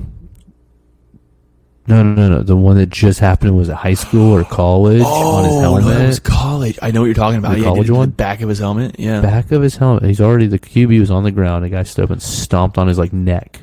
No, 1.88 2.02
no, 2.02 2.14
no, 2.14 2.28
no. 2.28 2.42
The 2.42 2.56
one 2.56 2.76
that 2.76 2.90
just 2.90 3.20
happened 3.20 3.56
was 3.56 3.68
at 3.68 3.76
high 3.76 3.94
school 3.94 4.32
or 4.32 4.44
college 4.44 5.02
on 5.02 5.44
his 5.44 5.60
helmet. 5.60 5.84
Oh, 5.84 5.88
no, 5.88 5.94
that 5.94 6.06
was 6.06 6.18
college. 6.18 6.78
I 6.82 6.90
know 6.90 7.00
what 7.00 7.06
you're 7.06 7.14
talking 7.14 7.38
about. 7.38 7.52
The 7.52 7.58
yeah, 7.58 7.64
college 7.64 7.86
dude, 7.86 7.96
one? 7.96 8.10
The 8.10 8.14
back 8.16 8.40
of 8.40 8.48
his 8.48 8.58
helmet. 8.58 8.96
Yeah. 8.98 9.20
Back 9.20 9.52
of 9.52 9.62
his 9.62 9.76
helmet. 9.76 10.02
He's 10.04 10.20
already 10.20 10.46
the 10.46 10.58
QB 10.58 10.98
was 10.98 11.10
on 11.10 11.22
the 11.22 11.30
ground. 11.30 11.64
A 11.64 11.68
guy 11.68 11.84
stood 11.84 12.04
up 12.04 12.10
and 12.10 12.20
stomped 12.20 12.76
on 12.78 12.88
his 12.88 12.98
like 12.98 13.12
neck. 13.12 13.60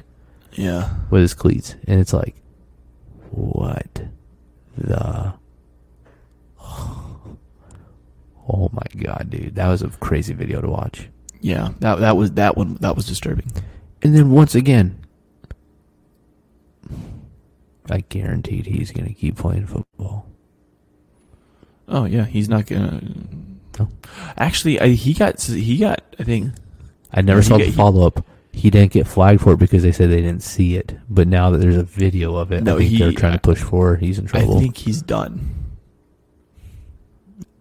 Yeah. 0.55 0.89
with 1.09 1.21
his 1.21 1.33
cleats, 1.33 1.75
and 1.87 1.99
it's 1.99 2.13
like, 2.13 2.35
what 3.31 4.03
the? 4.77 5.33
Oh 8.45 8.69
my 8.73 8.83
god, 9.01 9.29
dude, 9.29 9.55
that 9.55 9.67
was 9.67 9.81
a 9.81 9.89
crazy 9.89 10.33
video 10.33 10.61
to 10.61 10.67
watch. 10.67 11.09
Yeah. 11.39 11.69
That 11.79 11.99
that 12.01 12.17
was 12.17 12.31
that 12.33 12.57
one. 12.57 12.75
That 12.81 12.95
was 12.95 13.05
disturbing. 13.05 13.51
And 14.01 14.15
then 14.15 14.31
once 14.31 14.53
again, 14.53 15.02
I 17.89 17.99
guaranteed 18.01 18.65
he's 18.65 18.91
gonna 18.91 19.13
keep 19.13 19.37
playing 19.37 19.67
football. 19.67 20.27
Oh 21.87 22.05
yeah, 22.05 22.25
he's 22.25 22.47
not 22.49 22.65
gonna. 22.65 23.01
No. 23.79 23.89
Actually, 24.37 24.79
I, 24.79 24.89
he 24.89 25.13
got 25.13 25.41
he 25.41 25.77
got. 25.77 26.01
I 26.19 26.23
think 26.23 26.53
I 27.11 27.21
never 27.21 27.41
saw 27.41 27.57
got- 27.57 27.65
the 27.65 27.71
follow 27.71 28.05
up. 28.07 28.25
He 28.55 28.69
didn't 28.69 28.91
get 28.91 29.07
flagged 29.07 29.41
for 29.41 29.53
it 29.53 29.57
because 29.57 29.81
they 29.81 29.91
said 29.91 30.11
they 30.11 30.21
didn't 30.21 30.43
see 30.43 30.75
it. 30.75 30.95
But 31.09 31.27
now 31.27 31.49
that 31.49 31.57
there's 31.57 31.75
a 31.75 31.81
video 31.83 32.35
of 32.35 32.51
it, 32.51 32.63
No, 32.63 32.75
I 32.75 32.79
think 32.79 32.91
he- 32.91 32.97
they're 32.99 33.11
trying 33.11 33.33
to 33.33 33.39
push 33.39 33.59
for. 33.59 33.95
He's 33.95 34.19
in 34.19 34.27
trouble. 34.27 34.57
I 34.57 34.61
think 34.61 34.77
he's 34.77 35.01
done. 35.01 35.49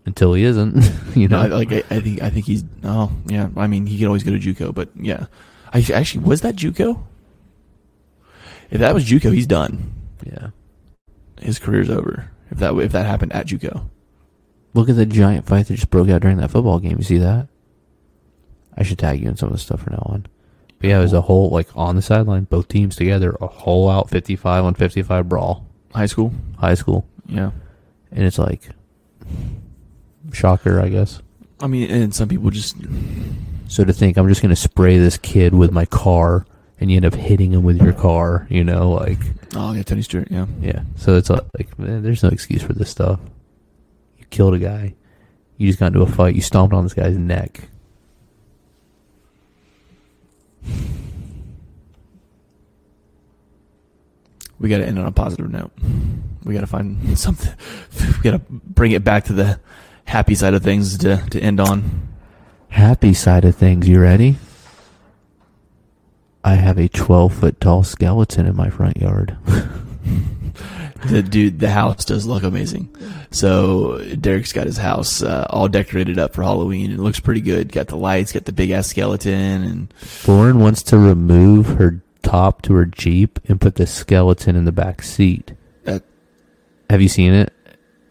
until 0.05 0.35
he 0.35 0.45
isn't. 0.45 0.85
you 1.17 1.29
know, 1.29 1.41
I, 1.41 1.47
like 1.47 1.73
I, 1.73 1.83
I 1.91 2.01
think 2.01 2.23
I 2.23 2.29
think 2.31 2.45
he's. 2.47 2.65
Oh 2.85 3.11
yeah. 3.27 3.49
I 3.57 3.67
mean, 3.67 3.87
he 3.87 3.99
could 3.99 4.07
always 4.07 4.23
go 4.23 4.33
to 4.33 4.39
JUCO, 4.39 4.75
but 4.75 4.91
yeah. 4.95 5.27
I 5.73 5.83
actually 5.95 6.25
was 6.25 6.43
that 6.43 6.57
JUCO. 6.57 7.03
If 8.71 8.81
that 8.81 8.93
was 8.95 9.05
JUCO, 9.07 9.33
he's 9.35 9.47
done. 9.47 9.93
Yeah. 10.27 10.51
His 11.41 11.59
career's 11.59 11.91
over. 11.91 12.31
If 12.51 12.59
that 12.59 12.75
if 12.77 12.93
that 12.93 13.07
happened 13.07 13.33
at 13.33 13.47
JUCO. 13.47 13.89
Look 14.75 14.89
at 14.89 14.97
the 14.97 15.07
giant 15.07 15.47
fight 15.47 15.67
that 15.67 15.75
just 15.75 15.91
broke 15.91 16.09
out 16.09 16.23
during 16.23 16.39
that 16.39 16.51
football 16.51 16.79
game. 16.79 16.97
You 16.99 17.05
see 17.05 17.19
that? 17.19 17.49
I 18.77 18.83
should 18.83 18.99
tag 18.99 19.21
you 19.21 19.29
in 19.29 19.37
some 19.37 19.49
of 19.49 19.53
the 19.55 19.59
stuff 19.59 19.83
from 19.83 19.93
now 19.95 20.03
on. 20.07 20.27
But 20.79 20.89
yeah, 20.89 20.99
it 20.99 21.03
was 21.03 21.13
a 21.13 21.21
whole 21.23 21.51
like 21.51 21.69
on 21.77 21.95
the 21.97 22.03
sideline, 22.03 22.45
both 22.45 22.69
teams 22.69 22.97
together, 22.97 23.37
a 23.41 23.47
whole 23.47 23.89
out 23.91 24.09
fifty-five 24.11 24.65
on 24.65 24.75
fifty-five 24.75 25.29
brawl, 25.29 25.67
High 25.95 26.07
school. 26.07 26.33
high 26.59 26.75
school, 26.75 27.07
Yeah. 27.27 27.51
and 28.11 28.25
it's 28.25 28.39
like 28.39 28.71
shocker, 30.33 30.81
I 30.81 30.89
guess. 30.89 31.21
I 31.61 31.67
mean, 31.67 31.91
and 31.91 32.15
some 32.15 32.29
people 32.29 32.51
just. 32.51 32.77
So 33.69 33.85
to 33.85 33.93
think 33.93 34.17
I'm 34.17 34.29
just 34.29 34.43
gonna 34.43 34.57
spray 34.57 34.99
this 34.99 35.17
kid 35.19 35.55
with 35.55 35.71
my 35.73 35.85
car, 35.87 36.45
and 36.83 36.91
you 36.91 36.97
end 36.97 37.05
up 37.05 37.15
hitting 37.15 37.53
him 37.53 37.63
with 37.63 37.81
your 37.81 37.93
car, 37.93 38.47
you 38.51 38.65
know, 38.65 38.91
like 38.91 39.19
Oh 39.55 39.73
yeah, 39.73 39.83
Tony 39.83 40.03
Stewart. 40.03 40.29
Yeah. 40.31 40.47
yeah. 40.61 40.83
So 40.97 41.17
it's 41.17 41.31
like, 41.31 41.45
like 41.57 41.79
man, 41.79 42.03
there's 42.03 42.23
no 42.23 42.29
excuse 42.29 42.63
for 42.63 42.73
this 42.73 42.91
stuff. 42.91 43.21
You 44.19 44.25
killed 44.31 44.55
a 44.55 44.59
guy. 44.59 44.95
You 45.59 45.69
just 45.69 45.79
got 45.79 45.89
into 45.89 46.03
a 46.03 46.07
fight. 46.07 46.35
You 46.35 46.41
stomped 46.41 46.75
on 46.75 46.83
this 46.83 46.95
guy's 46.95 47.17
neck. 47.17 47.69
We 54.59 54.69
got 54.69 54.79
to 54.79 54.87
end 54.87 54.99
on 54.99 55.07
a 55.07 55.13
positive 55.13 55.51
note. 55.51 55.73
We 56.45 56.55
got 56.55 56.61
to 56.61 56.67
find 56.67 57.19
something. 57.19 57.53
We 58.17 58.31
got 58.31 58.33
to 58.33 58.43
bring 58.49 58.93
it 58.93 59.05
back 59.05 59.25
to 59.25 59.33
the 59.33 59.61
happy 60.05 60.35
side 60.35 60.55
of 60.55 60.63
things 60.63 60.99
to 60.99 61.25
to 61.31 61.41
end 61.41 61.61
on. 61.61 62.09
Happy 62.69 63.15
side 63.15 63.45
of 63.45 63.55
things. 63.55 63.89
You 63.89 64.01
ready? 64.01 64.37
I 66.45 66.55
have 66.55 66.79
a 66.79 66.89
12 66.89 67.33
foot 67.35 67.61
tall 67.61 67.83
skeleton 67.85 68.47
in 68.47 68.57
my 68.57 68.71
front 68.71 68.97
yard. 68.97 69.37
The 71.07 71.21
dude, 71.23 71.59
the 71.59 71.71
house 71.71 72.05
does 72.05 72.27
look 72.27 72.45
amazing. 72.45 72.89
So 73.33 73.99
Derek's 74.21 74.53
got 74.53 74.67
his 74.67 74.77
house 74.77 75.21
uh, 75.21 75.47
all 75.51 75.67
decorated 75.67 76.17
up 76.19 76.33
for 76.33 76.45
Halloween. 76.45 76.93
It 76.93 77.01
looks 77.01 77.19
pretty 77.19 77.41
good. 77.41 77.73
Got 77.73 77.89
the 77.89 77.97
lights, 77.97 78.31
got 78.33 78.45
the 78.45 78.53
big 78.53 78.71
ass 78.71 78.87
skeleton, 78.87 79.65
and 79.65 79.95
Lauren 80.29 80.61
wants 80.61 80.81
to 80.85 80.99
remove 80.99 81.67
her 81.79 82.01
top 82.23 82.63
to 82.63 82.75
her 82.75 82.85
Jeep 82.85 83.41
and 83.49 83.61
put 83.61 83.75
the 83.75 83.87
skeleton 83.87 84.55
in 84.55 84.65
the 84.65 84.71
back 84.71 85.03
seat. 85.03 85.55
that 85.83 86.05
Have 86.89 87.03
you 87.03 87.09
seen 87.09 87.33
it? 87.33 87.53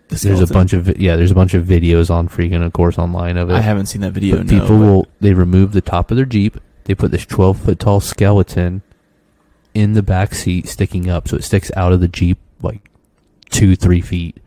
the 0.10 0.16
There's 0.18 0.42
a 0.42 0.53
bunch 0.53 0.74
of 0.74 1.00
yeah, 1.00 1.16
there's 1.16 1.32
a 1.32 1.35
bunch 1.35 1.53
of 1.53 1.66
videos 1.66 2.10
on 2.10 2.27
freaking 2.27 2.61
of 2.66 2.74
course 2.74 2.98
online 3.00 3.38
of 3.38 3.50
it. 3.50 3.53
I 3.53 3.61
haven't 3.61 3.85
seen 3.85 4.01
that 4.01 4.11
video. 4.11 4.35
But 4.38 4.48
no, 4.48 4.60
people 4.60 4.77
but- 4.77 4.85
will 4.85 5.08
they 5.22 5.34
remove 5.34 5.72
the 5.72 5.80
top 5.82 6.11
of 6.11 6.18
their 6.18 6.26
Jeep, 6.26 6.60
they 6.85 6.95
put 6.95 7.11
this 7.11 7.26
12 7.26 7.60
foot 7.61 7.80
tall 7.80 8.00
skeleton 8.00 8.82
in 9.74 9.93
the 9.93 10.03
back 10.03 10.34
seat 10.34 10.68
sticking 10.68 11.10
up 11.10 11.27
so 11.27 11.38
it 11.38 11.43
sticks 11.43 11.72
out 11.76 11.93
of 11.93 12.01
the 12.01 12.08
Jeep 12.08 12.38
like 12.61 12.90
2 13.50 13.76
3 13.76 14.01
feet, 14.01 14.38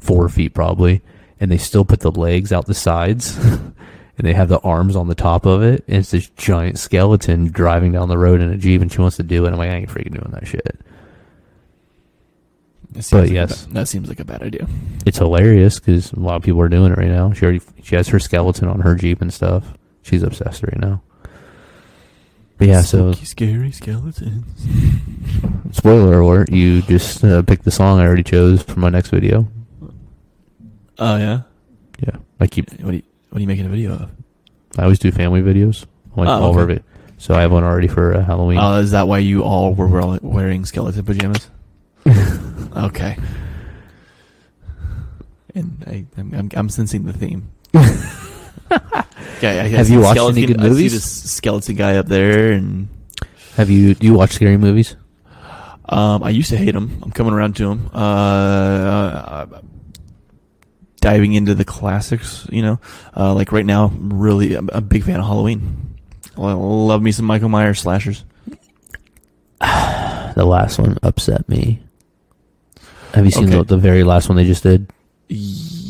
4 0.00 0.28
feet 0.28 0.54
probably, 0.54 1.02
and 1.40 1.50
they 1.50 1.58
still 1.58 1.84
put 1.84 2.00
the 2.00 2.10
legs 2.10 2.52
out 2.52 2.66
the 2.66 2.74
sides. 2.74 3.38
And 4.16 4.28
they 4.28 4.32
have 4.32 4.48
the 4.48 4.60
arms 4.60 4.94
on 4.94 5.08
the 5.08 5.16
top 5.16 5.44
of 5.44 5.64
it, 5.64 5.82
and 5.88 5.96
it's 5.96 6.12
this 6.12 6.28
giant 6.36 6.78
skeleton 6.78 7.46
driving 7.48 7.90
down 7.90 8.08
the 8.08 8.16
road 8.16 8.40
in 8.40 8.48
a 8.48 8.56
Jeep, 8.56 8.80
and 8.80 8.92
she 8.92 9.00
wants 9.00 9.16
to 9.16 9.24
do 9.24 9.44
it. 9.44 9.48
I'm 9.48 9.58
like, 9.58 9.70
I 9.70 9.74
ain't 9.74 9.90
freaking 9.90 10.12
doing 10.12 10.30
that 10.30 10.46
shit. 10.46 10.78
But 12.94 13.12
like 13.12 13.30
yes. 13.30 13.64
ba- 13.64 13.74
that 13.74 13.88
seems 13.88 14.08
like 14.08 14.20
a 14.20 14.24
bad 14.24 14.42
idea. 14.42 14.68
It's 15.04 15.18
hilarious 15.18 15.80
because 15.80 16.12
a 16.12 16.20
lot 16.20 16.36
of 16.36 16.42
people 16.42 16.60
are 16.60 16.68
doing 16.68 16.92
it 16.92 16.98
right 16.98 17.08
now. 17.08 17.32
She 17.32 17.44
already 17.44 17.60
she 17.82 17.96
has 17.96 18.06
her 18.08 18.20
skeleton 18.20 18.68
on 18.68 18.80
her 18.80 18.94
Jeep 18.94 19.20
and 19.20 19.34
stuff. 19.34 19.74
She's 20.02 20.22
obsessed 20.22 20.62
right 20.62 20.78
now. 20.78 21.02
But 22.56 22.68
yeah, 22.68 22.82
so 22.82 23.12
scary 23.12 23.72
skeletons. 23.72 24.44
spoiler 25.76 26.20
alert, 26.20 26.50
you 26.52 26.82
just 26.82 27.24
uh, 27.24 27.42
picked 27.42 27.64
the 27.64 27.70
song 27.70 27.98
I 28.00 28.06
already 28.06 28.22
chose 28.22 28.62
for 28.62 28.78
my 28.78 28.88
next 28.90 29.08
video. 29.10 29.48
Oh 30.98 31.16
yeah. 31.16 31.40
Yeah, 32.00 32.16
I 32.40 32.46
keep 32.46 32.70
What 32.80 32.90
are 32.94 32.96
you 32.96 33.02
What 33.30 33.38
are 33.38 33.40
you 33.40 33.46
making 33.48 33.66
a 33.66 33.68
video 33.68 33.94
of? 33.94 34.10
I 34.78 34.82
always 34.84 34.98
do 35.00 35.10
family 35.10 35.42
videos. 35.42 35.84
Like 36.16 36.28
Oh, 36.28 36.42
all 36.42 36.50
of 36.50 36.56
okay. 36.70 36.74
vi- 36.76 36.82
So 37.18 37.34
I 37.34 37.40
have 37.42 37.50
one 37.52 37.64
already 37.64 37.88
for 37.88 38.14
uh, 38.14 38.24
Halloween. 38.24 38.58
Oh, 38.60 38.78
is 38.78 38.92
that 38.92 39.08
why 39.08 39.18
you 39.18 39.42
all 39.42 39.74
were 39.74 40.18
wearing 40.22 40.64
skeleton 40.64 41.04
pajamas? 41.04 41.48
okay. 42.76 43.16
And 45.56 45.84
I, 45.86 46.04
I'm, 46.18 46.34
I'm, 46.34 46.50
I'm 46.54 46.68
sensing 46.68 47.04
the 47.04 47.12
theme. 47.12 47.50
Have 49.40 49.88
you 49.90 50.00
watched 50.00 50.18
any 50.20 50.32
skeleton- 50.32 50.46
good 50.46 50.60
I 50.60 50.62
see 50.64 50.68
movies? 50.70 50.92
this 50.92 51.30
skeleton 51.32 51.74
guy 51.76 51.96
up 51.96 52.06
there, 52.06 52.52
and 52.52 52.88
have 53.56 53.70
you 53.70 53.94
do 53.94 54.06
you 54.06 54.14
watch 54.14 54.32
scary 54.32 54.56
movies? 54.56 54.96
um, 55.88 56.22
I 56.22 56.30
used 56.30 56.48
to 56.50 56.56
hate 56.56 56.72
them. 56.72 56.98
I'm 57.02 57.10
coming 57.10 57.34
around 57.34 57.56
to 57.56 57.68
them. 57.68 57.90
Uh, 57.94 57.98
uh, 57.98 59.46
diving 61.00 61.34
into 61.34 61.54
the 61.54 61.64
classics, 61.64 62.46
you 62.50 62.62
know, 62.62 62.80
uh, 63.16 63.34
like 63.34 63.52
right 63.52 63.66
now, 63.66 63.86
I'm 63.86 64.12
really, 64.18 64.54
I'm 64.54 64.70
a 64.72 64.80
big 64.80 65.04
fan 65.04 65.20
of 65.20 65.26
Halloween. 65.26 65.96
I 66.38 66.52
love 66.54 67.02
me 67.02 67.12
some 67.12 67.26
Michael 67.26 67.50
Myers 67.50 67.80
slashers. 67.80 68.24
The 70.34 70.44
last 70.44 70.78
one 70.80 70.98
upset 71.04 71.48
me. 71.48 71.80
Have 73.12 73.24
you 73.24 73.30
seen 73.30 73.44
Okay. 73.44 73.58
the, 73.58 73.64
the 73.64 73.76
very 73.76 74.02
last 74.02 74.28
one 74.28 74.34
they 74.36 74.44
just 74.44 74.64
did? 74.64 74.90
Ye- 75.28 75.83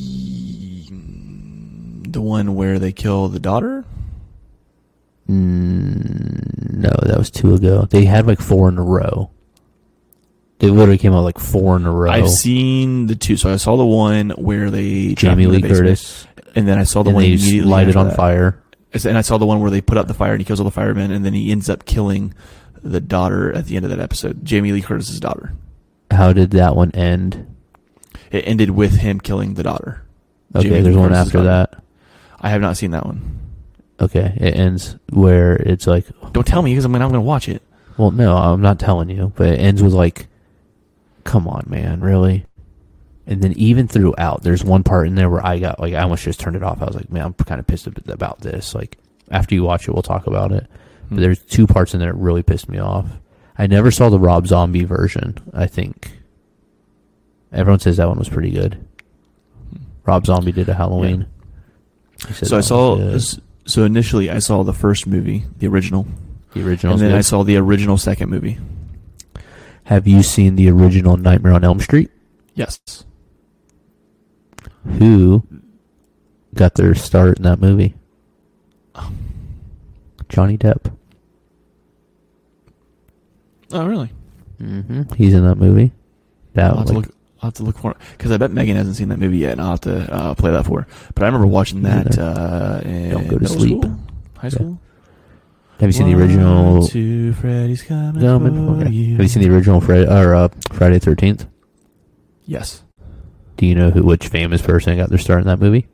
The 2.15 2.21
one 2.21 2.55
where 2.55 2.79
they 2.79 2.93
kill 2.93 3.27
the 3.27 3.41
daughter? 3.41 3.85
Mm, 5.29 6.75
no, 6.75 6.91
that 7.03 7.19
was 7.19 7.29
two 7.29 7.55
ago. 7.55 7.89
They 7.91 8.05
had 8.05 8.25
like 8.25 8.41
four 8.41 8.69
in 8.69 8.79
a 8.79 8.85
row. 8.85 9.31
They 10.61 10.69
literally 10.69 10.97
came 10.97 11.13
out 11.13 11.25
like 11.25 11.41
four 11.41 11.75
in 11.75 11.87
a 11.87 11.91
row. 11.91 12.13
I've 12.13 12.31
seen 12.31 13.09
the 13.09 13.17
two. 13.17 13.37
So 13.37 13.53
I 13.53 13.57
saw 13.57 13.77
the 13.77 13.85
one 13.85 14.31
where 14.31 14.71
they 14.71 15.15
Jamie 15.15 15.15
trapped 15.17 15.41
him 15.41 15.41
in 15.41 15.53
Lee 15.57 15.61
the 15.63 15.69
Curtis, 15.69 16.29
and 16.55 16.69
then 16.69 16.79
I 16.79 16.85
saw 16.85 17.03
the 17.03 17.09
and 17.11 17.17
one 17.17 17.25
they 17.25 17.33
just 17.33 17.45
immediately 17.47 17.69
light 17.73 17.97
on 17.97 18.07
that. 18.07 18.17
fire. 18.17 18.63
And 18.93 19.19
I 19.19 19.23
saw 19.23 19.37
the 19.37 19.47
one 19.47 19.59
where 19.59 19.73
they 19.73 19.81
put 19.81 19.99
out 19.99 20.07
the 20.07 20.15
fire 20.15 20.31
and 20.35 20.41
he 20.41 20.45
kills 20.45 20.61
all 20.61 20.65
the 20.65 20.71
firemen, 20.71 21.11
and 21.11 21.25
then 21.25 21.35
he 21.35 21.51
ends 21.51 21.69
up 21.69 21.85
killing 21.85 22.33
the 22.81 23.01
daughter 23.01 23.53
at 23.53 23.67
the 23.67 23.75
end 23.75 23.85
of 23.85 23.91
that 23.91 23.99
episode. 23.99 24.45
Jamie 24.45 24.71
Lee 24.71 24.83
Curtis's 24.83 25.19
daughter. 25.19 25.53
How 26.13 26.33
did 26.33 26.53
that 26.53 26.77
one 26.77 26.93
end? 26.93 27.57
It 28.31 28.47
ended 28.47 28.71
with 28.71 28.99
him 28.99 29.19
killing 29.19 29.55
the 29.55 29.65
daughter. 29.65 30.05
Okay, 30.55 30.69
Jamie 30.69 30.81
there's 30.83 30.95
Lee 30.95 31.01
one 31.01 31.09
Curtis's 31.11 31.27
after 31.27 31.39
daughter. 31.39 31.69
that. 31.73 31.84
I 32.45 32.51
have 32.51 32.61
not 32.61 32.77
seen 32.77 32.91
that 32.93 33.07
one. 33.07 33.41
Okay, 34.01 34.37
it 34.41 34.55
ends 34.57 34.97
where 35.11 35.57
it's 35.57 35.87
like, 35.87 36.07
Don't 36.33 36.47
tell 36.47 36.63
me 36.63 36.73
because 36.73 36.85
I'm 36.85 36.93
not 36.93 36.99
going 37.01 37.15
to 37.15 37.21
watch 37.21 37.49
it. 37.49 37.63
well, 37.97 38.11
no, 38.11 38.37
I'm 38.37 38.61
not 38.61 38.79
telling 38.79 39.09
you, 39.09 39.33
but 39.35 39.49
it 39.49 39.59
ends 39.61 39.83
with 39.83 39.93
like, 39.95 40.27
come 41.25 41.49
on, 41.49 41.65
man, 41.69 42.01
really? 42.01 42.45
And 43.27 43.41
then 43.41 43.53
even 43.55 43.89
throughout, 43.89 44.43
there's 44.43 44.63
one 44.63 44.83
part 44.83 45.07
in 45.07 45.15
there 45.15 45.31
where 45.31 45.45
I 45.45 45.59
got 45.59 45.81
like 45.81 45.95
I 45.95 46.03
almost 46.03 46.25
just 46.25 46.39
turned 46.39 46.57
it 46.57 46.63
off. 46.63 46.83
I 46.83 46.85
was 46.85 46.95
like, 46.97 47.11
man, 47.11 47.25
I'm 47.25 47.33
kind 47.35 47.59
of 47.59 47.67
pissed 47.67 47.87
about 47.87 48.41
this. 48.41 48.75
Like 48.75 48.99
after 49.31 49.55
you 49.55 49.63
watch 49.65 49.89
it, 49.89 49.93
we'll 49.93 50.03
talk 50.03 50.27
about 50.27 50.53
it. 50.53 50.67
But 51.09 51.17
Hmm. 51.17 51.21
there's 51.23 51.39
two 51.39 51.67
parts 51.67 51.95
in 51.95 52.01
there 52.01 52.13
that 52.13 52.19
really 52.19 52.43
pissed 52.43 52.69
me 52.69 52.79
off. 52.79 53.07
I 53.57 53.67
never 53.67 53.91
saw 53.91 54.11
the 54.11 54.19
Rob 54.19 54.47
Zombie 54.47 54.85
version. 54.85 55.37
I 55.55 55.67
think 55.67 56.13
everyone 57.53 57.81
says 57.81 57.97
that 57.97 58.09
one 58.09 58.19
was 58.19 58.29
pretty 58.29 58.51
good. 58.51 58.85
Rob 60.05 60.27
Zombie 60.27 60.53
did 60.53 60.69
a 60.69 60.75
Halloween. 60.75 61.27
So 62.33 62.57
I 62.57 62.61
saw. 62.61 62.97
was. 62.97 63.41
So 63.67 63.85
initially, 63.85 64.31
I 64.31 64.41
saw 64.41 64.63
the 64.63 64.73
first 64.75 65.07
movie, 65.07 65.45
the 65.59 65.67
original, 65.67 66.07
the 66.53 66.67
original. 66.67 66.93
and 66.95 67.03
then 67.03 67.13
I 67.15 67.23
saw 67.23 67.43
the 67.43 67.57
original 67.57 67.97
second 67.97 68.29
movie. 68.31 68.59
Have 69.85 70.07
you 70.07 70.23
seen 70.23 70.57
the 70.57 70.71
original 70.71 71.17
Nightmare 71.17 71.53
on 71.53 71.65
Elm 71.65 71.81
Street? 71.81 72.11
Yes. 72.55 72.79
Who 74.99 75.47
got 76.55 76.75
their 76.75 76.95
start 76.95 77.39
in 77.39 77.45
that 77.45 77.61
movie? 77.61 77.95
Johnny 80.29 80.57
Depp. 80.59 80.93
Oh, 83.73 83.87
really? 83.87 84.11
Mm-hmm. 84.61 85.15
He's 85.15 85.35
in 85.35 85.45
that 85.45 85.57
movie. 85.57 85.93
That 86.55 86.71
I'll 86.71 86.79
have, 86.79 86.87
to 86.87 86.93
like, 86.95 87.09
I'll 87.45 87.49
have 87.49 87.55
to 87.57 87.63
look 87.63 87.77
for 87.79 87.91
it 87.91 87.99
because 88.13 88.33
I 88.33 88.39
bet 88.39 88.53
Megan 88.53 88.75
hasn't 88.75 88.97
seen 88.97 89.11
that 89.11 89.19
movie 89.19 89.37
yet, 89.37 89.53
and 89.53 89.61
I'll 89.61 89.73
have 89.73 89.83
to 89.83 90.11
uh, 90.11 90.35
play 90.35 90.51
that 90.53 90.65
for 90.65 90.81
her. 90.81 90.87
But 91.15 91.25
I 91.25 91.27
remember 91.27 91.47
watching 91.47 91.83
that. 91.83 92.19
Uh, 92.19 92.81
in 92.83 93.11
Don't 93.11 93.29
go 93.29 93.39
to 93.39 93.47
sleep. 93.47 93.83
school? 93.83 94.01
high 94.39 94.49
school. 94.49 94.81
have 95.79 95.89
you 95.91 95.93
seen 95.93 96.07
the 96.07 96.15
original? 96.19 96.89
two, 96.89 97.35
Freddy's 97.35 97.83
coming 97.83 98.23
Coming 98.23 98.79
for 98.79 98.83
for 98.87 98.91
you. 98.91 99.13
Have 99.17 99.21
you 99.25 99.29
seen 99.29 99.43
the 99.43 99.55
original 99.55 99.83
Fred 99.83 100.09
or 100.09 100.35
uh, 100.35 100.49
Friday 100.73 100.99
Thirteenth? 100.99 101.47
Yes. 102.47 102.83
Do 103.59 103.67
you 103.67 103.75
know 103.75 103.91
who 103.91 104.03
which 104.05 104.29
famous 104.29 104.63
person 104.63 104.97
got 104.97 105.11
their 105.11 105.19
start 105.19 105.43
in 105.43 105.47
that 105.49 105.61
movie? 105.61 105.87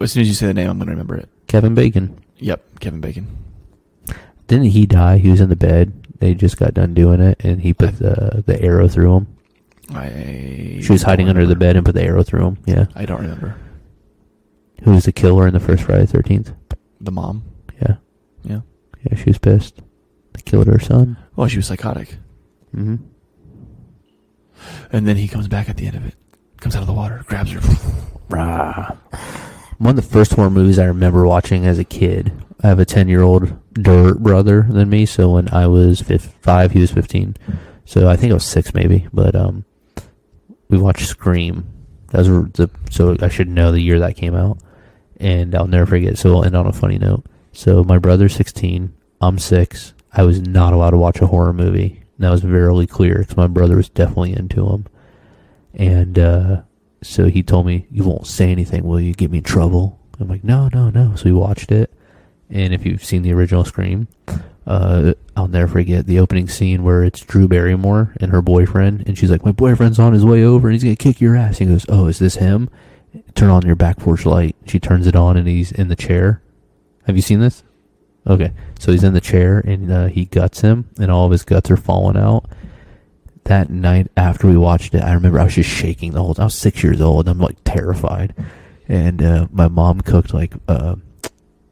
As 0.00 0.12
soon 0.12 0.20
as 0.22 0.28
you 0.28 0.34
say 0.34 0.46
the 0.46 0.54
name, 0.54 0.70
I'm 0.70 0.78
going 0.78 0.86
to 0.86 0.92
remember 0.92 1.16
it. 1.16 1.28
Kevin 1.48 1.74
Bacon. 1.74 2.16
Yep, 2.38 2.78
Kevin 2.78 3.00
Bacon. 3.00 3.26
Didn't 4.46 4.66
he 4.66 4.86
die? 4.86 5.18
He 5.18 5.30
was 5.30 5.40
in 5.40 5.48
the 5.48 5.56
bed. 5.56 6.03
They 6.18 6.34
just 6.34 6.56
got 6.58 6.74
done 6.74 6.94
doing 6.94 7.20
it, 7.20 7.40
and 7.44 7.60
he 7.60 7.74
put 7.74 7.98
the 7.98 8.42
the 8.46 8.60
arrow 8.62 8.88
through 8.88 9.16
him. 9.16 9.26
I. 9.92 10.80
She 10.82 10.92
was 10.92 11.02
hiding 11.02 11.28
under 11.28 11.46
the 11.46 11.56
bed 11.56 11.76
and 11.76 11.84
put 11.84 11.94
the 11.94 12.02
arrow 12.02 12.22
through 12.22 12.46
him. 12.46 12.58
Yeah. 12.66 12.86
I 12.94 13.04
don't 13.04 13.20
remember. 13.20 13.56
Who 14.82 14.92
was 14.92 15.04
the 15.04 15.12
killer 15.12 15.46
in 15.46 15.52
the 15.54 15.60
first 15.60 15.82
Friday 15.84 16.06
Thirteenth? 16.06 16.52
The 17.00 17.10
mom. 17.12 17.44
Yeah. 17.82 17.96
Yeah. 18.44 18.60
Yeah, 19.10 19.16
she 19.16 19.24
was 19.30 19.38
pissed. 19.38 19.76
They 20.32 20.40
killed 20.42 20.66
her 20.68 20.78
son. 20.78 21.16
Well, 21.36 21.48
she 21.48 21.58
was 21.58 21.66
psychotic, 21.66 22.16
Mm-hmm. 22.74 22.96
and 24.92 25.06
then 25.06 25.16
he 25.16 25.28
comes 25.28 25.48
back 25.48 25.68
at 25.68 25.76
the 25.76 25.86
end 25.86 25.96
of 25.96 26.06
it. 26.06 26.14
Comes 26.60 26.74
out 26.76 26.80
of 26.82 26.86
the 26.86 26.92
water, 26.94 27.22
grabs 27.26 27.50
her. 27.52 27.60
One 29.78 29.98
of 29.98 30.04
the 30.04 30.10
first 30.10 30.32
horror 30.32 30.50
movies 30.50 30.78
I 30.78 30.84
remember 30.84 31.26
watching 31.26 31.66
as 31.66 31.78
a 31.78 31.84
kid. 31.84 32.32
I 32.62 32.68
have 32.68 32.78
a 32.78 32.84
ten-year-old 32.84 33.74
dirt 33.74 34.18
brother 34.20 34.66
than 34.68 34.88
me, 34.88 35.04
so 35.06 35.30
when 35.30 35.52
I 35.52 35.66
was 35.66 36.02
five, 36.40 36.72
he 36.72 36.80
was 36.80 36.90
fifteen. 36.90 37.36
So 37.84 38.08
I 38.08 38.16
think 38.16 38.30
I 38.30 38.34
was 38.34 38.44
six, 38.44 38.72
maybe. 38.72 39.06
But 39.12 39.34
um, 39.34 39.64
we 40.68 40.78
watched 40.78 41.06
Scream. 41.06 41.66
That 42.08 42.26
was 42.26 42.28
the 42.52 42.70
so 42.90 43.16
I 43.20 43.28
should 43.28 43.48
know 43.48 43.72
the 43.72 43.80
year 43.80 43.98
that 43.98 44.16
came 44.16 44.34
out, 44.34 44.58
and 45.18 45.54
I'll 45.54 45.66
never 45.66 45.86
forget. 45.86 46.16
So 46.18 46.30
we'll 46.30 46.44
end 46.44 46.56
on 46.56 46.66
a 46.66 46.72
funny 46.72 46.98
note. 46.98 47.24
So 47.52 47.84
my 47.84 47.98
brother's 47.98 48.34
sixteen. 48.34 48.94
I'm 49.20 49.38
six. 49.38 49.94
I 50.12 50.22
was 50.22 50.40
not 50.40 50.72
allowed 50.72 50.90
to 50.90 50.98
watch 50.98 51.20
a 51.20 51.26
horror 51.26 51.52
movie. 51.52 52.02
And 52.16 52.24
that 52.24 52.30
was 52.30 52.42
very 52.42 52.86
clear 52.86 53.18
because 53.18 53.36
my 53.36 53.48
brother 53.48 53.76
was 53.76 53.88
definitely 53.88 54.34
into 54.34 54.64
them. 54.64 54.86
And 55.74 56.18
uh, 56.18 56.62
so 57.04 57.28
he 57.28 57.42
told 57.42 57.66
me, 57.66 57.86
"You 57.90 58.04
won't 58.04 58.26
say 58.26 58.50
anything, 58.50 58.84
will 58.84 59.00
you? 59.00 59.12
Get 59.12 59.30
me 59.30 59.38
in 59.38 59.44
trouble." 59.44 60.00
I'm 60.18 60.28
like, 60.28 60.44
"No, 60.44 60.68
no, 60.72 60.90
no." 60.90 61.14
So 61.16 61.24
we 61.26 61.32
watched 61.32 61.70
it, 61.70 61.92
and 62.50 62.72
if 62.72 62.84
you've 62.86 63.04
seen 63.04 63.22
the 63.22 63.32
original 63.32 63.64
Scream, 63.64 64.08
uh, 64.66 65.14
I'll 65.36 65.48
never 65.48 65.68
forget 65.68 66.06
the 66.06 66.18
opening 66.18 66.48
scene 66.48 66.82
where 66.82 67.04
it's 67.04 67.20
Drew 67.20 67.48
Barrymore 67.48 68.14
and 68.20 68.32
her 68.32 68.42
boyfriend, 68.42 69.04
and 69.06 69.18
she's 69.18 69.30
like, 69.30 69.44
"My 69.44 69.52
boyfriend's 69.52 69.98
on 69.98 70.12
his 70.12 70.24
way 70.24 70.42
over, 70.44 70.68
and 70.68 70.74
he's 70.74 70.84
gonna 70.84 70.96
kick 70.96 71.20
your 71.20 71.36
ass." 71.36 71.58
He 71.58 71.66
goes, 71.66 71.86
"Oh, 71.88 72.06
is 72.06 72.18
this 72.18 72.36
him?" 72.36 72.68
Turn 73.34 73.50
on 73.50 73.66
your 73.66 73.76
back 73.76 73.98
porch 73.98 74.26
light. 74.26 74.56
She 74.66 74.80
turns 74.80 75.06
it 75.06 75.14
on, 75.14 75.36
and 75.36 75.46
he's 75.46 75.70
in 75.70 75.88
the 75.88 75.96
chair. 75.96 76.42
Have 77.06 77.16
you 77.16 77.22
seen 77.22 77.40
this? 77.40 77.62
Okay, 78.26 78.50
so 78.78 78.90
he's 78.90 79.04
in 79.04 79.12
the 79.12 79.20
chair, 79.20 79.58
and 79.58 79.92
uh, 79.92 80.06
he 80.06 80.24
guts 80.24 80.62
him, 80.62 80.88
and 80.98 81.10
all 81.10 81.26
of 81.26 81.32
his 81.32 81.44
guts 81.44 81.70
are 81.70 81.76
falling 81.76 82.16
out 82.16 82.46
that 83.44 83.70
night 83.70 84.08
after 84.16 84.46
we 84.46 84.56
watched 84.56 84.94
it, 84.94 85.02
I 85.02 85.12
remember 85.12 85.40
I 85.40 85.44
was 85.44 85.54
just 85.54 85.70
shaking 85.70 86.12
the 86.12 86.22
whole 86.22 86.34
time. 86.34 86.44
I 86.44 86.46
was 86.46 86.54
six 86.54 86.82
years 86.82 87.00
old. 87.00 87.28
I'm 87.28 87.38
like 87.38 87.56
terrified. 87.64 88.34
And 88.88 89.22
uh, 89.22 89.48
my 89.50 89.68
mom 89.68 90.00
cooked 90.00 90.34
like 90.34 90.54
uh, 90.68 90.96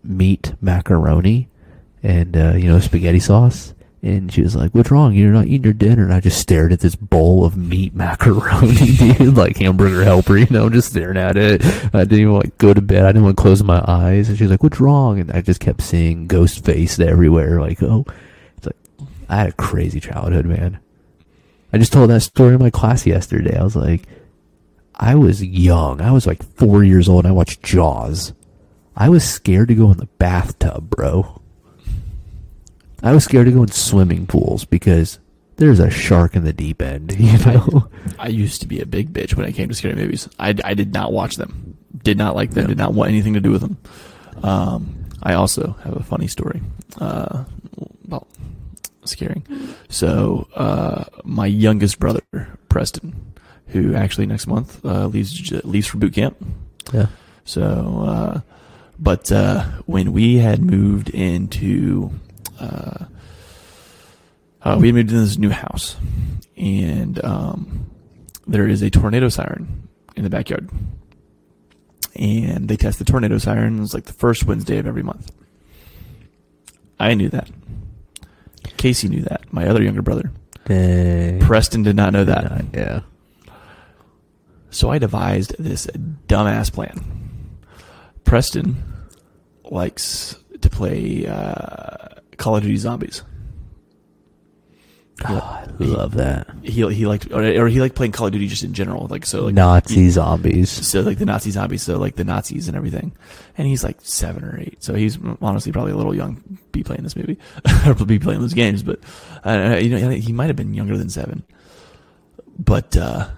meat 0.02 0.54
macaroni 0.60 1.48
and, 2.02 2.36
uh, 2.36 2.52
you 2.54 2.68
know, 2.68 2.80
spaghetti 2.80 3.20
sauce. 3.20 3.74
And 4.04 4.32
she 4.32 4.42
was 4.42 4.56
like, 4.56 4.72
What's 4.72 4.90
wrong? 4.90 5.14
You're 5.14 5.32
not 5.32 5.46
eating 5.46 5.62
your 5.62 5.72
dinner. 5.72 6.02
And 6.02 6.12
I 6.12 6.18
just 6.18 6.40
stared 6.40 6.72
at 6.72 6.80
this 6.80 6.96
bowl 6.96 7.44
of 7.44 7.56
meat 7.56 7.94
macaroni, 7.94 8.96
dude, 8.96 9.36
like 9.36 9.56
hamburger 9.58 10.02
helper, 10.02 10.36
you 10.36 10.48
know, 10.50 10.68
just 10.68 10.90
staring 10.90 11.16
at 11.16 11.36
it. 11.36 11.64
I 11.94 12.00
didn't 12.00 12.18
even 12.18 12.34
like 12.34 12.58
go 12.58 12.74
to 12.74 12.82
bed. 12.82 13.04
I 13.04 13.08
didn't 13.08 13.22
want 13.22 13.36
to 13.36 13.42
close 13.42 13.62
my 13.62 13.82
eyes. 13.86 14.28
And 14.28 14.36
she 14.36 14.44
was 14.44 14.50
like, 14.50 14.62
What's 14.62 14.80
wrong? 14.80 15.20
And 15.20 15.30
I 15.30 15.40
just 15.40 15.60
kept 15.60 15.82
seeing 15.82 16.26
ghost 16.26 16.64
face 16.64 16.98
everywhere. 16.98 17.60
Like, 17.60 17.80
oh, 17.82 18.04
it's 18.56 18.66
like, 18.66 18.76
I 19.28 19.36
had 19.36 19.48
a 19.50 19.52
crazy 19.52 20.00
childhood, 20.00 20.46
man. 20.46 20.80
I 21.72 21.78
just 21.78 21.92
told 21.92 22.10
that 22.10 22.20
story 22.20 22.54
in 22.54 22.60
my 22.60 22.70
class 22.70 23.06
yesterday. 23.06 23.58
I 23.58 23.64
was 23.64 23.76
like, 23.76 24.02
I 24.94 25.14
was 25.14 25.42
young. 25.42 26.00
I 26.00 26.12
was 26.12 26.26
like 26.26 26.42
four 26.42 26.84
years 26.84 27.08
old. 27.08 27.24
And 27.24 27.32
I 27.32 27.34
watched 27.34 27.62
Jaws. 27.62 28.32
I 28.94 29.08
was 29.08 29.24
scared 29.28 29.68
to 29.68 29.74
go 29.74 29.90
in 29.90 29.96
the 29.96 30.06
bathtub, 30.18 30.90
bro. 30.90 31.40
I 33.02 33.12
was 33.12 33.24
scared 33.24 33.46
to 33.46 33.52
go 33.52 33.62
in 33.62 33.70
swimming 33.70 34.26
pools 34.26 34.64
because 34.64 35.18
there's 35.56 35.80
a 35.80 35.90
shark 35.90 36.36
in 36.36 36.44
the 36.44 36.52
deep 36.52 36.82
end. 36.82 37.14
You 37.18 37.38
know, 37.38 37.88
I 38.18 38.28
used 38.28 38.60
to 38.62 38.68
be 38.68 38.80
a 38.80 38.86
big 38.86 39.12
bitch 39.12 39.34
when 39.34 39.46
it 39.46 39.52
came 39.52 39.68
to 39.68 39.74
scary 39.74 39.94
movies. 39.94 40.28
I, 40.38 40.54
I 40.64 40.74
did 40.74 40.92
not 40.92 41.12
watch 41.12 41.36
them. 41.36 41.76
Did 42.02 42.18
not 42.18 42.36
like 42.36 42.50
them. 42.50 42.66
Did 42.66 42.78
not 42.78 42.94
want 42.94 43.10
anything 43.10 43.34
to 43.34 43.40
do 43.40 43.50
with 43.50 43.62
them. 43.62 43.78
Um, 44.42 45.04
I 45.22 45.34
also 45.34 45.76
have 45.84 45.96
a 45.96 46.02
funny 46.02 46.26
story 46.26 46.60
uh, 47.00 47.44
about 48.04 48.26
scaring. 49.04 49.44
So 49.88 50.48
uh, 50.54 51.04
my 51.24 51.46
youngest 51.46 51.98
brother, 51.98 52.22
Preston, 52.68 53.34
who 53.68 53.94
actually 53.94 54.26
next 54.26 54.46
month 54.46 54.84
uh, 54.84 55.06
leaves 55.06 55.50
leaves 55.64 55.86
for 55.86 55.98
boot 55.98 56.14
camp. 56.14 56.36
yeah. 56.92 57.06
So, 57.44 58.04
uh, 58.06 58.40
but 58.98 59.32
uh, 59.32 59.64
when 59.86 60.12
we 60.12 60.36
had 60.38 60.62
moved 60.62 61.10
into, 61.10 62.12
uh, 62.60 63.06
uh, 64.62 64.76
we 64.80 64.88
had 64.88 64.94
moved 64.94 65.10
into 65.10 65.20
this 65.20 65.38
new 65.38 65.50
house, 65.50 65.96
and 66.56 67.22
um, 67.24 67.90
there 68.46 68.68
is 68.68 68.82
a 68.82 68.90
tornado 68.90 69.28
siren 69.28 69.88
in 70.16 70.22
the 70.22 70.30
backyard, 70.30 70.70
and 72.14 72.68
they 72.68 72.76
test 72.76 72.98
the 72.98 73.04
tornado 73.04 73.38
sirens 73.38 73.92
like 73.92 74.04
the 74.04 74.12
first 74.12 74.44
Wednesday 74.44 74.78
of 74.78 74.86
every 74.86 75.02
month. 75.02 75.32
I 77.00 77.14
knew 77.14 77.28
that. 77.30 77.50
Casey 78.76 79.08
knew 79.08 79.22
that. 79.22 79.52
My 79.52 79.66
other 79.66 79.82
younger 79.82 80.02
brother, 80.02 80.30
Dang. 80.66 81.40
Preston, 81.40 81.82
did 81.82 81.96
not 81.96 82.12
know 82.12 82.24
that. 82.24 82.64
Yeah. 82.72 83.00
So 84.70 84.90
I 84.90 84.98
devised 84.98 85.54
this 85.58 85.86
dumbass 86.26 86.72
plan. 86.72 87.04
Preston 88.24 88.82
likes 89.64 90.36
to 90.60 90.70
play 90.70 91.26
uh, 91.26 92.08
Call 92.38 92.56
of 92.56 92.62
Duty 92.62 92.76
Zombies. 92.76 93.22
Oh, 95.24 95.64
I 95.80 95.84
love 95.84 96.14
that. 96.14 96.48
He 96.62 96.86
he 96.92 97.06
liked 97.06 97.30
or, 97.30 97.42
or 97.42 97.68
he 97.68 97.80
liked 97.80 97.94
playing 97.94 98.12
Call 98.12 98.26
of 98.26 98.32
Duty 98.32 98.48
just 98.48 98.64
in 98.64 98.72
general, 98.72 99.06
like 99.08 99.24
so 99.24 99.44
like 99.44 99.54
Nazi 99.54 100.08
zombies. 100.10 100.70
so 100.70 101.00
like 101.02 101.18
the 101.18 101.26
Nazi 101.26 101.50
zombies, 101.50 101.82
so 101.82 101.98
like 101.98 102.16
the 102.16 102.24
Nazis 102.24 102.66
and 102.66 102.76
everything. 102.76 103.12
And 103.56 103.68
he's 103.68 103.84
like 103.84 103.98
seven 104.00 104.42
or 104.44 104.58
eight, 104.58 104.82
so 104.82 104.94
he's 104.94 105.18
honestly 105.40 105.70
probably 105.70 105.92
a 105.92 105.96
little 105.96 106.14
young 106.14 106.36
to 106.36 106.42
be 106.72 106.82
playing 106.82 107.02
this 107.02 107.14
movie 107.14 107.38
or 107.86 107.94
be 107.94 108.18
playing 108.18 108.40
those 108.40 108.54
games. 108.54 108.82
But 108.82 109.00
uh, 109.44 109.78
you 109.80 109.90
know, 109.90 110.10
he 110.10 110.32
might 110.32 110.48
have 110.48 110.56
been 110.56 110.74
younger 110.74 110.96
than 110.96 111.10
seven. 111.10 111.44
But 112.58 112.96
uh, 112.96 113.28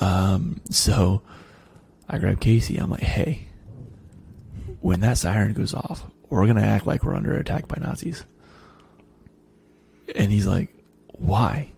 um, 0.00 0.60
so 0.70 1.22
I 2.08 2.18
grab 2.18 2.40
Casey. 2.40 2.76
I'm 2.76 2.90
like, 2.90 3.00
hey, 3.00 3.48
when 4.80 5.00
that 5.00 5.18
siren 5.18 5.52
goes 5.54 5.72
off, 5.72 6.04
we're 6.28 6.46
gonna 6.46 6.62
act 6.62 6.86
like 6.86 7.04
we're 7.04 7.14
under 7.14 7.34
attack 7.34 7.68
by 7.68 7.76
Nazis. 7.80 8.24
And 10.14 10.32
he's 10.32 10.46
like, 10.46 10.74
why? 11.12 11.72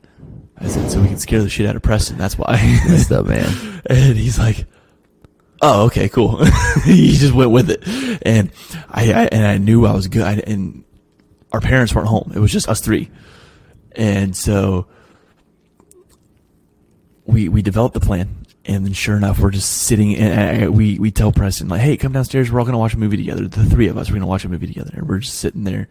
I 0.58 0.68
said, 0.68 0.90
so 0.90 1.00
we 1.00 1.08
can 1.08 1.18
scare 1.18 1.42
the 1.42 1.48
shit 1.48 1.66
out 1.66 1.76
of 1.76 1.82
Preston. 1.82 2.18
That's 2.18 2.36
why. 2.36 2.52
Messed 2.88 3.12
up, 3.12 3.26
man. 3.26 3.48
And 3.86 4.14
he's 4.14 4.38
like, 4.38 4.66
"Oh, 5.62 5.86
okay, 5.86 6.10
cool." 6.10 6.44
he 6.84 7.12
just 7.16 7.32
went 7.32 7.50
with 7.50 7.70
it, 7.70 7.82
and 8.26 8.50
I, 8.90 9.10
I 9.10 9.24
and 9.32 9.46
I 9.46 9.56
knew 9.56 9.86
I 9.86 9.94
was 9.94 10.06
good. 10.06 10.20
I, 10.20 10.32
and 10.34 10.84
our 11.50 11.62
parents 11.62 11.94
weren't 11.94 12.08
home; 12.08 12.30
it 12.34 12.38
was 12.38 12.52
just 12.52 12.68
us 12.68 12.80
three. 12.80 13.10
And 13.92 14.36
so 14.36 14.86
we 17.24 17.48
we 17.48 17.62
develop 17.62 17.94
the 17.94 18.00
plan, 18.00 18.46
and 18.66 18.84
then 18.84 18.92
sure 18.92 19.16
enough, 19.16 19.38
we're 19.38 19.50
just 19.50 19.70
sitting. 19.70 20.14
And 20.16 20.76
we 20.76 20.98
we 20.98 21.10
tell 21.10 21.32
Preston 21.32 21.68
like, 21.68 21.80
"Hey, 21.80 21.96
come 21.96 22.12
downstairs. 22.12 22.52
We're 22.52 22.60
all 22.60 22.66
gonna 22.66 22.78
watch 22.78 22.92
a 22.92 22.98
movie 22.98 23.16
together. 23.16 23.48
The 23.48 23.64
three 23.64 23.88
of 23.88 23.96
us. 23.96 24.10
We're 24.10 24.16
gonna 24.16 24.26
watch 24.26 24.44
a 24.44 24.48
movie 24.50 24.66
together." 24.66 24.92
And 24.94 25.08
we're 25.08 25.20
just 25.20 25.38
sitting 25.38 25.64
there, 25.64 25.88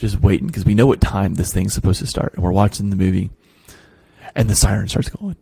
just 0.00 0.20
waiting 0.20 0.46
because 0.46 0.64
we 0.64 0.74
know 0.74 0.86
what 0.86 1.00
time 1.00 1.34
this 1.34 1.52
thing's 1.52 1.74
supposed 1.74 2.00
to 2.00 2.06
start, 2.06 2.34
and 2.34 2.42
we're 2.42 2.52
watching 2.52 2.90
the 2.90 2.96
movie, 2.96 3.30
and 4.34 4.48
the 4.48 4.54
siren 4.54 4.88
starts 4.88 5.08
going, 5.08 5.36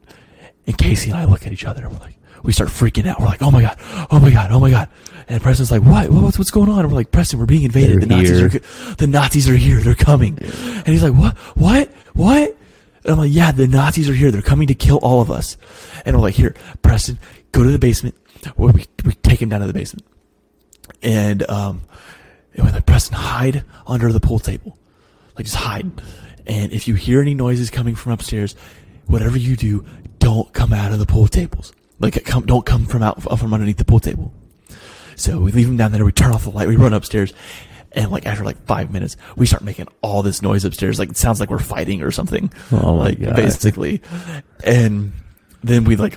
and 0.67 0.77
Casey 0.77 1.11
and 1.11 1.19
I 1.19 1.25
look 1.25 1.47
at 1.47 1.53
each 1.53 1.65
other, 1.65 1.85
and 1.85 1.93
we're 1.93 2.01
like, 2.01 2.19
we 2.43 2.53
start 2.53 2.69
freaking 2.71 3.07
out. 3.07 3.21
We're 3.21 3.27
like, 3.27 3.43
"Oh 3.43 3.51
my 3.51 3.63
god! 3.63 3.79
Oh 4.11 4.19
my 4.21 4.31
god! 4.31 4.51
Oh 4.51 4.61
my 4.61 4.71
god!" 4.71 4.89
And 5.29 5.43
Preston's 5.43 5.71
like, 5.71 5.83
"What? 5.83 6.11
What's 6.11 6.39
what's 6.39 6.51
going 6.51 6.71
on?" 6.71 6.81
And 6.81 6.89
we're 6.89 6.97
like, 6.97 7.11
"Preston, 7.11 7.39
we're 7.39 7.47
being 7.47 7.65
invaded. 7.65 8.01
They're 8.01 8.01
the 8.01 8.07
Nazis 8.07 8.43
are 8.43 8.95
the 8.95 9.07
Nazis 9.07 9.49
are 9.49 9.57
here. 9.57 9.81
They're 9.81 9.95
coming." 9.95 10.39
And 10.41 10.87
he's 10.87 11.03
like, 11.03 11.15
"What? 11.15 11.37
What? 11.57 11.93
What?" 12.15 12.57
And 13.05 13.13
I'm 13.13 13.19
like, 13.19 13.33
"Yeah, 13.33 13.53
the 13.53 13.67
Nazis 13.67 14.09
are 14.09 14.15
here. 14.15 14.31
They're 14.31 14.43
coming 14.43 14.69
to 14.69 14.75
kill 14.75 14.99
all 14.99 15.21
of 15.21 15.31
us." 15.31 15.57
And 16.05 16.17
we're 16.17 16.23
like, 16.23 16.35
"Here, 16.35 16.55
Preston, 16.83 17.19
go 17.53 17.63
to 17.63 17.71
the 17.71 17.79
basement." 17.79 18.15
We 18.57 18.87
we 19.05 19.13
take 19.15 19.43
him 19.43 19.49
down 19.49 19.61
to 19.61 19.67
the 19.67 19.73
basement, 19.73 20.07
and 21.03 21.49
um, 21.51 21.83
and 22.59 22.67
we're 22.67 22.73
like, 22.73 22.87
"Preston, 22.87 23.17
hide 23.17 23.65
under 23.87 24.13
the 24.13 24.21
pool 24.21 24.39
table, 24.39 24.77
like 25.37 25.47
just 25.47 25.57
hide." 25.57 25.91
And 26.47 26.73
if 26.73 26.87
you 26.89 26.95
hear 26.95 27.21
any 27.21 27.35
noises 27.35 27.71
coming 27.71 27.95
from 27.95 28.13
upstairs, 28.13 28.55
whatever 29.07 29.39
you 29.39 29.57
do, 29.57 29.85
don't 30.19 30.53
come 30.53 30.73
out 30.73 30.93
of 30.93 30.99
the 30.99 31.07
pool 31.07 31.29
tables. 31.29 31.73
Like, 32.01 32.25
come, 32.25 32.47
don't 32.47 32.65
come 32.65 32.87
from 32.87 33.03
out 33.03 33.21
from 33.39 33.53
underneath 33.53 33.77
the 33.77 33.85
pool 33.85 34.01
table. 34.01 34.33
So 35.17 35.41
we 35.41 35.51
leave 35.53 35.67
him 35.69 35.77
down 35.77 35.93
there. 35.93 36.05
We 36.05 36.13
turn 36.13 36.33
off 36.33 36.45
the 36.45 36.51
light. 36.51 36.69
We 36.69 36.77
run 36.77 36.95
upstairs, 36.95 37.33
and 37.93 38.11
like 38.11 38.25
after 38.25 38.45
like 38.45 38.65
five 38.67 38.93
minutes, 38.93 39.17
we 39.37 39.47
start 39.47 39.65
making 39.65 39.89
all 40.01 40.23
this 40.23 40.43
noise 40.43 40.65
upstairs. 40.65 40.99
Like 40.99 41.11
it 41.11 41.17
sounds 41.17 41.41
like 41.41 41.51
we're 41.51 41.59
fighting 41.59 42.03
or 42.03 42.11
something. 42.11 42.53
Oh 42.73 42.97
my 42.97 43.05
like 43.09 43.21
God. 43.21 43.37
basically, 43.37 44.01
and 44.65 45.13
then 45.65 45.85
we 45.85 45.97
like 45.97 46.17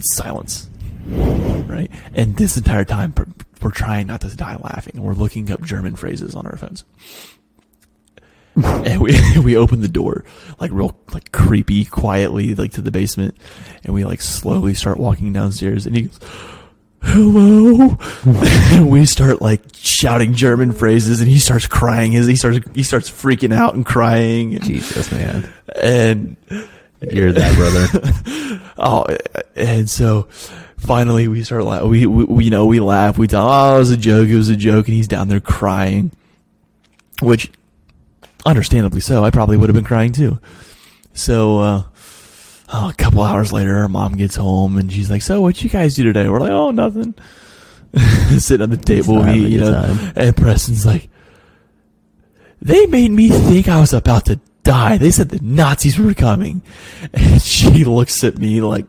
silence, 0.00 0.68
right? 1.06 1.90
And 2.14 2.36
this 2.36 2.56
entire 2.56 2.84
time, 2.84 3.12
we're- 3.64 3.72
trying 3.74 4.06
not 4.06 4.20
to 4.22 4.36
die 4.36 4.56
laughing, 4.56 4.94
and 4.96 5.04
we're 5.04 5.14
looking 5.14 5.50
up 5.50 5.62
German 5.62 5.96
phrases 5.96 6.34
on 6.34 6.46
our 6.46 6.56
phones. 6.56 6.84
and 8.56 9.00
we 9.00 9.16
we 9.44 9.56
open 9.56 9.80
the 9.80 9.88
door 9.88 10.24
like 10.60 10.70
real 10.72 10.94
like 11.14 11.32
creepy 11.32 11.86
quietly 11.86 12.54
like 12.54 12.70
to 12.72 12.82
the 12.82 12.90
basement 12.90 13.34
and 13.82 13.94
we 13.94 14.04
like 14.04 14.20
slowly 14.20 14.74
start 14.74 14.98
walking 14.98 15.32
downstairs 15.32 15.86
and 15.86 15.96
he 15.96 16.02
goes 16.02 16.20
hello 17.02 17.96
and 18.76 18.90
we 18.90 19.06
start 19.06 19.40
like 19.40 19.62
shouting 19.74 20.34
german 20.34 20.70
phrases 20.70 21.22
and 21.22 21.30
he 21.30 21.38
starts 21.38 21.66
crying 21.66 22.14
as 22.14 22.26
he 22.26 22.36
starts 22.36 22.58
he 22.74 22.82
starts 22.82 23.10
freaking 23.10 23.54
out 23.54 23.74
and 23.74 23.86
crying 23.86 24.54
and, 24.54 24.62
Jesus, 24.64 25.10
man. 25.10 25.50
and 25.80 26.36
You're 27.10 27.32
that 27.32 27.56
brother. 27.56 28.60
oh 28.76 29.06
and 29.56 29.88
so 29.88 30.28
finally 30.82 31.28
we 31.28 31.42
start 31.44 31.64
la- 31.64 31.84
we, 31.84 32.06
we, 32.06 32.24
we 32.24 32.44
you 32.44 32.50
know 32.50 32.66
we 32.66 32.80
laugh 32.80 33.16
we 33.16 33.26
tell 33.26 33.48
oh 33.48 33.76
it 33.76 33.78
was 33.78 33.90
a 33.90 33.96
joke 33.96 34.28
it 34.28 34.36
was 34.36 34.48
a 34.48 34.56
joke 34.56 34.88
and 34.88 34.96
he's 34.96 35.08
down 35.08 35.28
there 35.28 35.40
crying. 35.40 36.10
Which 37.20 37.50
understandably 38.44 39.00
so 39.00 39.24
i 39.24 39.30
probably 39.30 39.56
would 39.56 39.68
have 39.68 39.76
been 39.76 39.84
crying 39.84 40.12
too. 40.12 40.40
So 41.14 41.58
uh 41.60 41.82
oh, 42.72 42.88
a 42.88 42.94
couple 42.94 43.22
hours 43.22 43.52
later 43.52 43.76
our 43.76 43.88
mom 43.88 44.14
gets 44.14 44.36
home 44.36 44.76
and 44.76 44.92
she's 44.92 45.10
like 45.10 45.22
so 45.22 45.40
what 45.40 45.62
you 45.62 45.70
guys 45.70 45.94
do 45.94 46.02
today? 46.04 46.28
We're 46.28 46.40
like 46.40 46.50
oh 46.50 46.70
nothing. 46.70 47.14
Sitting 48.38 48.62
on 48.62 48.70
the 48.70 48.76
table 48.76 49.22
we 49.22 49.34
you 49.46 49.60
know 49.60 49.72
time. 49.72 50.12
and 50.16 50.36
preston's 50.36 50.84
like 50.86 51.08
they 52.60 52.86
made 52.86 53.10
me 53.10 53.28
think 53.28 53.68
i 53.68 53.80
was 53.80 53.92
about 53.92 54.26
to 54.26 54.40
die. 54.62 54.96
They 54.96 55.10
said 55.10 55.28
the 55.28 55.40
nazis 55.42 55.98
were 55.98 56.14
coming. 56.14 56.62
And 57.12 57.42
she 57.42 57.84
looks 57.84 58.22
at 58.24 58.38
me 58.38 58.60
like 58.60 58.86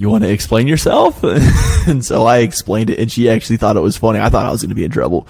you 0.00 0.08
want 0.08 0.24
to 0.24 0.30
explain 0.30 0.66
yourself? 0.66 1.22
and 1.86 2.02
so 2.02 2.24
I 2.24 2.38
explained 2.38 2.88
it, 2.88 2.98
and 2.98 3.12
she 3.12 3.28
actually 3.28 3.58
thought 3.58 3.76
it 3.76 3.80
was 3.80 3.98
funny. 3.98 4.18
I 4.18 4.30
thought 4.30 4.46
I 4.46 4.50
was 4.50 4.62
going 4.62 4.70
to 4.70 4.74
be 4.74 4.84
in 4.84 4.90
trouble, 4.90 5.28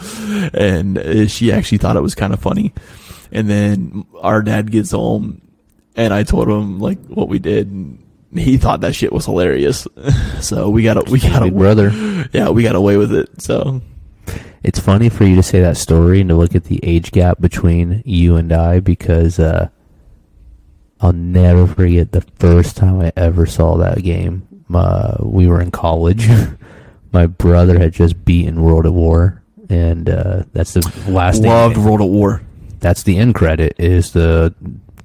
and 0.55 0.97
uh, 0.97 1.27
she 1.27 1.51
actually 1.51 1.79
thought 1.79 1.97
it 1.97 2.03
was 2.03 2.15
kind 2.15 2.33
of 2.33 2.39
funny. 2.39 2.73
And 3.33 3.51
then 3.51 4.07
our 4.21 4.43
dad 4.43 4.71
gets 4.71 4.93
home, 4.93 5.43
and 5.97 6.15
I 6.15 6.23
told 6.23 6.49
him 6.49 6.79
like 6.79 7.05
what 7.07 7.29
we 7.29 7.41
did, 7.41 7.69
and 7.69 8.07
he 8.33 8.59
thought 8.59 8.83
that 8.83 8.95
shit 8.95 9.13
was 9.13 9.25
hilarious. 9.25 9.89
so 10.41 10.71
we 10.71 10.85
got 10.85 10.97
a, 10.97 11.11
we 11.11 11.19
got 11.19 11.43
a 11.43 11.51
brother. 11.51 11.91
yeah, 12.33 12.51
we 12.51 12.63
got 12.63 12.77
away 12.77 12.97
with 12.97 13.13
it. 13.13 13.43
So 13.43 13.83
It's 14.63 14.79
funny 14.79 15.09
for 15.09 15.25
you 15.25 15.35
to 15.35 15.43
say 15.43 15.61
that 15.63 15.79
story 15.79 16.21
and 16.21 16.29
to 16.29 16.37
look 16.37 16.55
at 16.55 16.65
the 16.65 16.79
age 16.85 17.11
gap 17.11 17.41
between 17.41 18.03
you 18.05 18.37
and 18.37 18.53
I 18.53 18.79
because 18.79 19.41
uh, 19.41 19.69
I'll 21.01 21.13
never 21.13 21.67
forget 21.67 22.13
the 22.13 22.21
first 22.39 22.77
time 22.77 23.01
I 23.01 23.13
ever 23.17 23.47
saw 23.47 23.77
that 23.79 24.03
game. 24.03 24.47
Uh, 24.75 25.17
we 25.21 25.47
were 25.47 25.61
in 25.61 25.71
college. 25.71 26.29
My 27.13 27.27
brother 27.27 27.79
had 27.79 27.93
just 27.93 28.25
beaten 28.25 28.63
World 28.63 28.87
at 28.87 28.93
War, 28.93 29.43
and 29.69 30.09
uh, 30.09 30.45
that's 30.53 30.75
the 30.75 30.93
last 31.09 31.43
loved. 31.43 31.77
World 31.77 32.01
at 32.01 32.09
War. 32.09 32.43
That's 32.79 33.03
the 33.03 33.17
end 33.19 33.35
credit 33.35 33.75
is 33.79 34.13
the 34.13 34.55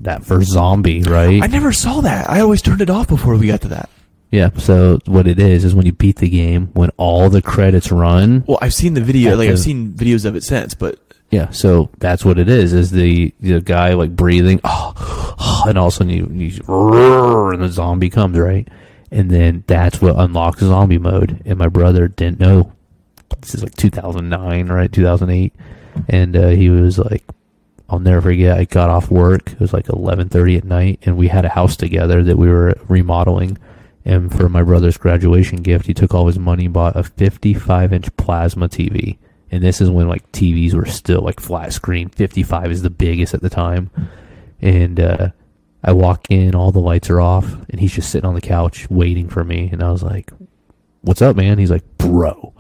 that 0.02 0.24
first 0.24 0.50
zombie, 0.52 1.02
right? 1.04 1.42
I 1.42 1.48
never 1.48 1.72
saw 1.74 2.02
that. 2.02 2.30
I 2.30 2.42
always 2.42 2.62
turned 2.62 2.82
it 2.82 2.90
off 2.90 3.08
before 3.08 3.36
we 3.38 3.48
got 3.48 3.62
to 3.62 3.68
that. 3.70 3.90
yeah. 4.32 4.50
So 4.58 5.00
what 5.06 5.26
it 5.28 5.40
is 5.40 5.64
is 5.66 5.74
when 5.74 5.86
you 5.86 5.94
beat 5.94 6.18
the 6.18 6.30
game, 6.30 6.68
when 6.74 6.92
all 6.98 7.30
the 7.30 7.42
credits 7.42 7.92
run, 7.92 8.44
Well, 8.48 8.60
I've 8.62 8.74
seen 8.74 8.94
the 8.94 9.02
video. 9.02 9.36
Like 9.36 9.50
I've 9.50 9.60
seen 9.60 9.94
videos 9.94 10.26
of 10.26 10.36
it 10.36 10.44
since, 10.44 10.74
but 10.76 11.00
Yeah, 11.32 11.50
so 11.50 11.90
that's 11.98 12.24
what 12.24 12.38
it 12.38 12.48
is. 12.50 12.72
Is 12.72 12.92
the 12.92 13.34
the 13.40 13.62
guy 13.62 13.94
like 13.94 14.16
breathing, 14.16 14.62
oh, 14.64 15.64
and 15.68 15.78
all 15.78 15.88
of 15.88 15.94
a 15.94 15.96
sudden 15.96 16.14
you, 16.14 16.30
you 16.32 16.62
and 17.52 17.62
the 17.64 17.70
zombie 17.70 18.10
comes 18.12 18.38
right, 18.38 18.68
and 19.16 19.32
then 19.32 19.64
that's 19.66 20.02
what 20.02 20.20
unlocks 20.20 20.60
zombie 20.60 20.98
mode. 20.98 21.42
And 21.46 21.58
my 21.58 21.70
brother 21.70 22.10
didn't 22.10 22.42
know. 22.42 22.74
This 23.40 23.56
is 23.56 23.64
like 23.64 23.76
2009, 23.76 24.68
right? 24.68 24.92
2008, 24.92 25.54
and 26.10 26.36
uh, 26.36 26.50
he 26.50 26.70
was 26.70 27.00
like, 27.00 27.24
I'll 27.90 28.00
never 28.00 28.22
forget. 28.22 28.58
I 28.58 28.66
got 28.66 28.90
off 28.90 29.10
work. 29.10 29.54
It 29.54 29.60
was 29.60 29.72
like 29.72 29.86
11:30 29.86 30.58
at 30.58 30.64
night, 30.66 31.00
and 31.04 31.16
we 31.16 31.30
had 31.30 31.46
a 31.46 31.50
house 31.50 31.78
together 31.78 32.24
that 32.24 32.38
we 32.38 32.50
were 32.50 32.76
remodeling. 32.90 33.58
And 34.04 34.36
for 34.36 34.50
my 34.50 34.62
brother's 34.62 34.98
graduation 34.98 35.62
gift, 35.62 35.88
he 35.88 35.94
took 35.94 36.14
all 36.14 36.28
his 36.28 36.38
money 36.38 36.66
and 36.66 36.74
bought 36.74 36.98
a 36.98 37.04
55 37.04 37.94
inch 37.94 38.18
plasma 38.18 38.68
TV. 38.68 39.18
And 39.50 39.64
this 39.64 39.80
is 39.80 39.90
when 39.90 40.10
like 40.10 40.30
TVs 40.34 40.74
were 40.74 40.86
still 40.86 41.22
like 41.22 41.40
flat 41.40 41.72
screen. 41.72 42.10
55 42.10 42.70
is 42.70 42.82
the 42.82 42.90
biggest 42.90 43.34
at 43.34 43.42
the 43.42 43.50
time. 43.50 43.90
And 44.62 45.00
uh, 45.00 45.30
I 45.88 45.94
walk 45.94 46.26
in, 46.32 46.56
all 46.56 46.72
the 46.72 46.80
lights 46.80 47.10
are 47.12 47.22
off, 47.22 47.46
and 47.70 47.80
he's 47.80 47.94
just 47.94 48.10
sitting 48.10 48.28
on 48.28 48.34
the 48.34 48.42
couch 48.42 48.88
waiting 48.90 49.30
for 49.30 49.44
me. 49.44 49.70
And 49.72 49.84
I 49.84 49.92
was 49.92 50.02
like, 50.02 50.32
"What's 51.02 51.22
up, 51.22 51.36
man?" 51.36 51.60
He's 51.60 51.70
like, 51.72 51.84
"Bro, 52.00 52.54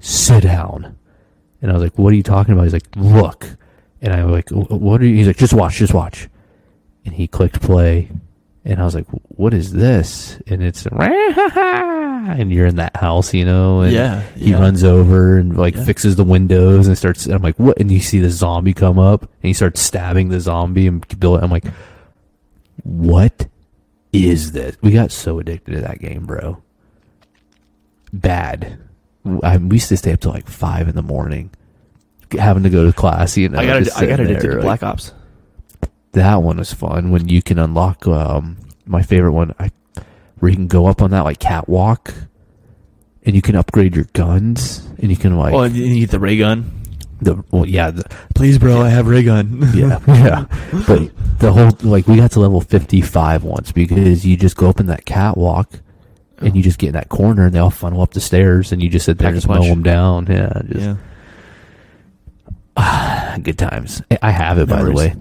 sit 0.00 0.42
down." 0.42 0.96
And 1.62 1.70
I 1.70 1.74
was 1.74 1.82
like, 1.84 1.96
"What 1.96 2.12
are 2.12 2.16
you 2.16 2.22
talking 2.24 2.52
about?" 2.52 2.64
He's 2.64 2.72
like, 2.72 2.88
"Look." 2.96 3.46
And 4.02 4.12
I 4.12 4.24
was 4.24 4.32
like, 4.32 4.50
"What 4.50 5.00
are 5.00 5.06
you?" 5.06 5.14
He's 5.14 5.28
like, 5.28 5.36
"Just 5.36 5.54
watch, 5.54 5.76
just 5.76 5.94
watch." 5.94 6.28
And 7.06 7.14
he 7.14 7.28
clicked 7.28 7.60
play, 7.62 8.10
and 8.64 8.80
I 8.80 8.84
was 8.84 8.94
like, 8.96 9.06
"What 9.28 9.54
is 9.54 9.72
this?" 9.72 10.40
And 10.48 10.60
it's 10.62 10.84
and 10.86 12.52
you're 12.52 12.66
in 12.66 12.76
that 12.76 12.96
house, 12.96 13.32
you 13.34 13.44
know, 13.44 13.82
and 13.82 13.92
Yeah, 13.92 14.22
he 14.36 14.50
yeah. 14.50 14.58
runs 14.58 14.82
over 14.82 15.38
and 15.38 15.56
like 15.56 15.76
Yeah. 15.76 15.84
fixes 15.84 16.16
the 16.16 16.24
windows 16.24 16.86
and 16.88 16.98
starts. 16.98 17.26
I'm 17.26 17.42
like, 17.42 17.56
"What?" 17.58 17.78
And 17.78 17.90
you 17.92 18.00
see 18.00 18.18
the 18.18 18.30
zombie 18.30 18.74
come 18.74 18.98
up, 18.98 19.22
and 19.22 19.30
he 19.42 19.52
starts 19.52 19.80
stabbing 19.80 20.28
the 20.30 20.40
zombie 20.40 20.86
and 20.86 21.06
kill 21.20 21.36
it. 21.36 21.42
I'm 21.44 21.50
like, 21.50 21.64
"What 22.82 23.48
is 24.12 24.52
this?" 24.52 24.76
We 24.82 24.90
got 24.92 25.10
so 25.12 25.38
addicted 25.38 25.72
to 25.74 25.80
that 25.82 26.00
game, 26.00 26.26
bro. 26.26 26.62
Bad. 28.12 28.78
I, 29.42 29.56
we 29.56 29.76
used 29.76 29.88
to 29.88 29.96
stay 29.96 30.12
up 30.12 30.20
till 30.20 30.32
like 30.32 30.48
five 30.48 30.86
in 30.88 30.94
the 30.94 31.02
morning, 31.02 31.50
having 32.38 32.62
to 32.64 32.70
go 32.70 32.84
to 32.84 32.92
class. 32.92 33.36
You 33.36 33.48
know, 33.48 33.58
I 33.58 33.66
got 33.66 33.96
I 33.96 34.06
got 34.06 34.20
addicted 34.20 34.40
there, 34.42 34.50
to 34.60 34.66
like- 34.66 34.80
Black 34.80 34.82
Ops. 34.82 35.12
that 36.12 36.42
one 36.42 36.58
was 36.58 36.72
fun 36.72 37.10
when 37.10 37.28
you 37.28 37.42
can 37.42 37.58
unlock 37.58 38.06
um 38.06 38.56
my 38.86 39.02
favorite 39.02 39.32
one 39.32 39.54
I 39.58 39.70
where 40.38 40.50
you 40.50 40.56
can 40.56 40.68
go 40.68 40.86
up 40.86 41.00
on 41.02 41.10
that 41.10 41.24
like 41.24 41.38
catwalk 41.38 42.12
and 43.24 43.34
you 43.34 43.40
can 43.42 43.56
upgrade 43.56 43.96
your 43.96 44.04
guns 44.12 44.86
and 44.98 45.10
you 45.10 45.16
can 45.16 45.36
like 45.38 45.54
Oh, 45.54 45.62
and 45.62 45.74
you 45.74 46.00
get 46.00 46.10
the 46.10 46.20
ray 46.20 46.36
gun. 46.36 46.82
The 47.24 47.44
well 47.50 47.66
yeah 47.66 47.90
the, 47.90 48.04
Please, 48.34 48.58
bro, 48.58 48.80
I 48.82 48.88
have 48.90 49.06
ray 49.08 49.22
gun. 49.22 49.60
yeah 49.74 49.98
yeah 50.08 50.44
but 50.86 51.10
the 51.40 51.52
whole 51.52 51.70
like 51.82 52.06
we 52.06 52.16
got 52.16 52.30
to 52.32 52.40
level 52.40 52.60
55 52.60 53.42
once 53.44 53.72
because 53.72 54.24
you 54.26 54.36
just 54.36 54.56
go 54.56 54.68
up 54.68 54.80
in 54.80 54.86
that 54.86 55.04
catwalk 55.04 55.70
and 56.38 56.56
you 56.56 56.62
just 56.62 56.78
get 56.78 56.88
in 56.88 56.92
that 56.94 57.08
corner 57.08 57.46
and 57.46 57.54
they 57.54 57.58
all 57.58 57.70
funnel 57.70 58.00
up 58.02 58.12
the 58.12 58.20
stairs 58.20 58.70
and 58.72 58.82
you 58.82 58.88
just 58.88 59.06
sit 59.06 59.18
there 59.18 59.28
and 59.28 59.34
Pack 59.34 59.38
just 59.42 59.48
mow 59.48 59.54
punch. 59.56 59.68
them 59.68 59.82
down 59.82 60.26
yeah 60.26 60.62
just 60.68 60.98
yeah. 62.76 63.38
good 63.42 63.58
times 63.58 64.02
I- 64.10 64.18
I 64.22 64.30
have 64.30 64.58
it 64.58 64.68
by 64.68 64.76
the 64.82 64.90
Memories. 64.90 64.96
way 64.96 65.14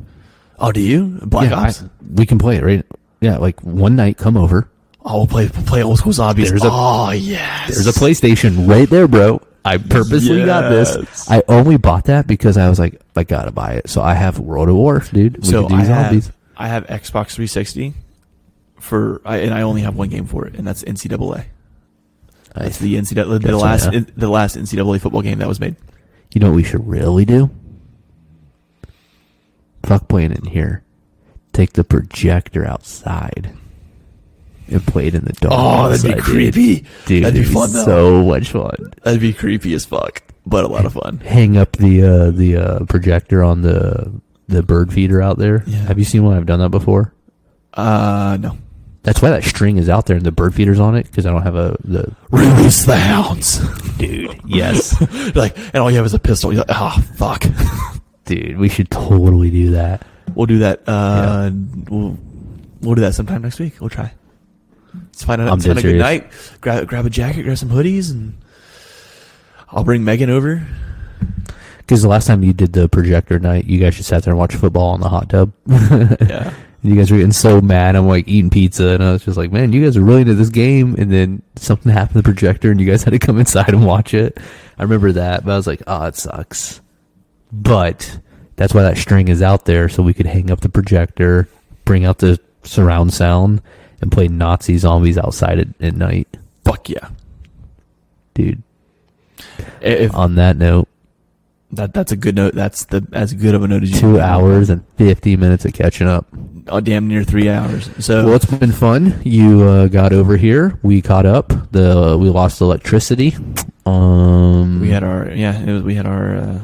Oh, 0.60 0.72
do 0.72 0.80
you 0.82 1.20
Black 1.24 1.50
yeah, 1.50 1.60
I- 1.60 1.68
Ops? 1.68 1.84
we 2.14 2.26
can 2.26 2.38
play 2.40 2.58
it 2.58 2.64
right 2.64 2.86
yeah 3.22 3.38
like 3.38 3.60
one 3.62 3.96
night 3.96 4.18
come 4.18 4.38
over 4.38 4.70
oh, 5.06 5.18
we'll 5.20 5.28
play 5.28 5.50
we'll 5.56 5.66
play 5.66 5.84
old 5.84 5.98
school 6.00 6.14
zombies. 6.14 6.50
There's 6.50 6.64
a- 6.64 6.70
oh 6.72 7.12
yes. 7.12 7.68
There's 7.74 7.88
a 7.88 8.00
PlayStation 8.00 8.68
right 8.70 8.90
there, 8.90 9.08
bro. 9.08 9.42
I 9.66 9.78
purposely 9.78 10.46
got 10.46 10.70
this. 10.70 11.30
I 11.30 11.44
only 11.48 11.78
bought 11.78 12.06
that 12.06 12.28
because 12.28 12.58
I 12.58 12.68
was 12.70 12.80
like, 12.80 13.02
I 13.16 13.24
gotta 13.24 13.52
buy 13.52 13.74
it. 13.76 13.90
So 13.90 14.02
I 14.02 14.14
have 14.14 14.40
World 14.40 14.68
at 14.70 14.76
War, 14.76 15.00
dude. 15.00 15.38
We 15.38 15.48
so 15.48 15.66
I 15.68 15.86
zombies. 15.86 16.28
have 16.28 16.36
I 16.58 16.68
have 16.68 16.86
Xbox 16.88 17.32
360 17.32 17.94
for, 18.80 19.22
I, 19.26 19.38
and 19.38 19.54
I 19.54 19.62
only 19.62 19.82
have 19.82 19.96
one 19.96 20.10
game 20.10 20.26
for 20.26 20.46
it, 20.46 20.56
and 20.56 20.68
that's 20.68 20.84
NCAA. 20.84 21.46
I, 22.56 22.64
That's 22.64 22.78
the 22.78 22.96
NCAA, 22.96 23.42
the 23.42 23.58
last, 23.58 23.92
yeah. 23.92 24.02
the 24.16 24.28
last 24.28 24.56
NCAA 24.56 25.02
football 25.02 25.24
game 25.24 25.40
that 25.40 25.48
was 25.48 25.60
made. 25.60 25.76
you 26.34 26.40
know 26.40 26.50
what 26.50 26.56
we 26.58 26.64
should 26.64 26.88
really 26.88 27.26
do? 27.26 27.50
Fuck 29.84 30.08
playing 30.08 30.34
in 30.34 30.46
here. 30.46 30.84
Take 31.52 31.74
the 31.74 31.84
projector 31.84 32.66
outside 32.66 33.58
and 34.70 34.86
play 34.86 35.08
it 35.08 35.16
in 35.16 35.26
the 35.26 35.34
dark. 35.34 35.54
Oh, 35.56 35.90
that'd 35.90 36.16
be 36.16 36.22
creepy. 36.22 36.86
Dude, 37.06 37.24
that'd 37.24 37.42
be 37.42 37.48
fun 37.48 37.72
though. 37.74 37.84
So 37.86 38.24
much 38.24 38.52
fun. 38.52 38.94
That'd 39.04 39.22
be 39.22 39.34
creepy 39.34 39.74
as 39.74 39.86
fuck, 39.86 40.22
but 40.46 40.64
a 40.64 40.68
lot 40.68 40.86
of 40.86 40.94
fun. 40.94 41.20
Hang 41.20 41.58
up 41.58 41.74
the 41.74 42.04
uh, 42.04 42.32
the 42.32 42.58
uh, 42.58 42.86
projector 42.86 43.44
on 43.44 43.62
the 43.62 44.12
the 44.48 44.64
bird 44.64 44.94
feeder 44.94 45.22
out 45.22 45.38
there. 45.38 45.64
Yeah. 45.68 45.80
Have 45.80 46.00
you 46.00 46.06
seen 46.06 46.24
one? 46.24 46.38
I've 46.38 46.46
done 46.46 46.60
that 46.60 46.70
before. 46.70 47.14
Uh, 47.74 48.38
no. 48.40 48.58
That's 49.04 49.22
why 49.22 49.32
that 49.32 49.44
string 49.44 49.76
is 49.78 49.90
out 49.90 50.06
there 50.06 50.16
and 50.16 50.26
the 50.26 50.32
bird 50.32 50.56
feeder's 50.56 50.80
on 50.80 50.96
it 50.96 51.04
because 51.08 51.26
I 51.26 51.32
don't 51.32 51.42
have 51.42 51.56
a 51.56 51.76
the 51.84 52.16
Release 52.32 52.86
the 52.86 52.96
hounds. 52.96 53.60
dude. 53.98 54.40
Yes, 54.46 54.96
like, 55.36 55.58
and 55.58 55.78
all 55.78 55.92
you 55.92 55.98
have 55.98 56.06
is 56.06 56.14
a 56.14 56.20
pistol. 56.20 56.54
You're 56.54 56.64
like, 56.68 56.78
oh, 56.80 57.02
fuck. 57.16 57.44
dude. 58.26 58.58
We 58.58 58.70
should 58.70 58.90
totally 58.90 59.52
do 59.52 59.72
that. 59.72 60.06
We'll 60.36 60.46
do 60.46 60.60
that. 60.60 60.84
Uh, 60.88 61.52
we'll, 61.90 62.18
we'll 62.82 62.96
do 62.96 63.02
that 63.02 63.14
sometime 63.14 63.42
next 63.42 63.60
week. 63.60 63.82
We'll 63.82 63.90
try. 63.90 64.14
Find 65.14 65.42
a, 65.42 65.48
find 65.48 65.66
a 65.66 65.82
good 65.82 65.98
night. 65.98 66.32
Grab, 66.62 66.88
grab 66.88 67.06
a 67.06 67.10
jacket, 67.10 67.44
grab 67.44 67.58
some 67.58 67.70
hoodies, 67.70 68.12
and 68.12 68.38
I'll 69.70 69.84
bring 69.84 70.04
Megan 70.04 70.30
over. 70.30 70.66
Because 71.78 72.02
the 72.02 72.08
last 72.08 72.28
time 72.28 72.44
you 72.44 72.54
did 72.54 72.74
the 72.74 72.88
projector 72.90 73.40
night, 73.40 73.66
you 73.66 73.80
guys 73.80 73.96
just 73.98 74.10
sat 74.10 74.24
there 74.24 74.32
and 74.32 74.40
watched 74.40 74.56
football 74.56 74.96
in 74.96 75.02
the 75.02 75.10
hot 75.10 75.30
tub. 75.30 75.54
Yeah. 76.30 76.54
You 76.86 76.98
guys 76.98 77.10
were 77.10 77.18
getting 77.18 77.32
so 77.32 77.62
mad. 77.62 77.96
I'm 77.96 78.08
like 78.10 78.28
eating 78.28 78.50
pizza, 78.50 78.90
and 78.90 79.02
I 79.02 79.14
was 79.14 79.24
just 79.24 79.38
like, 79.38 79.54
"Man, 79.54 79.72
you 79.72 79.82
guys 79.86 79.96
are 79.96 80.02
really 80.02 80.24
into 80.24 80.34
this 80.34 80.50
game." 80.50 80.96
And 80.98 81.10
then 81.10 81.42
something 81.56 81.90
happened 81.94 82.16
to 82.16 82.22
the 82.22 82.24
projector, 82.24 82.72
and 82.72 82.80
you 82.82 82.86
guys 82.86 83.04
had 83.04 83.12
to 83.12 83.20
come 83.20 83.40
inside 83.40 83.70
and 83.70 83.86
watch 83.86 84.14
it. 84.14 84.38
I 84.78 84.84
remember 84.84 85.14
that, 85.14 85.46
but 85.46 85.54
I 85.54 85.56
was 85.56 85.66
like, 85.66 85.82
"Oh, 85.88 86.04
it 86.08 86.18
sucks." 86.18 86.82
But 87.54 88.20
that's 88.58 88.74
why 88.74 88.82
that 88.84 88.98
string 88.98 89.30
is 89.30 89.42
out 89.42 89.64
there, 89.64 89.88
so 89.88 90.04
we 90.04 90.14
could 90.14 90.26
hang 90.26 90.52
up 90.52 90.60
the 90.60 90.68
projector, 90.68 91.48
bring 91.86 92.04
out 92.04 92.18
the 92.18 92.38
surround 92.64 93.14
sound, 93.14 93.62
and 94.04 94.12
play 94.12 94.28
Nazi 94.28 94.78
zombies 94.78 95.18
outside 95.18 95.60
at, 95.60 95.68
at 95.82 95.96
night, 95.96 96.28
Fuck 96.66 96.90
yeah. 96.90 97.10
dude. 98.34 98.62
If 99.82 100.14
On 100.14 100.36
that 100.36 100.58
note, 100.58 100.88
that 101.72 101.94
that's 101.94 102.12
a 102.12 102.16
good 102.16 102.36
note. 102.36 102.54
That's 102.54 102.86
the 102.86 103.08
as 103.14 103.34
good 103.34 103.56
of 103.56 103.64
a 103.64 103.68
note 103.68 103.84
as 103.84 103.92
you 103.92 104.00
two 104.00 104.20
hours 104.20 104.70
and 104.70 104.86
fifty 104.98 105.36
minutes 105.36 105.66
of 105.66 105.74
catching 105.74 106.08
up. 106.08 106.28
Oh, 106.68 106.80
damn 106.80 107.08
near 107.08 107.24
three 107.24 107.50
hours. 107.50 107.90
So 108.06 108.26
Well, 108.26 108.36
it's 108.36 108.46
been 108.46 108.72
fun. 108.72 109.22
You 109.26 109.64
uh, 109.64 109.88
got 109.88 110.14
over 110.14 110.38
here. 110.38 110.80
We 110.84 111.02
caught 111.02 111.26
up. 111.26 111.50
The 111.72 112.18
we 112.20 112.30
lost 112.30 112.62
electricity. 112.62 113.36
Um, 113.86 114.80
we 114.82 114.90
had 114.90 115.04
our 115.04 115.32
yeah. 115.32 115.60
It 115.60 115.72
was, 115.72 115.84
we 115.84 115.96
had 115.96 116.06
our 116.06 116.36
uh, 116.36 116.60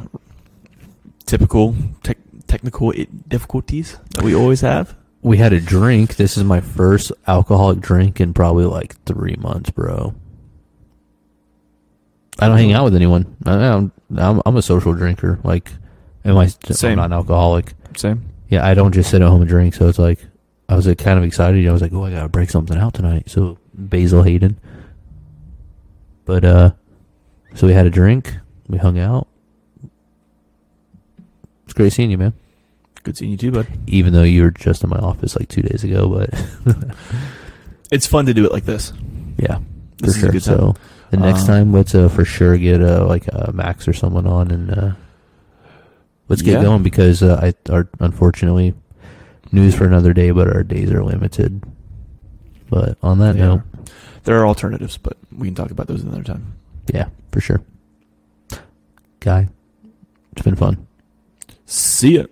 typical 1.26 1.76
tech 2.04 2.18
technical 2.48 2.94
difficulties 3.28 3.98
that 4.12 4.24
we 4.24 4.36
always 4.36 4.62
have. 4.62 4.96
We 5.22 5.38
had 5.38 5.54
a 5.54 5.60
drink. 5.60 6.16
This 6.16 6.38
is 6.38 6.44
my 6.44 6.62
first 6.62 7.12
alcoholic 7.28 7.80
drink 7.80 8.22
in 8.22 8.34
probably 8.34 8.66
like 8.66 9.02
three 9.04 9.36
months, 9.38 9.70
bro. 9.72 10.14
I 12.40 12.48
don't 12.48 12.58
hang 12.58 12.72
out 12.72 12.86
with 12.86 12.96
anyone. 12.96 13.36
I, 13.46 13.54
I'm, 13.54 13.92
I'm 14.16 14.42
I'm 14.46 14.58
a 14.58 14.62
social 14.62 14.94
drinker. 14.94 15.40
Like, 15.44 15.72
am 16.24 16.38
I? 16.38 16.48
Same. 16.48 16.92
I'm 16.92 16.98
not 16.98 17.06
an 17.08 17.14
alcoholic. 17.14 17.74
Same. 17.98 18.30
Yeah, 18.48 18.66
I 18.66 18.74
don't 18.74 18.94
just 18.94 19.10
sit 19.12 19.22
at 19.22 19.28
home 19.28 19.42
and 19.42 19.50
drink. 19.50 19.76
So 19.76 19.90
it's 19.90 20.00
like 20.00 20.20
I 20.70 20.76
was 20.76 20.88
like 20.88 20.98
kind 20.98 21.18
of 21.18 21.26
excited. 21.26 21.68
I 21.68 21.72
was 21.72 21.82
like, 21.82 21.94
oh, 21.94 22.06
I 22.06 22.12
gotta 22.12 22.30
break 22.30 22.50
something 22.50 22.78
out 22.78 22.94
tonight. 22.94 23.30
So 23.30 23.58
Basil 23.74 24.24
Hayden. 24.24 24.60
But 26.24 26.46
uh, 26.46 26.72
so 27.56 27.68
we 27.68 27.74
had 27.74 27.88
a 27.88 27.90
drink. 27.90 28.38
We 28.68 28.78
hung 28.78 29.00
out. 29.00 29.28
It's 31.66 31.74
great 31.74 31.92
seeing 31.92 32.12
you, 32.12 32.18
man. 32.18 32.34
Good 33.04 33.18
seeing 33.18 33.32
you 33.32 33.38
too, 33.38 33.52
bud. 33.52 33.68
Even 33.88 34.14
though 34.14 34.24
you 34.24 34.42
were 34.44 34.52
just 34.52 34.84
in 34.84 34.90
my 34.90 34.98
office 34.98 35.36
like 35.38 35.48
two 35.50 35.62
days 35.62 35.84
ago, 35.84 36.08
but 36.10 36.30
It's 37.92 38.06
fun 38.06 38.26
to 38.28 38.34
do 38.34 38.46
it 38.46 38.52
like 38.52 38.66
this. 38.66 38.94
yeah, 39.38 39.58
for 40.00 40.06
This 40.06 40.18
sure. 40.18 40.30
good 40.30 40.44
time. 40.44 40.58
So 40.58 40.76
the 41.12 41.18
next 41.18 41.42
Um, 41.42 41.48
time, 41.48 41.72
let's 41.74 41.96
uh, 41.96 42.08
for 42.10 42.24
sure 42.26 42.58
get 42.58 42.82
uh, 42.84 43.06
like 43.08 43.28
uh, 43.34 43.52
Max 43.54 43.88
or 43.88 43.94
someone 43.94 44.28
on 44.28 44.52
and 44.52 44.70
uh, 44.72 44.92
let's 46.28 46.42
get 46.44 46.54
Yeah. 46.56 46.62
going 46.64 46.84
because 46.84 47.24
uh, 47.24 47.40
I 47.42 47.54
are 47.74 47.88
unfortunately 48.00 48.76
news 49.52 49.74
for 49.74 49.86
another 49.86 50.14
day, 50.14 50.30
but 50.32 50.48
our 50.48 50.64
days 50.64 50.92
are 50.92 51.04
limited. 51.04 51.64
But 52.70 52.98
on 53.02 53.18
that 53.20 53.36
Yeah. 53.36 53.46
note, 53.48 53.62
There 54.26 54.38
are 54.40 54.46
alternatives, 54.46 54.98
but 54.98 55.18
we 55.36 55.48
can 55.48 55.56
talk 55.56 55.72
about 55.72 55.88
those 55.88 56.04
another 56.04 56.22
time. 56.24 56.54
yeah, 56.94 57.08
for 57.32 57.40
sure. 57.42 57.62
Guy, 59.22 59.48
it's 60.34 60.44
been 60.44 60.56
fun. 60.56 60.86
See 61.66 62.18
ya. 62.18 62.26